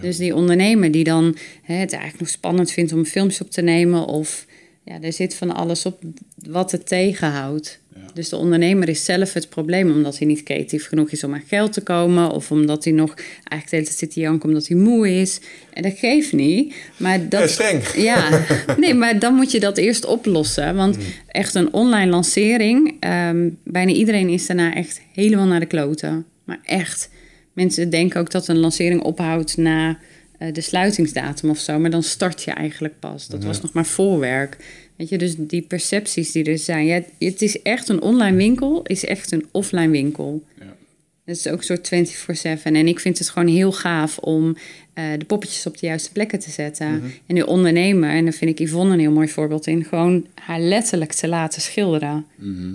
Dus 0.00 0.16
die 0.16 0.34
ondernemer 0.34 0.90
die 0.90 1.04
dan 1.04 1.36
hè, 1.62 1.74
het 1.74 1.92
eigenlijk 1.92 2.20
nog 2.20 2.28
spannend 2.28 2.70
vindt 2.70 2.92
om 2.92 3.04
films 3.04 3.40
op 3.40 3.50
te 3.50 3.62
nemen 3.62 4.06
of 4.06 4.46
ja, 4.84 5.00
er 5.00 5.12
zit 5.12 5.34
van 5.34 5.54
alles 5.54 5.86
op 5.86 6.02
wat 6.48 6.72
het 6.72 6.86
tegenhoudt. 6.86 7.80
Dus 8.14 8.28
de 8.28 8.36
ondernemer 8.36 8.88
is 8.88 9.04
zelf 9.04 9.32
het 9.32 9.48
probleem 9.48 9.90
omdat 9.90 10.18
hij 10.18 10.26
niet 10.26 10.42
creatief 10.42 10.86
genoeg 10.86 11.10
is 11.10 11.24
om 11.24 11.34
aan 11.34 11.42
geld 11.46 11.72
te 11.72 11.80
komen. 11.80 12.30
Of 12.30 12.50
omdat 12.50 12.84
hij 12.84 12.92
nog 12.92 13.14
eigenlijk 13.14 13.70
de 13.70 13.76
hele 13.76 13.84
tijd 13.84 13.98
zit 13.98 14.12
te 14.12 14.20
janken 14.20 14.48
omdat 14.48 14.66
hij 14.66 14.76
moe 14.76 15.20
is. 15.20 15.40
En 15.72 15.82
dat 15.82 15.98
geeft 15.98 16.32
niet. 16.32 16.74
Maar 16.96 17.28
dat, 17.28 17.40
Ja, 17.40 17.46
streng. 17.46 17.86
Ja, 18.10 18.44
nee, 18.76 18.94
maar 18.94 19.18
dan 19.18 19.34
moet 19.34 19.50
je 19.50 19.60
dat 19.60 19.76
eerst 19.78 20.04
oplossen. 20.04 20.76
Want 20.76 20.96
echt 21.26 21.54
een 21.54 21.72
online 21.72 22.10
lancering, 22.10 22.96
ehm, 23.00 23.48
bijna 23.64 23.92
iedereen 23.92 24.28
is 24.28 24.46
daarna 24.46 24.74
echt 24.74 25.00
helemaal 25.12 25.46
naar 25.46 25.60
de 25.60 25.66
kloten. 25.66 26.26
Maar 26.44 26.60
echt. 26.64 27.10
Mensen 27.52 27.90
denken 27.90 28.20
ook 28.20 28.30
dat 28.30 28.48
een 28.48 28.58
lancering 28.58 29.02
ophoudt 29.02 29.56
na 29.56 29.98
eh, 30.38 30.52
de 30.52 30.60
sluitingsdatum 30.60 31.50
of 31.50 31.58
zo. 31.58 31.78
Maar 31.78 31.90
dan 31.90 32.02
start 32.02 32.42
je 32.42 32.50
eigenlijk 32.50 32.98
pas. 32.98 33.26
Dat 33.26 33.44
was 33.44 33.60
nog 33.60 33.72
maar 33.72 33.86
voorwerk. 33.86 34.56
Weet 35.00 35.08
je, 35.08 35.18
dus 35.18 35.34
die 35.38 35.62
percepties 35.62 36.32
die 36.32 36.44
er 36.44 36.58
zijn. 36.58 36.86
Ja, 36.86 37.02
het 37.18 37.42
is 37.42 37.62
echt 37.62 37.88
een 37.88 38.02
online 38.02 38.36
winkel, 38.36 38.82
is 38.82 39.04
echt 39.04 39.32
een 39.32 39.46
offline 39.50 39.88
winkel. 39.88 40.42
Ja. 40.58 40.76
Het 41.24 41.36
is 41.36 41.46
ook 41.46 41.58
een 41.58 41.64
soort 41.64 42.58
24-7. 42.58 42.62
En 42.62 42.88
ik 42.88 43.00
vind 43.00 43.18
het 43.18 43.28
gewoon 43.28 43.48
heel 43.48 43.72
gaaf 43.72 44.18
om 44.18 44.56
eh, 44.94 45.04
de 45.18 45.24
poppetjes 45.24 45.66
op 45.66 45.78
de 45.78 45.86
juiste 45.86 46.12
plekken 46.12 46.38
te 46.38 46.50
zetten. 46.50 46.86
En 47.26 47.34
die 47.34 47.46
ondernemer, 47.46 48.10
en 48.10 48.24
daar 48.24 48.32
vind 48.32 48.60
ik 48.60 48.68
Yvonne 48.68 48.92
een 48.92 49.00
heel 49.00 49.12
mooi 49.12 49.28
voorbeeld 49.28 49.66
in, 49.66 49.84
gewoon 49.84 50.26
haar 50.34 50.60
letterlijk 50.60 51.12
te 51.12 51.28
laten 51.28 51.60
schilderen. 51.60 52.26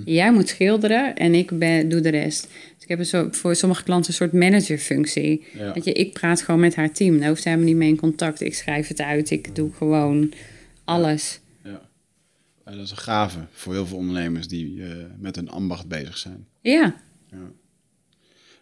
Jij 0.05 0.33
moet 0.33 0.49
schilderen 0.49 1.15
en 1.15 1.33
ik 1.33 1.59
ben, 1.59 1.89
doe 1.89 2.01
de 2.01 2.09
rest. 2.09 2.41
Dus 2.41 2.83
ik 2.83 2.87
heb 2.87 2.99
een 2.99 3.05
soort, 3.05 3.37
voor 3.37 3.55
sommige 3.55 3.83
klanten 3.83 4.09
een 4.09 4.15
soort 4.15 4.33
managerfunctie. 4.33 5.43
Ja. 5.57 5.73
Weet 5.73 5.85
je, 5.85 5.91
ik 5.91 6.13
praat 6.13 6.41
gewoon 6.41 6.59
met 6.59 6.75
haar 6.75 6.91
team. 6.91 7.19
Daar 7.19 7.29
hoeft 7.29 7.41
zij 7.41 7.51
helemaal 7.51 7.73
niet 7.73 7.83
mee 7.83 7.91
in 7.91 7.99
contact. 7.99 8.41
Ik 8.41 8.55
schrijf 8.55 8.87
het 8.87 9.01
uit, 9.01 9.31
ik 9.31 9.55
doe 9.55 9.71
gewoon 9.73 10.31
alles. 10.83 11.39
Dat 12.65 12.75
is 12.75 12.91
een 12.91 12.97
gave 12.97 13.39
voor 13.51 13.73
heel 13.73 13.85
veel 13.85 13.97
ondernemers 13.97 14.47
die 14.47 14.83
eh, 14.83 14.95
met 15.17 15.35
hun 15.35 15.49
ambacht 15.49 15.87
bezig 15.87 16.17
zijn. 16.17 16.47
Ja, 16.61 16.95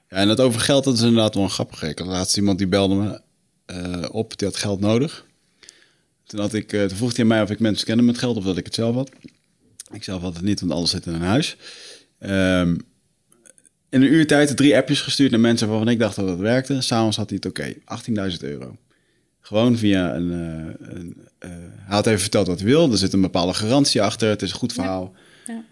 Ja, 0.09 0.19
en 0.19 0.27
dat 0.27 0.39
over 0.39 0.59
geld, 0.61 0.83
dat 0.83 0.93
is 0.93 1.01
inderdaad 1.01 1.33
wel 1.35 1.43
een 1.43 1.49
grappige. 1.49 1.87
Ik 1.87 1.99
had 1.99 2.07
laatst 2.07 2.37
iemand 2.37 2.57
die 2.57 2.67
belde 2.67 2.95
me 2.95 3.21
eh, 3.65 4.09
op, 4.11 4.37
die 4.37 4.47
had 4.47 4.57
geld 4.57 4.79
nodig. 4.79 5.25
Toen, 6.23 6.39
had 6.39 6.53
ik, 6.53 6.73
eh, 6.73 6.85
toen 6.85 6.97
vroeg 6.97 7.11
hij 7.11 7.19
aan 7.21 7.27
mij 7.27 7.41
of 7.41 7.49
ik 7.49 7.59
mensen 7.59 7.85
kende 7.85 8.03
met 8.03 8.17
geld 8.17 8.37
of 8.37 8.43
dat 8.43 8.57
ik 8.57 8.65
het 8.65 8.73
zelf 8.73 8.95
had. 8.95 9.11
Ik 9.91 10.03
zelf 10.03 10.21
had 10.21 10.33
het 10.33 10.43
niet, 10.43 10.59
want 10.59 10.71
alles 10.71 10.89
zit 10.89 11.05
in 11.05 11.13
een 11.13 11.21
huis. 11.21 11.57
Ehm, 12.19 12.69
in 13.89 14.01
een 14.01 14.13
uur 14.13 14.27
tijd 14.27 14.57
drie 14.57 14.75
appjes 14.75 15.01
gestuurd 15.01 15.31
naar 15.31 15.39
mensen 15.39 15.67
waarvan 15.67 15.89
ik 15.89 15.99
dacht 15.99 16.15
dat 16.15 16.29
het 16.29 16.39
werkte. 16.39 16.81
S'avonds 16.81 17.17
had 17.17 17.29
hij 17.29 17.39
het 17.41 17.49
oké, 17.51 17.73
18.000 18.31 18.37
euro. 18.43 18.77
Gewoon 19.39 19.77
via 19.77 20.15
een... 20.15 20.31
eh, 20.31 20.87
een 20.95 21.27
hij 21.49 21.95
had 21.95 22.07
even 22.07 22.19
verteld 22.19 22.47
wat 22.47 22.59
hij 22.59 22.67
wil. 22.67 22.91
Er 22.91 22.97
zit 22.97 23.13
een 23.13 23.21
bepaalde 23.21 23.53
garantie 23.53 24.01
achter. 24.01 24.29
Het 24.29 24.41
is 24.41 24.51
een 24.51 24.57
goed 24.57 24.73
verhaal. 24.73 25.13
Ja. 25.47 25.63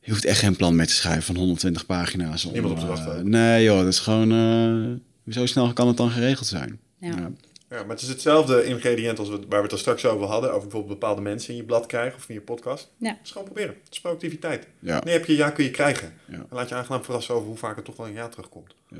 Je 0.00 0.10
hoeft 0.10 0.24
echt 0.24 0.38
geen 0.38 0.56
plan 0.56 0.76
mee 0.76 0.86
te 0.86 0.92
schrijven 0.92 1.22
van 1.22 1.36
120 1.36 1.86
pagina's. 1.86 2.44
om, 2.44 2.52
Niemand 2.52 2.72
op 2.72 2.78
te 2.80 2.84
eh, 2.86 2.90
wachten 2.90 3.28
nee 3.28 3.64
joh, 3.64 3.78
dat 3.78 3.86
is 3.86 3.98
gewoon... 3.98 4.32
eh, 4.32 5.32
zo 5.34 5.46
snel 5.46 5.72
kan 5.72 5.86
het 5.88 5.96
dan 5.96 6.10
geregeld 6.10 6.46
zijn. 6.46 6.80
Ja. 7.00 7.30
Ja, 7.70 7.80
maar 7.82 7.90
het 7.90 8.02
is 8.02 8.08
hetzelfde 8.08 8.64
ingrediënt 8.64 9.18
als 9.18 9.28
we, 9.28 9.38
waar 9.48 9.58
we 9.58 9.62
het 9.62 9.72
er 9.72 9.78
straks 9.78 10.04
over 10.04 10.26
hadden. 10.26 10.50
Over 10.50 10.62
bijvoorbeeld 10.62 11.00
bepaalde 11.00 11.20
mensen 11.20 11.50
in 11.50 11.56
je 11.56 11.64
blad 11.64 11.86
krijgen 11.86 12.18
of 12.18 12.28
in 12.28 12.34
je 12.34 12.40
podcast. 12.40 12.90
Ja. 12.98 13.08
Het 13.08 13.18
is 13.24 13.30
gewoon 13.30 13.46
proberen. 13.46 13.74
Het 13.84 13.92
is 13.92 14.00
productiviteit. 14.00 14.66
Ja. 14.78 15.00
Nee, 15.04 15.12
heb 15.14 15.26
je 15.26 15.36
ja, 15.36 15.50
kun 15.50 15.64
je 15.64 15.70
krijgen. 15.70 16.12
Ja. 16.28 16.34
En 16.34 16.46
laat 16.50 16.68
je 16.68 16.74
aangenaam 16.74 17.04
verrassen 17.04 17.34
over 17.34 17.46
hoe 17.48 17.56
vaak 17.56 17.76
het 17.76 17.84
toch 17.84 17.96
wel 17.96 18.06
een 18.06 18.12
ja 18.12 18.28
terugkomt. 18.28 18.74
Ja, 18.88 18.96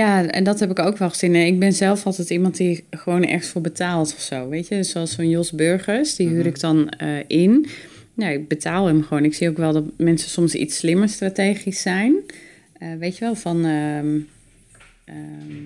en 0.00 0.44
dat 0.44 0.60
heb 0.60 0.70
ik 0.70 0.78
ook 0.78 0.96
wel 0.96 1.08
gezien. 1.10 1.34
En 1.34 1.46
ik 1.46 1.58
ben 1.58 1.72
zelf 1.72 2.06
altijd 2.06 2.30
iemand 2.30 2.56
die 2.56 2.84
gewoon 2.90 3.24
ergens 3.24 3.48
voor 3.48 3.60
betaalt 3.60 4.14
of 4.14 4.20
zo. 4.20 4.48
Weet 4.48 4.68
je, 4.68 4.82
zoals 4.82 5.12
zo'n 5.12 5.28
Jos 5.28 5.52
Burgers, 5.52 6.16
die 6.16 6.28
huur 6.28 6.46
ik 6.46 6.60
dan 6.60 6.88
eh, 6.88 7.08
in. 7.26 7.66
Nou, 8.14 8.32
ik 8.32 8.48
betaal 8.48 8.86
hem 8.86 9.02
gewoon. 9.02 9.24
Ik 9.24 9.34
zie 9.34 9.48
ook 9.48 9.56
wel 9.56 9.72
dat 9.72 9.84
mensen 9.96 10.30
soms 10.30 10.54
iets 10.54 10.76
slimmer 10.76 11.08
strategisch 11.08 11.82
zijn. 11.82 12.14
Eh, 12.72 12.88
weet 12.98 13.18
je 13.18 13.24
wel, 13.24 13.34
van 13.34 13.64
ehm, 13.64 14.18
ehm, 15.04 15.62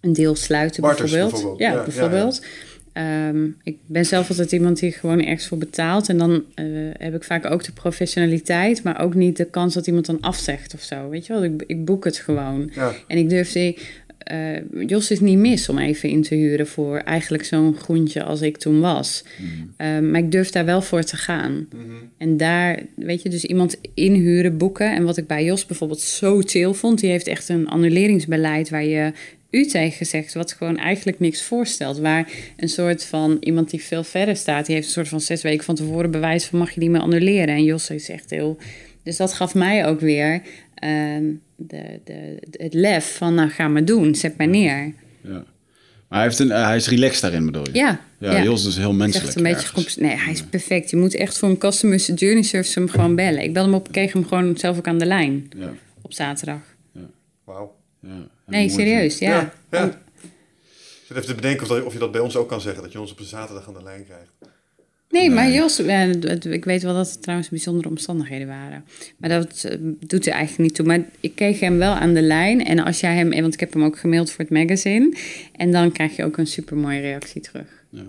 een 0.00 0.12
deel 0.12 0.34
sluiten 0.34 0.82
bijvoorbeeld. 0.82 1.30
bijvoorbeeld. 1.30 1.58
Ja, 1.58 1.70
Ja, 1.70 1.78
ja, 1.78 1.84
bijvoorbeeld. 1.84 2.46
Ehm, 2.94 3.46
ik 3.62 3.76
ben 3.86 4.06
zelf 4.06 4.28
altijd 4.28 4.52
iemand 4.52 4.78
die 4.78 4.92
gewoon 4.92 5.24
ergens 5.24 5.46
voor 5.46 5.58
betaalt. 5.58 6.08
En 6.08 6.18
dan 6.18 6.44
eh, 6.54 6.64
heb 6.92 7.14
ik 7.14 7.24
vaak 7.24 7.50
ook 7.50 7.64
de 7.64 7.72
professionaliteit, 7.72 8.82
maar 8.82 9.00
ook 9.00 9.14
niet 9.14 9.36
de 9.36 9.44
kans 9.44 9.74
dat 9.74 9.86
iemand 9.86 10.06
dan 10.06 10.20
afzegt 10.20 10.74
of 10.74 10.82
zo. 10.82 11.08
Weet 11.08 11.26
je 11.26 11.32
wel, 11.32 11.44
ik, 11.44 11.64
ik 11.66 11.84
boek 11.84 12.04
het 12.04 12.16
gewoon. 12.16 12.70
Ja. 12.74 12.92
En 13.06 13.18
ik 13.18 13.28
durf 13.28 13.52
die, 13.52 13.78
eh, 14.18 14.86
Jos 14.86 15.10
is 15.10 15.20
niet 15.20 15.38
mis 15.38 15.68
om 15.68 15.78
even 15.78 16.08
in 16.08 16.22
te 16.22 16.34
huren 16.34 16.66
voor 16.66 16.98
eigenlijk 16.98 17.44
zo'n 17.44 17.76
groentje 17.76 18.22
als 18.22 18.40
ik 18.40 18.56
toen 18.56 18.80
was. 18.80 19.24
Eh, 19.76 19.98
maar 19.98 20.20
ik 20.20 20.32
durf 20.32 20.50
daar 20.50 20.64
wel 20.64 20.82
voor 20.82 21.02
te 21.02 21.16
gaan. 21.16 21.68
En 22.18 22.36
daar, 22.36 22.82
weet 22.96 23.22
je, 23.22 23.28
dus 23.28 23.44
iemand 23.44 23.76
inhuren, 23.94 24.56
boeken. 24.56 24.94
En 24.94 25.04
wat 25.04 25.16
ik 25.16 25.26
bij 25.26 25.44
Jos 25.44 25.66
bijvoorbeeld 25.66 26.00
zo 26.00 26.40
chill 26.40 26.72
vond, 26.72 27.00
die 27.00 27.10
heeft 27.10 27.26
echt 27.26 27.48
een 27.48 27.68
annuleringsbeleid 27.68 28.70
waar 28.70 28.84
je 28.84 29.12
u 29.54 29.66
tegen 29.66 30.06
zegt, 30.06 30.34
wat 30.34 30.52
gewoon 30.52 30.76
eigenlijk 30.76 31.20
niks 31.20 31.42
voorstelt. 31.42 31.98
Waar 31.98 32.28
een 32.56 32.68
soort 32.68 33.04
van 33.04 33.36
iemand 33.40 33.70
die 33.70 33.82
veel 33.82 34.04
verder 34.04 34.36
staat, 34.36 34.66
die 34.66 34.74
heeft 34.74 34.86
een 34.86 34.92
soort 34.92 35.08
van 35.08 35.20
zes 35.20 35.42
weken 35.42 35.64
van 35.64 35.74
tevoren 35.74 36.10
bewijs 36.10 36.44
van 36.44 36.58
mag 36.58 36.70
je 36.70 36.80
die 36.80 36.90
maar 36.90 37.00
annuleren. 37.00 37.54
En 37.54 37.64
Jos 37.64 37.90
is 37.90 38.08
echt 38.08 38.30
heel. 38.30 38.58
Dus 39.02 39.16
dat 39.16 39.32
gaf 39.32 39.54
mij 39.54 39.86
ook 39.86 40.00
weer 40.00 40.42
ehm, 40.74 41.24
de, 41.56 42.00
de, 42.04 42.38
het 42.50 42.74
lef 42.74 43.16
van 43.16 43.34
nou 43.34 43.48
ga 43.48 43.68
maar 43.68 43.84
doen, 43.84 44.14
zet 44.14 44.36
maar 44.36 44.48
neer. 44.48 44.92
Ja. 45.22 45.44
Maar 46.08 46.18
hij, 46.18 46.22
heeft 46.22 46.38
een, 46.38 46.50
eh, 46.50 46.64
hij 46.66 46.76
is 46.76 46.88
relaxed 46.88 47.22
daarin, 47.22 47.46
bedoel 47.46 47.64
je? 47.72 47.78
Ja, 47.78 48.00
Ja, 48.18 48.32
ja. 48.32 48.42
Jos 48.42 48.66
is 48.66 48.76
heel 48.76 48.90
is 48.90 48.96
menselijk. 48.96 49.36
een 49.36 49.42
beetje 49.42 50.00
Nee, 50.00 50.16
hij 50.16 50.32
is 50.32 50.42
perfect. 50.42 50.90
Je 50.90 50.96
moet 50.96 51.14
echt 51.14 51.38
voor 51.38 51.48
een 51.48 51.58
customer 51.58 51.98
journey 51.98 52.42
service 52.42 52.78
hem 52.78 52.88
gewoon 52.88 53.14
bellen. 53.14 53.42
Ik 53.42 53.52
belde 53.52 53.68
hem 53.68 53.78
op, 53.78 53.92
kreeg 53.92 54.12
hem 54.12 54.26
gewoon 54.26 54.56
zelf 54.56 54.78
ook 54.78 54.86
aan 54.86 54.98
de 54.98 55.06
lijn 55.06 55.48
Ja, 55.56 55.72
op 56.02 56.12
zaterdag. 56.12 56.60
Wauw. 57.44 57.74
ja. 58.00 58.28
Nee, 58.46 58.68
serieus, 58.68 59.18
ja. 59.18 59.30
Ja, 59.30 59.52
ja. 59.70 59.84
Ik 59.86 61.10
zit 61.10 61.16
even 61.16 61.28
te 61.28 61.34
bedenken 61.34 61.62
of, 61.62 61.68
dat, 61.68 61.82
of 61.84 61.92
je 61.92 61.98
dat 61.98 62.12
bij 62.12 62.20
ons 62.20 62.36
ook 62.36 62.48
kan 62.48 62.60
zeggen, 62.60 62.82
dat 62.82 62.92
je 62.92 63.00
ons 63.00 63.10
op 63.12 63.18
een 63.18 63.24
zaterdag 63.24 63.66
aan 63.68 63.74
de 63.74 63.82
lijn 63.82 64.04
krijgt. 64.04 64.30
Nee, 65.10 65.30
maar. 65.30 65.50
Jos, 65.50 65.78
het- 65.78 66.44
ik 66.44 66.64
weet 66.64 66.82
wel 66.82 66.94
dat 66.94 67.10
het 67.10 67.22
trouwens 67.22 67.48
bijzondere 67.50 67.88
omstandigheden 67.88 68.46
waren. 68.46 68.84
Maar 69.16 69.28
dat 69.30 69.64
eh, 69.64 69.76
doet 69.80 70.26
er 70.26 70.32
eigenlijk 70.32 70.62
niet 70.62 70.74
toe. 70.74 70.86
Maar 70.86 71.00
ik 71.20 71.34
kreeg 71.34 71.60
hem 71.60 71.78
wel 71.78 71.92
aan 71.92 72.14
de 72.14 72.22
lijn. 72.22 72.64
En 72.64 72.78
als 72.78 73.00
jij 73.00 73.14
hem, 73.16 73.30
want 73.30 73.54
ik 73.54 73.60
heb 73.60 73.72
hem 73.72 73.84
ook 73.84 73.98
gemaild 73.98 74.30
voor 74.30 74.40
het 74.44 74.50
magazine. 74.52 75.16
En 75.52 75.72
dan 75.72 75.92
krijg 75.92 76.16
je 76.16 76.24
ook 76.24 76.36
een 76.36 76.46
super 76.46 76.76
mooie 76.76 77.00
reactie 77.00 77.40
terug. 77.40 77.66
Ja. 77.90 78.02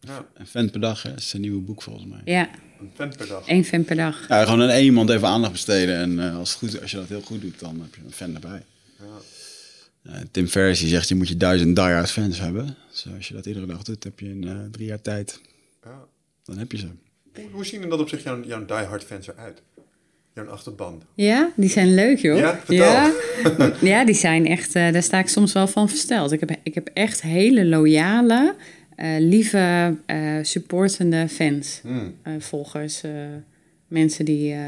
Ja, 0.00 0.26
Een 0.34 0.46
fan 0.46 0.70
per 0.70 0.80
dag, 0.80 1.02
hè? 1.02 1.14
is 1.16 1.28
zijn 1.28 1.42
nieuwe 1.42 1.60
boek 1.60 1.82
volgens 1.82 2.06
mij. 2.06 2.20
Ja, 2.24 2.48
een 2.80 2.90
vent 2.94 3.16
per 3.16 3.26
dag. 3.28 3.46
één 3.48 3.64
fan 3.64 3.84
per 3.84 3.96
dag. 3.96 4.28
Ja, 4.28 4.44
gewoon 4.44 4.62
aan 4.62 4.68
één 4.68 4.84
iemand 4.84 5.10
even 5.10 5.28
aandacht 5.28 5.52
besteden. 5.52 5.96
En 5.96 6.20
eh, 6.20 6.36
als, 6.38 6.50
het 6.50 6.58
goed, 6.58 6.80
als 6.80 6.90
je 6.90 6.96
dat 6.96 7.08
heel 7.08 7.20
goed 7.20 7.40
doet, 7.40 7.58
dan 7.60 7.80
heb 7.80 7.94
je 7.94 8.00
een 8.04 8.12
fan 8.12 8.34
erbij. 8.34 8.62
Ja. 8.98 10.22
Tim 10.30 10.46
Ferriss 10.48 10.80
die 10.80 10.88
zegt, 10.90 11.08
je 11.08 11.14
moet 11.14 11.28
je 11.28 11.36
duizend 11.36 11.76
die-hard 11.76 12.10
fans 12.10 12.38
hebben. 12.40 12.76
Dus 12.90 13.06
als 13.16 13.28
je 13.28 13.34
dat 13.34 13.46
iedere 13.46 13.66
dag 13.66 13.82
doet, 13.82 14.04
heb 14.04 14.20
je 14.20 14.28
in 14.28 14.48
eh, 14.48 14.56
drie 14.70 14.86
jaar 14.86 15.00
tijd. 15.02 15.40
Ja. 15.84 16.04
Dan 16.44 16.58
heb 16.58 16.72
je 16.72 16.78
ze. 16.78 16.86
Hoe, 17.34 17.44
hoe 17.52 17.64
zien 17.66 17.82
in 17.82 17.88
dat 17.88 18.00
op 18.00 18.08
zich 18.08 18.22
jouw, 18.22 18.42
jouw 18.44 18.64
diehard 18.64 19.04
fans 19.04 19.28
eruit? 19.28 19.62
Jouw 20.34 20.46
achterban. 20.46 21.02
Ja, 21.14 21.52
die 21.56 21.68
zijn 21.68 21.94
leuk, 21.94 22.18
joh. 22.18 22.38
Ja, 22.38 22.56
vertel. 22.64 22.76
ja, 22.76 23.12
ja, 23.98 24.04
die 24.04 24.14
zijn 24.14 24.46
echt, 24.46 24.74
eh, 24.74 24.92
daar 24.92 25.02
sta 25.02 25.18
ik 25.18 25.28
soms 25.28 25.52
wel 25.52 25.66
van 25.68 25.88
versteld. 25.88 26.32
Ik 26.32 26.40
heb, 26.40 26.56
ik 26.62 26.74
heb 26.74 26.90
echt 26.94 27.22
hele 27.22 27.64
loyale, 27.64 28.54
eh, 28.96 29.16
lieve, 29.18 29.94
eh, 30.06 30.38
supportende 30.42 31.28
fans, 31.28 31.80
Hmm. 31.82 32.14
eh, 32.22 32.32
volgers, 32.38 33.02
eh, 33.02 33.10
mensen 33.88 34.24
die 34.24 34.52
eh, 34.52 34.60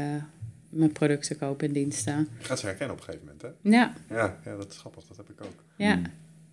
mijn 0.69 0.91
producten 0.91 1.37
kopen 1.37 1.67
en 1.67 1.73
diensten. 1.73 2.27
Je 2.39 2.45
gaat 2.45 2.59
ze 2.59 2.65
herkennen 2.65 2.95
op 2.95 3.01
een 3.01 3.05
gegeven 3.05 3.25
moment, 3.25 3.41
hè? 3.41 3.69
Ja, 3.77 3.93
Ja, 4.09 4.37
ja 4.45 4.55
dat 4.55 4.71
is 4.71 4.77
grappig. 4.77 5.03
Dat 5.07 5.17
heb 5.17 5.29
ik 5.29 5.41
ook. 5.45 5.63
ja. 5.75 5.95
Dat 5.95 6.03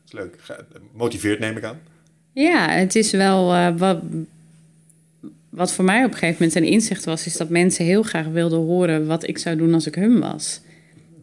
is 0.07 0.13
leuk. 0.13 0.37
Motiveert, 0.93 1.39
neem 1.39 1.57
ik 1.57 1.65
aan. 1.65 1.79
Ja, 2.33 2.69
het 2.69 2.95
is 2.95 3.11
wel 3.11 3.53
eh, 3.53 3.77
wat, 3.77 4.03
wat 5.49 5.73
voor 5.73 5.85
mij 5.85 6.05
op 6.05 6.13
een 6.13 6.19
gegeven 6.19 6.37
moment 6.45 6.55
een 6.55 6.73
inzicht 6.73 7.05
was, 7.05 7.27
is 7.27 7.37
dat 7.37 7.49
mensen 7.49 7.85
heel 7.85 8.03
graag 8.03 8.27
wilden 8.27 8.59
horen 8.59 9.07
wat 9.07 9.29
ik 9.29 9.39
zou 9.39 9.57
doen 9.57 9.75
als 9.75 9.87
ik 9.87 9.95
hun 9.95 10.21
was. 10.21 10.61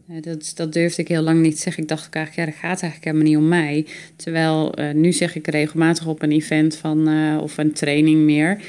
Eh, 0.08 0.22
dat, 0.22 0.52
dat 0.56 0.74
durfde 0.74 1.02
ik 1.02 1.08
heel 1.08 1.22
lang 1.22 1.42
niet 1.42 1.56
te 1.56 1.62
zeggen. 1.62 1.84
Ik 1.84 1.90
dacht 1.90 2.06
ook 2.06 2.14
eigenlijk, 2.14 2.46
ja, 2.48 2.52
dat 2.52 2.72
gaat 2.72 2.82
eigenlijk 2.82 3.04
helemaal 3.04 3.28
niet 3.34 3.44
om 3.44 3.48
mij. 3.48 3.86
Terwijl 4.16 4.74
eh, 4.74 4.94
nu 4.94 5.12
zeg 5.12 5.36
ik 5.36 5.48
regelmatig 5.48 6.06
op 6.08 6.22
een 6.22 6.32
event 6.32 6.76
van, 6.76 7.08
of 7.40 7.58
een 7.58 7.74
training 7.74 8.22
meer. 8.22 8.62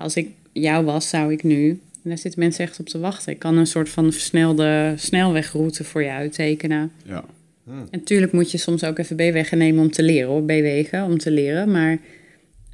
als 0.00 0.16
ik 0.16 0.28
jou 0.52 0.84
was, 0.84 1.08
zou 1.08 1.32
ik 1.32 1.42
nu. 1.42 1.80
En 2.02 2.08
daar 2.08 2.18
zitten 2.18 2.40
mensen 2.40 2.64
echt 2.64 2.80
op 2.80 2.88
te 2.88 2.98
wachten. 2.98 3.32
Ik 3.32 3.38
kan 3.38 3.56
een 3.56 3.66
soort 3.66 3.88
van 3.88 4.12
versnelde 4.12 4.94
snelwegroute 4.96 5.84
voor 5.84 6.02
je 6.02 6.10
uittekenen. 6.10 6.92
Ja. 7.04 7.24
Hmm. 7.64 7.78
En 7.78 7.88
natuurlijk 7.90 8.32
moet 8.32 8.50
je 8.50 8.58
soms 8.58 8.84
ook 8.84 8.98
even 8.98 9.16
B-wegen 9.16 9.58
nemen 9.58 9.82
om 9.82 9.90
te 9.90 10.02
leren, 10.02 10.28
hoor. 10.28 10.42
B-wegen 10.42 11.04
om 11.04 11.18
te 11.18 11.30
leren. 11.30 11.70
Maar 11.70 11.98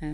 eh, 0.01 0.09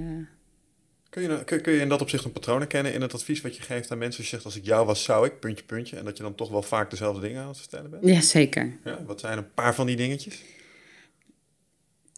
Kun 1.10 1.22
je, 1.22 1.28
nou- 1.28 1.44
kun, 1.44 1.60
kun 1.60 1.72
je 1.72 1.80
in 1.80 1.88
dat 1.88 2.00
opzicht 2.00 2.24
een 2.24 2.32
patroon 2.32 2.58
herkennen 2.58 2.94
in 2.94 3.00
het 3.00 3.14
advies 3.14 3.40
wat 3.40 3.56
je 3.56 3.62
geeft 3.62 3.90
aan 3.90 3.98
mensen? 3.98 4.18
Als 4.20 4.30
je 4.30 4.34
zegt, 4.34 4.44
als 4.44 4.56
ik 4.56 4.64
jou 4.64 4.86
was, 4.86 5.02
zou 5.02 5.26
ik, 5.26 5.40
puntje, 5.40 5.64
puntje. 5.64 5.96
En 5.96 6.04
dat 6.04 6.16
je 6.16 6.22
dan 6.22 6.34
toch 6.34 6.50
wel 6.50 6.62
vaak 6.62 6.90
dezelfde 6.90 7.20
dingen 7.20 7.42
aan 7.42 7.48
het 7.48 7.58
vertellen 7.58 7.90
bent? 7.90 8.04
ja, 8.06 8.20
zeker. 8.20 8.72
Ja, 8.84 8.98
wat 9.06 9.20
zijn 9.20 9.38
een 9.38 9.52
paar 9.54 9.74
van 9.74 9.86
die 9.86 9.96
dingetjes? 9.96 10.42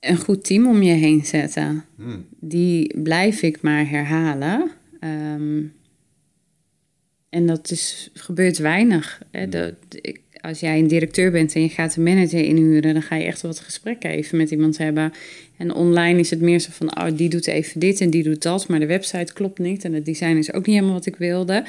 Een 0.00 0.16
goed 0.16 0.44
team 0.44 0.66
om 0.66 0.82
je 0.82 0.92
heen 0.92 1.24
zetten. 1.24 1.84
Hmm. 1.96 2.26
Die 2.40 3.00
blijf 3.00 3.42
ik 3.42 3.62
maar 3.62 3.88
herhalen. 3.88 4.70
Ehm, 5.00 5.62
en 7.34 7.46
dat 7.46 7.70
is, 7.70 8.10
gebeurt 8.14 8.58
weinig. 8.58 9.20
Hè. 9.30 9.48
De- 9.48 9.74
de- 9.88 9.98
ik- 10.00 10.20
als 10.40 10.60
jij 10.60 10.78
een 10.78 10.86
directeur 10.86 11.30
bent 11.30 11.54
en 11.54 11.62
je 11.62 11.68
gaat 11.68 11.96
een 11.96 12.02
manager 12.02 12.44
inhuren, 12.44 12.92
dan 12.92 13.02
ga 13.02 13.16
je 13.16 13.24
echt 13.24 13.42
wat 13.42 13.60
gesprekken 13.60 14.10
even 14.10 14.38
met 14.38 14.50
iemand 14.50 14.78
hebben. 14.78 15.12
En 15.56 15.74
online 15.74 16.18
is 16.18 16.30
het 16.30 16.40
meer 16.40 16.58
zo 16.58 16.68
van, 16.72 16.96
oh, 16.96 17.16
die 17.16 17.28
doet 17.28 17.46
even 17.46 17.80
dit 17.80 18.00
en 18.00 18.10
die 18.10 18.22
doet 18.22 18.42
dat, 18.42 18.68
maar 18.68 18.80
de 18.80 18.86
website 18.86 19.32
klopt 19.32 19.58
niet 19.58 19.84
en 19.84 19.92
het 19.92 20.04
design 20.04 20.36
is 20.36 20.52
ook 20.52 20.66
niet 20.66 20.74
helemaal 20.74 20.94
wat 20.96 21.06
ik 21.06 21.16
wilde. 21.16 21.64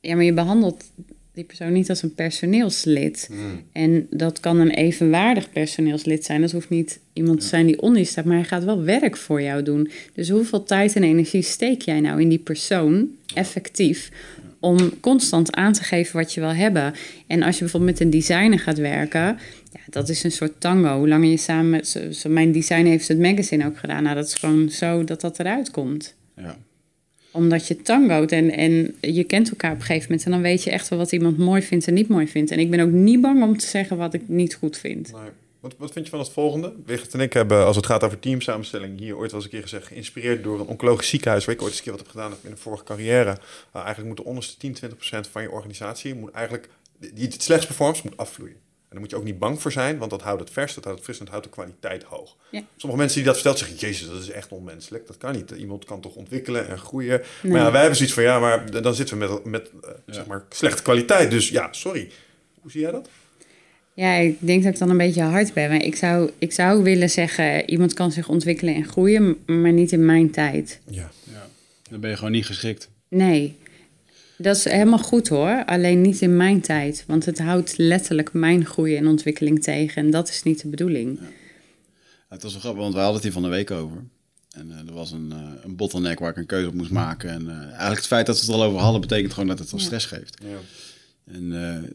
Ja, 0.00 0.14
maar 0.14 0.24
je 0.24 0.32
behandelt 0.32 0.84
die 1.34 1.44
persoon 1.44 1.72
niet 1.72 1.88
als 1.88 2.02
een 2.02 2.14
personeelslid. 2.14 3.28
Hmm. 3.30 3.62
En 3.72 4.06
dat 4.10 4.40
kan 4.40 4.58
een 4.58 4.70
evenwaardig 4.70 5.50
personeelslid 5.52 6.24
zijn. 6.24 6.40
Dat 6.40 6.52
hoeft 6.52 6.68
niet 6.68 6.98
iemand 7.12 7.40
te 7.40 7.46
zijn 7.46 7.66
die 7.66 7.80
onder 7.80 7.98
je 7.98 8.06
staat, 8.06 8.24
maar 8.24 8.36
hij 8.36 8.44
gaat 8.44 8.64
wel 8.64 8.82
werk 8.82 9.16
voor 9.16 9.42
jou 9.42 9.62
doen. 9.62 9.90
Dus 10.14 10.28
hoeveel 10.28 10.62
tijd 10.64 10.96
en 10.96 11.02
energie 11.02 11.42
steek 11.42 11.82
jij 11.82 12.00
nou 12.00 12.20
in 12.20 12.28
die 12.28 12.38
persoon 12.38 13.08
effectief 13.34 14.10
om 14.64 15.00
constant 15.00 15.52
aan 15.54 15.72
te 15.72 15.82
geven 15.82 16.16
wat 16.16 16.34
je 16.34 16.40
wil 16.40 16.54
hebben? 16.54 16.94
En 17.26 17.42
als 17.42 17.54
je 17.54 17.60
bijvoorbeeld 17.60 17.92
met 17.92 18.00
een 18.00 18.10
designer 18.10 18.58
gaat 18.58 18.78
werken, 18.78 19.20
ja, 19.72 19.80
dat 19.90 20.08
is 20.08 20.24
een 20.24 20.30
soort 20.32 20.60
tango. 20.60 20.96
Hoe 20.98 21.08
langer 21.08 21.28
je 21.30 21.36
samen 21.36 21.70
met 21.70 21.88
zo, 21.88 22.10
zo- 22.10 22.28
mijn 22.30 22.52
designer 22.52 22.90
heeft 22.90 23.08
het 23.08 23.18
magazine 23.18 23.66
ook 23.66 23.78
gedaan. 23.78 24.02
Nou, 24.02 24.14
dat 24.14 24.26
is 24.26 24.34
gewoon 24.34 24.68
zo 24.70 25.04
dat 25.04 25.20
dat 25.20 25.38
eruit 25.38 25.70
komt 25.70 26.14
Ja. 26.36 26.56
omdat 27.30 27.68
je 27.68 27.82
tangoot 27.82 28.32
en, 28.32 28.50
en 28.50 28.94
je 29.00 29.24
kent 29.24 29.50
elkaar 29.50 29.72
op 29.72 29.78
een 29.78 29.84
gegeven 29.84 30.06
moment. 30.08 30.24
En 30.26 30.32
dan 30.32 30.42
weet 30.42 30.62
je 30.64 30.70
echt 30.70 30.88
wel 30.88 30.98
wat 30.98 31.12
iemand 31.12 31.38
mooi 31.38 31.62
vindt 31.62 31.86
en 31.86 31.94
niet 31.94 32.08
mooi 32.08 32.26
vindt. 32.28 32.50
En 32.50 32.58
ik 32.58 32.70
ben 32.70 32.80
ook 32.80 32.90
niet 32.90 33.20
bang 33.20 33.42
om 33.42 33.56
te 33.58 33.66
zeggen 33.66 33.96
wat 33.96 34.14
ik 34.14 34.22
niet 34.26 34.54
goed 34.54 34.78
vind. 34.78 35.12
Nee. 35.12 35.22
Wat, 35.64 35.74
wat 35.78 35.92
vind 35.92 36.04
je 36.04 36.10
van 36.10 36.20
het 36.20 36.30
volgende? 36.30 36.74
Wigert 36.84 37.14
en 37.14 37.20
ik 37.20 37.32
hebben, 37.32 37.64
als 37.64 37.76
het 37.76 37.86
gaat 37.86 38.04
over 38.04 38.18
teamsamenstelling, 38.18 38.98
hier 38.98 39.16
ooit 39.16 39.30
wel 39.30 39.40
eens 39.40 39.44
een 39.44 39.50
keer 39.50 39.62
gezegd, 39.62 39.86
geïnspireerd 39.86 40.42
door 40.42 40.60
een 40.60 40.66
oncologisch 40.66 41.08
ziekenhuis, 41.08 41.44
waar 41.44 41.54
ik 41.54 41.62
ooit 41.62 41.70
eens 41.70 41.78
een 41.78 41.84
keer 41.84 41.92
wat 41.92 42.02
heb 42.02 42.10
gedaan 42.10 42.32
in 42.42 42.50
een 42.50 42.58
vorige 42.58 42.84
carrière. 42.84 43.30
Uh, 43.30 43.36
eigenlijk 43.72 44.06
moet 44.06 44.16
de 44.16 44.24
onderste 44.24 44.56
10, 44.56 44.72
20 44.72 44.98
procent 44.98 45.26
van 45.28 45.42
je 45.42 45.50
organisatie, 45.50 46.14
moet 46.14 46.30
eigenlijk, 46.30 46.68
die 46.98 47.24
het 47.24 47.42
slechts 47.42 47.66
performt, 47.66 48.02
moet 48.02 48.16
afvloeien. 48.16 48.54
En 48.54 48.90
daar 48.90 49.00
moet 49.00 49.10
je 49.10 49.16
ook 49.16 49.24
niet 49.24 49.38
bang 49.38 49.62
voor 49.62 49.72
zijn, 49.72 49.98
want 49.98 50.10
dat 50.10 50.22
houdt 50.22 50.40
het 50.40 50.50
vers, 50.50 50.74
dat 50.74 50.84
houdt 50.84 50.98
het 50.98 51.08
fris 51.08 51.18
en 51.18 51.24
dat 51.24 51.34
houdt 51.34 51.48
de 51.48 51.52
kwaliteit 51.52 52.02
hoog. 52.02 52.36
Ja. 52.50 52.62
Sommige 52.76 53.00
mensen 53.00 53.16
die 53.16 53.26
dat 53.26 53.34
vertelt 53.34 53.58
zeggen, 53.58 53.76
jezus, 53.76 54.08
dat 54.08 54.22
is 54.22 54.30
echt 54.30 54.52
onmenselijk. 54.52 55.06
Dat 55.06 55.16
kan 55.16 55.32
niet. 55.32 55.50
Iemand 55.50 55.84
kan 55.84 56.00
toch 56.00 56.14
ontwikkelen 56.14 56.68
en 56.68 56.78
groeien. 56.78 57.22
Nee. 57.42 57.52
Maar 57.52 57.60
ja, 57.60 57.70
wij 57.70 57.80
hebben 57.80 57.96
zoiets 57.96 58.14
van, 58.14 58.22
ja, 58.22 58.38
maar 58.38 58.82
dan 58.82 58.94
zitten 58.94 59.18
we 59.18 59.26
met, 59.26 59.44
met 59.44 59.70
eh, 59.82 59.90
zeg 60.06 60.26
maar, 60.26 60.44
slechte 60.48 60.82
kwaliteit. 60.82 61.30
Dus 61.30 61.48
ja, 61.48 61.72
sorry. 61.72 62.10
Hoe 62.60 62.70
zie 62.70 62.80
jij 62.80 62.90
dat? 62.90 63.08
Ja, 63.94 64.14
ik 64.14 64.36
denk 64.40 64.62
dat 64.62 64.72
ik 64.72 64.78
dan 64.78 64.90
een 64.90 64.96
beetje 64.96 65.22
hard 65.22 65.52
ben. 65.52 65.68
Maar 65.68 65.82
ik 65.82 65.96
zou, 65.96 66.30
ik 66.38 66.52
zou 66.52 66.82
willen 66.82 67.10
zeggen, 67.10 67.70
iemand 67.70 67.92
kan 67.92 68.12
zich 68.12 68.28
ontwikkelen 68.28 68.74
en 68.74 68.84
groeien, 68.84 69.36
maar 69.46 69.72
niet 69.72 69.92
in 69.92 70.04
mijn 70.04 70.30
tijd. 70.30 70.80
Ja. 70.88 71.10
ja. 71.32 71.48
Dan 71.90 72.00
ben 72.00 72.10
je 72.10 72.16
gewoon 72.16 72.32
niet 72.32 72.46
geschikt. 72.46 72.88
Nee, 73.08 73.56
dat 74.38 74.56
is 74.56 74.64
helemaal 74.64 74.98
goed 74.98 75.28
hoor. 75.28 75.64
Alleen 75.64 76.00
niet 76.00 76.20
in 76.20 76.36
mijn 76.36 76.60
tijd. 76.60 77.04
Want 77.06 77.24
het 77.24 77.38
houdt 77.38 77.78
letterlijk 77.78 78.32
mijn 78.32 78.66
groei 78.66 78.96
en 78.96 79.06
ontwikkeling 79.06 79.62
tegen. 79.62 80.02
En 80.02 80.10
dat 80.10 80.28
is 80.28 80.42
niet 80.42 80.60
de 80.62 80.68
bedoeling. 80.68 81.18
Ja, 81.20 81.26
het 82.28 82.42
was 82.42 82.52
wel 82.52 82.60
grappig, 82.60 82.82
want 82.82 82.94
we 82.94 83.00
hadden 83.00 83.16
het 83.16 83.24
hier 83.24 83.32
van 83.32 83.42
de 83.42 83.48
week 83.48 83.70
over. 83.70 83.96
En 84.50 84.70
eh, 84.70 84.88
er 84.88 84.94
was 84.94 85.12
een, 85.12 85.32
eh, 85.32 85.64
een 85.64 85.76
bottleneck 85.76 86.18
waar 86.18 86.30
ik 86.30 86.36
een 86.36 86.46
keuze 86.46 86.68
op 86.68 86.74
moest 86.74 86.90
maken. 86.90 87.30
En 87.30 87.48
eh, 87.48 87.56
eigenlijk 87.56 87.96
het 87.96 88.06
feit 88.06 88.26
dat 88.26 88.34
we 88.36 88.40
het 88.40 88.50
er 88.50 88.56
al 88.60 88.64
over 88.64 88.80
hadden, 88.80 89.00
betekent 89.00 89.32
gewoon 89.32 89.48
dat 89.48 89.58
het 89.58 89.72
al 89.72 89.78
stress 89.78 90.06
geeft. 90.06 90.38
ja. 90.42 90.58
En 91.24 91.52
eh, 91.52 91.90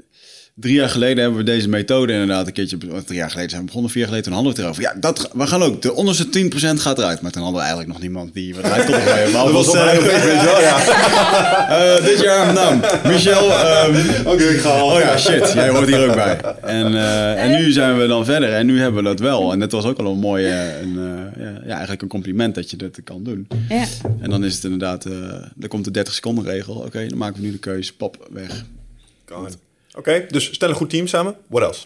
drie 0.59 0.73
jaar 0.73 0.89
geleden 0.89 1.17
hebben 1.17 1.39
we 1.39 1.45
deze 1.45 1.69
methode 1.69 2.13
inderdaad 2.13 2.47
een 2.47 2.53
keertje... 2.53 2.77
Drie 2.77 3.17
jaar 3.17 3.29
geleden 3.29 3.49
zijn 3.49 3.61
we 3.61 3.67
begonnen, 3.67 3.91
vier 3.91 4.01
jaar 4.01 4.09
geleden, 4.09 4.31
toen 4.31 4.43
hadden 4.43 4.55
we 4.55 4.61
het 4.61 4.67
erover. 4.67 4.93
Ja, 4.93 4.99
dat, 4.99 5.29
we 5.33 5.47
gaan 5.47 5.63
ook, 5.63 5.81
de 5.81 5.93
onderste 5.93 6.25
10% 6.25 6.81
gaat 6.81 6.97
eruit. 6.97 7.21
Maar 7.21 7.31
toen 7.31 7.41
hadden 7.41 7.59
we 7.61 7.67
eigenlijk 7.67 7.89
nog 7.93 8.01
niemand 8.01 8.33
die 8.33 8.55
wat. 8.55 8.63
Maar 8.63 8.85
Dat 9.31 9.51
was 9.51 9.67
op 9.67 9.75
eh, 9.75 9.83
mij 9.85 10.01
weet 10.01 10.21
je 10.21 10.41
wel, 10.43 10.61
ja. 10.61 10.77
eh, 11.97 12.05
dit 12.05 12.19
jaar, 12.21 12.53
nou, 12.53 12.75
Michel... 13.03 13.45
Oké, 14.25 14.43
ik 14.43 14.59
ga 14.59 14.69
al. 14.69 14.91
Oh 14.91 14.99
ja, 14.99 15.17
shit, 15.17 15.51
jij 15.53 15.69
hoort 15.69 15.87
hier 15.87 16.09
ook 16.09 16.15
bij. 16.15 16.39
En, 16.61 16.93
eh, 16.93 17.43
en 17.43 17.51
nu 17.51 17.71
zijn 17.71 17.97
we 17.97 18.07
dan 18.07 18.25
verder 18.25 18.53
en 18.53 18.65
nu 18.65 18.79
hebben 18.79 19.03
we 19.03 19.09
dat 19.09 19.19
wel. 19.19 19.51
En 19.51 19.59
dat 19.59 19.71
was 19.71 19.85
ook 19.85 19.97
al 19.99 20.11
een 20.11 20.19
mooie, 20.19 20.79
een, 20.81 20.97
eh, 20.97 21.43
ja, 21.43 21.51
ja, 21.63 21.71
eigenlijk 21.71 22.01
een 22.01 22.07
compliment 22.07 22.55
dat 22.55 22.69
je 22.69 22.77
dat 22.77 22.99
kan 23.03 23.23
doen. 23.23 23.47
Ja. 23.69 23.85
En 24.19 24.29
dan 24.29 24.43
is 24.43 24.55
het 24.55 24.63
inderdaad, 24.63 25.05
eh 25.05 25.13
er 25.59 25.67
komt 25.67 25.85
de 25.85 25.91
30 25.91 26.13
seconden 26.13 26.43
regel. 26.43 26.75
Oké, 26.75 27.07
dan 27.07 27.17
maken 27.17 27.41
we 27.41 27.45
nu 27.45 27.51
de 27.51 27.59
keuze, 27.59 27.95
pop, 27.95 28.27
weg. 28.31 28.65
Kan. 29.25 29.47
Oké, 29.99 30.25
dus 30.29 30.53
stel 30.53 30.69
een 30.69 30.75
goed 30.75 30.89
team 30.89 31.07
samen. 31.07 31.35
What 31.47 31.63
else? 31.63 31.85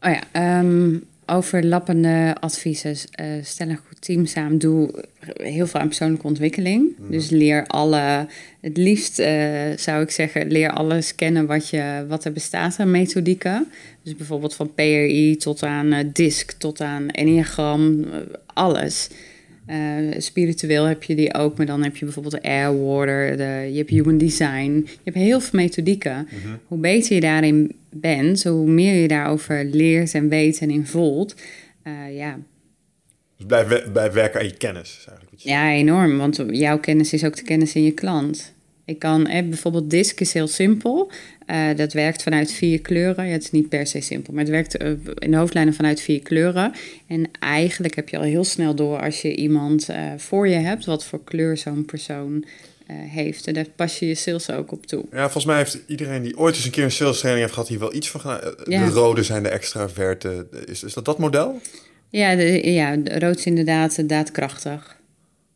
Oh 0.00 0.12
ja, 0.12 0.22
ehm, 0.32 0.96
overlappende 1.26 2.36
adviezen. 2.40 2.96
Uh, 3.20 3.26
stel 3.42 3.68
een 3.68 3.80
goed 3.88 4.00
team 4.00 4.26
samen. 4.26 4.58
Doe 4.58 5.04
heel 5.36 5.66
veel 5.66 5.80
aan 5.80 5.86
persoonlijke 5.86 6.26
ontwikkeling. 6.26 6.96
Mhm. 6.98 7.10
Dus 7.10 7.30
leer 7.30 7.66
alle, 7.66 8.26
het 8.60 8.76
liefst 8.76 9.18
eh, 9.18 9.76
zou 9.76 10.02
ik 10.02 10.10
zeggen, 10.10 10.50
leer 10.50 10.70
alles 10.70 11.14
kennen 11.14 11.46
wat, 11.46 11.68
je, 11.68 12.04
wat 12.08 12.24
er 12.24 12.32
bestaat 12.32 12.78
aan 12.78 12.90
methodieken. 12.90 13.66
Dus 14.02 14.16
bijvoorbeeld 14.16 14.54
van 14.54 14.74
PRI 14.74 15.36
tot 15.36 15.62
aan 15.62 15.92
uh, 15.92 15.98
DISC, 16.12 16.50
tot 16.52 16.80
aan 16.80 17.08
Enneagram, 17.08 18.04
alles. 18.46 19.08
Spiritueel 20.18 20.84
heb 20.84 21.02
je 21.02 21.14
die 21.14 21.34
ook, 21.34 21.56
maar 21.56 21.66
dan 21.66 21.82
heb 21.82 21.96
je 21.96 22.04
bijvoorbeeld 22.04 22.42
de 22.42 22.48
Air 22.48 22.84
Water, 22.84 23.36
de, 23.36 23.68
je 23.70 23.76
hebt 23.76 23.90
Human 23.90 24.18
Design. 24.18 24.72
Je 24.86 25.00
hebt 25.04 25.16
heel 25.16 25.40
veel 25.40 25.60
methodieken. 25.60 26.28
Hoe 26.66 26.78
beter 26.78 27.14
je 27.14 27.20
daarin 27.20 27.72
bent, 27.90 28.44
hoe 28.44 28.70
meer 28.70 28.94
je 28.94 29.08
daarover 29.08 29.64
leert 29.64 30.14
en 30.14 30.28
weet 30.28 30.58
en 30.58 30.70
in 30.70 30.86
voelt, 30.86 31.34
uh, 31.84 32.16
ja. 32.16 32.38
Dus 33.36 33.46
blijf, 33.46 33.92
blijf 33.92 34.12
werken 34.12 34.40
aan 34.40 34.46
je 34.46 34.56
kennis, 34.56 34.88
is 34.88 34.96
eigenlijk 34.96 35.30
wat 35.30 35.42
je 35.42 35.48
Ja, 35.48 35.70
enorm, 35.70 36.18
want 36.18 36.44
jouw 36.50 36.78
kennis 36.78 37.12
is 37.12 37.24
ook 37.24 37.36
de 37.36 37.42
kennis 37.42 37.74
in 37.74 37.82
je 37.82 37.92
klant. 37.92 38.52
Ik 38.84 38.98
kan, 38.98 39.26
eh, 39.26 39.48
bijvoorbeeld 39.48 39.90
DISC 39.90 40.20
is 40.20 40.32
heel 40.32 40.46
simpel. 40.46 41.10
Uh, 41.46 41.76
dat 41.76 41.92
werkt 41.92 42.22
vanuit 42.22 42.52
vier 42.52 42.80
kleuren. 42.80 43.26
Ja, 43.26 43.32
het 43.32 43.42
is 43.42 43.50
niet 43.50 43.68
per 43.68 43.86
se 43.86 44.00
simpel, 44.00 44.32
maar 44.32 44.42
het 44.42 44.52
werkt 44.52 44.82
uh, 44.82 44.88
in 45.18 45.30
de 45.30 45.36
hoofdlijnen 45.36 45.74
vanuit 45.74 46.00
vier 46.00 46.20
kleuren. 46.22 46.72
En 47.06 47.30
eigenlijk 47.40 47.94
heb 47.94 48.08
je 48.08 48.16
al 48.16 48.22
heel 48.22 48.44
snel 48.44 48.74
door 48.74 49.00
als 49.00 49.22
je 49.22 49.36
iemand 49.36 49.90
uh, 49.90 50.12
voor 50.16 50.48
je 50.48 50.54
hebt, 50.54 50.84
wat 50.84 51.04
voor 51.04 51.24
kleur 51.24 51.56
zo'n 51.56 51.84
persoon 51.84 52.44
heeft. 52.92 53.46
En 53.46 53.54
daar 53.54 53.66
pas 53.76 53.98
je 53.98 54.06
je 54.06 54.14
sales 54.14 54.50
ook 54.50 54.72
op 54.72 54.86
toe. 54.86 55.04
Ja, 55.10 55.22
volgens 55.22 55.44
mij 55.44 55.56
heeft 55.56 55.78
iedereen 55.86 56.22
die 56.22 56.38
ooit 56.38 56.54
eens 56.54 56.64
een 56.64 56.70
keer 56.70 56.84
een 56.84 56.90
sales 56.90 57.18
training 57.18 57.42
heeft 57.44 57.54
gehad, 57.54 57.68
hier 57.68 57.78
wel 57.78 57.94
iets 57.94 58.10
van 58.10 58.20
gedaan. 58.20 58.54
Ja. 58.64 58.86
De 58.86 58.92
rode 58.92 59.22
zijn 59.22 59.42
de 59.42 59.48
extraverte. 59.48 60.46
Is, 60.66 60.82
is 60.82 60.94
dat 60.94 61.04
dat 61.04 61.18
model? 61.18 61.60
Ja, 62.08 62.34
de, 62.34 62.72
ja 62.72 62.96
de 62.96 63.18
rood 63.18 63.38
is 63.38 63.46
inderdaad 63.46 64.08
daadkrachtig. 64.08 64.96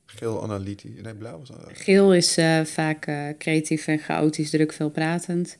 Geel 0.06 0.42
analytisch. 0.42 0.90
Nee, 1.02 1.14
blauw 1.14 1.42
dat. 1.46 1.68
Geel 1.72 2.14
is 2.14 2.38
vaak 2.64 3.10
creatief 3.38 3.86
en 3.86 3.98
chaotisch, 3.98 4.50
druk, 4.50 4.72
veelpratend. 4.72 5.56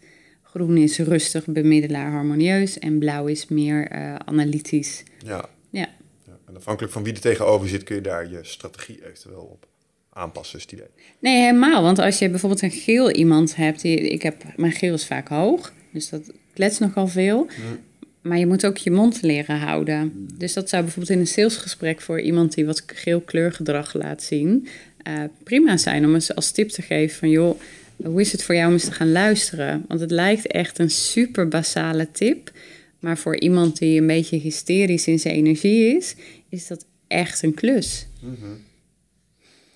Groen 0.50 0.76
is 0.76 0.98
rustig, 0.98 1.46
bemiddelaar, 1.46 2.10
harmonieus. 2.10 2.78
En 2.78 2.98
blauw 2.98 3.26
is 3.26 3.48
meer 3.48 3.92
uh, 3.92 4.14
analytisch. 4.14 5.02
Ja. 5.24 5.48
ja. 5.70 5.88
ja. 6.26 6.38
En 6.46 6.56
afhankelijk 6.56 6.92
van 6.92 7.02
wie 7.02 7.12
er 7.12 7.20
tegenover 7.20 7.68
zit, 7.68 7.82
kun 7.82 7.96
je 7.96 8.02
daar 8.02 8.30
je 8.30 8.38
strategie 8.42 9.06
eventueel 9.06 9.40
op 9.40 9.66
aanpassen, 10.12 10.58
is 10.58 10.64
het 10.64 10.72
idee. 10.72 10.86
Nee, 11.18 11.40
helemaal. 11.42 11.82
Want 11.82 11.98
als 11.98 12.18
je 12.18 12.30
bijvoorbeeld 12.30 12.62
een 12.62 12.70
geel 12.70 13.10
iemand 13.10 13.56
hebt, 13.56 13.80
die, 13.80 13.96
ik 13.96 14.22
heb, 14.22 14.44
mijn 14.56 14.72
geel 14.72 14.94
is 14.94 15.06
vaak 15.06 15.28
hoog, 15.28 15.72
dus 15.92 16.08
dat 16.08 16.32
klets 16.54 16.78
nogal 16.78 17.06
veel. 17.06 17.44
Mm. 17.44 17.78
Maar 18.22 18.38
je 18.38 18.46
moet 18.46 18.66
ook 18.66 18.76
je 18.76 18.90
mond 18.90 19.22
leren 19.22 19.58
houden. 19.58 20.28
Dus 20.38 20.52
dat 20.52 20.68
zou 20.68 20.82
bijvoorbeeld 20.82 21.14
in 21.14 21.20
een 21.20 21.26
salesgesprek 21.26 22.00
voor 22.00 22.20
iemand 22.20 22.54
die 22.54 22.66
wat 22.66 22.82
geel 22.86 23.20
kleurgedrag 23.20 23.94
laat 23.94 24.22
zien, 24.22 24.68
uh, 25.08 25.14
prima 25.44 25.76
zijn 25.76 26.04
om 26.04 26.14
eens 26.14 26.34
als 26.34 26.50
tip 26.50 26.68
te 26.68 26.82
geven 26.82 27.18
van 27.18 27.30
joh, 27.30 27.60
hoe 28.04 28.20
is 28.20 28.32
het 28.32 28.42
voor 28.42 28.54
jou 28.54 28.66
om 28.66 28.72
eens 28.72 28.84
te 28.84 28.92
gaan 28.92 29.12
luisteren? 29.12 29.84
Want 29.88 30.00
het 30.00 30.10
lijkt 30.10 30.46
echt 30.46 30.78
een 30.78 30.90
super 30.90 31.48
basale 31.48 32.10
tip. 32.10 32.52
Maar 32.98 33.18
voor 33.18 33.38
iemand 33.38 33.78
die 33.78 34.00
een 34.00 34.06
beetje 34.06 34.36
hysterisch 34.36 35.06
in 35.06 35.18
zijn 35.18 35.34
energie 35.34 35.96
is, 35.96 36.14
is 36.48 36.66
dat 36.66 36.86
echt 37.06 37.42
een 37.42 37.54
klus. 37.54 38.06
Mm 38.20 38.36
-hmm. 38.40 38.66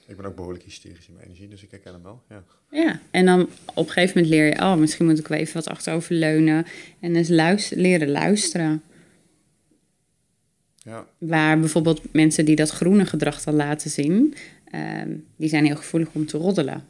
Ik 0.06 0.16
ben 0.16 0.26
ook 0.26 0.36
behoorlijk 0.36 0.64
hysterisch 0.64 1.08
in 1.08 1.14
mijn 1.14 1.26
energie, 1.26 1.48
dus 1.48 1.62
ik 1.62 1.70
herken 1.70 1.92
hem 1.92 2.02
wel. 2.02 2.22
Ja. 2.28 2.44
ja, 2.70 3.00
en 3.10 3.26
dan 3.26 3.48
op 3.74 3.86
een 3.86 3.92
gegeven 3.92 4.14
moment 4.14 4.34
leer 4.34 4.46
je, 4.46 4.60
oh, 4.60 4.74
misschien 4.74 5.06
moet 5.06 5.18
ik 5.18 5.28
wel 5.28 5.38
even 5.38 5.54
wat 5.54 5.68
achterover 5.68 6.14
leunen. 6.14 6.66
En 7.00 7.12
dus 7.12 7.28
luister, 7.28 7.76
leren 7.76 8.10
luisteren. 8.10 8.82
Ja. 10.76 11.06
Waar 11.18 11.60
bijvoorbeeld 11.60 12.12
mensen 12.12 12.44
die 12.44 12.56
dat 12.56 12.70
groene 12.70 13.06
gedrag 13.06 13.42
dan 13.42 13.54
laten 13.54 13.90
zien, 13.90 14.34
uh, 14.74 15.02
die 15.36 15.48
zijn 15.48 15.64
heel 15.64 15.76
gevoelig 15.76 16.08
om 16.12 16.26
te 16.26 16.38
roddelen. 16.38 16.84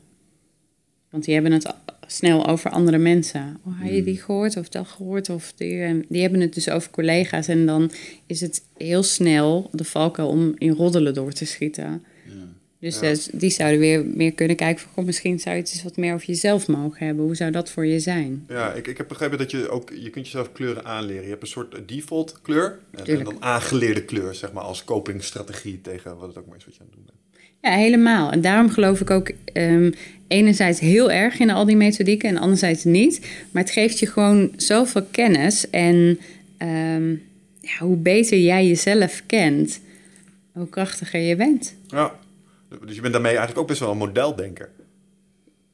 Want 1.12 1.24
die 1.24 1.34
hebben 1.34 1.52
het 1.52 1.74
snel 2.06 2.46
over 2.46 2.70
andere 2.70 2.98
mensen. 2.98 3.58
Oh, 3.66 3.72
heb 3.80 3.92
je 3.92 4.02
die 4.02 4.20
gehoord 4.20 4.56
of 4.56 4.68
dat 4.68 4.88
gehoord? 4.88 5.30
Of 5.30 5.52
die, 5.56 6.06
die 6.08 6.22
hebben 6.22 6.40
het 6.40 6.54
dus 6.54 6.70
over 6.70 6.90
collega's. 6.90 7.48
En 7.48 7.66
dan 7.66 7.90
is 8.26 8.40
het 8.40 8.62
heel 8.76 9.02
snel 9.02 9.68
de 9.72 9.84
valkuil 9.84 10.28
om 10.28 10.54
in 10.58 10.72
roddelen 10.72 11.14
door 11.14 11.32
te 11.32 11.44
schieten. 11.46 12.04
Ja. 12.26 12.32
Dus 12.78 13.00
ja. 13.00 13.38
die 13.38 13.50
zouden 13.50 13.80
weer 13.80 14.06
meer 14.06 14.32
kunnen 14.32 14.56
kijken 14.56 14.82
van... 14.82 14.92
Goh, 14.92 15.04
misschien 15.04 15.40
zou 15.40 15.56
je 15.56 15.62
het 15.62 15.72
eens 15.72 15.82
wat 15.82 15.96
meer 15.96 16.14
over 16.14 16.26
jezelf 16.26 16.68
mogen 16.68 17.06
hebben. 17.06 17.24
Hoe 17.24 17.34
zou 17.34 17.50
dat 17.50 17.70
voor 17.70 17.86
je 17.86 18.00
zijn? 18.00 18.44
Ja, 18.48 18.72
ik, 18.72 18.86
ik 18.86 18.96
heb 18.96 19.08
begrepen 19.08 19.38
dat 19.38 19.50
je 19.50 19.68
ook... 19.68 19.90
Je 19.90 20.10
kunt 20.10 20.24
jezelf 20.24 20.52
kleuren 20.52 20.84
aanleren. 20.84 21.22
Je 21.22 21.28
hebt 21.28 21.42
een 21.42 21.48
soort 21.48 21.88
default 21.88 22.42
kleur. 22.42 22.78
En, 22.90 23.04
en 23.04 23.24
dan 23.24 23.42
aangeleerde 23.42 24.04
kleur, 24.04 24.34
zeg 24.34 24.52
maar, 24.52 24.62
als 24.62 24.84
copingstrategie... 24.84 25.80
tegen 25.80 26.16
wat 26.16 26.28
het 26.28 26.38
ook 26.38 26.46
maar 26.46 26.56
is 26.56 26.64
wat 26.64 26.74
je 26.74 26.80
aan 26.80 26.86
het 26.86 26.94
doen 26.94 27.04
bent. 27.06 27.20
Ja, 27.62 27.70
helemaal. 27.70 28.30
En 28.30 28.40
daarom 28.40 28.70
geloof 28.70 29.00
ik 29.00 29.10
ook 29.10 29.32
um, 29.52 29.94
enerzijds 30.32 30.80
heel 30.80 31.10
erg 31.10 31.38
in 31.38 31.50
al 31.50 31.64
die 31.64 31.76
methodieken 31.76 32.28
en 32.28 32.36
anderzijds 32.36 32.84
niet. 32.84 33.20
Maar 33.50 33.62
het 33.62 33.72
geeft 33.72 33.98
je 33.98 34.06
gewoon 34.06 34.52
zoveel 34.56 35.02
kennis. 35.10 35.70
En 35.70 36.18
um, 36.58 37.22
ja, 37.60 37.78
hoe 37.78 37.96
beter 37.96 38.38
jij 38.38 38.66
jezelf 38.66 39.22
kent, 39.26 39.80
hoe 40.52 40.68
krachtiger 40.68 41.20
je 41.20 41.36
bent. 41.36 41.74
Ja, 41.86 42.12
dus 42.86 42.94
je 42.94 43.00
bent 43.00 43.12
daarmee 43.12 43.36
eigenlijk 43.36 43.60
ook 43.60 43.68
best 43.68 43.80
wel 43.80 43.90
een 43.90 43.98
modeldenker. 43.98 44.68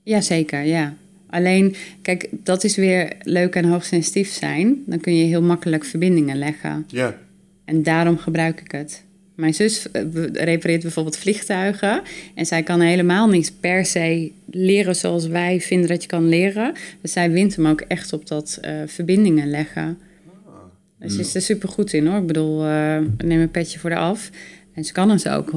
Jazeker, 0.02 0.62
ja. 0.62 0.94
Alleen, 1.30 1.74
kijk, 2.02 2.28
dat 2.30 2.64
is 2.64 2.76
weer 2.76 3.12
leuk 3.22 3.54
en 3.54 3.64
hoogsensitief 3.64 4.30
zijn. 4.30 4.82
Dan 4.86 5.00
kun 5.00 5.16
je 5.16 5.24
heel 5.24 5.42
makkelijk 5.42 5.84
verbindingen 5.84 6.38
leggen. 6.38 6.84
Ja. 6.86 7.18
En 7.64 7.82
daarom 7.82 8.18
gebruik 8.18 8.60
ik 8.60 8.70
het. 8.70 9.02
Mijn 9.38 9.54
zus 9.54 9.90
eh, 9.90 10.02
repareert 10.32 10.82
bijvoorbeeld 10.82 11.16
vliegtuigen. 11.16 12.02
En 12.34 12.46
zij 12.46 12.62
kan 12.62 12.80
helemaal 12.80 13.28
niet 13.28 13.52
per 13.60 13.86
se 13.86 14.32
leren 14.50 14.96
zoals 14.96 15.26
wij 15.26 15.60
vinden 15.60 15.88
dat 15.88 16.02
je 16.02 16.08
kan 16.08 16.28
leren. 16.28 16.74
Dus 17.00 17.12
zij 17.12 17.30
wint 17.30 17.56
hem 17.56 17.66
ook 17.66 17.80
echt 17.80 18.12
op 18.12 18.26
dat 18.26 18.58
uh, 18.64 18.82
verbindingen 18.86 19.50
leggen. 19.50 19.98
Ah. 20.46 20.54
Dus 20.98 21.14
ze 21.14 21.20
is 21.20 21.34
er 21.34 21.42
super 21.42 21.68
goed 21.68 21.92
in 21.92 22.06
hoor. 22.06 22.18
Ik 22.18 22.26
bedoel, 22.26 22.64
uh, 22.64 22.98
neem 23.18 23.40
een 23.40 23.50
petje 23.50 23.78
voor 23.78 23.90
de 23.90 23.96
af. 23.96 24.30
En 24.74 24.84
ze 24.84 24.92
kan 24.92 25.10
het 25.10 25.28
ook 25.28 25.50
100%. 25.50 25.54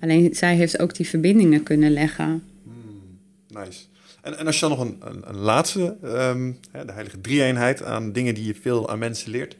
Alleen 0.00 0.34
zij 0.34 0.56
heeft 0.56 0.78
ook 0.78 0.94
die 0.94 1.08
verbindingen 1.08 1.62
kunnen 1.62 1.90
leggen. 1.90 2.42
Hmm, 2.62 3.18
nice. 3.48 3.80
En, 4.22 4.38
en 4.38 4.46
als 4.46 4.60
je 4.60 4.68
dan 4.68 4.78
nog 4.78 4.86
een, 4.86 4.96
een, 5.00 5.28
een 5.28 5.36
laatste, 5.36 5.96
um, 6.02 6.58
de 6.72 6.92
heilige 6.92 7.20
drie-eenheid 7.20 7.82
aan 7.82 8.12
dingen 8.12 8.34
die 8.34 8.46
je 8.46 8.54
veel 8.54 8.90
aan 8.90 8.98
mensen 8.98 9.30
leert 9.30 9.56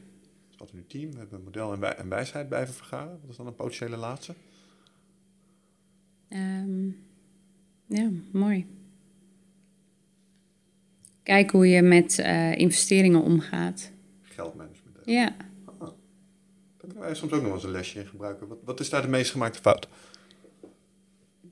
team. 0.87 1.11
We 1.11 1.17
hebben 1.17 1.43
model 1.43 1.73
en, 1.73 1.79
wij, 1.79 1.95
en 1.95 2.09
wijsheid 2.09 2.47
blijven 2.47 2.73
vergaren. 2.73 3.19
Wat 3.21 3.29
is 3.29 3.35
dan 3.35 3.47
een 3.47 3.55
potentiële 3.55 3.97
laatste? 3.97 4.33
Um, 6.29 6.97
ja, 7.85 8.09
mooi. 8.31 8.65
Kijk 11.23 11.51
hoe 11.51 11.67
je 11.67 11.81
met 11.81 12.17
uh, 12.19 12.57
investeringen 12.57 13.21
omgaat. 13.21 13.91
Geldmanagement. 14.21 14.97
Ja. 15.05 15.35
Ah, 15.65 15.79
daar 15.79 15.93
kunnen 16.77 16.99
wij 16.99 17.15
soms 17.15 17.31
ook 17.31 17.41
nog 17.41 17.53
eens 17.53 17.63
een 17.63 17.71
lesje 17.71 17.99
in 17.99 18.05
gebruiken. 18.05 18.47
Wat, 18.47 18.57
wat 18.63 18.79
is 18.79 18.89
daar 18.89 19.01
de 19.01 19.07
meest 19.07 19.31
gemaakte 19.31 19.59
fout? 19.59 19.87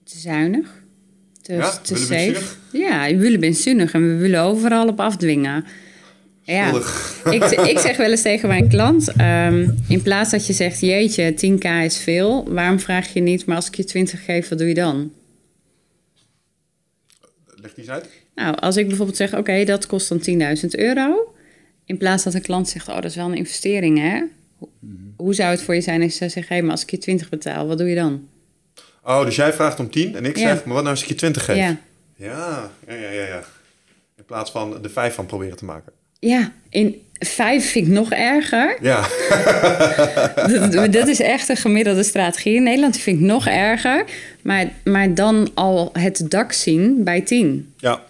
Te 0.03 0.17
zuinig. 0.17 0.83
Te, 1.41 1.53
ja, 1.53 1.77
te 1.77 1.95
safe. 1.95 2.55
Ja, 2.71 3.07
we 3.07 3.17
willen 3.17 3.39
benzinnig 3.39 3.93
en 3.93 4.01
we 4.01 4.15
willen 4.15 4.41
overal 4.41 4.87
op 4.87 4.99
afdwingen. 4.99 5.65
Ja, 6.45 6.81
ik, 7.29 7.43
ik 7.43 7.79
zeg 7.79 7.97
wel 7.97 8.09
eens 8.09 8.21
tegen 8.21 8.47
mijn 8.47 8.67
klant: 8.67 9.21
um, 9.21 9.83
in 9.87 10.01
plaats 10.01 10.31
dat 10.31 10.47
je 10.47 10.53
zegt, 10.53 10.79
jeetje, 10.79 11.33
10k 11.33 11.83
is 11.83 11.97
veel, 11.97 12.53
waarom 12.53 12.79
vraag 12.79 13.13
je 13.13 13.19
niet, 13.21 13.45
maar 13.45 13.55
als 13.55 13.67
ik 13.67 13.75
je 13.75 13.83
20 13.83 14.25
geef, 14.25 14.49
wat 14.49 14.57
doe 14.57 14.67
je 14.67 14.73
dan? 14.73 15.11
Leg 17.45 17.73
die 17.73 17.83
eens 17.83 17.93
uit. 17.93 18.09
Nou, 18.35 18.55
als 18.55 18.77
ik 18.77 18.87
bijvoorbeeld 18.87 19.17
zeg, 19.17 19.29
oké, 19.29 19.39
okay, 19.39 19.65
dat 19.65 19.85
kost 19.85 20.09
dan 20.09 20.19
10.000 20.59 20.65
euro. 20.69 21.35
In 21.85 21.97
plaats 21.97 22.23
dat 22.23 22.33
een 22.33 22.41
klant 22.41 22.69
zegt, 22.69 22.87
oh, 22.87 22.95
dat 22.95 23.05
is 23.05 23.15
wel 23.15 23.25
een 23.25 23.37
investering, 23.37 23.97
hè? 23.97 24.21
Mm-hmm. 24.79 25.13
Hoe 25.17 25.33
zou 25.33 25.49
het 25.51 25.61
voor 25.61 25.75
je 25.75 25.81
zijn 25.81 26.01
als 26.01 26.11
je 26.11 26.17
zou 26.17 26.29
zeggen, 26.29 26.51
hé, 26.51 26.57
hey, 26.57 26.63
maar 26.63 26.75
als 26.75 26.83
ik 26.83 26.89
je 26.91 26.97
20 26.97 27.29
betaal, 27.29 27.67
wat 27.67 27.77
doe 27.77 27.89
je 27.89 27.95
dan? 27.95 28.27
Oh, 29.03 29.25
dus 29.25 29.35
jij 29.35 29.53
vraagt 29.53 29.79
om 29.79 29.89
10 29.89 30.15
en 30.15 30.25
ik 30.25 30.37
Ja. 30.37 30.47
zeg, 30.47 30.65
maar 30.65 30.73
wat 30.73 30.83
nou 30.83 30.95
als 30.95 31.01
ik 31.01 31.07
je 31.07 31.15
20 31.15 31.45
geef? 31.45 31.55
Ja. 31.55 31.77
Ja, 32.15 32.71
ja, 32.87 32.93
ja, 32.93 33.09
ja. 33.09 33.25
ja. 33.25 33.43
In 34.17 34.25
plaats 34.25 34.51
van 34.51 34.81
de 34.81 34.89
5 34.89 35.15
van 35.15 35.25
proberen 35.25 35.57
te 35.57 35.65
maken. 35.65 35.93
Ja, 36.27 36.51
in 36.69 37.01
vijf 37.19 37.71
vind 37.71 37.87
ik 37.87 37.93
nog 37.93 38.11
erger. 38.11 38.77
Ja, 38.81 39.07
dat, 40.71 40.93
dat 40.93 41.07
is 41.07 41.19
echt 41.19 41.49
een 41.49 41.57
gemiddelde 41.57 42.03
strategie. 42.03 42.55
In 42.55 42.63
Nederland 42.63 42.93
die 42.93 43.01
vind 43.01 43.19
ik 43.19 43.25
nog 43.25 43.47
erger. 43.47 44.05
Maar, 44.41 44.71
maar 44.83 45.13
dan 45.13 45.51
al 45.53 45.89
het 45.93 46.25
dak 46.29 46.51
zien 46.51 47.03
bij 47.03 47.21
10. 47.21 47.73
ja. 47.77 48.03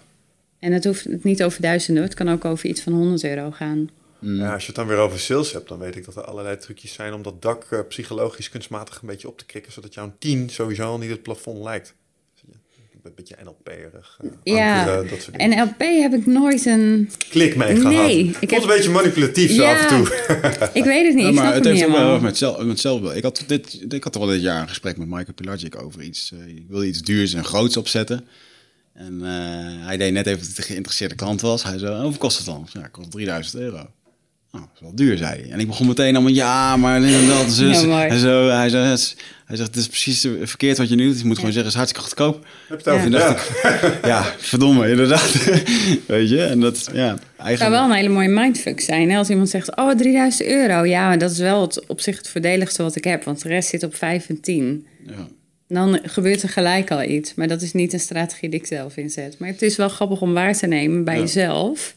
En 0.58 0.72
het 0.72 0.84
hoeft 0.84 1.06
niet 1.22 1.42
over 1.42 1.60
duizenden, 1.60 2.02
het 2.02 2.14
kan 2.14 2.28
ook 2.28 2.44
over 2.44 2.68
iets 2.68 2.80
van 2.80 2.92
100 2.92 3.24
euro 3.24 3.50
gaan. 3.50 3.88
Ja, 4.18 4.52
als 4.52 4.60
je 4.60 4.66
het 4.66 4.76
dan 4.76 4.86
weer 4.86 4.96
over 4.96 5.20
sales 5.20 5.52
hebt, 5.52 5.68
dan 5.68 5.78
weet 5.78 5.96
ik 5.96 6.04
dat 6.04 6.16
er 6.16 6.24
allerlei 6.24 6.56
trucjes 6.56 6.92
zijn 6.92 7.12
om 7.12 7.22
dat 7.22 7.42
dak 7.42 7.66
eh, 7.70 7.78
psychologisch 7.88 8.48
kunstmatig 8.48 9.00
een 9.00 9.08
beetje 9.08 9.28
op 9.28 9.38
te 9.38 9.46
krikken, 9.46 9.72
zodat 9.72 9.94
jouw 9.94 10.12
10 10.18 10.50
sowieso 10.50 10.82
al 10.82 10.98
niet 10.98 11.10
het 11.10 11.22
plafond 11.22 11.62
lijkt. 11.62 11.94
Een 13.06 13.14
beetje 13.16 13.36
NLP-erig. 13.44 14.18
Uh, 14.24 14.30
Ja, 14.42 14.78
ankeren, 14.78 15.08
dat 15.08 15.20
soort 15.22 15.38
dingen. 15.38 15.56
en 15.58 15.62
LP 15.68 15.78
heb 16.02 16.12
ik 16.14 16.26
nooit 16.26 16.66
een... 16.66 17.10
Klik 17.30 17.56
mee 17.56 17.76
gehad. 17.76 17.92
Nee, 17.92 18.18
ik 18.40 18.50
heb- 18.50 18.50
het 18.50 18.62
een 18.62 18.76
beetje 18.76 18.90
manipulatief 18.90 19.50
zo 19.54 19.62
Ja. 19.62 19.72
af 19.72 19.90
en 19.90 19.96
toe. 20.04 20.70
Ik 20.72 20.84
weet 20.84 21.06
het 21.06 21.14
niet, 21.14 21.22
Ja, 21.24 21.28
ik 21.28 21.34
maar 21.34 21.44
snap 21.44 21.54
het 21.54 21.64
heeft 21.64 21.84
ook 21.86 21.92
wel 21.92 22.20
met, 22.20 22.36
zelf, 22.36 22.62
met 22.64 22.80
zelfbeeld. 22.80 23.16
Ik 23.16 23.22
had, 23.22 23.44
dit, 23.46 23.84
ik 23.88 24.04
had 24.04 24.12
toch 24.12 24.22
wel 24.24 24.32
dit 24.32 24.42
jaar 24.42 24.60
een 24.62 24.68
gesprek 24.68 24.96
met 24.96 25.06
Michael 25.08 25.34
Pelagic 25.34 25.82
over 25.82 26.02
iets. 26.02 26.32
eh, 26.32 26.56
ik 26.56 26.64
wilde 26.68 26.86
iets 26.86 27.02
duurs 27.02 27.34
en 27.34 27.44
groots 27.44 27.76
opzetten. 27.76 28.26
En 28.94 29.18
eh, 29.22 29.28
hij 29.86 29.96
deed 29.96 30.12
net 30.12 30.26
even 30.26 30.46
dat 30.48 30.56
een 30.56 30.64
geïnteresseerde 30.64 31.14
klant 31.14 31.40
was. 31.40 31.62
Hij 31.62 31.78
zei, 31.78 32.00
hoeveel 32.02 32.18
kost 32.20 32.36
het 32.36 32.46
dan? 32.46 32.68
Ja, 32.72 32.80
het 32.80 32.90
kost 32.90 33.10
3000 33.10 33.62
euro. 33.62 33.76
Oh, 34.52 34.60
dat 34.62 34.70
is 34.74 34.80
wel 34.80 34.94
duur, 34.94 35.16
zei 35.16 35.40
hij. 35.40 35.50
En 35.50 35.60
ik 35.60 35.66
begon 35.66 35.86
meteen 35.86 36.14
allemaal, 36.14 36.32
ja, 36.34 36.76
maar 36.76 37.00
dit 37.00 37.12
en 37.14 37.26
dat. 37.28 37.56
Heel 37.56 37.86
mooi. 37.86 38.06
en 38.08 38.18
zo, 38.18 38.48
hij, 38.48 38.68
zei, 38.68 38.84
het 38.86 38.98
is- 38.98 39.16
hij 39.46 39.56
zegt, 39.56 39.68
het 39.68 39.78
is 39.78 39.86
precies 39.86 40.20
verkeerd 40.42 40.78
wat 40.78 40.88
je 40.88 40.94
nu 40.94 41.06
doet. 41.06 41.20
Je 41.20 41.26
moet 41.26 41.36
gewoon 41.38 41.52
zeggen, 41.52 41.72
het 41.72 41.82
is 41.82 41.94
hartstikke 41.96 42.08
goedkoop. 42.08 42.46
Heb 42.68 42.80
je 42.80 42.90
het 42.90 42.98
over? 42.98 43.10
Ja. 43.10 43.30
ik, 43.92 44.04
ja, 44.12 44.22
verdomme, 44.38 44.90
inderdaad. 44.90 45.32
Weet 46.06 46.28
je, 46.28 46.42
en 46.42 46.60
dat, 46.60 46.88
ja, 46.92 47.10
Het 47.10 47.20
zou 47.36 47.46
eigenlijk... 47.46 47.76
wel 47.76 47.84
een 47.84 47.96
hele 47.96 48.08
mooie 48.08 48.28
mindfuck 48.28 48.80
zijn. 48.80 49.10
Hè? 49.10 49.16
Als 49.18 49.30
iemand 49.30 49.48
zegt, 49.48 49.76
oh, 49.76 49.90
3000 49.96 50.48
euro. 50.48 50.84
Ja, 50.84 51.06
maar 51.08 51.18
dat 51.18 51.30
is 51.30 51.38
wel 51.38 51.60
het, 51.60 51.86
op 51.86 52.00
zich 52.00 52.16
het 52.16 52.28
voordeligste 52.28 52.82
wat 52.82 52.96
ik 52.96 53.04
heb. 53.04 53.24
Want 53.24 53.42
de 53.42 53.48
rest 53.48 53.68
zit 53.68 53.82
op 53.82 53.94
5 53.94 54.28
en 54.28 54.40
10. 54.40 54.86
Ja. 55.06 55.26
Dan 55.68 55.98
gebeurt 56.02 56.42
er 56.42 56.48
gelijk 56.48 56.90
al 56.90 57.02
iets. 57.02 57.34
Maar 57.34 57.48
dat 57.48 57.62
is 57.62 57.72
niet 57.72 57.92
een 57.92 58.00
strategie 58.00 58.48
die 58.48 58.60
ik 58.60 58.66
zelf 58.66 58.96
inzet. 58.96 59.38
Maar 59.38 59.48
het 59.48 59.62
is 59.62 59.76
wel 59.76 59.88
grappig 59.88 60.20
om 60.20 60.32
waar 60.34 60.56
te 60.56 60.66
nemen 60.66 61.04
bij 61.04 61.14
Ja. 61.14 61.20
jezelf. 61.20 61.94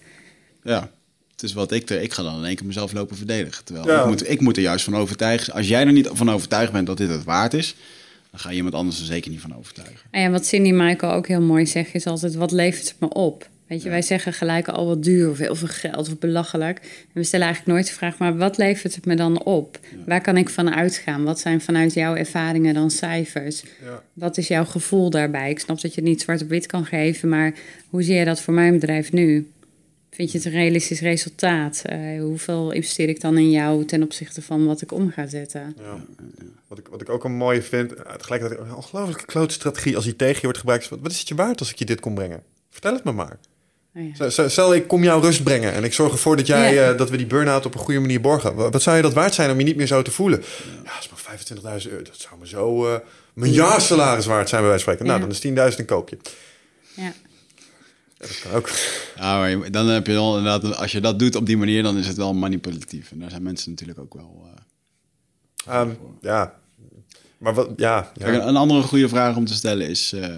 Ja, 0.64 0.90
het 1.42 1.50
is 1.50 1.54
wat 1.56 1.72
ik 1.72 1.90
er. 1.90 2.02
Ik 2.02 2.14
ga 2.14 2.24
dan 2.24 2.38
in 2.38 2.46
één 2.46 2.56
keer 2.56 2.66
mezelf 2.66 2.94
lopen 2.94 3.18
verdedigen. 3.18 3.66
Terwijl 3.66 3.88
Ja. 3.88 4.02
ik, 4.02 4.08
moet, 4.08 4.30
ik 4.30 4.42
moet 4.42 4.58
er 4.58 4.64
juist 4.64 4.84
van 4.84 4.96
overtuigen. 4.96 5.54
Als 5.54 5.68
jij 5.68 5.86
er 5.86 5.92
niet 5.92 6.10
van 6.14 6.32
overtuigd 6.32 6.72
bent 6.72 6.88
dat 6.88 6.98
dit 6.98 7.10
het 7.10 7.24
waard 7.24 7.54
is, 7.54 7.76
dan 8.32 8.40
ga 8.40 8.50
je 8.50 8.56
iemand 8.56 8.74
anders 8.76 9.00
er 9.00 9.06
zeker 9.06 9.32
niet 9.32 9.40
van 9.42 9.56
overtuigen. 9.58 10.00
En 10.12 10.22
ja, 10.22 10.30
wat 10.30 10.46
Cindy 10.46 10.72
Michael 10.72 11.14
ook 11.14 11.28
heel 11.28 11.42
mooi 11.42 11.66
zegt, 11.66 11.96
is 11.96 12.06
altijd: 12.06 12.36
wat 12.36 12.52
levert 12.52 12.88
het 12.88 13.00
me 13.00 13.10
op? 13.14 13.48
Weet 13.68 13.84
je, 13.84 13.90
wij 13.90 14.02
zeggen 14.02 14.34
gelijk 14.34 14.68
al 14.68 14.86
wat 14.86 15.04
duur 15.04 15.30
of 15.30 15.38
heel 15.38 15.56
veel 15.56 15.68
geld 15.68 16.08
of 16.10 16.18
belachelijk. 16.20 16.78
En 16.82 17.10
we 17.14 17.24
stellen 17.24 17.46
eigenlijk 17.46 17.76
nooit 17.78 17.88
de 17.88 17.94
vraag, 17.98 18.18
maar 18.18 18.38
wat 18.38 18.58
levert 18.58 18.96
het 18.96 19.06
me 19.06 19.16
dan 19.16 19.44
op? 19.44 19.80
Waar 20.06 20.22
kan 20.22 20.38
ik 20.38 20.50
van 20.50 20.76
uitgaan? 20.76 21.24
Wat 21.24 21.40
zijn 21.40 21.62
vanuit 21.62 21.94
jouw 21.94 22.16
ervaringen 22.16 22.74
dan 22.74 22.92
cijfers? 22.92 23.64
Ja. 23.84 24.04
Wat 24.14 24.38
is 24.38 24.48
jouw 24.48 24.66
gevoel 24.66 25.10
daarbij? 25.10 25.50
Ik 25.50 25.60
snap 25.60 25.82
dat 25.82 25.94
je 25.94 26.02
het 26.02 26.10
niet 26.10 26.22
zwart 26.22 26.42
op 26.42 26.50
wit 26.50 26.66
kan 26.66 26.86
geven, 26.86 27.30
maar 27.30 27.54
hoe 27.90 28.04
zie 28.04 28.16
je 28.16 28.26
dat 28.26 28.42
voor 28.42 28.54
mijn 28.54 28.74
bedrijf 28.74 29.12
nu? 29.12 29.48
Vind 30.20 30.32
je 30.32 30.38
het 30.38 30.48
een 30.48 30.54
realistisch 30.54 31.02
resultaat? 31.02 31.82
Eh, 31.86 32.22
hoeveel 32.22 32.72
investeer 32.72 33.10
ik 33.10 33.22
dan 33.22 33.38
in 33.38 33.52
jou 33.52 33.86
ten 33.86 34.04
opzichte 34.04 34.42
van 34.42 34.66
wat 34.66 34.82
ik 34.82 34.92
om 34.92 35.12
ga 35.12 35.28
zetten? 35.28 35.76
Ja. 35.78 36.06
Wat, 36.68 36.78
ik, 36.78 36.88
wat 36.88 37.02
ik 37.02 37.10
ook 37.10 37.24
een 37.24 37.32
mooie 37.36 37.62
vind, 37.62 37.94
eh, 37.94 38.14
tegelijkertijd 38.14 38.60
een 38.62 38.76
ongelooflijke 38.76 39.26
klote 39.26 39.54
strategie 39.54 39.96
als 39.96 40.04
die 40.06 40.16
tegen 40.16 40.36
je 40.36 40.42
wordt 40.42 40.58
gebruikt. 40.58 40.90
Wat, 40.90 41.00
wat 41.02 41.12
is 41.12 41.20
het 41.20 41.28
je 41.28 41.36
waard 41.36 41.60
als 41.60 41.72
ik 41.72 41.76
je 41.80 41.86
dit 41.86 42.00
kom 42.00 42.14
brengen? 42.16 42.44
Vertel 42.70 42.94
het 42.94 43.04
me 43.04 43.12
maar. 43.12 43.38
Oh 43.96 44.02
ja. 44.18 44.48
Stel- 44.50 44.74
ik 44.74 44.88
kom 44.88 45.04
jou 45.04 45.22
rust 45.22 45.44
brengen 45.44 45.74
en 45.74 45.84
ik 45.84 45.94
zorg 45.94 46.12
ervoor 46.12 46.36
dat, 46.38 46.48
jij, 46.48 46.74
Ja. 46.74 46.92
eh, 46.92 46.98
dat 46.98 47.10
we 47.10 47.18
die 47.18 47.26
burn-out 47.28 47.66
op 47.66 47.74
een 47.74 47.80
goede 47.80 48.00
manier 48.00 48.22
borgen. 48.22 48.56
Wat, 48.56 48.82
zou 48.82 48.96
je 48.96 49.02
dat 49.02 49.14
waard 49.14 49.34
zijn 49.34 49.52
om 49.52 49.58
je 49.58 49.64
niet 49.66 49.76
meer 49.76 49.88
zo 49.88 50.02
te 50.02 50.12
voelen? 50.12 50.44
Ja, 50.84 50.92
dat 50.94 51.00
is 51.00 51.10
maar 51.10 51.20
25.000 51.82 51.92
euro. 51.92 52.04
Dat 52.04 52.18
zou 52.20 52.40
me 52.40 52.48
zo 52.48 52.94
eh 52.94 53.00
mijn 53.34 53.52
jaarsalaris 53.52 54.26
waard 54.26 54.50
zijn 54.50 54.62
bij 54.62 54.70
wijze 54.70 54.84
van 54.86 54.94
spreken. 54.94 55.18
Nou, 55.18 55.20
dan 55.30 55.58
is 55.60 55.74
10.000 55.74 55.80
een 55.80 55.86
koopje. 55.86 56.18
Ja. 56.94 57.14
Dat 58.20 58.40
kan 58.42 58.52
ook. 58.52 58.70
Ja, 59.16 59.40
maar 59.40 59.72
dan 59.72 59.88
heb 59.88 60.08
je 60.08 60.12
wel 60.14 60.38
inderdaad, 60.38 60.76
als 60.76 60.92
je 60.92 61.02
dat 61.02 61.20
doet 61.20 61.36
op 61.36 61.46
die 61.46 61.58
manier, 61.58 61.84
dan 61.84 61.98
is 61.98 62.08
het 62.08 62.18
wel 62.18 62.34
manipulatief. 62.34 63.12
En 63.12 63.20
daar 63.20 63.30
zijn 63.30 63.44
mensen 63.44 63.70
natuurlijk 63.70 64.00
ook 64.00 64.14
wel. 64.14 64.48
eh, 65.66 65.80
Ehm, 65.82 65.90
ja. 66.22 66.54
Maar 67.38 67.54
wat, 67.54 67.70
ja. 67.76 68.12
ja. 68.18 68.26
Kijk, 68.26 68.44
een 68.44 68.56
andere 68.56 68.82
goede 68.82 69.10
vraag 69.10 69.36
om 69.36 69.46
te 69.46 69.54
stellen 69.54 69.90
is: 69.90 70.14
eh, 70.14 70.36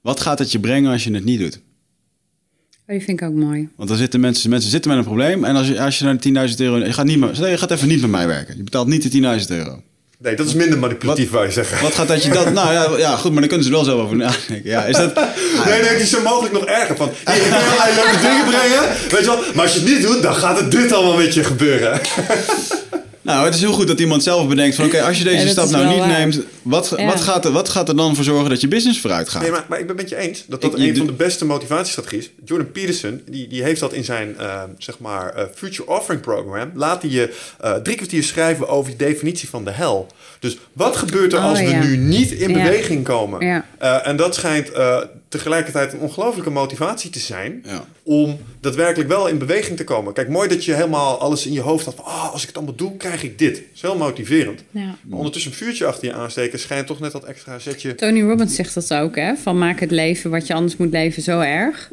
wat 0.00 0.20
gaat 0.20 0.38
het 0.38 0.52
je 0.52 0.60
brengen 0.60 0.92
als 0.92 1.04
je 1.04 1.12
het 1.14 1.24
niet 1.24 1.38
doet? 1.40 1.56
Oh, 1.56 2.96
die 2.96 3.04
vind 3.04 3.20
ik 3.20 3.28
ook 3.28 3.34
mooi. 3.34 3.68
Want 3.76 3.88
dan 3.88 3.98
zitten 3.98 4.20
mensen, 4.20 4.50
mensen 4.50 4.70
zitten 4.70 4.90
met 4.90 4.98
een 5.00 5.04
probleem. 5.06 5.44
En 5.44 5.56
als 5.56 5.68
je, 5.68 5.80
als 5.80 5.98
je 5.98 6.04
naar 6.04 6.20
de 6.20 6.48
10.000 6.50 6.56
euro. 6.56 6.76
Je 6.76 6.92
gaat, 6.92 7.06
niet 7.06 7.18
meer, 7.18 7.48
je 7.50 7.58
gaat 7.58 7.70
even 7.70 7.88
niet 7.88 8.00
met 8.00 8.10
mij 8.10 8.26
werken. 8.26 8.56
Je 8.56 8.62
betaalt 8.62 8.86
niet 8.86 9.12
de 9.12 9.38
10.000 9.40 9.46
euro. 9.48 9.82
Nee, 10.22 10.34
dat 10.34 10.46
is 10.46 10.54
minder 10.54 10.78
manipulatief, 10.78 11.30
wou 11.30 11.44
je 11.46 11.52
zeggen. 11.52 11.82
Wat 11.82 11.94
gaat 11.94 12.08
dat 12.08 12.22
je 12.24 12.30
dat. 12.30 12.52
Nou 12.52 12.72
ja, 12.72 12.98
ja, 12.98 13.16
goed, 13.16 13.30
maar 13.30 13.40
dan 13.40 13.48
kunnen 13.48 13.66
ze 13.66 13.72
er 13.72 13.76
wel 13.76 13.84
zo 13.84 14.00
over 14.00 14.16
nadenken. 14.16 14.60
Ja, 14.64 14.84
is 14.84 14.96
dat. 14.96 15.14
Nee, 15.66 15.82
nee, 15.82 15.90
die 15.90 16.00
is 16.02 16.10
zo 16.10 16.22
mogelijk 16.22 16.54
nog 16.54 16.64
erger. 16.64 16.96
Van, 16.96 17.08
ik 17.08 17.24
kan 17.24 17.34
je 17.34 17.54
allerlei 17.54 17.94
leuke 17.94 18.20
dingen 18.20 18.44
brengen. 18.44 18.88
Weet 19.10 19.20
je 19.20 19.26
wel? 19.26 19.38
Maar 19.54 19.64
als 19.64 19.74
je 19.74 19.80
het 19.80 19.88
niet 19.88 20.02
doet, 20.02 20.22
dan 20.22 20.34
gaat 20.34 20.60
het 20.60 20.70
dit 20.70 20.92
allemaal 20.92 21.16
met 21.16 21.34
je 21.34 21.44
gebeuren. 21.44 22.00
Nou, 23.22 23.44
het 23.44 23.54
is 23.54 23.60
heel 23.60 23.72
goed 23.72 23.86
dat 23.86 24.00
iemand 24.00 24.22
zelf 24.22 24.48
bedenkt 24.48 24.76
van... 24.76 24.84
oké, 24.84 25.02
als 25.02 25.18
je 25.18 25.24
deze 25.24 25.44
Ja, 25.46 25.50
stap 25.52 25.70
nou 25.70 25.86
niet 25.86 25.98
waar. 25.98 26.08
neemt... 26.08 26.40
Wat, 26.62 26.92
Ja. 26.96 27.06
wat, 27.06 27.20
gaat 27.20 27.44
er, 27.44 27.52
wat 27.52 27.68
gaat 27.68 27.88
er 27.88 27.96
dan 27.96 28.14
voor 28.14 28.24
zorgen 28.24 28.50
dat 28.50 28.60
je 28.60 28.68
business 28.68 29.00
vooruit 29.00 29.28
gaat? 29.28 29.42
Nee, 29.42 29.50
maar, 29.50 29.64
maar 29.68 29.78
ik 29.78 29.86
ben 29.86 29.96
het 29.96 30.10
met 30.10 30.20
je 30.20 30.26
eens 30.28 30.44
dat 30.48 30.62
dat 30.62 30.72
Ik- 30.72 30.78
je 30.78 30.88
een 30.88 30.96
van 30.96 31.06
de 31.06 31.12
beste 31.12 31.44
motivatiestrategieën 31.44 32.22
is. 32.22 32.30
Jordan 32.44 32.70
Peterson, 32.72 33.22
die, 33.30 33.48
die 33.48 33.62
heeft 33.62 33.80
dat 33.80 33.92
in 33.92 34.04
zijn 34.04 34.38
eh, 34.38 34.62
zeg 34.78 34.98
maar, 34.98 35.34
eh, 35.34 35.44
Future 35.54 35.88
Offering 35.88 36.20
Program. 36.22 36.70
Laat 36.74 37.02
hij 37.02 37.10
je 37.10 37.34
eh, 37.60 37.74
drie 37.74 37.96
kwartier 37.96 38.22
schrijven 38.22 38.68
over 38.68 38.90
de 38.90 39.04
definitie 39.04 39.48
van 39.48 39.64
de 39.64 39.70
hel. 39.70 40.06
Dus 40.38 40.58
wat 40.72 40.96
gebeurt 40.96 41.32
er 41.32 41.38
Oh, 41.38 41.44
als 41.44 41.58
we 41.60 41.66
nu 41.72 41.96
niet 41.96 42.30
in 42.30 42.48
Ja. 42.50 42.62
beweging 42.62 43.04
komen? 43.04 43.46
Ja. 43.46 43.64
Eh, 43.78 44.06
en 44.06 44.16
dat 44.16 44.34
schijnt 44.34 44.70
eh, 44.72 44.96
tegelijkertijd 45.30 45.92
een 45.92 45.98
ongelofelijke 46.00 46.50
motivatie 46.50 47.10
te 47.10 47.18
zijn 47.18 47.62
Ja. 47.66 47.84
om 48.02 48.38
daadwerkelijk 48.60 49.08
wel 49.08 49.28
in 49.28 49.38
beweging 49.38 49.76
te 49.76 49.84
komen. 49.84 50.12
Kijk, 50.12 50.28
mooi 50.28 50.48
dat 50.48 50.64
je 50.64 50.74
helemaal 50.74 51.18
alles 51.20 51.46
in 51.46 51.52
je 51.52 51.60
hoofd 51.60 51.84
had 51.84 51.94
van, 51.94 52.04
oh, 52.04 52.32
als 52.32 52.40
ik 52.42 52.48
het 52.48 52.56
allemaal 52.56 52.74
doe, 52.74 52.96
krijg 52.96 53.22
ik 53.22 53.38
dit. 53.38 53.54
Dat 53.54 53.64
is 53.74 53.80
heel 53.82 53.96
motiverend. 53.96 54.62
Ja. 54.70 54.96
Maar 55.02 55.18
ondertussen 55.18 55.50
een 55.50 55.56
vuurtje 55.56 55.86
achter 55.86 56.08
je 56.08 56.14
aansteken 56.14 56.58
schijnt 56.58 56.86
toch 56.86 57.00
net 57.00 57.12
dat 57.12 57.24
extra 57.24 57.58
zetje. 57.58 57.94
Tony 57.94 58.22
Robbins 58.22 58.54
zegt 58.54 58.74
dat 58.74 58.94
ook, 58.94 59.16
hè? 59.16 59.36
Van 59.36 59.58
maak 59.58 59.80
het 59.80 59.90
leven 59.90 60.30
wat 60.30 60.46
je 60.46 60.54
anders 60.54 60.76
moet 60.76 60.90
leven 60.92 61.22
zo 61.22 61.40
erg... 61.40 61.90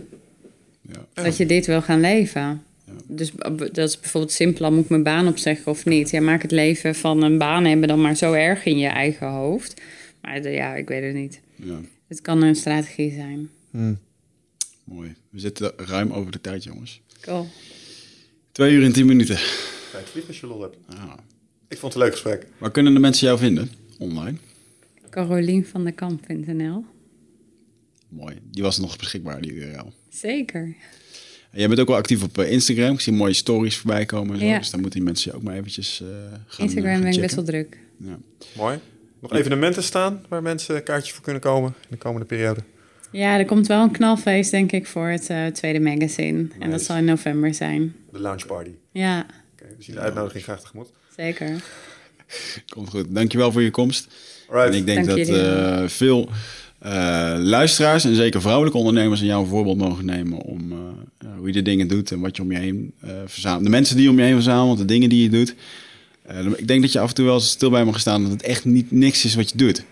Ja. 0.92 1.24
dat 1.24 1.38
je 1.38 1.46
dit 1.46 1.66
wil 1.66 1.82
gaan 1.82 2.02
leven. 2.02 2.62
Dus 3.08 3.32
dat 3.72 3.78
is 3.90 4.00
bijvoorbeeld 4.00 4.34
simpel, 4.34 4.62
dan 4.66 4.74
moet 4.74 4.84
ik 4.84 4.90
mijn 4.90 5.04
baan 5.04 5.28
opzeggen 5.28 5.72
of 5.72 5.86
niet. 5.86 6.10
Ja, 6.10 6.22
maak 6.22 6.42
het 6.42 6.52
leven 6.52 6.96
van 6.96 7.22
een 7.24 7.38
baan 7.38 7.66
hebben 7.66 7.88
dan 7.88 8.02
maar 8.02 8.16
zo 8.16 8.34
erg 8.34 8.66
in 8.66 8.78
je 8.78 8.88
eigen 8.88 9.28
hoofd. 9.28 9.82
Maar 10.22 10.42
de- 10.42 10.50
ja, 10.50 10.76
ik 10.76 10.88
weet 10.88 11.04
het 11.04 11.14
niet. 11.14 11.40
Ja, 11.56 11.76
Het 12.08 12.22
kan 12.22 12.42
een 12.42 12.56
strategie 12.56 13.12
zijn. 13.12 13.50
mooi. 14.84 15.16
We 15.30 15.40
zitten 15.40 15.72
ruim 15.78 16.12
over 16.12 16.32
de 16.32 16.42
tijd, 16.42 16.64
jongens. 16.64 17.02
Cool. 17.22 17.48
Twee 18.52 18.74
uur 18.74 18.84
en 18.84 18.94
tien 18.94 19.06
minuten. 19.06 19.36
Kijk, 19.92 20.08
vlieg 20.08 20.28
als 20.28 20.40
je 20.40 20.48
lol 20.48 20.62
hebt. 20.62 20.78
Ah. 20.88 21.14
Ik 21.68 21.78
vond 21.78 21.94
het 21.94 22.02
een 22.02 22.08
leuk 22.08 22.12
gesprek. 22.12 22.48
Waar 22.58 22.72
kunnen 22.72 22.94
de 22.94 23.00
mensen 23.00 23.28
jou 23.28 23.40
vinden? 23.40 23.72
Online. 23.98 24.38
CarolienVandekamp.nl 25.10 26.86
Mooi. 28.10 28.40
Die 28.52 28.64
was 28.64 28.78
nog 28.78 28.98
beschikbaar, 28.98 29.42
die 29.42 29.54
URL. 29.54 29.94
Zeker. 30.10 30.76
En 31.52 31.60
jij 31.60 31.68
bent 31.68 31.80
ook 31.80 31.88
wel 31.88 31.96
actief 31.96 32.24
op 32.24 32.38
eh, 32.38 32.52
Instagram. 32.52 32.94
Ik 32.94 33.00
zie 33.00 33.14
mooie 33.14 33.34
stories 33.34 33.78
voorbij 33.78 34.06
komen. 34.06 34.34
En 34.34 34.40
zo. 34.40 34.46
Ja. 34.46 34.58
Dus 34.58 34.70
dan 34.70 34.80
moeten 34.80 35.00
die 35.00 35.08
mensen 35.08 35.32
je 35.32 35.38
ook 35.38 35.44
maar 35.44 35.56
eventjes 35.56 36.02
eh 36.02 36.08
gaan 36.48 36.66
Instagram 36.66 36.86
eh, 36.86 36.92
gaan 36.94 37.02
ben 37.02 37.14
ik 37.14 37.22
best 37.22 37.36
wel 37.36 37.44
druk. 37.44 37.78
Ja. 37.98 38.20
Mooi. 38.56 38.80
Nog 39.22 39.34
evenementen 39.34 39.84
staan 39.84 40.22
waar 40.30 40.41
mensen 40.41 40.76
een 40.76 40.84
kaartje 40.84 41.14
voor 41.14 41.23
kunnen 41.23 41.41
komen 41.41 41.73
in 41.80 41.88
de 41.89 41.98
komende 41.98 42.26
periode. 42.26 42.60
Ja, 43.11 43.38
er 43.38 43.45
komt 43.45 43.68
wel 43.68 43.84
een 43.84 43.91
knalfeest, 43.91 44.52
denk 44.52 44.72
ik, 44.72 44.88
voor 44.88 45.07
het 45.07 45.30
eh, 45.30 45.45
tweede 45.45 45.80
magazine. 45.80 46.48
En 46.60 46.72
dat 46.72 46.81
zal 46.81 46.95
in 46.95 47.06
november 47.06 47.53
zijn. 47.53 47.95
De 48.11 48.19
launch 48.19 48.45
party. 48.45 48.72
Ja, 48.91 49.26
Oké, 49.53 49.65
we 49.77 49.84
zien 49.84 49.95
de 49.95 50.02
uitnodiging 50.02 50.44
graag 50.44 50.61
tegemoet. 50.61 50.88
zeker. 51.15 51.64
Komt 52.73 52.89
goed. 52.89 53.06
Dankjewel 53.10 53.52
voor 53.52 53.61
je 53.61 53.72
komst. 53.72 54.07
Alright. 54.49 54.73
En 54.73 54.80
ik 54.80 54.85
denk 54.85 55.06
Dank 55.06 55.18
dat 55.18 55.27
eh, 55.27 55.84
veel 55.88 56.30
eh, 56.80 57.35
luisteraars 57.39 58.06
en 58.06 58.15
zeker 58.15 58.41
vrouwelijke 58.41 58.77
ondernemers 58.77 59.19
aan 59.19 59.26
jou 59.26 59.44
een 59.44 59.49
voorbeeld 59.49 59.77
mogen 59.77 60.06
nemen 60.06 60.38
om 60.39 60.72
eh, 60.72 61.27
hoe 61.38 61.48
je 61.48 61.53
de 61.53 61.61
dingen 61.61 61.88
doet 61.88 62.11
en 62.11 62.19
wat 62.19 62.35
je 62.35 62.41
om 62.41 62.52
je 62.52 62.57
heen 62.57 62.94
eh, 63.02 63.10
verzamelt. 63.26 63.64
De 63.64 63.69
mensen 63.69 63.95
die 63.95 64.06
je 64.06 64.11
om 64.11 64.18
je 64.18 64.23
heen 64.23 64.34
verzamelt, 64.34 64.77
de 64.77 64.85
dingen 64.85 65.10
die 65.10 65.23
je 65.23 65.30
doet. 65.30 65.56
Eh, 66.28 66.45
ik 66.56 66.68
denk 66.68 66.82
dat 66.82 66.91
je 66.91 66.99
af 66.99 67.10
en 67.10 67.16
toe 67.16 67.26
wel 67.26 67.40
stil 67.40 67.70
bij 67.70 67.84
mag 67.86 67.99
staan 67.99 68.22
dat 68.24 68.32
het 68.32 68.41
echt 68.41 68.66
niet 68.66 68.91
niks 68.91 69.26
is 69.26 69.36
wat 69.36 69.49
je 69.49 69.58
doet. 69.58 69.84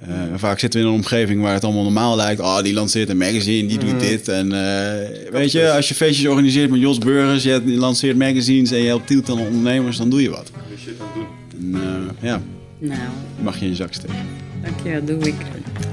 Eh, 0.00 0.08
vaak 0.36 0.58
zitten 0.58 0.80
we 0.80 0.86
in 0.86 0.92
een 0.92 0.98
omgeving 0.98 1.42
waar 1.42 1.54
het 1.54 1.64
allemaal 1.64 1.82
normaal 1.82 2.16
lijkt. 2.16 2.40
Oh, 2.40 2.62
die 2.62 2.72
lanceert 2.74 3.08
een 3.08 3.16
magazine, 3.16 3.68
die 3.68 3.78
doet 3.78 4.00
dit. 4.00 4.28
En 4.28 4.52
eh, 4.52 5.30
weet 5.32 5.52
je, 5.52 5.70
als 5.72 5.88
je 5.88 5.94
feestjes 5.94 6.26
organiseert 6.26 6.70
met 6.70 6.80
Jos 6.80 6.98
Burgers, 6.98 7.42
je 7.42 7.62
lanceert 7.66 8.16
magazines 8.16 8.70
en 8.70 8.78
je 8.78 8.86
helpt 8.86 9.06
tientallen 9.06 9.46
ondernemers, 9.46 9.96
dan 9.96 10.10
doe 10.10 10.22
je 10.22 10.30
wat. 10.30 10.50
Shit 10.78 10.94
aan 11.00 11.06
het 11.06 11.14
doen. 11.60 11.74
En 11.74 11.82
eh, 12.20 12.28
ja, 12.28 12.42
Nou, 12.78 13.00
mag 13.42 13.58
je 13.58 13.64
in 13.64 13.70
je 13.70 13.76
zak 13.76 13.92
steken. 13.92 14.16
dankjewel, 14.62 15.04
doe 15.04 15.18
ik. 15.28 15.34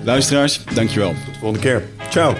Luisteraars, 0.03 0.61
dankjewel. 0.73 1.10
Tot 1.26 1.34
de 1.34 1.39
volgende 1.39 1.64
keer. 1.64 1.84
Ciao. 2.10 2.35